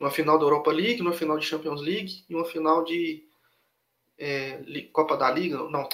numa 0.00 0.10
final 0.10 0.38
da 0.38 0.46
Europa 0.46 0.72
League, 0.72 1.02
numa 1.02 1.12
final 1.12 1.38
de 1.38 1.44
Champions 1.44 1.82
League 1.82 2.24
e 2.26 2.34
uma 2.34 2.46
final 2.46 2.82
de 2.82 3.22
é, 4.18 4.58
Copa 4.92 5.14
da 5.14 5.30
Liga, 5.30 5.58
não, 5.68 5.86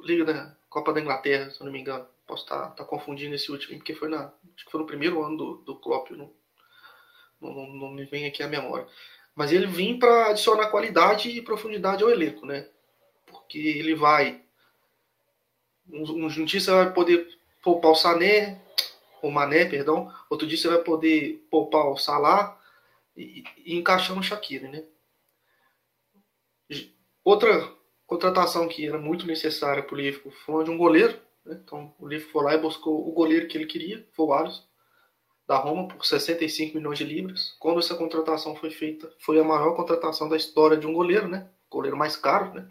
Liga 0.00 0.24
da 0.24 0.56
Copa 0.68 0.92
da 0.92 1.00
Inglaterra, 1.00 1.48
se 1.50 1.60
eu 1.60 1.66
não 1.66 1.72
me 1.72 1.80
engano. 1.80 2.04
Posso 2.26 2.42
estar 2.42 2.60
tá, 2.60 2.70
tá 2.70 2.84
confundindo 2.84 3.34
esse 3.34 3.50
último, 3.52 3.76
porque 3.76 3.94
foi, 3.94 4.08
na, 4.08 4.32
acho 4.56 4.64
que 4.64 4.70
foi 4.70 4.80
no 4.80 4.86
primeiro 4.86 5.22
ano 5.22 5.36
do, 5.36 5.54
do 5.58 5.76
Klopp, 5.76 6.10
não, 6.10 6.32
não, 7.40 7.66
não 7.68 7.90
me 7.90 8.04
vem 8.04 8.26
aqui 8.26 8.42
a 8.42 8.48
memória. 8.48 8.86
Mas 9.34 9.52
ele 9.52 9.66
vem 9.66 9.98
para 9.98 10.30
adicionar 10.30 10.68
qualidade 10.68 11.30
e 11.30 11.40
profundidade 11.40 12.02
ao 12.02 12.10
elenco, 12.10 12.44
né? 12.44 12.68
Porque 13.26 13.58
ele 13.58 13.94
vai. 13.94 14.42
Um, 15.88 16.26
um 16.26 16.44
dia 16.44 16.60
você 16.60 16.70
vai 16.70 16.92
poder 16.92 17.26
poupar 17.62 17.92
o 17.92 17.94
Sané, 17.94 18.60
o 19.22 19.30
Mané, 19.30 19.64
perdão. 19.64 20.12
Outro 20.28 20.46
dia 20.46 20.58
você 20.58 20.68
vai 20.68 20.78
poder 20.78 21.46
poupar 21.50 21.86
o 21.86 21.96
Salah 21.96 22.61
e, 23.16 23.44
e 23.58 23.82
no 24.14 24.22
Shaqiri, 24.22 24.68
né? 24.68 24.84
Outra 27.24 27.72
contratação 28.06 28.68
que 28.68 28.86
era 28.86 28.98
muito 28.98 29.26
necessária 29.26 29.82
para 29.82 29.94
o 29.94 29.98
Liverpool 29.98 30.32
foi 30.32 30.64
de 30.64 30.70
um 30.70 30.78
goleiro 30.78 31.20
né? 31.44 31.60
Então 31.62 31.94
o 31.98 32.06
Liverpool 32.06 32.32
foi 32.32 32.44
lá 32.44 32.54
e 32.54 32.60
buscou 32.60 33.08
o 33.08 33.12
goleiro 33.12 33.48
que 33.48 33.56
ele 33.56 33.66
queria, 33.66 34.06
foi 34.12 34.26
o 34.26 34.32
Alisson, 34.32 34.62
da 35.46 35.56
Roma, 35.56 35.88
por 35.88 36.04
65 36.04 36.76
milhões 36.76 36.98
de 36.98 37.04
libras. 37.04 37.56
Quando 37.58 37.80
essa 37.80 37.94
contratação 37.94 38.54
foi 38.56 38.70
feita, 38.70 39.12
foi 39.18 39.38
a 39.40 39.44
maior 39.44 39.74
contratação 39.74 40.28
da 40.28 40.36
história 40.36 40.76
de 40.76 40.86
um 40.86 40.92
goleiro, 40.92 41.28
né? 41.28 41.50
Goleiro 41.68 41.96
mais 41.96 42.16
caro, 42.16 42.54
né? 42.54 42.68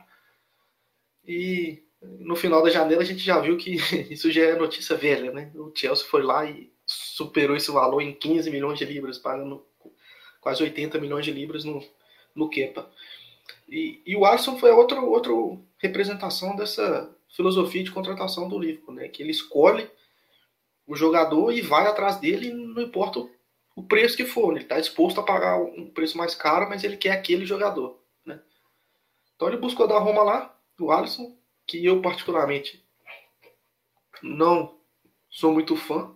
E 1.25 1.83
no 2.01 2.35
final 2.35 2.63
da 2.63 2.69
janela 2.69 3.01
a 3.01 3.05
gente 3.05 3.19
já 3.19 3.39
viu 3.39 3.57
que 3.57 3.75
isso 4.11 4.31
já 4.31 4.43
é 4.43 4.55
notícia 4.55 4.95
velha, 4.95 5.31
né? 5.31 5.51
O 5.55 5.71
Chelsea 5.75 6.05
foi 6.05 6.23
lá 6.23 6.45
e 6.45 6.71
superou 6.85 7.55
esse 7.55 7.71
valor 7.71 8.01
em 8.01 8.13
15 8.13 8.49
milhões 8.49 8.79
de 8.79 8.85
libras, 8.85 9.17
pagando 9.17 9.65
quase 10.41 10.63
80 10.63 10.99
milhões 10.99 11.23
de 11.23 11.31
libras 11.31 11.63
no, 11.63 11.81
no 12.35 12.49
Kepa. 12.49 12.89
E, 13.69 14.01
e 14.05 14.15
o 14.17 14.25
Alisson 14.25 14.57
foi 14.57 14.71
outra, 14.71 14.99
outra 14.99 15.31
representação 15.77 16.55
dessa 16.55 17.09
filosofia 17.29 17.83
de 17.83 17.91
contratação 17.91 18.49
do 18.49 18.59
Liverpool, 18.59 18.95
né? 18.95 19.07
Que 19.07 19.23
ele 19.23 19.31
escolhe 19.31 19.89
o 20.85 20.95
jogador 20.95 21.51
e 21.51 21.61
vai 21.61 21.87
atrás 21.87 22.17
dele, 22.17 22.51
não 22.51 22.81
importa 22.81 23.25
o 23.75 23.83
preço 23.83 24.17
que 24.17 24.25
for. 24.25 24.51
Né? 24.51 24.57
Ele 24.57 24.65
está 24.65 24.79
disposto 24.79 25.19
a 25.19 25.23
pagar 25.23 25.57
um 25.57 25.89
preço 25.89 26.17
mais 26.17 26.35
caro, 26.35 26.67
mas 26.67 26.83
ele 26.83 26.97
quer 26.97 27.11
aquele 27.11 27.45
jogador, 27.45 27.99
né? 28.25 28.41
Então 29.35 29.47
ele 29.47 29.57
buscou 29.57 29.87
da 29.87 29.97
Roma 29.97 30.23
lá, 30.23 30.59
o 30.79 30.91
Alisson, 30.91 31.35
que 31.65 31.85
eu 31.85 32.01
particularmente 32.01 32.83
não 34.21 34.77
sou 35.29 35.53
muito 35.53 35.75
fã, 35.75 36.13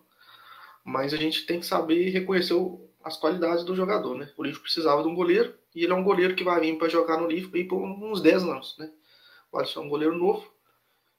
mas 0.83 1.13
a 1.13 1.17
gente 1.17 1.45
tem 1.45 1.59
que 1.59 1.65
saber 1.65 2.09
reconhecer 2.09 2.53
o, 2.53 2.84
as 3.05 3.17
qualidades 3.17 3.63
do 3.63 3.75
jogador, 3.75 4.17
né? 4.17 4.31
O 4.35 4.41
Liverpool 4.41 4.63
precisava 4.63 5.03
de 5.03 5.07
um 5.07 5.13
goleiro 5.13 5.53
e 5.75 5.83
ele 5.83 5.93
é 5.93 5.95
um 5.95 6.03
goleiro 6.03 6.35
que 6.35 6.43
vai 6.43 6.59
vir 6.59 6.75
para 6.75 6.89
jogar 6.89 7.19
no 7.21 7.27
Liverpool 7.27 7.67
por 7.67 7.83
uns 7.83 8.19
10 8.19 8.43
anos, 8.43 8.75
né? 8.79 8.91
O 9.51 9.59
Alisson 9.59 9.83
é 9.83 9.85
um 9.85 9.89
goleiro 9.89 10.17
novo, 10.17 10.51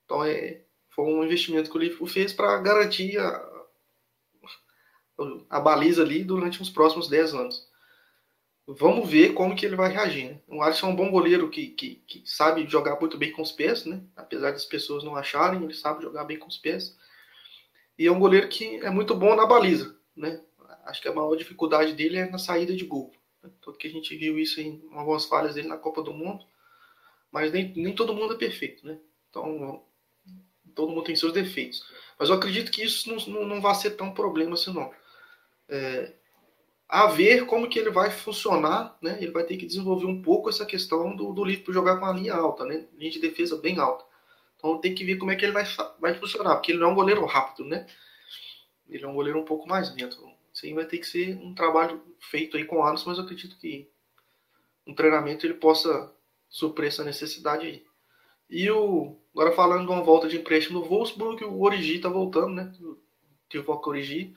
então 0.05 0.25
é, 0.25 0.65
foi 0.91 1.05
um 1.05 1.23
investimento 1.23 1.71
que 1.71 1.77
o 1.77 1.79
Liverpool 1.79 2.09
fez 2.09 2.33
para 2.33 2.59
garantir 2.59 3.17
a, 3.19 3.51
a 5.49 5.61
baliza 5.61 6.03
ali 6.03 6.25
durante 6.25 6.61
os 6.61 6.69
próximos 6.69 7.09
10 7.09 7.35
anos. 7.35 7.69
Vamos 8.67 9.09
ver 9.09 9.33
como 9.33 9.55
que 9.55 9.65
ele 9.65 9.77
vai 9.77 9.93
reagir. 9.93 10.31
Né? 10.31 10.41
O 10.49 10.63
Alisson 10.63 10.89
é 10.89 10.91
um 10.91 10.97
bom 10.97 11.09
goleiro 11.09 11.49
que, 11.49 11.69
que, 11.69 12.03
que, 12.05 12.23
sabe 12.27 12.67
jogar 12.67 12.99
muito 12.99 13.17
bem 13.17 13.31
com 13.31 13.43
os 13.43 13.53
pés, 13.53 13.85
né? 13.85 14.03
apesar 14.17 14.51
das 14.51 14.65
pessoas 14.65 15.05
não 15.05 15.15
acharem, 15.15 15.63
ele 15.63 15.73
sabe 15.73 16.03
jogar 16.03 16.25
bem 16.25 16.37
com 16.37 16.49
os 16.49 16.59
pés. 16.59 16.99
E 17.97 18.09
é 18.09 18.11
um 18.11 18.19
goleiro 18.19 18.49
que 18.49 18.85
é 18.85 18.91
muito 18.91 19.15
bom 19.15 19.37
na 19.37 19.47
baliza, 19.47 19.97
né? 20.17 20.43
Acho 20.87 21.03
que 21.03 21.09
a 21.09 21.13
maior 21.13 21.35
dificuldade 21.37 21.93
dele 21.93 22.17
é 22.17 22.31
na 22.31 22.39
saída 22.39 22.75
de 22.75 22.85
gol. 22.85 23.13
Tanto 23.43 23.79
que 23.79 23.87
a 23.87 23.91
gente 23.91 24.17
viu 24.17 24.39
isso 24.39 24.61
em 24.61 24.83
algumas 24.93 25.27
falhas 25.27 25.55
dele 25.55 25.69
na 25.69 25.77
Copa 25.77 26.03
do 26.03 26.13
Mundo. 26.13 26.45
Mas 27.31 27.53
nem, 27.53 27.73
nem 27.77 27.95
todo 27.95 28.15
mundo 28.15 28.35
é 28.35 28.39
perfeito, 28.39 28.87
né? 28.87 28.99
Então, 29.29 29.85
todo 30.75 30.91
mundo 30.91 31.05
tem 31.05 31.17
seus 31.17 31.33
defeitos. 31.33 31.85
Mas 32.19 32.29
eu 32.29 32.37
acredito 32.37 32.71
que 32.71 32.85
isso 32.85 33.11
não, 33.11 33.27
não, 33.27 33.47
não 33.47 33.61
vai 33.61 33.75
ser 33.75 33.91
tão 33.91 34.13
problema 34.13 34.55
assim, 34.55 34.73
não. 34.73 34.93
É, 35.69 36.15
a 36.89 37.07
ver 37.09 37.47
como 37.47 37.69
que 37.69 37.79
ele 37.79 37.91
vai 37.91 38.11
funcionar, 38.11 38.97
né? 39.03 39.19
Ele 39.21 39.33
vai 39.33 39.45
ter 39.45 39.57
que 39.57 39.67
desenvolver 39.67 40.07
um 40.07 40.23
pouco 40.23 40.49
essa 40.49 40.65
questão 40.65 41.15
do, 41.15 41.33
do 41.33 41.45
Lito 41.45 41.73
jogar 41.73 41.99
com 41.99 42.07
a 42.07 42.13
linha 42.13 42.35
alta, 42.35 42.65
né? 42.65 42.87
Linha 42.97 43.11
de 43.11 43.19
defesa 43.19 43.57
bem 43.57 43.79
alta. 43.79 44.05
Então 44.57 44.79
tem 44.79 44.95
que 44.95 45.05
ver 45.05 45.17
como 45.17 45.31
é 45.31 45.37
que 45.37 45.45
ele 45.45 45.53
vai, 45.53 45.65
vai 46.01 46.15
funcionar, 46.15 46.57
porque 46.57 46.73
ele 46.73 46.79
não 46.79 46.91
é 46.91 46.93
um 46.93 46.95
goleiro 46.95 47.25
rápido, 47.27 47.69
né? 47.69 47.87
Ele 48.89 49.05
é 49.05 49.09
um 49.09 49.15
goleiro 49.15 49.41
um 49.41 49.45
pouco 49.45 49.69
mais 49.69 49.95
lento. 49.95 50.36
Aí 50.65 50.73
vai 50.73 50.85
ter 50.85 50.99
que 50.99 51.07
ser 51.07 51.37
um 51.37 51.55
trabalho 51.55 52.03
feito 52.19 52.57
aí 52.57 52.65
com 52.65 52.85
anos, 52.85 53.05
mas 53.05 53.19
eu 53.19 53.25
acredito 53.25 53.59
que 53.59 53.89
um 54.87 54.95
treinamento 54.95 55.47
ele 55.47 55.55
possa 55.55 56.13
suprir 56.49 56.89
essa 56.89 57.05
necessidade 57.05 57.67
aí. 57.67 57.85
E 58.49 58.71
o 58.71 59.19
agora 59.35 59.53
falando 59.53 59.87
de 59.87 59.93
uma 59.93 60.03
volta 60.03 60.29
de 60.29 60.37
empréstimo 60.39 60.81
no 60.81 60.87
Wolfsburg, 60.87 61.45
o 61.45 61.61
Origi 61.61 61.99
tá 61.99 62.09
voltando, 62.09 62.55
né? 62.55 62.73
O 62.81 62.99
Divock 63.51 63.89
Origi 63.89 64.35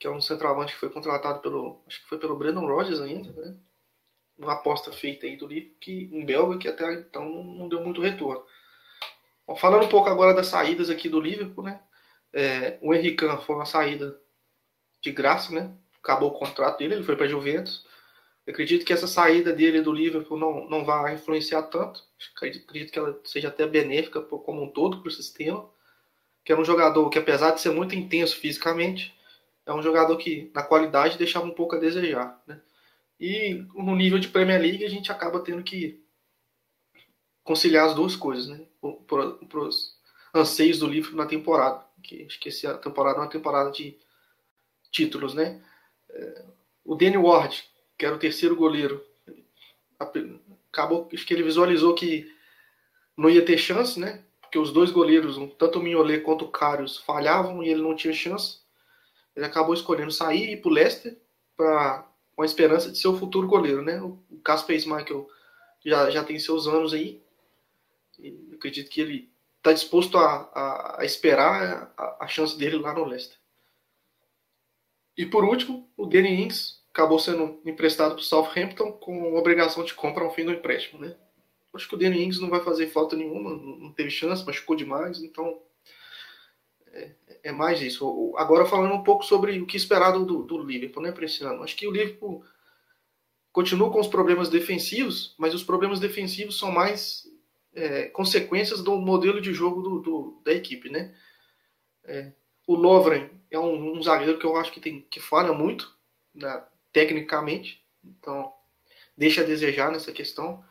que 0.00 0.06
é 0.06 0.10
um 0.10 0.20
centroavante 0.20 0.72
que 0.72 0.78
foi 0.78 0.88
contratado 0.88 1.40
pelo, 1.40 1.82
acho 1.86 2.00
que 2.00 2.08
foi 2.08 2.16
pelo 2.16 2.34
Brandon 2.34 2.66
Rodgers 2.66 3.02
ainda, 3.02 3.30
né? 3.32 3.54
Uma 4.38 4.54
aposta 4.54 4.90
feita 4.90 5.26
aí 5.26 5.36
do 5.36 5.46
Liverpool, 5.46 5.76
que 5.78 6.08
um 6.10 6.24
belga 6.24 6.56
que 6.56 6.66
até 6.66 6.94
então 6.94 7.28
não 7.44 7.68
deu 7.68 7.82
muito 7.82 8.00
retorno. 8.00 8.42
Falando 9.58 9.84
um 9.84 9.88
pouco 9.88 10.08
agora 10.08 10.32
das 10.32 10.46
saídas 10.46 10.88
aqui 10.88 11.10
do 11.10 11.20
Liverpool, 11.20 11.62
né? 11.62 11.82
É, 12.32 12.78
o 12.80 12.94
Henrique 12.94 13.26
foi 13.44 13.54
uma 13.54 13.66
saída 13.66 14.18
de 15.00 15.10
graça, 15.10 15.52
né? 15.52 15.72
Acabou 16.02 16.30
o 16.30 16.38
contrato 16.38 16.78
dele, 16.78 16.94
ele 16.94 17.04
foi 17.04 17.16
para 17.16 17.28
Juventus. 17.28 17.84
Eu 18.46 18.52
acredito 18.52 18.84
que 18.84 18.92
essa 18.92 19.06
saída 19.06 19.52
dele 19.52 19.82
do 19.82 19.92
Liverpool 19.92 20.38
não, 20.38 20.68
não 20.68 20.84
vai 20.84 21.14
influenciar 21.14 21.62
tanto. 21.64 22.02
Acredito, 22.34 22.64
acredito 22.64 22.92
que 22.92 22.98
ela 22.98 23.20
seja 23.24 23.48
até 23.48 23.66
benéfica 23.66 24.20
como 24.22 24.62
um 24.62 24.68
todo 24.68 25.00
para 25.00 25.08
o 25.08 25.12
sistema. 25.12 25.68
Que 26.44 26.52
era 26.52 26.60
um 26.60 26.64
jogador 26.64 27.08
que, 27.10 27.18
apesar 27.18 27.52
de 27.52 27.60
ser 27.60 27.70
muito 27.70 27.94
intenso 27.94 28.36
fisicamente, 28.36 29.14
é 29.66 29.72
um 29.72 29.82
jogador 29.82 30.16
que, 30.16 30.50
na 30.54 30.62
qualidade, 30.62 31.18
deixava 31.18 31.46
um 31.46 31.54
pouco 31.54 31.76
a 31.76 31.78
desejar. 31.78 32.42
Né? 32.46 32.60
E 33.20 33.62
no 33.74 33.94
nível 33.94 34.18
de 34.18 34.28
Premier 34.28 34.60
League, 34.60 34.84
a 34.84 34.88
gente 34.88 35.12
acaba 35.12 35.40
tendo 35.40 35.62
que 35.62 36.02
conciliar 37.44 37.86
as 37.86 37.94
duas 37.94 38.16
coisas, 38.16 38.48
né? 38.48 38.64
Para 39.06 39.60
os 39.60 39.98
anseios 40.34 40.78
do 40.78 40.86
livro 40.86 41.14
na 41.14 41.26
temporada. 41.26 41.84
Que 42.02 42.24
que 42.24 42.48
essa 42.48 42.78
temporada 42.78 43.18
é 43.18 43.20
uma 43.22 43.28
temporada 43.28 43.70
de 43.70 43.98
títulos, 44.90 45.34
né? 45.34 45.60
É, 46.10 46.44
o 46.84 46.94
Danny 46.94 47.16
Ward, 47.16 47.64
que 47.98 48.06
era 48.06 48.14
o 48.14 48.18
terceiro 48.18 48.56
goleiro, 48.56 49.04
acabou, 50.70 51.06
que 51.06 51.34
ele 51.34 51.42
visualizou 51.42 51.94
que 51.94 52.30
não 53.16 53.28
ia 53.28 53.44
ter 53.44 53.58
chance, 53.58 53.98
né? 53.98 54.24
Porque 54.40 54.58
os 54.58 54.72
dois 54.72 54.90
goleiros, 54.90 55.36
tanto 55.58 55.78
o 55.78 55.82
Mignolet 55.82 56.22
quanto 56.22 56.44
o 56.44 56.50
Karius, 56.50 56.96
falhavam 56.98 57.62
e 57.62 57.68
ele 57.68 57.82
não 57.82 57.94
tinha 57.94 58.12
chance 58.12 58.60
ele 59.40 59.46
acabou 59.46 59.74
escolhendo 59.74 60.10
sair 60.10 60.50
e 60.50 60.52
ir 60.52 60.56
para 60.60 60.70
o 60.70 60.74
Leicester 60.74 61.16
pra, 61.56 62.06
com 62.34 62.42
a 62.42 62.46
esperança 62.46 62.90
de 62.90 62.98
ser 62.98 63.08
o 63.08 63.16
futuro 63.16 63.46
goleiro, 63.46 63.82
né? 63.82 64.00
O 64.02 64.18
Casper 64.44 64.76
Michael 64.76 65.28
já, 65.84 66.10
já 66.10 66.24
tem 66.24 66.38
seus 66.38 66.66
anos 66.66 66.92
aí. 66.92 67.22
Acredito 68.52 68.90
que 68.90 69.00
ele 69.00 69.30
está 69.56 69.72
disposto 69.72 70.18
a, 70.18 70.50
a, 70.54 71.00
a 71.00 71.04
esperar 71.04 71.92
a, 71.96 72.24
a, 72.24 72.28
chance 72.28 72.58
dele 72.58 72.76
lá 72.76 72.92
no 72.92 73.04
Leicester. 73.04 73.38
E 75.20 75.26
por 75.26 75.44
último, 75.44 75.86
o 75.98 76.06
Danny 76.06 76.44
Ings 76.44 76.80
acabou 76.90 77.18
sendo 77.18 77.60
emprestado 77.66 78.12
para 78.12 78.22
o 78.22 78.24
Southampton 78.24 78.90
com 78.92 79.34
obrigação 79.34 79.84
de 79.84 79.92
compra 79.92 80.24
ao 80.24 80.32
fim 80.32 80.46
do 80.46 80.50
empréstimo, 80.50 80.98
né? 80.98 81.14
Acho 81.74 81.86
que 81.86 81.94
o 81.94 81.98
Danny 81.98 82.24
Ings 82.24 82.40
não 82.40 82.48
vai 82.48 82.64
fazer 82.64 82.86
falta 82.86 83.14
nenhuma, 83.14 83.50
não 83.50 83.92
teve 83.92 84.08
chance, 84.08 84.46
machucou 84.46 84.74
demais, 84.74 85.22
então 85.22 85.60
é, 86.86 87.12
é 87.42 87.52
mais 87.52 87.82
isso. 87.82 88.34
Agora 88.38 88.64
falando 88.64 88.94
um 88.94 89.02
pouco 89.02 89.22
sobre 89.22 89.60
o 89.60 89.66
que 89.66 89.76
esperar 89.76 90.12
do, 90.12 90.42
do 90.42 90.56
Liverpool 90.56 91.02
né, 91.02 91.12
para 91.12 91.26
esse 91.26 91.44
ano. 91.44 91.62
Acho 91.62 91.76
que 91.76 91.86
o 91.86 91.92
Liverpool 91.92 92.42
continua 93.52 93.92
com 93.92 94.00
os 94.00 94.08
problemas 94.08 94.48
defensivos, 94.48 95.34
mas 95.36 95.52
os 95.52 95.62
problemas 95.62 96.00
defensivos 96.00 96.58
são 96.58 96.72
mais 96.72 97.24
é, 97.74 98.06
consequências 98.06 98.82
do 98.82 98.96
modelo 98.96 99.38
de 99.38 99.52
jogo 99.52 99.82
do, 99.82 100.00
do 100.00 100.42
da 100.42 100.54
equipe. 100.54 100.88
Né? 100.88 101.14
É, 102.04 102.32
o 102.66 102.74
Lovren 102.74 103.38
é 103.50 103.58
um, 103.58 103.96
um, 103.96 104.02
zagueiro 104.02 104.38
que 104.38 104.44
eu 104.44 104.56
acho 104.56 104.72
que, 104.72 104.80
tem, 104.80 105.00
que 105.10 105.20
falha 105.20 105.52
muito 105.52 105.92
né, 106.34 106.62
tecnicamente, 106.92 107.84
então 108.04 108.52
deixa 109.16 109.42
a 109.42 109.44
desejar 109.44 109.90
nessa 109.90 110.12
questão. 110.12 110.64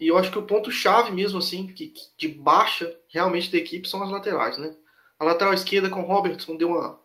E 0.00 0.08
eu 0.08 0.18
acho 0.18 0.30
que 0.30 0.38
o 0.38 0.46
ponto-chave 0.46 1.12
mesmo, 1.12 1.38
assim, 1.38 1.66
que, 1.66 1.88
que 1.88 2.02
de 2.16 2.28
baixa 2.28 2.98
realmente 3.08 3.50
da 3.50 3.58
equipe 3.58 3.88
são 3.88 4.02
as 4.02 4.10
laterais, 4.10 4.58
né? 4.58 4.74
A 5.18 5.24
lateral 5.24 5.54
esquerda 5.54 5.88
com 5.88 6.02
o 6.02 6.06
Robertson 6.06 6.56
deu 6.56 6.68
uma 6.68 7.00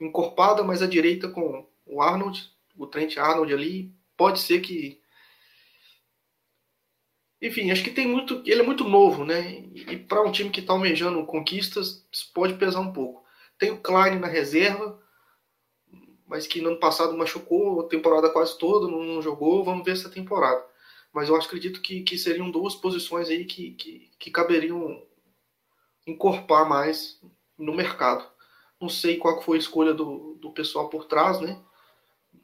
encorpada, 0.00 0.62
mas 0.62 0.80
a 0.80 0.86
direita 0.86 1.28
com 1.28 1.66
o 1.84 2.00
Arnold, 2.00 2.50
o 2.76 2.86
Trent 2.86 3.16
Arnold 3.16 3.52
ali, 3.52 3.92
pode 4.16 4.38
ser 4.40 4.60
que. 4.60 5.00
Enfim, 7.40 7.70
acho 7.70 7.82
que 7.82 7.90
tem 7.90 8.06
muito. 8.06 8.42
Ele 8.44 8.60
é 8.60 8.64
muito 8.64 8.84
novo, 8.84 9.24
né? 9.24 9.64
E 9.72 9.96
para 9.96 10.22
um 10.22 10.30
time 10.30 10.50
que 10.50 10.60
está 10.60 10.72
almejando 10.72 11.24
conquistas, 11.26 12.06
isso 12.12 12.30
pode 12.32 12.54
pesar 12.54 12.80
um 12.80 12.92
pouco. 12.92 13.17
Tem 13.58 13.70
o 13.70 13.80
Klein 13.80 14.18
na 14.18 14.28
reserva, 14.28 15.00
mas 16.26 16.46
que 16.46 16.60
no 16.60 16.70
ano 16.70 16.78
passado 16.78 17.16
machucou 17.16 17.80
a 17.80 17.88
temporada 17.88 18.30
quase 18.30 18.56
toda, 18.58 18.86
não 18.86 19.20
jogou. 19.22 19.64
Vamos 19.64 19.84
ver 19.84 19.92
essa 19.92 20.10
temporada. 20.10 20.64
Mas 21.12 21.28
eu 21.28 21.36
acredito 21.36 21.80
que, 21.80 22.02
que 22.02 22.18
seriam 22.18 22.50
duas 22.50 22.74
posições 22.74 23.28
aí 23.28 23.44
que, 23.44 23.72
que, 23.72 24.10
que 24.18 24.30
caberiam 24.30 25.02
encorpar 26.06 26.68
mais 26.68 27.20
no 27.56 27.74
mercado. 27.74 28.28
Não 28.80 28.88
sei 28.88 29.16
qual 29.16 29.42
foi 29.42 29.56
a 29.56 29.60
escolha 29.60 29.92
do, 29.92 30.36
do 30.40 30.52
pessoal 30.52 30.88
por 30.88 31.06
trás, 31.06 31.40
né? 31.40 31.60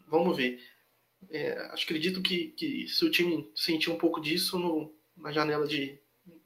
Vamos 0.09 0.37
ver. 0.37 0.61
É, 1.31 1.53
acredito 1.73 2.21
que, 2.23 2.49
que 2.49 2.89
se 2.89 3.05
o 3.05 3.11
time 3.11 3.51
sentir 3.55 3.91
um 3.91 3.99
pouco 3.99 4.21
disso 4.21 4.59
no, 4.59 4.93
na 5.17 5.31
janela 5.31 5.67
de, 5.67 5.99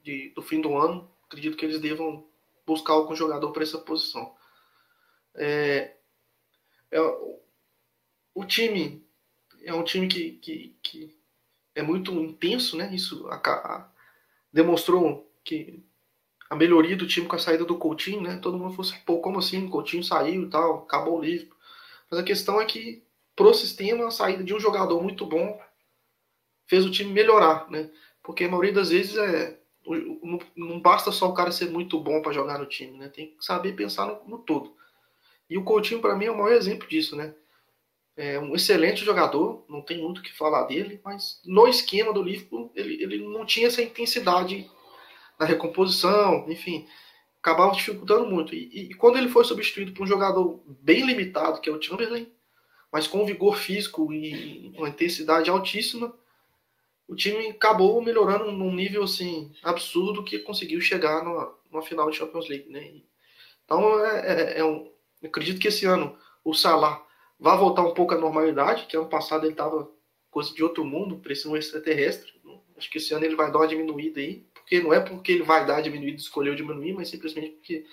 de, 0.02 0.30
do 0.30 0.42
fim 0.42 0.60
do 0.60 0.76
ano, 0.76 1.10
acredito 1.24 1.56
que 1.56 1.64
eles 1.64 1.80
devam 1.80 2.26
buscar 2.66 2.92
algum 2.92 3.14
jogador 3.14 3.50
para 3.52 3.62
essa 3.62 3.78
posição. 3.78 4.36
É, 5.38 5.94
é, 6.90 7.00
o 8.34 8.44
time 8.44 9.04
é 9.64 9.74
um 9.74 9.84
time 9.84 10.06
que, 10.06 10.32
que, 10.32 10.76
que 10.82 11.18
é 11.74 11.82
muito 11.82 12.12
intenso, 12.12 12.76
né? 12.76 12.94
Isso 12.94 13.26
a, 13.28 13.36
a, 13.36 13.88
demonstrou 14.52 15.30
que 15.44 15.82
a 16.48 16.56
melhoria 16.56 16.96
do 16.96 17.06
time 17.06 17.26
com 17.26 17.36
a 17.36 17.38
saída 17.38 17.64
do 17.64 17.76
Coutinho, 17.76 18.22
né? 18.22 18.38
Todo 18.40 18.58
mundo 18.58 18.74
fosse, 18.74 18.98
pô, 19.00 19.18
como 19.20 19.38
assim? 19.38 19.66
O 19.66 19.70
Coutinho 19.70 20.02
saiu 20.02 20.44
e 20.44 20.50
tal, 20.50 20.84
acabou 20.84 21.18
o 21.18 21.22
livro. 21.22 21.54
Mas 22.10 22.20
a 22.20 22.24
questão 22.24 22.60
é 22.60 22.64
que, 22.64 23.02
pro 23.36 23.52
sistema, 23.52 24.06
a 24.06 24.10
saída 24.10 24.42
de 24.42 24.54
um 24.54 24.60
jogador 24.60 25.02
muito 25.02 25.26
bom 25.26 25.60
fez 26.66 26.84
o 26.84 26.90
time 26.90 27.12
melhorar, 27.12 27.70
né? 27.70 27.90
Porque 28.22 28.44
a 28.44 28.48
maioria 28.48 28.72
das 28.72 28.90
vezes 28.90 29.16
é. 29.16 29.58
Não 30.54 30.78
basta 30.80 31.10
só 31.10 31.30
o 31.30 31.34
cara 31.34 31.50
ser 31.50 31.70
muito 31.70 31.98
bom 31.98 32.20
para 32.20 32.32
jogar 32.32 32.58
no 32.58 32.66
time, 32.66 32.98
né? 32.98 33.08
Tem 33.08 33.28
que 33.28 33.42
saber 33.42 33.74
pensar 33.74 34.06
no, 34.06 34.28
no 34.28 34.38
todo. 34.38 34.76
E 35.48 35.56
o 35.56 35.64
Coutinho, 35.64 36.00
para 36.00 36.14
mim, 36.14 36.26
é 36.26 36.30
o 36.30 36.36
maior 36.36 36.52
exemplo 36.52 36.88
disso, 36.88 37.16
né? 37.16 37.34
É 38.16 38.38
um 38.38 38.54
excelente 38.54 39.04
jogador, 39.04 39.64
não 39.68 39.80
tem 39.80 40.02
muito 40.02 40.18
o 40.18 40.22
que 40.22 40.36
falar 40.36 40.64
dele, 40.64 41.00
mas 41.04 41.40
no 41.44 41.68
esquema 41.68 42.12
do 42.12 42.22
Liverpool 42.22 42.72
ele, 42.74 43.00
ele 43.02 43.18
não 43.18 43.46
tinha 43.46 43.68
essa 43.68 43.80
intensidade 43.80 44.68
na 45.38 45.46
recomposição, 45.46 46.44
enfim, 46.50 46.86
acabava 47.40 47.76
dificultando 47.76 48.26
muito. 48.26 48.54
E, 48.54 48.90
e, 48.90 48.94
quando 48.94 49.18
ele 49.18 49.28
foi 49.28 49.44
substituído 49.44 49.92
por 49.92 50.02
um 50.02 50.06
jogador 50.06 50.60
bem 50.66 51.06
limitado, 51.06 51.60
que 51.60 51.70
é 51.70 51.72
o 51.72 51.80
Chamberlain, 51.80 52.30
mas 52.90 53.06
com 53.06 53.24
vigor 53.24 53.56
físico 53.56 54.12
e 54.12 54.72
uma 54.76 54.88
intensidade 54.88 55.48
altíssima, 55.48 56.12
o 57.06 57.14
time 57.14 57.48
acabou 57.48 58.02
melhorando 58.02 58.50
num 58.52 58.74
nível 58.74 59.04
assim 59.04 59.52
absurdo 59.62 60.24
que 60.24 60.40
conseguiu 60.40 60.80
chegar 60.80 61.24
numa, 61.24 61.54
numa 61.70 61.82
final 61.82 62.10
de 62.10 62.16
Champions 62.16 62.48
League, 62.48 62.68
né? 62.68 63.00
Então 63.64 64.04
é, 64.04 64.26
é, 64.26 64.58
é 64.58 64.64
um, 64.64 64.90
acredito 65.22 65.60
que 65.60 65.68
esse 65.68 65.86
ano 65.86 66.16
o 66.44 66.54
Salah 66.54 67.04
vai 67.38 67.56
voltar 67.56 67.82
um 67.82 67.94
pouco 67.94 68.14
à 68.14 68.18
normalidade, 68.18 68.86
que 68.86 68.96
ano 68.96 69.08
passado 69.08 69.44
ele 69.44 69.52
estava 69.52 69.90
coisa 70.30 70.52
de 70.54 70.62
outro 70.62 70.84
mundo, 70.84 71.20
um 71.46 71.56
extraterrestre. 71.56 72.32
Acho 72.76 72.90
que 72.90 72.98
esse 72.98 73.12
ano 73.12 73.24
ele 73.24 73.36
vai 73.36 73.50
dar 73.50 73.58
uma 73.58 73.66
diminuída 73.66 74.20
aí 74.20 74.48
porque 74.68 74.82
não 74.82 74.92
é 74.92 75.00
porque 75.00 75.32
ele 75.32 75.42
vai 75.42 75.64
dar 75.64 75.80
diminuído, 75.80 76.18
escolheu 76.18 76.54
diminuir, 76.54 76.92
mas 76.92 77.08
simplesmente 77.08 77.52
porque 77.52 77.86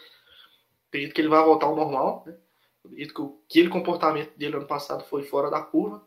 acredito 0.90 1.14
que 1.14 1.22
ele 1.22 1.30
vai 1.30 1.42
voltar 1.42 1.68
ao 1.68 1.76
normal. 1.76 2.24
Né? 2.26 2.36
Acredito 2.84 3.14
que 3.14 3.60
aquele 3.60 3.70
comportamento 3.70 4.38
dele 4.38 4.58
ano 4.58 4.68
passado 4.68 5.06
foi 5.06 5.24
fora 5.24 5.50
da 5.50 5.62
curva. 5.62 6.06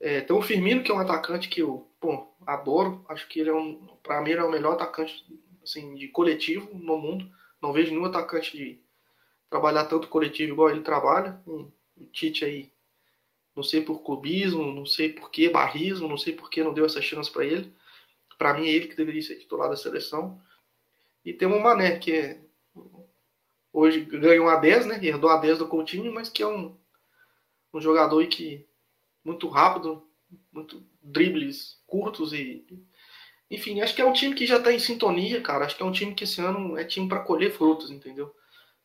É, 0.00 0.20
tem 0.20 0.34
o 0.34 0.42
Firmino, 0.42 0.82
que 0.82 0.90
é 0.90 0.94
um 0.94 0.98
atacante 0.98 1.48
que 1.48 1.62
eu 1.62 1.88
pô, 2.00 2.26
adoro. 2.44 3.04
Acho 3.08 3.28
que 3.28 3.38
ele 3.38 3.50
é 3.50 3.54
um, 3.54 3.86
para 4.02 4.20
mim, 4.20 4.30
ele 4.30 4.40
é 4.40 4.44
o 4.44 4.50
melhor 4.50 4.72
atacante 4.72 5.24
assim, 5.62 5.94
de 5.94 6.08
coletivo 6.08 6.68
no 6.74 6.98
mundo. 6.98 7.30
Não 7.62 7.72
vejo 7.72 7.92
nenhum 7.92 8.06
atacante 8.06 8.56
de 8.56 8.80
trabalhar 9.50 9.84
tanto 9.86 10.08
coletivo 10.08 10.52
igual 10.52 10.70
ele 10.70 10.80
trabalha. 10.80 11.38
O 11.44 11.70
Tite 12.12 12.44
aí, 12.44 12.72
não 13.54 13.62
sei 13.62 13.82
por 13.82 14.02
clubismo, 14.02 14.72
não 14.72 14.86
sei 14.86 15.12
por 15.12 15.30
que 15.30 15.50
barrismo, 15.50 16.08
não 16.08 16.16
sei 16.16 16.32
por 16.32 16.48
que 16.48 16.62
não 16.62 16.72
deu 16.72 16.86
essa 16.86 17.02
chance 17.02 17.30
para 17.30 17.44
ele. 17.44 17.74
Para 18.38 18.54
mim 18.54 18.66
é 18.66 18.70
ele 18.70 18.88
que 18.88 18.96
deveria 18.96 19.20
ser 19.20 19.36
titular 19.36 19.68
da 19.68 19.76
seleção. 19.76 20.40
E 21.24 21.32
tem 21.32 21.46
o 21.46 21.60
Mané, 21.60 21.98
que 21.98 22.12
é, 22.12 22.40
hoje 23.70 24.00
ganhou 24.00 24.48
a 24.48 24.56
10, 24.56 24.86
né? 24.86 25.04
Herdou 25.04 25.28
a 25.28 25.36
10 25.36 25.58
do 25.58 25.68
Coutinho, 25.68 26.14
mas 26.14 26.30
que 26.30 26.42
é 26.42 26.46
um, 26.46 26.74
um 27.74 27.80
jogador 27.80 28.26
que 28.28 28.66
muito 29.22 29.46
rápido, 29.48 30.08
muito 30.50 30.82
dribles 31.02 31.82
curtos 31.86 32.32
e 32.32 32.64
enfim, 33.50 33.80
acho 33.80 33.94
que 33.96 34.00
é 34.00 34.04
um 34.04 34.12
time 34.12 34.32
que 34.32 34.46
já 34.46 34.58
está 34.58 34.72
em 34.72 34.78
sintonia, 34.78 35.40
cara. 35.42 35.64
Acho 35.64 35.76
que 35.76 35.82
é 35.82 35.86
um 35.86 35.90
time 35.90 36.14
que 36.14 36.22
esse 36.22 36.40
ano 36.40 36.78
é 36.78 36.84
time 36.84 37.08
para 37.08 37.18
colher 37.18 37.52
frutos, 37.52 37.90
entendeu? 37.90 38.32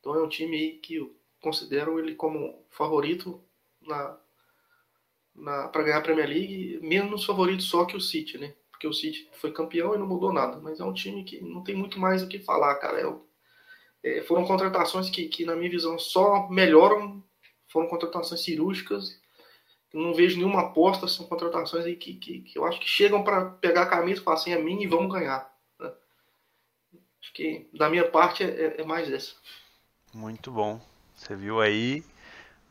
Então 0.06 0.14
é 0.16 0.22
um 0.22 0.30
time 0.30 0.74
que 0.84 0.98
eu 0.98 1.16
considero 1.42 1.98
ele 1.98 2.14
como 2.14 2.64
favorito 2.70 3.44
na, 3.82 4.16
na 5.34 5.68
para 5.70 5.82
ganhar 5.82 5.98
a 5.98 6.02
Premier 6.02 6.30
League, 6.30 6.80
menos 6.84 7.26
favorito 7.26 7.64
só 7.64 7.86
que 7.86 7.98
o 7.98 8.00
City, 8.00 8.38
né? 8.38 8.54
Porque 8.70 8.86
o 8.86 8.94
City 8.94 9.28
foi 9.34 9.52
campeão 9.52 9.96
e 9.96 9.98
não 9.98 10.06
mudou 10.06 10.32
nada. 10.32 10.60
Mas 10.62 10.80
é 10.80 10.84
um 10.84 10.94
time 10.94 11.24
que 11.24 11.42
não 11.42 11.64
tem 11.64 11.74
muito 11.74 12.00
mais 12.00 12.22
o 12.22 12.28
que 12.28 12.38
falar, 12.38 12.76
cara. 12.76 13.02
É, 14.04 14.20
é, 14.20 14.22
foram 14.22 14.46
contratações 14.46 15.10
que, 15.10 15.28
que, 15.28 15.44
na 15.44 15.56
minha 15.56 15.72
visão, 15.72 15.98
só 15.98 16.48
melhoram. 16.50 17.24
Foram 17.68 17.88
contratações 17.88 18.44
cirúrgicas 18.44 19.20
não 19.96 20.14
vejo 20.14 20.38
nenhuma 20.38 20.62
aposta, 20.62 21.08
são 21.08 21.26
contratações 21.26 21.86
aí 21.86 21.96
que, 21.96 22.16
que, 22.16 22.42
que 22.42 22.58
eu 22.60 22.66
acho 22.66 22.80
que 22.80 22.88
chegam 22.88 23.24
para 23.24 23.46
pegar 23.46 23.84
a 23.84 23.90
camisa 23.90 24.20
e 24.20 24.24
falar 24.24 24.38
assim, 24.38 24.52
é 24.52 24.62
minha 24.62 24.84
e 24.84 24.88
vamos 24.88 25.12
ganhar. 25.12 25.50
Né? 25.80 25.90
Acho 27.22 27.34
que 27.34 27.70
da 27.74 27.90
minha 27.90 28.06
parte 28.10 28.44
é, 28.44 28.76
é, 28.78 28.84
mais 28.84 29.10
essa. 29.10 29.36
Muito 30.16 30.50
bom. 30.50 30.80
Você 31.14 31.36
viu 31.36 31.60
aí 31.60 32.02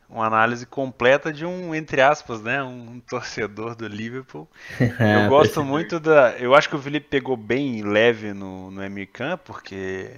uma 0.09 0.25
análise 0.25 0.65
completa 0.65 1.31
de 1.31 1.45
um, 1.45 1.75
entre 1.75 2.01
aspas, 2.01 2.41
né, 2.41 2.63
um 2.63 2.99
torcedor 3.07 3.75
do 3.75 3.87
Liverpool. 3.87 4.49
Eu 4.79 5.29
gosto 5.29 5.63
muito 5.63 5.99
da. 5.99 6.31
Eu 6.39 6.55
acho 6.55 6.67
que 6.67 6.75
o 6.75 6.81
Felipe 6.81 7.07
pegou 7.07 7.37
bem 7.37 7.83
leve 7.83 8.33
no, 8.33 8.71
no 8.71 8.83
American, 8.83 9.37
porque 9.37 10.09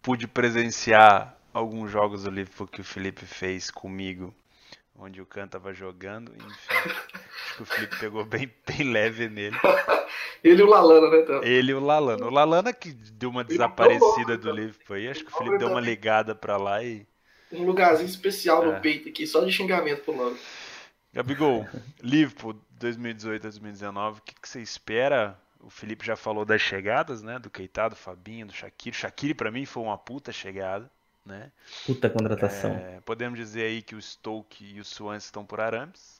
pude 0.00 0.26
presenciar 0.26 1.36
alguns 1.52 1.90
jogos 1.90 2.24
do 2.24 2.30
Liverpool 2.30 2.66
que 2.66 2.80
o 2.80 2.84
Felipe 2.84 3.26
fez 3.26 3.70
comigo 3.70 4.34
onde 5.00 5.20
o 5.20 5.26
Khan 5.26 5.48
tava 5.48 5.72
jogando, 5.72 6.30
enfim. 6.34 6.74
acho 6.74 7.56
que 7.56 7.62
o 7.62 7.66
Felipe 7.66 7.96
pegou 7.98 8.24
bem, 8.24 8.52
bem 8.66 8.92
leve 8.92 9.28
nele. 9.28 9.56
Ele 10.42 10.60
e 10.60 10.64
o 10.64 10.68
Lalana, 10.68 11.10
né, 11.10 11.20
então? 11.20 11.42
Ele 11.42 11.72
e 11.72 11.74
o 11.74 11.80
Lalana. 11.80 12.26
O 12.26 12.30
Lalana 12.30 12.72
que 12.72 12.92
deu 12.92 13.30
uma 13.30 13.44
desaparecida 13.44 14.36
do 14.36 14.50
Liverpool 14.50 14.96
aí, 14.96 15.08
acho 15.08 15.24
que 15.24 15.32
o 15.32 15.36
Felipe 15.36 15.58
deu 15.58 15.68
uma 15.68 15.80
ligada 15.80 16.34
pra 16.34 16.56
lá 16.56 16.82
e. 16.82 17.06
Um 17.52 17.64
lugarzinho 17.64 18.08
especial 18.08 18.64
no 18.64 18.72
é. 18.72 18.80
peito 18.80 19.08
aqui, 19.08 19.26
só 19.26 19.44
de 19.44 19.52
xingamento 19.52 20.02
pro 20.02 20.16
lado. 20.16 20.36
Gabigol, 21.12 21.66
Liverpool 22.00 22.54
2018-2019, 22.78 24.18
o 24.18 24.22
que, 24.22 24.34
que 24.34 24.48
você 24.48 24.60
espera? 24.60 25.36
O 25.58 25.68
Felipe 25.68 26.06
já 26.06 26.16
falou 26.16 26.44
das 26.44 26.62
chegadas, 26.62 27.22
né? 27.22 27.38
Do 27.38 27.50
Keita, 27.50 27.88
do 27.88 27.96
Fabinho, 27.96 28.46
do 28.46 28.52
Shaqiri. 28.52 28.96
Shaqiri 28.96 29.34
para 29.34 29.50
mim 29.50 29.66
foi 29.66 29.82
uma 29.82 29.98
puta 29.98 30.32
chegada. 30.32 30.90
Né? 31.24 31.52
Puta 31.84 32.08
contratação. 32.08 32.70
É, 32.70 33.00
podemos 33.04 33.38
dizer 33.38 33.64
aí 33.64 33.82
que 33.82 33.94
o 33.94 34.00
Stoke 34.00 34.64
e 34.64 34.80
o 34.80 34.84
Swans 34.84 35.24
estão 35.24 35.44
por 35.44 35.60
arames. 35.60 36.19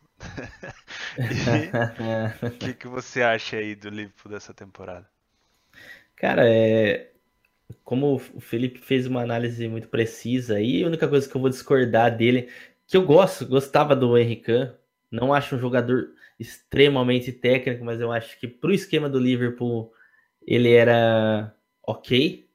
O 2.42 2.51
que, 2.59 2.74
que 2.74 2.88
você 2.88 3.22
acha 3.22 3.56
aí 3.56 3.74
do 3.74 3.88
Liverpool 3.88 4.30
dessa 4.32 4.55
temporada? 4.55 5.09
Cara, 6.16 6.47
é, 6.48 7.12
como 7.84 8.16
o 8.16 8.40
Felipe 8.40 8.78
fez 8.80 9.06
uma 9.06 9.22
análise 9.22 9.66
muito 9.68 9.88
precisa 9.88 10.56
aí, 10.56 10.84
a 10.84 10.86
única 10.86 11.09
coisa 11.09 11.28
que 11.28 11.36
eu 11.36 11.40
vou 11.40 11.51
discordar 11.51 12.16
dele, 12.16 12.51
que 12.86 12.97
eu 12.97 13.05
gosto, 13.05 13.47
gostava 13.47 13.97
do 13.97 14.16
Henrique, 14.18 14.52
não 15.10 15.32
acho 15.32 15.56
um 15.56 15.59
jogador 15.59 16.10
extremamente 16.38 17.32
técnico, 17.32 17.84
mas 17.84 18.01
eu 18.01 18.12
acho 18.12 18.38
que 18.38 18.48
pro 18.48 18.72
esquema 18.72 19.09
do 19.09 19.18
Liverpool 19.18 19.92
ele 20.47 20.72
era 20.72 21.55
ok, 21.86 22.48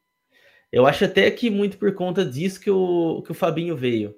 eu 0.71 0.85
acho 0.85 1.05
até 1.05 1.29
que 1.31 1.49
muito 1.49 1.77
por 1.77 1.93
conta 1.95 2.25
disso 2.25 2.59
que 2.59 2.69
o, 2.69 3.21
que 3.23 3.31
o 3.31 3.35
Fabinho 3.35 3.75
veio. 3.77 4.15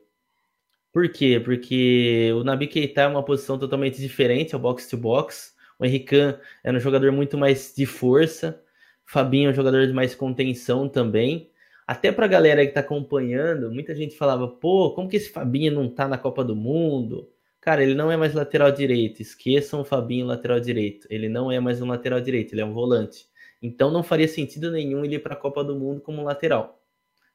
Por 0.98 1.10
quê? 1.10 1.40
Porque 1.40 2.32
o 2.34 2.44
Nabi 2.44 2.66
Keita 2.66 3.02
é 3.02 3.08
uma 3.08 3.22
posição 3.22 3.60
totalmente 3.60 4.02
diferente 4.02 4.56
ao 4.56 4.60
box 4.60 4.90
to 4.90 4.98
box. 4.98 5.54
O 5.78 5.86
Henrique 5.86 6.16
é 6.64 6.72
um 6.72 6.80
jogador 6.80 7.12
muito 7.12 7.38
mais 7.38 7.72
de 7.72 7.86
força. 7.86 8.60
O 9.08 9.12
Fabinho 9.12 9.50
é 9.50 9.52
um 9.52 9.54
jogador 9.54 9.86
de 9.86 9.94
mais 9.94 10.16
contenção 10.16 10.90
também. 10.90 11.52
Até 11.86 12.12
pra 12.12 12.26
galera 12.26 12.66
que 12.66 12.74
tá 12.74 12.80
acompanhando, 12.80 13.72
muita 13.72 13.94
gente 13.94 14.18
falava, 14.18 14.48
pô, 14.48 14.90
como 14.96 15.08
que 15.08 15.18
esse 15.18 15.30
Fabinho 15.30 15.72
não 15.72 15.88
tá 15.88 16.08
na 16.08 16.18
Copa 16.18 16.44
do 16.44 16.56
Mundo? 16.56 17.30
Cara, 17.62 17.84
ele 17.84 17.94
não 17.94 18.12
é 18.12 18.18
mais 18.18 18.34
lateral 18.34 18.72
direito. 18.72 19.22
Esqueçam 19.22 19.82
o 19.82 19.86
Fabinho 19.86 20.26
lateral 20.26 20.60
direito. 20.60 21.06
Ele 21.12 21.30
não 21.30 21.52
é 21.52 21.60
mais 21.60 21.80
um 21.80 21.86
lateral 21.86 22.20
direito, 22.20 22.56
ele 22.56 22.62
é 22.62 22.66
um 22.66 22.74
volante. 22.74 23.30
Então 23.62 23.92
não 23.92 24.02
faria 24.02 24.28
sentido 24.28 24.72
nenhum 24.72 25.06
ele 25.06 25.18
ir 25.18 25.20
para 25.20 25.36
a 25.36 25.38
Copa 25.38 25.64
do 25.64 25.76
Mundo 25.76 26.02
como 26.02 26.24
lateral, 26.24 26.82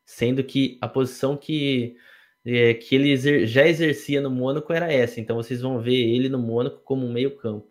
sendo 0.04 0.42
que 0.42 0.78
a 0.80 0.88
posição 0.88 1.36
que 1.36 1.94
é, 2.44 2.74
que 2.74 2.94
ele 2.94 3.10
exer 3.10 3.46
já 3.46 3.66
exercia 3.66 4.20
no 4.20 4.30
Mônaco 4.30 4.72
era 4.72 4.92
essa. 4.92 5.20
Então 5.20 5.36
vocês 5.36 5.60
vão 5.60 5.80
ver 5.80 5.94
ele 5.94 6.28
no 6.28 6.38
Mônaco 6.38 6.80
como 6.84 7.06
um 7.06 7.12
meio 7.12 7.36
campo. 7.36 7.70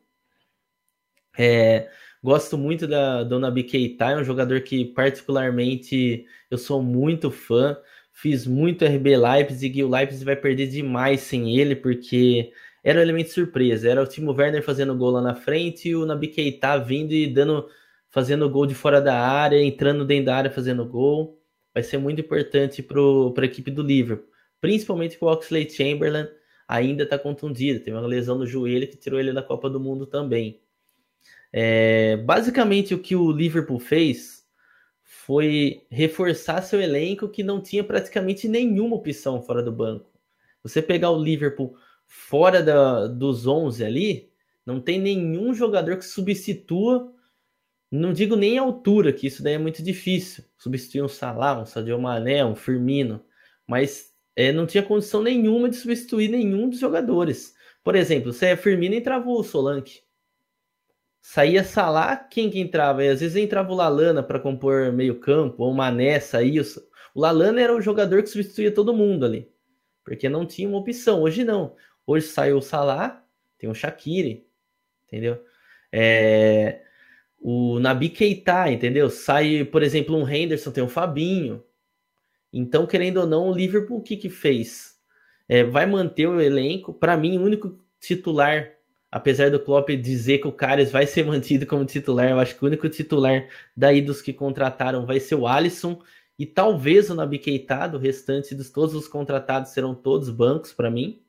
É, 1.38 1.90
gosto 2.24 2.58
muito 2.58 2.88
da 2.88 3.24
Dona 3.24 3.52
Keita, 3.64 4.12
é 4.12 4.18
um 4.18 4.24
jogador 4.24 4.62
que 4.62 4.86
particularmente 4.86 6.26
eu 6.50 6.58
sou 6.58 6.82
muito 6.82 7.32
fã. 7.32 7.78
Fiz 8.14 8.46
muito 8.46 8.86
RB 8.86 9.18
Leipzig 9.18 9.80
e 9.80 9.84
o 9.84 9.90
Leipzig 9.90 10.26
vai 10.26 10.36
perder 10.36 10.68
demais 10.68 11.22
sem 11.22 11.58
ele, 11.58 11.76
porque 11.76 12.52
era 12.84 13.00
um 13.00 13.02
elemento 13.02 13.30
surpresa. 13.30 13.90
Era 13.90 14.04
o 14.04 14.08
Timo 14.08 14.32
Werner 14.34 14.64
fazendo 14.64 14.96
gol 14.96 15.12
lá 15.12 15.22
na 15.22 15.36
frente 15.36 15.90
e 15.90 15.96
o 15.96 16.06
Nabi 16.06 16.28
Keita 16.28 16.78
vindo 16.78 17.14
e 17.14 17.28
dando 17.28 17.68
fazendo 18.10 18.50
gol 18.50 18.66
de 18.66 18.76
fora 18.76 19.02
da 19.02 19.18
área, 19.18 19.62
entrando 19.64 20.06
dentro 20.06 20.26
da 20.26 20.36
área 20.36 20.52
fazendo 20.52 20.86
gol. 20.86 21.42
Vai 21.74 21.84
ser 21.84 21.98
muito 21.98 22.20
importante 22.22 22.84
para 22.84 23.00
a 23.00 23.46
equipe 23.46 23.72
do 23.72 23.82
Liverpool. 23.82 24.31
Principalmente 24.62 25.18
que 25.18 25.26
o 25.26 25.28
Oxley 25.28 25.70
Chamberlain 25.70 26.28
ainda 26.68 27.04
está 27.04 27.20
contundido. 27.20 27.84
Tem 27.84 27.94
uma 27.94 28.08
lesão 28.08 28.38
no 28.38 28.46
joelho 28.46 28.88
que 28.88 28.96
tirou 28.96 29.20
ele 29.20 29.34
da 29.34 29.44
Copa 29.44 29.70
do 29.70 29.80
Mundo 29.80 30.06
também. 30.06 30.62
É, 31.52 32.16
basicamente, 32.18 32.94
o 32.94 33.00
que 33.00 33.16
o 33.16 33.32
Liverpool 33.32 33.80
fez 33.80 34.48
foi 35.04 35.86
reforçar 35.90 36.62
seu 36.62 36.80
elenco 36.80 37.28
que 37.28 37.44
não 37.44 37.62
tinha 37.62 37.84
praticamente 37.84 38.48
nenhuma 38.48 38.96
opção 38.96 39.42
fora 39.42 39.62
do 39.62 39.72
banco. 39.72 40.10
Você 40.64 40.82
pegar 40.82 41.10
o 41.10 41.22
Liverpool 41.22 41.76
fora 42.08 42.64
da, 42.64 43.08
dos 43.08 43.48
11 43.48 43.84
ali, 43.84 44.32
não 44.66 44.80
tem 44.80 45.02
nenhum 45.02 45.54
jogador 45.54 45.98
que 45.98 46.06
substitua 46.06 47.12
não 47.92 48.14
digo 48.14 48.38
nem 48.38 48.58
a 48.58 48.62
altura, 48.62 49.12
que 49.12 49.28
isso 49.28 49.44
daí 49.44 49.56
é 49.56 49.58
muito 49.58 49.84
difícil. 49.84 50.46
Substituir 50.58 51.04
um 51.04 51.10
Salah, 51.10 51.60
um 51.60 51.66
Sadio 51.66 52.00
Mané, 52.00 52.46
um 52.46 52.56
Firmino. 52.56 53.22
Mas 53.68 54.11
é, 54.36 54.52
não 54.52 54.66
tinha 54.66 54.84
condição 54.84 55.22
nenhuma 55.22 55.70
de 55.70 55.76
substituir 55.76 56.30
nenhum 56.30 56.70
dos 56.70 56.80
jogadores. 56.80 57.54
Por 57.84 57.96
exemplo, 57.96 58.32
se 58.32 58.46
é 58.46 58.56
Firmino, 58.56 58.96
entrava 58.96 59.30
o 59.30 59.44
Solanke. 59.44 60.02
Saía 61.22 61.64
Salah, 61.64 62.16
quem 62.16 62.50
que 62.50 62.60
entrava? 62.60 63.04
E 63.04 63.10
às 63.10 63.20
vezes 63.20 63.36
entrava 63.36 63.72
o 63.72 63.76
Lalana 63.76 64.24
para 64.24 64.40
compor 64.40 64.92
meio 64.92 65.20
campo, 65.20 65.64
ou 65.64 65.72
o 65.72 65.76
Mané 65.76 66.20
saía. 66.20 66.62
O 67.14 67.22
Lalana 67.22 67.62
era 67.62 67.76
o 67.76 67.82
jogador 67.82 68.24
que 68.24 68.30
substituía 68.30 68.74
todo 68.74 68.94
mundo 68.94 69.26
ali. 69.26 69.52
Porque 70.04 70.28
não 70.30 70.46
tinha 70.46 70.68
uma 70.68 70.80
opção. 70.80 71.22
Hoje 71.22 71.44
não. 71.44 71.76
Hoje 72.08 72.28
saiu 72.28 72.58
o 72.58 72.62
Salah, 72.62 73.24
tem 73.58 73.70
o 73.70 73.74
Shaqiri, 73.76 74.48
entendeu? 75.06 75.44
É 75.92 76.82
o 77.42 77.80
Nabi 77.80 78.10
Keita, 78.10 78.70
entendeu? 78.70 79.10
Sai, 79.10 79.66
por 79.66 79.82
exemplo, 79.82 80.16
um 80.16 80.30
Henderson, 80.30 80.72
tem 80.72 80.84
um 80.84 80.88
Fabinho. 80.88 81.64
Então, 82.54 82.86
querendo 82.86 83.18
ou 83.18 83.28
não, 83.28 83.50
o 83.50 83.54
Liverpool 83.54 84.00
o 84.00 84.02
que 84.02 84.18
que 84.18 84.30
fez? 84.30 85.00
É, 85.48 85.64
vai 85.64 85.86
manter 85.86 86.28
o 86.28 86.42
elenco. 86.42 86.94
Para 86.94 87.16
mim, 87.16 87.38
o 87.38 87.44
único 87.44 87.80
titular, 88.00 88.72
apesar 89.12 89.50
do 89.50 89.60
Klopp 89.60 89.90
dizer 89.92 90.40
que 90.40 90.48
o 90.48 90.52
Carlos 90.52 90.92
vai 90.92 91.06
ser 91.08 91.24
mantido 91.28 91.66
como 91.66 91.86
titular, 91.86 92.30
eu 92.30 92.40
acho 92.40 92.58
que 92.58 92.64
o 92.64 92.68
único 92.68 92.88
titular 92.90 93.48
daí 93.76 94.02
dos 94.02 94.22
que 94.22 94.34
contrataram 94.34 95.06
vai 95.06 95.20
ser 95.20 95.36
o 95.36 95.48
Alisson 95.48 96.02
e 96.38 96.46
talvez 96.46 97.10
o 97.10 97.16
Nabi 97.16 97.38
Keita, 97.38 97.88
do 97.88 97.98
restante 97.98 98.56
dos 98.56 98.70
todos 98.70 98.96
os 98.96 99.08
contratados 99.08 99.72
serão 99.72 99.94
todos 99.94 100.30
bancos 100.30 100.74
para 100.74 100.90
mim. 100.90 101.22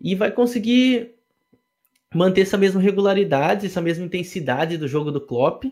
E 0.00 0.14
vai 0.14 0.32
conseguir 0.32 1.14
manter 2.14 2.42
essa 2.42 2.56
mesma 2.56 2.80
regularidade, 2.80 3.66
essa 3.66 3.80
mesma 3.80 4.04
intensidade 4.04 4.78
do 4.78 4.88
jogo 4.88 5.10
do 5.10 5.20
Klopp, 5.20 5.64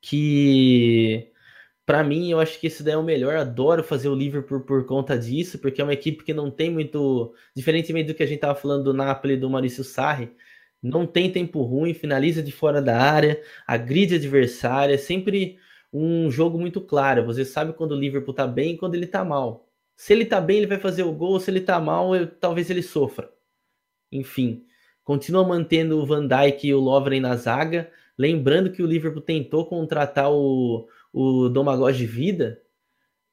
que 0.00 1.32
para 1.86 2.02
mim 2.02 2.30
eu 2.30 2.40
acho 2.40 2.58
que 2.58 2.66
esse 2.66 2.82
daí 2.82 2.94
é 2.94 2.96
o 2.96 3.02
melhor. 3.02 3.36
Adoro 3.36 3.82
fazer 3.82 4.08
o 4.08 4.14
Liverpool 4.14 4.60
por 4.60 4.86
conta 4.86 5.18
disso, 5.18 5.58
porque 5.58 5.80
é 5.80 5.84
uma 5.84 5.92
equipe 5.92 6.24
que 6.24 6.34
não 6.34 6.50
tem 6.50 6.70
muito, 6.70 7.34
diferentemente 7.54 8.08
do 8.08 8.14
que 8.14 8.22
a 8.22 8.26
gente 8.26 8.40
tava 8.40 8.54
falando 8.54 8.84
do 8.84 8.94
Napoli 8.94 9.36
do 9.36 9.50
Maurício 9.50 9.84
Sarri, 9.84 10.30
não 10.82 11.06
tem 11.06 11.30
tempo 11.30 11.62
ruim, 11.62 11.94
finaliza 11.94 12.42
de 12.42 12.52
fora 12.52 12.82
da 12.82 13.00
área, 13.00 13.40
agride 13.66 14.16
adversária, 14.16 14.94
é 14.94 14.98
sempre 14.98 15.58
um 15.92 16.30
jogo 16.30 16.58
muito 16.58 16.80
claro. 16.80 17.24
Você 17.24 17.44
sabe 17.44 17.72
quando 17.72 17.92
o 17.92 17.98
Liverpool 17.98 18.34
tá 18.34 18.46
bem 18.46 18.74
e 18.74 18.76
quando 18.76 18.94
ele 18.94 19.06
tá 19.06 19.24
mal. 19.24 19.68
Se 19.96 20.12
ele 20.12 20.26
tá 20.26 20.40
bem, 20.40 20.58
ele 20.58 20.66
vai 20.66 20.78
fazer 20.78 21.04
o 21.04 21.12
gol, 21.12 21.38
se 21.40 21.50
ele 21.50 21.60
tá 21.60 21.80
mal, 21.80 22.14
eu, 22.14 22.26
talvez 22.26 22.68
ele 22.68 22.82
sofra. 22.82 23.30
Enfim, 24.12 24.64
continua 25.04 25.46
mantendo 25.46 25.98
o 25.98 26.06
Van 26.06 26.26
Dijk 26.26 26.66
e 26.66 26.74
o 26.74 26.80
Lovren 26.80 27.20
na 27.20 27.36
zaga, 27.36 27.90
lembrando 28.18 28.70
que 28.70 28.82
o 28.82 28.86
Liverpool 28.86 29.22
tentou 29.22 29.66
contratar 29.66 30.30
o, 30.30 30.86
o 31.14 31.48
Domagoj 31.48 31.96
de 31.96 32.06
Vida, 32.06 32.60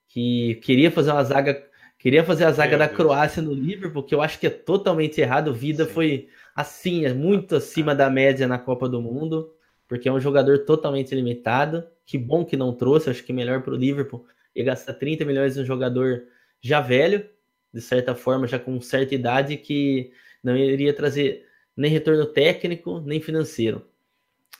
que 0.07 0.55
queria 0.63 0.91
fazer 0.91 1.11
uma 1.11 1.23
zaga, 1.23 1.67
queria 1.97 2.23
fazer 2.23 2.45
a 2.45 2.51
zaga 2.51 2.77
Meu 2.77 2.79
da 2.79 2.85
Deus. 2.85 2.95
Croácia 2.95 3.41
no 3.41 3.53
Liverpool, 3.53 4.03
que 4.03 4.13
eu 4.13 4.21
acho 4.21 4.39
que 4.39 4.45
é 4.45 4.51
totalmente 4.51 5.19
errado. 5.19 5.47
O 5.47 5.53
Vida 5.53 5.85
Sim. 5.85 5.91
foi 5.91 6.29
assim, 6.55 7.05
é 7.05 7.13
muito 7.13 7.55
acima 7.55 7.95
da 7.95 8.07
média 8.07 8.47
na 8.47 8.59
Copa 8.59 8.87
do 8.87 9.01
Mundo, 9.01 9.51
porque 9.87 10.07
é 10.07 10.13
um 10.13 10.19
jogador 10.19 10.59
totalmente 10.59 11.15
limitado. 11.15 11.83
Que 12.05 12.19
bom 12.19 12.45
que 12.45 12.55
não 12.55 12.71
trouxe, 12.71 13.09
acho 13.09 13.23
que 13.23 13.33
melhor 13.33 13.63
para 13.63 13.73
o 13.73 13.77
Liverpool 13.77 14.27
e 14.55 14.63
gastar 14.63 14.93
30 14.93 15.25
milhões 15.25 15.57
em 15.57 15.61
um 15.61 15.65
jogador 15.65 16.23
já 16.61 16.81
velho, 16.81 17.27
de 17.73 17.81
certa 17.81 18.13
forma, 18.13 18.45
já 18.45 18.59
com 18.59 18.79
certa 18.79 19.15
idade, 19.15 19.57
que 19.57 20.11
não 20.43 20.55
iria 20.55 20.93
trazer 20.93 21.47
nem 21.75 21.89
retorno 21.89 22.27
técnico, 22.27 22.99
nem 22.99 23.19
financeiro. 23.19 23.90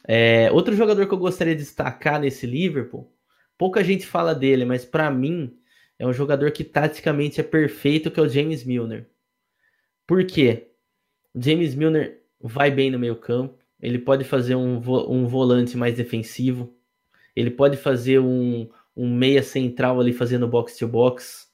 É, 0.08 0.52
outro 0.52 0.76
jogador 0.76 1.08
que 1.08 1.14
eu 1.14 1.18
gostaria 1.18 1.56
de 1.56 1.62
destacar 1.62 2.20
nesse 2.20 2.46
Liverpool, 2.46 3.12
pouca 3.58 3.84
gente 3.84 4.06
fala 4.06 4.34
dele, 4.34 4.66
mas 4.66 4.84
para 4.84 5.12
mim 5.12 5.58
é 6.00 6.06
um 6.08 6.14
jogador 6.14 6.52
que 6.52 6.64
taticamente 6.64 7.40
é 7.40 7.44
perfeito, 7.44 8.10
que 8.10 8.20
é 8.20 8.24
o 8.24 8.30
James 8.30 8.64
Milner. 8.64 9.08
Por 10.08 10.26
quê? 10.26 10.72
O 11.34 11.42
James 11.42 11.76
Milner 11.76 12.24
vai 12.40 12.72
bem 12.72 12.90
no 12.90 12.98
meio 12.98 13.16
campo, 13.16 13.60
ele 13.80 14.00
pode 14.00 14.24
fazer 14.24 14.56
um, 14.56 14.80
vo 14.80 15.12
um 15.12 15.28
volante 15.28 15.78
mais 15.78 15.96
defensivo, 15.96 16.76
ele 17.36 17.52
pode 17.52 17.78
fazer 17.78 18.20
um, 18.20 18.70
um 18.96 19.14
meia 19.14 19.44
central 19.44 20.00
ali 20.00 20.14
fazendo 20.14 20.48
box 20.48 20.78
to 20.78 20.88
box. 20.88 21.50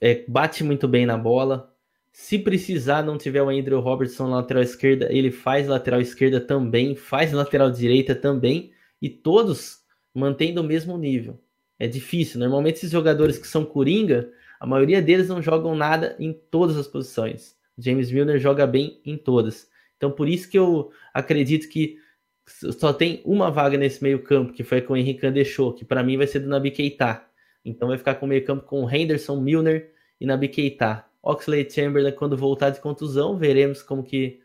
É, 0.00 0.24
bate 0.28 0.64
muito 0.64 0.88
bem 0.88 1.06
na 1.06 1.16
bola. 1.16 1.73
Se 2.16 2.38
precisar, 2.38 3.02
não 3.02 3.18
tiver 3.18 3.42
o 3.42 3.48
Andrew 3.48 3.80
Robertson 3.80 4.28
lateral 4.28 4.62
esquerda, 4.62 5.12
ele 5.12 5.32
faz 5.32 5.66
lateral 5.66 6.00
esquerda 6.00 6.40
também, 6.40 6.94
faz 6.94 7.32
lateral 7.32 7.72
direita 7.72 8.14
também, 8.14 8.70
e 9.02 9.10
todos 9.10 9.80
mantendo 10.14 10.60
o 10.60 10.64
mesmo 10.64 10.96
nível. 10.96 11.40
É 11.76 11.88
difícil. 11.88 12.38
Normalmente, 12.38 12.76
esses 12.76 12.92
jogadores 12.92 13.36
que 13.36 13.48
são 13.48 13.64
coringa, 13.64 14.30
a 14.60 14.66
maioria 14.66 15.02
deles 15.02 15.26
não 15.26 15.42
jogam 15.42 15.74
nada 15.74 16.14
em 16.20 16.32
todas 16.32 16.76
as 16.76 16.86
posições. 16.86 17.56
James 17.76 18.12
Milner 18.12 18.38
joga 18.38 18.64
bem 18.64 19.00
em 19.04 19.16
todas. 19.16 19.68
Então, 19.96 20.08
por 20.08 20.28
isso 20.28 20.48
que 20.48 20.56
eu 20.56 20.92
acredito 21.12 21.68
que 21.68 21.98
só 22.46 22.92
tem 22.92 23.22
uma 23.24 23.50
vaga 23.50 23.76
nesse 23.76 24.00
meio-campo, 24.00 24.52
que 24.52 24.62
foi 24.62 24.80
com 24.80 24.92
o 24.92 24.96
Henrique 24.96 25.28
deixou, 25.32 25.72
que 25.72 25.84
para 25.84 26.04
mim 26.04 26.16
vai 26.16 26.28
ser 26.28 26.38
do 26.38 26.48
Nabi 26.48 26.70
Keita. 26.70 27.24
Então 27.64 27.88
vai 27.88 27.98
ficar 27.98 28.14
com 28.14 28.26
o 28.26 28.28
meio-campo 28.28 28.64
com 28.66 28.88
Henderson, 28.88 29.40
Milner 29.40 29.92
e 30.20 30.26
Nabi 30.26 30.46
Keita. 30.46 31.04
Oxley 31.24 31.68
Chamberlain, 31.70 32.12
quando 32.12 32.36
voltar 32.36 32.70
de 32.70 32.80
contusão, 32.80 33.38
veremos 33.38 33.82
como 33.82 34.04
que 34.04 34.40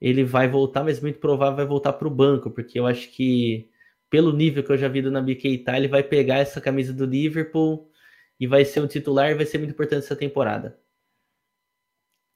ele 0.00 0.24
vai 0.24 0.48
voltar, 0.48 0.84
mas 0.84 1.00
muito 1.00 1.18
provável 1.18 1.56
vai 1.56 1.66
voltar 1.66 1.92
para 1.94 2.08
o 2.08 2.10
banco, 2.10 2.50
porque 2.50 2.78
eu 2.78 2.86
acho 2.86 3.10
que, 3.10 3.70
pelo 4.08 4.32
nível 4.32 4.62
que 4.64 4.70
eu 4.72 4.78
já 4.78 4.88
vi 4.88 5.02
do 5.02 5.10
Nabi 5.10 5.36
Keita, 5.36 5.76
ele 5.76 5.88
vai 5.88 6.02
pegar 6.02 6.38
essa 6.38 6.60
camisa 6.60 6.92
do 6.92 7.06
Liverpool 7.06 7.90
e 8.38 8.46
vai 8.46 8.64
ser 8.64 8.80
um 8.80 8.86
titular 8.86 9.30
e 9.30 9.34
vai 9.34 9.46
ser 9.46 9.58
muito 9.58 9.72
importante 9.72 10.04
essa 10.04 10.16
temporada. 10.16 10.78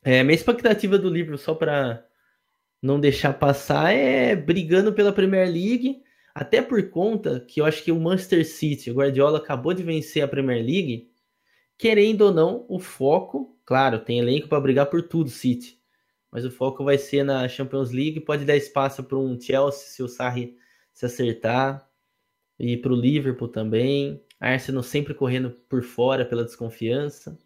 É, 0.04 0.22
minha 0.22 0.34
expectativa 0.36 0.98
do 0.98 1.10
Liverpool, 1.10 1.38
só 1.38 1.54
para 1.54 2.06
não 2.82 3.00
deixar 3.00 3.32
passar 3.32 3.92
é 3.92 4.36
brigando 4.36 4.92
pela 4.92 5.12
Premier 5.12 5.48
League, 5.48 6.02
até 6.34 6.62
por 6.62 6.90
conta 6.90 7.40
que 7.40 7.60
eu 7.60 7.64
acho 7.64 7.82
que 7.82 7.90
o 7.90 7.98
Manchester 8.00 8.46
City, 8.46 8.90
o 8.90 8.94
Guardiola 8.94 9.38
acabou 9.38 9.72
de 9.74 9.82
vencer 9.82 10.22
a 10.22 10.28
Premier 10.28 10.64
League, 10.64 11.10
querendo 11.78 12.22
ou 12.22 12.32
não, 12.32 12.64
o 12.68 12.78
foco, 12.78 13.58
claro, 13.64 13.98
tem 13.98 14.18
elenco 14.18 14.48
para 14.48 14.60
brigar 14.60 14.86
por 14.86 15.02
tudo, 15.02 15.30
City, 15.30 15.80
mas 16.30 16.44
o 16.44 16.50
foco 16.50 16.84
vai 16.84 16.98
ser 16.98 17.24
na 17.24 17.48
Champions 17.48 17.90
League, 17.92 18.20
pode 18.20 18.44
dar 18.44 18.56
espaço 18.56 19.02
para 19.04 19.18
um 19.18 19.40
Chelsea 19.40 19.88
se 19.88 20.02
o 20.02 20.08
Sarri 20.08 20.56
se 20.92 21.06
acertar, 21.06 21.88
e 22.58 22.76
para 22.76 22.92
o 22.92 22.96
Liverpool 22.96 23.48
também, 23.48 24.22
Arsenal 24.40 24.82
sempre 24.82 25.14
correndo 25.14 25.50
por 25.68 25.82
fora 25.82 26.24
pela 26.24 26.44
desconfiança. 26.44 27.38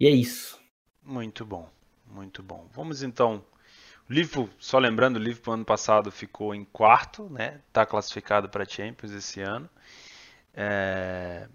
E 0.00 0.06
é 0.06 0.10
isso. 0.10 0.58
Muito 1.02 1.44
bom, 1.44 1.68
muito 2.06 2.42
bom. 2.42 2.68
Vamos 2.72 3.02
então 3.02 3.44
Liverpool, 4.08 4.48
só 4.58 4.78
lembrando, 4.78 5.16
o 5.16 5.18
Liverpool 5.18 5.52
ano 5.52 5.64
passado 5.66 6.10
ficou 6.10 6.54
em 6.54 6.64
quarto, 6.64 7.28
né? 7.28 7.60
Está 7.68 7.84
classificado 7.84 8.48
para 8.48 8.64
Champions 8.64 9.12
esse 9.12 9.40
ano. 9.42 9.68
É... 10.54 11.46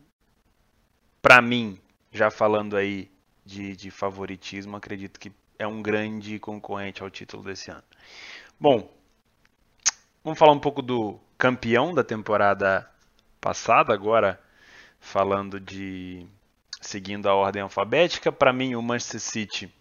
Para 1.23 1.41
mim, 1.41 1.79
já 2.11 2.29
falando 2.29 2.75
aí 2.75 3.09
de, 3.45 3.77
de 3.77 3.89
favoritismo, 3.89 4.75
acredito 4.75 5.17
que 5.17 5.31
é 5.57 5.65
um 5.65 5.81
grande 5.81 6.37
concorrente 6.37 7.01
ao 7.01 7.09
título 7.09 7.41
desse 7.43 7.71
ano. 7.71 7.81
Bom, 8.59 8.93
vamos 10.21 10.37
falar 10.37 10.51
um 10.51 10.59
pouco 10.59 10.81
do 10.81 11.17
campeão 11.37 11.93
da 11.93 12.03
temporada 12.03 12.85
passada, 13.39 13.93
agora 13.93 14.37
falando 14.99 15.61
de 15.61 16.27
seguindo 16.81 17.29
a 17.29 17.33
ordem 17.33 17.61
alfabética. 17.61 18.29
Para 18.29 18.51
mim, 18.51 18.75
o 18.75 18.81
Manchester 18.81 19.21
City 19.21 19.73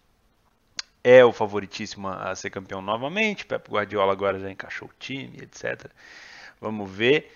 é 1.03 1.25
o 1.25 1.33
favoritíssimo 1.33 2.07
a 2.07 2.33
ser 2.35 2.51
campeão 2.51 2.81
novamente. 2.81 3.45
Pep 3.45 3.69
Guardiola 3.69 4.13
agora 4.13 4.39
já 4.39 4.49
encaixou 4.49 4.87
o 4.87 4.93
time, 4.97 5.39
etc. 5.41 5.91
Vamos 6.61 6.89
ver. 6.89 7.35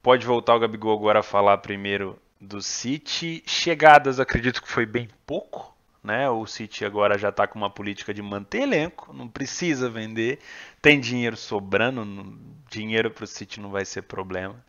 Pode 0.00 0.24
voltar 0.24 0.54
o 0.54 0.60
Gabigol 0.60 0.96
agora 0.96 1.18
a 1.18 1.24
falar 1.24 1.58
primeiro 1.58 2.16
do 2.40 2.62
City. 2.62 3.42
Chegadas, 3.46 4.20
acredito 4.20 4.62
que 4.62 4.70
foi 4.70 4.86
bem 4.86 5.08
pouco. 5.26 5.76
Né? 6.02 6.28
O 6.30 6.46
City 6.46 6.84
agora 6.84 7.18
já 7.18 7.28
está 7.28 7.46
com 7.46 7.58
uma 7.58 7.70
política 7.70 8.14
de 8.14 8.22
manter 8.22 8.62
elenco, 8.62 9.12
não 9.12 9.28
precisa 9.28 9.90
vender, 9.90 10.38
tem 10.80 11.00
dinheiro 11.00 11.36
sobrando, 11.36 12.38
dinheiro 12.70 13.10
para 13.10 13.24
o 13.24 13.26
City 13.26 13.60
não 13.60 13.70
vai 13.70 13.84
ser 13.84 14.02
problema. 14.02 14.64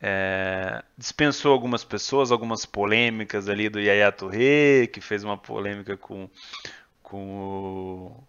É, 0.00 0.82
dispensou 0.96 1.52
algumas 1.52 1.84
pessoas, 1.84 2.32
algumas 2.32 2.64
polêmicas 2.64 3.48
ali 3.48 3.68
do 3.68 3.78
Yaya 3.78 4.10
Touré, 4.10 4.86
que 4.86 5.00
fez 5.00 5.24
uma 5.24 5.36
polêmica 5.36 5.96
com 5.96 6.28
com 7.02 7.40
o, 7.40 8.24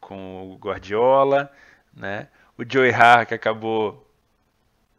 com 0.00 0.52
o 0.52 0.56
Guardiola, 0.56 1.50
né? 1.94 2.28
O 2.56 2.64
Joey 2.70 2.92
Hart 2.92 3.28
que 3.28 3.34
acabou 3.34 4.06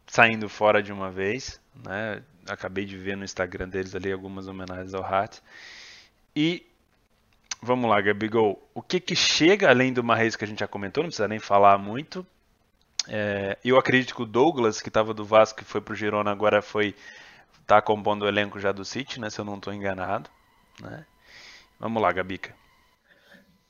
saindo 0.06 0.48
fora 0.48 0.82
de 0.82 0.92
uma 0.92 1.10
vez, 1.10 1.60
né? 1.74 2.22
Acabei 2.50 2.84
de 2.84 2.96
ver 2.96 3.16
no 3.16 3.24
Instagram 3.24 3.68
deles 3.68 3.94
ali 3.94 4.12
algumas 4.12 4.46
homenagens 4.48 4.94
ao 4.94 5.04
Hart. 5.04 5.38
E 6.34 6.66
vamos 7.62 7.88
lá, 7.88 8.00
Gabigol. 8.00 8.60
O 8.74 8.82
que 8.82 9.00
que 9.00 9.16
chega 9.16 9.68
além 9.68 9.92
do 9.92 10.04
Marreis 10.04 10.36
que 10.36 10.44
a 10.44 10.46
gente 10.46 10.60
já 10.60 10.68
comentou, 10.68 11.02
não 11.02 11.08
precisa 11.08 11.28
nem 11.28 11.38
falar 11.38 11.78
muito. 11.78 12.26
É, 13.08 13.56
eu 13.64 13.78
acredito 13.78 14.14
que 14.14 14.22
o 14.22 14.26
Douglas, 14.26 14.80
que 14.80 14.88
estava 14.88 15.14
do 15.14 15.24
Vasco 15.24 15.62
e 15.62 15.64
foi 15.64 15.80
pro 15.80 15.94
Girona, 15.94 16.30
agora 16.30 16.60
foi 16.60 16.94
tá 17.66 17.80
compondo 17.80 18.22
o 18.22 18.28
elenco 18.28 18.58
já 18.58 18.72
do 18.72 18.84
City, 18.84 19.20
né? 19.20 19.30
Se 19.30 19.40
eu 19.40 19.44
não 19.44 19.56
estou 19.56 19.72
enganado, 19.72 20.28
né? 20.80 21.06
Vamos 21.78 22.02
lá, 22.02 22.12
Gabica. 22.12 22.54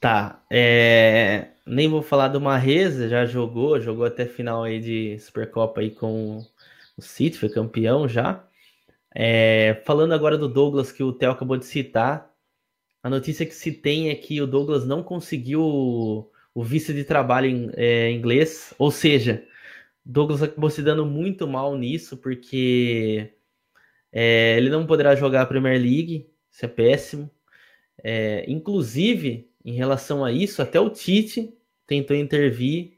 Tá, 0.00 0.40
é... 0.50 1.48
nem 1.66 1.88
vou 1.88 2.00
falar 2.00 2.28
do 2.28 2.40
Marreza, 2.40 3.08
já 3.08 3.26
jogou, 3.26 3.78
jogou 3.78 4.06
até 4.06 4.24
final 4.24 4.64
aí 4.64 4.80
de 4.80 5.18
Supercopa 5.18 5.82
aí 5.82 5.90
com 5.90 6.42
o 6.96 7.02
City, 7.02 7.38
foi 7.38 7.50
campeão 7.50 8.08
já. 8.08 8.42
É... 9.14 9.82
Falando 9.84 10.12
agora 10.12 10.38
do 10.38 10.48
Douglas, 10.48 10.92
que 10.92 11.02
o 11.02 11.12
Theo 11.12 11.30
acabou 11.30 11.56
de 11.56 11.66
citar, 11.66 12.30
a 13.02 13.08
notícia 13.10 13.46
que 13.46 13.54
se 13.54 13.72
tem 13.72 14.10
é 14.10 14.14
que 14.14 14.40
o 14.40 14.46
Douglas 14.46 14.86
não 14.86 15.02
conseguiu 15.02 16.30
o 16.54 16.64
visto 16.64 16.92
de 16.92 17.04
trabalho 17.04 17.46
em 17.46 17.70
é, 17.74 18.10
inglês, 18.10 18.74
ou 18.78 18.90
seja, 18.90 19.46
Douglas 20.04 20.42
acabou 20.42 20.68
se 20.70 20.82
dando 20.82 21.06
muito 21.06 21.46
mal 21.46 21.76
nisso, 21.76 22.16
porque 22.16 23.32
é, 24.12 24.56
ele 24.56 24.70
não 24.70 24.86
poderá 24.86 25.14
jogar 25.14 25.42
a 25.42 25.46
Premier 25.46 25.80
League, 25.80 26.28
isso 26.50 26.64
é 26.64 26.68
péssimo. 26.68 27.30
É, 28.02 28.44
inclusive, 28.48 29.50
em 29.64 29.72
relação 29.72 30.24
a 30.24 30.32
isso, 30.32 30.62
até 30.62 30.80
o 30.80 30.90
Tite 30.90 31.54
tentou 31.86 32.16
intervir 32.16 32.92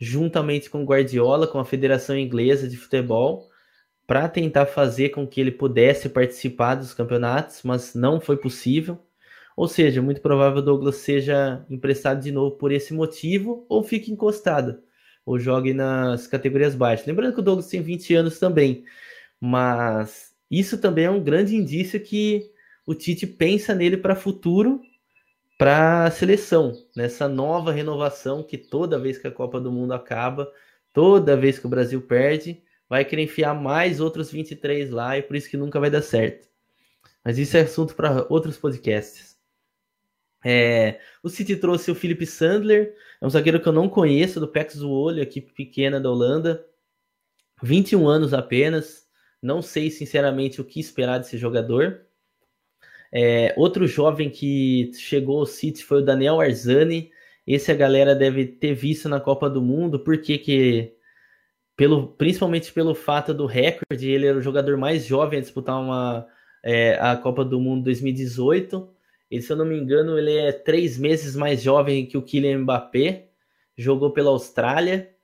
juntamente 0.00 0.70
com 0.70 0.82
o 0.82 0.86
Guardiola, 0.86 1.46
com 1.46 1.58
a 1.58 1.64
Federação 1.64 2.16
Inglesa 2.16 2.68
de 2.68 2.76
Futebol, 2.76 3.47
para 4.08 4.26
tentar 4.26 4.64
fazer 4.64 5.10
com 5.10 5.26
que 5.26 5.38
ele 5.38 5.52
pudesse 5.52 6.08
participar 6.08 6.76
dos 6.76 6.94
campeonatos, 6.94 7.60
mas 7.62 7.94
não 7.94 8.18
foi 8.18 8.38
possível. 8.38 8.98
Ou 9.54 9.68
seja, 9.68 10.00
muito 10.00 10.22
provável 10.22 10.62
Douglas 10.62 10.96
seja 10.96 11.62
emprestado 11.68 12.22
de 12.22 12.32
novo 12.32 12.56
por 12.56 12.72
esse 12.72 12.94
motivo 12.94 13.66
ou 13.68 13.84
fique 13.84 14.10
encostado 14.10 14.82
ou 15.26 15.38
jogue 15.38 15.74
nas 15.74 16.26
categorias 16.26 16.74
baixas. 16.74 17.06
Lembrando 17.06 17.34
que 17.34 17.40
o 17.40 17.42
Douglas 17.42 17.68
tem 17.68 17.82
20 17.82 18.14
anos 18.14 18.38
também, 18.38 18.82
mas 19.38 20.34
isso 20.50 20.78
também 20.78 21.04
é 21.04 21.10
um 21.10 21.22
grande 21.22 21.54
indício 21.54 22.00
que 22.00 22.50
o 22.86 22.94
Tite 22.94 23.26
pensa 23.26 23.74
nele 23.74 23.98
para 23.98 24.16
futuro 24.16 24.80
para 25.58 26.04
a 26.04 26.10
seleção, 26.10 26.72
nessa 26.96 27.28
nova 27.28 27.72
renovação 27.72 28.42
que 28.42 28.56
toda 28.56 28.98
vez 28.98 29.18
que 29.18 29.26
a 29.26 29.30
Copa 29.30 29.60
do 29.60 29.70
Mundo 29.70 29.92
acaba, 29.92 30.50
toda 30.94 31.36
vez 31.36 31.58
que 31.58 31.66
o 31.66 31.70
Brasil 31.70 32.00
perde, 32.00 32.62
vai 32.88 33.04
querer 33.04 33.22
enfiar 33.22 33.54
mais 33.54 34.00
outros 34.00 34.30
23 34.30 34.90
lá 34.90 35.18
e 35.18 35.22
por 35.22 35.36
isso 35.36 35.50
que 35.50 35.56
nunca 35.56 35.78
vai 35.78 35.90
dar 35.90 36.02
certo. 36.02 36.48
Mas 37.24 37.38
isso 37.38 37.56
é 37.56 37.60
assunto 37.60 37.94
para 37.94 38.26
outros 38.28 38.56
podcasts. 38.56 39.36
É, 40.44 41.00
o 41.22 41.28
City 41.28 41.56
trouxe 41.56 41.90
o 41.90 41.94
Philip 41.94 42.24
Sandler, 42.24 42.94
é 43.20 43.26
um 43.26 43.30
zagueiro 43.30 43.60
que 43.60 43.68
eu 43.68 43.72
não 43.72 43.88
conheço, 43.88 44.40
do 44.40 44.48
Pax 44.48 44.74
Zwolle, 44.74 45.20
equipe 45.20 45.52
pequena 45.52 46.00
da 46.00 46.10
Holanda. 46.10 46.64
21 47.62 48.08
anos 48.08 48.32
apenas. 48.32 49.06
Não 49.42 49.60
sei, 49.62 49.90
sinceramente, 49.90 50.60
o 50.60 50.64
que 50.64 50.80
esperar 50.80 51.18
desse 51.18 51.36
jogador. 51.36 52.02
É, 53.12 53.54
outro 53.56 53.86
jovem 53.86 54.30
que 54.30 54.90
chegou 54.94 55.40
ao 55.40 55.46
City 55.46 55.84
foi 55.84 55.98
o 55.98 56.04
Daniel 56.04 56.40
Arzani. 56.40 57.10
Esse 57.46 57.72
a 57.72 57.74
galera 57.74 58.14
deve 58.14 58.46
ter 58.46 58.74
visto 58.74 59.08
na 59.08 59.20
Copa 59.20 59.48
do 59.48 59.62
Mundo, 59.62 60.00
porque 60.00 60.38
que 60.38 60.94
pelo, 61.78 62.08
principalmente 62.08 62.72
pelo 62.72 62.92
fato 62.92 63.32
do 63.32 63.46
recorde, 63.46 64.10
ele 64.10 64.26
era 64.26 64.36
o 64.36 64.42
jogador 64.42 64.76
mais 64.76 65.06
jovem 65.06 65.38
a 65.38 65.42
disputar 65.42 65.80
uma, 65.80 66.26
é, 66.60 66.98
a 67.00 67.16
Copa 67.16 67.44
do 67.44 67.60
Mundo 67.60 67.84
2018. 67.84 68.92
E 69.30 69.40
se 69.40 69.52
eu 69.52 69.56
não 69.56 69.64
me 69.64 69.78
engano, 69.78 70.18
ele 70.18 70.36
é 70.36 70.50
três 70.50 70.98
meses 70.98 71.36
mais 71.36 71.62
jovem 71.62 72.04
que 72.04 72.18
o 72.18 72.22
Kylian 72.22 72.58
Mbappé. 72.60 73.28
Jogou 73.76 74.10
pela 74.12 74.30
Austrália. 74.30 75.14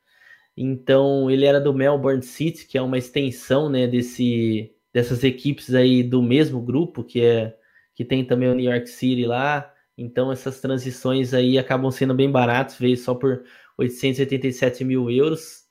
Então, 0.57 1.29
ele 1.29 1.45
era 1.45 1.61
do 1.61 1.75
Melbourne 1.75 2.23
City, 2.23 2.67
que 2.69 2.79
é 2.79 2.83
uma 2.83 2.99
extensão 2.99 3.69
né, 3.69 3.89
desse, 3.89 4.73
dessas 4.93 5.25
equipes 5.25 5.75
aí 5.75 6.05
do 6.05 6.23
mesmo 6.23 6.61
grupo, 6.63 7.03
que 7.03 7.21
é 7.21 7.57
que 7.97 8.05
tem 8.05 8.25
também 8.25 8.49
o 8.49 8.55
New 8.55 8.71
York 8.71 8.89
City 8.89 9.27
lá. 9.27 9.75
Então, 9.99 10.31
essas 10.31 10.61
transições 10.61 11.35
aí 11.35 11.59
acabam 11.59 11.91
sendo 11.91 12.15
bem 12.15 12.31
baratas, 12.31 12.79
veio 12.79 12.97
só 12.97 13.13
por 13.13 13.43
887 13.77 14.85
mil 14.85 15.11
euros. 15.11 15.64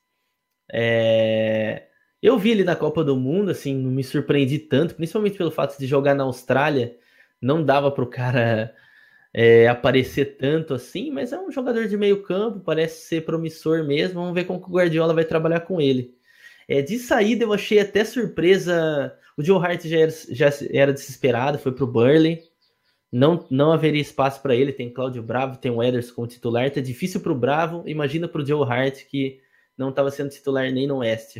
É... 0.74 1.84
Eu 2.22 2.40
vi 2.40 2.52
ele 2.52 2.64
na 2.64 2.76
Copa 2.76 3.04
do 3.04 3.16
Mundo, 3.18 3.52
assim, 3.52 3.76
não 3.76 3.92
me 3.92 4.04
surpreendi 4.04 4.58
tanto, 4.58 4.96
principalmente 4.96 5.38
pelo 5.38 5.52
fato 5.52 5.78
de 5.78 5.86
jogar 5.86 6.16
na 6.16 6.24
Austrália. 6.24 6.96
Não 7.42 7.64
dava 7.64 7.92
para 7.92 8.04
o 8.04 8.08
cara 8.10 8.74
é, 9.34 9.68
aparecer 9.68 10.38
tanto 10.38 10.74
assim, 10.74 11.12
mas 11.12 11.34
é 11.34 11.40
um 11.40 11.52
jogador 11.52 11.88
de 11.88 11.98
meio 11.98 12.24
campo, 12.24 12.62
parece 12.62 13.08
ser 13.08 13.26
promissor 13.26 13.84
mesmo. 13.84 14.22
Vamos 14.22 14.34
ver 14.34 14.46
como 14.46 14.60
o 14.60 14.72
Guardiola 14.72 15.14
vai 15.14 15.26
trabalhar 15.26 15.62
com 15.62 15.82
ele. 15.82 16.16
É, 16.68 16.82
de 16.82 16.98
saída, 16.98 17.44
eu 17.44 17.54
achei 17.54 17.80
até 17.80 18.06
surpresa. 18.06 19.14
O 19.38 19.44
Joe 19.44 19.64
Hart 19.64 19.86
já 19.86 20.00
era, 20.00 20.12
já 20.30 20.50
era 20.72 20.94
desesperado, 20.94 21.60
foi 21.60 21.72
para 21.74 21.84
o 21.84 21.88
Burley. 21.88 22.42
Não, 23.12 23.46
não 23.52 23.72
haveria 23.72 24.02
espaço 24.02 24.42
para 24.42 24.56
ele. 24.56 24.72
Tem 24.72 24.92
Cláudio 24.92 25.22
Bravo, 25.22 25.58
tem 25.58 25.72
o 25.72 25.84
Ederson 25.84 26.14
como 26.16 26.28
titular. 26.28 26.72
Tá 26.72 26.82
difícil 26.82 27.20
para 27.20 27.32
o 27.32 27.38
Bravo. 27.38 27.84
Imagina 27.86 28.28
para 28.28 28.42
o 28.42 28.46
Joe 28.46 28.68
Hart, 28.68 29.04
que 29.10 29.40
não 29.78 29.90
estava 29.90 30.12
sendo 30.12 30.30
titular 30.30 30.72
nem 30.72 30.88
no 30.88 30.98
West. 30.98 31.38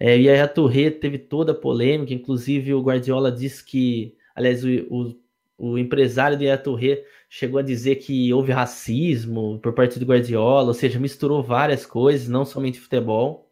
É, 0.00 0.18
e 0.18 0.28
aí 0.28 0.40
a 0.40 0.48
Torre 0.48 0.90
teve 0.90 1.18
toda 1.18 1.52
a 1.52 1.54
polêmica. 1.54 2.14
Inclusive, 2.14 2.74
o 2.74 2.82
Guardiola 2.82 3.32
disse 3.32 3.64
que. 3.64 4.16
Aliás, 4.34 4.64
o, 4.64 4.68
o 4.90 5.14
o 5.58 5.76
empresário 5.76 6.38
de 6.38 6.56
Torre 6.58 7.04
chegou 7.28 7.58
a 7.58 7.62
dizer 7.62 7.96
que 7.96 8.32
houve 8.32 8.52
racismo 8.52 9.58
por 9.60 9.74
parte 9.74 9.98
do 9.98 10.06
Guardiola, 10.06 10.68
ou 10.68 10.74
seja, 10.74 11.00
misturou 11.00 11.42
várias 11.42 11.84
coisas, 11.84 12.28
não 12.28 12.44
somente 12.44 12.78
futebol. 12.80 13.50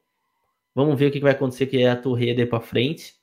Vamos 0.75 0.99
ver 0.99 1.09
o 1.09 1.11
que 1.11 1.21
vai 1.21 1.33
acontecer 1.33 1.67
com 1.67 1.77
a 1.89 1.97
Torre 1.97 2.35
daí 2.35 2.47
para 2.47 2.61
frente. 2.61 3.17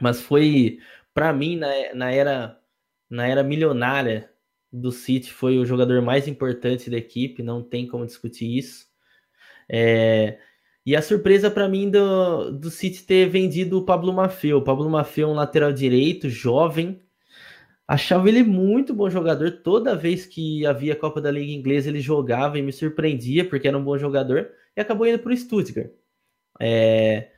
Mas 0.00 0.20
foi, 0.20 0.80
para 1.14 1.32
mim, 1.32 1.56
na, 1.56 1.68
na, 1.94 2.12
era, 2.12 2.60
na 3.08 3.26
era 3.26 3.42
milionária 3.42 4.30
do 4.70 4.92
City, 4.92 5.32
foi 5.32 5.58
o 5.58 5.64
jogador 5.64 6.02
mais 6.02 6.28
importante 6.28 6.90
da 6.90 6.98
equipe, 6.98 7.42
não 7.42 7.62
tem 7.62 7.86
como 7.86 8.06
discutir 8.06 8.58
isso. 8.58 8.86
É, 9.68 10.38
e 10.84 10.96
a 10.96 11.02
surpresa 11.02 11.50
para 11.50 11.68
mim 11.68 11.90
do, 11.90 12.50
do 12.52 12.70
City 12.70 13.04
ter 13.04 13.28
vendido 13.28 13.78
o 13.78 13.84
Pablo 13.84 14.12
Maffeo. 14.12 14.58
O 14.58 14.62
Pablo 14.62 14.88
Maffeo 14.90 15.28
é 15.28 15.30
um 15.30 15.34
lateral 15.34 15.72
direito, 15.72 16.28
jovem, 16.28 17.00
Achava 17.92 18.28
ele 18.28 18.42
muito 18.42 18.94
bom 18.94 19.10
jogador. 19.10 19.50
Toda 19.62 19.94
vez 19.94 20.24
que 20.24 20.64
havia 20.64 20.96
Copa 20.96 21.20
da 21.20 21.30
Liga 21.30 21.52
Inglesa, 21.52 21.90
ele 21.90 22.00
jogava 22.00 22.58
e 22.58 22.62
me 22.62 22.72
surpreendia, 22.72 23.46
porque 23.46 23.68
era 23.68 23.76
um 23.76 23.84
bom 23.84 23.98
jogador. 23.98 24.50
E 24.74 24.80
acabou 24.80 25.06
indo 25.06 25.18
para 25.18 25.30
o 25.30 25.36
Stuttgart. 25.36 25.90
É... 26.58 27.30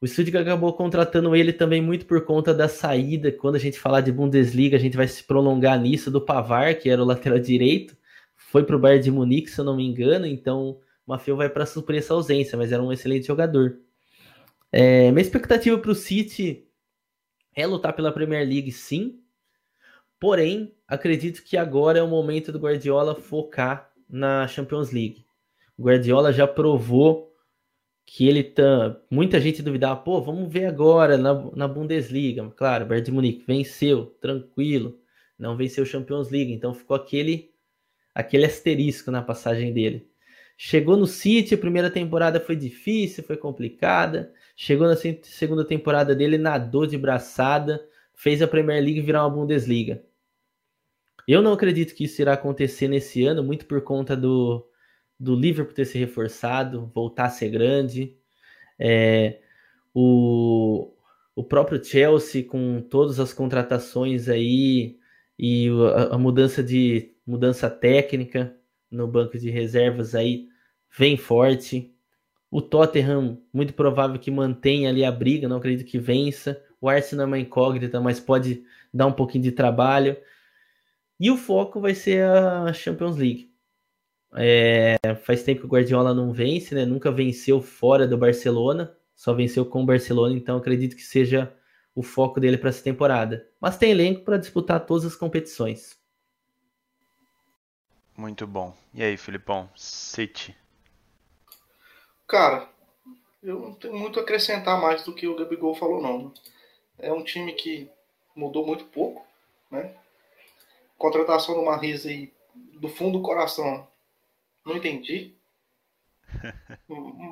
O 0.00 0.06
Stuttgart 0.06 0.46
acabou 0.46 0.72
contratando 0.74 1.34
ele 1.34 1.52
também 1.52 1.82
muito 1.82 2.06
por 2.06 2.24
conta 2.24 2.54
da 2.54 2.68
saída. 2.68 3.32
Quando 3.32 3.56
a 3.56 3.58
gente 3.58 3.80
falar 3.80 4.00
de 4.02 4.12
Bundesliga, 4.12 4.76
a 4.76 4.80
gente 4.80 4.96
vai 4.96 5.08
se 5.08 5.24
prolongar 5.24 5.80
nisso 5.80 6.08
do 6.10 6.20
Pavar, 6.20 6.76
que 6.78 6.88
era 6.88 7.02
o 7.02 7.06
lateral 7.06 7.40
direito. 7.40 7.96
Foi 8.36 8.62
para 8.62 8.76
o 8.76 8.78
Bayern 8.78 9.02
de 9.02 9.10
Munique, 9.10 9.50
se 9.50 9.60
eu 9.60 9.64
não 9.64 9.74
me 9.76 9.84
engano. 9.84 10.26
Então, 10.26 10.78
o 11.06 11.10
Mafio 11.10 11.36
vai 11.36 11.48
para 11.48 11.66
suprir 11.66 11.98
essa 11.98 12.14
ausência, 12.14 12.58
mas 12.58 12.72
era 12.72 12.82
um 12.82 12.92
excelente 12.92 13.26
jogador. 13.26 13.78
É... 14.72 15.10
Minha 15.12 15.22
expectativa 15.22 15.78
para 15.78 15.90
o 15.90 15.94
City 15.94 16.66
é 17.54 17.66
lutar 17.66 17.94
pela 17.94 18.12
Premier 18.12 18.46
League, 18.46 18.72
sim 18.72 19.22
Porém, 20.18 20.74
acredito 20.88 21.42
que 21.42 21.56
agora 21.56 21.98
é 21.98 22.02
o 22.02 22.08
momento 22.08 22.50
do 22.50 22.58
Guardiola 22.58 23.14
focar 23.14 23.92
na 24.08 24.46
Champions 24.48 24.90
League. 24.90 25.26
O 25.76 25.84
Guardiola 25.84 26.32
já 26.32 26.46
provou 26.46 27.34
que 28.06 28.26
ele 28.26 28.42
tá. 28.42 28.98
Muita 29.10 29.38
gente 29.40 29.62
duvidava, 29.62 30.00
pô, 30.00 30.22
vamos 30.22 30.50
ver 30.50 30.66
agora 30.66 31.18
na, 31.18 31.34
na 31.54 31.68
Bundesliga. 31.68 32.48
Claro, 32.56 32.84
o 32.84 32.88
Bayern 32.88 33.04
de 33.04 33.12
Munique 33.12 33.44
venceu, 33.46 34.06
tranquilo. 34.20 34.98
Não 35.38 35.56
venceu 35.56 35.84
o 35.84 35.86
Champions 35.86 36.30
League, 36.30 36.52
então 36.52 36.72
ficou 36.72 36.96
aquele 36.96 37.52
aquele 38.14 38.46
asterisco 38.46 39.10
na 39.10 39.20
passagem 39.20 39.74
dele. 39.74 40.08
Chegou 40.56 40.96
no 40.96 41.06
City, 41.06 41.54
a 41.54 41.58
primeira 41.58 41.90
temporada 41.90 42.40
foi 42.40 42.56
difícil, 42.56 43.22
foi 43.22 43.36
complicada. 43.36 44.32
Chegou 44.56 44.86
na 44.86 44.96
segunda 44.96 45.64
temporada 45.64 46.14
dele, 46.14 46.38
nadou 46.38 46.86
de 46.86 46.96
braçada, 46.96 47.86
fez 48.14 48.40
a 48.40 48.48
Premier 48.48 48.82
League 48.82 49.02
virar 49.02 49.26
uma 49.26 49.36
Bundesliga. 49.36 50.02
Eu 51.28 51.42
não 51.42 51.52
acredito 51.52 51.94
que 51.94 52.04
isso 52.04 52.22
irá 52.22 52.32
acontecer 52.32 52.88
nesse 52.88 53.24
ano, 53.24 53.42
muito 53.42 53.66
por 53.66 53.82
conta 53.82 54.16
do, 54.16 54.66
do 55.20 55.34
Liverpool 55.34 55.74
ter 55.74 55.84
se 55.84 55.98
reforçado, 55.98 56.90
voltar 56.94 57.26
a 57.26 57.30
ser 57.30 57.50
grande. 57.50 58.16
É, 58.78 59.40
o, 59.92 60.94
o 61.34 61.44
próprio 61.44 61.82
Chelsea, 61.84 62.44
com 62.44 62.80
todas 62.80 63.20
as 63.20 63.32
contratações 63.32 64.28
aí 64.28 64.98
e 65.38 65.68
a, 65.94 66.14
a 66.14 66.18
mudança 66.18 66.62
de 66.62 67.12
mudança 67.26 67.68
técnica 67.68 68.56
no 68.90 69.06
banco 69.06 69.38
de 69.38 69.50
reservas 69.50 70.14
aí 70.14 70.48
vem 70.96 71.16
forte. 71.16 71.94
O 72.50 72.62
Tottenham, 72.62 73.42
muito 73.52 73.74
provável 73.74 74.18
que 74.18 74.30
mantenha 74.30 74.88
ali 74.88 75.04
a 75.04 75.10
briga, 75.10 75.48
não 75.48 75.56
acredito 75.56 75.86
que 75.86 75.98
vença. 75.98 76.62
O 76.80 76.88
Arsenal 76.88 77.24
é 77.24 77.26
uma 77.26 77.38
incógnita, 77.38 78.00
mas 78.00 78.20
pode 78.20 78.64
dar 78.92 79.06
um 79.06 79.12
pouquinho 79.12 79.44
de 79.44 79.52
trabalho. 79.52 80.16
E 81.18 81.30
o 81.30 81.36
foco 81.36 81.80
vai 81.80 81.94
ser 81.94 82.24
a 82.24 82.72
Champions 82.72 83.16
League. 83.16 83.50
É, 84.34 84.96
faz 85.24 85.42
tempo 85.42 85.60
que 85.60 85.66
o 85.66 85.70
Guardiola 85.70 86.14
não 86.14 86.32
vence, 86.32 86.74
né? 86.74 86.84
Nunca 86.84 87.10
venceu 87.10 87.60
fora 87.60 88.06
do 88.06 88.18
Barcelona, 88.18 88.94
só 89.14 89.32
venceu 89.32 89.64
com 89.64 89.82
o 89.82 89.86
Barcelona, 89.86 90.34
então 90.36 90.58
acredito 90.58 90.94
que 90.94 91.02
seja 91.02 91.52
o 91.94 92.02
foco 92.02 92.38
dele 92.38 92.58
para 92.58 92.68
essa 92.68 92.84
temporada. 92.84 93.48
Mas 93.58 93.78
tem 93.78 93.90
elenco 93.90 94.22
para 94.22 94.36
disputar 94.36 94.84
todas 94.84 95.06
as 95.06 95.16
competições. 95.16 95.96
Muito 98.16 98.46
bom. 98.46 98.74
E 98.94 99.02
aí, 99.02 99.16
Filipão? 99.16 99.68
City. 99.76 100.56
Cara, 102.26 102.68
eu 103.42 103.60
não 103.60 103.74
tenho 103.74 103.94
muito 103.94 104.18
a 104.18 104.22
acrescentar 104.22 104.80
mais 104.80 105.04
do 105.04 105.14
que 105.14 105.26
o 105.26 105.36
Gabigol 105.36 105.74
falou, 105.74 106.00
não. 106.00 106.32
É 106.98 107.12
um 107.12 107.22
time 107.22 107.52
que 107.52 107.90
mudou 108.34 108.66
muito 108.66 108.84
pouco, 108.86 109.24
né? 109.70 109.94
Contratação 110.98 111.54
do 111.54 111.64
Marisa 111.64 112.08
aí, 112.08 112.32
do 112.54 112.88
fundo 112.88 113.18
do 113.18 113.24
coração, 113.24 113.86
não 114.64 114.76
entendi. 114.76 115.34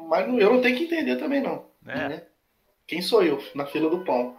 Mas 0.08 0.28
eu 0.28 0.52
não 0.52 0.60
tenho 0.60 0.76
que 0.76 0.84
entender 0.84 1.16
também, 1.16 1.40
não. 1.40 1.66
É. 1.86 2.08
Né? 2.08 2.26
Quem 2.86 3.00
sou 3.00 3.22
eu 3.22 3.42
na 3.54 3.66
fila 3.66 3.88
do 3.88 4.04
pão? 4.04 4.36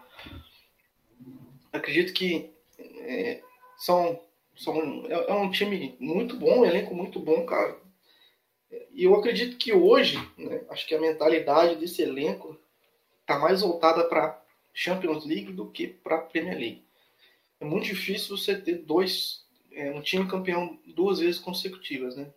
Acredito 1.74 2.14
que 2.14 2.54
é, 2.80 3.42
são, 3.78 4.20
são, 4.56 5.06
é, 5.08 5.32
é 5.32 5.34
um 5.34 5.52
time 5.52 5.96
muito 6.00 6.38
bom, 6.38 6.60
um 6.60 6.66
elenco 6.66 6.96
muito 6.96 7.20
bom, 7.20 7.46
cara. 7.46 7.78
E 8.92 9.04
eu 9.04 9.16
acredito 9.16 9.58
que 9.58 9.74
hoje, 9.74 10.18
né, 10.38 10.64
acho 10.70 10.88
que 10.88 10.96
a 10.96 11.02
mentalidade 11.02 11.76
desse 11.76 12.02
elenco 12.02 12.58
tá 13.26 13.38
mais 13.38 13.62
voltada 13.62 14.04
para 14.06 14.42
Champions 14.74 15.26
League 15.26 15.52
do 15.52 15.70
que 15.70 15.88
para 15.88 16.18
Premier 16.18 16.58
League. 16.58 16.86
É 17.60 17.66
muito 17.66 17.86
difícil 17.86 18.38
você 18.38 18.60
ter 18.60 18.80
dois, 18.80 19.46
é, 19.72 19.92
um 19.92 20.02
time 20.02 20.28
campeão 20.28 20.80
duas 20.86 21.20
vezes 21.20 21.40
consecutivas, 21.40 22.16
né? 22.16 22.32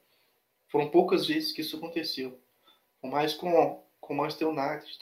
Foram 0.68 0.88
poucas 0.88 1.26
vezes 1.26 1.52
que 1.52 1.60
isso 1.60 1.76
aconteceu. 1.76 2.38
Mais 3.02 3.32
com, 3.34 3.82
com 4.00 4.14
o 4.14 4.16
Manchester 4.16 4.48
United 4.48 4.98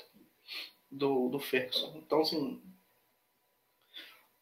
do, 0.91 1.29
do 1.29 1.39
Ferguson. 1.39 1.95
Então, 1.97 2.21
assim, 2.21 2.61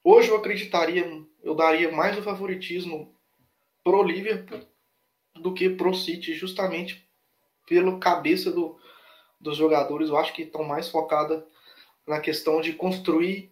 hoje 0.05 0.29
eu 0.29 0.37
acreditaria, 0.37 1.25
eu 1.43 1.55
daria 1.55 1.91
mais 1.91 2.17
o 2.17 2.23
favoritismo 2.23 3.13
pro 3.83 4.03
Liverpool 4.03 4.61
do 5.35 5.53
que 5.53 5.69
pro 5.69 5.95
City, 5.95 6.35
justamente 6.35 7.09
pela 7.67 7.99
cabeça 7.99 8.53
do, 8.53 8.79
dos 9.41 9.57
jogadores. 9.57 10.11
Eu 10.11 10.17
acho 10.17 10.33
que 10.33 10.43
estão 10.43 10.63
mais 10.63 10.89
focados 10.89 11.43
na 12.07 12.21
questão 12.21 12.61
de 12.61 12.75
construir 12.75 13.51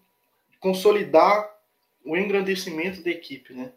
consolidar 0.62 1.52
o 2.04 2.16
engrandecimento 2.16 3.02
da 3.02 3.10
equipe, 3.10 3.52
né? 3.52 3.72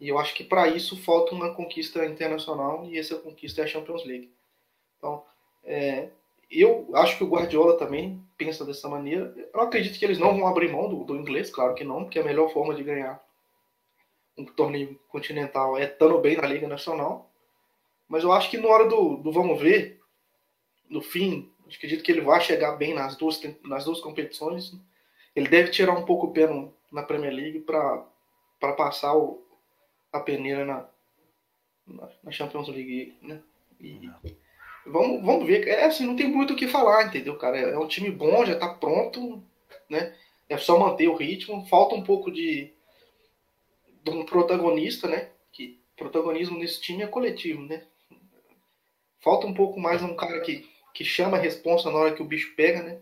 E 0.00 0.08
eu 0.08 0.18
acho 0.18 0.34
que 0.34 0.42
para 0.42 0.68
isso 0.68 0.96
falta 0.96 1.32
uma 1.32 1.54
conquista 1.54 2.04
internacional 2.04 2.84
e 2.86 2.98
essa 2.98 3.14
conquista 3.16 3.60
é 3.60 3.64
a 3.64 3.66
Champions 3.68 4.04
League. 4.04 4.32
Então, 4.98 5.24
é, 5.62 6.08
eu 6.50 6.88
acho 6.94 7.16
que 7.16 7.24
o 7.24 7.28
Guardiola 7.28 7.76
também 7.78 8.22
pensa 8.36 8.64
dessa 8.64 8.88
maneira. 8.88 9.34
Eu 9.52 9.60
acredito 9.60 9.98
que 9.98 10.04
eles 10.04 10.18
não 10.18 10.36
vão 10.36 10.46
abrir 10.46 10.70
mão 10.70 10.88
do, 10.88 11.04
do 11.04 11.16
inglês, 11.16 11.50
claro 11.50 11.74
que 11.74 11.84
não, 11.84 12.04
porque 12.04 12.18
a 12.18 12.24
melhor 12.24 12.52
forma 12.52 12.74
de 12.74 12.82
ganhar 12.82 13.22
um 14.36 14.44
torneio 14.44 14.98
continental 15.08 15.76
é 15.78 15.84
estando 15.84 16.18
bem 16.18 16.36
na 16.36 16.46
Liga 16.46 16.68
Nacional. 16.68 17.30
Mas 18.08 18.22
eu 18.22 18.32
acho 18.32 18.50
que 18.50 18.58
na 18.58 18.68
hora 18.68 18.86
do, 18.86 19.16
do 19.16 19.32
vamos 19.32 19.60
ver, 19.60 20.00
no 20.88 21.00
fim, 21.00 21.52
acredito 21.66 22.02
que 22.02 22.12
ele 22.12 22.20
vai 22.20 22.40
chegar 22.40 22.76
bem 22.76 22.94
nas 22.94 23.16
duas, 23.16 23.40
nas 23.64 23.84
duas 23.84 24.00
competições. 24.00 24.72
Ele 25.34 25.48
deve 25.48 25.70
tirar 25.70 25.94
um 25.94 26.04
pouco 26.04 26.26
o 26.26 26.32
pé 26.32 26.46
no, 26.46 26.74
na 26.92 27.02
Premier 27.02 27.32
League 27.32 27.60
para 27.60 28.72
passar 28.76 29.16
o, 29.16 29.44
a 30.12 30.20
peneira 30.20 30.64
na, 30.64 30.88
na, 32.22 32.30
Champions 32.30 32.68
League. 32.68 33.16
Né? 33.22 33.42
E, 33.80 34.10
vamos, 34.86 35.24
vamos 35.24 35.46
ver. 35.46 35.66
É 35.66 35.84
assim, 35.84 36.06
não 36.06 36.16
tem 36.16 36.28
muito 36.28 36.52
o 36.52 36.56
que 36.56 36.68
falar, 36.68 37.06
entendeu, 37.06 37.36
cara? 37.36 37.58
É, 37.58 37.70
é 37.72 37.78
um 37.78 37.88
time 37.88 38.10
bom, 38.10 38.44
já 38.44 38.54
está 38.54 38.68
pronto, 38.68 39.42
né? 39.88 40.14
É 40.48 40.56
só 40.56 40.78
manter 40.78 41.08
o 41.08 41.16
ritmo. 41.16 41.66
Falta 41.66 41.94
um 41.94 42.02
pouco 42.02 42.30
de, 42.30 42.72
de 44.02 44.10
um 44.10 44.24
protagonista, 44.24 45.08
né? 45.08 45.30
Que 45.52 45.80
protagonismo 45.96 46.58
nesse 46.58 46.80
time 46.80 47.02
é 47.02 47.06
coletivo, 47.06 47.62
né? 47.62 47.84
Falta 49.20 49.46
um 49.46 49.54
pouco 49.54 49.80
mais 49.80 50.02
um 50.02 50.14
cara 50.14 50.40
que, 50.40 50.68
que 50.92 51.04
chama 51.04 51.38
a 51.38 51.40
responsa 51.40 51.90
na 51.90 51.98
hora 51.98 52.14
que 52.14 52.22
o 52.22 52.26
bicho 52.26 52.54
pega, 52.54 52.82
né? 52.82 52.98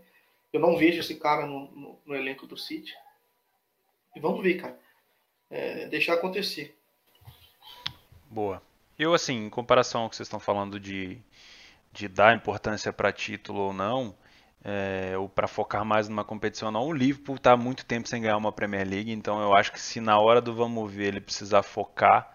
Eu 0.53 0.61
não 0.61 0.77
vejo 0.77 1.01
esse 1.01 1.17
cara 1.17 1.47
no, 1.47 1.71
no, 1.73 1.99
no 2.07 2.15
elenco 2.15 2.47
do 2.47 2.57
City. 2.57 2.93
E 4.15 4.21
vamos 4.21 4.43
ver, 4.43 4.61
cara. 4.61 4.79
É, 5.51 5.87
deixar 5.89 6.15
acontecer. 6.15 6.77
Boa. 8.31 8.63
Eu, 8.99 9.15
assim, 9.15 9.47
em 9.47 9.51
comparação 9.51 10.03
ao 10.03 10.11
que 10.11 10.17
vocês 10.17 10.27
estão 10.27 10.39
falando 10.39 10.79
de, 10.79 11.19
de 11.93 12.09
dar 12.09 12.35
importância 12.35 12.93
para 12.93 13.13
título 13.13 13.61
ou 13.61 13.73
não, 13.73 14.15
é, 14.65 15.15
ou 15.19 15.29
para 15.29 15.47
focar 15.47 15.85
mais 15.85 16.09
numa 16.09 16.25
competição 16.25 16.69
ou 16.69 16.73
não, 16.73 16.87
o 16.87 16.93
Liverpool 16.93 17.37
está 17.37 17.57
muito 17.57 17.85
tempo 17.85 18.09
sem 18.09 18.23
ganhar 18.23 18.37
uma 18.37 18.53
Premier 18.53 18.87
League, 18.89 19.11
então 19.11 19.41
eu 19.41 19.55
acho 19.55 19.73
que 19.73 19.81
se 19.81 20.01
na 20.01 20.19
hora 20.19 20.41
do 20.41 20.55
vamos 20.55 20.91
ver 20.93 21.09
ele 21.09 21.21
precisar 21.21 21.63
focar, 21.63 22.33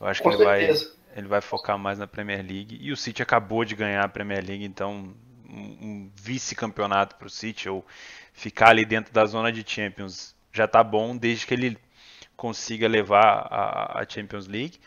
eu 0.00 0.06
acho 0.06 0.22
Com 0.22 0.30
que 0.30 0.36
ele 0.36 0.44
vai 0.44 0.68
ele 1.16 1.28
vai 1.28 1.40
focar 1.40 1.78
mais 1.78 1.98
na 1.98 2.06
Premier 2.06 2.44
League. 2.46 2.78
E 2.78 2.92
o 2.92 2.96
City 2.96 3.22
acabou 3.22 3.64
de 3.64 3.74
ganhar 3.74 4.04
a 4.04 4.08
Premier 4.08 4.44
League, 4.44 4.64
então 4.64 5.14
um, 5.48 5.78
um 5.80 6.10
vice-campeonato 6.14 7.16
para 7.16 7.26
o 7.26 7.30
City, 7.30 7.70
ou 7.70 7.84
ficar 8.34 8.68
ali 8.68 8.84
dentro 8.84 9.14
da 9.14 9.24
zona 9.24 9.50
de 9.50 9.64
Champions, 9.66 10.36
já 10.52 10.66
está 10.66 10.84
bom, 10.84 11.16
desde 11.16 11.46
que 11.46 11.54
ele 11.54 11.78
consiga 12.36 12.86
levar 12.86 13.48
a, 13.50 14.00
a 14.00 14.06
Champions 14.06 14.46
League. 14.46 14.78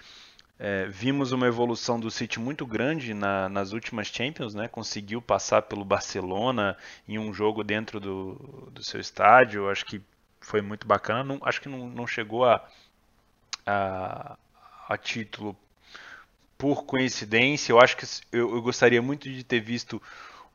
É, 0.59 0.87
vimos 0.87 1.31
uma 1.31 1.47
evolução 1.47 1.97
do 1.97 2.11
City 2.11 2.37
muito 2.37 2.65
grande 2.67 3.13
na, 3.13 3.47
nas 3.47 3.71
últimas 3.71 4.07
Champions, 4.07 4.53
né? 4.53 4.67
Conseguiu 4.67 5.21
passar 5.21 5.61
pelo 5.61 5.85
Barcelona 5.85 6.77
em 7.07 7.17
um 7.17 7.33
jogo 7.33 7.63
dentro 7.63 7.99
do, 7.99 8.69
do 8.73 8.83
seu 8.83 8.99
estádio. 8.99 9.69
Acho 9.69 9.85
que 9.85 10.01
foi 10.41 10.61
muito 10.61 10.85
bacana. 10.85 11.23
Não, 11.23 11.39
acho 11.43 11.61
que 11.61 11.69
não, 11.69 11.87
não 11.89 12.05
chegou 12.05 12.43
a, 12.43 12.61
a, 13.65 14.37
a 14.89 14.97
título 14.97 15.55
por 16.59 16.83
coincidência, 16.83 17.71
eu 17.71 17.79
acho 17.79 17.95
que 17.95 18.05
eu, 18.33 18.53
eu, 18.55 18.61
gostaria 18.61 19.01
muito 19.01 19.29
de 19.29 19.45
ter 19.45 19.61
visto 19.61 20.01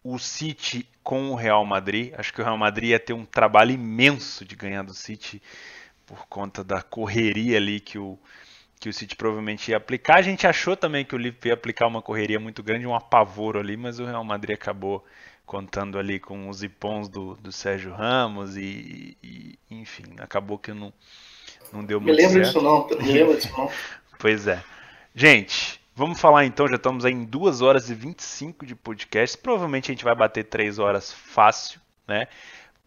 o 0.04 0.18
City 0.18 0.86
com 1.02 1.30
o 1.30 1.34
Real 1.34 1.64
Madrid. 1.64 2.12
Acho 2.18 2.30
que 2.30 2.42
o 2.42 2.44
Real 2.44 2.58
Madrid 2.58 2.90
ia 2.90 3.00
ter 3.00 3.14
um 3.14 3.24
trabalho 3.24 3.70
imenso 3.70 4.44
de 4.44 4.54
ganhar 4.54 4.82
do 4.82 4.92
City 4.92 5.40
por 6.04 6.26
conta 6.26 6.62
da 6.62 6.82
correria 6.82 7.56
ali 7.56 7.80
que 7.80 7.98
o, 7.98 8.18
que 8.80 8.88
o 8.88 8.92
City 8.92 9.16
provavelmente 9.16 9.70
ia 9.70 9.76
aplicar. 9.76 10.18
A 10.18 10.22
gente 10.22 10.46
achou 10.46 10.76
também 10.76 11.04
que 11.04 11.14
o 11.14 11.18
Liverpool 11.18 11.48
ia 11.48 11.54
aplicar 11.54 11.86
uma 11.86 12.02
correria 12.02 12.38
muito 12.38 12.62
grande, 12.62 12.86
um 12.86 12.94
apavoro 12.94 13.58
ali, 13.58 13.76
mas 13.76 13.98
o 13.98 14.04
Real 14.04 14.24
Madrid 14.24 14.54
acabou 14.54 15.04
contando 15.46 15.98
ali 15.98 16.18
com 16.18 16.48
os 16.48 16.62
ipons 16.62 17.08
do, 17.08 17.34
do 17.36 17.52
Sérgio 17.52 17.92
Ramos 17.92 18.56
e, 18.56 19.16
e, 19.22 19.58
enfim, 19.70 20.04
acabou 20.18 20.58
que 20.58 20.72
não, 20.72 20.92
não 21.72 21.84
deu 21.84 22.00
muito 22.00 22.18
certo. 22.18 22.32
Me 22.32 22.38
lembro 22.38 22.42
disso 22.42 22.62
não, 22.62 22.88
me 22.88 23.12
lembro 23.12 23.36
disso 23.36 23.52
não. 23.56 23.70
pois 24.18 24.46
é. 24.46 24.62
Gente, 25.14 25.80
Vamos 25.96 26.20
falar 26.20 26.44
então, 26.44 26.66
já 26.66 26.74
estamos 26.74 27.04
em 27.04 27.24
2 27.24 27.62
horas 27.62 27.88
e 27.88 27.94
25 27.94 28.66
de 28.66 28.74
podcast. 28.74 29.38
Provavelmente 29.38 29.92
a 29.92 29.94
gente 29.94 30.02
vai 30.02 30.14
bater 30.14 30.42
3 30.42 30.80
horas 30.80 31.12
fácil, 31.12 31.80
né? 32.06 32.26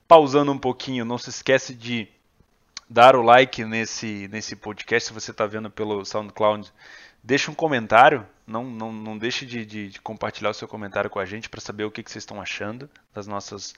Pausando 0.06 0.52
um 0.52 0.58
pouquinho, 0.58 1.06
não 1.06 1.18
se 1.18 1.30
esquece 1.30 1.74
de 1.74 2.10
dar 2.90 3.16
o 3.16 3.22
like 3.22 3.64
nesse, 3.66 4.28
nesse 4.30 4.56
podcast. 4.56 5.08
Se 5.08 5.14
você 5.14 5.32
está 5.32 5.46
vendo 5.46 5.70
pelo 5.70 6.04
SoundCloud, 6.06 6.72
deixa 7.28 7.52
um 7.52 7.54
comentário. 7.54 8.26
Não, 8.48 8.64
não, 8.64 8.94
não 8.94 9.18
deixe 9.18 9.46
de, 9.46 9.66
de, 9.66 9.90
de 9.90 10.02
compartilhar 10.02 10.50
o 10.50 10.54
seu 10.54 10.70
comentário 10.70 11.10
com 11.10 11.20
a 11.20 11.26
gente 11.26 11.50
para 11.50 11.60
saber 11.60 11.84
o 11.84 11.92
que, 11.92 12.02
que 12.02 12.10
vocês 12.10 12.22
estão 12.22 12.42
achando 12.42 12.90
das 13.14 13.28
nossas 13.28 13.74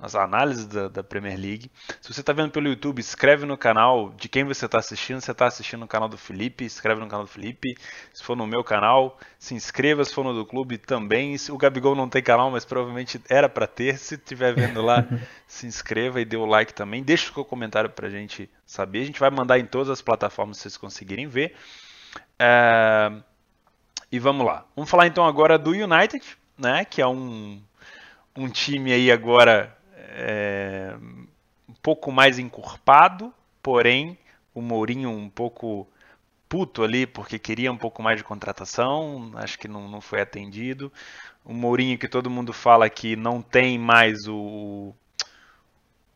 as 0.00 0.14
análises 0.14 0.66
da, 0.66 0.88
da, 0.88 1.02
Premier 1.02 1.36
League. 1.36 1.70
Se 2.00 2.12
você 2.12 2.20
está 2.20 2.32
vendo 2.32 2.50
pelo 2.52 2.68
YouTube, 2.68 3.00
escreve 3.00 3.44
no 3.44 3.58
canal 3.58 4.10
de 4.10 4.28
quem 4.28 4.44
você 4.44 4.66
está 4.66 4.78
assistindo. 4.78 5.20
Se 5.20 5.26
você 5.26 5.32
está 5.32 5.46
assistindo 5.46 5.80
no 5.80 5.88
canal 5.88 6.08
do 6.08 6.16
Felipe, 6.16 6.64
escreve 6.64 7.00
no 7.00 7.08
canal 7.08 7.24
do 7.24 7.30
Felipe. 7.30 7.76
Se 8.12 8.22
for 8.22 8.36
no 8.36 8.46
meu 8.46 8.62
canal, 8.62 9.18
se 9.40 9.54
inscreva. 9.54 10.04
Se 10.04 10.14
for 10.14 10.24
no 10.24 10.32
do 10.32 10.46
clube, 10.46 10.78
também. 10.78 11.34
O 11.50 11.58
Gabigol 11.58 11.96
não 11.96 12.08
tem 12.08 12.22
canal, 12.22 12.48
mas 12.48 12.64
provavelmente 12.64 13.20
era 13.28 13.48
para 13.48 13.66
ter. 13.66 13.98
Se 13.98 14.14
estiver 14.14 14.54
vendo 14.54 14.82
lá, 14.82 15.04
se 15.48 15.66
inscreva 15.66 16.20
e 16.20 16.24
dê 16.24 16.36
o 16.36 16.46
like 16.46 16.72
também. 16.72 17.02
Deixe 17.02 17.30
o 17.30 17.34
seu 17.34 17.44
comentário 17.44 17.90
para 17.90 18.06
a 18.06 18.10
gente 18.10 18.48
saber. 18.64 19.00
A 19.00 19.06
gente 19.06 19.18
vai 19.18 19.30
mandar 19.30 19.58
em 19.58 19.66
todas 19.66 19.90
as 19.90 20.00
plataformas 20.00 20.58
se 20.58 20.62
vocês 20.62 20.76
conseguirem 20.76 21.26
ver. 21.26 21.56
E 24.10 24.18
vamos 24.18 24.46
lá. 24.46 24.64
Vamos 24.74 24.90
falar 24.90 25.06
então 25.06 25.26
agora 25.26 25.58
do 25.58 25.70
United, 25.70 26.24
né? 26.56 26.84
Que 26.84 27.02
é 27.02 27.06
um, 27.06 27.60
um 28.36 28.48
time 28.48 28.92
aí 28.92 29.10
agora 29.12 29.76
é, 29.96 30.94
um 31.68 31.74
pouco 31.82 32.10
mais 32.10 32.38
encorpado, 32.38 33.32
porém 33.62 34.18
o 34.54 34.62
Mourinho 34.62 35.10
um 35.10 35.28
pouco 35.28 35.86
puto 36.48 36.82
ali 36.82 37.06
porque 37.06 37.38
queria 37.38 37.70
um 37.70 37.76
pouco 37.76 38.02
mais 38.02 38.16
de 38.16 38.24
contratação, 38.24 39.30
acho 39.34 39.58
que 39.58 39.68
não, 39.68 39.88
não 39.88 40.00
foi 40.00 40.20
atendido. 40.20 40.92
O 41.44 41.52
Mourinho 41.52 41.98
que 41.98 42.08
todo 42.08 42.30
mundo 42.30 42.52
fala 42.52 42.88
que 42.88 43.14
não 43.14 43.42
tem 43.42 43.78
mais 43.78 44.26
o 44.26 44.94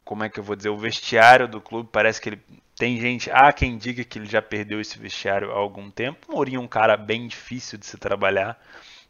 como 0.04 0.24
é 0.24 0.28
que 0.28 0.40
eu 0.40 0.44
vou 0.44 0.56
dizer, 0.56 0.68
o 0.68 0.76
vestiário 0.76 1.48
do 1.48 1.60
clube, 1.60 1.88
parece 1.92 2.20
que 2.20 2.30
ele 2.30 2.42
tem 2.76 2.98
gente, 3.00 3.30
há 3.30 3.52
quem 3.52 3.76
diga 3.76 4.02
que 4.04 4.18
ele 4.18 4.26
já 4.26 4.42
perdeu 4.42 4.80
esse 4.80 4.98
vestiário 4.98 5.52
há 5.52 5.54
algum 5.54 5.90
tempo. 5.90 6.26
Mourinho 6.32 6.58
é 6.58 6.64
um 6.64 6.68
cara 6.68 6.96
bem 6.96 7.28
difícil 7.28 7.78
de 7.78 7.86
se 7.86 7.96
trabalhar 7.96 8.58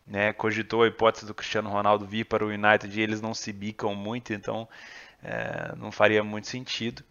né, 0.06 0.32
cogitou 0.32 0.82
a 0.82 0.88
hipótese 0.88 1.26
do 1.26 1.34
Cristiano 1.34 1.70
Ronaldo 1.70 2.06
vir 2.06 2.24
para 2.24 2.44
o 2.44 2.48
United 2.48 2.98
e 2.98 3.02
eles 3.02 3.20
não 3.20 3.34
se 3.34 3.52
bicam 3.52 3.94
muito, 3.94 4.32
então 4.32 4.68
é, 5.22 5.74
não 5.76 5.92
faria 5.92 6.22
muito 6.24 6.48
sentido. 6.48 7.04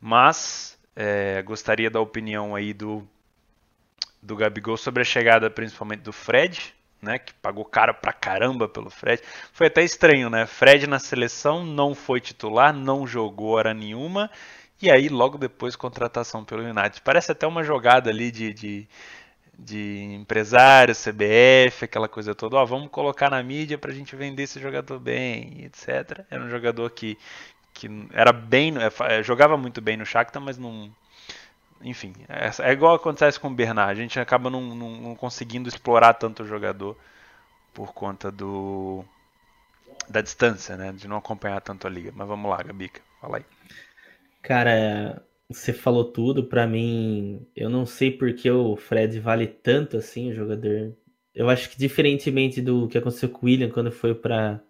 Mas 0.00 0.78
é, 0.94 1.42
gostaria 1.42 1.90
da 1.90 2.00
opinião 2.00 2.54
aí 2.54 2.72
do, 2.72 3.06
do 4.22 4.36
Gabigol 4.36 4.76
sobre 4.76 5.02
a 5.02 5.04
chegada 5.04 5.50
principalmente 5.50 6.00
do 6.00 6.12
Fred, 6.12 6.74
né, 7.06 7.18
que 7.18 7.32
pagou 7.34 7.64
caro 7.64 7.94
pra 7.94 8.12
caramba 8.12 8.68
pelo 8.68 8.90
Fred. 8.90 9.22
Foi 9.52 9.68
até 9.68 9.82
estranho, 9.82 10.28
né? 10.28 10.46
Fred 10.46 10.86
na 10.86 10.98
seleção 10.98 11.64
não 11.64 11.94
foi 11.94 12.20
titular, 12.20 12.74
não 12.74 13.06
jogou 13.06 13.50
hora 13.52 13.72
nenhuma. 13.72 14.30
E 14.82 14.90
aí, 14.90 15.08
logo 15.08 15.38
depois, 15.38 15.74
contratação 15.74 16.44
pelo 16.44 16.62
United. 16.62 17.00
Parece 17.02 17.32
até 17.32 17.46
uma 17.46 17.64
jogada 17.64 18.10
ali 18.10 18.30
de, 18.30 18.52
de 18.52 18.88
de 19.58 20.14
empresário, 20.14 20.94
CBF, 20.94 21.84
aquela 21.84 22.08
coisa 22.08 22.34
toda, 22.34 22.56
ó, 22.56 22.64
vamos 22.64 22.90
colocar 22.90 23.30
na 23.30 23.42
mídia 23.42 23.78
para 23.78 23.90
a 23.90 23.94
gente 23.94 24.14
vender 24.14 24.42
esse 24.42 24.60
jogador 24.60 24.98
bem, 24.98 25.64
etc. 25.64 26.24
Era 26.30 26.44
um 26.44 26.50
jogador 26.50 26.90
que, 26.90 27.16
que 27.72 27.88
era 28.12 28.32
bem, 28.32 28.74
é, 29.08 29.22
jogava 29.22 29.56
muito 29.56 29.80
bem 29.80 29.96
no 29.96 30.04
Shakhtar, 30.04 30.42
mas 30.42 30.58
não, 30.58 30.90
enfim, 31.82 32.12
é, 32.28 32.50
é, 32.68 32.72
igual 32.72 32.94
acontece 32.94 33.38
com 33.38 33.48
o 33.48 33.54
Bernard, 33.54 33.98
a 33.98 34.02
gente 34.02 34.18
acaba 34.18 34.50
não, 34.50 34.60
não, 34.60 35.00
não, 35.00 35.14
conseguindo 35.16 35.68
explorar 35.68 36.14
tanto 36.14 36.42
o 36.42 36.46
jogador 36.46 36.96
por 37.74 37.92
conta 37.92 38.30
do 38.30 39.04
da 40.08 40.20
distância, 40.20 40.76
né, 40.76 40.92
de 40.92 41.08
não 41.08 41.16
acompanhar 41.16 41.60
tanto 41.60 41.86
a 41.86 41.90
liga. 41.90 42.12
Mas 42.14 42.28
vamos 42.28 42.50
lá, 42.50 42.62
Gabica, 42.62 43.00
fala 43.20 43.38
aí. 43.38 43.44
Cara, 44.42 45.22
você 45.48 45.72
falou 45.72 46.04
tudo. 46.04 46.44
Para 46.44 46.66
mim, 46.66 47.46
eu 47.54 47.68
não 47.68 47.84
sei 47.86 48.10
porque 48.10 48.50
o 48.50 48.76
Fred 48.76 49.18
vale 49.20 49.46
tanto 49.46 49.96
assim, 49.96 50.30
o 50.30 50.34
jogador. 50.34 50.96
Eu 51.34 51.50
acho 51.50 51.68
que 51.70 51.78
diferentemente 51.78 52.62
do 52.62 52.88
que 52.88 52.98
aconteceu 52.98 53.28
com 53.28 53.46
o 53.46 53.48
William 53.50 53.70
quando 53.70 53.90
foi 53.92 54.14
para 54.14 54.60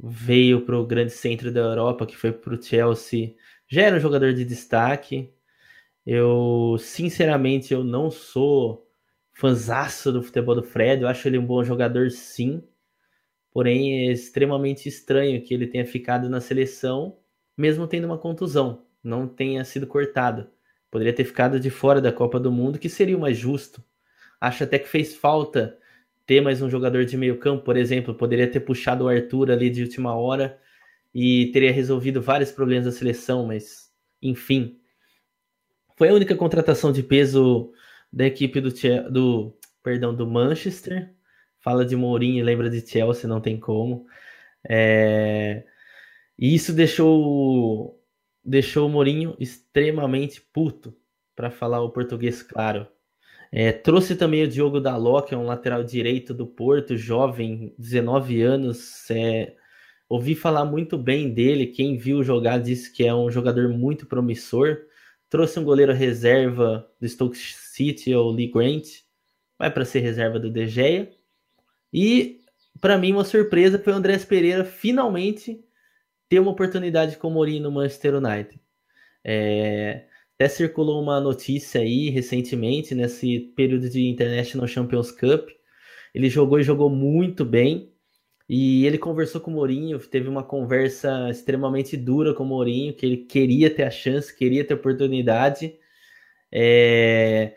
veio 0.00 0.64
para 0.64 0.78
o 0.78 0.86
grande 0.86 1.10
centro 1.10 1.52
da 1.52 1.60
Europa, 1.60 2.06
que 2.06 2.16
foi 2.16 2.32
para 2.32 2.54
o 2.54 2.62
Chelsea, 2.62 3.34
já 3.68 3.82
era 3.82 3.96
um 3.96 4.00
jogador 4.00 4.32
de 4.32 4.44
destaque. 4.44 5.32
Eu, 6.10 6.76
sinceramente, 6.80 7.74
eu 7.74 7.84
não 7.84 8.10
sou 8.10 8.88
fanzaço 9.34 10.10
do 10.10 10.22
futebol 10.22 10.54
do 10.54 10.62
Fred. 10.62 11.02
Eu 11.02 11.08
acho 11.08 11.28
ele 11.28 11.36
um 11.38 11.44
bom 11.44 11.62
jogador, 11.62 12.10
sim. 12.10 12.62
Porém, 13.52 14.08
é 14.08 14.12
extremamente 14.12 14.88
estranho 14.88 15.42
que 15.42 15.52
ele 15.52 15.66
tenha 15.66 15.84
ficado 15.84 16.28
na 16.30 16.40
seleção, 16.40 17.18
mesmo 17.56 17.86
tendo 17.86 18.06
uma 18.06 18.18
contusão 18.18 18.86
não 19.02 19.28
tenha 19.28 19.64
sido 19.64 19.86
cortado. 19.86 20.48
Poderia 20.90 21.12
ter 21.12 21.24
ficado 21.24 21.60
de 21.60 21.70
fora 21.70 22.00
da 22.00 22.12
Copa 22.12 22.40
do 22.40 22.50
Mundo, 22.50 22.78
que 22.78 22.88
seria 22.88 23.16
o 23.16 23.20
mais 23.20 23.36
justo. 23.36 23.84
Acho 24.40 24.64
até 24.64 24.78
que 24.78 24.88
fez 24.88 25.14
falta 25.14 25.78
ter 26.26 26.40
mais 26.40 26.62
um 26.62 26.70
jogador 26.70 27.04
de 27.04 27.16
meio 27.16 27.38
campo, 27.38 27.64
por 27.64 27.76
exemplo. 27.76 28.14
Poderia 28.14 28.50
ter 28.50 28.60
puxado 28.60 29.04
o 29.04 29.08
Arthur 29.08 29.50
ali 29.50 29.70
de 29.70 29.82
última 29.82 30.14
hora 30.14 30.58
e 31.14 31.50
teria 31.52 31.72
resolvido 31.72 32.22
vários 32.22 32.50
problemas 32.50 32.86
da 32.86 32.92
seleção, 32.92 33.46
mas 33.46 33.92
enfim. 34.22 34.77
Foi 35.98 36.08
a 36.08 36.14
única 36.14 36.36
contratação 36.36 36.92
de 36.92 37.02
peso 37.02 37.72
da 38.12 38.24
equipe 38.24 38.60
do, 38.60 38.70
do, 39.10 39.58
perdão, 39.82 40.14
do 40.14 40.28
Manchester. 40.28 41.12
Fala 41.58 41.84
de 41.84 41.96
Mourinho 41.96 42.38
e 42.38 42.42
lembra 42.42 42.70
de 42.70 42.80
Chelsea, 42.86 43.28
não 43.28 43.40
tem 43.40 43.58
como. 43.58 44.06
É... 44.68 45.64
E 46.38 46.54
isso 46.54 46.72
deixou, 46.72 48.00
deixou 48.44 48.86
o 48.86 48.90
Mourinho 48.90 49.34
extremamente 49.40 50.40
puto, 50.40 50.96
para 51.34 51.50
falar 51.50 51.82
o 51.82 51.90
português 51.90 52.44
claro. 52.44 52.86
É, 53.50 53.72
trouxe 53.72 54.14
também 54.14 54.44
o 54.44 54.48
Diogo 54.48 54.80
Daló, 54.80 55.20
que 55.20 55.34
é 55.34 55.38
um 55.38 55.46
lateral 55.46 55.82
direito 55.82 56.32
do 56.32 56.46
Porto, 56.46 56.96
jovem, 56.96 57.74
19 57.76 58.40
anos. 58.40 59.10
É, 59.10 59.56
ouvi 60.08 60.36
falar 60.36 60.64
muito 60.64 60.96
bem 60.96 61.34
dele. 61.34 61.66
Quem 61.66 61.96
viu 61.96 62.22
jogar 62.22 62.58
disse 62.58 62.92
que 62.92 63.04
é 63.04 63.12
um 63.12 63.30
jogador 63.30 63.68
muito 63.68 64.06
promissor. 64.06 64.78
Trouxe 65.28 65.58
um 65.58 65.64
goleiro 65.64 65.92
reserva 65.92 66.90
do 67.00 67.08
Stoke 67.08 67.36
City, 67.36 68.14
o 68.14 68.30
Lee 68.30 68.50
Grant, 68.50 68.86
vai 69.58 69.70
para 69.70 69.84
ser 69.84 70.00
reserva 70.00 70.38
do 70.38 70.50
De 70.50 70.66
Gea. 70.66 71.10
E 71.92 72.40
para 72.80 72.96
mim 72.96 73.12
uma 73.12 73.24
surpresa 73.24 73.78
foi 73.78 73.92
o 73.92 73.96
Andrés 73.96 74.24
Pereira 74.24 74.64
finalmente 74.64 75.62
ter 76.28 76.38
uma 76.38 76.50
oportunidade 76.50 77.16
com 77.16 77.28
o 77.28 77.30
Mourinho 77.30 77.64
no 77.64 77.72
Manchester 77.72 78.14
United. 78.16 78.60
É, 79.24 80.06
até 80.34 80.48
circulou 80.48 81.02
uma 81.02 81.20
notícia 81.20 81.80
aí 81.80 82.10
recentemente, 82.10 82.94
nesse 82.94 83.40
período 83.56 83.88
de 83.90 84.06
International 84.06 84.68
Champions 84.68 85.10
Cup. 85.10 85.48
Ele 86.14 86.30
jogou 86.30 86.60
e 86.60 86.62
jogou 86.62 86.88
muito 86.88 87.44
bem. 87.44 87.92
E 88.48 88.86
ele 88.86 88.96
conversou 88.96 89.40
com 89.40 89.50
o 89.50 89.54
Mourinho, 89.54 89.98
teve 89.98 90.28
uma 90.28 90.42
conversa 90.42 91.28
extremamente 91.30 91.96
dura 91.96 92.32
com 92.32 92.44
o 92.44 92.46
Mourinho, 92.46 92.94
que 92.94 93.04
ele 93.04 93.16
queria 93.18 93.68
ter 93.68 93.82
a 93.82 93.90
chance, 93.90 94.34
queria 94.34 94.64
ter 94.64 94.74
oportunidade. 94.74 95.78
É... 96.50 97.54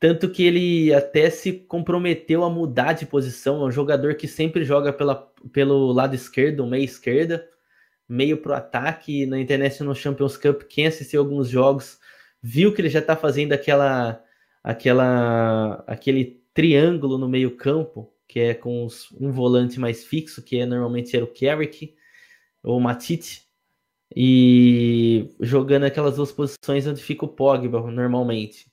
Tanto 0.00 0.28
que 0.30 0.44
ele 0.44 0.92
até 0.92 1.30
se 1.30 1.52
comprometeu 1.52 2.42
a 2.42 2.50
mudar 2.50 2.92
de 2.94 3.06
posição. 3.06 3.62
É 3.62 3.66
um 3.66 3.70
jogador 3.70 4.16
que 4.16 4.26
sempre 4.26 4.64
joga 4.64 4.92
pela, 4.92 5.14
pelo 5.52 5.92
lado 5.92 6.16
esquerdo, 6.16 6.66
meia 6.66 6.84
esquerda, 6.84 7.48
meio 8.08 8.38
pro 8.38 8.54
ataque. 8.54 9.26
Na 9.26 9.38
International 9.40 9.94
Champions 9.94 10.36
Cup, 10.36 10.62
quem 10.64 10.88
assistiu 10.88 11.20
alguns 11.20 11.48
jogos 11.48 12.00
viu 12.42 12.74
que 12.74 12.80
ele 12.80 12.88
já 12.88 12.98
está 12.98 13.14
fazendo 13.14 13.52
aquela, 13.52 14.20
aquela, 14.64 15.84
aquele 15.86 16.42
triângulo 16.52 17.16
no 17.16 17.28
meio 17.28 17.56
campo 17.56 18.12
que 18.28 18.40
é 18.40 18.54
com 18.54 18.84
os, 18.84 19.10
um 19.12 19.30
volante 19.30 19.78
mais 19.78 20.04
fixo, 20.04 20.42
que 20.42 20.58
é 20.58 20.66
normalmente 20.66 21.14
era 21.16 21.24
o 21.24 21.32
Carrick 21.32 21.94
ou 22.62 22.78
o 22.78 22.80
Matite, 22.80 23.46
e 24.14 25.34
jogando 25.40 25.84
aquelas 25.84 26.16
duas 26.16 26.32
posições 26.32 26.86
onde 26.86 27.02
fica 27.02 27.24
o 27.24 27.28
Pogba 27.28 27.90
normalmente. 27.90 28.70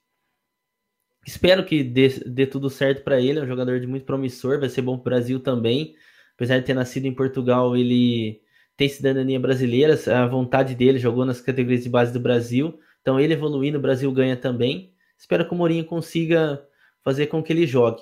Espero 1.25 1.65
que 1.65 1.83
dê, 1.83 2.09
dê 2.25 2.47
tudo 2.47 2.69
certo 2.69 3.03
para 3.03 3.19
ele, 3.19 3.39
é 3.39 3.43
um 3.43 3.47
jogador 3.47 3.79
de 3.79 3.87
muito 3.87 4.05
promissor, 4.05 4.59
vai 4.59 4.69
ser 4.69 4.81
bom 4.81 4.97
para 4.97 5.01
o 5.01 5.03
Brasil 5.03 5.39
também. 5.39 5.95
Apesar 6.35 6.59
de 6.59 6.65
ter 6.65 6.73
nascido 6.73 7.05
em 7.05 7.13
Portugal, 7.13 7.75
ele 7.75 8.41
tem 8.77 8.87
cidadania 8.87 9.39
brasileira, 9.39 9.99
a 10.07 10.25
vontade 10.25 10.73
dele, 10.73 10.97
jogou 10.97 11.25
nas 11.25 11.41
categorias 11.41 11.83
de 11.83 11.89
base 11.89 12.13
do 12.13 12.19
Brasil. 12.19 12.79
Então 13.01 13.19
ele 13.19 13.33
evoluindo, 13.33 13.77
o 13.77 13.81
Brasil 13.81 14.11
ganha 14.11 14.37
também. 14.37 14.93
Espero 15.17 15.45
que 15.45 15.53
o 15.53 15.57
Mourinho 15.57 15.83
consiga 15.85 16.65
fazer 17.03 17.27
com 17.27 17.43
que 17.43 17.51
ele 17.51 17.67
jogue. 17.67 18.01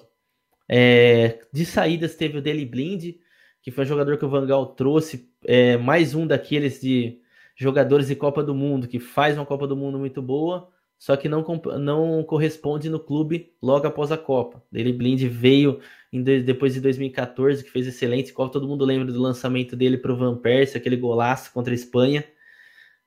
É, 0.69 1.39
de 1.51 1.65
saídas 1.65 2.15
teve 2.15 2.37
o 2.37 2.41
Deli 2.41 2.65
Blind, 2.65 3.15
que 3.61 3.71
foi 3.71 3.83
um 3.83 3.87
jogador 3.87 4.17
que 4.17 4.25
o 4.25 4.29
Vangal 4.29 4.67
trouxe, 4.67 5.29
é, 5.45 5.77
mais 5.77 6.13
um 6.13 6.27
daqueles 6.27 6.81
de 6.81 7.19
jogadores 7.55 8.07
de 8.07 8.15
Copa 8.15 8.43
do 8.43 8.53
Mundo, 8.53 8.87
que 8.87 8.99
faz 8.99 9.35
uma 9.35 9.45
Copa 9.45 9.67
do 9.67 9.75
Mundo 9.75 9.97
muito 9.97 10.21
boa, 10.21 10.69
só 10.97 11.15
que 11.15 11.29
não, 11.29 11.43
não 11.79 12.23
corresponde 12.23 12.89
no 12.89 12.99
clube 12.99 13.53
logo 13.61 13.87
após 13.87 14.11
a 14.11 14.17
Copa. 14.17 14.63
Deli 14.71 14.93
Blind 14.93 15.21
veio 15.23 15.79
em, 16.11 16.23
depois 16.23 16.73
de 16.73 16.81
2014, 16.81 17.63
que 17.63 17.71
fez 17.71 17.87
excelente 17.87 18.33
Copa, 18.33 18.53
todo 18.53 18.67
mundo 18.67 18.85
lembra 18.85 19.11
do 19.11 19.21
lançamento 19.21 19.75
dele 19.75 19.97
para 19.97 20.11
o 20.11 20.17
Van 20.17 20.37
Persie, 20.37 20.77
aquele 20.77 20.97
golaço 20.97 21.51
contra 21.53 21.73
a 21.73 21.75
Espanha. 21.75 22.23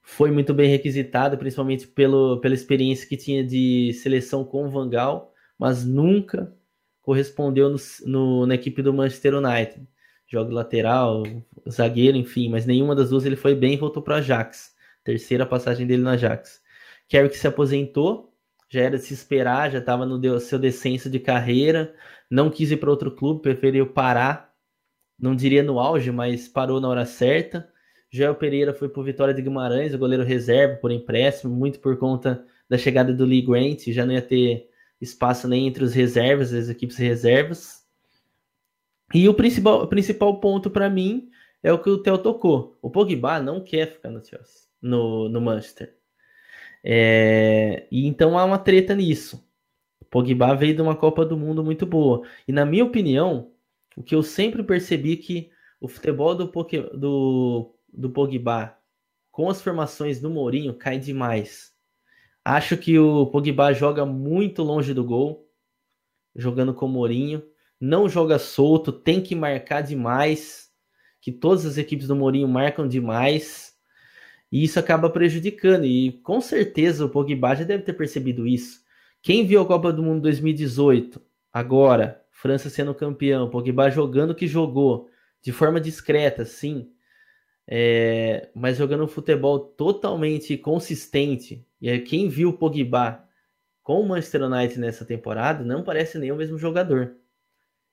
Foi 0.02 0.30
muito 0.30 0.54
bem 0.54 0.68
requisitado, 0.68 1.36
principalmente 1.36 1.86
pelo, 1.86 2.40
pela 2.40 2.54
experiência 2.54 3.08
que 3.08 3.16
tinha 3.16 3.44
de 3.44 3.92
seleção 3.94 4.44
com 4.44 4.66
o 4.66 4.70
Vangal, 4.70 5.32
mas 5.58 5.84
nunca 5.84 6.54
correspondeu 7.02 7.70
no, 7.70 7.76
no, 8.06 8.46
na 8.46 8.54
equipe 8.54 8.82
do 8.82 8.92
Manchester 8.92 9.34
United. 9.34 9.86
Jogo 10.26 10.52
lateral, 10.52 11.24
zagueiro, 11.68 12.16
enfim, 12.16 12.48
mas 12.48 12.64
nenhuma 12.64 12.94
das 12.94 13.10
duas 13.10 13.26
ele 13.26 13.36
foi 13.36 13.54
bem 13.54 13.74
e 13.74 13.76
voltou 13.76 14.02
para 14.02 14.14
o 14.14 14.16
Ajax. 14.18 14.74
Terceira 15.02 15.44
passagem 15.44 15.86
dele 15.86 16.02
no 16.02 16.10
Ajax. 16.10 16.62
Carrick 17.10 17.36
se 17.36 17.46
aposentou, 17.46 18.32
já 18.68 18.82
era 18.82 18.96
de 18.96 19.04
se 19.04 19.12
esperar, 19.12 19.70
já 19.72 19.78
estava 19.78 20.06
no 20.06 20.38
seu 20.38 20.58
descenso 20.58 21.10
de 21.10 21.18
carreira, 21.18 21.92
não 22.30 22.48
quis 22.48 22.70
ir 22.70 22.76
para 22.76 22.90
outro 22.90 23.10
clube, 23.10 23.42
preferiu 23.42 23.88
parar, 23.88 24.54
não 25.18 25.34
diria 25.34 25.62
no 25.62 25.80
auge, 25.80 26.12
mas 26.12 26.46
parou 26.46 26.80
na 26.80 26.88
hora 26.88 27.04
certa. 27.04 27.68
Joel 28.08 28.36
Pereira 28.36 28.72
foi 28.72 28.90
o 28.94 29.02
Vitória 29.02 29.34
de 29.34 29.42
Guimarães, 29.42 29.92
o 29.92 29.98
goleiro 29.98 30.22
reserva 30.22 30.76
por 30.76 30.92
empréstimo, 30.92 31.54
muito 31.54 31.80
por 31.80 31.96
conta 31.98 32.44
da 32.68 32.78
chegada 32.78 33.12
do 33.12 33.24
Lee 33.24 33.42
Grant, 33.42 33.88
já 33.88 34.06
não 34.06 34.14
ia 34.14 34.22
ter 34.22 34.69
espaço 35.00 35.48
nem 35.48 35.66
entre 35.66 35.84
os 35.84 35.94
reservas, 35.94 36.52
as 36.52 36.68
equipes 36.68 36.96
reservas. 36.96 37.86
E 39.12 39.28
o 39.28 39.34
principal, 39.34 39.86
principal 39.88 40.38
ponto 40.40 40.70
para 40.70 40.88
mim 40.88 41.30
é 41.62 41.72
o 41.72 41.82
que 41.82 41.90
o 41.90 41.98
Theo 42.02 42.18
tocou. 42.18 42.78
O 42.80 42.90
Pogba 42.90 43.40
não 43.40 43.62
quer 43.62 43.92
ficar 43.92 44.10
no 44.10 44.24
Chelsea, 44.24 44.68
no, 44.80 45.28
no 45.28 45.40
Manchester. 45.40 45.96
É, 46.82 47.86
e 47.90 48.06
então 48.06 48.38
há 48.38 48.44
uma 48.44 48.58
treta 48.58 48.94
nisso. 48.94 49.46
O 50.00 50.04
Pogba 50.04 50.54
veio 50.54 50.74
de 50.74 50.82
uma 50.82 50.96
Copa 50.96 51.24
do 51.24 51.36
Mundo 51.36 51.64
muito 51.64 51.86
boa. 51.86 52.26
E 52.46 52.52
na 52.52 52.64
minha 52.64 52.84
opinião, 52.84 53.52
o 53.96 54.02
que 54.02 54.14
eu 54.14 54.22
sempre 54.22 54.62
percebi 54.62 55.16
que 55.16 55.50
o 55.80 55.88
futebol 55.88 56.34
do, 56.34 56.46
do, 56.94 57.74
do 57.92 58.10
Pogba 58.10 58.76
com 59.30 59.48
as 59.48 59.62
formações 59.62 60.20
do 60.20 60.30
Mourinho 60.30 60.74
cai 60.74 60.98
demais. 60.98 61.72
Acho 62.44 62.76
que 62.76 62.98
o 62.98 63.26
Pogba 63.26 63.72
joga 63.72 64.06
muito 64.06 64.62
longe 64.62 64.94
do 64.94 65.04
gol, 65.04 65.48
jogando 66.34 66.72
com 66.72 66.86
o 66.86 66.88
Mourinho. 66.88 67.42
Não 67.80 68.08
joga 68.08 68.38
solto, 68.38 68.92
tem 68.92 69.22
que 69.22 69.34
marcar 69.34 69.82
demais. 69.82 70.70
Que 71.20 71.30
todas 71.30 71.66
as 71.66 71.76
equipes 71.76 72.08
do 72.08 72.16
Mourinho 72.16 72.48
marcam 72.48 72.88
demais. 72.88 73.74
E 74.50 74.64
isso 74.64 74.78
acaba 74.78 75.10
prejudicando. 75.10 75.84
E 75.84 76.12
com 76.22 76.40
certeza 76.40 77.04
o 77.04 77.10
Pogba 77.10 77.54
já 77.54 77.64
deve 77.64 77.82
ter 77.82 77.92
percebido 77.92 78.46
isso. 78.46 78.80
Quem 79.22 79.46
viu 79.46 79.60
a 79.60 79.66
Copa 79.66 79.92
do 79.92 80.02
Mundo 80.02 80.22
2018, 80.22 81.20
agora, 81.52 82.24
França 82.30 82.70
sendo 82.70 82.94
campeão, 82.94 83.50
Pogba 83.50 83.90
jogando 83.90 84.30
o 84.30 84.34
que 84.34 84.46
jogou, 84.46 85.10
de 85.42 85.52
forma 85.52 85.78
discreta, 85.78 86.42
sim, 86.46 86.90
é, 87.66 88.48
mas 88.54 88.78
jogando 88.78 89.04
um 89.04 89.08
futebol 89.08 89.58
totalmente 89.58 90.56
consistente. 90.56 91.66
E 91.80 91.98
quem 92.00 92.28
viu 92.28 92.50
o 92.50 92.52
Pogba 92.52 93.24
com 93.82 94.00
o 94.00 94.08
Manchester 94.08 94.42
United 94.42 94.78
nessa 94.78 95.04
temporada 95.04 95.64
não 95.64 95.82
parece 95.82 96.18
nem 96.18 96.30
o 96.30 96.36
mesmo 96.36 96.58
jogador. 96.58 97.16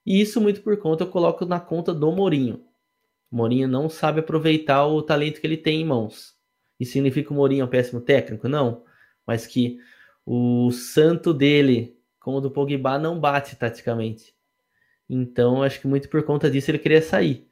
E 0.06 0.22
isso 0.22 0.40
muito 0.42 0.62
por 0.62 0.78
conta 0.78 1.04
eu 1.04 1.10
coloco 1.10 1.46
na 1.46 1.60
conta 1.60 1.94
do 1.94 2.12
Mourinho. 2.12 2.64
O 3.32 3.36
Mourinho 3.36 3.68
não 3.68 3.90
sabe 3.90 4.20
aproveitar 4.20 4.86
o 4.86 5.02
talento 5.02 5.42
que 5.42 5.48
ele 5.48 5.58
tem 5.58 5.82
em 5.82 5.86
mãos. 5.86 6.36
Isso 6.80 6.94
significa 6.94 7.28
que 7.28 7.34
o 7.34 7.36
Mourinho 7.36 7.62
é 7.64 7.66
um 7.66 7.70
péssimo 7.70 8.00
técnico? 8.00 8.48
Não. 8.48 8.84
Mas 9.26 9.46
que 9.46 9.80
o 10.26 10.72
santo 10.72 11.34
dele 11.34 11.98
com 12.20 12.36
o 12.36 12.42
do 12.42 12.52
Pogba 12.52 13.00
não 13.00 13.20
bate 13.20 13.56
taticamente. 13.56 14.36
Então, 15.10 15.64
acho 15.64 15.80
que 15.80 15.88
muito 15.88 16.10
por 16.10 16.24
conta 16.24 16.52
disso 16.52 16.70
ele 16.70 16.80
queria 16.80 17.02
sair. 17.02 17.48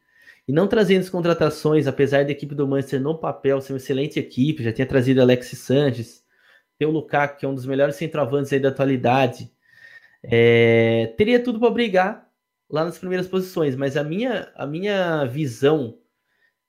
E 0.47 0.51
não 0.51 0.67
trazendo 0.67 1.01
as 1.01 1.09
contratações, 1.09 1.87
apesar 1.87 2.25
da 2.25 2.31
equipe 2.31 2.53
do 2.53 2.67
Manchester 2.67 3.01
no 3.01 3.17
papel 3.17 3.59
ser 3.61 3.73
uma 3.73 3.77
excelente 3.77 4.19
equipe, 4.19 4.63
já 4.63 4.73
tinha 4.73 4.85
trazido 4.85 5.21
Alexis 5.21 5.59
Sanches, 5.59 6.24
tem 6.77 6.87
o 6.87 6.91
Lukaku, 6.91 7.39
que 7.39 7.45
é 7.45 7.49
um 7.49 7.55
dos 7.55 7.65
melhores 7.65 7.95
centroavantes 7.95 8.51
aí 8.53 8.59
da 8.59 8.69
atualidade, 8.69 9.51
é, 10.23 11.13
teria 11.17 11.43
tudo 11.43 11.59
para 11.59 11.69
brigar 11.69 12.29
lá 12.69 12.83
nas 12.83 12.97
primeiras 12.97 13.27
posições, 13.27 13.75
mas 13.75 13.95
a 13.95 14.03
minha, 14.03 14.51
a 14.55 14.65
minha 14.65 15.25
visão 15.25 15.99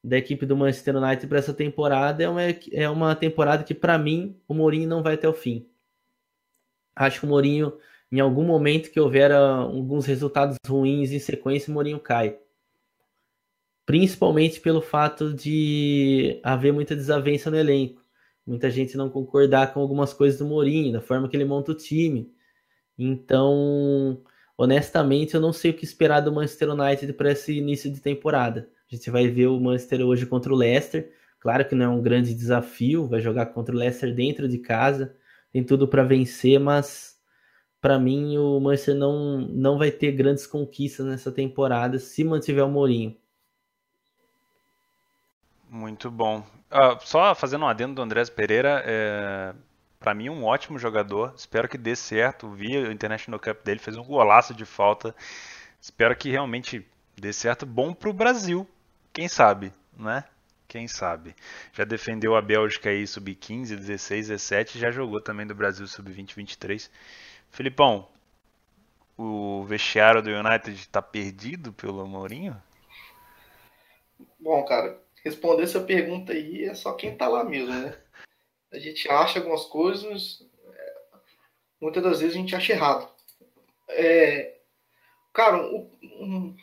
da 0.05 0.17
equipe 0.19 0.47
do 0.47 0.57
Manchester 0.57 0.97
United 0.97 1.27
para 1.27 1.39
essa 1.39 1.53
temporada 1.53 2.23
é 2.23 2.29
uma, 2.29 2.43
é 2.73 2.89
uma 2.89 3.17
temporada 3.17 3.65
que, 3.65 3.75
para 3.75 3.99
mim, 3.99 4.41
o 4.47 4.55
Mourinho 4.55 4.89
não 4.89 5.03
vai 5.03 5.15
até 5.15 5.29
o 5.29 5.33
fim. 5.33 5.69
Acho 6.95 7.21
que 7.21 7.27
o 7.27 7.29
Mourinho, 7.29 7.77
em 8.13 8.21
algum 8.21 8.45
momento 8.45 8.91
que 8.91 9.01
houver 9.01 9.33
ah, 9.33 9.57
alguns 9.57 10.07
resultados 10.07 10.57
ruins 10.67 11.11
em 11.11 11.19
sequência, 11.19 11.71
o 11.71 11.75
Mourinho 11.75 11.99
cai 11.99 12.39
principalmente 13.85 14.61
pelo 14.61 14.83
fato 14.83 15.33
de 15.33 16.41
haver 16.43 16.73
muita 16.73 16.95
desavença 16.95 17.51
no 17.51 17.57
elenco. 17.57 18.06
Muita 18.47 18.71
gente 18.71 18.97
não 18.97 19.11
concordar 19.11 19.75
com 19.75 19.81
algumas 19.81 20.13
coisas 20.13 20.39
do 20.39 20.47
Mourinho, 20.47 20.93
da 20.93 21.01
forma 21.01 21.29
que 21.29 21.37
ele 21.37 21.45
monta 21.45 21.73
o 21.73 21.75
time. 21.75 22.33
Então, 22.99 24.23
honestamente, 24.57 25.35
eu 25.35 25.41
não 25.41 25.53
sei 25.53 25.73
o 25.73 25.75
que 25.75 25.85
esperar 25.85 26.21
do 26.21 26.33
Manchester 26.33 26.71
United 26.71 27.13
para 27.15 27.33
esse 27.33 27.59
início 27.59 27.91
de 27.91 28.01
temporada. 28.01 28.69
A 28.91 28.95
gente 28.95 29.11
vai 29.11 29.29
ver 29.29 29.49
o 29.49 29.59
Manchester 29.59 30.01
hoje 30.03 30.25
contra 30.27 30.53
o 30.53 30.57
Leicester. 30.57 31.13
Claro 31.41 31.67
que 31.69 31.75
não 31.75 31.85
é 31.85 31.89
um 31.89 32.01
grande 32.01 32.35
desafio, 32.35 33.09
vai 33.09 33.21
jogar 33.21 33.47
contra 33.47 33.75
o 33.75 33.79
Leicester 33.79 34.15
dentro 34.15 34.49
de 34.49 34.59
casa, 34.59 35.15
tem 35.53 35.63
tudo 35.63 35.87
para 35.87 36.03
vencer, 36.03 36.59
mas 36.59 37.17
para 37.81 37.99
mim 37.99 38.37
o 38.39 38.59
Manchester 38.61 38.95
não, 38.95 39.41
não 39.41 39.79
vai 39.79 39.91
ter 39.91 40.13
grandes 40.13 40.47
conquistas 40.47 41.07
nessa 41.07 41.31
temporada 41.31 41.99
se 41.99 42.25
mantiver 42.25 42.65
o 42.65 42.71
Mourinho. 42.71 43.17
Muito 45.69 46.11
bom. 46.11 46.45
Uh, 46.77 46.99
só 47.01 47.35
fazendo 47.35 47.65
um 47.65 47.69
adendo 47.69 47.95
do 47.95 48.03
Andrés 48.03 48.29
Pereira, 48.29 48.83
é, 48.85 49.55
para 49.99 50.13
mim 50.13 50.29
um 50.29 50.45
ótimo 50.45 50.79
jogador. 50.79 51.33
Espero 51.35 51.67
que 51.67 51.79
dê 51.79 51.97
certo. 51.97 52.51
Vi 52.51 52.77
o 52.77 52.93
International 52.93 53.41
Cup 53.41 53.65
dele, 53.65 53.81
fez 53.81 53.97
um 53.97 54.05
golaço 54.05 54.53
de 54.53 54.67
falta. 54.67 55.17
Espero 55.81 56.15
que 56.15 56.31
realmente 56.31 56.87
dê 57.17 57.33
certo. 57.33 57.65
Bom 57.65 57.95
para 57.95 58.11
o 58.11 58.13
Brasil, 58.13 58.69
quem 59.11 59.27
sabe, 59.27 59.73
né? 59.97 60.23
Quem 60.69 60.87
sabe. 60.87 61.35
Já 61.73 61.85
defendeu 61.85 62.37
a 62.37 62.43
Bélgica 62.43 62.91
aí 62.91 63.07
sub-15, 63.07 63.75
16, 63.75 64.29
17, 64.29 64.79
já 64.79 64.91
jogou 64.91 65.23
também 65.23 65.47
do 65.47 65.55
Brasil 65.55 65.87
sub-20, 65.87 66.35
23. 66.35 66.91
Filipão, 67.49 68.07
o 69.17 69.65
vestiário 69.65 70.21
do 70.21 70.29
United 70.29 70.79
está 70.79 71.01
perdido 71.01 71.73
pelo 71.73 72.07
Mourinho? 72.07 72.61
Bom, 74.39 74.63
cara, 74.67 75.01
responder 75.27 75.65
essa 75.65 75.81
pergunta 75.81 76.33
aí 76.33 76.65
é 76.65 76.75
só 76.75 76.93
quem 76.93 77.17
tá 77.17 77.27
lá 77.27 77.43
mesmo, 77.43 77.75
né? 77.75 77.99
A 78.73 78.79
gente 78.79 79.11
acha 79.11 79.41
algumas 79.41 79.65
coisas, 79.65 80.47
é, 80.73 80.95
muitas 81.81 82.03
das 82.03 82.21
vezes 82.21 82.37
a 82.37 82.39
gente 82.39 82.55
acha 82.55 82.73
errado. 82.73 83.11
É, 83.89 84.59
cara, 85.33 85.67
o, 85.67 85.91
um, 86.21 86.57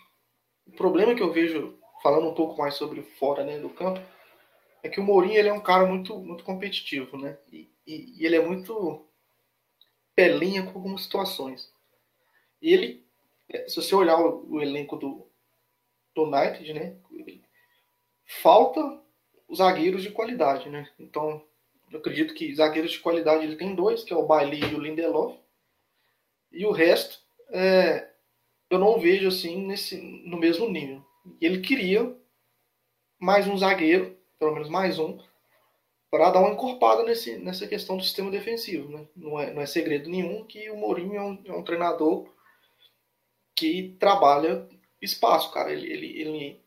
o 0.65 0.71
problema 0.77 1.13
que 1.13 1.21
eu 1.21 1.33
vejo, 1.33 1.77
falando 2.01 2.29
um 2.29 2.33
pouco 2.33 2.57
mais 2.57 2.75
sobre 2.75 3.01
fora 3.01 3.43
né, 3.43 3.59
do 3.59 3.69
campo, 3.69 4.01
é 4.81 4.87
que 4.87 4.99
o 4.99 5.03
Mourinho 5.03 5.37
ele 5.37 5.49
é 5.49 5.53
um 5.53 5.61
cara 5.61 5.85
muito, 5.85 6.17
muito 6.19 6.45
competitivo, 6.45 7.17
né? 7.17 7.37
E, 7.51 7.69
e, 7.85 8.21
e 8.21 8.25
ele 8.25 8.37
é 8.37 8.45
muito 8.45 9.05
pelinha 10.15 10.63
com 10.63 10.77
algumas 10.79 11.03
situações. 11.03 11.69
E 12.61 12.73
ele, 12.73 13.05
é, 13.49 13.67
se 13.67 13.75
você 13.75 13.93
olhar 13.93 14.17
o, 14.17 14.53
o 14.53 14.61
elenco 14.61 14.95
do, 14.95 15.27
do 16.15 16.23
United, 16.23 16.73
né? 16.73 16.95
Falta 18.41 18.99
zagueiros 19.53 20.01
de 20.01 20.11
qualidade, 20.11 20.69
né? 20.69 20.89
Então, 20.99 21.43
eu 21.91 21.99
acredito 21.99 22.33
que 22.33 22.53
zagueiros 22.55 22.91
de 22.91 22.99
qualidade 22.99 23.43
ele 23.43 23.55
tem 23.55 23.75
dois, 23.75 24.03
que 24.03 24.13
é 24.13 24.15
o 24.15 24.25
Bailey 24.25 24.61
e 24.61 24.75
o 24.75 24.79
Lindelof. 24.79 25.37
E 26.51 26.65
o 26.65 26.71
resto, 26.71 27.19
é, 27.49 28.09
eu 28.69 28.79
não 28.79 28.99
vejo 28.99 29.27
assim 29.27 29.65
nesse, 29.65 30.01
no 30.25 30.37
mesmo 30.37 30.69
nível. 30.69 31.03
Ele 31.39 31.61
queria 31.61 32.15
mais 33.19 33.47
um 33.47 33.57
zagueiro, 33.57 34.17
pelo 34.39 34.53
menos 34.53 34.69
mais 34.69 34.99
um, 34.99 35.19
para 36.09 36.29
dar 36.29 36.41
uma 36.41 36.51
encorpada 36.51 37.03
nesse, 37.03 37.37
nessa 37.37 37.67
questão 37.67 37.97
do 37.97 38.03
sistema 38.03 38.29
defensivo. 38.29 38.89
Né? 38.89 39.07
Não, 39.15 39.39
é, 39.39 39.53
não 39.53 39.61
é 39.61 39.65
segredo 39.65 40.09
nenhum 40.09 40.43
que 40.45 40.69
o 40.69 40.77
Mourinho 40.77 41.15
é 41.15 41.21
um, 41.21 41.41
é 41.45 41.53
um 41.53 41.63
treinador 41.63 42.27
que 43.55 43.95
trabalha 43.99 44.67
espaço, 45.01 45.51
cara. 45.51 45.71
Ele, 45.71 45.91
ele, 45.91 46.21
ele 46.21 46.62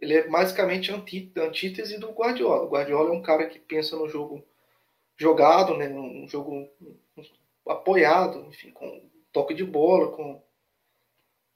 ele 0.00 0.14
é 0.14 0.28
basicamente 0.28 0.92
antí, 0.92 1.32
antítese 1.36 1.98
do 1.98 2.12
Guardiola. 2.12 2.64
O 2.64 2.68
Guardiola 2.68 3.10
é 3.10 3.12
um 3.12 3.22
cara 3.22 3.46
que 3.46 3.58
pensa 3.58 3.96
no 3.96 4.08
jogo 4.08 4.44
jogado, 5.16 5.76
né, 5.76 5.88
um 5.88 6.28
jogo 6.28 6.68
apoiado, 7.66 8.46
enfim, 8.48 8.70
com 8.70 9.02
toque 9.32 9.52
de 9.52 9.64
bola, 9.64 10.12
com, 10.12 10.40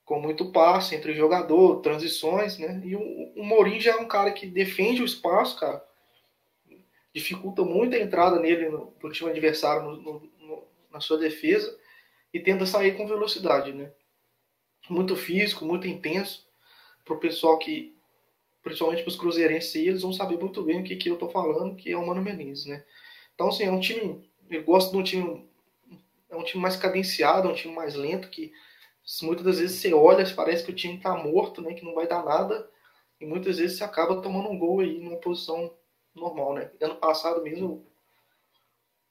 com 0.03 0.19
muito 0.19 0.51
passe 0.51 0.95
entre 0.95 1.13
jogador, 1.13 1.81
transições, 1.81 2.57
né? 2.57 2.81
E 2.83 2.95
o, 2.95 3.33
o 3.35 3.43
Mourinho 3.43 3.79
já 3.79 3.93
é 3.93 3.95
um 3.95 4.07
cara 4.07 4.31
que 4.31 4.45
defende 4.45 5.01
o 5.01 5.05
espaço, 5.05 5.57
cara. 5.59 5.83
Dificulta 7.13 7.63
muito 7.63 7.95
a 7.95 7.99
entrada 7.99 8.39
nele 8.39 8.69
no, 8.69 8.93
no 9.01 9.11
time 9.11 9.29
adversário 9.29 9.83
no, 9.83 9.95
no, 9.95 10.31
no, 10.39 10.67
na 10.91 10.99
sua 10.99 11.17
defesa 11.17 11.77
e 12.33 12.39
tenta 12.39 12.65
sair 12.65 12.97
com 12.97 13.07
velocidade, 13.07 13.71
né? 13.71 13.91
Muito 14.89 15.15
físico, 15.15 15.63
muito 15.63 15.87
intenso 15.87 16.45
para 17.05 17.15
o 17.15 17.19
pessoal 17.19 17.57
que 17.57 17.95
principalmente 18.63 19.03
para 19.03 19.09
os 19.09 19.15
cruzeirenses, 19.17 19.75
eles 19.75 20.01
vão 20.01 20.13
saber 20.13 20.39
muito 20.39 20.63
bem 20.63 20.79
o 20.79 20.83
que, 20.83 20.95
que 20.95 21.09
eu 21.09 21.15
estou 21.15 21.29
falando, 21.29 21.75
que 21.75 21.91
é 21.91 21.97
o 21.97 22.05
Mano 22.05 22.21
Menezes, 22.21 22.65
né? 22.65 22.83
Então, 23.35 23.49
assim, 23.49 23.65
é 23.65 23.71
um 23.71 23.79
time, 23.79 24.27
eu 24.49 24.63
gosto 24.63 24.91
de 24.91 24.97
um 24.97 25.03
time, 25.03 25.49
é 26.29 26.35
um 26.35 26.43
time 26.43 26.61
mais 26.61 26.75
cadenciado, 26.75 27.49
é 27.49 27.51
um 27.51 27.55
time 27.55 27.75
mais 27.75 27.93
lento, 27.93 28.29
que 28.29 28.53
muitas 29.21 29.45
das 29.45 29.59
vezes 29.59 29.79
você 29.79 29.93
olha, 29.93 30.23
parece 30.33 30.63
que 30.63 30.71
o 30.71 30.75
time 30.75 30.95
está 30.95 31.15
morto, 31.15 31.61
né, 31.61 31.73
que 31.73 31.83
não 31.83 31.93
vai 31.93 32.07
dar 32.07 32.23
nada, 32.23 32.69
e 33.19 33.25
muitas 33.25 33.57
vezes 33.57 33.77
você 33.77 33.83
acaba 33.83 34.21
tomando 34.21 34.49
um 34.49 34.57
gol 34.57 34.79
aí 34.79 34.99
numa 34.99 35.17
posição 35.17 35.73
normal, 36.15 36.53
né? 36.53 36.71
Ano 36.81 36.95
passado 36.95 37.43
mesmo, 37.43 37.85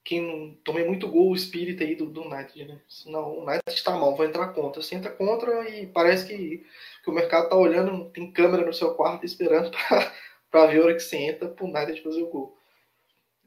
quem 0.04 0.58
tomei 0.64 0.84
muito 0.84 1.08
gol 1.08 1.30
o 1.30 1.34
espírito 1.34 1.82
aí 1.82 1.94
do, 1.94 2.06
do 2.06 2.22
United, 2.22 2.64
né? 2.64 2.80
Não, 3.06 3.38
o 3.38 3.42
United 3.42 3.62
está 3.68 3.92
mal, 3.92 4.16
vai 4.16 4.26
entrar 4.26 4.48
contra. 4.48 4.82
Você 4.82 4.94
entra 4.94 5.10
contra 5.10 5.68
e 5.68 5.86
parece 5.86 6.26
que, 6.26 6.66
que 7.02 7.10
o 7.10 7.12
mercado 7.12 7.48
tá 7.48 7.56
olhando, 7.56 8.10
tem 8.10 8.30
câmera 8.32 8.66
no 8.66 8.74
seu 8.74 8.94
quarto 8.94 9.24
esperando 9.24 9.70
para 10.50 10.66
ver 10.66 10.80
a 10.80 10.84
hora 10.84 10.94
que 10.94 11.00
você 11.00 11.16
entra 11.16 11.48
pro 11.48 11.66
United 11.66 12.02
fazer 12.02 12.22
o 12.22 12.28
gol. 12.28 12.58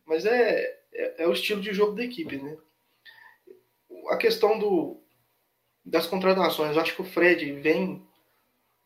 Mas 0.06 0.26
é, 0.26 0.80
é, 0.94 1.24
é, 1.24 1.28
o 1.28 1.34
estilo 1.34 1.62
de 1.62 1.74
jogo 1.74 1.96
da 1.96 2.04
equipe, 2.04 2.38
né? 2.38 2.58
A 4.10 4.18
questão 4.18 4.58
do, 4.58 5.02
das 5.84 6.08
contratações, 6.08 6.76
eu 6.76 6.82
acho 6.82 6.96
que 6.96 7.02
o 7.02 7.06
Fred 7.06 7.52
vem, 7.54 8.06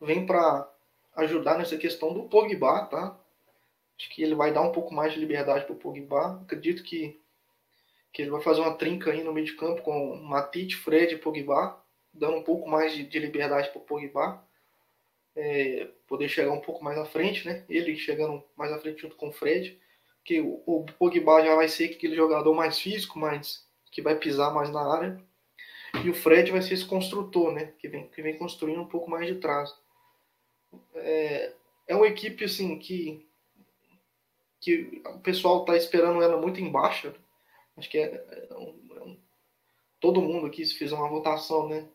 vem 0.00 0.26
para 0.26 0.68
ajudar 1.16 1.58
nessa 1.58 1.76
questão 1.76 2.12
do 2.12 2.24
Pogba, 2.24 2.86
tá? 2.86 3.16
Acho 3.96 4.10
que 4.10 4.22
ele 4.22 4.34
vai 4.34 4.52
dar 4.52 4.62
um 4.62 4.72
pouco 4.72 4.92
mais 4.92 5.12
de 5.12 5.20
liberdade 5.20 5.66
pro 5.66 5.74
Pogba. 5.76 6.40
Acredito 6.42 6.82
que 6.82 7.20
que 8.12 8.22
ele 8.22 8.30
vai 8.30 8.40
fazer 8.40 8.60
uma 8.60 8.74
trinca 8.74 9.10
aí 9.10 9.22
no 9.22 9.32
meio 9.32 9.46
de 9.46 9.54
campo 9.54 9.82
com 9.82 10.16
Matite, 10.16 10.76
Fred 10.76 11.14
e 11.14 11.18
Pogba, 11.18 11.80
dando 12.12 12.36
um 12.36 12.42
pouco 12.42 12.68
mais 12.68 12.92
de, 12.92 13.04
de 13.04 13.18
liberdade 13.18 13.70
para 13.70 13.78
o 13.78 13.84
Pogba, 13.84 14.44
é, 15.36 15.88
poder 16.08 16.28
chegar 16.28 16.52
um 16.52 16.60
pouco 16.60 16.82
mais 16.82 16.98
à 16.98 17.04
frente, 17.04 17.46
né? 17.46 17.64
Ele 17.68 17.96
chegando 17.96 18.42
mais 18.56 18.72
à 18.72 18.78
frente 18.78 19.02
junto 19.02 19.16
com 19.16 19.28
o 19.28 19.32
Fred, 19.32 19.78
que 20.24 20.40
o, 20.40 20.62
o 20.66 20.84
Pogba 20.98 21.44
já 21.44 21.54
vai 21.54 21.68
ser 21.68 21.90
aquele 21.90 22.16
jogador 22.16 22.52
mais 22.52 22.78
físico, 22.78 23.18
mais 23.18 23.66
que 23.90 24.02
vai 24.02 24.16
pisar 24.16 24.52
mais 24.52 24.70
na 24.70 24.80
área, 24.80 25.20
e 26.04 26.10
o 26.10 26.14
Fred 26.14 26.50
vai 26.50 26.62
ser 26.62 26.74
esse 26.74 26.84
construtor, 26.84 27.52
né? 27.52 27.72
Que 27.78 27.88
vem, 27.88 28.08
que 28.08 28.22
vem 28.22 28.36
construindo 28.36 28.80
um 28.80 28.86
pouco 28.86 29.10
mais 29.10 29.26
de 29.26 29.36
trás. 29.36 29.74
É, 30.94 31.52
é 31.86 31.96
uma 31.96 32.06
equipe 32.06 32.44
assim 32.44 32.78
que 32.78 33.26
que 34.60 35.02
o 35.06 35.18
pessoal 35.20 35.60
está 35.60 35.74
esperando 35.74 36.22
ela 36.22 36.36
muito 36.36 36.60
embaixo, 36.60 37.08
né? 37.08 37.14
Acho 37.80 37.90
que 37.90 37.98
é, 37.98 38.46
é, 38.50 38.54
um, 38.54 38.78
é 38.94 39.02
um, 39.02 39.18
todo 39.98 40.20
mundo 40.20 40.46
aqui, 40.46 40.64
se 40.64 40.74
fizer 40.74 40.94
uma 40.94 41.08
votação, 41.08 41.66
né? 41.66 41.88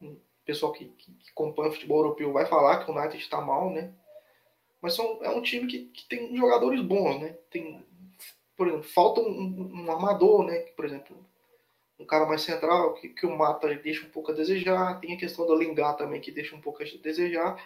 O 0.00 0.16
pessoal 0.44 0.72
que, 0.72 0.84
que, 0.84 1.10
que 1.10 1.30
acompanha 1.30 1.70
o 1.70 1.72
futebol 1.72 1.98
europeu 1.98 2.32
vai 2.32 2.44
falar 2.44 2.84
que 2.84 2.90
o 2.90 2.94
United 2.94 3.22
está 3.22 3.40
mal, 3.40 3.70
né? 3.70 3.94
Mas 4.82 4.94
são, 4.94 5.20
é 5.22 5.30
um 5.30 5.40
time 5.40 5.66
que, 5.66 5.86
que 5.86 6.06
tem 6.06 6.36
jogadores 6.36 6.82
bons, 6.82 7.18
né? 7.18 7.30
Tem, 7.50 7.82
por 8.56 8.68
exemplo, 8.68 8.84
falta 8.84 9.22
um, 9.22 9.84
um 9.86 9.90
armador, 9.90 10.44
né? 10.44 10.58
Por 10.76 10.84
exemplo, 10.84 11.16
um 11.98 12.04
cara 12.04 12.26
mais 12.26 12.42
central, 12.42 12.94
que, 12.94 13.08
que 13.08 13.24
o 13.24 13.34
Mata 13.34 13.74
deixa 13.76 14.06
um 14.06 14.10
pouco 14.10 14.32
a 14.32 14.34
desejar. 14.34 15.00
Tem 15.00 15.14
a 15.14 15.18
questão 15.18 15.46
do 15.46 15.56
Lingard 15.56 15.96
também, 15.96 16.20
que 16.20 16.30
deixa 16.30 16.54
um 16.54 16.60
pouco 16.60 16.82
a 16.82 16.86
desejar. 17.02 17.56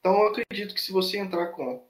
Então 0.00 0.20
eu 0.20 0.28
acredito 0.28 0.74
que 0.74 0.80
se 0.82 0.92
você 0.92 1.16
entrar 1.16 1.46
com. 1.52 1.88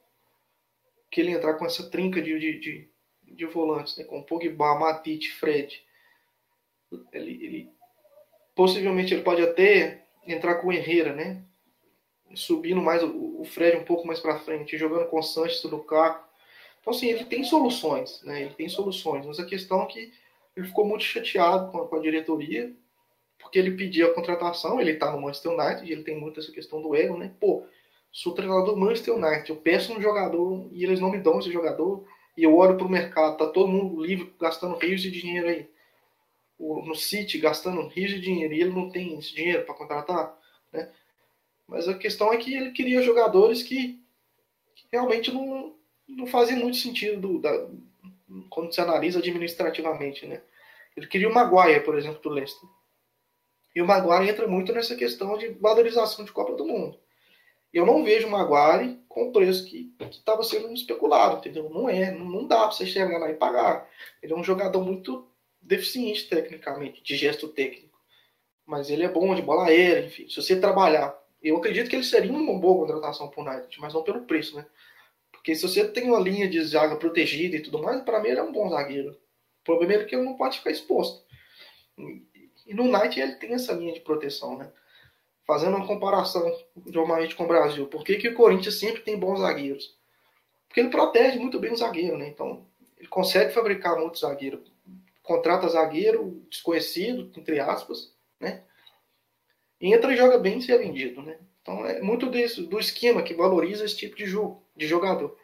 Que 1.10 1.20
ele 1.20 1.32
entrar 1.32 1.55
com 1.55 1.66
essa 1.66 1.90
trinca 1.90 2.22
de, 2.22 2.39
de, 2.39 2.60
de 2.60 2.90
de 3.31 3.47
volantes, 3.47 3.97
né, 3.97 4.05
com 4.05 4.23
Pogba, 4.23 4.78
Matite, 4.78 5.33
Fred. 5.33 5.83
Ele, 7.12 7.44
ele, 7.44 7.73
possivelmente 8.55 9.15
ele 9.15 9.23
pode 9.23 9.42
até 9.42 10.05
entrar 10.26 10.57
com 10.57 10.68
o 10.68 10.73
Herrera, 10.73 11.15
né? 11.15 11.42
Subindo 12.34 12.81
mais 12.81 13.02
o, 13.02 13.42
Fred 13.44 13.76
um 13.76 13.84
pouco 13.84 14.07
mais 14.07 14.20
para 14.20 14.39
frente, 14.39 14.76
jogando 14.76 15.09
com 15.09 15.18
o 15.18 15.23
Sanches, 15.23 15.65
o 15.65 15.68
Lukaku. 15.68 16.28
Então, 16.81 16.92
assim, 16.92 17.09
ele 17.09 17.25
tem 17.25 17.44
soluções, 17.44 18.23
né? 18.23 18.42
Ele 18.42 18.55
tem 18.55 18.68
soluções, 18.68 19.26
mas 19.26 19.39
a 19.39 19.47
questão 19.47 19.83
é 19.83 19.86
que 19.86 20.12
ele 20.57 20.67
ficou 20.67 20.84
muito 20.84 21.05
chateado 21.05 21.70
com 21.70 21.78
a, 21.78 21.89
com 21.89 21.97
a 21.97 22.00
diretoria, 22.00 22.75
porque 23.39 23.59
ele 23.59 23.73
pediu 23.73 24.09
a 24.09 24.15
contratação, 24.15 24.81
ele 24.81 24.94
tá 24.94 25.10
no 25.10 25.20
Manchester 25.20 25.52
United, 25.52 25.91
ele 25.91 26.02
tem 26.02 26.18
muito 26.18 26.41
essa 26.41 26.52
questão 26.52 26.81
do 26.83 26.94
ego, 26.94 27.17
né? 27.17 27.33
Pô, 27.41 27.65
sou 28.12 28.34
treinador 28.34 28.75
do 28.75 28.76
Manchester 28.76 29.15
United, 29.15 29.50
eu 29.50 29.57
peço 29.57 29.92
um 29.92 30.00
jogador 30.00 30.68
e 30.73 30.84
eles 30.84 31.00
não 31.00 31.10
me 31.10 31.18
dão 31.18 31.39
esse 31.39 31.50
jogador, 31.50 32.05
e 32.41 32.44
eu 32.44 32.57
olho 32.57 32.78
para 32.78 32.86
o 32.86 32.91
mercado, 32.91 33.36
tá 33.36 33.47
todo 33.49 33.69
mundo 33.69 34.02
livre, 34.02 34.33
gastando 34.41 34.78
rios 34.78 35.02
de 35.02 35.10
dinheiro 35.10 35.47
aí. 35.47 35.69
No 36.59 36.94
City, 36.94 37.36
gastando 37.36 37.86
rios 37.86 38.12
de 38.12 38.19
dinheiro, 38.19 38.55
e 38.55 38.62
ele 38.62 38.70
não 38.70 38.89
tem 38.89 39.19
esse 39.19 39.35
dinheiro 39.35 39.67
para 39.67 39.75
contratar, 39.75 40.39
né? 40.73 40.91
Mas 41.69 41.86
a 41.86 41.99
questão 41.99 42.33
é 42.33 42.39
que 42.39 42.55
ele 42.55 42.70
queria 42.70 43.02
jogadores 43.02 43.62
que, 43.62 44.02
que 44.75 44.86
realmente 44.91 45.31
não, 45.31 45.75
não 46.09 46.27
faziam 46.27 46.60
muito 46.60 46.78
sentido 46.78 47.20
do, 47.20 47.39
da, 47.39 47.69
quando 48.49 48.75
se 48.75 48.81
analisa 48.81 49.19
administrativamente, 49.19 50.27
né? 50.27 50.41
Ele 50.97 51.07
queria 51.07 51.28
o 51.28 51.35
Maguire, 51.35 51.85
por 51.85 51.99
exemplo, 51.99 52.23
do 52.23 52.31
Leicester. 52.31 52.67
E 53.75 53.83
o 53.83 53.86
Maguire 53.86 54.31
entra 54.31 54.49
muito 54.49 54.73
nessa 54.73 54.97
questão 54.97 55.36
de 55.36 55.49
valorização 55.49 56.25
de 56.25 56.33
Copa 56.33 56.55
do 56.55 56.65
Mundo. 56.65 56.99
Eu 57.73 57.86
não 57.86 58.02
vejo 58.02 58.26
o 58.26 58.31
Maguire 58.31 58.99
com 59.08 59.28
o 59.28 59.32
preço 59.32 59.65
que 59.66 59.94
estava 60.10 60.42
sendo 60.42 60.73
especulado, 60.73 61.39
entendeu? 61.39 61.70
Não 61.70 61.89
é, 61.89 62.10
não 62.10 62.47
dá 62.47 62.58
para 62.58 62.73
você 62.73 62.86
chegar 62.86 63.18
lá 63.18 63.31
e 63.31 63.34
pagar. 63.34 63.89
Ele 64.23 64.32
é 64.32 64.36
um 64.36 64.44
jogador 64.44 64.84
muito 64.84 65.28
deficiente 65.60 66.28
tecnicamente, 66.28 67.02
de 67.02 67.16
gesto 67.16 67.49
técnico. 67.49 67.99
Mas 68.66 68.90
ele 68.90 69.05
é 69.05 69.08
bom 69.08 69.34
de 69.34 69.42
bola 69.42 69.66
aérea, 69.66 70.07
enfim. 70.07 70.28
Se 70.28 70.36
você 70.36 70.58
trabalhar, 70.58 71.16
eu 71.42 71.57
acredito 71.57 71.89
que 71.89 71.97
ele 71.97 72.05
seria 72.05 72.32
uma 72.32 72.58
boa 72.58 72.86
contratação 72.86 73.28
para 73.28 73.42
o 73.42 73.47
United, 73.47 73.81
mas 73.81 73.94
não 73.94 74.02
pelo 74.02 74.23
preço, 74.23 74.57
né? 74.57 74.66
Porque 75.32 75.55
se 75.55 75.62
você 75.62 75.89
tem 75.89 76.05
uma 76.05 76.20
linha 76.20 76.49
de 76.49 76.62
zaga 76.62 76.97
protegida 76.97 77.57
e 77.57 77.62
tudo 77.62 77.82
mais, 77.82 78.02
para 78.02 78.20
mim 78.20 78.28
ele 78.28 78.40
é 78.40 78.42
um 78.42 78.52
bom 78.52 78.68
zagueiro. 78.68 79.12
O 79.12 79.65
problema 79.65 79.94
é 79.94 80.05
que 80.05 80.15
ele 80.15 80.24
não 80.24 80.36
pode 80.36 80.58
ficar 80.58 80.70
exposto. 80.70 81.24
E 82.66 82.74
no 82.74 82.84
United 82.84 83.20
ele 83.20 83.34
tem 83.36 83.55
essa 83.55 83.73
linha 83.73 83.94
de 83.94 84.00
proteção, 84.00 84.58
né? 84.58 84.70
Fazendo 85.47 85.77
uma 85.77 85.86
comparação 85.86 86.44
normalmente 86.86 87.35
com 87.35 87.44
o 87.44 87.49
Brasil, 87.49 87.86
por 87.86 88.05
que, 88.05 88.17
que 88.17 88.28
o 88.28 88.35
Corinthians 88.35 88.78
sempre 88.78 89.01
tem 89.02 89.19
bons 89.19 89.41
zagueiros? 89.41 89.99
Porque 90.69 90.81
ele 90.81 90.91
protege 90.91 91.39
muito 91.39 91.59
bem 91.59 91.73
o 91.73 91.77
zagueiro, 91.77 92.17
né? 92.17 92.28
Então, 92.28 92.67
ele 92.97 93.09
consegue 93.09 93.52
fabricar 93.52 93.99
muito 93.99 94.19
zagueiro. 94.19 94.62
Contrata 95.23 95.69
zagueiro 95.69 96.44
desconhecido, 96.49 97.33
entre 97.36 97.59
aspas, 97.59 98.15
né? 98.39 98.62
Entra 99.81 100.12
e 100.12 100.17
joga 100.17 100.39
bem 100.39 100.60
se 100.60 100.70
é 100.70 100.78
vendido, 100.78 101.23
né? 101.23 101.39
Então, 101.62 101.85
é 101.85 102.01
muito 102.01 102.27
desse, 102.27 102.62
do 102.62 102.78
esquema 102.78 103.23
que 103.23 103.35
valoriza 103.35 103.85
esse 103.85 103.97
tipo 103.97 104.17
de 104.17 104.27
jogo, 104.27 104.62
de 104.77 104.86
jogador 104.86 105.36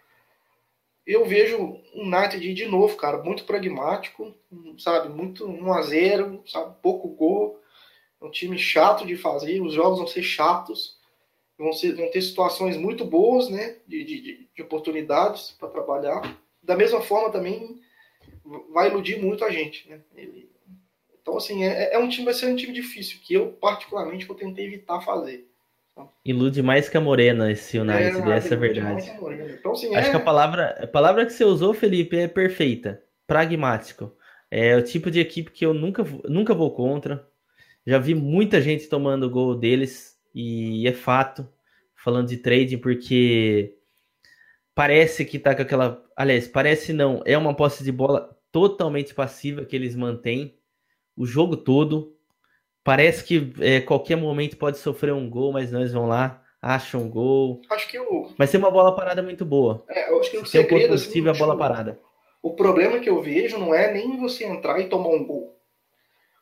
eu 1.06 1.24
vejo 1.24 1.56
o 1.94 2.02
United 2.02 2.52
de 2.52 2.66
novo, 2.66 2.96
cara, 2.96 3.22
muito 3.22 3.44
pragmático, 3.44 4.34
sabe? 4.76 5.08
Muito 5.08 5.46
1 5.46 5.72
a 5.72 5.82
0 5.82 6.42
sabe? 6.46 6.74
Pouco 6.82 7.08
gol. 7.08 7.60
É 8.20 8.24
um 8.24 8.30
time 8.30 8.58
chato 8.58 9.06
de 9.06 9.16
fazer, 9.16 9.60
os 9.60 9.74
jogos 9.74 9.98
vão 9.98 10.06
ser 10.06 10.22
chatos, 10.22 10.98
vão, 11.58 11.72
ser, 11.72 11.94
vão 11.94 12.10
ter 12.10 12.22
situações 12.22 12.76
muito 12.76 13.04
boas, 13.04 13.48
né? 13.48 13.76
De, 13.86 14.04
de, 14.04 14.48
de 14.54 14.62
oportunidades 14.62 15.52
para 15.58 15.68
trabalhar. 15.68 16.38
Da 16.62 16.76
mesma 16.76 17.00
forma 17.00 17.30
também 17.30 17.80
vai 18.72 18.88
iludir 18.88 19.20
muito 19.20 19.44
a 19.44 19.50
gente, 19.50 19.88
né? 19.88 20.00
Ele, 20.14 20.50
então, 21.26 21.36
assim, 21.38 21.64
é, 21.64 21.92
é 21.92 21.98
um 21.98 22.08
time, 22.08 22.24
vai 22.24 22.34
ser 22.34 22.46
um 22.46 22.54
time 22.54 22.72
difícil, 22.72 23.18
que 23.20 23.34
eu, 23.34 23.48
particularmente, 23.48 24.24
vou 24.26 24.36
tentar 24.36 24.62
evitar 24.62 25.00
fazer. 25.00 25.44
Ilude 26.24 26.62
mais 26.62 26.88
que 26.88 26.96
a 26.96 27.00
Morena 27.00 27.50
esse 27.50 27.76
United, 27.76 28.30
é, 28.30 28.36
essa 28.36 28.54
é 28.54 28.56
a 28.56 28.60
verdade. 28.60 29.10
Então, 29.58 29.72
assim, 29.72 29.92
Acho 29.92 30.08
é... 30.08 30.10
que 30.10 30.16
a 30.16 30.20
palavra, 30.20 30.78
a 30.80 30.86
palavra 30.86 31.26
que 31.26 31.32
você 31.32 31.44
usou, 31.44 31.74
Felipe, 31.74 32.16
é 32.16 32.28
perfeita. 32.28 33.02
Pragmático. 33.26 34.14
É 34.48 34.76
o 34.76 34.82
tipo 34.82 35.10
de 35.10 35.18
equipe 35.18 35.50
que 35.50 35.66
eu 35.66 35.74
nunca, 35.74 36.04
nunca 36.28 36.54
vou 36.54 36.70
contra. 36.70 37.28
Já 37.86 37.98
vi 37.98 38.14
muita 38.14 38.60
gente 38.60 38.88
tomando 38.88 39.30
gol 39.30 39.54
deles 39.54 40.18
e 40.34 40.86
é 40.88 40.92
fato. 40.92 41.48
Falando 41.94 42.28
de 42.28 42.36
trading, 42.36 42.78
porque 42.78 43.74
parece 44.74 45.24
que 45.24 45.38
tá 45.38 45.54
com 45.54 45.62
aquela. 45.62 46.04
Aliás, 46.16 46.46
parece 46.46 46.92
não. 46.92 47.22
É 47.24 47.36
uma 47.38 47.54
posse 47.54 47.82
de 47.82 47.90
bola 47.90 48.36
totalmente 48.52 49.14
passiva 49.14 49.64
que 49.64 49.74
eles 49.74 49.94
mantêm 49.96 50.58
o 51.16 51.26
jogo 51.26 51.56
todo. 51.56 52.16
Parece 52.84 53.24
que 53.24 53.52
é, 53.60 53.80
qualquer 53.80 54.16
momento 54.16 54.56
pode 54.56 54.78
sofrer 54.78 55.12
um 55.12 55.28
gol, 55.28 55.52
mas 55.52 55.72
nós 55.72 55.92
vão 55.92 56.06
lá, 56.06 56.44
acham 56.62 57.02
um 57.02 57.10
gol. 57.10 57.60
Acho 57.70 57.88
que 57.88 57.98
o. 57.98 58.30
Vai 58.38 58.46
ser 58.46 58.58
uma 58.58 58.70
bola 58.70 58.94
parada 58.94 59.22
muito 59.22 59.44
boa. 59.44 59.84
É, 59.88 60.10
eu 60.10 60.20
acho 60.20 60.30
que 60.30 60.38
o 60.38 60.46
segredo 60.46 60.94
assim, 60.94 61.06
possível 61.06 61.32
assim, 61.32 61.42
a 61.42 61.46
bola 61.46 61.58
parada. 61.58 61.98
O 62.40 62.54
problema 62.54 63.00
que 63.00 63.10
eu 63.10 63.20
vejo 63.20 63.58
não 63.58 63.74
é 63.74 63.92
nem 63.92 64.16
você 64.18 64.44
entrar 64.44 64.78
e 64.78 64.88
tomar 64.88 65.08
um 65.08 65.26
gol. 65.26 65.58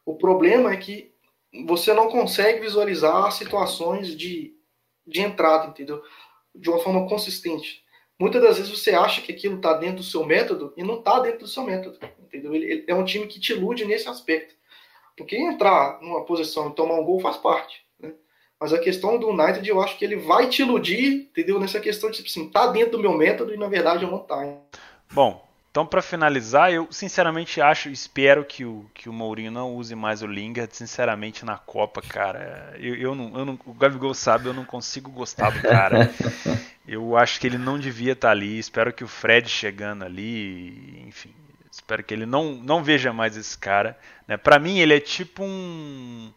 O 0.04 0.16
problema 0.16 0.70
é 0.70 0.76
que 0.76 1.13
você 1.66 1.92
não 1.92 2.08
consegue 2.08 2.60
visualizar 2.60 3.30
situações 3.32 4.16
de, 4.16 4.54
de 5.06 5.20
entrada, 5.20 5.68
entendeu? 5.68 6.02
De 6.54 6.68
uma 6.68 6.80
forma 6.80 7.08
consistente. 7.08 7.84
Muitas 8.18 8.42
das 8.42 8.56
vezes 8.58 8.70
você 8.70 8.94
acha 8.94 9.22
que 9.22 9.32
aquilo 9.32 9.56
está 9.56 9.74
dentro 9.74 9.96
do 9.96 10.02
seu 10.02 10.24
método 10.24 10.72
e 10.76 10.82
não 10.82 10.98
está 10.98 11.20
dentro 11.20 11.40
do 11.40 11.48
seu 11.48 11.64
método, 11.64 11.98
entendeu? 12.22 12.54
Ele, 12.54 12.64
ele, 12.64 12.84
é 12.86 12.94
um 12.94 13.04
time 13.04 13.26
que 13.26 13.40
te 13.40 13.52
ilude 13.52 13.84
nesse 13.84 14.08
aspecto. 14.08 14.54
Porque 15.16 15.36
entrar 15.36 16.00
numa 16.00 16.24
posição 16.24 16.70
e 16.70 16.74
tomar 16.74 16.94
um 16.94 17.04
gol 17.04 17.20
faz 17.20 17.36
parte. 17.36 17.84
Né? 17.98 18.12
Mas 18.58 18.72
a 18.72 18.78
questão 18.78 19.18
do 19.18 19.28
United, 19.28 19.68
eu 19.68 19.80
acho 19.80 19.96
que 19.98 20.04
ele 20.04 20.16
vai 20.16 20.48
te 20.48 20.62
iludir, 20.62 21.28
entendeu? 21.30 21.58
Nessa 21.60 21.80
questão 21.80 22.10
de, 22.10 22.16
tipo 22.16 22.28
assim, 22.28 22.50
tá 22.50 22.68
dentro 22.68 22.92
do 22.92 23.00
meu 23.00 23.12
método 23.12 23.52
e 23.54 23.56
na 23.56 23.68
verdade 23.68 24.04
eu 24.04 24.10
não 24.10 24.18
tá. 24.18 24.42
Bom, 25.12 25.43
então 25.74 25.84
para 25.84 26.00
finalizar, 26.00 26.72
eu 26.72 26.86
sinceramente 26.88 27.60
acho, 27.60 27.88
espero 27.88 28.44
que 28.44 28.64
o, 28.64 28.88
que 28.94 29.08
o 29.08 29.12
Mourinho 29.12 29.50
não 29.50 29.74
use 29.74 29.96
mais 29.96 30.22
o 30.22 30.26
Lingard, 30.28 30.72
sinceramente, 30.76 31.44
na 31.44 31.58
Copa, 31.58 32.00
cara. 32.00 32.76
Eu, 32.78 32.94
eu, 32.94 33.12
não, 33.16 33.36
eu 33.36 33.44
não, 33.44 33.58
o 33.66 33.74
Gabigol 33.74 34.14
sabe, 34.14 34.46
eu 34.46 34.54
não 34.54 34.64
consigo 34.64 35.10
gostar 35.10 35.50
do 35.50 35.60
cara. 35.62 36.08
Eu 36.86 37.16
acho 37.16 37.40
que 37.40 37.46
ele 37.46 37.56
não 37.56 37.78
devia 37.78 38.12
estar 38.12 38.28
tá 38.28 38.32
ali, 38.32 38.58
espero 38.58 38.92
que 38.92 39.02
o 39.02 39.08
Fred 39.08 39.48
chegando 39.48 40.04
ali, 40.04 41.02
enfim, 41.08 41.34
Espero 41.72 42.04
que 42.04 42.14
ele 42.14 42.26
não, 42.26 42.52
não 42.52 42.84
veja 42.84 43.12
mais 43.12 43.36
esse 43.36 43.58
cara. 43.58 43.98
Né? 44.28 44.36
Para 44.36 44.60
mim, 44.60 44.78
ele 44.78 44.94
é 44.94 45.00
tipo 45.00 45.42
um. 45.42 46.32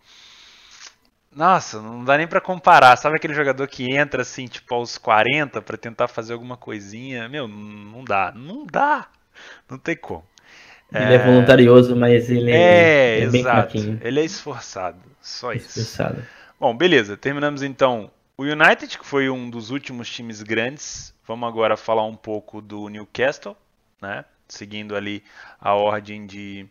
Nossa, 1.31 1.79
não 1.79 2.03
dá 2.03 2.17
nem 2.17 2.25
para 2.27 2.41
comparar. 2.41 2.95
Sabe 2.95 3.17
aquele 3.17 3.35
jogador 3.35 3.67
que 3.67 3.93
entra 3.93 4.23
assim, 4.23 4.47
tipo, 4.47 4.73
aos 4.73 4.97
40 4.97 5.61
para 5.61 5.77
tentar 5.77 6.07
fazer 6.07 6.33
alguma 6.33 6.57
coisinha? 6.57 7.29
Meu, 7.29 7.47
não 7.47 8.03
dá. 8.03 8.31
Não 8.33 8.65
dá. 8.65 9.07
Não 9.69 9.77
tem 9.77 9.95
como. 9.95 10.23
Ele 10.93 11.13
é, 11.13 11.15
é 11.15 11.25
voluntarioso, 11.25 11.95
mas 11.95 12.29
ele 12.29 12.51
é, 12.51 13.21
é 13.21 13.27
bem 13.27 13.43
fraquinho. 13.43 13.99
Ele 14.01 14.19
é 14.19 14.25
esforçado. 14.25 14.99
Só 15.21 15.51
isso. 15.51 15.79
Esforçado. 15.79 16.23
Bom, 16.59 16.75
beleza. 16.75 17.17
Terminamos 17.17 17.61
então 17.61 18.09
o 18.37 18.43
United, 18.43 18.97
que 18.97 19.05
foi 19.05 19.29
um 19.29 19.49
dos 19.49 19.69
últimos 19.69 20.09
times 20.09 20.41
grandes. 20.41 21.13
Vamos 21.25 21.47
agora 21.47 21.75
falar 21.75 22.05
um 22.05 22.15
pouco 22.15 22.61
do 22.61 22.87
Newcastle, 22.87 23.55
né? 24.01 24.23
seguindo 24.47 24.95
ali 24.95 25.23
a 25.59 25.73
ordem 25.73 26.25
de, 26.25 26.65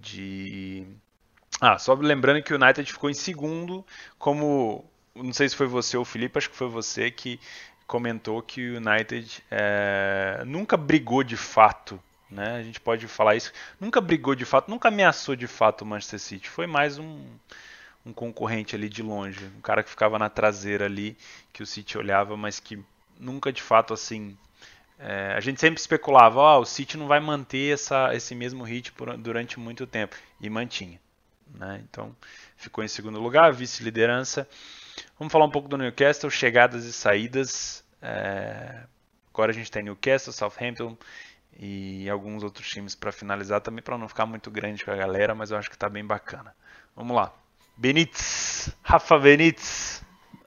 de... 0.00 0.84
Ah, 1.60 1.78
só 1.78 1.94
lembrando 1.94 2.42
que 2.42 2.52
o 2.52 2.60
United 2.60 2.90
ficou 2.92 3.08
em 3.08 3.14
segundo, 3.14 3.86
como 4.18 4.84
não 5.14 5.32
sei 5.32 5.48
se 5.48 5.54
foi 5.54 5.66
você 5.66 5.96
ou 5.96 6.02
o 6.02 6.06
Felipe, 6.06 6.36
acho 6.36 6.50
que 6.50 6.56
foi 6.56 6.68
você 6.68 7.10
que 7.10 7.38
comentou 7.86 8.42
que 8.42 8.70
o 8.70 8.76
United 8.76 9.42
é, 9.50 10.42
nunca 10.46 10.76
brigou 10.76 11.22
de 11.22 11.36
fato, 11.36 12.00
né? 12.30 12.56
A 12.56 12.62
gente 12.62 12.80
pode 12.80 13.06
falar 13.06 13.36
isso. 13.36 13.52
Nunca 13.80 14.00
brigou 14.00 14.34
de 14.34 14.44
fato, 14.44 14.70
nunca 14.70 14.88
ameaçou 14.88 15.36
de 15.36 15.46
fato 15.46 15.82
o 15.82 15.86
Manchester 15.86 16.20
City. 16.20 16.48
Foi 16.48 16.66
mais 16.66 16.98
um, 16.98 17.24
um 18.04 18.12
concorrente 18.12 18.74
ali 18.74 18.88
de 18.88 19.02
longe, 19.02 19.44
um 19.56 19.60
cara 19.60 19.82
que 19.82 19.90
ficava 19.90 20.18
na 20.18 20.28
traseira 20.28 20.86
ali, 20.86 21.16
que 21.52 21.62
o 21.62 21.66
City 21.66 21.98
olhava, 21.98 22.36
mas 22.36 22.58
que 22.60 22.82
nunca 23.18 23.52
de 23.52 23.62
fato 23.62 23.94
assim 23.94 24.36
é, 24.98 25.34
a 25.36 25.40
gente 25.40 25.60
sempre 25.60 25.80
especulava, 25.80 26.40
oh, 26.40 26.60
o 26.60 26.64
City 26.64 26.96
não 26.96 27.06
vai 27.06 27.20
manter 27.20 27.74
essa, 27.74 28.14
esse 28.14 28.34
mesmo 28.34 28.64
ritmo 28.64 29.16
durante 29.18 29.58
muito 29.58 29.86
tempo. 29.86 30.16
E 30.40 30.48
mantinha. 30.48 31.00
Né? 31.54 31.82
Então 31.88 32.14
ficou 32.56 32.82
em 32.82 32.88
segundo 32.88 33.20
lugar, 33.20 33.52
vice-liderança. 33.52 34.48
Vamos 35.18 35.32
falar 35.32 35.44
um 35.44 35.50
pouco 35.50 35.68
do 35.68 35.76
Newcastle, 35.76 36.30
chegadas 36.30 36.84
e 36.84 36.92
saídas. 36.92 37.84
É, 38.00 38.84
agora 39.32 39.50
a 39.50 39.54
gente 39.54 39.70
tem 39.70 39.82
Newcastle, 39.82 40.32
Southampton 40.32 40.96
e 41.58 42.08
alguns 42.10 42.42
outros 42.42 42.68
times 42.68 42.94
para 42.94 43.12
finalizar 43.12 43.60
também, 43.60 43.82
para 43.82 43.96
não 43.96 44.08
ficar 44.08 44.26
muito 44.26 44.50
grande 44.50 44.84
com 44.84 44.90
a 44.90 44.96
galera, 44.96 45.34
mas 45.34 45.50
eu 45.50 45.56
acho 45.56 45.68
que 45.68 45.76
está 45.76 45.88
bem 45.88 46.04
bacana. 46.04 46.54
Vamos 46.96 47.14
lá. 47.14 47.34
Benítez, 47.76 48.74
Rafa 48.82 49.18
Benítez. 49.18 50.04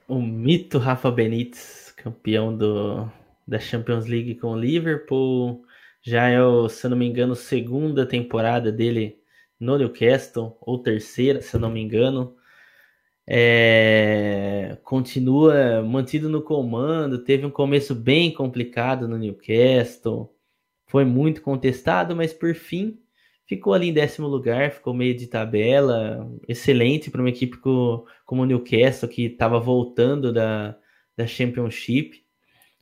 O 0.08 0.22
mito 0.22 0.78
Rafa 0.78 1.12
Benítez, 1.12 1.94
campeão 1.98 2.56
do 2.56 3.10
da 3.48 3.60
Champions 3.60 4.06
League 4.06 4.36
com 4.36 4.52
o 4.52 4.60
Liverpool. 4.60 5.64
Já 6.02 6.28
é, 6.28 6.42
o, 6.42 6.68
se 6.68 6.86
eu 6.86 6.90
não 6.90 6.98
me 6.98 7.08
engano, 7.08 7.36
segunda 7.36 8.06
temporada 8.06 8.72
dele 8.72 9.20
no 9.60 9.78
Newcastle, 9.78 10.58
ou 10.62 10.82
terceira, 10.82 11.42
se 11.42 11.56
eu 11.56 11.60
não 11.60 11.72
me 11.72 11.82
engano. 11.82 12.36
É, 13.30 14.78
continua 14.84 15.84
mantido 15.84 16.30
no 16.30 16.42
comando, 16.42 17.24
teve 17.24 17.46
um 17.46 17.52
começo 17.52 17.94
bem 17.94 18.34
complicado 18.34 19.08
no 19.08 19.18
Newcastle, 19.18 20.34
foi 20.88 21.04
muito 21.04 21.42
contestado, 21.42 22.16
mas 22.16 22.32
por 22.34 22.56
fim 22.56 23.00
ficou 23.46 23.74
ali 23.74 23.90
em 23.90 23.94
décimo 23.94 24.28
lugar, 24.28 24.72
ficou 24.72 24.94
meio 24.94 25.16
de 25.16 25.28
tabela, 25.28 26.30
excelente 26.48 27.10
para 27.10 27.22
uma 27.22 27.30
equipe 27.30 27.58
como 27.58 28.42
o 28.44 28.46
Newcastle 28.46 29.10
que 29.10 29.24
estava 29.26 29.60
voltando 29.60 30.34
da, 30.34 30.78
da 31.16 31.26
Championship. 31.26 32.24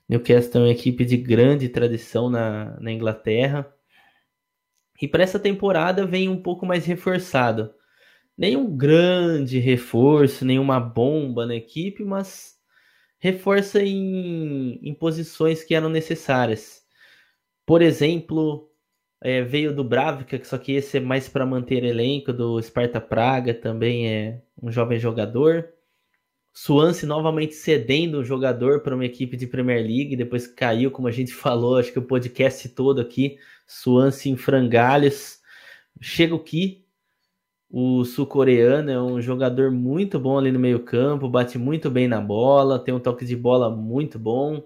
Newcastle 0.09 0.61
é 0.61 0.65
uma 0.65 0.71
equipe 0.71 1.05
de 1.05 1.17
grande 1.17 1.69
tradição 1.69 2.29
na, 2.29 2.79
na 2.79 2.91
Inglaterra. 2.91 3.71
E 5.01 5.07
para 5.07 5.23
essa 5.23 5.39
temporada 5.39 6.05
vem 6.05 6.29
um 6.29 6.41
pouco 6.41 6.65
mais 6.65 6.85
reforçado. 6.85 7.73
Nenhum 8.37 8.75
grande 8.75 9.59
reforço, 9.59 10.43
nenhuma 10.45 10.79
bomba 10.79 11.45
na 11.45 11.55
equipe, 11.55 12.03
mas 12.03 12.55
reforça 13.17 13.81
em, 13.81 14.79
em 14.83 14.93
posições 14.93 15.63
que 15.63 15.73
eram 15.73 15.89
necessárias. 15.89 16.83
Por 17.65 17.81
exemplo, 17.81 18.69
é, 19.21 19.41
veio 19.41 19.73
do 19.73 19.83
Bravka, 19.83 20.39
só 20.43 20.57
que 20.57 20.73
esse 20.73 20.97
é 20.97 20.99
mais 20.99 21.27
para 21.27 21.45
manter 21.45 21.83
elenco, 21.83 22.31
do 22.31 22.61
Sparta 22.61 23.01
Praga, 23.01 23.53
também 23.53 24.07
é 24.07 24.41
um 24.61 24.71
jovem 24.71 24.99
jogador. 24.99 25.69
Swansea 26.53 27.07
novamente 27.07 27.55
cedendo 27.55 28.19
um 28.19 28.23
jogador 28.23 28.81
para 28.81 28.95
uma 28.95 29.05
equipe 29.05 29.35
de 29.35 29.47
Premier 29.47 29.81
League, 29.81 30.15
depois 30.15 30.45
que 30.47 30.53
caiu, 30.53 30.91
como 30.91 31.07
a 31.07 31.11
gente 31.11 31.33
falou, 31.35 31.77
acho 31.77 31.91
que 31.91 31.99
o 31.99 32.03
podcast 32.03 32.69
todo 32.69 33.01
aqui, 33.01 33.37
Swansea 33.65 34.31
em 34.31 34.37
frangalhos. 34.37 35.39
Chega 35.99 36.35
o 36.35 36.39
Ki, 36.39 36.84
o 37.69 38.05
sul-coreano, 38.05 38.91
é 38.91 39.01
um 39.01 39.21
jogador 39.21 39.71
muito 39.71 40.19
bom 40.19 40.37
ali 40.37 40.51
no 40.51 40.59
meio 40.59 40.79
campo, 40.81 41.29
bate 41.29 41.57
muito 41.57 41.89
bem 41.89 42.07
na 42.07 42.21
bola, 42.21 42.79
tem 42.79 42.93
um 42.93 42.99
toque 42.99 43.25
de 43.25 43.35
bola 43.35 43.69
muito 43.69 44.17
bom, 44.19 44.63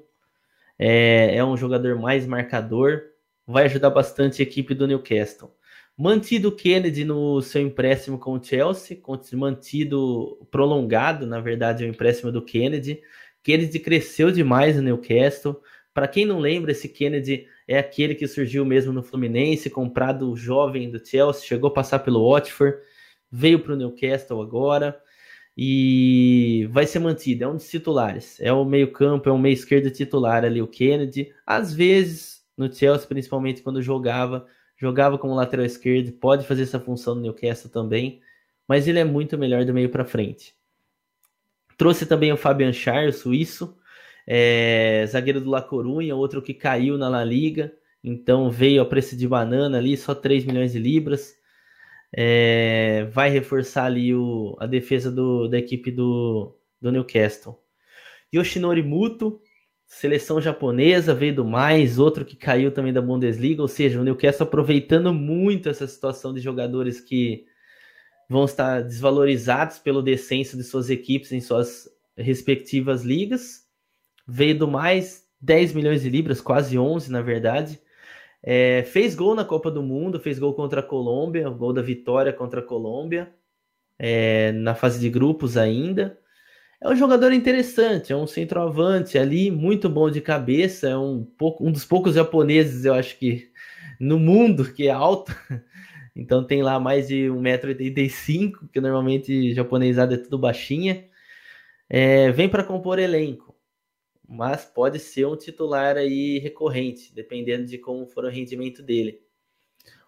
é, 0.77 1.35
é 1.35 1.43
um 1.43 1.57
jogador 1.57 1.97
mais 1.97 2.25
marcador, 2.27 3.01
vai 3.45 3.65
ajudar 3.65 3.89
bastante 3.89 4.41
a 4.41 4.43
equipe 4.43 4.73
do 4.73 4.87
Newcastle. 4.87 5.51
Mantido 5.97 6.51
Kennedy 6.51 7.03
no 7.03 7.41
seu 7.41 7.61
empréstimo 7.61 8.17
com 8.17 8.33
o 8.33 8.41
Chelsea, 8.41 9.01
mantido 9.33 10.47
prolongado, 10.49 11.27
na 11.27 11.41
verdade, 11.41 11.83
o 11.83 11.87
empréstimo 11.87 12.31
do 12.31 12.41
Kennedy. 12.41 13.01
Kennedy 13.43 13.79
cresceu 13.79 14.31
demais 14.31 14.77
no 14.77 14.81
Newcastle. 14.81 15.59
Para 15.93 16.07
quem 16.07 16.25
não 16.25 16.39
lembra, 16.39 16.71
esse 16.71 16.87
Kennedy 16.87 17.47
é 17.67 17.77
aquele 17.77 18.15
que 18.15 18.27
surgiu 18.27 18.63
mesmo 18.63 18.93
no 18.93 19.03
Fluminense, 19.03 19.69
comprado 19.69 20.33
jovem 20.37 20.89
do 20.89 21.05
Chelsea, 21.05 21.45
chegou 21.45 21.69
a 21.69 21.73
passar 21.73 21.99
pelo 21.99 22.31
Watford, 22.31 22.77
veio 23.31 23.59
para 23.59 23.73
o 23.73 23.75
Newcastle 23.75 24.41
agora 24.41 24.99
e 25.55 26.67
vai 26.71 26.85
ser 26.85 26.99
mantido. 26.99 27.43
É 27.43 27.47
um 27.47 27.55
dos 27.55 27.69
titulares. 27.69 28.39
É 28.39 28.51
o 28.51 28.63
meio-campo, 28.63 29.29
é 29.29 29.31
um 29.31 29.37
meio 29.37 29.53
esquerdo 29.53 29.91
titular 29.91 30.45
ali, 30.45 30.61
o 30.61 30.67
Kennedy. 30.67 31.33
Às 31.45 31.73
vezes, 31.73 32.45
no 32.57 32.71
Chelsea, 32.73 33.07
principalmente 33.07 33.61
quando 33.61 33.81
jogava, 33.81 34.45
jogava 34.77 35.17
como 35.17 35.35
lateral 35.35 35.65
esquerdo, 35.65 36.11
pode 36.13 36.45
fazer 36.45 36.63
essa 36.63 36.79
função 36.79 37.15
no 37.15 37.21
Newcastle 37.21 37.69
também, 37.69 38.21
mas 38.67 38.87
ele 38.87 38.99
é 38.99 39.03
muito 39.03 39.37
melhor 39.37 39.65
do 39.65 39.73
meio 39.73 39.89
para 39.89 40.05
frente. 40.05 40.55
Trouxe 41.77 42.05
também 42.05 42.31
o 42.31 42.37
Fabian 42.37 42.73
Schär, 42.73 43.09
o 43.09 43.13
suíço, 43.13 43.77
é, 44.27 45.05
zagueiro 45.07 45.41
do 45.41 45.49
La 45.49 45.61
Corunha, 45.61 46.15
outro 46.15 46.41
que 46.41 46.53
caiu 46.53 46.97
na 46.97 47.09
La 47.09 47.23
Liga, 47.23 47.73
então 48.03 48.51
veio 48.51 48.81
a 48.81 48.85
preço 48.85 49.15
de 49.15 49.27
banana 49.27 49.77
ali, 49.77 49.97
só 49.97 50.13
3 50.13 50.45
milhões 50.45 50.73
de 50.73 50.79
libras. 50.79 51.38
É, 52.11 53.05
vai 53.11 53.29
reforçar 53.29 53.85
ali 53.85 54.13
o, 54.15 54.57
a 54.59 54.65
defesa 54.65 55.11
do, 55.11 55.47
da 55.47 55.57
equipe 55.57 55.91
do, 55.91 56.55
do 56.81 56.91
Newcastle. 56.91 57.61
Yoshinori 58.33 58.83
Muto, 58.83 59.41
seleção 59.85 60.39
japonesa, 60.39 61.13
veio 61.13 61.35
do 61.35 61.45
mais, 61.45 61.97
outro 61.97 62.23
que 62.23 62.35
caiu 62.35 62.71
também 62.71 62.93
da 62.93 63.01
Bundesliga, 63.01 63.61
ou 63.61 63.67
seja, 63.67 63.99
o 63.99 64.03
Newcastle 64.03 64.45
aproveitando 64.45 65.13
muito 65.13 65.67
essa 65.67 65.87
situação 65.87 66.33
de 66.33 66.39
jogadores 66.39 67.01
que 67.01 67.45
vão 68.29 68.45
estar 68.45 68.83
desvalorizados 68.83 69.79
pelo 69.79 70.03
descenso 70.03 70.55
de 70.55 70.63
suas 70.63 70.91
equipes 70.91 71.31
em 71.31 71.41
suas 71.41 71.89
respectivas 72.15 73.03
ligas. 73.03 73.67
Veio 74.27 74.57
do 74.59 74.67
mais 74.67 75.27
10 75.41 75.73
milhões 75.73 76.03
de 76.03 76.09
libras, 76.09 76.39
quase 76.39 76.77
11 76.77 77.11
na 77.11 77.21
verdade. 77.21 77.81
É, 78.41 78.83
fez 78.83 79.15
gol 79.15 79.35
na 79.35 79.43
Copa 79.45 79.69
do 79.69 79.83
Mundo, 79.83 80.19
fez 80.19 80.39
gol 80.39 80.53
contra 80.53 80.79
a 80.79 80.83
Colômbia, 80.83 81.49
gol 81.49 81.73
da 81.73 81.81
vitória 81.81 82.31
contra 82.31 82.61
a 82.61 82.63
Colômbia, 82.63 83.33
é, 83.97 84.51
na 84.53 84.75
fase 84.75 84.99
de 84.99 85.09
grupos 85.09 85.57
ainda. 85.57 86.17
É 86.81 86.87
um 86.89 86.95
jogador 86.95 87.33
interessante, 87.33 88.13
é 88.13 88.15
um 88.15 88.25
centroavante 88.25 89.17
ali, 89.17 89.51
muito 89.51 89.89
bom 89.89 90.09
de 90.09 90.21
cabeça, 90.21 90.87
é 90.89 90.97
um, 90.97 91.25
pouco, 91.25 91.65
um 91.67 91.71
dos 91.71 91.83
poucos 91.83 92.15
japoneses, 92.15 92.85
eu 92.85 92.93
acho 92.93 93.17
que, 93.17 93.51
no 93.99 94.17
mundo 94.19 94.73
que 94.73 94.87
é 94.87 94.91
alto. 94.91 95.35
Então 96.15 96.43
tem 96.45 96.61
lá 96.61 96.77
mais 96.79 97.07
de 97.07 97.27
1,85m, 97.29 98.69
que 98.73 98.81
normalmente 98.81 99.53
japonesada 99.53 100.15
é 100.15 100.17
tudo 100.17 100.37
baixinha. 100.37 101.05
É, 101.89 102.31
vem 102.31 102.49
para 102.49 102.63
compor 102.63 102.99
elenco, 102.99 103.55
mas 104.29 104.63
pode 104.63 104.99
ser 104.99 105.25
um 105.25 105.35
titular 105.35 105.97
aí 105.97 106.37
recorrente, 106.37 107.11
dependendo 107.15 107.65
de 107.65 107.79
como 107.79 108.05
for 108.05 108.25
o 108.25 108.29
rendimento 108.29 108.83
dele. 108.83 109.23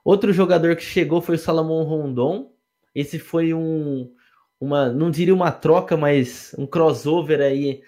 Outro 0.06 0.32
jogador 0.32 0.76
que 0.76 0.84
chegou 0.84 1.22
foi 1.22 1.36
o 1.36 1.40
Salomão 1.40 1.82
Rondon. 1.82 2.54
Esse 2.94 3.18
foi 3.18 3.52
um, 3.52 4.14
uma, 4.60 4.90
não 4.90 5.10
diria 5.10 5.34
uma 5.34 5.52
troca, 5.52 5.98
mas 5.98 6.54
um 6.56 6.68
crossover 6.68 7.42
aí 7.42 7.82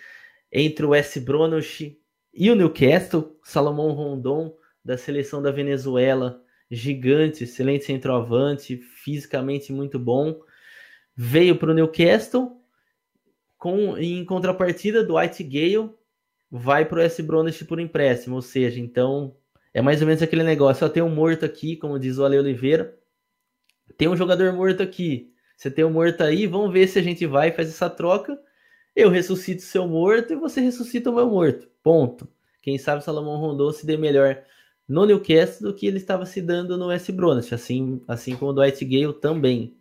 entre 0.51 0.87
o 0.87 0.89
West 0.89 1.19
Bromwich 1.19 1.99
e 2.33 2.49
o 2.49 2.55
Newcastle, 2.55 3.37
Salomão 3.43 3.91
Rondon 3.91 4.55
da 4.83 4.97
seleção 4.97 5.39
da 5.39 5.51
Venezuela, 5.51 6.41
gigante, 6.69 7.43
excelente 7.43 7.85
centroavante, 7.85 8.77
fisicamente 8.77 9.71
muito 9.71 9.99
bom, 9.99 10.41
veio 11.15 11.57
para 11.57 11.69
o 11.69 11.73
Newcastle 11.75 12.59
com 13.55 13.95
em 13.97 14.25
contrapartida 14.25 15.03
do 15.03 15.15
White 15.15 15.43
Gale 15.43 15.91
vai 16.55 16.85
para 16.85 16.99
o 16.99 17.01
S 17.01 17.23
Bromwich 17.23 17.65
por 17.65 17.79
empréstimo, 17.79 18.35
ou 18.35 18.41
seja, 18.41 18.79
então 18.79 19.35
é 19.73 19.81
mais 19.81 20.01
ou 20.01 20.07
menos 20.07 20.21
aquele 20.21 20.43
negócio, 20.43 20.81
só 20.81 20.89
tem 20.89 21.01
um 21.01 21.09
morto 21.09 21.43
aqui, 21.43 21.75
como 21.75 21.97
diz 21.97 22.19
o 22.19 22.23
Ale 22.23 22.37
Oliveira, 22.37 22.95
tem 23.97 24.07
um 24.07 24.15
jogador 24.15 24.53
morto 24.53 24.83
aqui, 24.83 25.33
você 25.57 25.71
tem 25.71 25.83
um 25.83 25.89
morto 25.89 26.21
aí, 26.21 26.45
vamos 26.45 26.71
ver 26.71 26.87
se 26.87 26.99
a 26.99 27.01
gente 27.01 27.25
vai 27.25 27.49
e 27.49 27.51
faz 27.51 27.69
essa 27.69 27.89
troca. 27.89 28.39
Eu 28.95 29.09
ressuscito 29.09 29.63
seu 29.63 29.87
morto 29.87 30.33
e 30.33 30.35
você 30.35 30.61
ressuscita 30.61 31.09
o 31.09 31.15
meu 31.15 31.27
morto. 31.27 31.67
Ponto. 31.81 32.27
Quem 32.61 32.77
sabe 32.77 33.03
Salomão 33.03 33.37
Rondon 33.37 33.71
se 33.71 33.85
dê 33.85 33.97
melhor 33.97 34.43
no 34.87 35.05
Newcastle 35.05 35.71
do 35.71 35.75
que 35.75 35.87
ele 35.87 35.97
estava 35.97 36.25
se 36.25 36.41
dando 36.41 36.77
no 36.77 36.87
West 36.87 37.09
Bromwich, 37.11 37.55
assim, 37.55 38.01
assim 38.07 38.35
como 38.35 38.51
o 38.51 38.53
Dwight 38.53 38.85
Gale 38.85 39.13
também. 39.13 39.75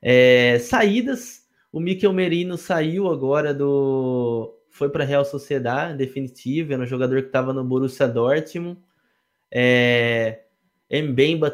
É, 0.00 0.58
saídas, 0.60 1.48
o 1.72 1.80
Mikel 1.80 2.12
Merino 2.12 2.56
saiu 2.56 3.08
agora 3.08 3.52
do... 3.52 4.59
Foi 4.70 4.88
para 4.88 5.04
a 5.04 5.06
Real 5.06 5.24
Sociedade, 5.24 5.98
definitivo, 5.98 6.72
era 6.72 6.82
um 6.82 6.86
jogador 6.86 7.20
que 7.20 7.28
estava 7.28 7.52
no 7.52 7.64
Borussia 7.64 8.08
Dortmund. 8.08 8.78
É, 9.50 10.44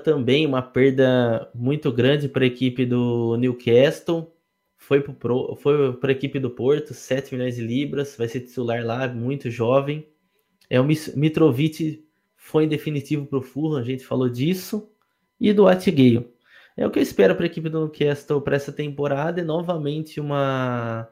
também, 0.04 0.46
uma 0.46 0.62
perda 0.62 1.50
muito 1.54 1.90
grande 1.90 2.28
para 2.28 2.44
a 2.44 2.46
equipe 2.46 2.86
do 2.86 3.36
Newcastle. 3.36 4.32
Foi 4.76 5.00
para 5.00 6.10
a 6.10 6.12
equipe 6.12 6.38
do 6.38 6.50
Porto, 6.50 6.94
7 6.94 7.34
milhões 7.34 7.56
de 7.56 7.62
libras, 7.62 8.14
vai 8.16 8.28
ser 8.28 8.40
titular 8.40 8.84
lá, 8.84 9.08
muito 9.08 9.50
jovem. 9.50 10.06
É 10.70 10.80
o 10.80 10.84
Mitrovic 10.84 12.06
foi 12.36 12.64
em 12.64 12.68
definitivo 12.68 13.26
para 13.26 13.38
o 13.38 13.42
Fulham, 13.42 13.78
a 13.78 13.82
gente 13.82 14.04
falou 14.04 14.28
disso. 14.28 14.88
E 15.40 15.52
do 15.52 15.66
Atigueio. 15.66 16.32
É 16.76 16.86
o 16.86 16.90
que 16.90 16.98
eu 16.98 17.02
espero 17.02 17.34
para 17.34 17.44
a 17.44 17.46
equipe 17.46 17.68
do 17.68 17.80
Newcastle 17.80 18.40
para 18.40 18.56
essa 18.56 18.72
temporada. 18.72 19.40
É 19.40 19.44
novamente 19.44 20.20
uma, 20.20 21.08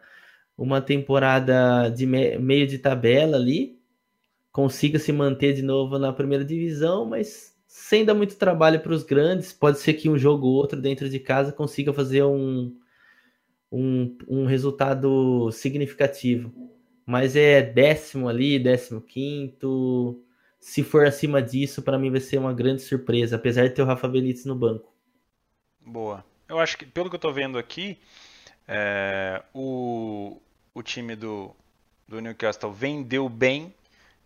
uma 0.56 0.80
temporada 0.80 1.88
de 1.88 2.06
me, 2.06 2.38
meio 2.38 2.66
de 2.66 2.78
tabela 2.78 3.36
ali. 3.36 3.78
Consiga 4.52 4.98
se 4.98 5.12
manter 5.12 5.52
de 5.52 5.62
novo 5.62 5.98
na 5.98 6.12
primeira 6.12 6.44
divisão, 6.44 7.04
mas 7.04 7.54
sem 7.66 8.04
dar 8.04 8.14
muito 8.14 8.36
trabalho 8.36 8.78
para 8.80 8.92
os 8.92 9.02
grandes, 9.02 9.52
pode 9.52 9.80
ser 9.80 9.94
que 9.94 10.08
um 10.08 10.16
jogo 10.16 10.46
ou 10.46 10.54
outro 10.54 10.80
dentro 10.80 11.08
de 11.08 11.18
casa 11.18 11.52
consiga 11.52 11.92
fazer 11.92 12.22
um, 12.22 12.72
um, 13.70 14.16
um 14.28 14.46
resultado 14.46 15.50
significativo. 15.50 16.52
Mas 17.04 17.34
é 17.34 17.60
décimo 17.60 18.28
ali, 18.28 18.58
décimo 18.58 19.00
quinto. 19.00 20.22
Se 20.60 20.82
for 20.84 21.04
acima 21.04 21.42
disso, 21.42 21.82
para 21.82 21.98
mim 21.98 22.10
vai 22.10 22.20
ser 22.20 22.38
uma 22.38 22.54
grande 22.54 22.82
surpresa, 22.82 23.36
apesar 23.36 23.64
de 23.64 23.74
ter 23.74 23.82
o 23.82 23.86
Rafa 23.86 24.06
Benítez 24.06 24.44
no 24.46 24.54
banco. 24.54 24.94
Boa. 25.84 26.24
Eu 26.48 26.58
acho 26.60 26.78
que, 26.78 26.86
pelo 26.86 27.10
que 27.10 27.16
eu 27.16 27.18
estou 27.18 27.32
vendo 27.32 27.58
aqui, 27.58 27.98
é, 28.66 29.42
o, 29.52 30.40
o 30.74 30.82
time 30.82 31.16
do, 31.16 31.54
do 32.06 32.20
Newcastle 32.20 32.72
vendeu 32.72 33.28
bem 33.28 33.72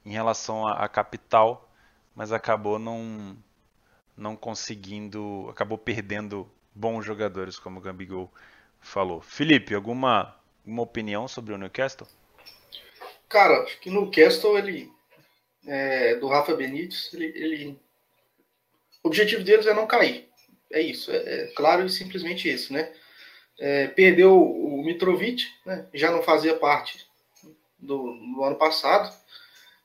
em 0.04 0.10
relação 0.10 0.66
à 0.66 0.88
capital 0.88 1.68
mas 2.18 2.32
acabou 2.32 2.80
não, 2.80 3.36
não 4.16 4.34
conseguindo, 4.34 5.46
acabou 5.48 5.78
perdendo 5.78 6.50
bons 6.74 7.06
jogadores, 7.06 7.60
como 7.60 7.78
o 7.78 7.80
Gambigol 7.80 8.28
falou. 8.80 9.20
Felipe, 9.20 9.72
alguma, 9.72 10.36
alguma 10.62 10.82
opinião 10.82 11.28
sobre 11.28 11.54
o 11.54 11.56
Newcastle? 11.56 12.08
Cara, 13.28 13.62
acho 13.62 13.78
que 13.78 13.88
no 13.88 14.00
Newcastle, 14.00 14.58
ele, 14.58 14.90
é, 15.64 16.16
do 16.16 16.26
Rafa 16.26 16.56
Benítez, 16.56 17.08
ele, 17.14 17.26
ele, 17.36 17.80
o 19.04 19.06
objetivo 19.06 19.44
deles 19.44 19.66
é 19.66 19.72
não 19.72 19.86
cair. 19.86 20.28
É 20.72 20.80
isso, 20.80 21.12
é, 21.12 21.16
é 21.18 21.46
claro 21.54 21.86
e 21.86 21.88
simplesmente 21.88 22.52
isso, 22.52 22.72
né? 22.72 22.92
É, 23.58 23.88
perdeu 23.88 24.40
o 24.40 24.84
Mitrovic, 24.84 25.44
né? 25.66 25.86
já 25.92 26.10
não 26.10 26.22
fazia 26.22 26.54
parte 26.54 27.06
do, 27.78 28.14
do 28.14 28.44
ano 28.44 28.56
passado, 28.56 29.12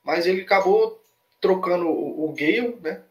mas 0.03 0.27
ele 0.27 0.42
acabou 0.42 1.02
trocando 1.42 1.88
o, 1.88 2.30
o 2.30 2.34
Gale, 2.34 2.77
né? 2.82 3.02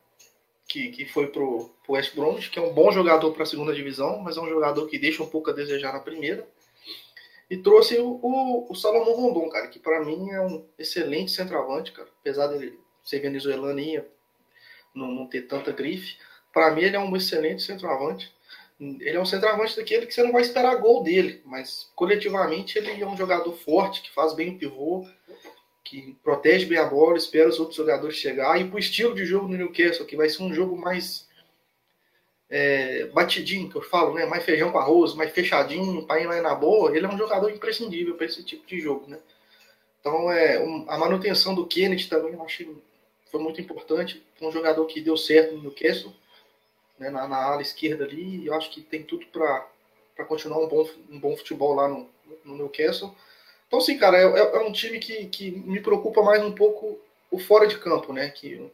Que, 0.69 0.91
que 0.91 1.05
foi 1.05 1.27
pro, 1.27 1.71
pro 1.85 1.95
West 1.95 2.15
Bromwich, 2.15 2.49
que 2.49 2.59
é 2.59 2.63
um 2.63 2.73
bom 2.73 2.91
jogador 2.91 3.33
para 3.33 3.43
a 3.43 3.47
segunda 3.47 3.75
divisão, 3.75 4.19
mas 4.21 4.37
é 4.37 4.41
um 4.41 4.49
jogador 4.49 4.87
que 4.87 4.99
deixa 4.99 5.23
um 5.23 5.29
pouco 5.29 5.51
a 5.51 5.53
desejar 5.53 5.93
na 5.93 6.01
primeira. 6.01 6.47
E 7.51 7.59
trouxe 7.59 7.99
o, 7.99 8.19
o, 8.23 8.73
o 8.73 8.75
Salomão 8.75 9.15
Rondon, 9.15 9.51
cara, 9.51 9.67
que 9.67 9.79
para 9.79 10.03
mim 10.03 10.31
é 10.31 10.41
um 10.41 10.65
excelente 10.79 11.31
centroavante, 11.31 11.93
cara. 11.93 12.09
Apesar 12.21 12.47
dele 12.47 12.79
ser 13.05 13.21
venezuelaninha, 13.21 14.07
não, 14.95 15.09
não 15.09 15.27
ter 15.27 15.43
tanta 15.43 15.73
grife. 15.73 16.17
Para 16.53 16.71
mim, 16.71 16.83
ele 16.83 16.97
é 16.97 17.01
um 17.01 17.15
excelente 17.17 17.63
centroavante. 17.63 18.33
Ele 19.01 19.17
é 19.17 19.21
um 19.21 19.25
centroavante 19.25 19.77
daquele 19.77 20.07
que 20.07 20.15
você 20.15 20.23
não 20.23 20.33
vai 20.33 20.43
esperar 20.43 20.75
gol 20.77 21.03
dele, 21.05 21.41
mas 21.45 21.91
coletivamente 21.95 22.77
ele 22.77 23.01
é 23.01 23.07
um 23.07 23.17
jogador 23.17 23.53
forte, 23.53 24.03
que 24.03 24.11
faz 24.11 24.33
bem 24.33 24.51
o 24.51 24.59
pivô, 24.59 25.07
que 25.85 26.17
protege 26.23 26.67
bem 26.67 26.79
a 26.79 26.87
bola, 26.87 27.17
espera 27.17 27.49
os 27.49 27.61
outros 27.61 27.77
jogadores 27.77 28.17
chegar. 28.17 28.61
E 28.61 28.69
pro 28.69 28.79
estilo 28.79 29.15
de 29.15 29.25
jogo 29.25 29.47
do 29.47 29.57
Newcastle, 29.57 30.07
que 30.07 30.17
vai 30.17 30.29
ser 30.29 30.43
um 30.43 30.53
jogo 30.53 30.77
mais 30.77 31.29
é, 32.51 33.07
batidinho, 33.07 33.71
que 33.71 33.77
eu 33.77 33.83
falo, 33.83 34.15
né? 34.15 34.27
Mais 34.27 34.45
feijão 34.45 34.73
com 34.73 34.79
arroz, 34.79 35.15
mais 35.15 35.31
fechadinho, 35.31 36.05
para 36.05 36.21
ir 36.21 36.27
lá 36.27 36.41
na 36.43 36.55
boa, 36.55 36.95
ele 36.97 37.07
é 37.07 37.09
um 37.09 37.19
jogador 37.19 37.51
imprescindível 37.51 38.17
para 38.17 38.27
esse 38.27 38.43
tipo 38.43 38.67
de 38.67 38.81
jogo, 38.81 39.09
né? 39.09 39.19
Então, 40.01 40.33
é, 40.33 40.59
um, 40.59 40.85
a 40.89 40.99
manutenção 40.99 41.55
do 41.55 41.67
Kennedy 41.67 42.09
também 42.09 42.33
eu 42.33 42.43
achei 42.43 42.69
foi 43.31 43.41
muito 43.41 43.61
importante. 43.61 44.23
Foi 44.37 44.49
um 44.49 44.53
jogador 44.53 44.85
que 44.87 45.01
deu 45.01 45.17
certo 45.17 45.55
no 45.55 45.63
Newcastle, 45.63 46.13
né, 47.03 47.11
na, 47.11 47.27
na 47.27 47.37
ala 47.37 47.61
esquerda 47.61 48.05
ali, 48.05 48.43
e 48.43 48.47
eu 48.47 48.55
acho 48.55 48.71
que 48.71 48.81
tem 48.81 49.03
tudo 49.03 49.27
para 49.27 50.25
continuar 50.27 50.59
um 50.59 50.69
bom, 50.69 50.89
um 51.11 51.19
bom 51.19 51.37
futebol 51.37 51.75
lá 51.75 51.89
no, 51.89 52.09
no 52.45 52.57
Newcastle. 52.57 53.15
Então, 53.67 53.81
sim, 53.81 53.99
cara, 53.99 54.19
é, 54.19 54.23
é, 54.23 54.59
um 54.61 54.71
time 54.71 54.99
que, 55.01 55.27
que 55.27 55.51
me 55.51 55.81
preocupa 55.81 56.23
mais 56.23 56.43
um 56.43 56.53
pouco 56.53 57.01
o 57.31 57.39
fora 57.39 57.67
de 57.67 57.79
campo, 57.79 58.13
né? 58.13 58.29
Que 58.29 58.71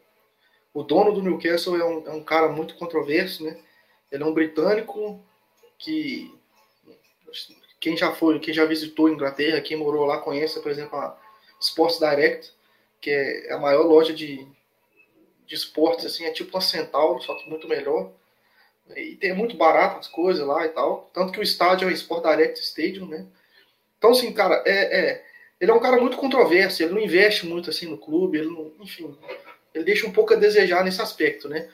o 0.75 0.83
dono 0.83 1.13
do 1.13 1.23
Newcastle 1.23 1.77
é 1.81 1.85
um, 1.85 2.07
é 2.07 2.11
um 2.11 2.23
cara 2.23 2.49
muito 2.49 2.75
controverso, 2.75 3.45
né? 3.45 3.59
Ele 4.13 4.23
é 4.23 4.27
um 4.27 4.35
britânico 4.35 5.21
que 5.79 6.35
quem 7.81 7.97
já 7.97 8.13
foi, 8.13 8.41
quem 8.41 8.53
já 8.53 8.65
visitou 8.65 9.07
a 9.07 9.11
Inglaterra, 9.11 9.61
quem 9.61 9.77
morou 9.77 10.05
lá 10.05 10.19
conhece, 10.19 10.61
por 10.61 10.71
exemplo, 10.71 10.99
a 10.99 11.17
Sports 11.61 11.99
Direct, 11.99 12.53
que 13.01 13.11
é 13.11 13.53
a 13.53 13.59
maior 13.59 13.87
loja 13.87 14.13
de, 14.13 14.47
de 15.47 15.55
esportes, 15.55 16.05
assim, 16.05 16.25
é 16.25 16.33
tipo 16.33 16.51
uma 16.57 16.61
Centauro, 16.61 17.23
só 17.23 17.35
que 17.37 17.49
muito 17.49 17.69
melhor. 17.69 18.11
E 18.97 19.17
tem 19.17 19.35
muito 19.35 19.57
barato 19.57 19.99
as 19.99 20.09
coisas 20.09 20.47
lá 20.47 20.65
e 20.67 20.71
tal. 20.71 21.11
Tanto 21.13 21.33
que 21.33 21.41
o 21.41 21.43
estádio 21.43 21.89
é 21.89 21.91
o 21.91 21.95
Sport 21.95 22.25
Direct 22.25 22.61
Stadium, 22.61 23.07
né? 23.07 23.27
Então, 23.99 24.11
assim, 24.11 24.33
cara, 24.33 24.63
é, 24.67 25.01
é, 25.01 25.25
ele 25.61 25.71
é 25.71 25.75
um 25.75 25.81
cara 25.81 26.01
muito 26.01 26.17
controverso, 26.17 26.83
ele 26.83 26.95
não 26.95 27.01
investe 27.01 27.47
muito 27.47 27.69
assim 27.69 27.87
no 27.87 27.99
clube, 27.99 28.39
ele 28.39 28.49
não, 28.49 28.73
enfim, 28.81 29.17
ele 29.75 29.85
deixa 29.85 30.07
um 30.07 30.13
pouco 30.13 30.33
a 30.33 30.37
desejar 30.37 30.85
nesse 30.85 31.03
aspecto, 31.03 31.49
né? 31.49 31.69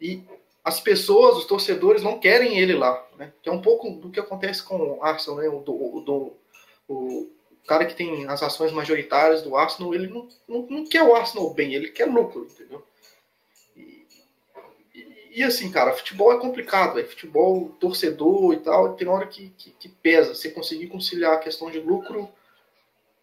E 0.00 0.22
as 0.62 0.80
pessoas, 0.80 1.36
os 1.36 1.44
torcedores 1.44 2.02
não 2.02 2.18
querem 2.18 2.58
ele 2.58 2.74
lá, 2.74 3.06
né? 3.18 3.32
Que 3.42 3.48
é 3.48 3.52
um 3.52 3.60
pouco 3.60 3.90
do 3.90 4.10
que 4.10 4.20
acontece 4.20 4.62
com 4.62 4.76
o 4.76 5.02
Arsenal, 5.02 5.40
né? 5.40 5.48
O, 5.48 5.58
do, 5.58 6.00
do, 6.00 6.32
o 6.88 7.30
cara 7.66 7.84
que 7.84 7.94
tem 7.94 8.26
as 8.28 8.42
ações 8.42 8.72
majoritárias 8.72 9.42
do 9.42 9.56
Arsenal, 9.56 9.94
ele 9.94 10.06
não, 10.06 10.28
não, 10.48 10.66
não 10.68 10.86
quer 10.86 11.02
o 11.02 11.14
Arsenal 11.14 11.52
bem, 11.52 11.74
ele 11.74 11.88
quer 11.88 12.06
lucro, 12.06 12.46
entendeu? 12.50 12.84
E, 15.34 15.42
assim, 15.42 15.68
cara, 15.68 15.92
futebol 15.92 16.32
é 16.32 16.38
complicado, 16.38 17.00
é 17.00 17.04
futebol 17.04 17.70
torcedor 17.80 18.54
e 18.54 18.60
tal, 18.60 18.94
tem 18.94 19.08
hora 19.08 19.26
que, 19.26 19.50
que, 19.58 19.72
que 19.72 19.88
pesa. 19.88 20.32
Você 20.32 20.48
conseguir 20.48 20.86
conciliar 20.86 21.32
a 21.32 21.40
questão 21.40 21.68
de 21.68 21.80
lucro 21.80 22.30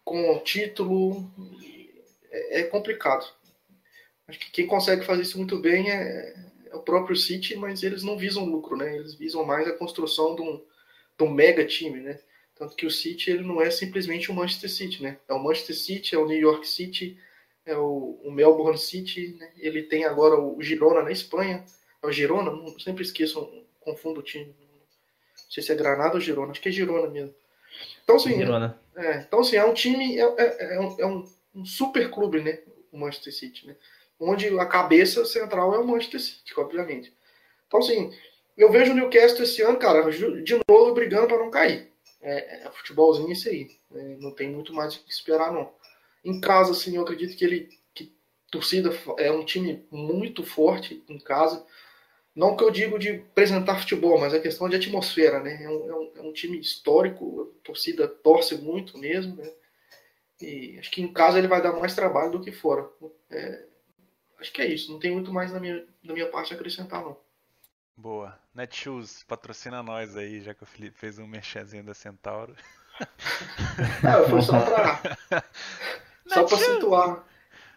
com 0.04 0.38
título 0.40 1.26
é, 2.30 2.60
é 2.60 2.62
complicado. 2.64 3.24
Acho 4.28 4.38
que 4.38 4.50
quem 4.50 4.66
consegue 4.66 5.06
fazer 5.06 5.22
isso 5.22 5.38
muito 5.38 5.58
bem 5.58 5.90
é, 5.90 6.34
é, 6.70 6.76
o 6.76 6.80
próprio 6.80 7.16
City, 7.16 7.56
mas 7.56 7.82
eles 7.82 8.02
não 8.02 8.18
visam 8.18 8.44
lucro, 8.44 8.76
né? 8.76 8.94
Eles 8.94 9.14
visam 9.14 9.42
mais 9.42 9.66
a 9.66 9.72
construção 9.72 10.36
de 10.36 10.42
um, 10.42 10.62
de 11.18 11.24
um 11.24 11.30
mega 11.30 11.64
time, 11.64 11.98
né? 11.98 12.20
Tanto 12.54 12.76
que 12.76 12.84
o 12.84 12.90
City 12.90 13.30
ele 13.30 13.42
não 13.42 13.60
é 13.60 13.70
simplesmente 13.70 14.30
o 14.30 14.34
Manchester 14.34 14.70
City, 14.70 15.02
né? 15.02 15.18
É 15.26 15.32
o 15.32 15.42
Manchester 15.42 15.76
City, 15.76 16.14
é 16.14 16.18
o 16.18 16.26
New 16.26 16.38
York 16.38 16.68
City, 16.68 17.18
é 17.64 17.74
o, 17.74 18.20
o 18.22 18.30
Melbourne 18.30 18.78
City, 18.78 19.34
né? 19.38 19.50
ele 19.56 19.82
tem 19.82 20.04
agora 20.04 20.38
o 20.38 20.60
Girona 20.60 21.02
na 21.02 21.10
Espanha. 21.10 21.64
É 22.02 22.06
o 22.06 22.12
Girona? 22.12 22.50
Não, 22.50 22.78
sempre 22.78 23.02
esqueço, 23.02 23.48
confundo 23.80 24.20
o 24.20 24.22
time. 24.22 24.46
Não 24.46 25.50
sei 25.50 25.62
se 25.62 25.72
é 25.72 25.74
Granada 25.74 26.14
ou 26.14 26.20
Girona, 26.20 26.52
acho 26.52 26.60
que 26.60 26.68
é 26.68 26.72
Girona 26.72 27.08
mesmo. 27.08 27.34
Então, 28.02 28.16
assim, 28.16 28.34
Girona. 28.34 28.78
É, 28.96 29.20
então, 29.20 29.40
assim, 29.40 29.56
é 29.56 29.64
um 29.64 29.74
time, 29.74 30.18
é, 30.18 30.34
é, 30.38 30.74
é, 30.74 30.80
um, 30.80 31.00
é 31.00 31.06
um, 31.06 31.28
um 31.54 31.64
super 31.64 32.10
clube, 32.10 32.42
né? 32.42 32.60
O 32.90 32.98
Manchester 32.98 33.32
City, 33.32 33.66
né? 33.66 33.76
onde 34.22 34.48
a 34.58 34.66
cabeça 34.66 35.24
central 35.24 35.74
é 35.74 35.78
o 35.78 35.86
Manchester 35.86 36.20
City, 36.20 36.52
obviamente. 36.56 37.12
Então, 37.66 37.80
assim, 37.80 38.12
eu 38.56 38.70
vejo 38.70 38.92
o 38.92 38.94
Newcastle 38.94 39.42
esse 39.42 39.62
ano, 39.62 39.78
cara, 39.78 40.08
de 40.10 40.60
novo 40.68 40.94
brigando 40.94 41.26
para 41.26 41.38
não 41.38 41.50
cair. 41.50 41.90
É, 42.20 42.66
é 42.66 42.70
futebolzinho 42.70 43.32
isso 43.32 43.48
aí. 43.48 43.68
É, 43.94 44.16
não 44.20 44.30
tem 44.30 44.48
muito 44.48 44.72
mais 44.72 44.94
o 44.94 45.02
que 45.02 45.10
esperar, 45.10 45.52
não. 45.52 45.72
Em 46.24 46.40
casa, 46.40 46.70
assim, 46.70 46.96
eu 46.96 47.02
acredito 47.02 47.36
que 47.36 47.44
ele. 47.44 47.68
Que 47.92 48.12
torcida 48.50 48.96
é 49.18 49.32
um 49.32 49.44
time 49.44 49.84
muito 49.90 50.44
forte 50.44 51.02
em 51.08 51.18
casa. 51.18 51.66
Não 52.34 52.56
que 52.56 52.64
eu 52.64 52.70
digo 52.70 52.98
de 52.98 53.10
apresentar 53.30 53.78
futebol, 53.78 54.18
mas 54.18 54.32
é 54.32 54.40
questão 54.40 54.68
de 54.68 54.76
atmosfera, 54.76 55.40
né? 55.40 55.62
É 55.62 55.68
um, 55.68 55.90
é 55.90 55.94
um, 55.94 56.12
é 56.16 56.20
um 56.22 56.32
time 56.32 56.58
histórico, 56.58 57.52
a 57.60 57.64
torcida 57.64 58.08
torce 58.08 58.56
muito 58.56 58.96
mesmo, 58.98 59.36
né? 59.36 59.50
E 60.40 60.78
acho 60.78 60.90
que 60.90 61.02
em 61.02 61.12
casa 61.12 61.38
ele 61.38 61.46
vai 61.48 61.62
dar 61.62 61.72
mais 61.72 61.94
trabalho 61.94 62.32
do 62.32 62.40
que 62.40 62.50
fora. 62.50 62.88
É, 63.30 63.64
Acho 64.42 64.52
que 64.52 64.60
é 64.60 64.66
isso. 64.66 64.90
Não 64.90 64.98
tem 64.98 65.12
muito 65.12 65.32
mais 65.32 65.52
na 65.52 65.60
minha, 65.60 65.86
na 66.02 66.12
minha 66.12 66.28
parte 66.28 66.52
a 66.52 66.56
acrescentar, 66.56 67.00
não. 67.00 67.16
Boa. 67.96 68.36
Netshoes, 68.52 69.22
patrocina 69.22 69.84
nós 69.84 70.16
aí, 70.16 70.40
já 70.40 70.52
que 70.52 70.64
o 70.64 70.66
Felipe 70.66 70.98
fez 70.98 71.16
um 71.20 71.28
merchanzinho 71.28 71.84
da 71.84 71.94
Centauro. 71.94 72.56
Não, 74.02 74.28
foi 74.28 74.42
só 74.42 74.60
pra. 74.60 75.00
só 76.26 76.44
pra 76.44 76.58
situar. 76.58 77.24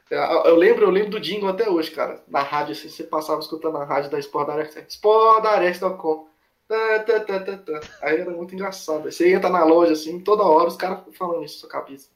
Eu 0.09 0.56
lembro, 0.56 0.85
eu 0.85 0.92
lembro 0.92 1.11
do 1.11 1.19
jingle 1.19 1.50
até 1.50 1.69
hoje, 1.69 1.90
cara. 1.92 2.24
Na 2.27 2.42
rádio, 2.42 2.74
assim, 2.74 2.90
você 2.90 3.03
passava 3.03 3.40
escutando 3.40 3.77
a 3.77 3.84
rádio 3.84 4.11
da 4.11 4.19
Sport 4.19 4.50
Direct. 4.50 4.85
Sportdirect.com. 4.88 6.27
Aí 8.01 8.19
era 8.19 8.30
muito 8.32 8.53
engraçado. 8.53 9.11
Você 9.11 9.34
entra 9.34 9.50
na 9.50 9.64
loja, 9.64 9.93
assim, 9.93 10.19
toda 10.19 10.43
hora 10.43 10.67
os 10.67 10.75
caras 10.75 11.00
falando 11.17 11.43
isso 11.43 11.56
na 11.56 11.59
sua 11.61 11.69
cabeça. 11.69 12.09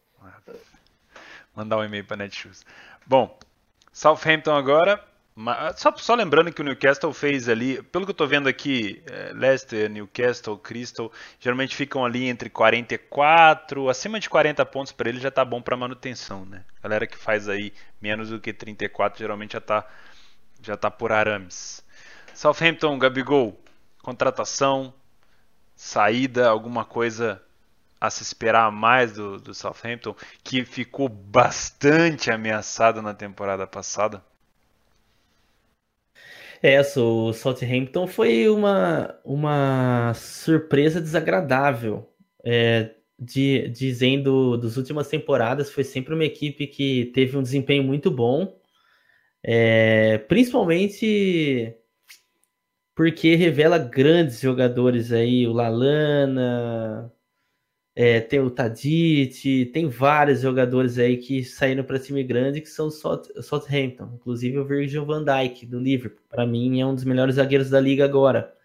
Mandar 1.55 1.77
um 1.77 1.83
e-mail 1.83 2.05
pra 2.05 2.15
Netshoes. 2.15 2.63
Bom, 3.07 3.37
Southampton 3.91 4.53
agora. 4.53 5.03
Só, 5.77 5.95
só, 5.95 6.15
lembrando 6.15 6.51
que 6.51 6.59
o 6.59 6.65
Newcastle 6.65 7.13
fez 7.13 7.47
ali, 7.47 7.81
pelo 7.83 8.03
que 8.05 8.09
eu 8.09 8.13
estou 8.13 8.27
vendo 8.27 8.49
aqui, 8.49 9.01
é, 9.09 9.31
Leicester, 9.33 9.89
Newcastle, 9.89 10.57
Crystal, 10.57 11.09
geralmente 11.39 11.77
ficam 11.77 12.03
ali 12.03 12.27
entre 12.27 12.49
44, 12.49 13.87
acima 13.87 14.19
de 14.19 14.29
40 14.29 14.65
pontos 14.65 14.91
para 14.91 15.07
ele 15.07 15.19
já 15.19 15.29
está 15.29 15.45
bom 15.45 15.61
para 15.61 15.77
manutenção, 15.77 16.43
né? 16.45 16.65
Galera 16.83 17.07
que 17.07 17.17
faz 17.17 17.47
aí 17.47 17.71
menos 18.01 18.29
do 18.29 18.39
que 18.39 18.51
34 18.51 19.17
geralmente 19.17 19.53
já 19.53 19.59
está 19.59 19.87
já 20.61 20.75
tá 20.75 20.91
por 20.91 21.11
arames. 21.11 21.83
Southampton, 22.33 22.99
Gabigol, 22.99 23.57
contratação, 24.01 24.93
saída, 25.75 26.49
alguma 26.49 26.83
coisa 26.83 27.41
a 27.99 28.09
se 28.09 28.23
esperar 28.23 28.71
mais 28.71 29.13
do, 29.13 29.37
do 29.39 29.53
Southampton, 29.53 30.15
que 30.43 30.63
ficou 30.63 31.09
bastante 31.09 32.31
ameaçado 32.31 33.01
na 33.01 33.13
temporada 33.13 33.67
passada? 33.67 34.23
É, 36.61 36.79
o 36.81 37.33
Southampton 37.33 38.05
foi 38.07 38.49
uma, 38.49 39.17
uma 39.23 40.13
surpresa 40.13 41.01
desagradável. 41.01 42.09
É, 42.43 42.95
de, 43.19 43.67
dizendo 43.69 44.57
das 44.57 44.77
últimas 44.77 45.07
temporadas, 45.09 45.69
foi 45.71 45.83
sempre 45.83 46.13
uma 46.13 46.23
equipe 46.23 46.67
que 46.67 47.11
teve 47.13 47.37
um 47.37 47.43
desempenho 47.43 47.83
muito 47.83 48.09
bom, 48.09 48.57
é, 49.43 50.17
principalmente 50.19 51.75
porque 52.95 53.35
revela 53.35 53.77
grandes 53.77 54.39
jogadores 54.41 55.11
aí, 55.11 55.47
o 55.47 55.53
Lalana, 55.53 57.11
é, 58.01 58.21
tem 58.21 58.39
o 58.39 58.49
Tadic, 58.49 59.65
tem 59.73 59.89
vários 59.89 60.39
jogadores 60.39 60.97
aí 60.97 61.17
que 61.17 61.43
saíram 61.43 61.83
para 61.83 61.99
time 61.99 62.23
grande 62.23 62.61
que 62.61 62.69
são 62.69 62.89
Southampton, 62.89 64.11
inclusive 64.15 64.57
o 64.57 64.63
Virgil 64.63 65.05
van 65.05 65.21
Dijk 65.21 65.65
do 65.65 65.77
Liverpool. 65.77 66.23
Para 66.29 66.47
mim 66.47 66.79
é 66.79 66.85
um 66.85 66.95
dos 66.95 67.03
melhores 67.03 67.35
zagueiros 67.35 67.69
da 67.69 67.77
liga 67.77 68.05
agora. 68.05 68.55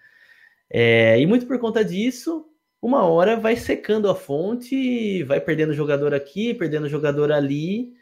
É, 0.71 1.21
e 1.21 1.27
muito 1.27 1.47
por 1.47 1.59
conta 1.59 1.85
disso, 1.85 2.47
uma 2.81 3.03
hora 3.03 3.37
vai 3.37 3.57
secando 3.57 4.09
a 4.09 4.15
fonte, 4.15 5.25
vai 5.25 5.41
perdendo 5.41 5.75
jogador 5.75 6.15
aqui, 6.15 6.55
perdendo 6.55 6.89
jogador 6.89 7.33
ali 7.33 7.93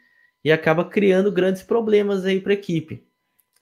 e 0.43 0.51
acaba 0.51 0.85
criando 0.85 1.31
grandes 1.31 1.63
problemas 1.63 2.25
aí 2.25 2.39
para 2.39 2.53
a 2.53 2.53
equipe. 2.53 3.07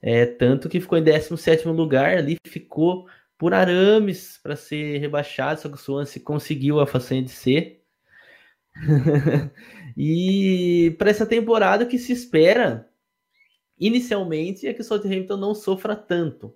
É, 0.01 0.25
tanto 0.25 0.67
que 0.67 0.81
ficou 0.81 0.97
em 0.97 1.03
17 1.03 1.69
lugar, 1.69 2.17
ali 2.17 2.35
ficou 2.45 3.07
por 3.41 3.55
arames 3.55 4.39
para 4.43 4.55
ser 4.55 4.99
rebaixado, 4.99 5.59
só 5.59 5.67
que 5.67 5.73
o 5.73 5.77
Swansea 5.79 6.21
conseguiu 6.21 6.79
a 6.79 6.85
façanha 6.85 7.23
de 7.23 7.31
ser. 7.31 7.81
e 9.97 10.95
para 10.99 11.09
essa 11.09 11.25
temporada 11.25 11.87
que 11.87 11.97
se 11.97 12.13
espera 12.13 12.87
inicialmente 13.79 14.67
é 14.67 14.73
que 14.75 14.81
o 14.81 14.83
Southampton 14.83 15.37
não 15.37 15.55
sofra 15.55 15.95
tanto. 15.95 16.53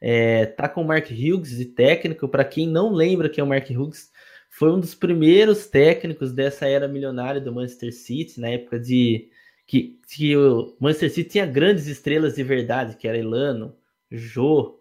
É, 0.00 0.46
tá 0.46 0.68
com 0.68 0.82
o 0.82 0.84
Mark 0.84 1.06
Hughes 1.12 1.58
de 1.58 1.64
técnico, 1.66 2.28
para 2.28 2.44
quem 2.44 2.66
não 2.66 2.92
lembra 2.92 3.28
que 3.28 3.40
é 3.40 3.44
o 3.44 3.46
Mark 3.46 3.70
Hughes, 3.70 4.10
foi 4.50 4.72
um 4.72 4.80
dos 4.80 4.96
primeiros 4.96 5.68
técnicos 5.68 6.32
dessa 6.32 6.66
era 6.66 6.88
milionária 6.88 7.40
do 7.40 7.54
Manchester 7.54 7.94
City, 7.94 8.40
na 8.40 8.48
época 8.48 8.80
de 8.80 9.30
que, 9.64 10.00
que 10.08 10.36
o 10.36 10.76
Manchester 10.80 11.12
City 11.12 11.30
tinha 11.30 11.46
grandes 11.46 11.86
estrelas 11.86 12.34
de 12.34 12.42
verdade, 12.42 12.96
que 12.96 13.06
era 13.06 13.16
Elano, 13.16 13.76
Jô, 14.10 14.80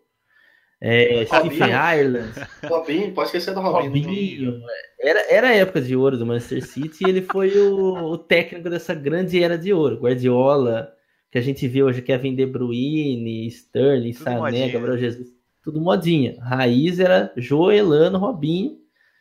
é, 0.87 1.25
Stephen 1.25 1.71
Ireland. 1.71 2.31
Robinho, 2.63 3.11
pode 3.11 3.29
esquecer 3.29 3.55
do 3.55 3.59
Robinho. 3.59 4.05
Robinho. 4.05 4.61
Era, 4.99 5.33
era 5.33 5.47
a 5.47 5.55
época 5.55 5.81
de 5.81 5.95
ouro 5.95 6.15
do 6.15 6.27
Manchester 6.27 6.63
City 6.63 7.05
e 7.05 7.09
ele 7.09 7.21
foi 7.23 7.57
o, 7.57 8.11
o, 8.11 8.17
técnico 8.19 8.69
dessa 8.69 8.93
grande 8.93 9.41
era 9.41 9.57
de 9.57 9.73
ouro. 9.73 9.97
Guardiola, 9.97 10.93
que 11.31 11.39
a 11.39 11.41
gente 11.41 11.67
vê 11.67 11.81
hoje, 11.81 12.03
Kevin 12.03 12.35
De 12.35 12.45
Bruyne, 12.45 13.47
Sterling, 13.47 14.13
tudo 14.13 14.23
Sané, 14.23 14.39
modinha. 14.39 14.71
Gabriel 14.71 14.97
Jesus. 14.99 15.27
Tudo 15.63 15.81
modinha. 15.81 16.39
Raiz 16.39 16.99
era 16.99 17.33
Joelano, 17.35 18.19
Robinho 18.19 18.77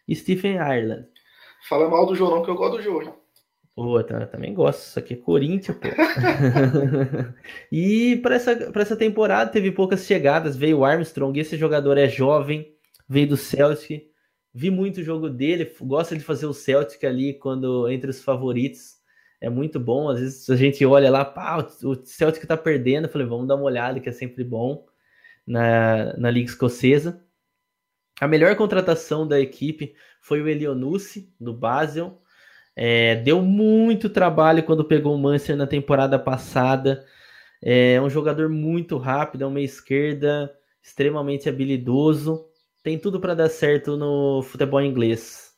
e 0.07 0.15
Stephen 0.15 0.57
Ireland. 0.57 1.07
Fala 1.67 1.89
mal 1.89 2.05
do 2.05 2.15
João, 2.15 2.43
que 2.43 2.51
eu 2.51 2.57
gosto 2.57 2.76
do 2.76 2.83
João. 2.83 3.24
Pô, 3.75 4.03
tá, 4.05 4.27
também 4.27 4.55
gosto. 4.55 4.83
Isso 4.86 4.99
aqui 4.99 5.15
é 5.15 5.17
Corinthians, 5.17 5.77
pô. 5.77 5.89
e 7.73 8.17
para 8.19 8.36
essa, 8.36 8.53
essa 8.77 8.97
temporada 8.97 9.51
teve 9.51 9.73
poucas 9.73 10.07
chegadas. 10.07 10.57
Veio 10.57 10.78
o 10.78 10.85
Armstrong, 10.85 11.36
esse 11.39 11.57
jogador 11.57 11.99
é 11.99 12.09
jovem, 12.09 12.73
veio 13.09 13.28
do 13.28 13.36
Celtic. 13.36 14.09
Vi 14.53 14.70
muito 14.70 15.01
o 15.01 15.03
jogo 15.03 15.28
dele, 15.28 15.75
gosta 15.81 16.17
de 16.17 16.23
fazer 16.23 16.47
o 16.47 16.55
Celtic 16.55 17.03
ali 17.03 17.35
quando 17.35 17.89
entre 17.91 18.11
os 18.11 18.23
favoritos. 18.23 19.03
É 19.41 19.51
muito 19.51 19.81
bom. 19.81 20.09
Às 20.09 20.20
vezes 20.20 20.49
a 20.51 20.57
gente 20.57 20.86
olha 20.86 21.11
lá, 21.11 21.25
pá, 21.25 21.67
o 21.83 21.94
Celtic 22.05 22.47
tá 22.47 22.57
perdendo. 22.57 23.07
Eu 23.07 23.11
falei, 23.11 23.27
vamos 23.27 23.49
dar 23.49 23.57
uma 23.57 23.65
olhada, 23.65 23.99
que 23.99 24.09
é 24.09 24.12
sempre 24.12 24.44
bom 24.44 24.86
na, 25.44 26.17
na 26.17 26.31
Liga 26.31 26.49
Escocesa. 26.49 27.20
A 28.20 28.28
melhor 28.28 28.55
contratação 28.55 29.27
da 29.27 29.41
equipe 29.41 29.97
foi 30.20 30.41
o 30.41 30.49
Elionucci, 30.49 31.35
do 31.41 31.53
Basel 31.53 32.23
é, 32.77 33.17
deu 33.17 33.41
muito 33.43 34.09
trabalho 34.09 34.62
quando 34.62 34.85
pegou 34.85 35.15
o 35.15 35.19
Manchester 35.19 35.57
na 35.57 35.67
temporada 35.67 36.19
passada. 36.19 37.05
É 37.62 38.01
um 38.01 38.11
jogador 38.11 38.49
muito 38.49 38.99
rápido, 38.99 39.44
é 39.44 39.47
um 39.47 39.51
meia 39.51 39.65
esquerda, 39.65 40.53
extremamente 40.83 41.49
habilidoso. 41.49 42.47
Tem 42.83 42.99
tudo 42.99 43.20
para 43.20 43.35
dar 43.35 43.49
certo 43.49 43.97
no 43.97 44.43
futebol 44.43 44.83
inglês. 44.83 45.55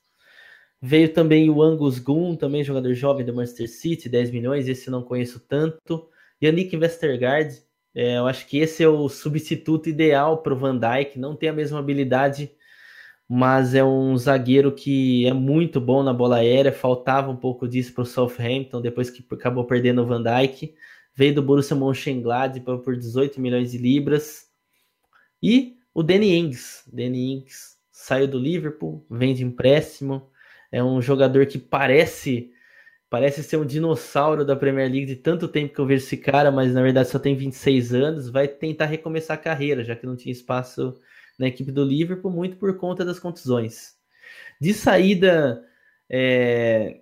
Veio 0.80 1.12
também 1.12 1.50
o 1.50 1.62
Angus 1.62 1.98
Gunn, 1.98 2.36
também 2.36 2.62
jogador 2.62 2.94
jovem 2.94 3.24
do 3.24 3.34
Manchester 3.34 3.68
City, 3.68 4.08
10 4.08 4.30
milhões, 4.30 4.68
esse 4.68 4.88
eu 4.88 4.92
não 4.92 5.02
conheço 5.02 5.40
tanto. 5.40 6.08
Yannick 6.40 6.76
Westergaard, 6.76 7.62
é, 7.94 8.18
eu 8.18 8.26
acho 8.26 8.46
que 8.46 8.58
esse 8.58 8.82
é 8.82 8.88
o 8.88 9.08
substituto 9.08 9.88
ideal 9.88 10.42
para 10.42 10.52
o 10.52 10.56
Van 10.56 10.78
Dijk, 10.78 11.18
não 11.18 11.34
tem 11.34 11.48
a 11.48 11.52
mesma 11.52 11.78
habilidade 11.78 12.52
mas 13.28 13.74
é 13.74 13.84
um 13.84 14.16
zagueiro 14.16 14.72
que 14.72 15.26
é 15.26 15.32
muito 15.32 15.80
bom 15.80 16.02
na 16.02 16.12
bola 16.12 16.36
aérea. 16.36 16.72
Faltava 16.72 17.30
um 17.30 17.36
pouco 17.36 17.66
disso 17.66 17.92
para 17.92 18.02
o 18.02 18.06
Southampton, 18.06 18.80
depois 18.80 19.10
que 19.10 19.24
acabou 19.32 19.64
perdendo 19.64 20.02
o 20.02 20.06
Van 20.06 20.22
Dijk. 20.22 20.74
Veio 21.14 21.34
do 21.34 21.42
Borussia 21.42 21.74
Mönchengladbach 21.74 22.82
por 22.84 22.96
18 22.96 23.40
milhões 23.40 23.72
de 23.72 23.78
libras. 23.78 24.46
E 25.42 25.76
o 25.92 26.02
Danny 26.02 26.36
Ings. 26.36 26.84
Danny 26.92 27.32
Ings 27.32 27.76
saiu 27.90 28.28
do 28.28 28.38
Liverpool, 28.38 29.04
vem 29.10 29.34
de 29.34 29.42
empréstimo. 29.42 30.30
É 30.70 30.82
um 30.82 31.00
jogador 31.00 31.46
que 31.46 31.58
parece 31.58 32.52
parece 33.08 33.42
ser 33.42 33.56
um 33.56 33.64
dinossauro 33.64 34.44
da 34.44 34.56
Premier 34.56 34.90
League 34.90 35.06
de 35.06 35.16
tanto 35.16 35.48
tempo 35.48 35.72
que 35.72 35.78
eu 35.78 35.86
vejo 35.86 36.04
esse 36.04 36.16
cara, 36.16 36.50
mas 36.50 36.74
na 36.74 36.82
verdade 36.82 37.08
só 37.08 37.18
tem 37.18 37.34
26 37.36 37.94
anos. 37.94 38.28
Vai 38.28 38.46
tentar 38.46 38.86
recomeçar 38.86 39.36
a 39.36 39.40
carreira, 39.40 39.82
já 39.82 39.96
que 39.96 40.06
não 40.06 40.16
tinha 40.16 40.32
espaço 40.32 40.94
na 41.38 41.48
equipe 41.48 41.70
do 41.72 41.84
Liverpool, 41.84 42.30
muito 42.30 42.56
por 42.56 42.76
conta 42.76 43.04
das 43.04 43.18
contusões. 43.18 43.96
De 44.60 44.72
saída, 44.72 45.64
é, 46.08 47.00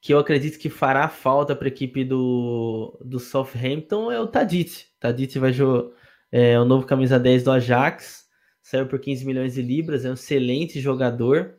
que 0.00 0.12
eu 0.12 0.18
acredito 0.18 0.58
que 0.58 0.68
fará 0.68 1.08
falta 1.08 1.56
para 1.56 1.66
a 1.66 1.68
equipe 1.68 2.04
do, 2.04 2.98
do 3.04 3.18
Southampton 3.18 4.12
é 4.12 4.20
o 4.20 4.26
Tadic. 4.26 4.86
Tadic 5.00 5.38
vai 5.38 5.52
jogar 5.52 5.94
é, 6.30 6.58
o 6.58 6.64
novo 6.64 6.84
camisa 6.84 7.18
10 7.18 7.44
do 7.44 7.52
Ajax, 7.52 8.28
saiu 8.60 8.88
por 8.88 8.98
15 8.98 9.24
milhões 9.24 9.54
de 9.54 9.62
libras, 9.62 10.04
é 10.04 10.10
um 10.10 10.14
excelente 10.14 10.80
jogador. 10.80 11.54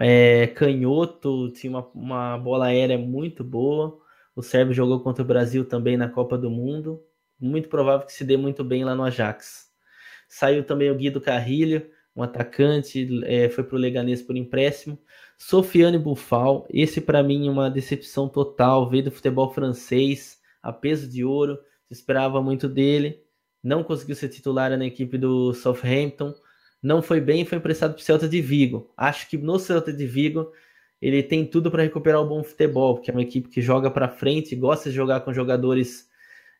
É, 0.00 0.46
canhoto, 0.48 1.52
tinha 1.52 1.70
uma, 1.70 1.86
uma 1.94 2.38
bola 2.38 2.66
aérea 2.66 2.96
muito 2.96 3.44
boa. 3.44 4.00
O 4.34 4.42
Sérvio 4.42 4.72
jogou 4.72 5.00
contra 5.00 5.22
o 5.22 5.26
Brasil 5.26 5.64
também 5.64 5.96
na 5.96 6.08
Copa 6.08 6.38
do 6.38 6.50
Mundo. 6.50 7.04
Muito 7.38 7.68
provável 7.68 8.06
que 8.06 8.12
se 8.12 8.24
dê 8.24 8.36
muito 8.36 8.64
bem 8.64 8.82
lá 8.82 8.94
no 8.94 9.04
Ajax. 9.04 9.67
Saiu 10.28 10.62
também 10.62 10.90
o 10.90 10.94
Guido 10.94 11.20
Carrilho, 11.20 11.90
um 12.14 12.22
atacante, 12.22 13.08
é, 13.24 13.48
foi 13.48 13.64
para 13.64 13.76
o 13.76 13.78
Leganês 13.78 14.20
por 14.20 14.36
empréstimo. 14.36 14.98
Sofiane 15.36 15.98
Buffal, 15.98 16.66
esse 16.68 17.00
para 17.00 17.22
mim 17.22 17.46
é 17.46 17.50
uma 17.50 17.70
decepção 17.70 18.28
total, 18.28 18.88
veio 18.90 19.04
do 19.04 19.10
futebol 19.10 19.52
francês, 19.52 20.38
a 20.62 20.72
peso 20.72 21.08
de 21.08 21.24
ouro, 21.24 21.58
se 21.86 21.94
esperava 21.94 22.42
muito 22.42 22.68
dele, 22.68 23.22
não 23.62 23.84
conseguiu 23.84 24.16
ser 24.16 24.28
titular 24.28 24.76
na 24.76 24.84
equipe 24.84 25.16
do 25.16 25.54
Southampton, 25.54 26.34
não 26.82 27.00
foi 27.00 27.20
bem, 27.20 27.44
foi 27.44 27.58
emprestado 27.58 27.94
para 27.94 28.00
o 28.00 28.04
Celta 28.04 28.28
de 28.28 28.40
Vigo. 28.40 28.92
Acho 28.96 29.28
que 29.28 29.38
no 29.38 29.58
Celta 29.58 29.92
de 29.92 30.06
Vigo 30.06 30.52
ele 31.00 31.22
tem 31.22 31.46
tudo 31.46 31.70
para 31.70 31.84
recuperar 31.84 32.20
o 32.20 32.28
bom 32.28 32.42
futebol, 32.42 32.96
porque 32.96 33.10
é 33.10 33.14
uma 33.14 33.22
equipe 33.22 33.48
que 33.48 33.62
joga 33.62 33.90
para 33.90 34.08
frente, 34.08 34.56
gosta 34.56 34.90
de 34.90 34.96
jogar 34.96 35.20
com 35.20 35.32
jogadores 35.32 36.07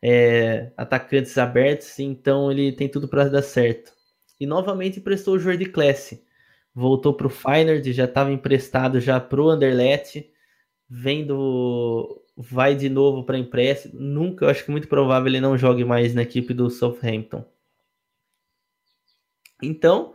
é, 0.03 0.73
atacantes 0.77 1.37
abertos, 1.39 1.99
então 1.99 2.51
ele 2.51 2.73
tem 2.73 2.89
tudo 2.89 3.09
para 3.09 3.29
dar 3.29 3.43
certo. 3.43 3.93
E 4.39 4.47
novamente 4.47 5.01
emprestou 5.01 5.35
o 5.35 5.39
Jordi 5.39 5.67
Klesse. 5.67 6.25
Voltou 6.75 7.15
para 7.15 7.27
o 7.27 7.31
Feyenoord, 7.31 7.93
já 7.93 8.05
estava 8.05 8.33
emprestado 8.33 9.01
já 9.01 9.19
para 9.19 9.41
o 9.41 9.49
Anderlecht, 9.49 10.31
vendo 10.89 12.23
vai 12.37 12.77
de 12.77 12.89
novo 12.89 13.25
para 13.25 13.37
empréstimo. 13.37 13.99
Nunca, 14.01 14.45
eu 14.45 14.49
acho 14.49 14.65
que 14.65 14.71
é 14.71 14.73
muito 14.73 14.87
provável 14.87 15.27
ele 15.27 15.41
não 15.41 15.59
jogue 15.59 15.85
mais 15.85 16.15
na 16.15 16.23
equipe 16.23 16.55
do 16.55 16.71
Southampton. 16.71 17.45
Então, 19.61 20.15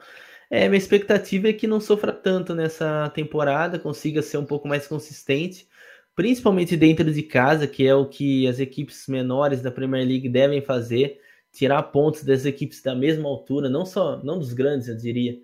é, 0.50 0.70
minha 0.70 0.78
expectativa 0.78 1.50
é 1.50 1.53
que 1.53 1.68
não 1.68 1.82
sofra 1.82 2.14
tanto 2.14 2.56
nessa 2.56 3.10
temporada, 3.10 3.78
consiga 3.78 4.22
ser 4.22 4.38
um 4.38 4.45
pouco 4.45 4.68
mais 4.70 4.88
consistente 4.88 5.68
principalmente 6.16 6.77
dentro 6.77 7.11
de 7.11 7.24
casa, 7.24 7.67
que 7.67 7.85
é 7.85 7.95
o 7.95 8.08
que 8.08 8.48
as 8.48 8.59
equipes 8.59 9.08
menores 9.08 9.61
da 9.61 9.72
Premier 9.72 10.08
League 10.08 10.30
devem 10.30 10.61
fazer, 10.61 11.19
tirar 11.51 11.83
pontos 11.83 12.24
das 12.24 12.45
equipes 12.45 12.82
da 12.82 12.95
mesma 12.95 13.30
altura, 13.30 13.69
não 13.69 13.85
só 13.85 14.17
não 14.24 14.40
dos 14.40 14.53
grandes, 14.53 14.88
eu 14.88 14.98
diria, 14.98 15.40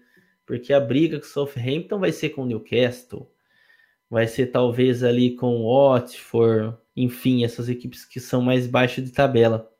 porque 0.45 0.73
a 0.73 0.79
briga 0.79 1.19
com 1.19 1.25
o 1.25 1.29
Southampton 1.29 1.99
vai 1.99 2.11
ser 2.11 2.29
com 2.29 2.43
o 2.43 2.45
Newcastle, 2.45 3.31
vai 4.09 4.27
ser 4.27 4.47
talvez 4.47 5.03
ali 5.03 5.35
com 5.35 5.61
o 5.61 5.91
Watford, 5.93 6.75
enfim, 6.95 7.43
essas 7.43 7.69
equipes 7.69 8.05
que 8.05 8.19
são 8.19 8.41
mais 8.41 8.65
baixas 8.67 9.05
de 9.05 9.11
tabela. 9.11 9.71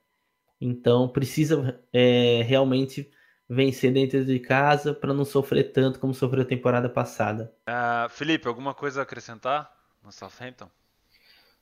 Então 0.61 1.07
precisa 1.07 1.79
é, 1.91 2.43
realmente 2.43 3.09
vencer 3.49 3.91
dentro 3.91 4.23
de 4.23 4.39
casa 4.39 4.93
para 4.93 5.13
não 5.13 5.25
sofrer 5.25 5.71
tanto 5.71 5.99
como 5.99 6.13
sofreu 6.13 6.43
a 6.43 6.45
temporada 6.45 6.87
passada. 6.87 7.51
Uh, 7.67 8.07
Felipe, 8.09 8.47
alguma 8.47 8.75
coisa 8.75 8.99
a 8.99 9.03
acrescentar 9.03 9.71
no 10.03 10.11
Southampton? 10.11 10.69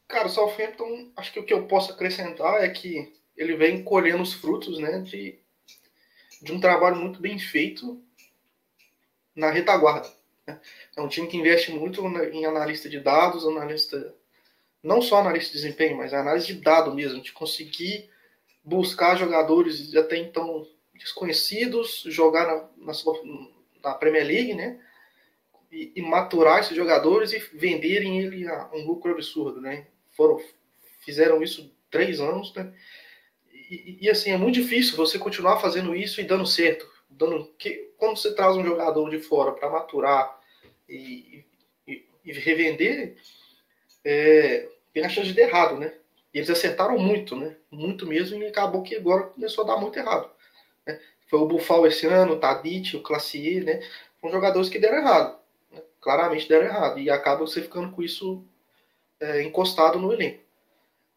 Cara, 0.08 0.28
o 0.28 0.30
Southampton, 0.30 1.12
acho 1.16 1.34
que 1.34 1.40
o 1.40 1.44
que 1.44 1.54
eu 1.54 1.68
posso 1.68 1.92
acrescentar 1.92 2.64
é 2.64 2.70
que 2.70 3.14
ele 3.36 3.56
vem 3.56 3.84
colhendo 3.84 4.24
os 4.24 4.34
frutos, 4.34 4.80
né, 4.80 5.00
de, 5.00 5.38
de 6.42 6.52
um 6.52 6.60
trabalho 6.60 6.96
muito 6.96 7.20
bem 7.20 7.38
feito 7.38 8.02
na 9.36 9.52
retaguarda. 9.52 10.12
Né? 10.46 10.60
É 10.96 11.02
um 11.02 11.08
time 11.08 11.28
que 11.28 11.38
investe 11.38 11.72
muito 11.72 12.02
em 12.32 12.46
analista 12.46 12.90
de 12.90 13.00
dados, 13.00 13.46
analista 13.46 14.16
não 14.82 15.02
só 15.02 15.18
analista 15.18 15.54
de 15.54 15.62
desempenho, 15.62 15.98
mas 15.98 16.14
análise 16.14 16.48
de 16.48 16.62
dado 16.62 16.94
mesmo, 16.94 17.22
de 17.22 17.34
conseguir 17.34 18.10
buscar 18.64 19.18
jogadores 19.18 19.94
até 19.96 20.18
então 20.18 20.68
desconhecidos, 20.94 22.04
jogar 22.08 22.48
na, 22.48 22.86
na, 22.86 22.94
sua, 22.94 23.20
na 23.84 23.94
Premier 23.94 24.26
League, 24.26 24.54
né? 24.54 24.80
E, 25.72 25.92
e, 25.98 26.02
maturar 26.02 26.60
esses 26.60 26.76
jogadores 26.76 27.34
e 27.34 27.40
venderem 27.54 28.22
ele 28.22 28.48
a 28.48 28.70
um 28.74 28.86
lucro 28.86 29.12
absurdo, 29.12 29.60
né? 29.60 29.88
Foram 30.18 30.42
fizeram 31.06 31.42
isso 31.42 31.72
três 31.90 32.20
anos, 32.20 32.54
né? 32.54 32.74
E, 33.70 34.00
e, 34.02 34.10
assim 34.10 34.32
é 34.32 34.38
muito 34.38 34.56
difícil 34.56 34.98
você 34.98 35.20
continuar 35.20 35.60
fazendo 35.60 35.96
isso 35.96 36.20
e 36.20 36.24
dando 36.24 36.46
certo, 36.46 36.90
dando 37.10 37.46
que 37.58 37.92
quando 37.98 38.18
você 38.18 38.34
traz 38.34 38.56
um 38.56 38.66
jogador 38.66 39.10
de 39.10 39.20
fora 39.20 39.52
para 39.52 39.70
maturar 39.70 40.40
e, 40.88 41.44
e, 41.86 42.06
e 42.26 42.32
revender, 42.34 43.18
é, 44.04 44.70
tem 44.94 45.04
a 45.04 45.10
chance 45.10 45.28
de 45.28 45.34
dar 45.34 45.44
errado, 45.44 45.78
né? 45.78 45.94
E 46.34 46.40
eles 46.40 46.50
acertaram 46.50 46.98
muito, 46.98 47.36
né? 47.36 47.56
Muito 47.70 48.08
mesmo 48.08 48.42
e 48.42 48.48
acabou 48.48 48.84
que 48.84 48.96
agora 48.96 49.24
começou 49.24 49.64
a 49.64 49.68
dar 49.68 49.78
muito 49.78 49.98
errado. 50.00 50.30
Né? 50.86 51.00
Foi 51.28 51.40
o 51.40 51.46
Bufal 51.46 51.86
esse 51.86 52.06
ano, 52.06 52.34
o 52.34 52.40
Tadic, 52.40 52.96
o 52.96 53.02
Classier, 53.02 53.64
né? 53.64 53.82
São 54.22 54.32
jogadores 54.32 54.70
que 54.70 54.80
deram 54.80 55.00
errado, 55.00 55.40
né? 55.72 55.82
claramente 56.02 56.48
deram 56.48 56.66
errado 56.66 57.00
e 57.00 57.10
acaba 57.10 57.46
você 57.46 57.62
ficando 57.62 57.92
com 57.92 58.02
isso 58.02 58.44
é, 59.20 59.44
encostado 59.44 60.00
no 60.00 60.12
elenco. 60.12 60.42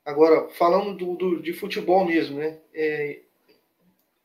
Agora, 0.05 0.49
falando 0.51 0.95
do, 0.95 1.15
do, 1.15 1.43
de 1.43 1.53
futebol 1.53 2.05
mesmo, 2.05 2.39
né? 2.39 2.59
É, 2.75 3.21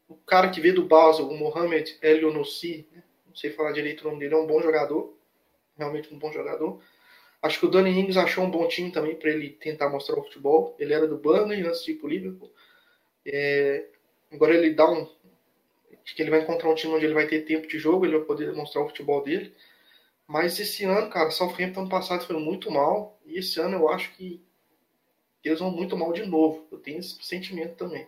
o 0.08 0.16
cara 0.16 0.50
que 0.50 0.62
veio 0.62 0.76
do 0.76 0.86
Basel, 0.86 1.28
o 1.28 1.38
Mohamed 1.38 1.98
El 2.02 2.18
Yonossi, 2.18 2.88
né? 2.92 3.04
não 3.28 3.36
sei 3.36 3.52
falar 3.52 3.72
direito 3.72 4.02
o 4.02 4.10
nome 4.10 4.20
dele, 4.20 4.36
é 4.36 4.38
um 4.38 4.48
bom 4.48 4.62
jogador, 4.62 5.14
realmente 5.78 6.14
um 6.14 6.18
bom 6.18 6.32
jogador. 6.32 6.82
Acho 7.42 7.60
que 7.60 7.66
o 7.66 7.70
Danny 7.70 7.92
Ings 7.92 8.18
achou 8.18 8.44
um 8.44 8.50
bom 8.50 8.68
time 8.68 8.92
também 8.92 9.16
para 9.16 9.30
ele 9.30 9.50
tentar 9.50 9.90
mostrar 9.90 10.18
o 10.18 10.24
futebol. 10.24 10.76
Ele 10.80 10.94
era 10.94 11.08
do 11.08 11.18
Burnley 11.18 11.62
antes 11.62 11.84
de 11.84 11.92
ir 11.92 11.96
pro 11.96 12.08
Liverpool. 12.08 12.52
É, 13.26 13.86
agora 14.32 14.56
ele 14.56 14.74
dá 14.74 14.90
um. 14.90 15.08
Acho 16.04 16.16
que 16.16 16.22
ele 16.22 16.32
vai 16.32 16.42
encontrar 16.42 16.70
um 16.70 16.76
time 16.76 16.94
onde 16.94 17.06
ele 17.06 17.14
vai 17.14 17.28
ter 17.28 17.42
tempo 17.42 17.68
de 17.68 17.78
jogo, 17.78 18.06
ele 18.06 18.18
vai 18.18 18.26
poder 18.26 18.52
mostrar 18.54 18.82
o 18.82 18.88
futebol 18.88 19.24
dele. 19.24 19.54
Mas 20.28 20.60
esse 20.60 20.84
ano, 20.84 21.10
cara, 21.10 21.30
Southampton 21.30 21.82
ano 21.82 21.90
passado 21.90 22.26
foi 22.26 22.38
muito 22.38 22.72
mal. 22.72 23.20
E 23.26 23.38
esse 23.40 23.60
ano 23.60 23.78
eu 23.78 23.90
acho 23.90 24.12
que 24.14 24.42
eles 25.44 25.60
vão 25.60 25.72
muito 25.72 25.96
mal 25.96 26.12
de 26.12 26.26
novo. 26.26 26.68
Eu 26.72 26.80
tenho 26.80 27.00
esse 27.00 27.22
sentimento 27.24 27.76
também. 27.76 28.08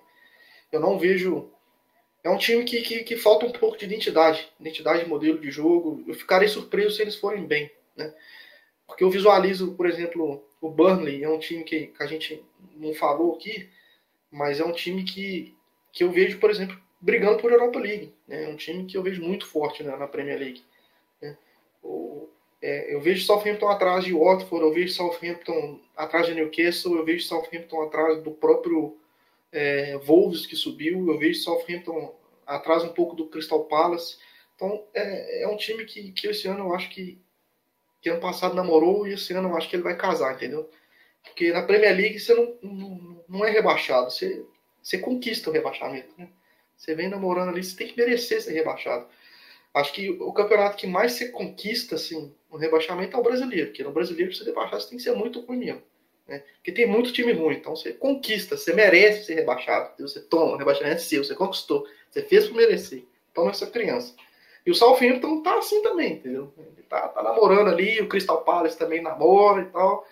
Eu 0.71 0.79
não 0.79 0.97
vejo. 0.97 1.51
É 2.23 2.29
um 2.29 2.37
time 2.37 2.63
que, 2.65 2.81
que, 2.81 3.03
que 3.03 3.15
falta 3.15 3.45
um 3.45 3.51
pouco 3.51 3.77
de 3.77 3.85
identidade. 3.85 4.51
Identidade 4.59 5.03
de 5.03 5.09
modelo 5.09 5.39
de 5.39 5.51
jogo. 5.51 6.03
Eu 6.07 6.15
ficarei 6.15 6.47
surpreso 6.47 6.95
se 6.95 7.01
eles 7.01 7.15
forem 7.15 7.45
bem. 7.45 7.71
Né? 7.95 8.13
Porque 8.87 9.03
eu 9.03 9.09
visualizo, 9.09 9.75
por 9.75 9.85
exemplo, 9.85 10.43
o 10.59 10.69
Burnley. 10.69 11.23
É 11.23 11.29
um 11.29 11.39
time 11.39 11.63
que, 11.63 11.87
que 11.87 12.03
a 12.03 12.07
gente 12.07 12.43
não 12.75 12.93
falou 12.93 13.35
aqui. 13.35 13.69
Mas 14.31 14.59
é 14.59 14.65
um 14.65 14.73
time 14.73 15.03
que, 15.03 15.55
que 15.93 16.03
eu 16.03 16.11
vejo, 16.11 16.39
por 16.39 16.49
exemplo, 16.49 16.77
brigando 16.99 17.37
por 17.39 17.51
Europa 17.51 17.79
League. 17.79 18.13
Né? 18.27 18.45
É 18.45 18.47
um 18.49 18.55
time 18.55 18.85
que 18.85 18.97
eu 18.97 19.03
vejo 19.03 19.21
muito 19.21 19.45
forte 19.45 19.83
né, 19.83 19.95
na 19.95 20.07
Premier 20.07 20.39
League. 20.39 20.63
É, 22.61 22.93
eu 22.93 22.99
vejo 22.99 23.25
Southampton 23.25 23.67
atrás 23.67 24.03
de 24.03 24.13
Watford, 24.13 24.65
eu 24.65 24.73
vejo 24.73 24.93
Southampton 24.93 25.79
atrás 25.95 26.25
de 26.25 26.33
Newcastle, 26.33 26.95
eu 26.95 27.05
vejo 27.05 27.25
Southampton 27.25 27.83
atrás 27.83 28.21
do 28.23 28.31
próprio 28.31 28.97
é, 29.51 29.97
Wolves 29.97 30.45
que 30.45 30.55
subiu, 30.55 31.07
eu 31.07 31.17
vejo 31.19 31.41
Southampton 31.41 32.15
atrás 32.45 32.83
um 32.83 32.93
pouco 32.93 33.15
do 33.15 33.27
Crystal 33.27 33.63
Palace. 33.65 34.17
Então 34.55 34.83
é, 34.93 35.43
é 35.43 35.47
um 35.47 35.55
time 35.55 35.85
que, 35.85 36.11
que 36.11 36.27
esse 36.27 36.47
ano 36.47 36.65
eu 36.65 36.75
acho 36.75 36.89
que, 36.89 37.21
que 38.01 38.09
ano 38.09 38.19
passado 38.19 38.55
namorou 38.55 39.07
e 39.07 39.13
esse 39.13 39.33
ano 39.33 39.49
eu 39.49 39.55
acho 39.55 39.69
que 39.69 39.75
ele 39.75 39.83
vai 39.83 39.95
casar, 39.95 40.33
entendeu? 40.33 40.67
Porque 41.23 41.51
na 41.51 41.61
Premier 41.61 41.95
League 41.95 42.19
você 42.19 42.33
não, 42.33 42.57
não, 42.63 43.23
não 43.29 43.45
é 43.45 43.51
rebaixado, 43.51 44.09
você, 44.09 44.43
você 44.81 44.97
conquista 44.97 45.49
o 45.49 45.53
rebaixamento. 45.53 46.13
Né? 46.17 46.27
Você 46.75 46.95
vem 46.95 47.07
namorando 47.07 47.49
ali, 47.49 47.63
você 47.63 47.75
tem 47.75 47.87
que 47.87 47.97
merecer 47.97 48.41
ser 48.41 48.53
rebaixado. 48.53 49.07
Acho 49.73 49.93
que 49.93 50.09
o 50.09 50.33
campeonato 50.33 50.77
que 50.77 50.87
mais 50.87 51.13
se 51.13 51.31
conquista, 51.31 51.95
assim, 51.95 52.33
no 52.51 52.57
rebaixamento 52.57 53.15
é 53.15 53.19
o 53.19 53.23
brasileiro. 53.23 53.67
Porque 53.67 53.83
no 53.83 53.91
brasileiro, 53.91 54.33
você 54.33 54.43
rebaixar, 54.43 54.79
você 54.79 54.89
tem 54.89 54.97
que 54.97 55.03
ser 55.03 55.13
muito 55.13 55.41
ruim 55.41 55.57
mesmo. 55.57 55.83
Né? 56.27 56.43
Porque 56.57 56.71
tem 56.71 56.87
muito 56.87 57.13
time 57.13 57.31
ruim. 57.31 57.55
Então 57.55 57.75
você 57.75 57.93
conquista, 57.93 58.57
você 58.57 58.73
merece 58.73 59.25
ser 59.25 59.35
rebaixado. 59.35 59.91
Você 59.99 60.21
toma, 60.21 60.53
o 60.53 60.57
rebaixamento 60.57 60.95
é 60.95 60.99
seu, 60.99 61.23
você 61.23 61.35
conquistou. 61.35 61.87
Você 62.09 62.23
fez 62.23 62.47
por 62.47 62.55
merecer. 62.55 63.03
Toma 63.33 63.51
essa 63.51 63.67
criança. 63.67 64.15
E 64.65 64.71
o 64.71 64.75
Southampton 64.75 65.41
tá 65.41 65.57
assim 65.57 65.81
também, 65.81 66.13
entendeu? 66.13 66.53
Ele 66.57 66.83
tá, 66.89 67.07
tá 67.07 67.23
namorando 67.23 67.69
ali, 67.69 68.01
o 68.01 68.09
Crystal 68.09 68.43
Palace 68.43 68.77
também 68.77 69.01
namora 69.01 69.61
e 69.61 69.65
tal. 69.67 70.05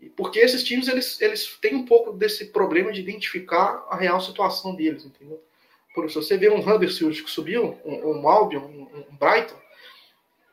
E 0.00 0.08
porque 0.08 0.38
esses 0.38 0.62
times, 0.62 0.88
eles, 0.88 1.20
eles 1.20 1.58
têm 1.60 1.74
um 1.74 1.84
pouco 1.84 2.12
desse 2.12 2.46
problema 2.46 2.92
de 2.92 3.00
identificar 3.00 3.84
a 3.90 3.96
real 3.96 4.20
situação 4.20 4.74
deles, 4.74 5.04
entendeu? 5.04 5.42
Por 5.94 6.04
isso, 6.04 6.22
você 6.22 6.36
vê 6.36 6.48
um 6.50 6.60
Huddersfield 6.60 7.22
que 7.22 7.30
subiu, 7.30 7.78
um, 7.84 8.20
um 8.20 8.28
Albion, 8.28 8.60
um, 8.60 8.82
um, 9.10 9.16
Brighton, 9.16 9.56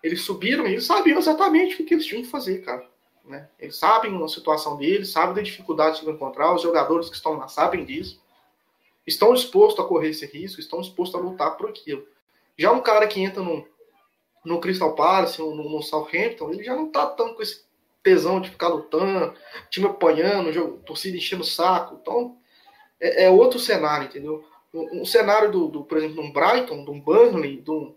eles 0.01 0.21
subiram 0.21 0.65
e 0.67 0.73
eles 0.73 0.85
sabiam 0.85 1.17
exatamente 1.17 1.81
o 1.81 1.85
que 1.85 1.93
eles 1.93 2.05
tinham 2.05 2.23
que 2.23 2.29
fazer, 2.29 2.63
cara. 2.63 2.87
Né? 3.23 3.49
Eles 3.59 3.75
sabem 3.75 4.23
a 4.23 4.27
situação 4.27 4.77
deles, 4.77 5.11
sabem 5.11 5.35
da 5.35 5.41
dificuldade 5.41 5.99
que 5.99 6.05
vão 6.05 6.13
encontrar, 6.13 6.53
os 6.53 6.61
jogadores 6.61 7.09
que 7.09 7.15
estão 7.15 7.33
lá 7.33 7.47
sabem 7.47 7.83
disso, 7.83 8.21
estão 9.05 9.33
dispostos 9.33 9.83
a 9.83 9.87
correr 9.87 10.09
esse 10.09 10.25
risco, 10.25 10.59
estão 10.59 10.81
dispostos 10.81 11.19
a 11.19 11.23
lutar 11.23 11.57
por 11.57 11.69
aquilo. 11.69 12.05
Já 12.57 12.71
um 12.71 12.81
cara 12.81 13.07
que 13.07 13.19
entra 13.19 13.41
no, 13.41 13.67
no 14.43 14.59
Crystal 14.59 14.95
Palace, 14.95 15.39
no, 15.39 15.69
no 15.69 15.81
Southampton, 15.81 16.51
ele 16.51 16.63
já 16.63 16.75
não 16.75 16.89
tá 16.89 17.05
tão 17.07 17.33
com 17.33 17.41
esse 17.41 17.65
tesão 18.05 18.39
de 18.39 18.51
ficar 18.51 18.67
lutando, 18.67 19.33
time 19.69 19.87
apanhando, 19.87 20.53
jogo, 20.53 20.77
torcida 20.85 21.17
enchendo 21.17 21.41
o 21.41 21.45
saco. 21.45 21.97
Então, 21.99 22.37
é, 22.99 23.25
é 23.25 23.29
outro 23.29 23.59
cenário, 23.59 24.07
entendeu? 24.07 24.45
Um, 24.77 25.01
um 25.01 25.05
cenário 25.05 25.51
do, 25.51 25.67
do, 25.67 25.83
por 25.83 25.97
exemplo, 25.97 26.15
de 26.15 26.21
um 26.21 26.31
Brighton, 26.31 26.83
de 26.83 26.91
um 26.91 26.99
Burnley, 26.99 27.61
de 27.61 27.71
um, 27.71 27.95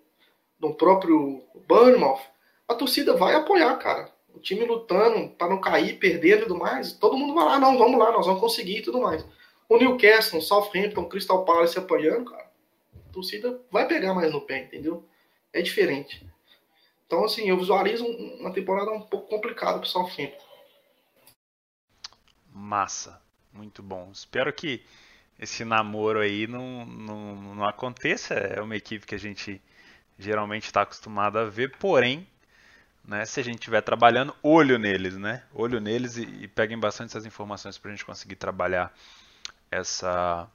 de 0.59 0.67
um 0.67 0.73
próprio 0.73 1.43
Bournemouth, 1.67 2.21
a 2.67 2.75
torcida 2.75 3.17
vai 3.17 3.35
apoiar, 3.35 3.77
cara. 3.77 4.13
O 4.35 4.39
time 4.39 4.65
lutando 4.65 5.31
para 5.31 5.49
não 5.49 5.61
cair, 5.61 5.99
perdendo 5.99 6.43
e 6.43 6.43
tudo 6.43 6.59
mais. 6.59 6.93
Todo 6.93 7.17
mundo 7.17 7.35
vai 7.35 7.45
lá, 7.45 7.59
não, 7.59 7.79
vamos 7.79 7.99
lá, 7.99 8.13
nós 8.13 8.27
vamos 8.27 8.41
conseguir 8.41 8.79
e 8.79 8.83
tudo 8.83 9.01
mais. 9.01 9.27
O 9.69 9.77
Newcastle, 9.77 10.39
o 10.39 10.43
Southampton, 10.43 11.03
o 11.03 11.09
Crystal 11.09 11.45
Palace 11.45 11.79
apoiando, 11.79 12.31
cara. 12.31 12.49
A 13.09 13.13
torcida 13.13 13.61
vai 13.71 13.87
pegar 13.87 14.15
mais 14.15 14.33
no 14.33 14.41
pé, 14.41 14.61
entendeu? 14.61 15.05
É 15.53 15.61
diferente. 15.61 16.27
Então, 17.07 17.25
assim, 17.25 17.49
eu 17.49 17.59
visualizo 17.59 18.07
uma 18.07 18.53
temporada 18.53 18.91
um 18.91 19.01
pouco 19.01 19.29
complicada 19.29 19.79
pro 19.79 19.89
Southampton. 19.89 20.45
Massa. 22.53 23.21
Muito 23.53 23.83
bom. 23.83 24.11
Espero 24.13 24.53
que 24.53 24.85
esse 25.39 25.65
namoro 25.65 26.21
aí 26.21 26.47
não, 26.47 26.85
não, 26.85 27.55
não 27.55 27.69
aconteça. 27.69 28.35
É 28.35 28.61
uma 28.61 28.77
equipe 28.77 29.07
que 29.07 29.15
a 29.15 29.19
gente 29.19 29.61
geralmente 30.19 30.65
está 30.65 30.83
acostumado 30.83 31.39
a 31.39 31.45
ver, 31.45 31.77
porém, 31.79 32.27
né, 33.05 33.25
se 33.25 33.39
a 33.39 33.43
gente 33.43 33.59
estiver 33.59 33.81
trabalhando, 33.81 34.35
olho 34.43 34.79
neles, 34.79 35.17
né? 35.17 35.45
Olho 35.55 35.81
neles 35.81 36.17
e, 36.17 36.23
e 36.23 36.49
peguem 36.49 36.79
bastante 36.79 37.11
essas 37.11 37.25
informações 37.25 37.79
para 37.79 37.91
a 37.91 37.95
gente 37.95 38.05
conseguir 38.05 38.37
trabalhar 38.37 38.93
essa, 39.71 40.49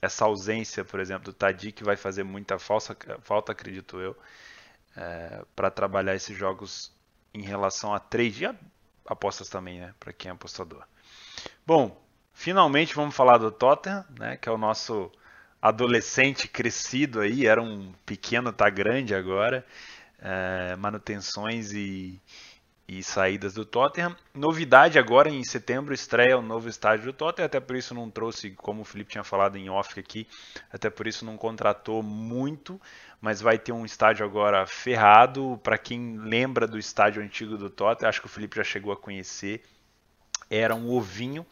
essa 0.00 0.24
ausência, 0.24 0.84
por 0.84 1.00
exemplo, 1.00 1.24
do 1.24 1.32
Tadi, 1.32 1.72
que 1.72 1.84
vai 1.84 1.96
fazer 1.96 2.22
muita 2.22 2.58
falsa, 2.58 2.96
falta, 3.22 3.52
acredito 3.52 4.00
eu, 4.00 4.16
é, 4.96 5.44
para 5.54 5.70
trabalhar 5.70 6.14
esses 6.14 6.36
jogos 6.36 6.92
em 7.34 7.42
relação 7.42 7.92
a 7.92 7.98
trade 7.98 8.44
e 8.44 8.54
apostas 9.06 9.48
também, 9.48 9.80
né? 9.80 9.94
Para 9.98 10.12
quem 10.12 10.30
é 10.30 10.32
apostador. 10.32 10.84
Bom, 11.66 12.07
Finalmente 12.40 12.94
vamos 12.94 13.16
falar 13.16 13.36
do 13.38 13.50
Tottenham, 13.50 14.04
né, 14.16 14.36
que 14.36 14.48
é 14.48 14.52
o 14.52 14.56
nosso 14.56 15.10
adolescente 15.60 16.46
crescido 16.46 17.18
aí, 17.18 17.44
era 17.44 17.60
um 17.60 17.92
pequeno, 18.06 18.52
tá 18.52 18.70
grande 18.70 19.12
agora. 19.12 19.66
É, 20.20 20.76
manutenções 20.76 21.72
e, 21.72 22.20
e, 22.86 23.02
saídas 23.02 23.54
do 23.54 23.64
Tottenham. 23.64 24.16
Novidade 24.32 25.00
agora 25.00 25.28
em 25.28 25.42
setembro 25.42 25.92
estreia 25.92 26.38
o 26.38 26.42
novo 26.42 26.68
estádio 26.68 27.06
do 27.06 27.12
Tottenham, 27.12 27.46
até 27.46 27.58
por 27.58 27.74
isso 27.74 27.92
não 27.92 28.08
trouxe, 28.08 28.52
como 28.52 28.82
o 28.82 28.84
Felipe 28.84 29.10
tinha 29.10 29.24
falado 29.24 29.56
em 29.56 29.68
off 29.68 29.98
aqui, 29.98 30.24
até 30.72 30.88
por 30.88 31.08
isso 31.08 31.24
não 31.24 31.36
contratou 31.36 32.04
muito, 32.04 32.80
mas 33.20 33.40
vai 33.40 33.58
ter 33.58 33.72
um 33.72 33.84
estádio 33.84 34.24
agora 34.24 34.64
ferrado. 34.64 35.58
Para 35.60 35.76
quem 35.76 36.16
lembra 36.18 36.68
do 36.68 36.78
estádio 36.78 37.20
antigo 37.20 37.56
do 37.56 37.68
Tottenham, 37.68 38.08
acho 38.08 38.20
que 38.20 38.28
o 38.28 38.30
Felipe 38.30 38.58
já 38.58 38.64
chegou 38.64 38.92
a 38.92 38.96
conhecer, 38.96 39.64
era 40.48 40.74
um 40.74 40.88
ovinho 40.90 41.44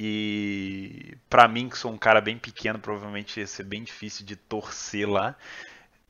e 0.00 1.16
para 1.28 1.48
mim, 1.48 1.68
que 1.68 1.76
sou 1.76 1.90
um 1.90 1.98
cara 1.98 2.20
bem 2.20 2.38
pequeno, 2.38 2.78
provavelmente 2.78 3.40
ia 3.40 3.46
ser 3.48 3.64
bem 3.64 3.82
difícil 3.82 4.24
de 4.24 4.36
torcer 4.36 5.10
lá. 5.10 5.34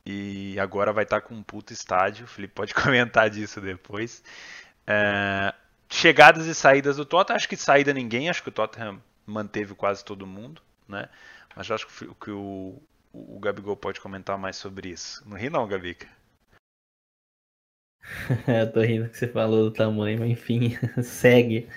E 0.05 0.59
agora 0.59 0.93
vai 0.93 1.05
estar 1.05 1.21
tá 1.21 1.27
com 1.27 1.33
um 1.33 1.41
puto 1.41 1.73
estádio. 1.73 2.25
O 2.25 2.27
Felipe 2.27 2.53
pode 2.53 2.71
comentar 2.75 3.31
disso 3.31 3.59
depois. 3.59 4.23
É, 4.85 5.51
chegadas 5.89 6.45
e 6.45 6.53
saídas 6.53 6.97
do 6.97 7.05
Tottenham. 7.05 7.35
Acho 7.35 7.49
que 7.49 7.57
saída 7.57 7.91
ninguém. 7.91 8.29
Acho 8.29 8.43
que 8.43 8.49
o 8.49 8.51
Tottenham 8.51 9.01
manteve 9.25 9.73
quase 9.73 10.05
todo 10.05 10.27
mundo. 10.27 10.61
Né? 10.87 11.09
Mas 11.55 11.71
acho 11.71 11.87
que 11.87 12.29
o, 12.29 12.79
o 13.11 13.39
Gabigol 13.39 13.75
pode 13.75 13.99
comentar 13.99 14.37
mais 14.37 14.55
sobre 14.55 14.89
isso. 14.89 15.27
Não 15.27 15.35
ri 15.35 15.49
não, 15.49 15.67
Gabica? 15.67 16.07
Eu 18.47 18.71
tô 18.71 18.81
rindo 18.81 19.09
que 19.09 19.17
você 19.17 19.27
falou 19.27 19.63
do 19.63 19.71
tamanho, 19.71 20.19
mas 20.19 20.29
enfim, 20.29 20.77
segue. 21.01 21.67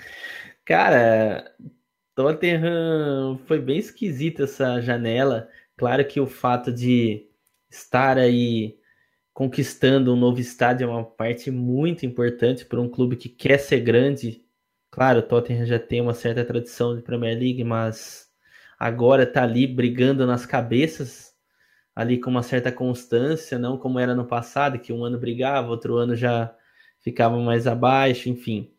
Cara, 0.63 1.51
Tottenham 2.15 3.39
foi 3.45 3.59
bem 3.59 3.79
esquisita 3.79 4.43
essa 4.43 4.79
janela. 4.81 5.49
Claro 5.75 6.05
que 6.05 6.19
o 6.19 6.27
fato 6.27 6.71
de 6.71 7.27
estar 7.69 8.17
aí 8.17 8.77
conquistando 9.33 10.13
um 10.13 10.15
novo 10.15 10.39
estádio 10.39 10.85
é 10.85 10.87
uma 10.87 11.03
parte 11.03 11.49
muito 11.51 12.05
importante 12.05 12.65
para 12.65 12.79
um 12.81 12.89
clube 12.89 13.15
que 13.17 13.29
quer 13.29 13.57
ser 13.59 13.81
grande. 13.81 14.45
Claro, 14.91 15.19
o 15.19 15.23
Tottenham 15.23 15.65
já 15.65 15.79
tem 15.79 16.01
uma 16.01 16.13
certa 16.13 16.45
tradição 16.45 16.95
de 16.95 17.01
Premier 17.01 17.37
League, 17.37 17.63
mas 17.63 18.29
agora 18.77 19.23
está 19.23 19.43
ali 19.43 19.65
brigando 19.65 20.27
nas 20.27 20.45
cabeças, 20.45 21.33
ali 21.95 22.19
com 22.19 22.29
uma 22.29 22.43
certa 22.43 22.71
constância, 22.71 23.57
não 23.59 23.77
como 23.77 23.99
era 23.99 24.15
no 24.15 24.25
passado, 24.25 24.79
que 24.79 24.93
um 24.93 25.03
ano 25.03 25.19
brigava, 25.19 25.69
outro 25.69 25.97
ano 25.97 26.15
já 26.15 26.55
ficava 27.01 27.39
mais 27.39 27.67
abaixo, 27.67 28.29
enfim. 28.29 28.71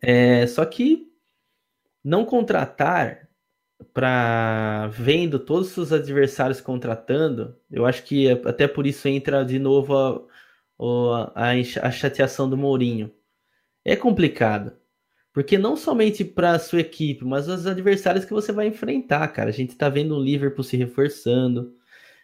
É, 0.00 0.46
só 0.46 0.64
que 0.64 1.07
não 2.08 2.24
contratar 2.24 3.28
para 3.92 4.88
vendo 4.88 5.38
todos 5.38 5.76
os 5.76 5.92
adversários 5.92 6.60
contratando, 6.60 7.54
eu 7.70 7.84
acho 7.84 8.02
que 8.02 8.30
até 8.30 8.66
por 8.66 8.86
isso 8.86 9.06
entra 9.06 9.44
de 9.44 9.58
novo 9.58 9.94
a, 9.94 11.32
a, 11.34 11.50
a 11.82 11.90
chateação 11.90 12.48
do 12.48 12.56
Mourinho. 12.56 13.12
É 13.84 13.94
complicado. 13.94 14.72
Porque 15.34 15.58
não 15.58 15.76
somente 15.76 16.24
para 16.24 16.52
a 16.52 16.58
sua 16.58 16.80
equipe, 16.80 17.24
mas 17.24 17.46
os 17.46 17.66
adversários 17.66 18.24
que 18.24 18.32
você 18.32 18.50
vai 18.52 18.66
enfrentar, 18.66 19.28
cara. 19.28 19.50
A 19.50 19.52
gente 19.52 19.70
está 19.70 19.88
vendo 19.90 20.16
o 20.16 20.22
Liverpool 20.22 20.64
se 20.64 20.76
reforçando, 20.76 21.74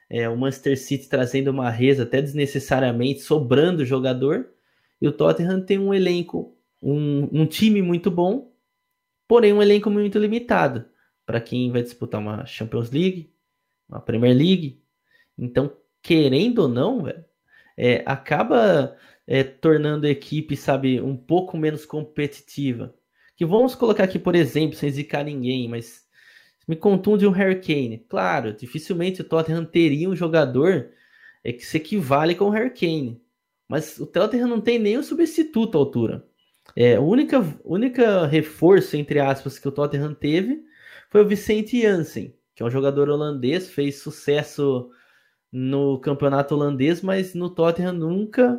é, 0.08 0.28
o 0.28 0.36
Manchester 0.36 0.78
City 0.78 1.08
trazendo 1.08 1.48
uma 1.48 1.70
reza 1.70 2.04
até 2.04 2.22
desnecessariamente, 2.22 3.20
sobrando 3.20 3.84
jogador, 3.84 4.48
e 5.00 5.06
o 5.06 5.12
Tottenham 5.12 5.60
tem 5.60 5.78
um 5.78 5.92
elenco 5.92 6.56
um, 6.82 7.28
um 7.32 7.46
time 7.46 7.82
muito 7.82 8.10
bom, 8.10 8.53
porém 9.28 9.52
um 9.52 9.62
elenco 9.62 9.90
muito 9.90 10.18
limitado 10.18 10.86
para 11.26 11.40
quem 11.40 11.70
vai 11.70 11.82
disputar 11.82 12.20
uma 12.20 12.44
Champions 12.46 12.90
League, 12.90 13.32
uma 13.88 14.00
Premier 14.00 14.36
League. 14.36 14.82
Então, 15.38 15.76
querendo 16.02 16.60
ou 16.60 16.68
não, 16.68 17.02
véio, 17.02 17.24
é, 17.76 18.02
acaba 18.06 18.96
é, 19.26 19.42
tornando 19.42 20.06
a 20.06 20.10
equipe, 20.10 20.56
sabe, 20.56 21.00
um 21.00 21.16
pouco 21.16 21.56
menos 21.56 21.84
competitiva. 21.86 22.94
Que 23.36 23.44
vamos 23.44 23.74
colocar 23.74 24.04
aqui, 24.04 24.18
por 24.18 24.34
exemplo, 24.34 24.76
sem 24.76 24.90
zicar 24.90 25.24
ninguém, 25.24 25.68
mas 25.68 26.06
me 26.68 26.76
contunde 26.76 27.26
um 27.26 27.30
Harry 27.30 27.60
Kane. 27.60 28.04
Claro, 28.08 28.52
dificilmente 28.52 29.22
o 29.22 29.24
Tottenham 29.24 29.64
teria 29.64 30.08
um 30.08 30.16
jogador 30.16 30.90
é, 31.42 31.52
que 31.52 31.64
se 31.64 31.76
equivale 31.76 32.34
com 32.34 32.46
o 32.46 32.50
Harry 32.50 32.70
Kane. 32.70 33.20
Mas 33.68 33.98
o 33.98 34.06
Tottenham 34.06 34.48
não 34.48 34.60
tem 34.60 34.78
nem 34.78 34.98
um 34.98 35.02
substituto 35.02 35.76
à 35.76 35.80
altura. 35.80 36.26
É, 36.76 36.98
o 36.98 37.04
única, 37.04 37.40
única 37.64 38.26
reforço, 38.26 38.96
entre 38.96 39.20
aspas, 39.20 39.58
que 39.58 39.68
o 39.68 39.72
Tottenham 39.72 40.14
teve 40.14 40.64
foi 41.10 41.22
o 41.22 41.28
Vicente 41.28 41.80
Janssen, 41.80 42.34
que 42.54 42.62
é 42.62 42.66
um 42.66 42.70
jogador 42.70 43.08
holandês, 43.08 43.70
fez 43.70 44.00
sucesso 44.00 44.90
no 45.52 46.00
campeonato 46.00 46.54
holandês, 46.54 47.00
mas 47.00 47.34
no 47.34 47.48
Tottenham 47.48 47.92
nunca, 47.92 48.58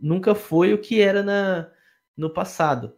nunca 0.00 0.34
foi 0.34 0.74
o 0.74 0.78
que 0.78 1.00
era 1.00 1.22
na, 1.22 1.70
no 2.16 2.28
passado. 2.28 2.94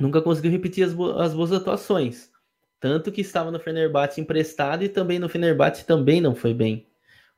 Nunca 0.00 0.20
conseguiu 0.20 0.50
repetir 0.50 0.84
as, 0.84 0.92
bo 0.92 1.12
as 1.18 1.34
boas 1.34 1.52
atuações. 1.52 2.32
Tanto 2.80 3.12
que 3.12 3.20
estava 3.20 3.52
no 3.52 3.60
Fenerbahçe 3.60 4.20
emprestado 4.20 4.82
e 4.82 4.88
também 4.88 5.20
no 5.20 5.28
Fenerbahçe 5.28 5.86
também 5.86 6.20
não 6.20 6.34
foi 6.34 6.52
bem. 6.52 6.88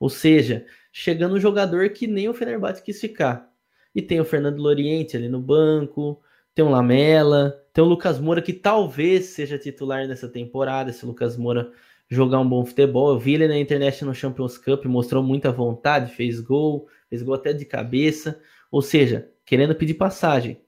Ou 0.00 0.08
seja, 0.08 0.66
chegando 0.90 1.34
um 1.34 1.40
jogador 1.40 1.90
que 1.90 2.06
nem 2.06 2.28
o 2.28 2.34
Fenerbahçe 2.34 2.82
quis 2.82 2.98
ficar. 3.00 3.53
E 3.94 4.02
tem 4.02 4.20
o 4.20 4.24
Fernando 4.24 4.58
Loriente 4.58 5.16
ali 5.16 5.28
no 5.28 5.40
banco, 5.40 6.20
tem 6.54 6.64
o 6.64 6.68
Lamela, 6.68 7.62
tem 7.72 7.82
o 7.82 7.86
Lucas 7.86 8.18
Moura, 8.18 8.42
que 8.42 8.52
talvez 8.52 9.26
seja 9.26 9.58
titular 9.58 10.06
nessa 10.06 10.28
temporada, 10.28 10.92
se 10.92 11.04
o 11.04 11.08
Lucas 11.08 11.36
Moura 11.36 11.72
jogar 12.08 12.40
um 12.40 12.48
bom 12.48 12.64
futebol. 12.64 13.10
Eu 13.10 13.18
vi 13.18 13.34
ele 13.34 13.48
na 13.48 13.58
internet 13.58 14.04
no 14.04 14.14
Champions 14.14 14.58
Cup, 14.58 14.84
mostrou 14.86 15.22
muita 15.22 15.50
vontade, 15.50 16.14
fez 16.14 16.40
gol, 16.40 16.88
fez 17.08 17.22
gol 17.22 17.34
até 17.34 17.52
de 17.52 17.64
cabeça, 17.64 18.40
ou 18.70 18.82
seja, 18.82 19.30
querendo 19.44 19.74
pedir 19.74 19.94
passagem. 19.94 20.60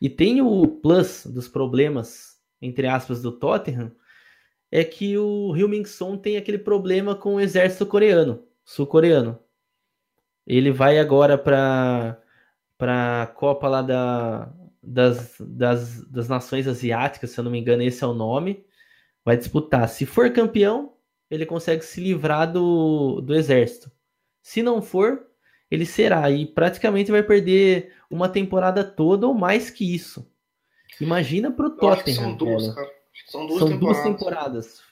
E 0.00 0.08
tem 0.08 0.40
o 0.40 0.66
plus 0.66 1.26
dos 1.26 1.48
problemas, 1.48 2.38
entre 2.60 2.86
aspas, 2.86 3.22
do 3.22 3.32
Tottenham, 3.32 3.92
é 4.70 4.82
que 4.84 5.18
o 5.18 5.52
Hyun 5.52 5.84
Son 5.84 6.16
tem 6.16 6.36
aquele 6.36 6.58
problema 6.58 7.14
com 7.14 7.34
o 7.34 7.40
exército 7.40 7.84
coreano, 7.84 8.42
sul-coreano. 8.64 9.38
Ele 10.46 10.70
vai 10.70 10.98
agora 10.98 11.36
para 11.36 12.21
para 12.78 13.22
a 13.22 13.26
Copa 13.26 13.68
lá 13.68 13.82
da, 13.82 14.52
das, 14.82 15.36
das, 15.40 16.04
das 16.08 16.28
Nações 16.28 16.66
Asiáticas, 16.66 17.30
se 17.30 17.38
eu 17.38 17.44
não 17.44 17.50
me 17.50 17.58
engano, 17.58 17.82
esse 17.82 18.02
é 18.02 18.06
o 18.06 18.14
nome. 18.14 18.64
Vai 19.24 19.36
disputar. 19.36 19.88
Se 19.88 20.04
for 20.04 20.32
campeão, 20.32 20.94
ele 21.30 21.46
consegue 21.46 21.84
se 21.84 22.00
livrar 22.00 22.52
do, 22.52 23.20
do 23.20 23.34
exército. 23.34 23.90
Se 24.42 24.62
não 24.62 24.82
for, 24.82 25.26
ele 25.70 25.86
será. 25.86 26.30
E 26.30 26.44
praticamente 26.44 27.10
vai 27.10 27.22
perder 27.22 27.92
uma 28.10 28.28
temporada 28.28 28.82
toda 28.84 29.26
ou 29.26 29.34
mais 29.34 29.70
que 29.70 29.94
isso. 29.94 30.30
Imagina 31.00 31.50
pro 31.50 31.70
Tottenham. 31.70 32.22
São 32.22 32.36
duas, 32.36 32.74
cara. 32.74 32.90
São 33.28 33.46
duas, 33.46 33.58
são 33.58 33.68
temporadas. 33.68 34.02
duas 34.02 34.18
temporadas. 34.18 34.82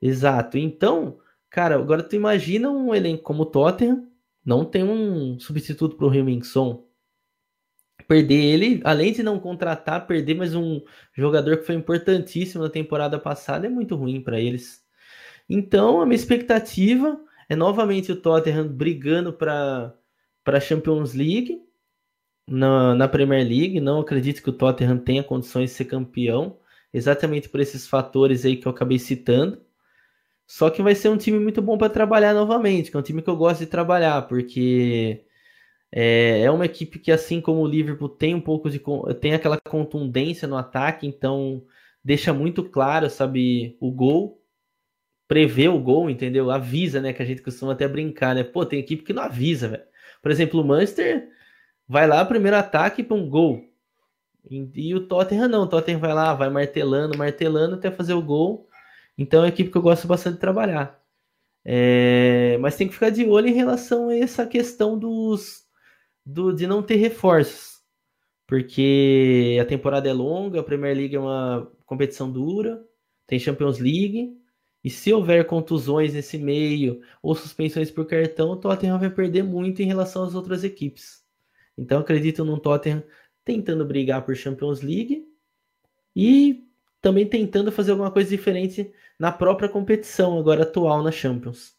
Exato. 0.00 0.58
Então, 0.58 1.18
cara, 1.50 1.76
agora 1.76 2.02
tu 2.02 2.16
imagina 2.16 2.70
um 2.70 2.94
elenco 2.94 3.22
como 3.22 3.42
o 3.42 3.46
Tottenham, 3.46 4.08
não 4.44 4.64
tem 4.64 4.82
um 4.82 5.38
substituto 5.38 5.96
pro 5.96 6.12
Heung-Min 6.12 6.42
perder 8.06 8.42
ele, 8.42 8.80
além 8.84 9.12
de 9.12 9.22
não 9.22 9.38
contratar, 9.38 10.06
perder 10.06 10.34
mais 10.34 10.54
um 10.54 10.80
jogador 11.14 11.58
que 11.58 11.64
foi 11.64 11.74
importantíssimo 11.74 12.64
na 12.64 12.70
temporada 12.70 13.18
passada 13.18 13.66
é 13.66 13.70
muito 13.70 13.96
ruim 13.96 14.20
para 14.20 14.40
eles. 14.40 14.84
Então, 15.48 16.00
a 16.00 16.06
minha 16.06 16.16
expectativa 16.16 17.20
é 17.48 17.56
novamente 17.56 18.12
o 18.12 18.16
Tottenham 18.20 18.68
brigando 18.68 19.32
para 19.32 19.94
a 20.46 20.60
Champions 20.60 21.14
League 21.14 21.62
na, 22.46 22.94
na 22.94 23.08
Premier 23.08 23.46
League. 23.46 23.80
Não 23.80 24.00
acredito 24.00 24.42
que 24.42 24.50
o 24.50 24.52
Tottenham 24.52 24.98
tenha 24.98 25.22
condições 25.22 25.70
de 25.70 25.76
ser 25.76 25.86
campeão, 25.86 26.58
exatamente 26.92 27.48
por 27.48 27.60
esses 27.60 27.86
fatores 27.88 28.44
aí 28.44 28.56
que 28.56 28.66
eu 28.66 28.72
acabei 28.72 28.98
citando. 28.98 29.60
Só 30.46 30.70
que 30.70 30.82
vai 30.82 30.94
ser 30.94 31.08
um 31.08 31.16
time 31.16 31.38
muito 31.40 31.60
bom 31.60 31.76
para 31.76 31.90
trabalhar 31.90 32.32
novamente, 32.32 32.90
que 32.90 32.96
é 32.96 33.00
um 33.00 33.02
time 33.02 33.22
que 33.22 33.28
eu 33.30 33.36
gosto 33.36 33.60
de 33.60 33.66
trabalhar, 33.66 34.22
porque 34.28 35.25
é, 35.92 36.42
é 36.42 36.50
uma 36.50 36.66
equipe 36.66 36.98
que, 36.98 37.12
assim 37.12 37.40
como 37.40 37.60
o 37.60 37.66
Liverpool, 37.66 38.08
tem 38.08 38.34
um 38.34 38.40
pouco 38.40 38.68
de 38.70 38.82
tem 39.20 39.34
aquela 39.34 39.58
contundência 39.60 40.46
no 40.48 40.56
ataque, 40.56 41.06
então 41.06 41.64
deixa 42.04 42.32
muito 42.32 42.64
claro, 42.64 43.10
sabe, 43.10 43.76
o 43.80 43.90
gol, 43.90 44.42
prevê 45.28 45.68
o 45.68 45.78
gol, 45.78 46.08
entendeu? 46.10 46.50
Avisa, 46.50 47.00
né? 47.00 47.12
Que 47.12 47.22
a 47.22 47.26
gente 47.26 47.42
costuma 47.42 47.72
até 47.72 47.88
brincar, 47.88 48.34
né? 48.34 48.44
Pô, 48.44 48.64
tem 48.64 48.78
equipe 48.78 49.02
que 49.02 49.12
não 49.12 49.22
avisa, 49.22 49.68
velho. 49.68 49.84
Por 50.22 50.30
exemplo, 50.30 50.60
o 50.60 50.64
Manchester 50.64 51.28
vai 51.88 52.06
lá, 52.06 52.24
primeiro 52.24 52.56
ataque 52.56 53.02
para 53.02 53.16
um 53.16 53.28
gol. 53.28 53.64
E, 54.50 54.70
e, 54.74 54.94
o 54.94 55.06
Tottenham 55.06 55.48
não, 55.48 55.62
o 55.64 55.66
Tottenham 55.66 56.00
vai 56.00 56.14
lá, 56.14 56.34
vai 56.34 56.48
martelando, 56.50 57.18
martelando 57.18 57.74
até 57.76 57.90
fazer 57.90 58.14
o 58.14 58.22
gol. 58.22 58.68
Então 59.18 59.40
é 59.40 59.42
uma 59.44 59.48
equipe 59.48 59.70
que 59.70 59.76
eu 59.76 59.82
gosto 59.82 60.06
bastante 60.06 60.34
de 60.34 60.40
trabalhar. 60.40 61.00
É, 61.64 62.56
mas 62.60 62.76
tem 62.76 62.86
que 62.86 62.94
ficar 62.94 63.10
de 63.10 63.24
olho 63.26 63.48
em 63.48 63.52
relação 63.54 64.08
a 64.08 64.16
essa 64.16 64.46
questão 64.46 64.98
dos, 64.98 65.65
do, 66.26 66.52
de 66.52 66.66
não 66.66 66.82
ter 66.82 66.96
reforços, 66.96 67.80
porque 68.48 69.56
a 69.62 69.64
temporada 69.64 70.08
é 70.08 70.12
longa, 70.12 70.60
a 70.60 70.64
Premier 70.64 70.96
League 70.96 71.14
é 71.14 71.20
uma 71.20 71.70
competição 71.86 72.30
dura, 72.30 72.84
tem 73.26 73.38
Champions 73.38 73.78
League, 73.78 74.36
e 74.82 74.90
se 74.90 75.12
houver 75.12 75.46
contusões 75.46 76.14
nesse 76.14 76.36
meio 76.36 77.00
ou 77.22 77.34
suspensões 77.34 77.90
por 77.90 78.06
cartão, 78.06 78.50
o 78.50 78.56
Tottenham 78.56 78.98
vai 78.98 79.10
perder 79.10 79.42
muito 79.42 79.82
em 79.82 79.86
relação 79.86 80.24
às 80.24 80.34
outras 80.34 80.64
equipes. 80.64 81.24
Então 81.78 82.00
acredito 82.00 82.44
no 82.44 82.58
Tottenham 82.58 83.02
tentando 83.44 83.84
brigar 83.84 84.24
por 84.24 84.34
Champions 84.34 84.80
League 84.82 85.26
e 86.14 86.64
também 87.00 87.26
tentando 87.26 87.70
fazer 87.70 87.92
alguma 87.92 88.10
coisa 88.10 88.30
diferente 88.30 88.92
na 89.18 89.30
própria 89.30 89.68
competição 89.68 90.38
agora 90.38 90.62
atual 90.62 91.02
na 91.02 91.12
Champions. 91.12 91.75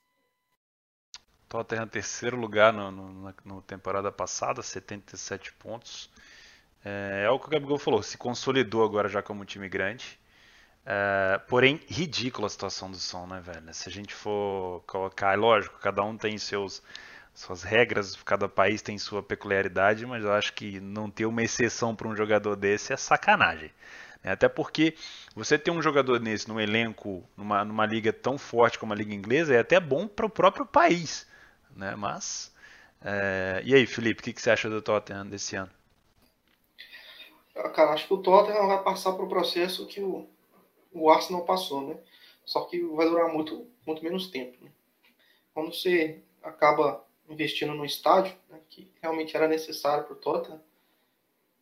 Tottenham 1.50 1.88
terceiro 1.88 2.36
lugar 2.36 2.74
no, 2.74 2.92
no, 2.92 3.24
na 3.24 3.34
no 3.46 3.62
temporada 3.62 4.12
passada, 4.12 4.62
77 4.62 5.54
pontos. 5.54 6.10
É, 6.84 7.24
é, 7.26 7.30
o 7.30 7.40
que 7.40 7.48
o 7.48 7.50
Gabigol 7.50 7.78
falou, 7.78 8.04
se 8.04 8.18
consolidou 8.18 8.84
agora 8.84 9.08
já 9.08 9.22
como 9.22 9.42
um 9.42 9.46
time 9.46 9.70
grande. 9.70 10.20
É, 10.86 11.40
porém, 11.48 11.82
ridícula 11.88 12.48
a 12.48 12.50
situação 12.50 12.92
do 12.92 12.98
som, 12.98 13.26
né, 13.28 13.42
velho? 13.42 13.74
Se 13.74 13.90
a 13.90 13.92
gente 13.92 14.14
for 14.14 14.84
colocar, 14.88 15.34
é 15.34 15.36
lógico, 15.38 15.80
cada 15.80 16.04
um 16.04 16.18
tem 16.18 16.38
seus, 16.38 16.82
suas 17.34 17.64
regras, 17.64 18.16
cada 18.24 18.50
país 18.50 18.82
tem 18.82 18.98
sua 18.98 19.24
peculiaridade, 19.24 20.06
mas 20.06 20.24
eu 20.24 20.34
acho 20.34 20.54
que 20.54 20.80
não 20.80 21.10
ter 21.10 21.26
uma 21.26 21.44
exceção 21.44 21.96
para 21.96 22.08
um 22.08 22.16
jogador 22.16 22.56
desse 22.56 22.94
é 22.94 22.98
sacanagem. 22.98 23.72
Né? 24.24 24.32
Até 24.32 24.50
porque 24.50 24.96
você 25.36 25.58
ter 25.58 25.72
um 25.72 25.82
jogador 25.82 26.20
nesse 26.20 26.48
no 26.50 26.60
elenco, 26.60 27.24
numa, 27.38 27.64
numa 27.64 27.86
liga 27.86 28.12
tão 28.12 28.38
forte 28.38 28.80
como 28.80 28.94
a 28.94 28.96
liga 28.96 29.14
inglesa, 29.14 29.56
é 29.56 29.60
até 29.60 29.80
bom 29.80 30.08
para 30.08 30.26
o 30.26 30.30
próprio 30.30 30.66
país 30.66 31.26
né? 31.78 31.96
Mas 31.96 32.54
é... 33.02 33.62
e 33.64 33.74
aí, 33.74 33.86
Felipe, 33.86 34.22
o 34.22 34.24
que, 34.24 34.34
que 34.34 34.42
você 34.42 34.50
acha 34.50 34.70
do 34.70 34.82
Tottenham 34.82 35.28
desse 35.28 35.56
ano? 35.56 35.72
Cara, 37.74 37.92
acho 37.94 38.08
que 38.08 38.14
o 38.14 38.22
Tottenham 38.22 38.68
vai 38.68 38.84
passar 38.84 39.14
para 39.14 39.26
o 39.26 39.30
processo 39.30 39.88
que 39.88 40.00
o, 40.00 40.28
o 40.92 41.10
Arsenal 41.10 41.44
passou, 41.44 41.88
né? 41.88 41.98
Só 42.46 42.66
que 42.66 42.80
vai 42.80 43.08
durar 43.10 43.32
muito, 43.32 43.68
muito 43.86 44.04
menos 44.04 44.28
tempo. 44.30 44.58
Né? 44.64 44.72
Quando 45.54 45.74
você 45.74 46.22
acaba 46.42 47.06
investindo 47.28 47.74
no 47.74 47.84
estádio, 47.84 48.34
né, 48.50 48.60
que 48.70 48.90
realmente 49.02 49.36
era 49.36 49.48
necessário 49.48 50.06
para 50.06 50.14
o 50.14 50.18
Tottenham, 50.18 50.62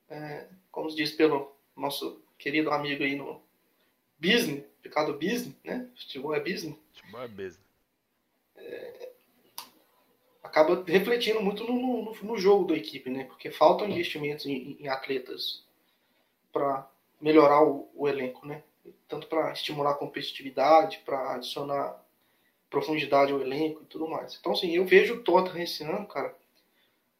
é, 0.09 0.47
como 0.71 0.89
se 0.89 0.95
diz 0.95 1.11
pelo 1.11 1.55
nosso 1.75 2.21
querido 2.37 2.69
amigo 2.71 3.03
aí 3.03 3.15
no 3.15 3.41
business, 4.19 4.63
pecado 4.81 5.13
business, 5.13 5.55
né? 5.63 5.89
Futebol 5.95 6.35
é 6.35 6.39
business. 6.39 6.77
Futebol 6.93 7.21
é 7.21 7.27
business. 7.27 7.65
É, 8.55 9.04
acaba 10.55 10.81
refletindo 10.87 11.41
muito 11.41 11.65
no, 11.65 12.05
no, 12.05 12.15
no, 12.23 12.37
jogo 12.37 12.65
da 12.65 12.77
equipe, 12.77 13.09
né? 13.09 13.25
Porque 13.25 13.51
faltam 13.51 13.89
investimentos 13.89 14.45
em, 14.45 14.77
em 14.79 14.87
atletas 14.87 15.65
para 16.53 16.89
melhorar 17.19 17.61
o, 17.61 17.89
o, 17.93 18.07
elenco, 18.07 18.47
né? 18.47 18.63
Tanto 19.05 19.27
para 19.27 19.51
estimular 19.51 19.91
a 19.91 19.95
competitividade, 19.95 21.01
para 21.05 21.33
adicionar 21.33 22.01
profundidade 22.69 23.33
ao 23.33 23.41
elenco 23.41 23.83
e 23.83 23.85
tudo 23.85 24.07
mais. 24.07 24.37
Então, 24.39 24.53
assim, 24.53 24.73
eu 24.73 24.85
vejo 24.85 25.15
o 25.15 25.23
Tottenham 25.23 25.61
esse 25.63 25.83
ano, 25.83 26.07
cara, 26.07 26.33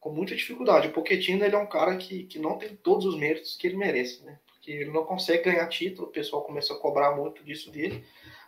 com 0.00 0.10
muita 0.10 0.34
dificuldade. 0.34 0.88
O 0.88 0.92
Pochettino, 0.92 1.44
ele 1.44 1.54
é 1.54 1.58
um 1.58 1.66
cara 1.66 1.94
que, 1.98 2.24
que 2.24 2.38
não 2.38 2.56
tem 2.56 2.74
todos 2.74 3.04
os 3.04 3.18
méritos 3.18 3.54
que 3.54 3.66
ele 3.66 3.76
merece, 3.76 4.24
né? 4.24 4.38
Porque 4.46 4.70
ele 4.70 4.90
não 4.90 5.04
consegue 5.04 5.44
ganhar 5.44 5.68
título, 5.68 6.08
o 6.08 6.10
pessoal 6.10 6.42
começa 6.42 6.72
a 6.72 6.78
cobrar 6.78 7.14
muito 7.14 7.44
disso 7.44 7.70
dele. 7.70 8.02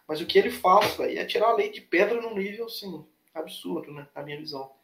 Mas 0.06 0.22
o 0.22 0.26
que 0.26 0.38
ele 0.38 0.50
faz, 0.50 0.98
aí 0.98 1.18
é 1.18 1.26
tirar 1.26 1.48
a 1.48 1.54
lei 1.54 1.70
de 1.70 1.82
pedra 1.82 2.18
num 2.22 2.34
nível, 2.34 2.64
assim, 2.64 3.04
absurdo, 3.34 3.92
né? 3.92 4.08
Na 4.14 4.22
minha 4.22 4.38
visão. 4.38 4.77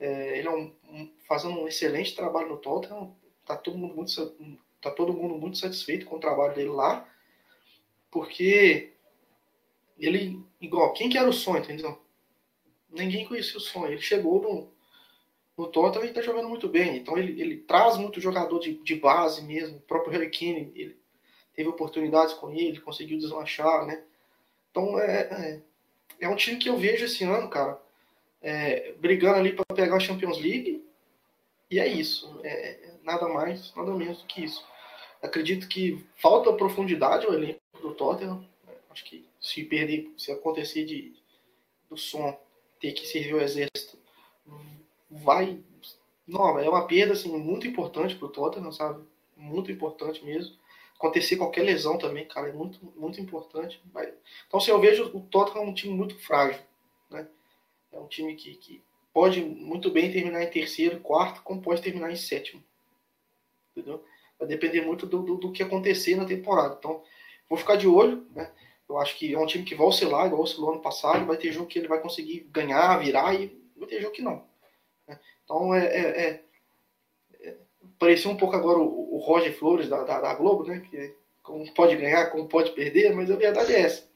É, 0.00 0.38
ele 0.38 0.48
é 0.48 0.50
um, 0.50 0.72
um, 0.84 1.12
fazendo 1.26 1.58
um 1.60 1.68
excelente 1.68 2.14
trabalho 2.14 2.48
no 2.48 2.56
Tottenham. 2.56 3.14
Tá 3.44 3.56
todo 3.56 3.78
mundo 3.78 3.94
muito 3.94 4.36
tá 4.80 4.90
todo 4.90 5.12
mundo 5.12 5.34
muito 5.34 5.58
satisfeito 5.58 6.06
com 6.06 6.16
o 6.16 6.20
trabalho 6.20 6.54
dele 6.54 6.68
lá, 6.68 7.08
porque 8.10 8.92
ele, 9.98 10.40
igual, 10.60 10.92
quem 10.92 11.08
que 11.08 11.18
era 11.18 11.28
o 11.28 11.32
sonho, 11.32 11.62
entendeu? 11.62 12.00
Ninguém 12.90 13.26
conhecia 13.26 13.56
o 13.56 13.60
sonho. 13.60 13.92
Ele 13.92 14.00
chegou 14.00 14.40
no, 14.40 14.72
no 15.56 15.70
Tottenham 15.70 16.06
e 16.06 16.08
está 16.08 16.22
jogando 16.22 16.48
muito 16.48 16.68
bem. 16.68 16.96
Então 16.96 17.18
ele, 17.18 17.40
ele 17.40 17.56
traz 17.58 17.98
muito 17.98 18.20
jogador 18.20 18.58
de, 18.60 18.74
de 18.74 18.94
base 18.94 19.42
mesmo. 19.42 19.78
O 19.78 19.82
próprio 19.82 20.12
Harry 20.12 20.30
Kane, 20.30 20.72
ele 20.74 20.96
teve 21.52 21.68
oportunidades 21.68 22.34
com 22.34 22.50
ele, 22.50 22.80
conseguiu 22.80 23.18
deslanchar, 23.18 23.84
né? 23.84 24.04
Então 24.70 24.98
é, 25.00 25.20
é, 25.20 25.62
é 26.20 26.28
um 26.28 26.36
time 26.36 26.58
que 26.58 26.68
eu 26.68 26.78
vejo 26.78 27.04
esse 27.04 27.24
ano, 27.24 27.50
cara, 27.50 27.82
é, 28.42 28.92
brigando 28.98 29.38
ali 29.38 29.52
para 29.52 29.64
pegar 29.74 29.96
a 29.96 30.00
Champions 30.00 30.38
League. 30.38 30.84
E 31.70 31.78
é 31.78 31.86
isso. 31.86 32.40
É, 32.42 32.94
nada 33.02 33.28
mais, 33.28 33.74
nada 33.74 33.92
menos 33.92 34.18
do 34.18 34.26
que 34.26 34.44
isso. 34.44 34.64
Acredito 35.22 35.68
que 35.68 36.04
falta 36.16 36.52
profundidade 36.52 37.26
o 37.26 37.34
elenco 37.34 37.60
do 37.80 37.94
Tottenham. 37.94 38.46
Acho 38.90 39.04
que 39.04 39.28
se 39.40 39.64
perder, 39.64 40.12
se 40.16 40.32
acontecer 40.32 40.84
de, 40.84 41.14
do 41.88 41.96
som 41.96 42.38
ter 42.80 42.92
que 42.92 43.06
servir 43.06 43.34
o 43.34 43.40
exército, 43.40 43.98
vai. 45.10 45.60
Não, 46.26 46.58
é 46.58 46.68
uma 46.68 46.86
perda 46.86 47.12
assim, 47.12 47.36
muito 47.36 47.66
importante 47.66 48.14
para 48.14 48.26
o 48.26 48.30
Tottenham, 48.30 48.72
sabe? 48.72 49.04
Muito 49.36 49.70
importante 49.70 50.24
mesmo. 50.24 50.56
Acontecer 50.96 51.36
qualquer 51.36 51.62
lesão 51.62 51.96
também, 51.96 52.26
cara, 52.26 52.48
é 52.48 52.52
muito, 52.52 52.80
muito 52.96 53.20
importante. 53.20 53.80
Então, 54.46 54.58
assim, 54.58 54.70
eu 54.70 54.80
vejo 54.80 55.10
o 55.16 55.20
Tottenham 55.20 55.68
um 55.68 55.74
time 55.74 55.94
muito 55.94 56.18
frágil. 56.18 56.60
É 57.92 57.98
um 57.98 58.06
time 58.06 58.34
que, 58.34 58.54
que 58.54 58.82
pode 59.12 59.40
muito 59.42 59.90
bem 59.90 60.12
terminar 60.12 60.42
em 60.42 60.50
terceiro, 60.50 61.00
quarto, 61.00 61.42
como 61.42 61.62
pode 61.62 61.82
terminar 61.82 62.10
em 62.10 62.16
sétimo. 62.16 62.62
Entendeu? 63.72 64.04
Vai 64.38 64.48
depender 64.48 64.82
muito 64.82 65.06
do, 65.06 65.22
do, 65.22 65.36
do 65.36 65.52
que 65.52 65.62
acontecer 65.62 66.16
na 66.16 66.24
temporada. 66.24 66.76
Então, 66.78 67.02
vou 67.48 67.58
ficar 67.58 67.76
de 67.76 67.88
olho, 67.88 68.26
né? 68.34 68.50
Eu 68.88 68.98
acho 68.98 69.16
que 69.16 69.34
é 69.34 69.38
um 69.38 69.46
time 69.46 69.64
que 69.64 69.74
vai 69.74 69.86
oscilar, 69.86 70.26
igual 70.26 70.42
oscilou 70.42 70.72
ano 70.72 70.80
passado. 70.80 71.26
Vai 71.26 71.36
ter 71.36 71.52
jogo 71.52 71.66
que 71.66 71.78
ele 71.78 71.88
vai 71.88 72.00
conseguir 72.00 72.48
ganhar, 72.50 72.96
virar, 72.98 73.34
e 73.34 73.60
vai 73.76 73.86
ter 73.86 74.00
jogo 74.00 74.14
que 74.14 74.22
não. 74.22 74.46
Né? 75.06 75.18
Então, 75.44 75.74
é, 75.74 75.84
é, 75.84 76.00
é, 76.00 76.44
é, 77.40 77.56
parecia 77.98 78.30
um 78.30 78.36
pouco 78.36 78.56
agora 78.56 78.78
o, 78.78 79.16
o 79.16 79.18
Roger 79.18 79.54
Flores 79.58 79.88
da, 79.88 80.02
da, 80.04 80.20
da, 80.20 80.34
Globo, 80.34 80.64
né? 80.64 80.80
Que 80.90 81.14
como 81.42 81.70
pode 81.74 81.96
ganhar, 81.96 82.30
como 82.30 82.48
pode 82.48 82.70
perder, 82.72 83.14
mas 83.14 83.30
a 83.30 83.36
verdade 83.36 83.74
é 83.74 83.80
essa. 83.80 84.08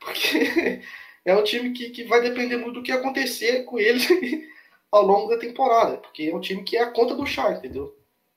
Porque 0.00 0.82
é 1.30 1.36
um 1.36 1.44
time 1.44 1.72
que, 1.72 1.90
que 1.90 2.04
vai 2.04 2.22
depender 2.22 2.56
muito 2.56 2.74
do 2.74 2.82
que 2.82 2.90
acontecer 2.90 3.64
com 3.64 3.78
ele 3.78 4.00
ao 4.90 5.02
longo 5.02 5.28
da 5.28 5.38
temporada. 5.38 5.98
Porque 5.98 6.24
é 6.24 6.34
um 6.34 6.40
time 6.40 6.64
que 6.64 6.76
é 6.76 6.82
a 6.82 6.90
conta 6.90 7.14
do 7.14 7.26
char, 7.26 7.52
entendeu? 7.52 7.94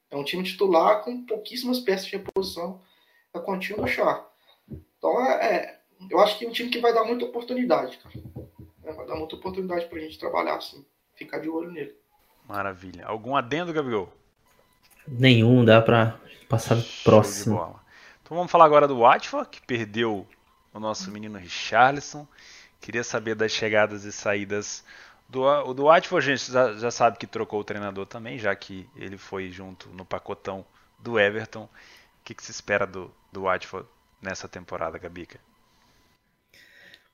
É 0.09 0.15
um 0.17 0.23
time 0.23 0.43
titular 0.43 1.01
com 1.03 1.25
pouquíssimas 1.25 1.79
peças 1.79 2.07
de 2.07 2.17
reposição 2.17 2.81
a 3.33 3.39
continha 3.39 3.79
do 3.79 3.87
char. 3.87 4.27
Então, 4.97 5.25
é, 5.25 5.45
é 5.45 5.79
eu 6.09 6.19
acho 6.19 6.37
que 6.37 6.45
é 6.45 6.49
um 6.49 6.51
time 6.51 6.69
que 6.69 6.79
vai 6.79 6.93
dar 6.93 7.05
muita 7.05 7.23
oportunidade, 7.23 7.97
cara. 7.97 8.15
É, 8.83 8.91
vai 8.91 9.07
dar 9.07 9.15
muita 9.15 9.35
oportunidade 9.35 9.85
pra 9.85 9.99
gente 9.99 10.19
trabalhar 10.19 10.55
assim, 10.55 10.85
ficar 11.15 11.39
de 11.39 11.47
olho 11.47 11.71
nele. 11.71 11.95
Maravilha. 12.45 13.05
Algum 13.05 13.37
adendo, 13.37 13.71
Gabriel? 13.71 14.11
Nenhum, 15.07 15.63
dá 15.63 15.81
pra 15.81 16.19
passar 16.49 16.75
Show 16.75 17.03
próximo. 17.05 17.79
Então 18.21 18.35
vamos 18.35 18.51
falar 18.51 18.65
agora 18.65 18.87
do 18.87 18.99
Watford, 18.99 19.49
que 19.49 19.61
perdeu 19.61 20.27
o 20.73 20.79
nosso 20.79 21.09
menino 21.09 21.37
Richarlison. 21.37 22.27
Queria 22.81 23.03
saber 23.03 23.35
das 23.35 23.51
chegadas 23.51 24.03
e 24.05 24.11
saídas 24.11 24.83
do, 25.29 25.73
do 25.73 25.83
Watford. 25.85 26.31
A 26.31 26.35
gente 26.35 26.51
já, 26.51 26.73
já 26.73 26.91
sabe 26.91 27.17
que 27.17 27.27
trocou 27.27 27.61
o 27.61 27.63
treinador 27.63 28.05
também, 28.05 28.37
já 28.37 28.55
que 28.55 28.89
ele 28.95 29.17
foi 29.17 29.49
junto 29.51 29.89
no 29.89 30.03
pacotão 30.05 30.65
do 30.99 31.19
Everton. 31.19 31.63
O 31.65 31.69
que, 32.23 32.33
que 32.35 32.43
se 32.43 32.51
espera 32.51 32.85
do, 32.85 33.11
do 33.31 33.43
Watford 33.43 33.87
nessa 34.21 34.47
temporada, 34.47 34.97
Gabica? 34.97 35.39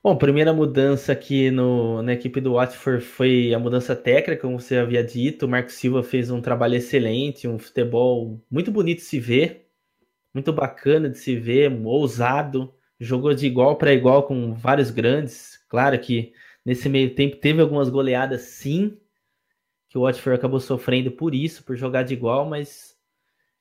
Bom, 0.02 0.16
primeira 0.16 0.52
mudança 0.52 1.12
aqui 1.12 1.50
no, 1.50 2.02
na 2.02 2.12
equipe 2.14 2.40
do 2.40 2.54
Watford 2.54 3.04
foi 3.04 3.52
a 3.52 3.58
mudança 3.58 3.96
técnica, 3.96 4.40
como 4.42 4.60
você 4.60 4.76
havia 4.76 5.02
dito. 5.02 5.44
O 5.44 5.48
Marco 5.48 5.70
Silva 5.70 6.02
fez 6.02 6.30
um 6.30 6.40
trabalho 6.40 6.76
excelente, 6.76 7.48
um 7.48 7.58
futebol 7.58 8.40
muito 8.50 8.70
bonito 8.70 8.98
de 8.98 9.04
se 9.04 9.18
ver, 9.18 9.68
muito 10.32 10.52
bacana 10.52 11.10
de 11.10 11.18
se 11.18 11.36
ver, 11.36 11.72
ousado. 11.84 12.72
Jogou 13.00 13.34
de 13.34 13.46
igual 13.46 13.76
para 13.76 13.94
igual 13.94 14.24
com 14.24 14.52
vários 14.54 14.90
grandes. 14.90 15.58
Claro 15.68 15.98
que 15.98 16.32
nesse 16.64 16.88
meio 16.88 17.14
tempo 17.14 17.36
teve 17.36 17.60
algumas 17.60 17.88
goleadas, 17.88 18.42
sim, 18.42 18.98
que 19.88 19.96
o 19.96 20.02
Watford 20.02 20.38
acabou 20.38 20.60
sofrendo 20.60 21.10
por 21.10 21.34
isso, 21.34 21.64
por 21.64 21.76
jogar 21.76 22.02
de 22.02 22.14
igual, 22.14 22.46
mas 22.46 22.96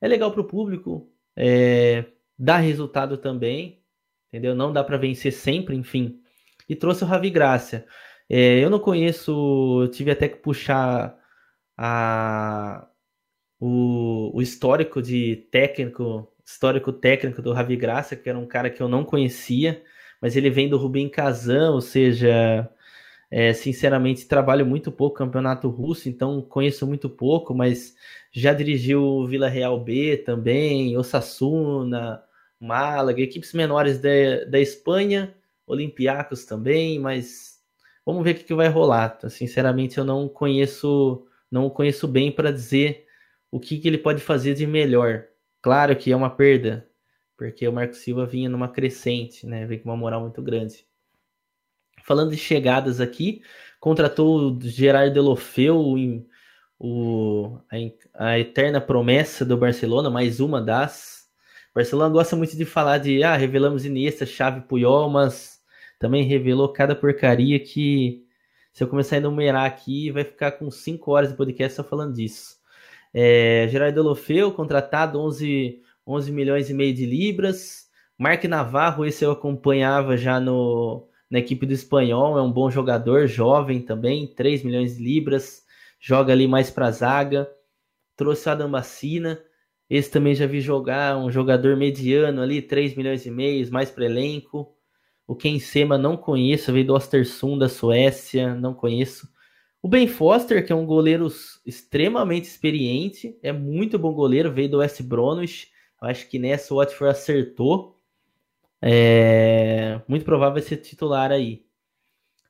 é 0.02 0.08
legal 0.08 0.32
para 0.32 0.42
o 0.42 0.48
público, 0.48 1.10
é, 1.36 2.06
dá 2.38 2.58
resultado 2.58 3.18
também, 3.18 3.82
entendeu? 4.28 4.56
Não 4.56 4.74
dá 4.74 4.84
para 4.84 4.98
vencer 4.98 5.32
sempre, 5.32 5.76
enfim 5.76 6.22
e 6.68 6.76
trouxe 6.76 7.04
o 7.04 7.08
Ravi 7.08 7.30
Gracia. 7.30 7.86
É, 8.30 8.60
eu 8.60 8.70
não 8.70 8.80
conheço, 8.80 9.88
tive 9.94 10.12
até 10.12 10.28
que 10.28 10.38
puxar 10.38 11.18
a, 11.78 12.88
o, 13.60 14.38
o 14.38 14.42
histórico 14.42 15.02
de 15.02 15.48
técnico, 15.52 16.32
histórico 16.48 16.94
técnico 16.94 17.42
do 17.42 17.52
Ravi 17.52 17.76
Gracia, 17.76 18.16
que 18.16 18.30
era 18.30 18.40
um 18.40 18.48
cara 18.48 18.70
que 18.70 18.82
eu 18.82 18.88
não 18.88 19.04
conhecia, 19.04 19.84
mas 20.22 20.38
ele 20.38 20.50
vem 20.50 20.70
do 20.70 20.78
Rubem 20.78 21.10
Kazan, 21.10 21.72
ou 21.72 21.82
seja, 21.82 22.70
é, 23.30 23.54
sinceramente 23.54 24.28
trabalho 24.28 24.66
muito 24.66 24.90
pouco 24.90 25.18
campeonato 25.18 25.68
russo, 25.70 26.08
então 26.08 26.42
conheço 26.42 26.88
muito 26.88 27.10
pouco, 27.10 27.54
mas 27.54 27.96
já 28.32 28.54
dirigiu 28.54 29.04
o 29.04 29.28
Vila 29.28 29.50
Real 29.50 29.78
B 29.84 30.18
também, 30.18 30.98
Osasuna, 30.98 32.24
Málaga, 32.60 33.22
equipes 33.22 33.54
menores 33.54 34.00
da, 34.00 34.46
da 34.50 34.60
Espanha 34.60 35.36
Olympiacos 35.68 36.46
também, 36.46 36.98
mas 36.98 37.62
vamos 38.06 38.24
ver 38.24 38.32
o 38.32 38.36
que, 38.36 38.46
que 38.46 38.56
vai 38.56 38.70
rolar. 38.70 39.20
Sinceramente, 39.30 39.98
eu 39.98 40.06
não 40.06 40.30
conheço, 40.30 41.28
não 41.52 41.70
conheço 41.70 42.08
bem 42.08 42.32
para 42.32 42.52
dizer 42.54 43.06
o 43.52 43.60
que, 43.60 43.78
que 43.78 43.88
ele 43.88 43.98
pode 43.98 44.22
fazer 44.22 44.54
de 44.54 44.66
melhor. 44.66 45.26
Claro 45.62 45.96
que 45.96 46.12
é 46.12 46.16
uma 46.16 46.30
perda, 46.30 46.90
porque 47.36 47.68
o 47.68 47.74
Marco 47.74 47.94
Silva 47.96 48.26
vinha 48.26 48.50
numa 48.50 48.70
crescente, 48.70 49.46
né? 49.46 49.66
Vem 49.66 49.80
com 49.80 49.90
uma 49.90 49.98
moral 49.98 50.22
muito 50.22 50.42
grande. 50.42 50.86
Falando 52.04 52.32
de 52.32 52.38
chegadas 52.38 53.02
aqui, 53.02 53.42
contratou 53.80 54.52
o 54.52 54.62
Gerard 54.62 55.14
Delofeu, 55.14 55.96
o, 56.80 57.60
a, 57.72 58.28
a 58.30 58.40
eterna 58.40 58.80
promessa 58.80 59.44
do 59.44 59.58
Barcelona, 59.58 60.10
mais 60.10 60.40
uma 60.40 60.62
das. 60.62 61.28
O 61.72 61.76
Barcelona 61.76 62.14
gosta 62.14 62.36
muito 62.36 62.56
de 62.56 62.66
falar 62.66 63.00
de 63.00 63.24
ah, 63.24 63.36
revelamos 63.36 63.86
Iniesta, 63.86 64.26
Chave 64.26 64.62
Puyol, 64.62 65.10
mas 65.10 65.62
também 66.00 66.24
revelou 66.24 66.72
cada 66.72 66.96
porcaria 66.96 67.60
que 67.60 68.26
se 68.78 68.84
eu 68.84 68.88
começar 68.88 69.16
a 69.16 69.18
enumerar 69.18 69.66
aqui, 69.66 70.12
vai 70.12 70.24
ficar 70.24 70.52
com 70.52 70.70
5 70.70 71.12
horas 71.12 71.32
de 71.32 71.36
podcast 71.36 71.76
só 71.78 71.84
falando 71.84 72.14
disso. 72.14 72.57
É, 73.20 73.68
Gerardo 73.70 73.96
Delofeu, 73.96 74.52
contratado 74.52 75.20
11, 75.20 75.82
11 76.06 76.32
milhões 76.32 76.70
e 76.70 76.74
meio 76.76 76.94
de 76.94 77.04
libras. 77.04 77.90
Mark 78.16 78.44
Navarro, 78.44 79.04
esse 79.04 79.26
eu 79.26 79.32
acompanhava 79.32 80.16
já 80.16 80.40
no, 80.40 81.08
na 81.28 81.40
equipe 81.40 81.66
do 81.66 81.74
Espanhol, 81.74 82.38
é 82.38 82.44
um 82.44 82.52
bom 82.52 82.70
jogador, 82.70 83.26
jovem 83.26 83.82
também, 83.82 84.28
3 84.28 84.62
milhões 84.62 84.98
de 84.98 85.04
libras, 85.04 85.64
joga 86.00 86.32
ali 86.32 86.48
mais 86.48 86.70
para 86.70 86.92
zaga. 86.92 87.50
Trouxe 88.16 88.50
o 88.50 88.52
Adam 88.52 88.70
Bacina, 88.70 89.42
esse 89.90 90.12
também 90.12 90.36
já 90.36 90.46
vi 90.46 90.62
jogar, 90.62 91.18
um 91.18 91.32
jogador 91.32 91.76
mediano 91.76 92.40
ali, 92.40 92.62
3 92.62 92.96
milhões 92.96 93.26
e 93.26 93.32
meio, 93.32 93.68
mais 93.72 93.90
para 93.90 94.06
elenco. 94.06 94.76
O 95.26 95.36
Ken 95.36 95.58
Sema 95.58 95.98
não 95.98 96.16
conheço, 96.16 96.72
veio 96.72 96.86
do 96.86 96.94
Ostersund 96.94 97.58
da 97.62 97.68
Suécia, 97.68 98.54
não 98.54 98.76
conheço. 98.76 99.28
O 99.88 99.90
Ben 99.90 100.06
Foster, 100.06 100.66
que 100.66 100.74
é 100.74 100.76
um 100.76 100.86
goleiro 100.86 101.30
extremamente 101.66 102.44
experiente, 102.44 103.40
é 103.42 103.54
muito 103.54 103.98
bom 103.98 104.12
goleiro, 104.14 104.52
veio 104.52 104.70
do 104.70 104.80
West 104.80 105.02
Bromwich. 105.02 105.72
Acho 106.02 106.30
que 106.30 106.38
nessa 106.38 106.74
o 106.74 106.78
Watford 106.80 107.12
acertou. 107.12 107.98
É 108.82 110.02
muito 110.06 110.26
provável 110.26 110.62
ser 110.62 110.76
titular 110.76 111.32
aí. 111.32 111.64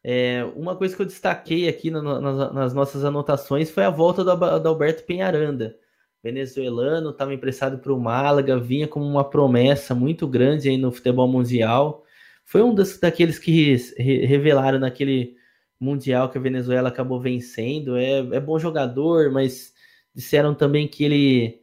É, 0.03 0.43
uma 0.55 0.75
coisa 0.75 0.95
que 0.95 1.01
eu 1.03 1.05
destaquei 1.05 1.69
aqui 1.69 1.91
nas, 1.91 2.73
nossas 2.73 3.05
anotações 3.05 3.69
foi 3.69 3.83
a 3.83 3.91
volta 3.91 4.23
do, 4.23 4.59
do 4.59 4.69
Alberto 4.69 5.03
Penharanda. 5.03 5.77
Venezuelano, 6.23 7.11
estava 7.11 7.35
emprestado 7.35 7.77
para 7.77 7.93
o 7.93 7.99
Málaga, 7.99 8.57
vinha 8.57 8.87
como 8.87 9.05
uma 9.05 9.23
promessa 9.23 9.93
muito 9.93 10.27
grande 10.27 10.69
aí 10.69 10.77
no 10.77 10.91
futebol 10.91 11.27
mundial. 11.27 12.03
Foi 12.43 12.63
um 12.63 12.73
dos, 12.73 12.97
daqueles 12.97 13.37
que 13.37 13.75
revelaram 13.99 14.79
naquele 14.79 15.36
Mundial 15.79 16.29
que 16.29 16.37
a 16.37 16.41
Venezuela 16.41 16.89
acabou 16.89 17.19
vencendo. 17.19 17.97
É, 17.97 18.19
é 18.19 18.39
bom 18.39 18.57
jogador, 18.57 19.31
mas 19.31 19.73
disseram 20.13 20.55
também 20.55 20.87
que 20.87 21.03
ele 21.03 21.61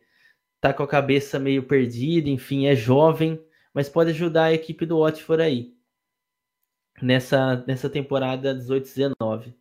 tá 0.60 0.72
com 0.72 0.82
a 0.82 0.88
cabeça 0.88 1.38
meio 1.38 1.64
perdida, 1.64 2.28
enfim, 2.28 2.66
é 2.66 2.74
jovem, 2.74 3.38
mas 3.72 3.88
pode 3.88 4.10
ajudar 4.10 4.44
a 4.44 4.52
equipe 4.54 4.86
do 4.86 5.00
Watford 5.00 5.42
aí. 5.42 5.74
Nessa, 7.02 7.64
nessa 7.66 7.90
temporada 7.90 8.54
18-19. 8.54 9.52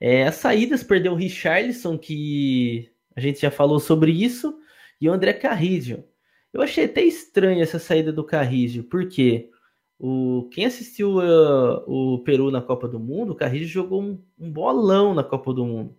É, 0.00 0.26
as 0.26 0.36
saídas 0.36 0.82
perdeu 0.82 1.12
o 1.12 1.16
Richarlison, 1.16 1.96
que 1.96 2.90
a 3.16 3.20
gente 3.20 3.40
já 3.40 3.50
falou 3.50 3.80
sobre 3.80 4.12
isso, 4.12 4.58
e 5.00 5.08
o 5.08 5.12
André 5.12 5.32
Carrillo. 5.32 6.04
Eu 6.52 6.62
achei 6.62 6.84
até 6.84 7.02
estranha 7.02 7.62
essa 7.62 7.78
saída 7.78 8.12
do 8.12 8.24
Carrijo, 8.24 8.84
porque 8.84 9.50
o, 9.98 10.48
quem 10.52 10.64
assistiu 10.66 11.18
uh, 11.18 11.82
o 11.86 12.20
Peru 12.20 12.50
na 12.50 12.62
Copa 12.62 12.86
do 12.86 13.00
Mundo, 13.00 13.32
o 13.32 13.36
Carrijo 13.36 13.68
jogou 13.68 14.02
um, 14.02 14.22
um, 14.38 14.50
bolão 14.52 15.14
na 15.14 15.24
Copa 15.24 15.52
do 15.52 15.66
Mundo. 15.66 15.96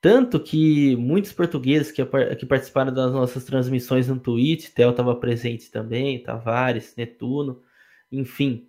Tanto 0.00 0.40
que 0.40 0.96
muitos 0.96 1.32
portugueses 1.32 1.90
que, 1.92 2.04
que 2.36 2.46
participaram 2.46 2.92
das 2.94 3.12
nossas 3.12 3.44
transmissões 3.44 4.08
no 4.08 4.18
Twitch, 4.18 4.70
Theo 4.70 4.90
estava 4.90 5.14
presente 5.16 5.70
também, 5.70 6.22
Tavares, 6.22 6.94
Netuno, 6.96 7.62
enfim, 8.10 8.68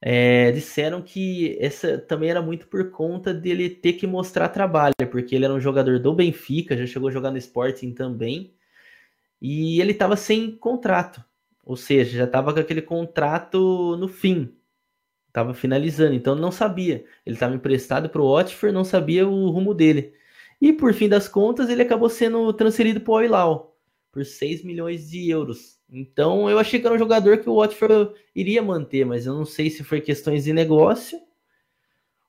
é, 0.00 0.50
disseram 0.52 1.02
que 1.02 1.58
essa 1.60 1.98
também 1.98 2.30
era 2.30 2.40
muito 2.40 2.66
por 2.68 2.90
conta 2.90 3.34
dele 3.34 3.68
ter 3.68 3.94
que 3.94 4.06
mostrar 4.06 4.48
trabalho, 4.48 4.94
porque 5.10 5.34
ele 5.34 5.44
era 5.44 5.54
um 5.54 5.60
jogador 5.60 5.98
do 6.00 6.14
Benfica, 6.14 6.76
já 6.76 6.86
chegou 6.86 7.08
a 7.10 7.12
jogar 7.12 7.30
no 7.30 7.38
Sporting 7.38 7.92
também, 7.92 8.54
e 9.40 9.80
ele 9.80 9.92
estava 9.92 10.16
sem 10.16 10.56
contrato, 10.56 11.22
ou 11.70 11.76
seja, 11.76 12.18
já 12.18 12.24
estava 12.24 12.52
com 12.52 12.58
aquele 12.58 12.82
contrato 12.82 13.96
no 13.96 14.08
fim, 14.08 14.52
estava 15.28 15.54
finalizando, 15.54 16.14
então 16.14 16.34
não 16.34 16.50
sabia. 16.50 17.04
Ele 17.24 17.36
estava 17.36 17.54
emprestado 17.54 18.10
para 18.10 18.20
o 18.20 18.34
Watford, 18.34 18.74
não 18.74 18.82
sabia 18.82 19.28
o 19.28 19.48
rumo 19.50 19.72
dele. 19.72 20.12
E 20.60 20.72
por 20.72 20.92
fim 20.92 21.08
das 21.08 21.28
contas, 21.28 21.70
ele 21.70 21.82
acabou 21.82 22.08
sendo 22.10 22.52
transferido 22.52 23.00
para 23.00 23.12
o 23.12 23.22
Hilal 23.22 23.78
por 24.10 24.24
6 24.24 24.64
milhões 24.64 25.08
de 25.08 25.30
euros. 25.30 25.78
Então 25.88 26.50
eu 26.50 26.58
achei 26.58 26.80
que 26.80 26.86
era 26.86 26.96
um 26.96 26.98
jogador 26.98 27.38
que 27.38 27.48
o 27.48 27.60
Watford 27.60 28.14
iria 28.34 28.60
manter, 28.60 29.06
mas 29.06 29.24
eu 29.24 29.34
não 29.34 29.44
sei 29.44 29.70
se 29.70 29.84
foi 29.84 30.00
questões 30.00 30.42
de 30.42 30.52
negócio 30.52 31.20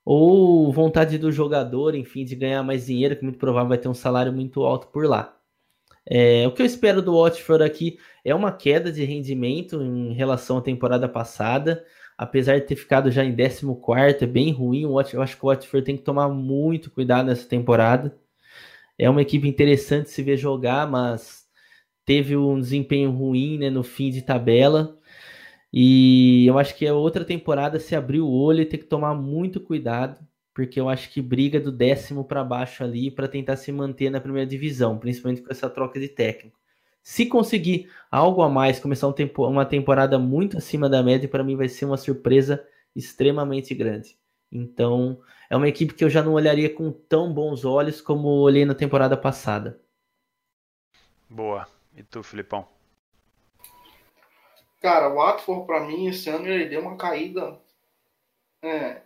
ou 0.05 0.71
vontade 0.71 1.17
do 1.17 1.31
jogador, 1.31 1.95
enfim, 1.95 2.23
de 2.25 2.35
ganhar 2.35 2.61
mais 2.61 2.85
dinheiro, 2.85 3.15
que 3.15 3.23
muito 3.23 3.39
provável 3.39 3.69
vai 3.69 3.79
ter 3.79 3.87
um 3.87 3.93
salário 3.95 4.31
muito 4.31 4.61
alto 4.61 4.85
por 4.89 5.07
lá. 5.07 5.40
É, 6.05 6.47
o 6.47 6.51
que 6.53 6.61
eu 6.61 6.65
espero 6.65 7.01
do 7.01 7.13
Watford 7.13 7.63
aqui 7.63 7.97
é 8.25 8.33
uma 8.33 8.51
queda 8.51 8.91
de 8.91 9.03
rendimento 9.03 9.81
em 9.81 10.13
relação 10.13 10.57
à 10.57 10.61
temporada 10.61 11.07
passada. 11.07 11.85
Apesar 12.17 12.59
de 12.59 12.67
ter 12.67 12.75
ficado 12.75 13.09
já 13.11 13.23
em 13.23 13.35
14, 13.35 14.23
é 14.23 14.27
bem 14.27 14.51
ruim. 14.51 14.83
Eu 14.83 14.99
acho 14.99 15.37
que 15.37 15.45
o 15.45 15.49
Watford 15.49 15.85
tem 15.85 15.97
que 15.97 16.03
tomar 16.03 16.29
muito 16.29 16.91
cuidado 16.91 17.27
nessa 17.27 17.47
temporada. 17.47 18.17
É 18.97 19.09
uma 19.09 19.21
equipe 19.21 19.47
interessante 19.47 20.09
se 20.09 20.21
ver 20.23 20.37
jogar, 20.37 20.89
mas 20.89 21.47
teve 22.05 22.35
um 22.37 22.59
desempenho 22.59 23.11
ruim 23.11 23.57
né, 23.57 23.69
no 23.69 23.83
fim 23.83 24.09
de 24.11 24.21
tabela. 24.21 24.97
E 25.73 26.45
eu 26.47 26.59
acho 26.59 26.75
que 26.75 26.87
a 26.87 26.93
outra 26.93 27.25
temporada 27.25 27.79
se 27.79 27.95
abrir 27.95 28.21
o 28.21 28.29
olho 28.29 28.61
e 28.61 28.65
ter 28.65 28.77
que 28.79 28.85
tomar 28.85 29.15
muito 29.15 29.59
cuidado 29.61 30.19
porque 30.61 30.79
eu 30.79 30.87
acho 30.87 31.09
que 31.09 31.23
briga 31.23 31.59
do 31.59 31.71
décimo 31.71 32.23
para 32.23 32.43
baixo 32.43 32.83
ali 32.83 33.09
para 33.09 33.27
tentar 33.27 33.57
se 33.57 33.71
manter 33.71 34.11
na 34.11 34.21
primeira 34.21 34.47
divisão, 34.47 34.99
principalmente 34.99 35.41
com 35.41 35.51
essa 35.51 35.67
troca 35.67 35.99
de 35.99 36.07
técnico. 36.07 36.55
Se 37.01 37.25
conseguir 37.25 37.89
algo 38.11 38.43
a 38.43 38.49
mais, 38.49 38.79
começar 38.79 39.07
um 39.07 39.11
tempo, 39.11 39.43
uma 39.47 39.65
temporada 39.65 40.19
muito 40.19 40.59
acima 40.59 40.87
da 40.87 41.01
média, 41.01 41.27
para 41.27 41.43
mim 41.43 41.55
vai 41.55 41.67
ser 41.67 41.85
uma 41.85 41.97
surpresa 41.97 42.63
extremamente 42.95 43.73
grande. 43.73 44.15
Então, 44.51 45.19
é 45.49 45.57
uma 45.57 45.67
equipe 45.67 45.95
que 45.95 46.03
eu 46.03 46.11
já 46.11 46.21
não 46.21 46.33
olharia 46.33 46.71
com 46.71 46.91
tão 46.91 47.33
bons 47.33 47.65
olhos 47.65 47.99
como 47.99 48.27
olhei 48.27 48.63
na 48.63 48.75
temporada 48.75 49.17
passada. 49.17 49.81
Boa. 51.27 51.67
E 51.97 52.03
tu, 52.03 52.21
Filipão? 52.21 52.67
Cara, 54.79 55.09
o 55.09 55.15
Watford, 55.15 55.65
para 55.65 55.87
mim, 55.87 56.05
esse 56.05 56.29
ano 56.29 56.47
ele 56.47 56.69
deu 56.69 56.81
uma 56.81 56.97
caída 56.97 57.59
é, 58.61 59.01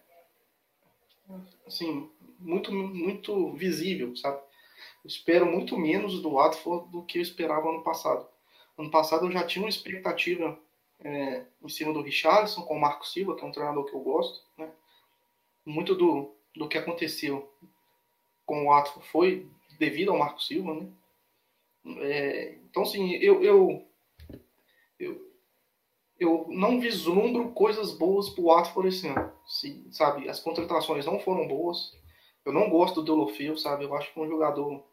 assim, 1.65 2.09
muito, 2.39 2.71
muito 2.71 3.53
visível, 3.53 4.15
sabe? 4.15 4.37
Eu 5.03 5.07
espero 5.07 5.45
muito 5.45 5.77
menos 5.77 6.21
do 6.21 6.31
Watford 6.31 6.91
do 6.91 7.03
que 7.03 7.17
eu 7.17 7.21
esperava 7.21 7.69
ano 7.69 7.83
passado. 7.83 8.27
Ano 8.77 8.91
passado 8.91 9.25
eu 9.25 9.31
já 9.31 9.45
tinha 9.45 9.63
uma 9.63 9.69
expectativa 9.69 10.59
é, 10.99 11.45
em 11.61 11.69
cima 11.69 11.93
do 11.93 12.01
Richarlison 12.01 12.63
com 12.63 12.75
o 12.75 12.81
Marco 12.81 13.07
Silva, 13.07 13.35
que 13.35 13.43
é 13.43 13.47
um 13.47 13.51
treinador 13.51 13.85
que 13.85 13.93
eu 13.93 13.99
gosto, 13.99 14.43
né? 14.57 14.69
Muito 15.65 15.95
do, 15.95 16.35
do 16.55 16.67
que 16.67 16.77
aconteceu 16.77 17.51
com 18.45 18.63
o 18.63 18.69
Watford 18.69 19.07
foi 19.07 19.47
devido 19.79 20.11
ao 20.11 20.17
Marco 20.17 20.41
Silva, 20.41 20.73
né? 20.73 20.87
É, 22.01 22.55
então, 22.69 22.83
assim, 22.83 23.13
eu, 23.15 23.43
eu, 23.43 23.87
eu, 24.99 25.24
eu 26.19 26.45
não 26.49 26.79
vislumbro 26.79 27.49
coisas 27.51 27.91
boas 27.91 28.29
pro 28.29 28.45
Watford 28.45 28.89
esse 28.89 29.07
ano. 29.07 29.31
Se, 29.45 29.85
sabe, 29.91 30.29
as 30.29 30.39
contratações 30.39 31.05
não 31.05 31.19
foram 31.19 31.47
boas. 31.47 31.93
Eu 32.45 32.53
não 32.53 32.69
gosto 32.69 33.01
do 33.01 33.03
Delofeu, 33.03 33.57
sabe? 33.57 33.85
Eu 33.85 33.95
acho 33.95 34.13
que 34.13 34.19
é 34.19 34.23
um 34.23 34.27
jogador 34.27 34.83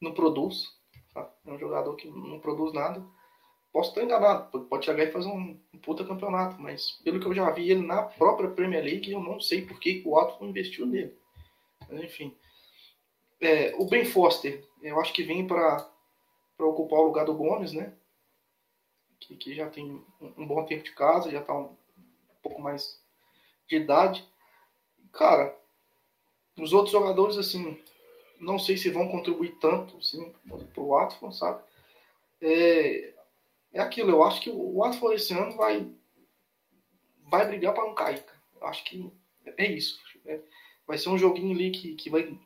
não 0.00 0.12
produz. 0.12 0.68
Sabe? 1.12 1.28
É 1.46 1.52
um 1.52 1.58
jogador 1.58 1.94
que 1.96 2.08
não 2.08 2.38
produz 2.40 2.72
nada. 2.72 3.04
Posso 3.72 3.90
estar 3.90 4.02
enganado, 4.02 4.64
pode 4.64 4.86
chegar 4.86 5.04
e 5.04 5.12
fazer 5.12 5.28
um, 5.28 5.60
um 5.74 5.78
puta 5.78 6.04
campeonato, 6.04 6.60
mas 6.60 6.92
pelo 7.04 7.20
que 7.20 7.26
eu 7.26 7.34
já 7.34 7.50
vi 7.50 7.70
ele 7.70 7.86
na 7.86 8.02
própria 8.02 8.48
Premier 8.48 8.82
League, 8.82 9.12
eu 9.12 9.20
não 9.20 9.38
sei 9.38 9.66
por 9.66 9.78
que 9.78 10.02
o 10.06 10.12
Watford 10.12 10.46
investiu 10.46 10.86
nele. 10.86 11.14
Mas, 11.88 12.02
enfim. 12.02 12.34
É, 13.40 13.74
o 13.76 13.84
Ben 13.84 14.04
Foster, 14.06 14.66
eu 14.82 14.98
acho 14.98 15.12
que 15.12 15.22
vem 15.22 15.46
para 15.46 15.86
ocupar 16.58 17.00
o 17.00 17.04
lugar 17.04 17.26
do 17.26 17.34
Gomes, 17.34 17.72
né? 17.72 17.92
Que, 19.20 19.36
que 19.36 19.54
já 19.54 19.68
tem 19.68 20.04
um, 20.20 20.46
bom 20.46 20.64
tempo 20.64 20.84
de 20.84 20.92
casa, 20.92 21.30
já 21.30 21.40
está 21.40 21.54
um, 21.54 21.66
um 21.66 22.40
pouco 22.42 22.60
mais 22.60 23.00
de 23.66 23.76
idade. 23.76 24.26
Cara, 25.12 25.56
os 26.58 26.72
outros 26.72 26.92
jogadores, 26.92 27.36
assim, 27.36 27.80
não 28.40 28.58
sei 28.58 28.76
se 28.76 28.90
vão 28.90 29.08
contribuir 29.08 29.58
tanto 29.60 29.96
assim, 29.98 30.32
para 30.72 30.82
o 30.82 30.88
Watford, 30.88 31.36
sabe? 31.36 31.62
É, 32.40 33.14
é 33.72 33.80
aquilo, 33.80 34.10
eu 34.10 34.22
acho 34.22 34.40
que 34.40 34.50
o 34.50 34.78
Watford 34.78 35.16
esse 35.16 35.32
ano 35.34 35.56
vai, 35.56 35.90
vai 37.30 37.46
brigar 37.46 37.74
para 37.74 37.84
não 37.84 37.94
cair. 37.94 38.22
Cara. 38.22 38.38
Eu 38.60 38.66
acho 38.66 38.84
que 38.84 39.12
é 39.56 39.70
isso. 39.70 40.00
É, 40.24 40.40
vai 40.86 40.98
ser 40.98 41.08
um 41.08 41.18
joguinho 41.18 41.54
ali 41.54 41.70
que, 41.70 41.94
que 41.94 42.10
vai, 42.10 42.38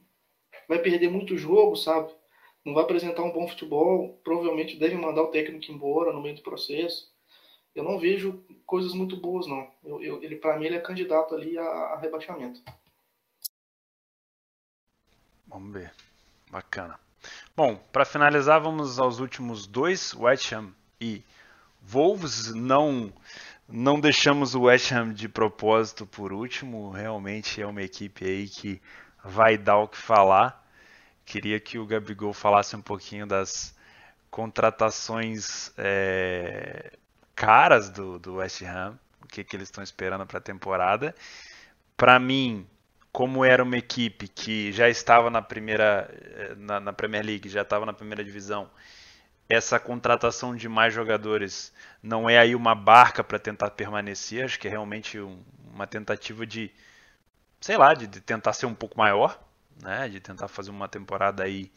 vai 0.69 0.79
perder 0.79 1.11
muito 1.11 1.37
jogo, 1.37 1.77
sabe? 1.77 2.13
Não 2.65 2.75
vai 2.75 2.85
apresentar 2.85 3.23
um 3.23 3.33
bom 3.33 3.49
futebol, 3.49 4.21
provavelmente 4.23 4.79
deve 4.79 4.95
mandar 4.95 5.23
o 5.23 5.31
técnico 5.31 5.71
embora 5.71 6.13
no 6.13 6.23
meio 6.23 6.37
do 6.37 6.43
processo. 6.43 7.13
Eu 7.75 7.83
não 7.83 7.99
vejo 7.99 8.45
coisas 8.67 8.93
muito 8.93 9.17
boas, 9.17 9.47
não. 9.47 9.71
Eu, 9.83 10.03
eu, 10.03 10.23
ele, 10.23 10.37
para 10.37 10.59
mim, 10.59 10.67
ele 10.67 10.77
é 10.77 10.81
candidato 10.81 11.35
ali 11.35 11.59
a, 11.59 11.63
a 11.63 11.99
rebaixamento. 11.99 12.63
Vamos 15.47 15.73
ver. 15.73 15.93
Bacana. 16.51 16.99
Bom, 17.57 17.77
para 17.91 18.05
finalizar, 18.05 18.61
vamos 18.61 18.99
aos 18.99 19.21
últimos 19.21 19.67
dois, 19.67 20.15
West 20.15 20.53
Ham 20.53 20.73
e 21.01 21.23
Wolves. 21.81 22.55
Não, 22.55 23.13
não 23.69 23.99
deixamos 23.99 24.55
o 24.55 24.63
West 24.63 24.93
Ham 24.93 25.13
de 25.13 25.29
propósito 25.29 26.07
por 26.07 26.33
último. 26.33 26.91
Realmente 26.91 27.61
é 27.61 27.67
uma 27.67 27.83
equipe 27.83 28.25
aí 28.25 28.49
que 28.49 28.83
vai 29.25 29.57
dar 29.57 29.79
o 29.79 29.89
que 29.89 29.97
falar. 29.97 30.62
Queria 31.25 31.59
que 31.61 31.79
o 31.79 31.87
Gabigol 31.87 32.33
falasse 32.33 32.75
um 32.77 32.83
pouquinho 32.83 33.27
das 33.27 33.75
contratações 34.31 35.73
é, 35.77 36.93
caras 37.35 37.91
do, 37.91 38.19
do 38.19 38.35
West 38.37 38.63
Ham, 38.63 38.99
o 39.23 39.27
que, 39.27 39.45
que 39.45 39.57
eles 39.57 39.69
estão 39.69 39.85
esperando 39.85 40.27
para 40.27 40.39
a 40.39 40.43
temporada. 40.43 41.15
Para 41.97 42.19
mim, 42.19 42.67
como 43.13 43.45
era 43.45 43.63
uma 43.63 43.77
equipe 43.77 44.27
que 44.27 44.73
já 44.73 44.89
estava 44.89 45.31
na 45.31 45.43
primeira 45.43 46.09
é, 46.35 46.55
na, 46.57 46.81
na 46.81 46.93
Premier 46.93 47.25
League, 47.25 47.49
já 47.49 47.63
estava 47.63 47.85
na 47.85 47.93
primeira 47.93 48.25
divisão, 48.25 48.71
essa 49.49 49.79
contratação 49.79 50.57
de 50.57 50.69
mais 50.69 50.95
jogadores 50.95 51.73
não 52.03 52.29
é 52.29 52.39
aí 52.39 52.55
uma 52.55 52.75
barca 52.75 53.23
para 53.23 53.39
tentar 53.39 53.71
permanecer, 53.71 54.45
acho 54.45 54.59
que 54.59 54.67
é 54.67 54.71
realmente 54.71 55.21
um, 55.21 55.43
uma 55.75 55.87
tentativa 55.87 56.47
de, 56.47 56.71
sei 57.61 57.77
lá, 57.77 57.93
de, 57.93 58.07
de 58.07 58.21
tentar 58.21 58.55
ser 58.55 58.65
um 58.65 58.75
pouco 58.75 58.97
maior, 58.97 59.39
né? 59.81 60.09
De 60.09 60.21
tentar 60.21 60.49
fazer 60.49 60.71
uma 60.71 60.89
temporada 60.89 61.45
aí, 61.45 61.71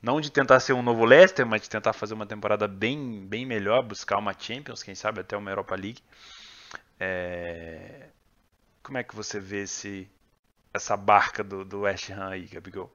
não 0.00 0.20
de 0.20 0.30
tentar 0.30 0.60
ser 0.60 0.72
um 0.72 0.82
novo 0.82 1.04
Leicester, 1.04 1.46
mas 1.46 1.62
de 1.62 1.70
tentar 1.70 1.92
fazer 1.92 2.14
uma 2.14 2.26
temporada 2.26 2.68
bem, 2.68 3.26
bem 3.26 3.44
melhor, 3.44 3.82
buscar 3.82 4.18
uma 4.18 4.34
Champions, 4.38 4.82
quem 4.82 4.94
sabe 4.94 5.20
até 5.20 5.36
uma 5.36 5.50
Europa 5.50 5.74
League. 5.74 6.00
É... 6.98 8.08
Como 8.82 8.98
é 8.98 9.04
que 9.04 9.14
você 9.14 9.38
vê 9.38 9.62
esse, 9.62 10.08
essa 10.72 10.96
barca 10.96 11.44
do, 11.44 11.64
do 11.64 11.80
West 11.80 12.10
Ham 12.10 12.28
aí, 12.30 12.46
Gabigol? 12.46 12.92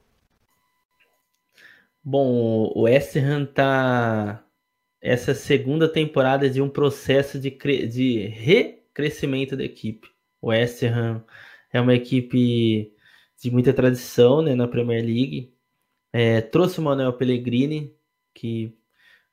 Bom, 2.03 2.71
o 2.75 2.81
West 2.83 3.15
Ham 3.15 3.45
tá 3.45 4.43
essa 5.01 5.33
segunda 5.35 5.87
temporada 5.87 6.49
de 6.49 6.61
um 6.61 6.69
processo 6.69 7.39
de, 7.39 7.51
cre... 7.51 7.87
de 7.87 8.27
recrescimento 8.27 9.55
da 9.57 9.63
equipe. 9.63 10.09
O 10.41 10.47
West 10.47 10.83
Ham 10.83 11.23
é 11.71 11.81
uma 11.81 11.93
equipe 11.93 12.92
de 13.43 13.51
muita 13.51 13.73
tradição 13.73 14.41
né, 14.41 14.55
na 14.55 14.69
Premier 14.69 15.03
League. 15.03 15.53
É, 16.13 16.39
trouxe 16.39 16.79
o 16.79 16.83
Manuel 16.83 17.11
Pellegrini, 17.11 17.93
que 18.33 18.73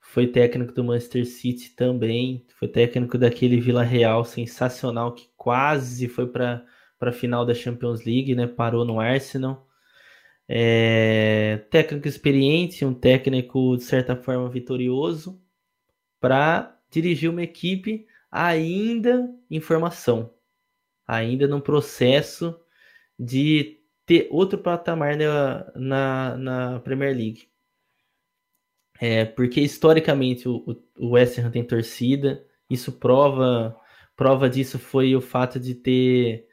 foi 0.00 0.26
técnico 0.26 0.72
do 0.72 0.82
Manchester 0.82 1.24
City 1.24 1.70
também, 1.76 2.44
foi 2.58 2.66
técnico 2.66 3.16
daquele 3.16 3.60
Vila 3.60 3.84
Real 3.84 4.24
sensacional 4.24 5.14
que 5.14 5.30
quase 5.36 6.08
foi 6.08 6.26
para 6.26 6.66
a 7.00 7.12
final 7.12 7.46
da 7.46 7.54
Champions 7.54 8.04
League, 8.04 8.34
né? 8.34 8.48
Parou 8.48 8.84
no 8.84 8.98
Arsenal. 8.98 9.68
É, 10.48 11.58
técnico 11.70 12.08
experiente, 12.08 12.84
um 12.84 12.92
técnico 12.94 13.76
de 13.76 13.84
certa 13.84 14.16
forma 14.16 14.48
vitorioso. 14.50 15.40
para 16.20 16.78
dirigir 16.90 17.30
uma 17.30 17.42
equipe 17.42 18.06
ainda 18.30 19.32
em 19.50 19.60
formação, 19.60 20.34
ainda 21.06 21.46
no 21.48 21.60
processo 21.62 22.58
de 23.18 23.79
ter 24.10 24.26
outro 24.28 24.58
patamar 24.58 25.16
na, 25.16 25.72
na, 25.76 26.36
na 26.36 26.80
Premier 26.80 27.16
League. 27.16 27.48
É, 29.00 29.24
porque 29.24 29.60
historicamente 29.60 30.48
o, 30.48 30.64
o 30.98 31.10
West 31.10 31.38
Ham 31.38 31.48
tem 31.48 31.62
torcida, 31.62 32.44
isso 32.68 32.90
prova 32.90 33.76
prova 34.16 34.50
disso 34.50 34.80
foi 34.80 35.14
o 35.14 35.20
fato 35.20 35.60
de 35.60 35.76
ter 35.76 36.48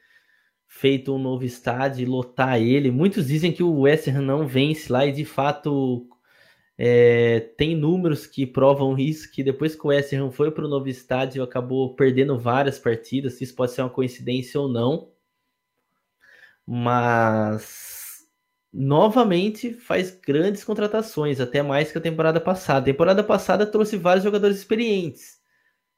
feito 0.67 1.11
um 1.15 1.17
novo 1.17 1.43
estádio 1.45 2.03
e 2.03 2.05
lotar 2.05 2.61
ele. 2.61 2.91
Muitos 2.91 3.27
dizem 3.27 3.51
que 3.51 3.63
o 3.63 3.81
West 3.81 4.07
Ham 4.07 4.21
não 4.21 4.47
vence 4.47 4.93
lá 4.93 5.07
e 5.07 5.11
de 5.11 5.25
fato 5.25 6.07
é, 6.77 7.39
tem 7.57 7.75
números 7.75 8.27
que 8.27 8.45
provam 8.45 8.95
isso, 8.99 9.31
que 9.31 9.41
depois 9.41 9.75
que 9.75 9.83
o 9.83 9.89
West 9.89 10.13
Ham 10.13 10.29
foi 10.29 10.51
para 10.51 10.65
o 10.65 10.69
novo 10.69 10.87
estádio 10.87 11.41
acabou 11.41 11.95
perdendo 11.95 12.37
várias 12.37 12.77
partidas, 12.77 13.41
isso 13.41 13.55
pode 13.55 13.71
ser 13.71 13.81
uma 13.81 13.89
coincidência 13.89 14.61
ou 14.61 14.69
não, 14.69 15.11
mas 16.67 18.27
novamente 18.73 19.73
faz 19.73 20.11
grandes 20.11 20.63
contratações, 20.63 21.39
até 21.39 21.61
mais 21.63 21.91
que 21.91 21.97
a 21.97 22.01
temporada 22.01 22.41
passada. 22.41 22.79
A 22.81 22.93
temporada 22.93 23.23
passada 23.23 23.65
trouxe 23.65 23.97
vários 23.97 24.23
jogadores 24.25 24.57
experientes, 24.57 25.39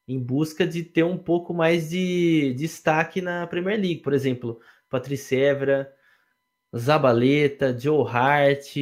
em 0.08 0.20
busca 0.20 0.68
de 0.68 0.84
ter 0.84 1.04
um 1.04 1.18
pouco 1.18 1.54
mais 1.54 1.90
de 1.90 2.54
destaque 2.54 3.22
na 3.22 3.48
Premier 3.48 3.80
League. 3.80 4.02
Por 4.02 4.14
exemplo, 4.14 4.60
Patrice 4.90 5.36
Evra, 5.36 5.92
Zabaleta, 6.78 7.78
Joe 7.78 8.08
Hart, 8.08 8.76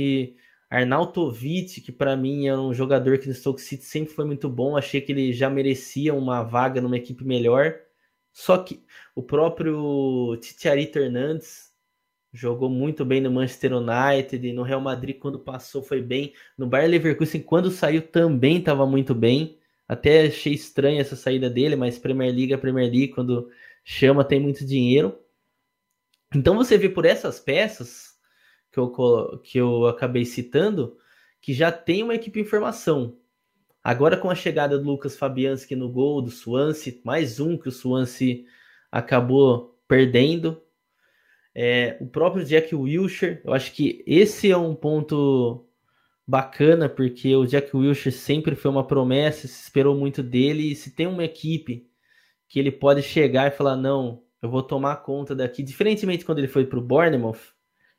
Arnautovic, 0.69 1.81
que 1.81 1.91
para 1.91 2.17
mim 2.17 2.47
é 2.47 2.57
um 2.57 2.73
jogador 2.73 3.17
que 3.19 3.27
no 3.27 3.33
Stoke 3.33 3.61
City 3.61 3.83
sempre 3.85 4.13
foi 4.13 4.25
muito 4.25 4.49
bom. 4.49 4.77
Achei 4.77 5.01
que 5.01 5.11
ele 5.11 5.33
já 5.33 5.49
merecia 5.49 6.13
uma 6.13 6.43
vaga 6.43 6.81
numa 6.81 6.97
equipe 6.97 7.23
melhor. 7.23 7.75
Só 8.33 8.57
que 8.57 8.83
o 9.15 9.23
próprio 9.23 10.37
Titiarito 10.41 10.99
Hernandes 10.99 11.66
jogou 12.33 12.69
muito 12.69 13.05
bem 13.05 13.21
no 13.21 13.31
Manchester 13.31 13.73
United, 13.73 14.53
no 14.53 14.63
Real 14.63 14.81
Madrid 14.81 15.17
quando 15.17 15.39
passou 15.39 15.81
foi 15.81 16.01
bem, 16.01 16.33
no 16.57 16.67
Bayer 16.67 16.89
Leverkusen 16.89 17.41
quando 17.41 17.71
saiu 17.71 18.01
também 18.01 18.57
estava 18.57 18.85
muito 18.85 19.15
bem. 19.15 19.57
Até 19.87 20.27
achei 20.27 20.53
estranha 20.53 20.99
essa 20.99 21.15
saída 21.15 21.49
dele, 21.49 21.75
mas 21.75 21.97
Premier 21.97 22.33
League 22.33 22.53
é 22.53 22.57
Premier 22.57 22.91
League, 22.91 23.09
quando 23.09 23.49
chama 23.83 24.23
tem 24.23 24.39
muito 24.39 24.65
dinheiro. 24.65 25.17
Então 26.35 26.55
você 26.55 26.77
vê 26.77 26.89
por 26.89 27.05
essas 27.05 27.39
peças 27.39 28.17
que 28.71 28.77
eu, 28.79 29.39
que 29.41 29.57
eu 29.57 29.87
acabei 29.87 30.25
citando, 30.25 30.97
que 31.41 31.53
já 31.53 31.71
tem 31.71 32.03
uma 32.03 32.15
equipe 32.15 32.39
em 32.39 32.45
formação. 32.45 33.17
Agora 33.81 34.17
com 34.17 34.29
a 34.29 34.35
chegada 34.35 34.77
do 34.77 34.83
Lucas 34.83 35.15
Fabianski 35.15 35.73
no 35.73 35.89
gol 35.89 36.21
do 36.21 36.29
Swansea, 36.29 36.99
mais 37.05 37.39
um 37.39 37.57
que 37.57 37.69
o 37.69 37.71
Swansea 37.71 38.43
acabou 38.91 39.79
perdendo. 39.87 40.61
É, 41.59 41.97
o 41.99 42.05
próprio 42.05 42.45
Jack 42.45 42.75
Wilshere, 42.75 43.41
eu 43.43 43.51
acho 43.51 43.73
que 43.73 44.03
esse 44.05 44.51
é 44.51 44.55
um 44.55 44.75
ponto 44.75 45.67
bacana, 46.27 46.87
porque 46.87 47.35
o 47.35 47.47
Jack 47.47 47.75
Wilshere 47.75 48.15
sempre 48.15 48.55
foi 48.55 48.69
uma 48.69 48.85
promessa, 48.85 49.47
se 49.47 49.63
esperou 49.63 49.97
muito 49.97 50.21
dele, 50.21 50.71
e 50.71 50.75
se 50.75 50.93
tem 50.95 51.07
uma 51.07 51.23
equipe 51.23 51.89
que 52.47 52.59
ele 52.59 52.71
pode 52.71 53.01
chegar 53.01 53.47
e 53.47 53.55
falar, 53.55 53.75
não, 53.75 54.21
eu 54.39 54.51
vou 54.51 54.61
tomar 54.61 54.97
conta 54.97 55.35
daqui, 55.35 55.63
diferentemente 55.63 56.23
quando 56.23 56.37
ele 56.37 56.47
foi 56.47 56.63
para 56.63 56.77
o 56.77 56.81
Bournemouth, 56.81 57.39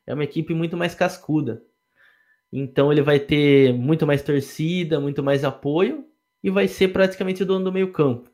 é 0.07 0.13
uma 0.13 0.23
equipe 0.23 0.53
muito 0.53 0.77
mais 0.77 0.95
cascuda. 0.95 1.61
Então 2.53 2.93
ele 2.93 3.01
vai 3.01 3.19
ter 3.19 3.73
muito 3.73 4.07
mais 4.07 4.23
torcida, 4.23 5.01
muito 5.01 5.21
mais 5.21 5.43
apoio 5.43 6.05
e 6.41 6.49
vai 6.49 6.69
ser 6.69 6.87
praticamente 6.93 7.43
o 7.43 7.45
dono 7.45 7.65
do 7.65 7.73
meio 7.73 7.91
campo. 7.91 8.28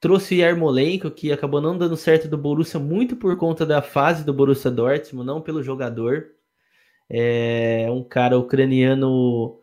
Trouxe 0.00 0.36
Yarmolenko, 0.36 1.10
que 1.10 1.32
acabou 1.32 1.60
não 1.60 1.76
dando 1.76 1.96
certo 1.96 2.28
do 2.28 2.38
Borussia 2.38 2.78
muito 2.80 3.16
por 3.16 3.36
conta 3.36 3.64
da 3.66 3.82
fase 3.82 4.24
do 4.24 4.32
Borussia 4.34 4.70
Dortmund, 4.70 5.26
não 5.26 5.40
pelo 5.42 5.62
jogador. 5.62 6.32
É 7.08 7.88
um 7.90 8.02
cara 8.04 8.38
ucraniano 8.38 9.60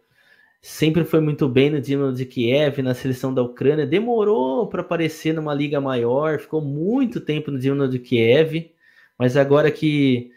sempre 0.62 1.04
foi 1.06 1.20
muito 1.22 1.48
bem 1.50 1.70
no 1.70 1.82
Dinamo 1.82 2.14
de 2.14 2.26
Kiev, 2.26 2.82
na 2.82 2.96
seleção 2.96 3.34
da 3.34 3.44
Ucrânia. 3.44 3.86
Demorou 3.86 4.68
para 4.68 4.82
aparecer 4.82 5.34
numa 5.34 5.54
liga 5.54 5.82
maior, 5.82 6.40
ficou 6.40 6.62
muito 6.62 7.22
tempo 7.22 7.52
no 7.52 7.60
Dinamo 7.60 7.90
de 7.90 8.00
Kiev, 8.00 8.74
mas 9.18 9.38
agora 9.38 9.72
que 9.72 10.32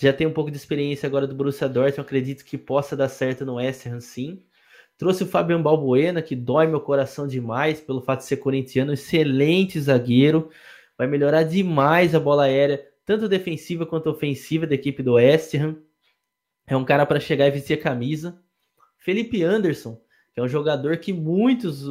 já 0.00 0.12
tem 0.12 0.26
um 0.26 0.32
pouco 0.32 0.50
de 0.50 0.56
experiência 0.56 1.06
agora 1.06 1.26
do 1.26 1.34
Borussia 1.34 1.68
Dortmund, 1.68 2.00
acredito 2.02 2.44
que 2.44 2.58
possa 2.58 2.96
dar 2.96 3.08
certo 3.08 3.44
no 3.44 3.56
West 3.56 3.86
Ham 3.86 4.00
sim. 4.00 4.44
Trouxe 5.02 5.24
o 5.24 5.26
Fabian 5.26 5.60
Balbuena, 5.60 6.22
que 6.22 6.36
dói 6.36 6.68
meu 6.68 6.80
coração 6.80 7.26
demais 7.26 7.80
pelo 7.80 8.00
fato 8.00 8.20
de 8.20 8.26
ser 8.26 8.36
corintiano, 8.36 8.92
excelente 8.92 9.80
zagueiro, 9.80 10.48
vai 10.96 11.08
melhorar 11.08 11.42
demais 11.42 12.14
a 12.14 12.20
bola 12.20 12.44
aérea, 12.44 12.86
tanto 13.04 13.28
defensiva 13.28 13.84
quanto 13.84 14.08
ofensiva 14.08 14.64
da 14.64 14.76
equipe 14.76 15.02
do 15.02 15.14
West 15.14 15.56
Ham. 15.56 15.76
É 16.68 16.76
um 16.76 16.84
cara 16.84 17.04
para 17.04 17.18
chegar 17.18 17.48
e 17.48 17.50
vestir 17.50 17.76
a 17.76 17.82
camisa. 17.82 18.40
Felipe 18.96 19.42
Anderson, 19.42 20.00
que 20.32 20.38
é 20.38 20.42
um 20.44 20.46
jogador 20.46 20.96
que 20.98 21.12
muitos, 21.12 21.84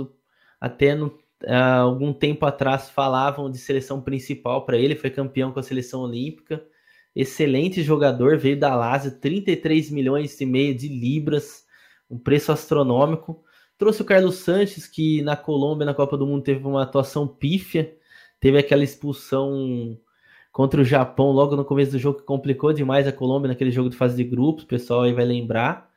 até 0.57 0.95
no, 0.95 1.19
há 1.45 1.79
algum 1.79 2.13
tempo 2.13 2.45
atrás, 2.45 2.89
falavam 2.89 3.51
de 3.51 3.57
seleção 3.57 3.99
principal 3.99 4.65
para 4.65 4.77
ele, 4.77 4.95
foi 4.95 5.09
campeão 5.09 5.51
com 5.51 5.59
a 5.59 5.63
seleção 5.63 5.99
olímpica. 5.99 6.65
Excelente 7.13 7.83
jogador, 7.83 8.37
veio 8.37 8.57
da 8.57 8.73
Lazio, 8.73 9.19
33 9.19 9.91
milhões 9.91 10.39
e 10.39 10.45
meio 10.45 10.73
de 10.73 10.87
libras, 10.87 11.69
um 12.11 12.19
preço 12.19 12.51
astronômico. 12.51 13.43
Trouxe 13.77 14.01
o 14.01 14.05
Carlos 14.05 14.35
Sanches, 14.35 14.85
que 14.85 15.21
na 15.21 15.35
Colômbia, 15.35 15.85
na 15.85 15.93
Copa 15.93 16.17
do 16.17 16.27
Mundo, 16.27 16.43
teve 16.43 16.65
uma 16.67 16.83
atuação 16.83 17.27
pífia, 17.27 17.97
teve 18.39 18.57
aquela 18.57 18.83
expulsão 18.83 19.97
contra 20.51 20.81
o 20.81 20.85
Japão 20.85 21.31
logo 21.31 21.55
no 21.55 21.65
começo 21.65 21.93
do 21.93 21.99
jogo 21.99 22.19
que 22.19 22.25
complicou 22.25 22.73
demais 22.73 23.07
a 23.07 23.11
Colômbia 23.11 23.47
naquele 23.47 23.71
jogo 23.71 23.89
de 23.89 23.95
fase 23.95 24.15
de 24.15 24.23
grupos, 24.23 24.65
o 24.65 24.67
pessoal 24.67 25.03
aí 25.03 25.13
vai 25.13 25.25
lembrar. 25.25 25.89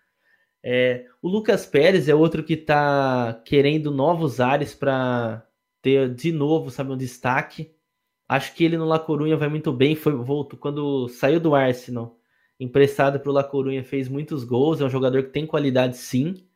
É, 0.62 1.07
o 1.20 1.28
Lucas 1.28 1.67
Pérez 1.67 2.09
é 2.09 2.15
outro 2.15 2.43
que 2.43 2.55
está 2.55 3.34
querendo 3.44 3.91
novos 3.91 4.41
ares 4.41 4.75
para 4.75 5.47
ter 5.83 6.15
de 6.15 6.33
novo, 6.33 6.70
sabe, 6.70 6.93
um 6.93 6.97
destaque. 6.97 7.75
Acho 8.26 8.55
que 8.55 8.65
ele 8.65 8.78
no 8.78 8.86
La 8.86 8.99
Corunha 8.99 9.36
vai 9.36 9.49
muito 9.49 9.70
bem. 9.73 9.94
Foi 9.94 10.15
voltou 10.15 10.59
quando 10.59 11.09
saiu 11.09 11.39
do 11.39 11.55
Arsenal, 11.55 12.18
emprestado 12.58 13.20
para 13.20 13.31
o 13.31 13.33
La 13.33 13.44
Corunha, 13.44 13.84
fez 13.84 14.08
muitos 14.08 14.44
gols. 14.44 14.81
É 14.81 14.84
um 14.84 14.91
jogador 14.91 15.24
que 15.24 15.31
tem 15.31 15.47
qualidade, 15.47 15.97
sim. 15.97 16.47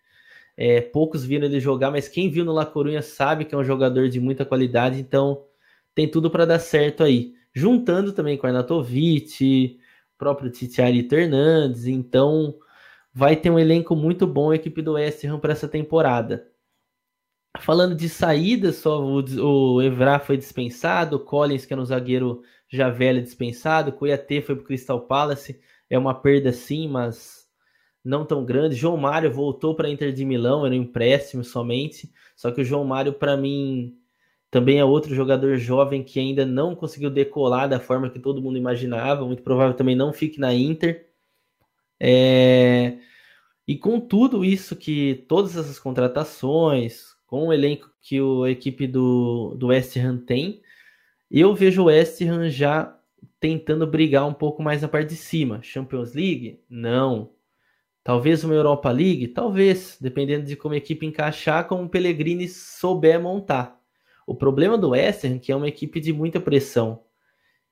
É, 0.57 0.81
poucos 0.81 1.25
viram 1.25 1.47
ele 1.47 1.61
jogar, 1.61 1.91
mas 1.91 2.09
quem 2.09 2.31
viu 2.31 2.45
no 2.45 2.53
La 2.53 2.67
Corunha 2.67 3.03
sabe 3.03 3.45
que 3.45 3.55
é 3.55 3.59
um 3.59 3.65
jogador 3.65 4.09
de 4.09 4.21
muita 4.21 4.45
qualidade. 4.45 4.99
Então 4.99 5.45
tem 5.95 6.11
tudo 6.11 6.31
para 6.31 6.45
dar 6.45 6.59
certo 6.59 7.05
aí. 7.05 7.35
Juntando 7.55 8.13
também 8.13 8.37
com 8.37 8.47
o 8.47 8.51
Arnautovic, 8.51 9.79
próprio 10.17 10.51
Titiarito 10.51 11.15
Hernandes. 11.15 11.87
Então 11.87 12.59
vai 13.13 13.37
ter 13.37 13.51
um 13.51 13.59
elenco 13.59 13.97
muito 13.97 14.27
bom 14.27 14.51
a 14.51 14.57
equipe 14.57 14.83
do 14.83 14.93
West 14.93 15.25
Ham 15.25 15.39
para 15.39 15.53
essa 15.53 15.69
temporada. 15.69 16.49
Falando 17.61 17.95
de 17.95 18.09
saída, 18.09 18.73
só 18.73 19.03
o, 19.03 19.77
o 19.77 19.83
Evra 19.83 20.19
foi 20.21 20.37
dispensado, 20.37 21.17
o 21.17 21.21
Collins, 21.21 21.65
que 21.65 21.73
era 21.73 21.83
um 21.83 21.85
zagueiro 21.85 22.43
já 22.69 22.91
velho, 22.91 23.23
dispensado, 23.23 23.91
o 23.91 23.93
Cuiatê 23.93 24.41
foi 24.41 24.55
para 24.55 24.63
o 24.63 24.67
Crystal 24.67 25.01
Palace, 25.01 25.61
é 25.91 25.99
uma 25.99 26.15
perda 26.15 26.53
sim, 26.53 26.89
mas 26.89 27.47
não 28.05 28.25
tão 28.25 28.45
grande. 28.45 28.75
João 28.75 28.97
Mário 28.97 29.33
voltou 29.33 29.75
para 29.75 29.91
Inter 29.91 30.13
de 30.13 30.25
Milão, 30.25 30.65
era 30.65 30.75
um 30.75 30.79
empréstimo 30.79 31.45
somente, 31.45 32.13
só 32.37 32.51
que 32.51 32.61
o 32.61 32.65
João 32.65 32.85
Mário, 32.85 33.13
para 33.13 33.37
mim, 33.37 33.97
também 34.51 34.79
é 34.79 34.85
outro 34.85 35.15
jogador 35.15 35.57
jovem 35.57 36.03
que 36.03 36.19
ainda 36.19 36.47
não 36.47 36.75
conseguiu 36.75 37.11
decolar 37.11 37.69
da 37.69 37.81
forma 37.81 38.11
que 38.11 38.19
todo 38.19 38.41
mundo 38.43 38.57
imaginava, 38.57 39.27
muito 39.27 39.43
provável 39.43 39.75
também 39.75 39.95
não 39.97 40.13
fique 40.13 40.41
na 40.41 40.55
Inter. 40.55 41.09
É... 42.01 42.99
E 43.67 43.77
com 43.77 44.01
tudo 44.01 44.45
isso 44.45 44.75
que 44.75 45.27
todas 45.29 45.57
essas 45.57 45.79
contratações, 45.79 47.15
com 47.27 47.49
o 47.49 47.53
elenco 47.53 47.91
que 48.01 48.21
o, 48.21 48.45
a 48.45 48.51
equipe 48.51 48.87
do, 48.87 49.55
do 49.59 49.67
West 49.67 49.97
Ham 49.99 50.17
tem, 50.17 50.63
eu 51.31 51.55
vejo 51.55 51.83
o 51.83 51.85
West 51.87 52.23
Ham 52.23 52.49
já 52.49 52.98
tentando 53.41 53.87
brigar 53.87 54.27
um 54.27 54.35
pouco 54.35 54.63
mais 54.63 54.83
na 54.83 54.89
parte 54.89 55.11
de 55.11 55.17
cima. 55.17 55.61
Champions 55.63 56.15
League? 56.15 56.61
Não. 56.69 57.33
Talvez 58.03 58.43
uma 58.43 58.55
Europa 58.55 58.91
League? 58.91 59.29
Talvez, 59.29 59.99
dependendo 60.01 60.47
de 60.47 60.57
como 60.57 60.75
a 60.75 60.79
equipe 60.79 61.07
encaixar, 61.07 61.67
como 61.67 61.85
o 61.85 61.89
Pellegrini 61.89 62.49
souber 62.49 63.21
montar. 63.21 63.79
O 64.27 64.35
problema 64.35 64.77
do 64.79 64.91
West 64.91 65.25
Ham 65.25 65.37
é 65.37 65.39
que 65.39 65.53
é 65.53 65.57
uma 65.57 65.69
equipe 65.69 66.01
de 66.01 66.13
muita 66.13 66.41
pressão. 66.41 67.03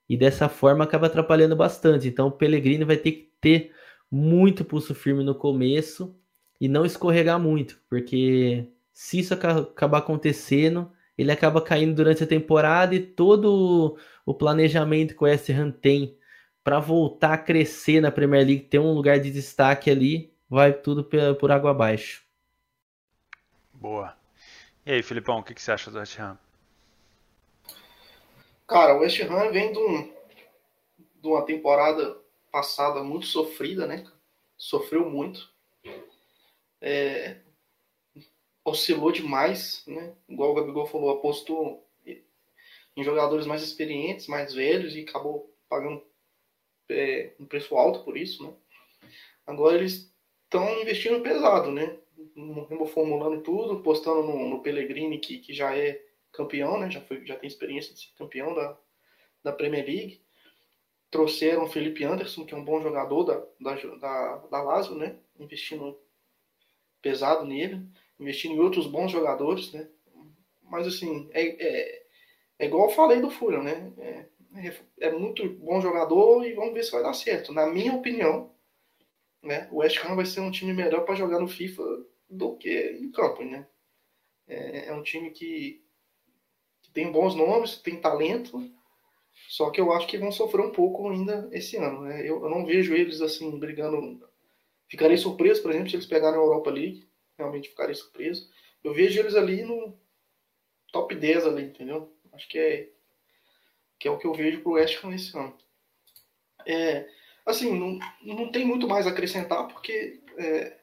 E 0.09 0.15
dessa 0.15 0.47
forma 0.47 0.83
acaba 0.83 1.07
atrapalhando 1.07 1.55
bastante. 1.55 2.07
Então 2.07 2.27
o 2.27 2.31
Pellegrini 2.31 2.83
vai 2.83 2.97
ter 2.97 3.11
que 3.11 3.31
ter 3.41 3.71
muito 4.11 4.63
pulso 4.63 4.95
firme 4.95 5.23
no 5.23 5.35
começo 5.35 6.15
e 6.59 6.67
não 6.67 6.85
escorregar 6.85 7.39
muito, 7.39 7.79
porque 7.89 8.67
se 8.93 9.19
isso 9.19 9.33
acabar 9.33 9.99
acontecendo, 9.99 10.91
ele 11.17 11.31
acaba 11.31 11.61
caindo 11.61 11.95
durante 11.95 12.23
a 12.23 12.27
temporada 12.27 12.93
e 12.93 12.99
todo 12.99 13.97
o 14.25 14.33
planejamento 14.33 15.15
que 15.15 15.23
o 15.23 15.25
West 15.25 15.49
Ham 15.49 15.71
tem 15.71 16.17
para 16.63 16.79
voltar 16.79 17.33
a 17.33 17.37
crescer 17.37 18.01
na 18.01 18.11
Premier 18.11 18.45
League, 18.45 18.65
ter 18.65 18.77
um 18.77 18.93
lugar 18.93 19.19
de 19.19 19.31
destaque 19.31 19.89
ali, 19.89 20.33
vai 20.49 20.73
tudo 20.73 21.03
por 21.39 21.51
água 21.51 21.71
abaixo. 21.71 22.25
Boa. 23.73 24.15
E 24.85 24.91
aí, 24.91 25.03
Filipão, 25.03 25.39
o 25.39 25.43
que, 25.43 25.53
que 25.53 25.61
você 25.61 25.71
acha 25.71 25.89
do 25.89 25.97
West 25.97 26.19
Ham? 26.19 26.37
Cara, 28.67 28.95
o 28.95 28.99
West 28.99 29.19
Ham 29.21 29.51
vem 29.51 29.71
de, 29.71 29.79
um, 29.79 30.13
de 31.21 31.27
uma 31.27 31.45
temporada 31.45 32.17
passada 32.51 33.01
muito 33.03 33.25
sofrida, 33.27 33.87
né? 33.87 34.05
Sofreu 34.57 35.09
muito. 35.09 35.49
É, 36.81 37.37
oscilou 38.67 39.13
demais, 39.13 39.81
né? 39.87 40.13
Igual 40.27 40.51
o 40.51 40.53
Gabigol 40.55 40.85
falou, 40.85 41.09
apostou 41.09 41.87
em 42.05 43.03
jogadores 43.03 43.45
mais 43.45 43.63
experientes, 43.63 44.27
mais 44.27 44.53
velhos 44.53 44.95
e 44.95 45.01
acabou 45.01 45.55
pagando 45.69 46.03
é, 46.89 47.33
um 47.39 47.45
preço 47.45 47.77
alto 47.77 48.03
por 48.03 48.17
isso, 48.17 48.43
né? 48.43 48.53
Agora 49.45 49.77
eles 49.77 50.13
estão 50.43 50.81
investindo 50.81 51.21
pesado, 51.21 51.71
né? 51.71 51.97
Reformulando 52.69 53.41
tudo, 53.41 53.81
postando 53.81 54.23
no, 54.23 54.49
no 54.49 54.61
Pellegrini, 54.61 55.19
que, 55.19 55.37
que 55.39 55.53
já 55.53 55.77
é 55.77 56.03
campeão, 56.33 56.77
né? 56.77 56.91
Já, 56.91 56.99
foi, 57.01 57.25
já 57.25 57.37
tem 57.37 57.47
experiência 57.47 57.93
de 57.93 58.01
ser 58.01 58.13
campeão 58.17 58.53
da, 58.53 58.77
da 59.43 59.53
Premier 59.53 59.85
League. 59.85 60.21
Trouxeram 61.09 61.63
o 61.63 61.69
Felipe 61.69 62.03
Anderson, 62.03 62.45
que 62.45 62.53
é 62.53 62.57
um 62.57 62.65
bom 62.65 62.81
jogador 62.81 63.23
da, 63.23 63.45
da, 63.61 63.75
da, 63.95 64.37
da 64.47 64.61
Lazio, 64.61 64.95
né? 64.95 65.17
Investindo 65.39 65.97
pesado 67.01 67.45
nele, 67.45 67.87
investindo 68.19 68.55
em 68.55 68.59
outros 68.59 68.87
bons 68.87 69.11
jogadores, 69.11 69.71
né? 69.71 69.87
Mas 70.63 70.87
assim, 70.87 71.29
é, 71.31 71.41
é, 71.43 72.03
é 72.59 72.65
igual 72.65 72.89
eu 72.89 72.95
falei 72.95 73.21
do 73.21 73.29
Fulham, 73.29 73.63
né? 73.63 73.91
É, 73.97 74.25
é, 74.55 75.07
é 75.07 75.11
muito 75.11 75.47
bom 75.49 75.79
jogador 75.81 76.45
e 76.45 76.53
vamos 76.53 76.73
ver 76.73 76.83
se 76.83 76.91
vai 76.91 77.03
dar 77.03 77.13
certo. 77.13 77.53
Na 77.53 77.67
minha 77.67 77.93
opinião, 77.93 78.51
né? 79.41 79.67
O 79.71 79.77
West 79.77 80.03
Ham 80.03 80.15
vai 80.15 80.25
ser 80.25 80.41
um 80.41 80.51
time 80.51 80.73
melhor 80.73 81.05
para 81.05 81.15
jogar 81.15 81.39
no 81.39 81.47
FIFA 81.47 81.83
do 82.29 82.55
que 82.57 82.97
em 82.99 83.11
campo, 83.11 83.43
né? 83.43 83.67
É, 84.47 84.87
é 84.87 84.93
um 84.93 85.03
time 85.03 85.31
que, 85.31 85.83
que, 86.81 86.91
tem 86.91 87.11
bons 87.11 87.35
nomes, 87.35 87.77
tem 87.77 87.99
talento, 87.99 88.69
só 89.49 89.69
que 89.69 89.79
eu 89.79 89.91
acho 89.91 90.07
que 90.07 90.17
vão 90.17 90.31
sofrer 90.31 90.65
um 90.65 90.71
pouco 90.71 91.09
ainda 91.09 91.49
esse 91.51 91.77
ano, 91.77 92.01
né? 92.01 92.21
Eu, 92.21 92.43
eu 92.43 92.49
não 92.49 92.65
vejo 92.65 92.93
eles 92.93 93.21
assim 93.21 93.57
brigando. 93.57 94.27
Ficarei 94.89 95.17
surpreso, 95.17 95.61
por 95.61 95.71
exemplo, 95.71 95.89
se 95.89 95.95
eles 95.95 96.05
pegarem 96.05 96.39
a 96.39 96.41
Europa 96.41 96.69
League, 96.69 97.06
realmente 97.37 97.69
ficarei 97.69 97.95
surpreso. 97.95 98.49
Eu 98.83 98.93
vejo 98.93 99.19
eles 99.19 99.35
ali 99.35 99.63
no 99.63 99.97
top 100.91 101.15
10 101.15 101.45
ali, 101.45 101.63
entendeu? 101.63 102.13
Acho 102.33 102.47
que 102.47 102.57
é 102.57 102.89
que 103.99 104.07
é 104.07 104.11
o 104.11 104.17
que 104.17 104.27
eu 104.27 104.33
vejo 104.33 104.61
pro 104.61 104.73
West 104.73 105.03
Ham 105.03 105.13
esse 105.13 105.35
ano. 105.35 105.55
É, 106.65 107.09
assim, 107.45 107.73
não, 107.73 107.97
não 108.21 108.51
tem 108.51 108.65
muito 108.65 108.87
mais 108.87 109.07
a 109.07 109.09
acrescentar, 109.09 109.67
porque 109.67 110.21
é, 110.37 110.77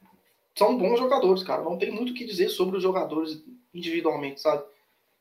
são 0.56 0.76
bons 0.76 0.98
jogadores, 0.98 1.42
cara. 1.42 1.62
Não 1.62 1.78
tem 1.78 1.92
muito 1.92 2.10
o 2.10 2.14
que 2.14 2.24
dizer 2.24 2.48
sobre 2.48 2.76
os 2.76 2.82
jogadores 2.82 3.44
individualmente, 3.72 4.40
sabe? 4.40 4.64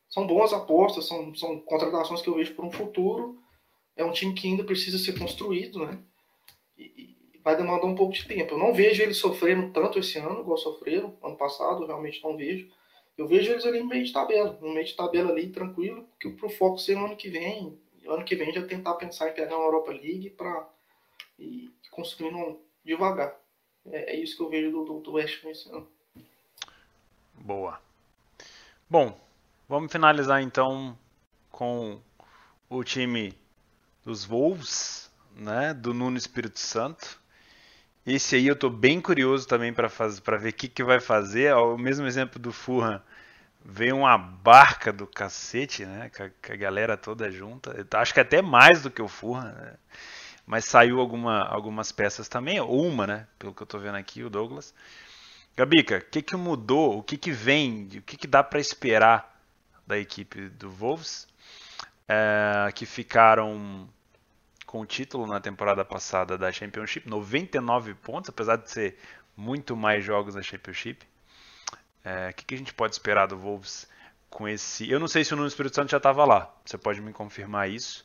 São 0.09 0.25
boas 0.25 0.53
apostas, 0.53 1.05
são, 1.07 1.35
são 1.35 1.59
contratações 1.59 2.21
que 2.21 2.29
eu 2.29 2.35
vejo 2.35 2.55
para 2.55 2.65
um 2.65 2.71
futuro. 2.71 3.39
É 3.95 4.03
um 4.03 4.11
time 4.11 4.33
que 4.33 4.47
ainda 4.47 4.63
precisa 4.63 4.97
ser 4.97 5.17
construído, 5.17 5.85
né? 5.85 5.99
E 6.77 7.15
vai 7.43 7.57
demandar 7.57 7.85
um 7.85 7.95
pouco 7.95 8.13
de 8.13 8.25
tempo. 8.25 8.53
Eu 8.53 8.57
não 8.57 8.73
vejo 8.73 9.01
eles 9.01 9.17
sofrendo 9.17 9.71
tanto 9.71 9.99
esse 9.99 10.17
ano, 10.17 10.41
igual 10.41 10.57
sofreram 10.57 11.17
ano 11.21 11.35
passado, 11.35 11.85
realmente 11.85 12.23
não 12.23 12.37
vejo. 12.37 12.69
Eu 13.17 13.27
vejo 13.27 13.51
eles 13.51 13.65
ali 13.65 13.79
no 13.79 13.87
meio 13.87 14.03
de 14.03 14.13
tabela, 14.13 14.57
no 14.61 14.73
meio 14.73 14.85
de 14.85 14.95
tabela 14.95 15.31
ali, 15.31 15.49
tranquilo, 15.49 16.07
que 16.19 16.27
o 16.27 16.49
foco 16.49 16.77
ser 16.77 16.95
no 16.95 17.05
ano 17.05 17.15
que 17.15 17.29
vem. 17.29 17.77
Ano 18.07 18.25
que 18.25 18.35
vem 18.35 18.51
já 18.51 18.65
tentar 18.65 18.95
pensar 18.95 19.29
em 19.29 19.33
pegar 19.33 19.57
uma 19.57 19.65
Europa 19.65 19.91
League 19.91 20.31
para 20.31 20.67
e 21.37 21.69
construindo 21.91 22.59
devagar. 22.83 23.39
É, 23.85 24.13
é, 24.13 24.15
isso 24.15 24.35
que 24.35 24.43
eu 24.43 24.49
vejo 24.49 24.71
do, 24.71 24.85
do, 24.85 24.99
do 24.99 25.11
West 25.13 25.43
Ham 25.43 25.49
esse 25.49 25.69
ano. 25.69 25.87
Boa. 27.35 27.81
Bom, 28.89 29.17
vamos 29.67 29.91
finalizar 29.91 30.41
então 30.41 30.97
com 31.51 31.99
o 32.69 32.83
time 32.83 33.33
dos 34.03 34.25
Wolves, 34.25 35.11
né, 35.35 35.73
do 35.73 35.93
Nuno 35.93 36.17
Espírito 36.17 36.59
Santo. 36.59 37.22
Esse 38.05 38.35
aí 38.35 38.47
eu 38.47 38.55
tô 38.55 38.69
bem 38.69 38.99
curioso 38.99 39.47
também 39.47 39.73
para 39.73 39.89
para 39.89 40.37
ver 40.37 40.49
o 40.49 40.53
que, 40.53 40.67
que 40.67 40.83
vai 40.83 40.99
fazer. 40.99 41.53
O 41.55 41.77
mesmo 41.77 42.05
exemplo 42.05 42.39
do 42.39 42.51
Furran, 42.51 43.01
veio 43.63 43.97
uma 43.97 44.17
barca 44.17 44.91
do 44.91 45.07
cacete, 45.07 45.85
né, 45.85 46.09
com 46.15 46.23
a, 46.23 46.29
com 46.29 46.53
a 46.53 46.55
galera 46.55 46.97
toda 46.97 47.31
junta. 47.31 47.87
Acho 47.93 48.13
que 48.13 48.19
até 48.19 48.41
mais 48.41 48.81
do 48.83 48.91
que 48.91 49.01
o 49.01 49.07
Furran. 49.07 49.51
Né? 49.53 49.73
mas 50.45 50.65
saiu 50.65 50.99
alguma, 50.99 51.43
algumas 51.45 51.91
peças 51.91 52.27
também, 52.27 52.59
uma, 52.59 53.07
né? 53.07 53.27
Pelo 53.39 53.53
que 53.53 53.61
eu 53.61 53.65
estou 53.65 53.79
vendo 53.79 53.95
aqui, 53.95 54.23
o 54.23 54.29
Douglas. 54.29 54.73
Gabica, 55.55 55.97
o 55.97 56.01
que, 56.01 56.21
que 56.21 56.35
mudou? 56.35 56.99
O 56.99 57.03
que, 57.03 57.17
que 57.17 57.31
vem? 57.31 57.87
O 57.97 58.01
que, 58.01 58.17
que 58.17 58.27
dá 58.27 58.43
para 58.43 58.59
esperar 58.59 59.39
da 59.87 59.97
equipe 59.97 60.49
do 60.49 60.69
Wolves? 60.69 61.27
É, 62.07 62.71
que 62.73 62.85
ficaram 62.85 63.87
com 64.73 64.79
o 64.79 64.87
título 64.87 65.27
na 65.27 65.39
temporada 65.39 65.85
passada 65.85 66.35
da 66.35 66.51
Championship, 66.51 67.07
99 67.07 67.93
pontos, 67.93 68.31
apesar 68.31 68.55
de 68.55 68.71
ser 68.71 68.97
muito 69.37 69.75
mais 69.75 70.03
jogos 70.03 70.33
na 70.33 70.41
Championship. 70.41 71.05
É, 72.03 72.31
o 72.31 72.33
que, 72.33 72.43
que 72.43 72.55
a 72.55 72.57
gente 72.57 72.73
pode 72.73 72.95
esperar 72.95 73.27
do 73.27 73.37
Wolves 73.37 73.87
com 74.31 74.47
esse. 74.47 74.89
Eu 74.89 74.99
não 74.99 75.07
sei 75.07 75.23
se 75.23 75.31
o 75.31 75.35
Nuno 75.35 75.47
Espírito 75.47 75.75
Santo 75.75 75.91
já 75.91 75.97
estava 75.97 76.25
lá, 76.25 76.51
você 76.65 76.75
pode 76.75 76.99
me 77.01 77.13
confirmar 77.13 77.69
isso. 77.69 78.03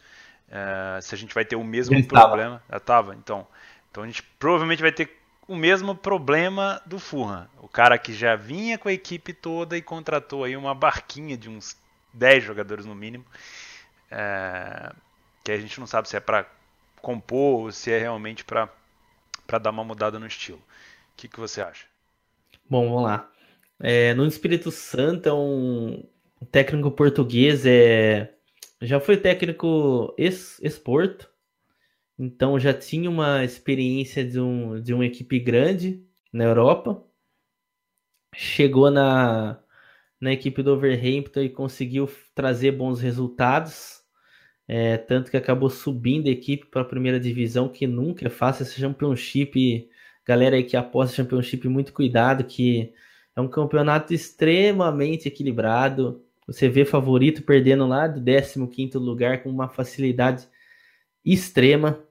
Uh, 0.48 1.00
se 1.00 1.14
a 1.14 1.16
gente 1.16 1.34
vai 1.34 1.42
ter 1.42 1.56
o 1.56 1.64
mesmo 1.64 1.94
Ele 1.94 2.06
problema. 2.06 2.56
Estava. 2.56 2.62
Já 2.68 2.76
estava? 2.76 3.14
Então, 3.14 3.46
então 3.90 4.02
a 4.02 4.06
gente 4.06 4.22
provavelmente 4.38 4.82
vai 4.82 4.92
ter 4.92 5.18
o 5.46 5.56
mesmo 5.56 5.94
problema 5.94 6.82
do 6.84 6.98
Furran. 6.98 7.48
O 7.62 7.68
cara 7.68 7.96
que 7.96 8.12
já 8.12 8.36
vinha 8.36 8.76
com 8.76 8.90
a 8.90 8.92
equipe 8.92 9.32
toda 9.32 9.74
e 9.74 9.80
contratou 9.80 10.44
aí 10.44 10.54
uma 10.54 10.74
barquinha 10.74 11.34
de 11.34 11.48
uns 11.48 11.78
10 12.12 12.44
jogadores 12.44 12.84
no 12.84 12.94
mínimo. 12.94 13.24
Uh, 14.12 14.94
que 15.42 15.52
a 15.52 15.56
gente 15.56 15.80
não 15.80 15.86
sabe 15.86 16.06
se 16.10 16.14
é 16.14 16.20
para 16.20 16.57
compor 17.00 17.72
se 17.72 17.90
é 17.90 17.98
realmente 17.98 18.44
para 18.44 18.68
dar 19.60 19.70
uma 19.70 19.84
mudada 19.84 20.18
no 20.18 20.26
estilo. 20.26 20.58
O 20.58 21.16
que, 21.16 21.28
que 21.28 21.40
você 21.40 21.60
acha? 21.60 21.86
Bom, 22.68 22.88
vamos 22.88 23.04
lá. 23.04 23.30
É, 23.80 24.12
no 24.14 24.26
Espírito 24.26 24.70
Santo, 24.70 25.28
é 25.28 25.32
um 25.32 26.04
técnico 26.50 26.90
português 26.90 27.64
é 27.66 28.34
já 28.80 29.00
foi 29.00 29.16
técnico 29.16 30.14
ex-Porto, 30.16 31.28
então 32.18 32.58
já 32.58 32.72
tinha 32.72 33.10
uma 33.10 33.44
experiência 33.44 34.24
de, 34.24 34.40
um, 34.40 34.80
de 34.80 34.94
uma 34.94 35.04
equipe 35.04 35.38
grande 35.40 36.06
na 36.32 36.44
Europa. 36.44 37.04
Chegou 38.34 38.90
na, 38.90 39.60
na 40.20 40.32
equipe 40.32 40.62
do 40.62 40.74
Overhampton 40.74 41.40
e 41.40 41.50
conseguiu 41.50 42.08
trazer 42.34 42.72
bons 42.72 43.00
resultados. 43.00 43.97
É, 44.70 44.98
tanto 44.98 45.30
que 45.30 45.36
acabou 45.36 45.70
subindo 45.70 46.28
a 46.28 46.30
equipe 46.30 46.66
para 46.66 46.82
a 46.82 46.84
primeira 46.84 47.18
divisão, 47.18 47.70
que 47.70 47.86
nunca 47.86 48.26
é 48.26 48.30
fácil. 48.30 48.64
Esse 48.64 48.78
Championship, 48.78 49.88
galera 50.26 50.56
aí 50.56 50.62
que 50.62 50.76
aposta 50.76 51.16
Championship, 51.16 51.66
muito 51.68 51.92
cuidado, 51.92 52.44
que 52.44 52.92
é 53.34 53.40
um 53.40 53.48
campeonato 53.48 54.12
extremamente 54.12 55.26
equilibrado. 55.26 56.22
Você 56.46 56.68
vê 56.68 56.84
favorito 56.84 57.42
perdendo 57.42 57.86
lá 57.86 58.06
do 58.06 58.20
15 58.68 58.98
lugar 58.98 59.42
com 59.42 59.48
uma 59.48 59.68
facilidade 59.70 60.46
extrema. 61.24 62.04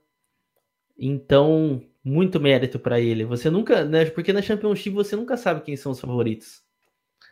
Então, 0.97 1.83
muito 2.03 2.39
mérito 2.39 2.79
para 2.79 2.99
ele. 2.99 3.23
Você 3.25 3.51
nunca, 3.51 3.83
né, 3.83 4.05
porque 4.05 4.33
na 4.33 4.41
Championship 4.41 4.95
você 4.95 5.15
nunca 5.15 5.37
sabe 5.37 5.61
quem 5.61 5.75
são 5.75 5.91
os 5.91 5.99
favoritos. 5.99 6.63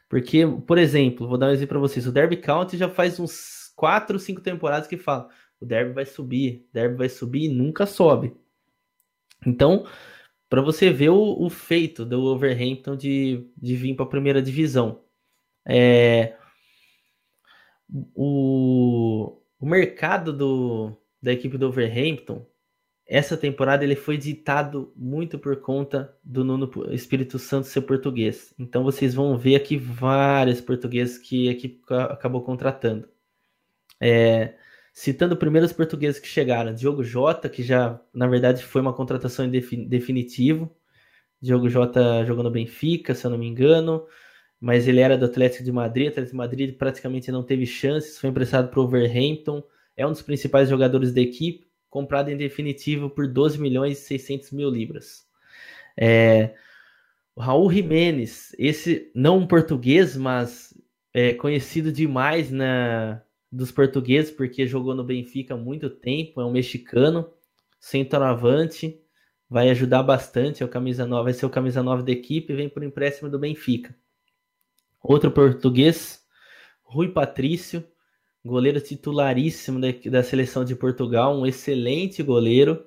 Porque, 0.07 0.45
por 0.67 0.77
exemplo, 0.77 1.27
vou 1.27 1.37
dar 1.37 1.47
um 1.47 1.51
exemplo 1.51 1.69
para 1.69 1.79
vocês. 1.79 2.05
O 2.05 2.11
Derby 2.11 2.37
County 2.37 2.77
já 2.77 2.87
faz 2.87 3.19
uns 3.19 3.64
4, 3.75 4.17
5 4.19 4.41
temporadas 4.41 4.87
que 4.87 4.97
fala: 4.97 5.29
o 5.59 5.65
Derby 5.65 5.93
vai 5.93 6.05
subir, 6.05 6.65
o 6.69 6.73
Derby 6.73 6.95
vai 6.95 7.09
subir 7.09 7.45
e 7.45 7.53
nunca 7.53 7.85
sobe. 7.85 8.35
Então, 9.45 9.85
para 10.49 10.61
você 10.61 10.91
ver 10.91 11.09
o, 11.09 11.43
o, 11.43 11.49
feito 11.49 12.05
do 12.05 12.23
Overhampton 12.25 12.95
de, 12.95 13.47
de 13.57 13.75
vir 13.75 13.95
para 13.95 14.05
a 14.05 14.09
primeira 14.09 14.41
divisão. 14.41 15.01
É, 15.67 16.35
o, 18.13 19.37
o 19.59 19.65
mercado 19.65 20.31
do, 20.31 20.97
da 21.21 21.31
equipe 21.31 21.57
do 21.57 21.67
Overhampton, 21.67 22.45
essa 23.07 23.37
temporada 23.37 23.83
ele 23.83 23.95
foi 23.95 24.17
ditado 24.17 24.91
muito 24.95 25.37
por 25.37 25.57
conta 25.61 26.15
do 26.23 26.43
Nuno 26.43 26.71
Espírito 26.91 27.37
Santo 27.37 27.67
ser 27.67 27.81
português. 27.81 28.53
Então 28.57 28.83
vocês 28.83 29.13
vão 29.13 29.37
ver 29.37 29.55
aqui 29.55 29.77
vários 29.77 30.61
portugueses 30.61 31.17
que 31.17 31.47
a 31.47 31.51
equipe 31.51 31.81
acabou 32.09 32.41
contratando. 32.43 33.07
É, 33.99 34.55
citando 34.93 35.37
primeiro 35.37 35.65
os 35.65 35.73
portugueses 35.73 36.19
que 36.19 36.27
chegaram, 36.27 36.73
Diogo 36.73 37.03
Jota, 37.03 37.49
que 37.49 37.63
já 37.63 37.99
na 38.13 38.27
verdade 38.27 38.63
foi 38.63 38.81
uma 38.81 38.93
contratação 38.93 39.45
em 39.45 39.51
definitivo. 39.87 40.75
Diogo 41.41 41.69
Jota 41.69 42.25
jogou 42.25 42.43
no 42.43 42.51
Benfica, 42.51 43.13
se 43.13 43.25
eu 43.25 43.31
não 43.31 43.37
me 43.37 43.47
engano 43.47 44.05
mas 44.59 44.87
ele 44.87 44.99
era 44.99 45.15
do 45.15 45.25
Atlético 45.25 45.63
de 45.63 45.71
Madrid. 45.71 46.07
Atlético 46.07 46.31
de 46.31 46.37
Madrid 46.37 46.75
praticamente 46.75 47.31
não 47.31 47.43
teve 47.43 47.65
chances, 47.65 48.17
foi 48.17 48.29
emprestado 48.29 48.69
para 48.69 48.79
o 48.79 48.83
Overhampton. 48.83 49.63
É 49.95 50.05
um 50.05 50.11
dos 50.11 50.21
principais 50.21 50.69
jogadores 50.69 51.13
da 51.13 51.21
equipe, 51.21 51.67
comprado 51.89 52.29
em 52.29 52.37
definitivo 52.37 53.09
por 53.09 53.27
12 53.27 53.59
milhões 53.59 53.99
e 53.99 54.01
600 54.01 54.51
mil 54.51 54.69
libras. 54.69 55.25
É, 55.97 56.55
o 57.35 57.41
Raul 57.41 57.71
Jimenez, 57.71 58.55
esse 58.57 59.11
não 59.13 59.37
um 59.37 59.47
português, 59.47 60.17
mas 60.17 60.73
é 61.13 61.33
conhecido 61.33 61.91
demais 61.91 62.51
na 62.51 63.21
dos 63.55 63.71
portugueses 63.71 64.31
porque 64.31 64.67
jogou 64.67 64.93
no 64.93 65.03
Benfica 65.03 65.53
há 65.53 65.57
muito 65.57 65.89
tempo, 65.89 66.41
é 66.41 66.45
um 66.45 66.51
mexicano, 66.51 67.29
centroavante, 67.79 68.99
vai 69.49 69.69
ajudar 69.69 70.03
bastante, 70.03 70.61
é 70.61 70.65
o 70.65 70.69
camisa 70.69 71.05
9, 71.05 71.23
vai 71.23 71.33
ser 71.33 71.45
o 71.45 71.49
camisa 71.49 71.81
9 71.81 72.03
da 72.03 72.11
equipe, 72.11 72.53
vem 72.53 72.67
por 72.67 72.83
empréstimo 72.83 73.29
do 73.29 73.39
Benfica. 73.39 73.95
Outro 75.01 75.31
português, 75.31 76.23
Rui 76.83 77.09
Patrício, 77.09 77.83
goleiro 78.43 78.81
titularíssimo 78.81 79.79
da, 79.79 79.87
da 80.09 80.23
seleção 80.23 80.65
de 80.65 80.75
Portugal, 80.75 81.37
um 81.37 81.45
excelente 81.45 82.21
goleiro, 82.21 82.85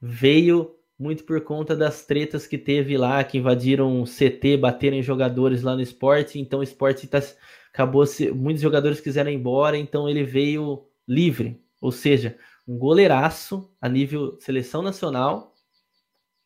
veio 0.00 0.76
muito 0.98 1.24
por 1.24 1.40
conta 1.42 1.76
das 1.76 2.04
tretas 2.06 2.46
que 2.46 2.58
teve 2.58 2.96
lá, 2.96 3.22
que 3.24 3.38
invadiram 3.38 4.02
o 4.02 4.04
CT, 4.04 4.56
bateram 4.56 4.96
em 4.96 5.02
jogadores 5.02 5.62
lá 5.62 5.74
no 5.74 5.82
esporte, 5.82 6.38
então 6.38 6.60
o 6.60 6.62
esporte 6.62 7.06
tá, 7.06 7.20
acabou 7.72 8.04
se, 8.06 8.30
muitos 8.30 8.62
jogadores 8.62 9.00
quiseram 9.00 9.30
ir 9.30 9.34
embora, 9.34 9.76
então 9.76 10.08
ele 10.08 10.24
veio 10.24 10.86
livre, 11.06 11.62
ou 11.80 11.90
seja, 11.90 12.36
um 12.66 12.78
goleiraço 12.78 13.72
a 13.80 13.88
nível 13.88 14.38
seleção 14.40 14.82
nacional 14.82 15.54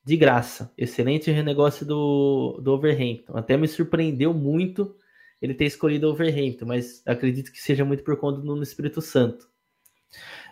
de 0.04 0.16
graça. 0.16 0.72
Excelente 0.76 1.30
renegócio 1.30 1.84
do, 1.86 2.60
do 2.62 2.72
Overhampton. 2.72 3.36
Até 3.36 3.56
me 3.56 3.66
surpreendeu 3.66 4.32
muito 4.32 4.96
ele 5.40 5.54
ter 5.54 5.64
escolhido 5.64 6.06
o 6.06 6.10
Overhampton, 6.10 6.66
mas 6.66 7.02
acredito 7.06 7.52
que 7.52 7.60
seja 7.60 7.84
muito 7.84 8.02
por 8.02 8.16
conta 8.16 8.40
do 8.40 8.62
Espírito 8.62 9.02
Santo. 9.02 9.48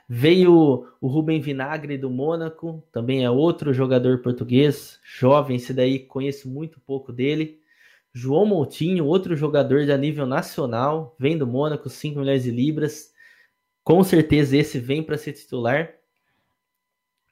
Veio 0.09 0.86
o 1.01 1.07
Rubem 1.07 1.41
Vinagre 1.41 1.97
do 1.97 2.10
Mônaco, 2.10 2.86
também 2.92 3.25
é 3.25 3.31
outro 3.31 3.73
jogador 3.73 4.20
português, 4.20 5.01
jovem, 5.02 5.57
esse 5.57 5.73
daí 5.73 6.01
conheço 6.01 6.51
muito 6.51 6.81
pouco 6.81 7.12
dele. 7.12 7.61
João 8.15 8.44
Moutinho, 8.44 9.07
outro 9.07 9.34
jogador 9.34 9.86
de 9.86 9.97
nível 9.97 10.26
nacional, 10.26 11.16
vem 11.18 11.39
do 11.39 11.47
Mônaco, 11.47 11.89
5 11.89 12.20
milhões 12.20 12.42
de 12.42 12.50
libras. 12.50 13.12
Com 13.82 14.05
certeza 14.05 14.57
esse 14.57 14.78
vem 14.78 15.02
para 15.02 15.16
ser 15.16 15.32
titular. 15.32 15.94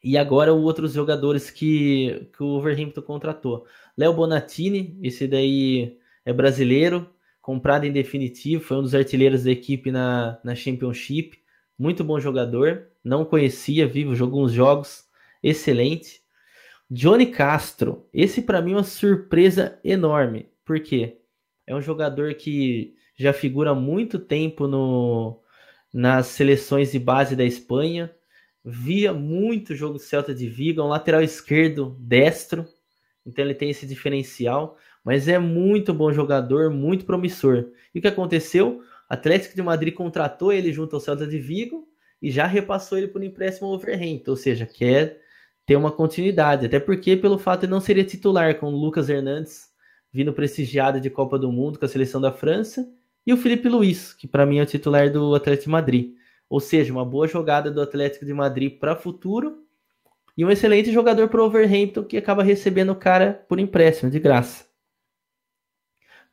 E 0.03 0.17
agora 0.17 0.53
outros 0.53 0.95
jogadores 0.95 1.51
que, 1.51 2.31
que 2.35 2.43
o 2.43 2.57
Overhampton 2.57 3.03
contratou. 3.03 3.67
Léo 3.97 4.15
Bonatini, 4.15 4.99
esse 5.03 5.29
daí 5.29 5.99
é 6.25 6.33
brasileiro, 6.33 7.09
comprado 7.43 7.85
em 7.85 7.93
definitivo, 7.93 8.63
foi 8.63 8.79
um 8.79 8.83
dos 8.83 8.95
artilheiros 8.95 9.45
da 9.45 9.51
equipe 9.51 9.91
na, 9.91 10.41
na 10.43 10.55
Championship. 10.55 11.39
Muito 11.79 12.03
bom 12.03 12.19
jogador, 12.19 12.87
não 13.05 13.25
conhecia, 13.25 13.87
vivo, 13.87 14.15
jogou 14.15 14.45
uns 14.45 14.53
jogos, 14.53 15.05
excelente. 15.43 16.23
Johnny 16.91 17.27
Castro, 17.27 18.09
esse 18.13 18.43
para 18.43 18.61
mim 18.61 18.73
é 18.73 18.77
uma 18.77 18.83
surpresa 18.83 19.79
enorme, 19.85 20.49
porque 20.71 21.19
é 21.67 21.75
um 21.75 21.83
jogador 21.83 22.33
que 22.35 22.95
já 23.17 23.33
figura 23.33 23.75
muito 23.75 24.21
tempo 24.21 24.69
no, 24.69 25.43
nas 25.93 26.29
seleções 26.29 26.93
de 26.93 26.99
base 27.01 27.35
da 27.35 27.45
Espanha, 27.45 28.15
via 28.65 29.13
muito 29.13 29.75
jogo 29.75 29.95
do 29.95 29.99
Celta 29.99 30.33
de 30.33 30.49
Vigo, 30.49 30.81
é 30.81 30.85
um 30.85 30.87
lateral 30.87 31.23
esquerdo 31.23 31.97
destro, 31.99 32.69
então 33.27 33.45
ele 33.45 33.53
tem 33.53 33.69
esse 33.69 33.85
diferencial, 33.85 34.79
mas 35.03 35.27
é 35.27 35.41
muito 35.41 35.93
bom 35.93 36.13
jogador, 36.13 36.71
muito 36.71 37.05
promissor. 37.05 37.73
E 37.93 37.99
o 37.99 38.03
que 38.03 38.07
aconteceu? 38.07 38.81
Atlético 39.09 39.57
de 39.57 39.63
Madrid 39.63 39.93
contratou 39.93 40.53
ele 40.53 40.73
junto 40.73 40.95
ao 40.95 41.01
Celta 41.01 41.27
de 41.27 41.41
Vigo 41.41 41.89
e 42.23 42.31
já 42.31 42.47
repassou 42.47 42.97
ele 42.97 43.09
por 43.09 43.25
empréstimo 43.25 43.67
ao 43.67 43.81
ou 44.29 44.37
seja, 44.37 44.67
quer 44.67 45.21
ter 45.67 45.75
uma 45.75 45.91
continuidade, 45.91 46.67
até 46.67 46.79
porque 46.79 47.17
pelo 47.17 47.41
fato 47.41 47.63
de 47.63 47.67
não 47.67 47.81
seria 47.81 48.05
titular 48.05 48.55
com 48.61 48.67
o 48.67 48.81
Lucas 48.81 49.09
Hernandes 49.09 49.70
vindo 50.13 50.33
prestigiado 50.33 51.01
de 51.01 51.11
Copa 51.11 51.39
do 51.39 51.51
Mundo 51.53 51.79
com 51.79 51.85
a 51.85 51.89
seleção 51.89 52.21
da 52.21 52.33
França 52.33 52.89
e 53.27 53.33
o 53.33 53.37
Felipe 53.37 53.69
Luiz, 53.69 54.13
que 54.13 54.27
para 54.27 54.47
mim 54.47 54.59
é 54.59 54.63
o 54.63 54.67
titular 54.67 55.11
do 55.13 55.35
Atlético 55.35 55.65
de 55.65 55.71
Madrid. 55.71 56.15
Ou 56.49 56.59
seja, 56.59 56.93
uma 56.93 57.05
boa 57.05 57.29
jogada 57.29 57.71
do 57.71 57.81
Atlético 57.81 58.25
de 58.25 58.35
Madrid 58.35 58.79
para 58.79 58.97
futuro 58.97 59.65
e 60.37 60.45
um 60.45 60.51
excelente 60.51 60.91
jogador 60.91 61.29
para 61.29 61.41
o 61.41 61.45
Overhampton 61.45 62.03
que 62.03 62.17
acaba 62.17 62.43
recebendo 62.43 62.91
o 62.91 62.97
cara 62.97 63.45
por 63.49 63.61
empréstimo, 63.61 64.11
de 64.11 64.19
graça. 64.19 64.69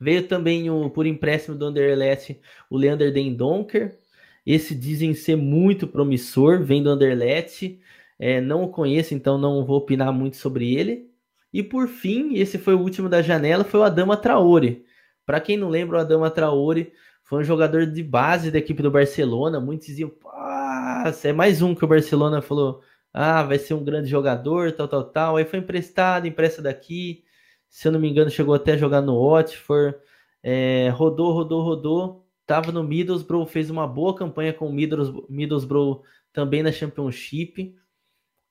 Veio 0.00 0.26
também 0.26 0.70
o, 0.70 0.88
por 0.90 1.06
empréstimo 1.06 1.56
do 1.56 1.66
Anderlecht 1.66 2.40
o 2.70 2.76
Leander 2.76 3.12
Dendonker. 3.12 3.98
Esse 4.46 4.74
dizem 4.74 5.12
ser 5.12 5.36
muito 5.36 5.86
promissor, 5.86 6.62
vem 6.62 6.82
do 6.82 6.90
Anderlecht. 6.90 7.80
É, 8.18 8.40
não 8.40 8.64
o 8.64 8.70
conheço, 8.70 9.14
então 9.14 9.38
não 9.38 9.64
vou 9.64 9.78
opinar 9.78 10.12
muito 10.12 10.36
sobre 10.36 10.74
ele. 10.74 11.10
E 11.52 11.62
por 11.62 11.88
fim, 11.88 12.34
esse 12.34 12.58
foi 12.58 12.74
o 12.74 12.80
último 12.80 13.08
da 13.08 13.22
janela, 13.22 13.64
foi 13.64 13.80
o 13.80 13.82
Adama 13.82 14.16
Traore. 14.16 14.84
Para 15.24 15.40
quem 15.40 15.56
não 15.56 15.68
lembra, 15.68 15.98
o 15.98 16.00
Adama 16.00 16.30
Traore 16.30 16.92
foi 17.24 17.40
um 17.40 17.44
jogador 17.44 17.86
de 17.86 18.02
base 18.02 18.50
da 18.50 18.58
equipe 18.58 18.82
do 18.82 18.90
Barcelona. 18.90 19.60
Muitos 19.60 19.86
diziam, 19.86 20.12
ah, 20.26 21.12
é 21.24 21.32
mais 21.32 21.62
um 21.62 21.74
que 21.74 21.84
o 21.84 21.88
Barcelona 21.88 22.40
falou, 22.40 22.82
ah, 23.12 23.42
vai 23.42 23.58
ser 23.58 23.74
um 23.74 23.84
grande 23.84 24.08
jogador, 24.08 24.72
tal, 24.72 24.88
tal, 24.88 25.04
tal. 25.04 25.36
Aí 25.36 25.44
foi 25.44 25.58
emprestado, 25.58 26.26
empresta 26.26 26.62
daqui. 26.62 27.24
Se 27.68 27.88
eu 27.88 27.92
não 27.92 28.00
me 28.00 28.08
engano, 28.08 28.30
chegou 28.30 28.54
até 28.54 28.72
a 28.72 28.76
jogar 28.76 29.00
no 29.00 29.30
Watford. 29.30 29.96
É, 30.42 30.88
rodou, 30.90 31.32
rodou, 31.32 31.62
rodou. 31.62 32.26
Tava 32.46 32.72
no 32.72 32.82
Middlesbrough, 32.82 33.46
fez 33.46 33.68
uma 33.68 33.86
boa 33.86 34.14
campanha 34.16 34.54
com 34.54 34.66
o 34.68 34.72
Middlesbrough 34.72 36.02
também 36.32 36.62
na 36.62 36.72
Championship. 36.72 37.76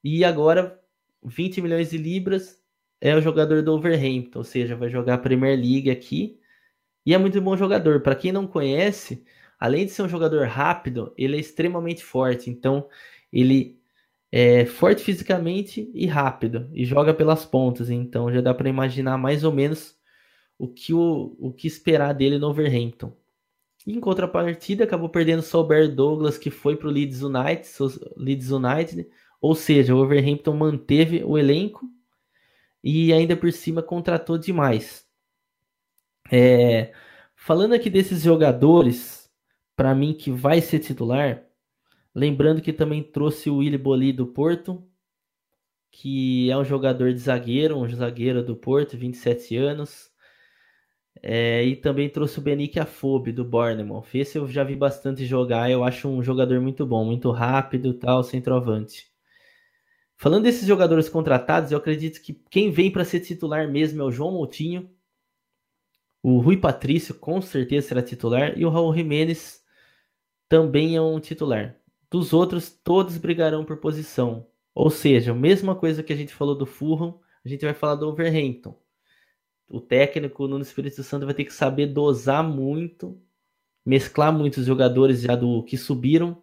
E 0.04 0.24
agora, 0.24 0.80
20 1.24 1.62
milhões 1.62 1.90
de 1.90 1.98
libras, 1.98 2.62
é 3.02 3.16
o 3.16 3.22
jogador 3.22 3.62
do 3.62 3.74
Overhampton, 3.74 4.40
ou 4.40 4.44
seja, 4.44 4.76
vai 4.76 4.90
jogar 4.90 5.16
a 5.16 5.18
Premier 5.18 5.58
League 5.58 5.90
aqui 5.90 6.40
e 7.08 7.14
é 7.14 7.18
muito 7.18 7.40
bom 7.42 7.56
jogador. 7.56 8.02
Para 8.02 8.16
quem 8.16 8.34
não 8.34 8.46
conhece, 8.46 9.24
além 9.58 9.86
de 9.86 9.92
ser 9.94 10.02
um 10.02 10.10
jogador 10.10 10.46
rápido, 10.48 11.14
ele 11.18 11.38
é 11.38 11.40
extremamente 11.40 12.04
forte. 12.04 12.50
Então, 12.50 12.90
ele 13.32 13.80
é 14.30 14.66
forte 14.66 15.04
fisicamente 15.04 15.90
e 15.94 16.06
rápido 16.06 16.70
e 16.74 16.84
joga 16.84 17.14
pelas 17.14 17.46
pontas. 17.46 17.90
Então, 17.90 18.30
já 18.30 18.42
dá 18.42 18.54
para 18.54 18.68
imaginar 18.68 19.18
mais 19.18 19.46
ou 19.46 19.54
menos 19.54 19.98
o 20.60 20.68
que, 20.68 20.94
o, 20.94 21.34
o 21.40 21.54
que 21.54 21.66
esperar 21.66 22.14
dele 22.14 22.38
no 22.38 22.50
Overhampton. 22.50 23.16
em 23.88 24.02
contrapartida, 24.02 24.84
acabou 24.84 25.08
perdendo 25.08 25.42
só 25.42 25.62
o 25.62 25.64
Bear 25.64 25.90
Douglas, 25.90 26.38
que 26.38 26.50
foi 26.52 26.76
para 26.76 26.90
o 26.90 26.92
Leeds 26.92 27.22
United, 27.22 27.66
Leeds 28.18 28.52
United. 28.52 29.08
Ou 29.40 29.56
seja, 29.56 29.96
o 29.96 30.00
Overhampton 30.00 30.54
manteve 30.58 31.24
o 31.24 31.38
elenco 31.38 31.90
e 32.84 33.14
ainda 33.14 33.36
por 33.36 33.52
cima 33.52 33.84
contratou 33.84 34.38
demais. 34.38 35.06
É, 36.32 36.94
falando 37.36 37.74
aqui 37.74 37.90
desses 37.90 38.24
jogadores, 38.24 39.30
para 39.76 39.96
mim 39.96 40.14
que 40.14 40.32
vai 40.32 40.62
ser 40.62 40.80
titular, 40.80 41.46
lembrando 42.14 42.62
que 42.62 42.74
também 42.74 43.04
trouxe 43.04 43.50
o 43.50 43.58
Willy 43.58 43.78
Boli 43.78 44.12
do 44.14 44.28
Porto, 44.28 44.88
que 45.92 46.50
é 46.52 46.58
um 46.58 46.66
jogador 46.66 47.14
de 47.14 47.20
zagueiro, 47.20 47.78
um 47.78 47.90
zagueiro 47.90 48.44
do 48.44 48.56
Porto, 48.56 48.98
27 48.98 49.56
anos. 49.58 50.12
É, 51.22 51.64
e 51.64 51.76
também 51.76 52.10
trouxe 52.10 52.38
o 52.40 52.42
Benique 52.42 52.80
Afobe 52.80 53.32
do 53.32 53.44
Bournemouth. 53.44 54.08
Esse 54.14 54.38
eu 54.38 54.48
já 54.48 54.64
vi 54.64 54.76
bastante 54.76 55.26
jogar, 55.26 55.70
eu 55.72 55.84
acho 55.84 56.08
um 56.08 56.22
jogador 56.22 56.62
muito 56.62 56.86
bom, 56.86 57.04
muito 57.06 57.32
rápido, 57.32 57.94
tal, 57.94 58.24
centroavante. 58.24 59.12
Falando 60.18 60.44
desses 60.44 60.68
jogadores 60.68 61.08
contratados, 61.08 61.72
eu 61.72 61.78
acredito 61.78 62.22
que 62.22 62.34
quem 62.50 62.72
vem 62.72 62.92
para 62.92 63.06
ser 63.06 63.20
titular 63.20 63.70
mesmo 63.70 64.02
é 64.02 64.06
o 64.06 64.12
João 64.12 64.32
Moutinho, 64.32 64.90
o 66.24 66.40
Rui 66.40 66.58
Patrício 66.58 67.14
com 67.16 67.42
certeza 67.42 67.88
será 67.88 68.02
titular 68.02 68.58
e 68.58 68.66
o 68.66 68.70
Raul 68.70 68.94
Jimenez 68.94 69.64
também 70.50 70.96
é 70.96 71.02
um 71.02 71.20
titular. 71.20 71.80
Dos 72.10 72.34
outros, 72.34 72.70
todos 72.70 73.18
brigarão 73.18 73.64
por 73.64 73.78
posição. 73.78 74.48
Ou 74.74 74.90
seja, 74.90 75.32
a 75.32 75.36
mesma 75.36 75.76
coisa 75.76 76.02
que 76.02 76.12
a 76.12 76.16
gente 76.16 76.34
falou 76.34 76.56
do 76.56 76.66
Fulham, 76.66 77.20
a 77.46 77.48
gente 77.48 77.64
vai 77.64 77.74
falar 77.74 77.96
do 77.96 78.08
Overhampton. 78.08 78.78
O 79.70 79.80
técnico 79.80 80.48
no 80.48 80.60
Espírito 80.60 81.04
Santo 81.04 81.26
vai 81.26 81.36
ter 81.36 81.46
que 81.46 81.54
saber 81.54 81.88
dosar 81.88 82.44
muito, 82.44 83.22
mesclar 83.86 84.34
muitos 84.34 84.66
jogadores 84.66 85.22
já 85.22 85.36
do 85.36 85.64
que 85.64 85.78
subiram 85.78 86.42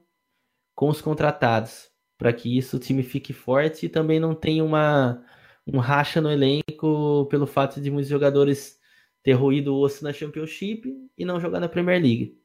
com 0.75 0.89
os 0.89 1.01
contratados, 1.01 1.91
para 2.25 2.33
que 2.33 2.57
isso 2.57 2.79
o 2.79 2.81
time 2.81 3.03
fique 3.03 3.35
forte 3.35 3.85
e 3.85 3.89
também 3.91 4.19
não 4.19 4.35
tenha 4.35 4.65
uma 4.65 5.23
um 5.67 5.79
racha 5.79 6.23
no 6.23 6.31
elenco 6.31 7.27
pelo 7.31 7.47
fato 7.47 7.83
de 7.83 7.91
muitos 7.91 8.09
jogadores 8.09 8.81
ter 9.23 9.35
ruído 9.35 9.75
o 9.75 9.81
osso 9.81 10.03
na 10.03 10.11
Championship 10.11 10.91
e 11.19 11.25
não 11.27 11.39
jogar 11.39 11.61
na 11.61 11.69
Premier 11.69 12.01
League. 12.01 12.41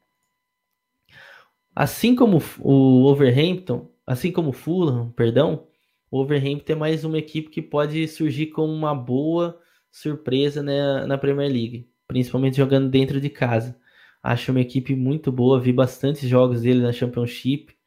Assim 1.74 2.14
como 2.14 2.42
o 2.58 3.06
Overhampton, 3.06 3.90
assim 4.06 4.30
como 4.30 4.50
o 4.50 4.52
Fulham, 4.52 5.10
perdão, 5.12 5.66
o 6.10 6.18
Overhampton 6.20 6.74
é 6.74 6.76
mais 6.76 7.02
uma 7.02 7.16
equipe 7.16 7.48
que 7.48 7.62
pode 7.62 8.06
surgir 8.06 8.48
como 8.48 8.70
uma 8.70 8.94
boa 8.94 9.58
surpresa 9.90 10.62
né, 10.62 11.06
na 11.06 11.16
Premier 11.16 11.50
League, 11.50 11.90
principalmente 12.06 12.58
jogando 12.58 12.90
dentro 12.90 13.18
de 13.18 13.30
casa. 13.30 13.80
Acho 14.22 14.50
uma 14.52 14.60
equipe 14.60 14.94
muito 14.94 15.32
boa, 15.32 15.58
vi 15.58 15.72
bastante 15.72 16.28
jogos 16.28 16.60
dele 16.60 16.82
na 16.82 16.92
Championship. 16.92 17.79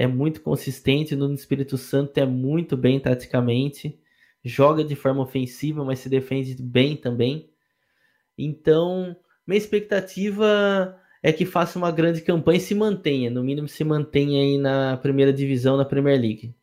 É 0.00 0.06
muito 0.06 0.40
consistente 0.40 1.14
no 1.14 1.30
Espírito 1.34 1.76
Santo, 1.76 2.16
é 2.16 2.24
muito 2.24 2.74
bem 2.74 2.98
taticamente, 2.98 4.00
joga 4.42 4.82
de 4.82 4.96
forma 4.96 5.22
ofensiva, 5.22 5.84
mas 5.84 5.98
se 5.98 6.08
defende 6.08 6.56
bem 6.58 6.96
também. 6.96 7.50
Então, 8.38 9.14
minha 9.46 9.58
expectativa 9.58 10.98
é 11.22 11.30
que 11.34 11.44
faça 11.44 11.78
uma 11.78 11.90
grande 11.90 12.22
campanha 12.22 12.56
e 12.56 12.62
se 12.62 12.74
mantenha, 12.74 13.28
no 13.28 13.44
mínimo 13.44 13.68
se 13.68 13.84
mantenha 13.84 14.40
aí 14.40 14.56
na 14.56 14.96
primeira 14.96 15.34
divisão, 15.34 15.76
na 15.76 15.84
Premier 15.84 16.18
League. 16.18 16.54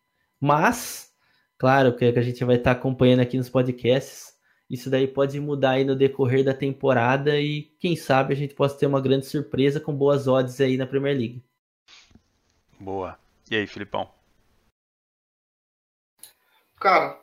Mas, 0.41 1.13
claro, 1.59 1.95
que 1.95 2.05
a 2.05 2.21
gente 2.23 2.43
vai 2.43 2.55
estar 2.55 2.71
acompanhando 2.71 3.19
aqui 3.19 3.37
nos 3.37 3.49
podcasts, 3.49 4.33
isso 4.67 4.89
daí 4.89 5.07
pode 5.07 5.39
mudar 5.39 5.73
aí 5.73 5.85
no 5.85 5.95
decorrer 5.95 6.43
da 6.43 6.55
temporada 6.55 7.39
e 7.39 7.71
quem 7.79 7.95
sabe 7.95 8.33
a 8.33 8.35
gente 8.35 8.55
possa 8.55 8.79
ter 8.79 8.87
uma 8.87 8.99
grande 8.99 9.27
surpresa 9.27 9.79
com 9.79 9.93
boas 9.93 10.27
odds 10.27 10.59
aí 10.59 10.75
na 10.75 10.87
Premier 10.87 11.15
League. 11.15 11.43
Boa. 12.79 13.26
E 13.49 13.55
aí, 13.55 13.65
Filipão? 13.65 14.11
Cara, 16.79 17.19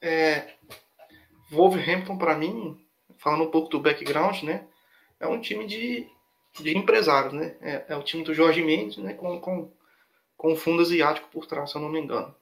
é, 0.00 0.54
Wolverhampton 1.50 2.18
para 2.18 2.36
mim, 2.36 2.84
falando 3.16 3.44
um 3.44 3.50
pouco 3.50 3.68
do 3.68 3.80
background, 3.80 4.42
né, 4.42 4.66
é 5.20 5.26
um 5.26 5.40
time 5.40 5.66
de, 5.66 6.06
de 6.60 6.76
empresários, 6.76 7.32
né? 7.32 7.56
É, 7.60 7.86
é 7.88 7.96
o 7.96 8.02
time 8.02 8.22
do 8.22 8.34
Jorge 8.34 8.62
Mendes, 8.62 8.98
né, 8.98 9.14
com, 9.14 9.40
com, 9.40 9.72
com 10.36 10.56
fundo 10.56 10.82
asiático 10.82 11.28
por 11.30 11.46
trás, 11.46 11.70
se 11.70 11.76
eu 11.76 11.82
não 11.82 11.88
me 11.88 12.00
engano. 12.00 12.34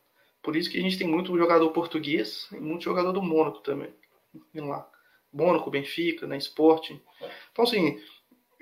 Por 0.42 0.56
isso 0.56 0.70
que 0.70 0.78
a 0.78 0.82
gente 0.82 0.98
tem 0.98 1.06
muito 1.06 1.36
jogador 1.36 1.70
português 1.70 2.48
e 2.52 2.56
muito 2.56 2.84
jogador 2.84 3.12
do 3.12 3.22
Mônaco 3.22 3.60
também. 3.60 3.92
Lá. 4.54 4.88
Mônaco, 5.32 5.70
Benfica, 5.70 6.26
né, 6.26 6.36
Sporting. 6.38 7.00
Então, 7.52 7.64
assim, 7.64 8.00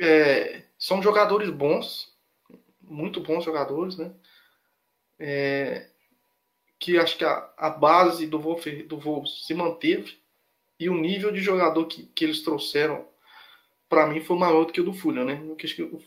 é, 0.00 0.64
são 0.78 1.02
jogadores 1.02 1.50
bons, 1.50 2.12
muito 2.80 3.20
bons 3.20 3.44
jogadores, 3.44 3.96
né? 3.96 4.14
É, 5.18 5.88
que 6.78 6.98
acho 6.98 7.16
que 7.16 7.24
a, 7.24 7.50
a 7.56 7.70
base 7.70 8.26
do 8.26 8.38
Wolf, 8.38 8.66
do 8.86 8.98
Wolves 8.98 9.46
se 9.46 9.54
manteve 9.54 10.18
e 10.78 10.88
o 10.88 10.96
nível 10.96 11.32
de 11.32 11.40
jogador 11.40 11.86
que, 11.86 12.04
que 12.06 12.24
eles 12.24 12.42
trouxeram 12.42 13.06
para 13.88 14.06
mim 14.06 14.20
foi 14.20 14.36
maior 14.36 14.64
do 14.64 14.72
que 14.72 14.80
o 14.80 14.84
do 14.84 14.92
Fulham, 14.92 15.24
né? 15.24 15.40
Acho 15.62 15.76
que 15.76 15.82
o, 15.82 16.00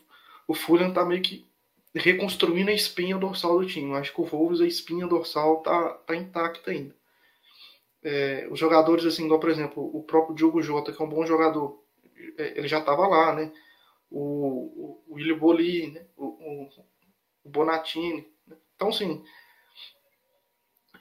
o 0.48 0.54
Fulham 0.54 0.94
tá 0.94 1.06
meio 1.06 1.22
que 1.22 1.48
reconstruindo 1.96 2.70
a 2.70 2.74
espinha 2.74 3.18
dorsal 3.18 3.60
do 3.60 3.66
time. 3.66 3.96
Acho 3.96 4.14
que 4.14 4.22
o 4.22 4.26
Wolves, 4.26 4.62
a 4.62 4.68
espinha 4.68 5.08
dorsal 5.08 5.62
tá, 5.62 5.90
tá 6.06 6.16
intacta 6.16 6.72
ainda. 6.72 6.96
É, 8.04 8.48
os 8.52 8.60
jogadores, 8.60 9.06
assim, 9.06 9.26
igual, 9.26 9.40
por 9.40 9.50
exemplo, 9.50 9.84
o 9.96 10.04
próprio 10.04 10.36
Diogo 10.36 10.62
Jota, 10.62 10.94
que 10.94 11.02
é 11.02 11.06
um 11.06 11.10
bom 11.10 11.26
jogador, 11.26 11.84
é, 12.38 12.58
ele 12.58 12.68
já 12.68 12.80
estava 12.80 13.08
lá, 13.08 13.34
né? 13.34 13.52
O, 14.10 15.02
o, 15.08 15.16
o 15.16 15.36
Boli, 15.38 15.92
né? 15.92 16.06
o, 16.16 16.26
o, 16.26 16.70
o 17.44 17.50
Bonatini. 17.50 18.28
Então, 18.78 18.90
assim, 18.90 19.24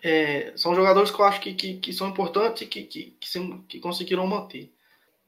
é, 0.02 0.52
são 0.56 0.74
jogadores 0.74 1.10
que 1.10 1.20
eu 1.20 1.24
acho 1.24 1.40
que, 1.40 1.54
que, 1.54 1.74
que 1.74 1.92
são 1.92 2.08
importantes 2.08 2.62
e 2.62 2.66
que, 2.66 2.82
que, 2.82 3.16
que, 3.20 3.58
que, 3.68 3.80
conseguiram 3.80 4.26
manter. 4.26 4.72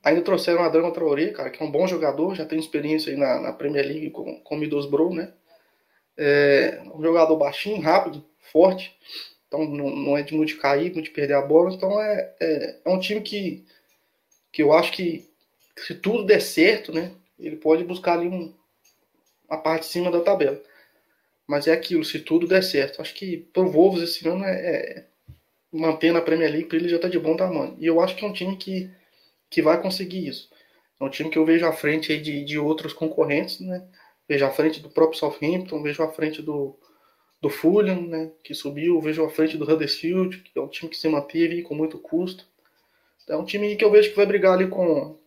Ainda 0.02 0.22
trouxeram 0.22 0.62
a 0.62 0.68
Drama 0.68 0.90
Traoré, 0.92 1.28
cara, 1.28 1.50
que 1.50 1.62
é 1.62 1.66
um 1.66 1.70
bom 1.70 1.86
jogador, 1.86 2.34
já 2.34 2.46
tem 2.46 2.58
experiência 2.58 3.12
aí 3.12 3.18
na, 3.18 3.38
na 3.40 3.52
Premier 3.52 3.86
League 3.86 4.10
com, 4.10 4.40
com 4.40 4.54
o 4.54 4.58
Middlesbrough, 4.58 5.14
né? 5.14 5.32
É 6.16 6.82
um 6.94 7.02
jogador 7.02 7.36
baixinho, 7.36 7.80
rápido, 7.80 8.24
forte, 8.50 8.96
então 9.46 9.64
não, 9.68 9.90
não 9.90 10.16
é 10.16 10.22
de 10.22 10.34
muito 10.34 10.58
cair, 10.58 10.92
muito 10.92 11.12
perder 11.12 11.34
a 11.34 11.42
bola, 11.42 11.72
então 11.72 12.00
é, 12.00 12.34
é, 12.40 12.80
é 12.84 12.90
um 12.90 12.98
time 12.98 13.20
que, 13.20 13.64
que 14.50 14.62
eu 14.62 14.72
acho 14.72 14.92
que 14.92 15.28
se 15.76 15.94
tudo 15.94 16.24
der 16.24 16.40
certo, 16.40 16.92
né, 16.92 17.12
ele 17.38 17.56
pode 17.56 17.84
buscar 17.84 18.14
ali 18.14 18.26
um, 18.26 18.52
a 19.48 19.56
parte 19.56 19.82
de 19.82 19.92
cima 19.92 20.10
da 20.10 20.20
tabela. 20.20 20.60
Mas 21.48 21.66
é 21.66 21.72
aquilo, 21.72 22.04
se 22.04 22.20
tudo 22.20 22.46
der 22.46 22.62
certo. 22.62 23.00
Acho 23.00 23.14
que 23.14 23.38
pro 23.38 23.70
Wolves 23.70 24.02
esse 24.02 24.28
ano 24.28 24.44
é, 24.44 24.50
é 24.50 25.06
mantendo 25.72 26.18
a 26.18 26.22
Premier 26.22 26.50
League 26.50 26.66
para 26.66 26.76
ele 26.76 26.88
já 26.88 26.98
tá 26.98 27.08
de 27.08 27.18
bom 27.18 27.36
tamanho. 27.36 27.74
E 27.78 27.86
eu 27.86 28.00
acho 28.00 28.14
que 28.14 28.24
é 28.24 28.28
um 28.28 28.32
time 28.32 28.56
que, 28.56 28.90
que 29.48 29.62
vai 29.62 29.80
conseguir 29.80 30.28
isso. 30.28 30.50
É 31.00 31.04
um 31.04 31.08
time 31.08 31.30
que 31.30 31.38
eu 31.38 31.46
vejo 31.46 31.64
à 31.66 31.72
frente 31.72 32.12
aí 32.12 32.20
de, 32.20 32.44
de 32.44 32.58
outros 32.58 32.92
concorrentes, 32.92 33.60
né? 33.60 33.86
Vejo 34.28 34.44
à 34.44 34.50
frente 34.50 34.80
do 34.80 34.90
próprio 34.90 35.18
Southampton, 35.18 35.82
vejo 35.82 36.02
à 36.02 36.12
frente 36.12 36.42
do, 36.42 36.78
do 37.40 37.48
Fulham, 37.48 38.02
né? 38.02 38.30
Que 38.44 38.54
subiu, 38.54 39.00
vejo 39.00 39.24
à 39.24 39.30
frente 39.30 39.56
do 39.56 39.64
Huddersfield, 39.64 40.38
que 40.42 40.58
é 40.58 40.60
um 40.60 40.68
time 40.68 40.90
que 40.90 40.96
se 40.98 41.08
manteve 41.08 41.62
com 41.62 41.74
muito 41.74 41.98
custo. 41.98 42.46
É 43.26 43.36
um 43.36 43.44
time 43.44 43.74
que 43.76 43.84
eu 43.84 43.90
vejo 43.90 44.10
que 44.10 44.16
vai 44.16 44.26
brigar 44.26 44.54
ali 44.54 44.68
com, 44.68 45.18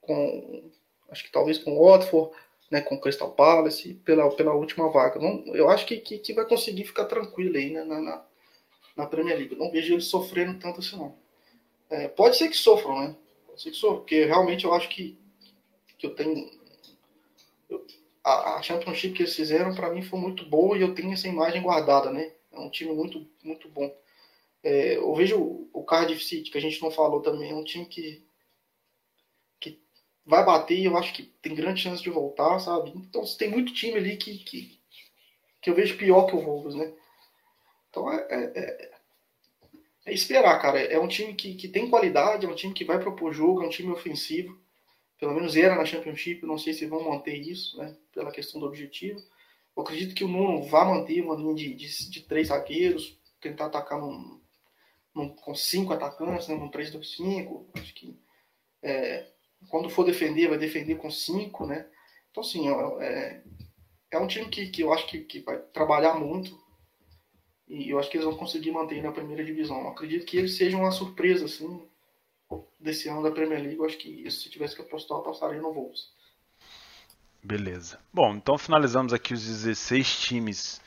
com 0.00 0.70
acho 1.10 1.24
que 1.24 1.32
talvez 1.32 1.58
com 1.58 1.76
o 1.76 1.84
Watford, 1.84 2.30
né, 2.70 2.80
com 2.80 2.96
o 2.96 3.00
Crystal 3.00 3.30
Palace 3.32 3.94
pela, 4.04 4.28
pela 4.34 4.54
última 4.54 4.90
vaga. 4.90 5.20
Não, 5.20 5.44
eu 5.54 5.68
acho 5.70 5.86
que, 5.86 5.98
que, 5.98 6.18
que, 6.18 6.32
vai 6.32 6.44
conseguir 6.44 6.84
ficar 6.84 7.04
tranquilo 7.04 7.56
aí 7.56 7.70
né, 7.70 7.84
na, 7.84 8.00
na, 8.00 8.24
na 8.96 9.06
Premier 9.06 9.38
League. 9.38 9.56
não 9.56 9.70
vejo 9.70 9.94
eles 9.94 10.06
sofrendo 10.06 10.58
tanto 10.58 10.80
assim, 10.80 10.96
não. 10.96 11.14
É, 11.88 12.08
pode 12.08 12.36
ser 12.36 12.48
que 12.48 12.56
sofram, 12.56 13.00
né? 13.00 13.16
Pode 13.46 13.62
ser 13.62 13.70
que 13.70 13.76
sofram, 13.76 13.98
porque 13.98 14.24
realmente 14.24 14.64
eu 14.64 14.74
acho 14.74 14.88
que, 14.88 15.18
que 15.98 16.06
eu 16.06 16.14
tenho. 16.14 16.50
Eu, 17.70 17.86
a, 18.24 18.56
a 18.56 18.62
Championship 18.62 19.14
que 19.14 19.22
eles 19.22 19.36
fizeram, 19.36 19.74
para 19.74 19.90
mim, 19.90 20.02
foi 20.02 20.18
muito 20.18 20.44
boa 20.46 20.76
e 20.76 20.80
eu 20.82 20.94
tenho 20.94 21.12
essa 21.12 21.28
imagem 21.28 21.62
guardada, 21.62 22.10
né? 22.10 22.32
É 22.52 22.58
um 22.58 22.70
time 22.70 22.92
muito, 22.92 23.24
muito 23.44 23.68
bom. 23.68 23.94
É, 24.64 24.96
eu 24.96 25.14
vejo 25.14 25.68
o, 25.72 25.84
Cardiff 25.84 26.24
City, 26.24 26.50
que 26.50 26.58
a 26.58 26.60
gente 26.60 26.82
não 26.82 26.90
falou 26.90 27.22
também, 27.22 27.52
é 27.52 27.54
um 27.54 27.62
time 27.62 27.86
que 27.86 28.25
vai 30.26 30.44
bater 30.44 30.84
eu 30.84 30.96
acho 30.96 31.14
que 31.14 31.22
tem 31.40 31.54
grande 31.54 31.80
chance 31.80 32.02
de 32.02 32.10
voltar, 32.10 32.58
sabe? 32.58 32.92
Então 32.96 33.22
tem 33.38 33.48
muito 33.48 33.72
time 33.72 33.96
ali 33.96 34.16
que, 34.16 34.38
que, 34.38 34.80
que 35.62 35.70
eu 35.70 35.74
vejo 35.74 35.96
pior 35.96 36.26
que 36.26 36.34
o 36.34 36.40
Wolves, 36.40 36.74
né? 36.74 36.92
Então 37.88 38.12
é, 38.12 38.26
é, 38.28 38.52
é, 38.54 38.90
é, 40.06 40.12
esperar, 40.12 40.60
cara. 40.60 40.80
É 40.80 40.98
um 40.98 41.08
time 41.08 41.32
que, 41.34 41.54
que 41.54 41.68
tem 41.68 41.88
qualidade, 41.88 42.44
é 42.44 42.48
um 42.48 42.54
time 42.54 42.74
que 42.74 42.84
vai 42.84 42.98
propor 42.98 43.32
jogo, 43.32 43.62
é 43.62 43.66
um 43.66 43.70
time 43.70 43.92
ofensivo. 43.92 44.60
Pelo 45.18 45.32
menos 45.32 45.56
era 45.56 45.76
na 45.76 45.84
Championship, 45.84 46.44
não 46.44 46.58
sei 46.58 46.74
se 46.74 46.84
vão 46.86 47.08
manter 47.08 47.36
isso, 47.36 47.78
né? 47.78 47.96
Pela 48.12 48.32
questão 48.32 48.60
do 48.60 48.66
objetivo. 48.66 49.18
Eu 49.76 49.82
acredito 49.82 50.14
que 50.14 50.24
o 50.24 50.28
Nuno 50.28 50.62
vai 50.64 50.84
manter 50.84 51.22
uma 51.22 51.36
linha 51.36 51.54
de, 51.54 51.74
de, 51.74 52.10
de 52.10 52.20
três 52.22 52.48
zagueiros, 52.48 53.18
tentar 53.40 53.66
atacar 53.66 54.00
num, 54.00 54.40
num, 55.14 55.28
com 55.28 55.54
cinco 55.54 55.92
atacantes, 55.92 56.48
né? 56.48 56.56
num 56.56 56.70
3-2-5. 56.70 57.66
Acho 57.74 57.94
que 57.94 58.18
é, 58.82 59.26
quando 59.68 59.90
for 59.90 60.04
defender, 60.04 60.48
vai 60.48 60.58
defender 60.58 60.96
com 60.96 61.10
cinco, 61.10 61.66
né? 61.66 61.86
Então, 62.30 62.42
assim, 62.42 62.68
é, 63.00 63.42
é 64.10 64.18
um 64.18 64.26
time 64.26 64.48
que, 64.48 64.68
que 64.68 64.82
eu 64.82 64.92
acho 64.92 65.06
que, 65.06 65.20
que 65.20 65.40
vai 65.40 65.58
trabalhar 65.58 66.14
muito 66.14 66.58
e 67.68 67.90
eu 67.90 67.98
acho 67.98 68.08
que 68.10 68.16
eles 68.16 68.26
vão 68.26 68.36
conseguir 68.36 68.70
manter 68.70 69.02
na 69.02 69.12
primeira 69.12 69.44
divisão. 69.44 69.80
Eu 69.80 69.88
acredito 69.88 70.24
que 70.24 70.36
eles 70.36 70.56
sejam 70.56 70.80
uma 70.80 70.92
surpresa, 70.92 71.46
assim, 71.46 71.82
desse 72.78 73.08
ano 73.08 73.22
da 73.22 73.30
Premier 73.30 73.60
League. 73.60 73.76
Eu 73.76 73.84
acho 73.84 73.98
que 73.98 74.30
se 74.30 74.48
tivesse 74.48 74.76
que 74.76 74.82
apostar, 74.82 75.16
eu 75.16 75.22
apostaria 75.22 75.60
no 75.60 75.72
Wolves. 75.72 76.10
Beleza. 77.42 77.98
Bom, 78.12 78.34
então 78.34 78.56
finalizamos 78.56 79.12
aqui 79.12 79.34
os 79.34 79.44
16 79.44 80.20
times 80.20 80.80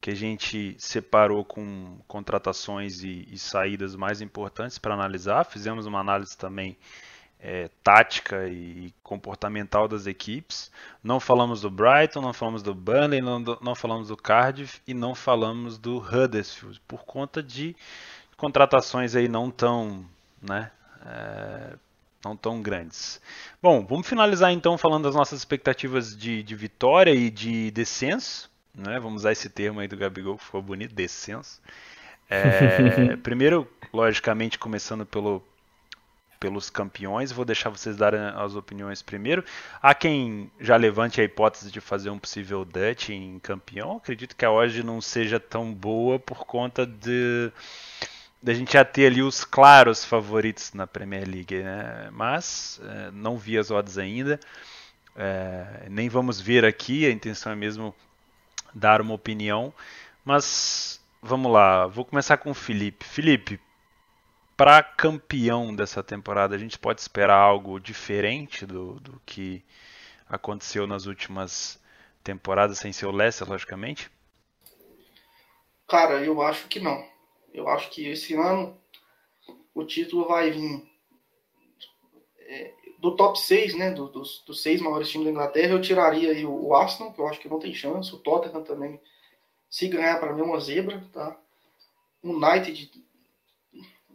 que 0.00 0.10
a 0.10 0.14
gente 0.14 0.76
separou 0.78 1.44
com 1.44 1.98
contratações 2.06 3.02
e, 3.02 3.26
e 3.30 3.38
saídas 3.38 3.96
mais 3.96 4.20
importantes 4.20 4.78
para 4.78 4.94
analisar. 4.94 5.44
Fizemos 5.44 5.86
uma 5.86 6.00
análise 6.00 6.36
também 6.36 6.76
é, 7.40 7.68
tática 7.82 8.48
e 8.48 8.92
comportamental 9.02 9.86
das 9.86 10.06
equipes. 10.06 10.70
Não 11.02 11.20
falamos 11.20 11.60
do 11.60 11.70
Brighton, 11.70 12.20
não 12.20 12.32
falamos 12.32 12.62
do 12.62 12.74
Burnley, 12.74 13.20
não, 13.20 13.38
não 13.38 13.74
falamos 13.74 14.08
do 14.08 14.16
Cardiff 14.16 14.80
e 14.86 14.94
não 14.94 15.14
falamos 15.14 15.76
do 15.76 15.98
Huddersfield, 15.98 16.80
por 16.88 17.04
conta 17.04 17.42
de 17.42 17.76
contratações 18.36 19.14
aí 19.14 19.28
não 19.28 19.50
tão, 19.50 20.04
né, 20.40 20.70
é, 21.04 21.76
não 22.24 22.36
tão 22.36 22.62
grandes. 22.62 23.20
Bom, 23.62 23.84
vamos 23.84 24.08
finalizar 24.08 24.50
então 24.52 24.78
falando 24.78 25.04
das 25.04 25.14
nossas 25.14 25.38
expectativas 25.38 26.16
de, 26.16 26.42
de 26.42 26.54
vitória 26.54 27.14
e 27.14 27.30
de 27.30 27.70
descenso. 27.70 28.50
Né? 28.74 28.98
Vamos 28.98 29.22
usar 29.22 29.32
esse 29.32 29.48
termo 29.48 29.80
aí 29.80 29.86
do 29.86 29.96
Gabigol, 29.96 30.36
que 30.36 30.44
ficou 30.44 30.62
bonito, 30.62 30.94
descenso. 30.94 31.60
É, 32.28 33.16
primeiro, 33.22 33.70
logicamente, 33.92 34.58
começando 34.58 35.04
pelo, 35.06 35.42
pelos 36.44 36.68
campeões. 36.68 37.32
Vou 37.32 37.42
deixar 37.42 37.70
vocês 37.70 37.96
darem 37.96 38.20
as 38.20 38.54
opiniões 38.54 39.00
primeiro. 39.00 39.42
Há 39.80 39.94
quem 39.94 40.50
já 40.60 40.76
levante 40.76 41.18
a 41.18 41.24
hipótese 41.24 41.70
de 41.70 41.80
fazer 41.80 42.10
um 42.10 42.18
possível 42.18 42.66
Dutch 42.66 43.08
em 43.08 43.38
campeão. 43.38 43.96
Acredito 43.96 44.36
que 44.36 44.44
a 44.44 44.50
hoje 44.50 44.82
não 44.82 45.00
seja 45.00 45.40
tão 45.40 45.72
boa 45.72 46.18
por 46.18 46.44
conta 46.44 46.84
de 46.86 47.50
da 48.42 48.52
gente 48.52 48.74
já 48.74 48.84
ter 48.84 49.06
ali 49.06 49.22
os 49.22 49.42
claros 49.42 50.04
favoritos 50.04 50.74
na 50.74 50.86
Premier 50.86 51.26
League, 51.26 51.62
né? 51.62 52.10
Mas 52.12 52.78
é, 52.84 53.10
não 53.10 53.38
vi 53.38 53.56
as 53.56 53.70
odds 53.70 53.96
ainda. 53.96 54.38
É, 55.16 55.86
nem 55.88 56.10
vamos 56.10 56.42
ver 56.42 56.62
aqui. 56.62 57.06
A 57.06 57.10
intenção 57.10 57.52
é 57.52 57.56
mesmo 57.56 57.94
dar 58.74 59.00
uma 59.00 59.14
opinião. 59.14 59.72
Mas 60.22 61.00
vamos 61.22 61.50
lá. 61.50 61.86
Vou 61.86 62.04
começar 62.04 62.36
com 62.36 62.50
o 62.50 62.54
Felipe. 62.54 63.06
Felipe, 63.06 63.58
para 64.56 64.82
campeão 64.82 65.74
dessa 65.74 66.02
temporada, 66.02 66.54
a 66.54 66.58
gente 66.58 66.78
pode 66.78 67.00
esperar 67.00 67.38
algo 67.38 67.80
diferente 67.80 68.64
do, 68.64 69.00
do 69.00 69.20
que 69.26 69.64
aconteceu 70.28 70.86
nas 70.86 71.06
últimas 71.06 71.80
temporadas, 72.22 72.78
sem 72.78 72.92
ser 72.92 73.06
o 73.06 73.12
Leicester, 73.12 73.48
logicamente? 73.48 74.10
Cara, 75.88 76.24
eu 76.24 76.40
acho 76.40 76.66
que 76.68 76.80
não. 76.80 77.06
Eu 77.52 77.68
acho 77.68 77.90
que 77.90 78.08
esse 78.08 78.34
ano 78.34 78.76
o 79.74 79.84
título 79.84 80.26
vai 80.26 80.50
vir 80.50 80.88
é, 82.38 82.72
do 82.98 83.14
top 83.16 83.38
6, 83.38 83.74
né, 83.74 83.90
do, 83.90 84.08
dos, 84.08 84.42
dos 84.46 84.62
seis 84.62 84.80
maiores 84.80 85.10
times 85.10 85.26
da 85.26 85.30
Inglaterra, 85.30 85.72
eu 85.72 85.80
tiraria 85.80 86.30
aí 86.30 86.46
o, 86.46 86.68
o 86.68 86.74
Arsenal, 86.74 87.12
que 87.12 87.20
eu 87.20 87.28
acho 87.28 87.40
que 87.40 87.48
não 87.48 87.58
tem 87.58 87.74
chance, 87.74 88.14
o 88.14 88.18
Tottenham 88.18 88.62
também, 88.62 89.00
se 89.68 89.88
ganhar 89.88 90.18
para 90.18 90.32
mim 90.32 90.40
é 90.40 90.44
uma 90.44 90.60
zebra, 90.60 91.04
tá? 91.12 91.36
O 92.22 92.30
United, 92.30 93.03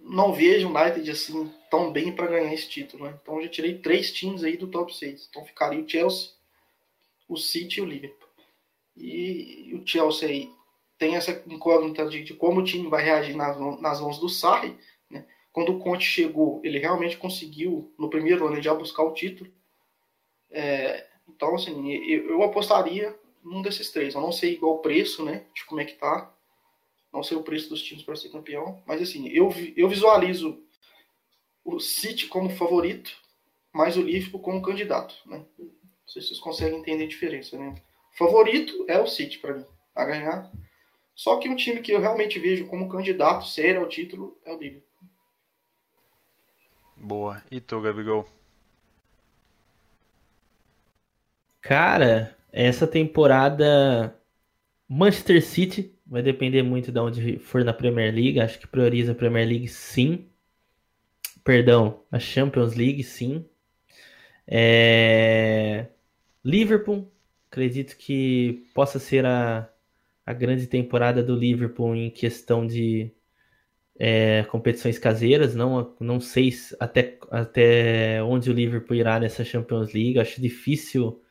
não 0.09 0.33
vejo 0.33 0.67
o 0.67 0.75
United 0.75 1.09
assim 1.09 1.53
tão 1.69 1.91
bem 1.91 2.11
para 2.11 2.27
ganhar 2.27 2.53
esse 2.53 2.67
título, 2.67 3.05
né? 3.05 3.17
Então 3.21 3.35
eu 3.35 3.43
já 3.43 3.49
tirei 3.49 3.77
três 3.77 4.11
times 4.11 4.43
aí 4.43 4.57
do 4.57 4.67
top 4.67 4.93
6. 4.93 5.27
Então 5.29 5.45
ficaria 5.45 5.79
o 5.79 5.87
Chelsea, 5.87 6.31
o 7.27 7.37
City 7.37 7.79
e 7.79 7.81
o 7.83 7.85
Liverpool. 7.85 8.27
E 8.97 9.71
o 9.75 9.85
Chelsea 9.87 10.27
aí 10.27 10.51
tem 10.97 11.15
essa 11.15 11.43
incógnita 11.47 12.09
de, 12.09 12.23
de 12.23 12.33
como 12.33 12.59
o 12.59 12.63
time 12.63 12.89
vai 12.89 13.03
reagir 13.03 13.35
nas, 13.35 13.57
nas 13.79 14.01
mãos 14.01 14.19
do 14.19 14.27
Sarri, 14.27 14.75
né? 15.09 15.25
Quando 15.53 15.73
o 15.73 15.79
Conte 15.79 16.05
chegou, 16.05 16.59
ele 16.63 16.79
realmente 16.79 17.15
conseguiu, 17.15 17.93
no 17.97 18.09
primeiro 18.09 18.47
ano, 18.47 18.61
já 18.61 18.73
buscar 18.73 19.03
o 19.03 19.13
título. 19.13 19.51
É, 20.49 21.07
então, 21.27 21.53
assim, 21.55 21.91
eu, 21.91 22.29
eu, 22.29 22.43
apostaria 22.43 23.17
num 23.43 23.61
desses 23.61 23.91
três. 23.91 24.15
Eu 24.15 24.21
não 24.21 24.31
sei 24.31 24.53
igual 24.53 24.75
o 24.75 24.79
preço, 24.79 25.23
né? 25.23 25.45
De 25.53 25.65
como 25.65 25.79
é 25.79 25.85
que 25.85 25.93
tá. 25.93 26.33
Não 27.11 27.23
sei 27.23 27.37
o 27.37 27.43
preço 27.43 27.69
dos 27.69 27.81
times 27.81 28.03
para 28.03 28.15
ser 28.15 28.29
campeão. 28.29 28.81
Mas, 28.85 29.01
assim, 29.01 29.27
eu, 29.29 29.49
eu 29.75 29.89
visualizo 29.89 30.63
o 31.63 31.79
City 31.79 32.27
como 32.27 32.49
favorito, 32.49 33.11
mas 33.73 33.97
o 33.97 34.01
Liverpool 34.01 34.41
como 34.41 34.61
candidato, 34.61 35.15
né? 35.25 35.45
Não 35.57 35.67
sei 36.07 36.21
se 36.21 36.29
vocês 36.29 36.39
conseguem 36.39 36.79
entender 36.79 37.05
a 37.05 37.07
diferença, 37.07 37.57
né? 37.57 37.75
Favorito 38.17 38.85
é 38.87 38.99
o 38.99 39.07
City 39.07 39.39
para 39.39 39.53
mim, 39.53 39.65
a 39.95 40.05
ganhar. 40.05 40.51
Só 41.15 41.37
que 41.37 41.49
um 41.49 41.55
time 41.55 41.81
que 41.81 41.91
eu 41.91 41.99
realmente 41.99 42.39
vejo 42.39 42.67
como 42.67 42.89
candidato 42.89 43.45
sério 43.45 43.81
ao 43.81 43.89
título 43.89 44.39
é 44.45 44.53
o 44.53 44.57
Liverpool. 44.57 44.89
Boa. 46.95 47.43
E 47.49 47.59
tu, 47.59 47.79
Gabigol? 47.81 48.27
Cara, 51.61 52.35
essa 52.51 52.87
temporada 52.87 54.17
Manchester 54.87 55.43
City 55.43 55.93
vai 56.09 56.23
depender 56.23 56.63
muito 56.63 56.91
de 56.91 56.99
onde 56.99 57.37
for 57.39 57.63
na 57.63 57.71
Premier 57.73 58.13
League. 58.13 58.39
Acho 58.39 58.59
que 58.59 58.67
prioriza 58.67 59.11
a 59.11 59.15
Premier 59.15 59.47
League 59.47 59.67
sim. 59.67 60.27
Perdão, 61.43 62.03
a 62.11 62.19
Champions 62.19 62.75
League 62.75 63.03
sim. 63.03 63.45
É... 64.47 65.87
Liverpool, 66.43 67.11
acredito 67.51 67.95
que 67.97 68.65
possa 68.73 68.97
ser 68.97 69.25
a, 69.25 69.69
a 70.25 70.33
grande 70.33 70.67
temporada 70.67 71.21
do 71.21 71.35
Liverpool 71.35 71.95
em 71.95 72.09
questão 72.09 72.65
de 72.65 73.11
é, 73.99 74.43
competições 74.45 74.97
caseiras. 74.97 75.53
Não, 75.53 75.95
não 75.99 76.19
sei 76.19 76.51
até, 76.79 77.19
até 77.29 78.23
onde 78.23 78.49
o 78.49 78.53
Liverpool 78.53 78.95
irá 78.95 79.19
nessa 79.19 79.43
Champions 79.43 79.93
League. 79.93 80.19
Acho 80.19 80.41
difícil 80.41 81.21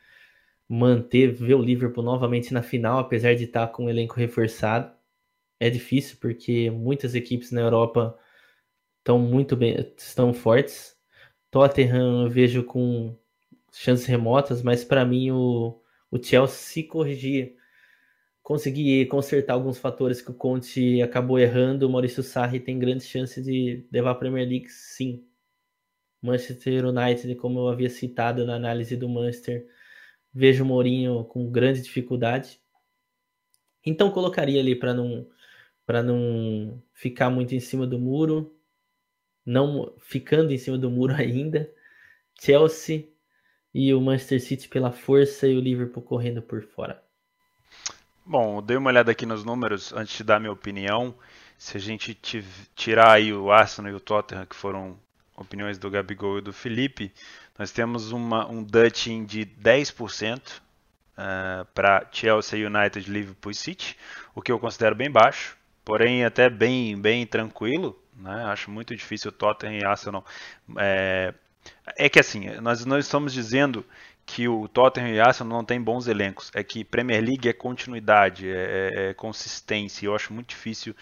manter, 0.68 1.32
ver 1.32 1.54
o 1.54 1.62
Liverpool 1.62 2.04
novamente 2.04 2.52
na 2.52 2.62
final, 2.62 2.98
apesar 2.98 3.34
de 3.34 3.44
estar 3.44 3.68
com 3.68 3.86
um 3.86 3.90
elenco 3.90 4.14
reforçado. 4.16 4.92
É 5.60 5.70
difícil 5.70 6.18
porque 6.20 6.70
muitas 6.70 7.14
equipes 7.14 7.50
na 7.52 7.60
Europa 7.62 8.18
estão 8.98 9.18
muito 9.18 9.56
bem, 9.56 9.76
estão 9.96 10.32
fortes. 10.34 10.96
Tottenham 11.50 12.24
eu 12.24 12.30
vejo 12.30 12.64
com 12.64 13.16
chances 13.72 14.06
remotas, 14.06 14.62
mas 14.62 14.84
para 14.84 15.04
mim 15.04 15.30
o, 15.30 15.80
o 16.10 16.22
Chelsea 16.22 16.56
se 16.56 16.82
corrigir 16.84 17.58
conseguir 18.48 19.06
consertar 19.08 19.52
alguns 19.52 19.76
fatores 19.76 20.22
que 20.22 20.30
o 20.30 20.34
Conte 20.34 21.02
acabou 21.02 21.38
errando, 21.38 21.86
o 21.86 21.90
Maurício 21.90 22.22
Sarri 22.22 22.58
tem 22.58 22.78
grande 22.78 23.04
chance 23.04 23.42
de 23.42 23.86
levar 23.92 24.12
a 24.12 24.14
Premier 24.14 24.48
League, 24.48 24.70
sim. 24.70 25.22
Manchester 26.22 26.86
United, 26.86 27.34
como 27.34 27.58
eu 27.58 27.68
havia 27.68 27.90
citado 27.90 28.46
na 28.46 28.54
análise 28.54 28.96
do 28.96 29.06
Manchester, 29.06 29.66
vejo 30.32 30.64
o 30.64 30.66
Mourinho 30.66 31.24
com 31.24 31.50
grande 31.50 31.82
dificuldade. 31.82 32.60
Então 33.84 34.10
colocaria 34.10 34.60
ali 34.60 34.74
para 34.74 34.94
não 34.94 35.26
para 35.86 36.02
não 36.02 36.82
ficar 36.92 37.30
muito 37.30 37.54
em 37.54 37.60
cima 37.60 37.86
do 37.86 37.98
muro, 37.98 38.54
não 39.44 39.94
ficando 39.98 40.52
em 40.52 40.58
cima 40.58 40.76
do 40.76 40.90
muro 40.90 41.14
ainda, 41.16 41.72
Chelsea 42.38 43.08
e 43.72 43.94
o 43.94 44.00
Manchester 44.00 44.42
City 44.42 44.68
pela 44.68 44.92
força 44.92 45.46
e 45.46 45.56
o 45.56 45.60
Liverpool 45.60 46.02
correndo 46.02 46.42
por 46.42 46.62
fora. 46.62 47.02
Bom, 48.24 48.62
dei 48.62 48.76
uma 48.76 48.90
olhada 48.90 49.10
aqui 49.10 49.24
nos 49.24 49.42
números 49.42 49.90
antes 49.94 50.18
de 50.18 50.24
dar 50.24 50.38
minha 50.38 50.52
opinião. 50.52 51.14
Se 51.56 51.78
a 51.78 51.80
gente 51.80 52.14
tirar 52.74 53.12
aí 53.12 53.32
o 53.32 53.50
Arsenal 53.50 53.90
e 53.90 53.94
o 53.94 54.00
Tottenham, 54.00 54.44
que 54.44 54.54
foram 54.54 54.98
opiniões 55.34 55.78
do 55.78 55.90
Gabigol 55.90 56.38
e 56.38 56.42
do 56.42 56.52
Felipe, 56.52 57.12
nós 57.58 57.72
temos 57.72 58.12
uma, 58.12 58.48
um 58.48 58.62
Dutching 58.62 59.24
de 59.24 59.44
10% 59.44 60.38
uh, 60.38 61.64
para 61.74 62.06
Chelsea, 62.12 62.66
United, 62.66 63.10
Liverpool 63.10 63.50
e 63.50 63.54
City, 63.54 63.96
o 64.34 64.40
que 64.40 64.52
eu 64.52 64.60
considero 64.60 64.94
bem 64.94 65.10
baixo, 65.10 65.56
porém 65.84 66.24
até 66.24 66.48
bem, 66.48 66.96
bem 67.00 67.26
tranquilo. 67.26 68.00
Né? 68.16 68.44
Acho 68.44 68.70
muito 68.70 68.94
difícil 68.94 69.30
o 69.30 69.32
Tottenham 69.32 69.80
e 69.80 69.84
Arsenal. 69.84 70.24
É, 70.76 71.34
é 71.96 72.08
que 72.08 72.20
assim, 72.20 72.48
nós 72.60 72.84
não 72.84 72.98
estamos 72.98 73.32
dizendo 73.32 73.84
que 74.24 74.46
o 74.46 74.68
Tottenham 74.68 75.14
e 75.14 75.20
Arsenal 75.20 75.58
não 75.58 75.64
tem 75.64 75.80
bons 75.80 76.06
elencos. 76.06 76.50
É 76.54 76.62
que 76.62 76.84
Premier 76.84 77.24
League 77.24 77.48
é 77.48 77.52
continuidade, 77.52 78.48
é, 78.48 78.52
é, 78.52 79.10
é 79.10 79.14
consistência. 79.14 80.06
Eu 80.06 80.14
acho 80.14 80.32
muito 80.32 80.50
difícil 80.50 80.94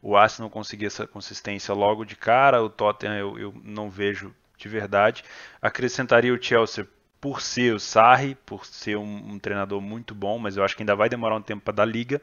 o 0.00 0.16
Arsenal 0.16 0.50
conseguir 0.50 0.86
essa 0.86 1.06
consistência 1.06 1.74
logo 1.74 2.04
de 2.04 2.16
cara. 2.16 2.62
O 2.62 2.70
Tottenham 2.70 3.16
eu, 3.16 3.38
eu 3.38 3.54
não 3.62 3.90
vejo 3.90 4.34
de 4.60 4.68
verdade. 4.68 5.24
Acrescentaria 5.60 6.32
o 6.32 6.40
Chelsea 6.40 6.86
por 7.20 7.40
ser 7.40 7.74
o 7.74 7.80
Sarri, 7.80 8.34
por 8.46 8.64
ser 8.64 8.96
um, 8.96 9.32
um, 9.32 9.38
treinador 9.38 9.80
muito 9.80 10.14
bom, 10.14 10.38
mas 10.38 10.56
eu 10.56 10.64
acho 10.64 10.76
que 10.76 10.82
ainda 10.82 10.94
vai 10.94 11.08
demorar 11.08 11.36
um 11.36 11.42
tempo 11.42 11.62
para 11.62 11.74
dar 11.74 11.84
liga. 11.84 12.20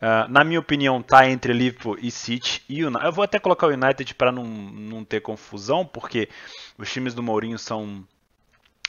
Uh, 0.00 0.30
na 0.30 0.42
minha 0.42 0.58
opinião, 0.58 1.02
tá 1.02 1.28
entre 1.28 1.52
Liverpool 1.52 1.98
e 2.00 2.10
City 2.10 2.62
e 2.68 2.82
United. 2.84 3.04
Eu 3.04 3.12
vou 3.12 3.22
até 3.22 3.38
colocar 3.38 3.66
o 3.66 3.70
United 3.70 4.14
para 4.14 4.32
não, 4.32 4.44
não 4.44 5.04
ter 5.04 5.20
confusão, 5.20 5.84
porque 5.84 6.28
os 6.78 6.90
times 6.90 7.14
do 7.14 7.22
Mourinho 7.22 7.58
são 7.58 8.06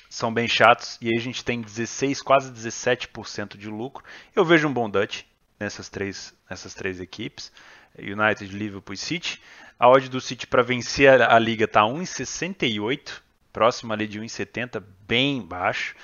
são 0.10 0.34
bem 0.34 0.46
chatos 0.46 0.98
e 1.02 1.08
aí 1.08 1.16
a 1.16 1.22
gente 1.22 1.44
tem 1.44 1.62
16, 1.62 2.22
quase 2.22 2.52
17% 2.52 3.58
de 3.58 3.70
lucro. 3.70 4.04
Eu 4.36 4.44
vejo 4.44 4.68
um 4.68 4.74
bom 4.74 4.90
Dutch 4.90 5.24
nessas 5.58 5.88
três, 5.88 6.34
nessas 6.50 6.74
três 6.74 7.00
equipes, 7.00 7.50
United, 7.98 8.46
Liverpool 8.48 8.94
e 8.94 8.98
City. 8.98 9.42
A 9.82 9.90
odd 9.90 10.10
do 10.10 10.22
City 10.22 10.46
para 10.46 10.62
vencer 10.62 11.20
a, 11.20 11.36
a 11.36 11.40
liga 11.40 11.66
está 11.66 11.82
1,68, 11.82 13.20
próximo 13.52 13.92
ali 13.92 14.08
de 14.08 14.20
1,70, 14.22 14.80
bem 15.08 15.42
baixo, 15.42 15.96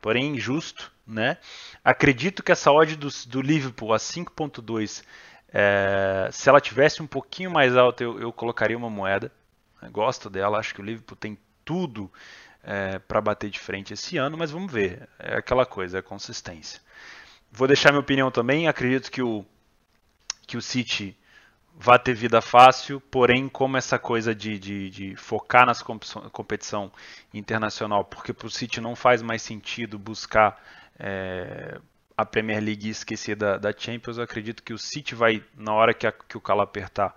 porém 0.00 0.36
injusto, 0.36 0.92
né? 1.04 1.38
Acredito 1.82 2.44
que 2.44 2.52
essa 2.52 2.70
odd 2.70 2.94
do, 2.94 3.08
do 3.26 3.42
Liverpool 3.42 3.92
a 3.92 3.96
5,2, 3.96 5.02
é, 5.52 6.28
se 6.30 6.48
ela 6.48 6.60
tivesse 6.60 7.02
um 7.02 7.08
pouquinho 7.08 7.50
mais 7.50 7.76
alta, 7.76 8.04
eu, 8.04 8.20
eu 8.20 8.32
colocaria 8.32 8.78
uma 8.78 8.88
moeda. 8.88 9.32
Eu 9.82 9.90
gosto 9.90 10.30
dela, 10.30 10.60
acho 10.60 10.72
que 10.72 10.80
o 10.80 10.84
Liverpool 10.84 11.16
tem 11.16 11.36
tudo 11.64 12.08
é, 12.62 13.00
para 13.00 13.20
bater 13.20 13.50
de 13.50 13.58
frente 13.58 13.94
esse 13.94 14.16
ano, 14.16 14.38
mas 14.38 14.52
vamos 14.52 14.72
ver. 14.72 15.08
É 15.18 15.38
aquela 15.38 15.66
coisa, 15.66 15.98
é 15.98 16.02
consistência. 16.02 16.80
Vou 17.50 17.66
deixar 17.66 17.90
minha 17.90 18.00
opinião 18.00 18.30
também. 18.30 18.68
Acredito 18.68 19.10
que 19.10 19.22
o, 19.22 19.44
que 20.46 20.56
o 20.56 20.62
City 20.62 21.18
vai 21.76 21.98
ter 21.98 22.14
vida 22.14 22.40
fácil, 22.40 23.00
porém, 23.00 23.48
como 23.48 23.76
essa 23.76 23.98
coisa 23.98 24.34
de, 24.34 24.58
de, 24.58 24.90
de 24.90 25.16
focar 25.16 25.66
nas 25.66 25.82
competição 25.82 26.90
internacional, 27.32 28.04
porque 28.04 28.32
para 28.32 28.46
o 28.46 28.50
City 28.50 28.80
não 28.80 28.94
faz 28.94 29.22
mais 29.22 29.42
sentido 29.42 29.98
buscar 29.98 30.62
é, 30.98 31.78
a 32.16 32.24
Premier 32.24 32.62
League 32.62 32.86
e 32.86 32.90
esquecer 32.90 33.34
da, 33.34 33.58
da 33.58 33.72
Champions, 33.76 34.18
eu 34.18 34.24
acredito 34.24 34.62
que 34.62 34.72
o 34.72 34.78
City 34.78 35.14
vai, 35.14 35.42
na 35.56 35.72
hora 35.74 35.92
que, 35.92 36.06
a, 36.06 36.12
que 36.12 36.36
o 36.36 36.40
calo 36.40 36.60
apertar, 36.60 37.14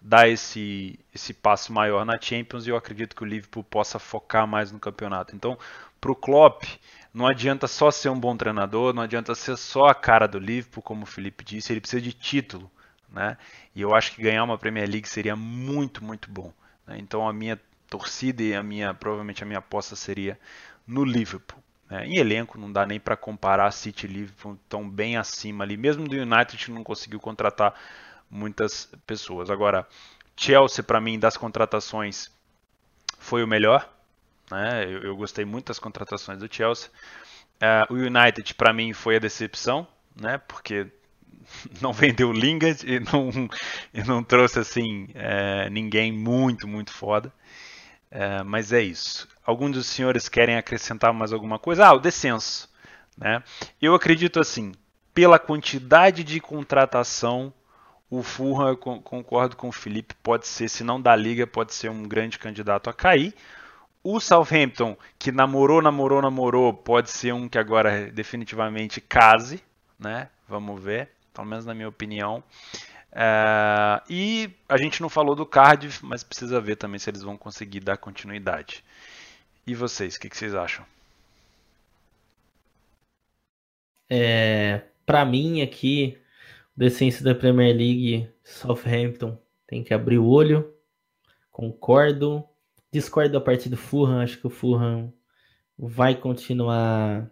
dar 0.00 0.28
esse, 0.28 0.98
esse 1.14 1.32
passo 1.32 1.72
maior 1.72 2.04
na 2.04 2.20
Champions 2.20 2.66
e 2.66 2.70
eu 2.70 2.76
acredito 2.76 3.14
que 3.14 3.22
o 3.22 3.26
Liverpool 3.26 3.62
possa 3.62 4.00
focar 4.00 4.46
mais 4.48 4.72
no 4.72 4.80
campeonato. 4.80 5.34
Então, 5.36 5.56
para 6.00 6.10
o 6.10 6.16
Klopp, 6.16 6.64
não 7.14 7.26
adianta 7.26 7.68
só 7.68 7.90
ser 7.90 8.08
um 8.08 8.18
bom 8.18 8.36
treinador, 8.36 8.92
não 8.92 9.02
adianta 9.02 9.32
ser 9.36 9.56
só 9.56 9.86
a 9.86 9.94
cara 9.94 10.26
do 10.26 10.40
Liverpool, 10.40 10.82
como 10.82 11.04
o 11.04 11.06
Felipe 11.06 11.44
disse, 11.44 11.72
ele 11.72 11.80
precisa 11.80 12.02
de 12.02 12.12
título. 12.12 12.68
Né? 13.12 13.36
E 13.74 13.82
eu 13.82 13.94
acho 13.94 14.12
que 14.12 14.22
ganhar 14.22 14.42
uma 14.42 14.58
Premier 14.58 14.88
League 14.88 15.08
seria 15.08 15.36
muito, 15.36 16.02
muito 16.02 16.30
bom. 16.30 16.52
Né? 16.86 16.96
Então 16.98 17.28
a 17.28 17.32
minha 17.32 17.60
torcida 17.88 18.42
e 18.42 18.54
a 18.54 18.62
minha, 18.62 18.94
provavelmente 18.94 19.42
a 19.42 19.46
minha 19.46 19.58
aposta 19.58 19.94
seria 19.94 20.38
no 20.86 21.04
Liverpool. 21.04 21.62
Né? 21.90 22.06
Em 22.06 22.16
elenco 22.16 22.58
não 22.58 22.72
dá 22.72 22.86
nem 22.86 22.98
para 22.98 23.16
comparar 23.16 23.70
City 23.70 24.06
e 24.06 24.08
Liverpool 24.10 24.58
tão 24.68 24.88
bem 24.88 25.16
acima 25.16 25.62
ali. 25.62 25.76
Mesmo 25.76 26.08
do 26.08 26.16
United 26.16 26.70
não 26.70 26.82
conseguiu 26.82 27.20
contratar 27.20 27.74
muitas 28.30 28.88
pessoas. 29.06 29.50
Agora, 29.50 29.86
Chelsea, 30.34 30.82
para 30.82 31.00
mim, 31.00 31.18
das 31.18 31.36
contratações, 31.36 32.30
foi 33.18 33.44
o 33.44 33.46
melhor. 33.46 33.88
Né? 34.50 34.84
Eu, 34.84 35.02
eu, 35.02 35.16
gostei 35.16 35.44
muito 35.44 35.66
das 35.66 35.78
contratações 35.78 36.38
do 36.38 36.52
Chelsea. 36.52 36.90
Uh, 37.60 37.92
o 37.92 37.96
United, 37.96 38.54
para 38.54 38.72
mim, 38.72 38.92
foi 38.92 39.16
a 39.16 39.18
decepção, 39.18 39.86
né? 40.18 40.38
porque 40.38 40.88
não 41.80 41.92
vendeu 41.92 42.32
Lingard 42.32 42.84
e 42.86 43.00
não, 43.00 43.48
e 43.92 44.02
não 44.02 44.22
trouxe 44.22 44.58
assim 44.58 45.08
é, 45.14 45.68
ninguém 45.70 46.12
muito, 46.12 46.66
muito 46.66 46.92
foda. 46.92 47.32
É, 48.10 48.42
mas 48.42 48.72
é 48.72 48.82
isso. 48.82 49.26
Alguns 49.44 49.72
dos 49.72 49.86
senhores 49.86 50.28
querem 50.28 50.56
acrescentar 50.56 51.12
mais 51.12 51.32
alguma 51.32 51.58
coisa? 51.58 51.86
Ah, 51.86 51.94
o 51.94 51.98
descenso. 51.98 52.68
Né? 53.16 53.42
Eu 53.80 53.94
acredito 53.94 54.38
assim, 54.38 54.72
pela 55.14 55.38
quantidade 55.38 56.22
de 56.22 56.40
contratação, 56.40 57.52
o 58.10 58.22
eu 58.68 58.76
concordo 58.76 59.56
com 59.56 59.68
o 59.68 59.72
Felipe, 59.72 60.14
pode 60.22 60.46
ser, 60.46 60.68
se 60.68 60.84
não 60.84 61.00
da 61.00 61.16
liga, 61.16 61.46
pode 61.46 61.72
ser 61.72 61.90
um 61.90 62.02
grande 62.02 62.38
candidato 62.38 62.90
a 62.90 62.92
cair. 62.92 63.34
O 64.04 64.20
Southampton, 64.20 64.96
que 65.18 65.32
namorou, 65.32 65.80
namorou, 65.80 66.20
namorou, 66.20 66.74
pode 66.74 67.10
ser 67.10 67.32
um 67.32 67.48
que 67.48 67.56
agora 67.56 68.10
definitivamente 68.10 69.00
case, 69.00 69.62
né? 69.98 70.28
Vamos 70.48 70.82
ver, 70.82 71.08
pelo 71.32 71.46
menos 71.46 71.64
na 71.64 71.74
minha 71.74 71.88
opinião. 71.88 72.42
É, 73.12 74.02
e 74.08 74.50
a 74.68 74.76
gente 74.78 75.02
não 75.02 75.08
falou 75.08 75.34
do 75.34 75.44
Cardiff, 75.44 76.04
mas 76.04 76.24
precisa 76.24 76.60
ver 76.60 76.76
também 76.76 76.98
se 76.98 77.10
eles 77.10 77.22
vão 77.22 77.36
conseguir 77.36 77.80
dar 77.80 77.96
continuidade. 77.96 78.82
E 79.66 79.74
vocês, 79.74 80.16
o 80.16 80.20
que, 80.20 80.28
que 80.28 80.36
vocês 80.36 80.54
acham? 80.54 80.84
É, 84.08 84.82
para 85.06 85.24
mim 85.24 85.62
aqui, 85.62 86.18
o 86.76 87.24
da 87.24 87.34
Premier 87.34 87.74
League, 87.76 88.28
Southampton 88.44 89.38
tem 89.66 89.82
que 89.82 89.94
abrir 89.94 90.18
o 90.18 90.26
olho. 90.26 90.74
Concordo. 91.50 92.44
Discordo 92.90 93.32
da 93.32 93.40
parte 93.40 93.70
do 93.70 93.76
Fulham, 93.76 94.20
acho 94.20 94.38
que 94.38 94.46
o 94.46 94.50
Fulham 94.50 95.12
vai 95.78 96.14
continuar 96.14 97.30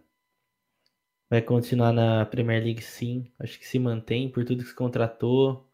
vai 1.30 1.40
continuar 1.42 1.92
na 1.92 2.26
Premier 2.26 2.62
League 2.62 2.82
sim. 2.82 3.32
Acho 3.38 3.58
que 3.58 3.66
se 3.66 3.78
mantém 3.78 4.30
por 4.30 4.44
tudo 4.44 4.62
que 4.62 4.70
se 4.70 4.74
contratou. 4.74 5.68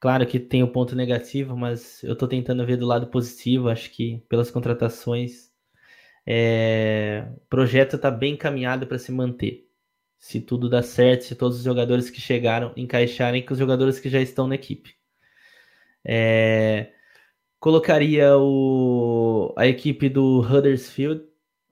Claro 0.00 0.26
que 0.26 0.40
tem 0.40 0.62
o 0.62 0.72
ponto 0.72 0.96
negativo, 0.96 1.56
mas 1.56 2.02
eu 2.02 2.14
estou 2.14 2.28
tentando 2.28 2.66
ver 2.66 2.76
do 2.76 2.86
lado 2.86 3.06
positivo. 3.08 3.68
Acho 3.68 3.90
que 3.90 4.24
pelas 4.28 4.50
contratações 4.50 5.52
é... 6.26 7.26
o 7.36 7.46
projeto 7.48 7.96
está 7.96 8.10
bem 8.10 8.34
encaminhado 8.34 8.86
para 8.86 8.98
se 8.98 9.12
manter 9.12 9.68
se 10.22 10.40
tudo 10.40 10.68
dá 10.70 10.82
certo, 10.82 11.24
se 11.24 11.34
todos 11.34 11.58
os 11.58 11.64
jogadores 11.64 12.08
que 12.08 12.20
chegaram 12.20 12.72
encaixarem 12.76 13.44
com 13.44 13.54
os 13.54 13.58
jogadores 13.58 13.98
que 13.98 14.08
já 14.08 14.20
estão 14.20 14.46
na 14.46 14.54
equipe. 14.54 14.94
É, 16.04 16.92
colocaria 17.58 18.36
o, 18.38 19.52
a 19.58 19.66
equipe 19.66 20.08
do 20.08 20.40
Huddersfield. 20.40 21.24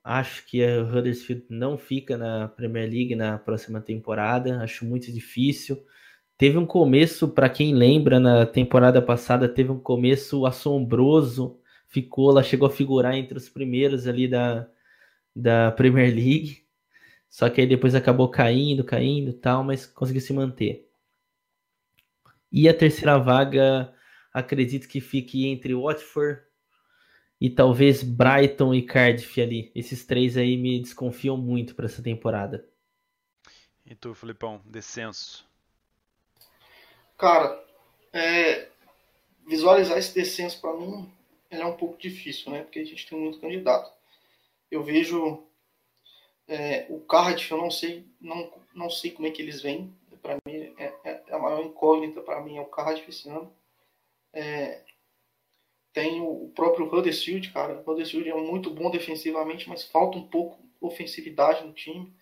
Acho 0.03 0.47
que 0.47 0.65
o 0.65 0.87
Huddersfield 0.87 1.45
não 1.49 1.77
fica 1.77 2.17
na 2.17 2.49
Premier 2.49 2.89
League 2.89 3.15
na 3.15 3.39
próxima 3.39 3.81
temporada. 3.81 4.63
Acho 4.63 4.85
muito 4.85 5.13
difícil. 5.13 5.85
Teve 6.39 6.57
um 6.57 6.65
começo, 6.65 7.29
para 7.29 7.51
quem 7.51 7.75
lembra, 7.75 8.19
na 8.19 8.47
temporada 8.47 9.03
passada, 9.03 9.47
teve 9.49 9.71
um 9.71 9.79
começo 9.79 10.47
assombroso. 10.47 11.61
Ficou, 11.87 12.31
ela 12.31 12.43
chegou 12.43 12.67
a 12.67 12.71
figurar 12.71 13.15
entre 13.15 13.37
os 13.37 13.49
primeiros 13.51 14.07
ali 14.07 14.27
da, 14.27 14.67
da 15.37 15.71
Premier 15.73 16.15
League. 16.15 16.65
Só 17.29 17.51
que 17.51 17.61
aí 17.61 17.67
depois 17.67 17.95
acabou 17.95 18.29
caindo, 18.31 18.83
caindo 18.83 19.35
tal, 19.35 19.63
mas 19.63 19.87
conseguiu 19.87 20.23
se 20.23 20.33
manter. 20.33 20.89
E 22.51 22.69
a 22.69 22.75
terceira 22.75 23.19
vaga, 23.19 23.93
acredito 24.33 24.89
que 24.89 25.01
fique 25.01 25.47
entre 25.47 25.75
Watford 25.75 26.41
e 27.41 27.49
talvez 27.49 28.03
Brighton 28.03 28.75
e 28.75 28.83
Cardiff 28.83 29.41
ali. 29.41 29.73
Esses 29.75 30.05
três 30.05 30.37
aí 30.37 30.57
me 30.57 30.79
desconfiam 30.81 31.37
muito 31.37 31.75
para 31.75 31.87
essa 31.87 32.03
temporada. 32.03 32.69
E 33.87 33.95
tu, 33.95 34.15
Filipão, 34.15 34.61
descenso? 34.67 35.49
Cara, 37.17 37.65
é, 38.13 38.69
visualizar 39.47 39.99
esse 39.99 40.15
descenso 40.15 40.61
para 40.61 40.77
mim 40.77 41.11
é 41.51 41.65
um 41.65 41.77
pouco 41.77 41.99
difícil, 41.99 42.53
né? 42.53 42.63
Porque 42.63 42.79
a 42.79 42.85
gente 42.85 43.09
tem 43.09 43.19
muito 43.19 43.41
candidato. 43.41 43.91
Eu 44.71 44.85
vejo 44.85 45.43
é, 46.47 46.87
o 46.89 47.01
Cardiff, 47.01 47.51
eu 47.51 47.59
não 47.59 47.71
sei, 47.71 48.07
não, 48.21 48.53
não 48.75 48.91
sei 48.91 49.11
como 49.11 49.27
é 49.27 49.31
que 49.31 49.41
eles 49.41 49.63
vêm. 49.63 49.93
Para 50.23 50.37
mim, 50.47 50.75
é, 50.79 50.85
é, 51.03 51.23
é, 51.27 51.35
a 51.35 51.39
maior 51.39 51.65
incógnita 51.65 52.21
para 52.21 52.41
mim 52.43 52.59
é 52.59 52.61
o 52.61 52.67
Cardiff 52.67 53.09
esse 53.09 53.29
ano. 53.29 53.51
É, 54.33 54.83
tem 55.93 56.21
o 56.21 56.51
próprio 56.55 56.87
Huddersfield, 56.87 57.51
cara. 57.53 57.83
O 57.85 57.91
Huddersfield 57.91 58.29
é 58.29 58.35
muito 58.35 58.71
bom 58.71 58.91
defensivamente, 58.91 59.69
mas 59.69 59.85
falta 59.85 60.19
um 60.19 60.27
pouco 60.29 60.63
ofensividade 60.81 61.65
no 61.65 61.73
time. 61.73 62.15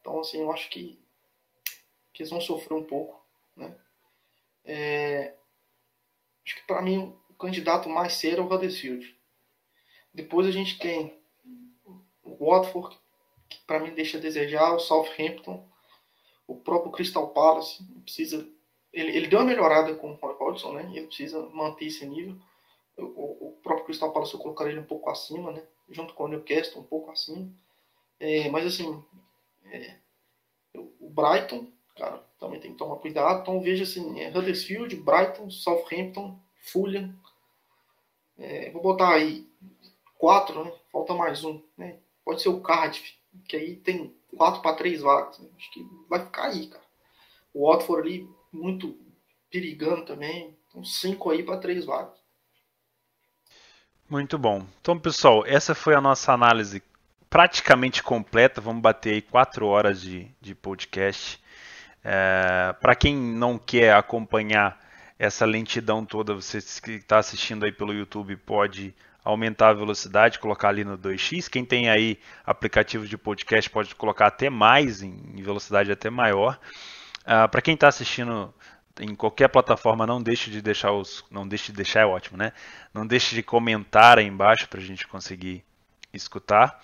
Então, 0.00 0.20
assim, 0.20 0.40
eu 0.40 0.52
acho 0.52 0.68
que, 0.70 0.98
que 2.12 2.22
eles 2.22 2.30
vão 2.30 2.40
sofrer 2.40 2.74
um 2.74 2.84
pouco, 2.84 3.24
né? 3.56 3.76
É, 4.64 5.34
acho 6.44 6.56
que 6.56 6.66
para 6.66 6.82
mim 6.82 7.16
o 7.30 7.34
candidato 7.34 7.88
mais 7.88 8.14
sério 8.14 8.40
é 8.40 8.42
o 8.42 8.52
Huddersfield. 8.52 9.16
Depois 10.12 10.46
a 10.46 10.50
gente 10.50 10.78
tem 10.78 11.18
o 12.22 12.44
Watford, 12.44 12.98
que 13.48 13.58
para 13.66 13.80
mim 13.80 13.94
deixa 13.94 14.18
a 14.18 14.20
desejar, 14.20 14.74
o 14.74 14.78
Southampton, 14.78 15.66
o 16.46 16.56
próprio 16.56 16.92
Crystal 16.92 17.28
Palace, 17.30 17.82
precisa 18.02 18.46
ele, 18.92 19.16
ele 19.16 19.26
deu 19.26 19.38
uma 19.38 19.44
melhorada 19.44 19.94
com 19.94 20.12
o 20.12 20.14
Roy 20.14 20.34
Hodgson, 20.34 20.72
né? 20.72 20.90
Ele 20.94 21.06
precisa 21.06 21.40
manter 21.50 21.86
esse 21.86 22.06
nível. 22.06 22.36
O, 22.98 23.48
o, 23.48 23.58
próprio 23.62 23.86
Crystal 23.86 24.12
Palace 24.12 24.34
eu 24.34 24.40
colocaria 24.40 24.72
ele 24.72 24.80
um 24.80 24.86
pouco 24.86 25.08
acima, 25.10 25.52
né? 25.52 25.62
Junto 25.88 26.14
com 26.14 26.24
o 26.24 26.28
Newcastle, 26.28 26.80
um 26.80 26.84
pouco 26.84 27.10
acima. 27.10 27.50
É, 28.18 28.48
mas 28.50 28.66
assim, 28.66 29.02
é, 29.66 29.96
o 30.74 31.08
Brighton, 31.08 31.68
cara, 31.96 32.22
também 32.38 32.60
tem 32.60 32.72
que 32.72 32.78
tomar 32.78 32.96
cuidado. 32.96 33.42
Então 33.42 33.60
veja 33.60 33.84
assim, 33.84 34.20
é 34.20 34.28
Huddersfield, 34.28 34.94
Brighton, 34.96 35.50
Southampton, 35.50 36.38
Fulham. 36.60 37.14
É, 38.36 38.70
vou 38.70 38.82
botar 38.82 39.14
aí 39.14 39.48
quatro, 40.16 40.64
né? 40.64 40.72
Falta 40.92 41.14
mais 41.14 41.44
um, 41.44 41.62
né? 41.76 41.98
Pode 42.24 42.42
ser 42.42 42.48
o 42.48 42.60
Cardiff, 42.60 43.16
que 43.46 43.56
aí 43.56 43.76
tem 43.76 44.14
4 44.36 44.60
para 44.60 44.76
3 44.76 45.00
vagas. 45.00 45.38
Né? 45.38 45.48
Acho 45.56 45.72
que 45.72 45.86
vai 46.08 46.24
ficar 46.24 46.48
aí, 46.48 46.66
cara. 46.66 46.84
O 47.54 47.68
Watford 47.68 48.08
ali, 48.08 48.30
muito 48.52 48.98
perigando 49.50 50.04
também. 50.04 50.56
Então, 50.68 50.84
5 50.84 51.30
aí 51.30 51.42
para 51.42 51.58
3 51.58 51.84
vagas. 51.84 52.17
Muito 54.08 54.38
bom. 54.38 54.64
Então, 54.80 54.98
pessoal, 54.98 55.44
essa 55.46 55.74
foi 55.74 55.94
a 55.94 56.00
nossa 56.00 56.32
análise 56.32 56.82
praticamente 57.28 58.02
completa. 58.02 58.58
Vamos 58.58 58.80
bater 58.80 59.12
aí 59.12 59.22
4 59.22 59.66
horas 59.66 60.00
de, 60.00 60.26
de 60.40 60.54
podcast. 60.54 61.38
É, 62.02 62.74
para 62.80 62.94
quem 62.94 63.14
não 63.14 63.58
quer 63.58 63.94
acompanhar 63.94 64.80
essa 65.18 65.44
lentidão 65.44 66.06
toda, 66.06 66.32
você 66.32 66.58
que 66.82 66.92
está 66.92 67.18
assistindo 67.18 67.64
aí 67.64 67.72
pelo 67.72 67.92
YouTube 67.92 68.34
pode 68.36 68.94
aumentar 69.22 69.68
a 69.68 69.74
velocidade, 69.74 70.38
colocar 70.38 70.70
ali 70.70 70.84
no 70.84 70.96
2x. 70.96 71.50
Quem 71.50 71.62
tem 71.62 71.90
aí 71.90 72.18
aplicativos 72.46 73.10
de 73.10 73.18
podcast 73.18 73.68
pode 73.68 73.94
colocar 73.94 74.28
até 74.28 74.48
mais, 74.48 75.02
em 75.02 75.42
velocidade 75.42 75.92
até 75.92 76.08
maior. 76.08 76.58
Uh, 77.26 77.46
Para 77.46 77.60
quem 77.60 77.74
está 77.74 77.88
assistindo 77.88 78.54
em 79.00 79.14
qualquer 79.14 79.48
plataforma, 79.48 80.06
não 80.06 80.22
deixe 80.22 80.50
de 80.50 80.60
deixar 80.60 80.92
os. 80.92 81.24
Não 81.30 81.46
deixe 81.46 81.72
de 81.72 81.76
deixar, 81.76 82.00
é 82.00 82.06
ótimo, 82.06 82.36
né? 82.36 82.52
Não 82.92 83.06
deixe 83.06 83.34
de 83.34 83.42
comentar 83.42 84.18
aí 84.18 84.26
embaixo 84.26 84.68
para 84.68 84.80
a 84.80 84.84
gente 84.84 85.06
conseguir 85.06 85.64
escutar. 86.12 86.80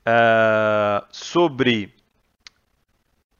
Uh, 0.00 1.04
sobre 1.10 1.94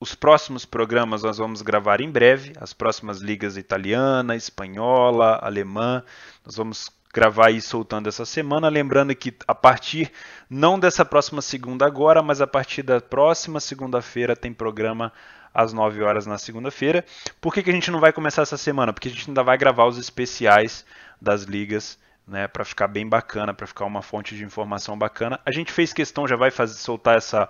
os 0.00 0.14
próximos 0.14 0.64
programas 0.64 1.22
nós 1.22 1.38
vamos 1.38 1.60
gravar 1.62 2.00
em 2.00 2.10
breve, 2.10 2.52
as 2.60 2.72
próximas 2.72 3.18
ligas 3.20 3.56
italiana, 3.56 4.36
espanhola, 4.36 5.38
alemã. 5.42 6.04
Nós 6.44 6.56
vamos 6.56 6.90
gravar 7.12 7.50
e 7.50 7.60
soltando 7.60 8.08
essa 8.08 8.24
semana. 8.24 8.68
Lembrando 8.68 9.14
que 9.14 9.34
a 9.46 9.54
partir, 9.54 10.12
não 10.48 10.78
dessa 10.78 11.04
próxima 11.04 11.42
segunda 11.42 11.86
agora, 11.86 12.22
mas 12.22 12.40
a 12.40 12.46
partir 12.46 12.82
da 12.82 13.00
próxima 13.00 13.58
segunda-feira 13.58 14.36
tem 14.36 14.52
programa 14.52 15.12
às 15.58 15.72
9 15.72 16.02
horas 16.04 16.24
na 16.24 16.38
segunda-feira. 16.38 17.04
Por 17.40 17.52
que, 17.52 17.64
que 17.64 17.70
a 17.70 17.72
gente 17.72 17.90
não 17.90 17.98
vai 17.98 18.12
começar 18.12 18.42
essa 18.42 18.56
semana? 18.56 18.92
Porque 18.92 19.08
a 19.08 19.10
gente 19.10 19.28
ainda 19.28 19.42
vai 19.42 19.58
gravar 19.58 19.86
os 19.86 19.98
especiais 19.98 20.86
das 21.20 21.42
ligas. 21.42 21.98
Né, 22.26 22.46
para 22.46 22.62
ficar 22.62 22.88
bem 22.88 23.08
bacana, 23.08 23.54
para 23.54 23.66
ficar 23.66 23.86
uma 23.86 24.02
fonte 24.02 24.36
de 24.36 24.44
informação 24.44 24.98
bacana. 24.98 25.40
A 25.46 25.50
gente 25.50 25.72
fez 25.72 25.94
questão, 25.94 26.28
já 26.28 26.36
vai 26.36 26.50
fazer, 26.50 26.74
soltar 26.74 27.16
essa, 27.16 27.48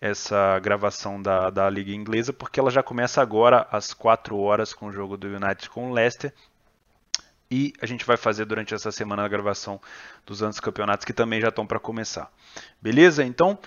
essa 0.00 0.56
gravação 0.60 1.20
da, 1.20 1.50
da 1.50 1.68
Liga 1.68 1.90
Inglesa, 1.90 2.32
porque 2.32 2.60
ela 2.60 2.70
já 2.70 2.80
começa 2.80 3.20
agora 3.20 3.66
às 3.72 3.92
4 3.92 4.38
horas 4.38 4.72
com 4.72 4.86
o 4.86 4.92
jogo 4.92 5.16
do 5.16 5.26
United 5.26 5.68
com 5.68 5.90
o 5.90 5.92
Leicester 5.92 6.32
e 7.50 7.72
a 7.80 7.86
gente 7.86 8.04
vai 8.04 8.16
fazer 8.16 8.44
durante 8.44 8.72
essa 8.72 8.92
semana 8.92 9.24
a 9.24 9.28
gravação 9.28 9.80
dos 10.24 10.44
anos 10.44 10.60
campeonatos 10.60 11.04
que 11.04 11.12
também 11.12 11.40
já 11.40 11.48
estão 11.48 11.66
para 11.66 11.80
começar. 11.80 12.30
Beleza? 12.80 13.24
Então, 13.24 13.58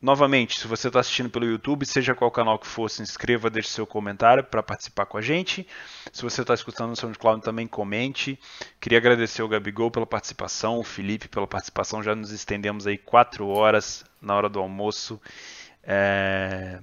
novamente, 0.00 0.58
se 0.58 0.66
você 0.66 0.88
está 0.88 1.00
assistindo 1.00 1.30
pelo 1.30 1.46
YouTube, 1.46 1.86
seja 1.86 2.14
qual 2.14 2.30
canal 2.30 2.58
que 2.58 2.66
for, 2.66 2.88
se 2.88 3.02
inscreva, 3.02 3.50
deixe 3.50 3.70
seu 3.70 3.86
comentário 3.86 4.44
para 4.44 4.62
participar 4.62 5.06
com 5.06 5.18
a 5.18 5.22
gente. 5.22 5.66
Se 6.12 6.22
você 6.22 6.42
está 6.42 6.54
escutando 6.54 6.90
no 6.90 6.96
SoundCloud, 6.96 7.42
também 7.42 7.66
comente. 7.66 8.38
Queria 8.80 8.98
agradecer 8.98 9.42
o 9.42 9.48
Gabigol 9.48 9.90
pela 9.90 10.06
participação, 10.06 10.78
o 10.78 10.84
Felipe 10.84 11.28
pela 11.28 11.46
participação. 11.46 12.02
Já 12.02 12.14
nos 12.14 12.30
estendemos 12.30 12.86
aí 12.86 12.98
quatro 12.98 13.48
horas 13.48 14.04
na 14.20 14.34
hora 14.34 14.48
do 14.48 14.58
almoço. 14.58 15.20
É... 15.82 16.80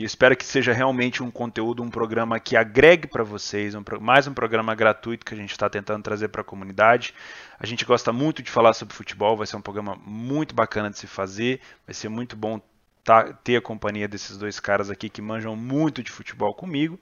E 0.00 0.04
espero 0.04 0.34
que 0.34 0.46
seja 0.46 0.72
realmente 0.72 1.22
um 1.22 1.30
conteúdo, 1.30 1.82
um 1.82 1.90
programa 1.90 2.40
que 2.40 2.56
agregue 2.56 3.06
para 3.06 3.22
vocês, 3.22 3.74
um, 3.74 3.84
mais 4.00 4.26
um 4.26 4.32
programa 4.32 4.74
gratuito 4.74 5.26
que 5.26 5.34
a 5.34 5.36
gente 5.36 5.50
está 5.50 5.68
tentando 5.68 6.02
trazer 6.02 6.28
para 6.28 6.40
a 6.40 6.44
comunidade. 6.44 7.14
A 7.58 7.66
gente 7.66 7.84
gosta 7.84 8.10
muito 8.10 8.42
de 8.42 8.50
falar 8.50 8.72
sobre 8.72 8.94
futebol, 8.94 9.36
vai 9.36 9.46
ser 9.46 9.56
um 9.56 9.60
programa 9.60 10.00
muito 10.02 10.54
bacana 10.54 10.88
de 10.88 10.98
se 10.98 11.06
fazer, 11.06 11.60
vai 11.86 11.92
ser 11.92 12.08
muito 12.08 12.34
bom 12.34 12.62
tá, 13.04 13.30
ter 13.44 13.56
a 13.56 13.60
companhia 13.60 14.08
desses 14.08 14.38
dois 14.38 14.58
caras 14.58 14.88
aqui 14.88 15.10
que 15.10 15.20
manjam 15.20 15.54
muito 15.54 16.02
de 16.02 16.10
futebol 16.10 16.54
comigo. 16.54 16.98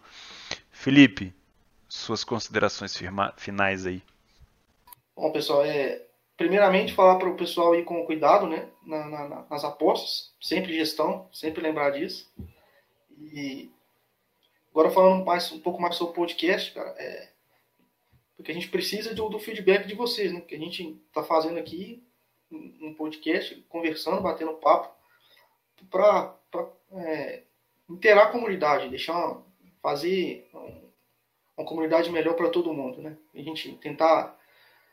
Felipe, 0.73 1.33
suas 1.89 2.25
considerações 2.25 2.97
firma, 2.97 3.33
finais 3.37 3.87
aí. 3.87 4.03
Bom, 5.15 5.31
pessoal, 5.31 5.65
é, 5.65 6.03
primeiramente 6.37 6.95
falar 6.95 7.15
para 7.15 7.29
o 7.29 7.37
pessoal 7.37 7.77
ir 7.77 7.85
com 7.85 8.05
cuidado 8.05 8.49
né, 8.49 8.67
na, 8.85 9.09
na, 9.09 9.45
nas 9.49 9.63
apostas, 9.63 10.33
sempre 10.41 10.73
gestão, 10.73 11.29
sempre 11.33 11.63
lembrar 11.63 11.91
disso. 11.91 12.29
E 13.21 13.71
agora 14.71 14.91
falando 14.91 15.25
mais, 15.25 15.51
um 15.53 15.61
pouco 15.61 15.81
mais 15.81 15.97
sobre 15.97 16.13
o 16.13 16.15
podcast, 16.15 16.73
cara, 16.73 16.91
é, 16.99 17.31
porque 18.37 18.53
a 18.53 18.55
gente 18.55 18.69
precisa 18.69 19.15
do, 19.15 19.29
do 19.29 19.39
feedback 19.39 19.87
de 19.87 19.95
vocês, 19.95 20.33
né? 20.33 20.41
Que 20.41 20.55
a 20.55 20.59
gente 20.59 21.01
está 21.09 21.23
fazendo 21.23 21.59
aqui 21.59 22.03
um 22.51 22.95
podcast, 22.95 23.55
conversando, 23.69 24.23
batendo 24.23 24.55
papo, 24.55 24.95
para 25.91 26.35
é, 26.93 27.43
interar 27.89 28.29
a 28.29 28.31
comunidade, 28.31 28.89
deixar 28.89 29.43
fazer 29.83 30.49
uma 31.57 31.67
comunidade 31.67 32.11
melhor 32.11 32.35
para 32.35 32.51
todo 32.51 32.73
mundo, 32.73 33.03
né? 33.03 33.17
A 33.35 33.43
gente 33.43 33.73
tentar 33.77 34.39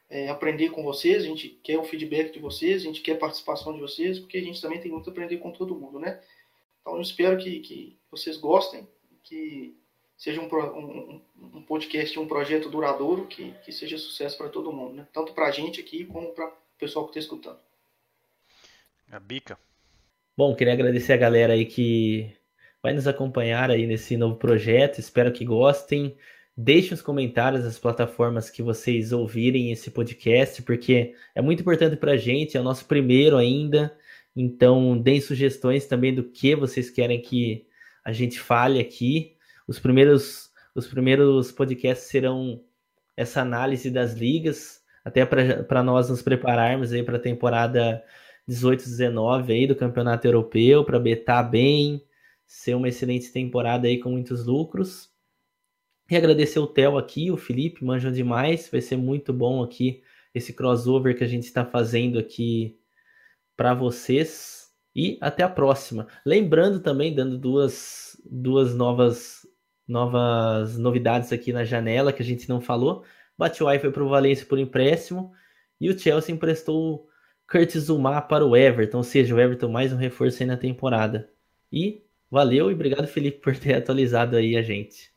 é, 0.10 0.30
aprender 0.30 0.70
com 0.72 0.84
vocês, 0.84 1.24
a 1.24 1.28
gente 1.28 1.50
quer 1.64 1.78
o 1.78 1.84
feedback 1.84 2.32
de 2.32 2.40
vocês, 2.40 2.82
a 2.82 2.86
gente 2.86 3.02
quer 3.02 3.14
a 3.14 3.20
participação 3.20 3.74
de 3.74 3.80
vocês, 3.80 4.20
porque 4.20 4.38
a 4.38 4.42
gente 4.42 4.62
também 4.62 4.80
tem 4.80 4.92
muito 4.92 5.10
a 5.10 5.12
aprender 5.12 5.38
com 5.38 5.52
todo 5.52 5.76
mundo, 5.76 6.00
né? 6.00 6.22
Então 6.86 6.98
eu 6.98 7.02
espero 7.02 7.36
que, 7.36 7.62
que 7.62 7.98
vocês 8.12 8.38
gostem, 8.38 8.88
que 9.24 9.76
seja 10.16 10.40
um, 10.40 10.46
um, 10.46 11.22
um 11.56 11.62
podcast, 11.64 12.20
um 12.20 12.28
projeto 12.28 12.70
duradouro, 12.70 13.26
que, 13.26 13.56
que 13.66 13.72
seja 13.72 13.98
sucesso 13.98 14.38
para 14.38 14.50
todo 14.50 14.72
mundo, 14.72 14.94
né? 14.94 15.08
Tanto 15.12 15.34
para 15.34 15.48
a 15.48 15.52
gente 15.52 15.82
aqui, 15.82 16.06
como 16.06 16.30
para 16.30 16.48
o 16.48 16.54
pessoal 16.78 17.06
que 17.06 17.10
está 17.10 17.20
escutando. 17.22 17.58
A 19.12 19.20
bica. 19.20 19.58
Bom, 20.38 20.56
queria 20.56 20.74
agradecer 20.74 21.14
a 21.14 21.18
galera 21.18 21.54
aí 21.54 21.66
que 21.66 22.32
vai 22.84 22.94
nos 22.94 23.08
acompanhar 23.08 23.72
aí 23.72 23.88
nesse 23.88 24.16
novo 24.16 24.36
projeto. 24.36 25.00
Espero 25.00 25.34
que 25.34 25.44
gostem. 25.44 26.16
Deixe 26.56 26.94
os 26.94 27.02
comentários 27.02 27.66
as 27.66 27.80
plataformas 27.80 28.52
que 28.52 28.62
vocês 28.62 29.12
ouvirem 29.12 29.72
esse 29.72 29.90
podcast, 29.90 30.62
porque 30.62 31.16
é 31.34 31.42
muito 31.42 31.62
importante 31.62 31.96
para 31.96 32.12
a 32.12 32.18
gente, 32.18 32.56
é 32.56 32.60
o 32.62 32.64
nosso 32.64 32.86
primeiro 32.86 33.38
ainda. 33.38 33.98
Então, 34.36 34.98
deem 34.98 35.22
sugestões 35.22 35.86
também 35.86 36.14
do 36.14 36.24
que 36.24 36.56
vocês 36.56 36.90
querem 36.90 37.22
que 37.22 37.66
a 38.04 38.12
gente 38.12 38.40
fale 38.40 38.80
aqui. 38.80 39.38
Os 39.68 39.80
primeiros, 39.80 40.52
os 40.74 40.88
primeiros 40.88 41.52
podcasts 41.52 42.08
serão 42.08 42.62
essa 43.16 43.42
análise 43.42 43.90
das 43.90 44.14
ligas, 44.14 44.84
até 45.04 45.26
para 45.26 45.84
nós 45.84 46.10
nos 46.10 46.22
prepararmos 46.22 46.92
aí 46.92 47.02
para 47.02 47.16
a 47.16 47.20
temporada 47.20 48.04
18-19 48.50 49.50
aí 49.52 49.68
do 49.68 49.76
Campeonato 49.76 50.28
Europeu, 50.28 50.84
para 50.84 51.00
betar 51.00 51.50
bem, 51.50 52.04
ser 52.46 52.76
uma 52.76 52.90
excelente 52.90 53.32
temporada 53.32 53.88
aí 53.88 54.00
com 54.00 54.12
muitos 54.12 54.46
lucros. 54.46 55.10
E 56.10 56.16
agradecer 56.16 56.60
o 56.60 56.68
Theo 56.68 56.98
aqui, 56.98 57.32
o 57.32 57.38
Felipe, 57.38 57.84
manjam 57.84 58.12
demais, 58.12 58.70
vai 58.70 58.82
ser 58.82 58.98
muito 58.98 59.34
bom 59.34 59.64
aqui 59.64 60.04
esse 60.36 60.54
crossover 60.54 61.18
que 61.18 61.24
a 61.24 61.28
gente 61.28 61.46
está 61.46 61.66
fazendo 61.66 62.20
aqui 62.20 62.78
para 63.56 63.74
vocês 63.74 64.72
e 64.96 65.18
até 65.22 65.44
a 65.44 65.50
próxima. 65.50 66.08
Lembrando 66.26 66.80
também, 66.80 67.14
dando 67.14 67.38
duas, 67.38 68.18
duas 68.26 68.74
novas, 68.74 69.46
novas 69.88 70.78
novidades 70.78 71.32
aqui 71.34 71.52
na 71.52 71.64
janela 71.64 72.14
que 72.14 72.22
a 72.22 72.26
gente 72.26 72.48
não 72.48 72.62
falou. 72.62 73.04
Batshuayi 73.38 73.80
foi 73.80 73.92
para 73.92 74.04
o 74.04 74.10
Valência 74.10 74.46
por 74.46 74.58
empréstimo 74.58 75.32
e 75.80 75.90
o 75.90 75.98
Chelsea 75.98 76.34
emprestou 76.34 77.08
Curtis 77.48 77.84
Zuma 77.84 78.22
para 78.22 78.46
o 78.46 78.56
Everton, 78.56 78.98
ou 78.98 79.04
seja, 79.04 79.36
o 79.36 79.40
Everton 79.40 79.70
mais 79.70 79.94
um 79.94 79.98
reforço 79.98 80.42
aí 80.42 80.48
na 80.48 80.58
temporada. 80.58 81.30
E 81.72 82.04
valeu 82.32 82.72
e 82.72 82.74
obrigado, 82.74 83.08
Felipe, 83.08 83.40
por 83.40 83.56
ter 83.58 83.76
atualizado 83.76 84.36
aí 84.36 84.56
a 84.56 84.62
gente. 84.62 85.15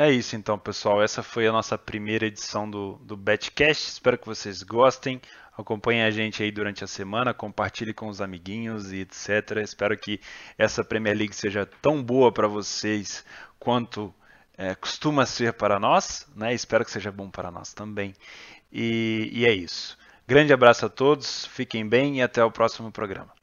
É 0.00 0.08
isso 0.12 0.36
então, 0.36 0.56
pessoal. 0.56 1.02
Essa 1.02 1.24
foi 1.24 1.48
a 1.48 1.50
nossa 1.50 1.76
primeira 1.76 2.24
edição 2.24 2.70
do, 2.70 3.00
do 3.02 3.16
Betcast. 3.16 3.88
Espero 3.88 4.16
que 4.16 4.28
vocês 4.28 4.62
gostem. 4.62 5.20
Acompanhe 5.56 6.04
a 6.04 6.10
gente 6.12 6.40
aí 6.40 6.52
durante 6.52 6.84
a 6.84 6.86
semana, 6.86 7.34
compartilhe 7.34 7.92
com 7.92 8.06
os 8.06 8.20
amiguinhos 8.20 8.92
e 8.92 8.98
etc. 8.98 9.56
Espero 9.60 9.98
que 9.98 10.20
essa 10.56 10.84
Premier 10.84 11.16
League 11.16 11.34
seja 11.34 11.66
tão 11.66 12.00
boa 12.00 12.30
para 12.30 12.46
vocês 12.46 13.24
quanto 13.58 14.14
é, 14.56 14.72
costuma 14.76 15.26
ser 15.26 15.54
para 15.54 15.80
nós. 15.80 16.28
Né? 16.36 16.54
Espero 16.54 16.84
que 16.84 16.92
seja 16.92 17.10
bom 17.10 17.28
para 17.28 17.50
nós 17.50 17.74
também. 17.74 18.14
E, 18.70 19.28
e 19.32 19.46
é 19.46 19.52
isso. 19.52 19.98
Grande 20.28 20.52
abraço 20.52 20.86
a 20.86 20.88
todos, 20.88 21.46
fiquem 21.46 21.84
bem 21.84 22.18
e 22.18 22.22
até 22.22 22.44
o 22.44 22.52
próximo 22.52 22.92
programa. 22.92 23.37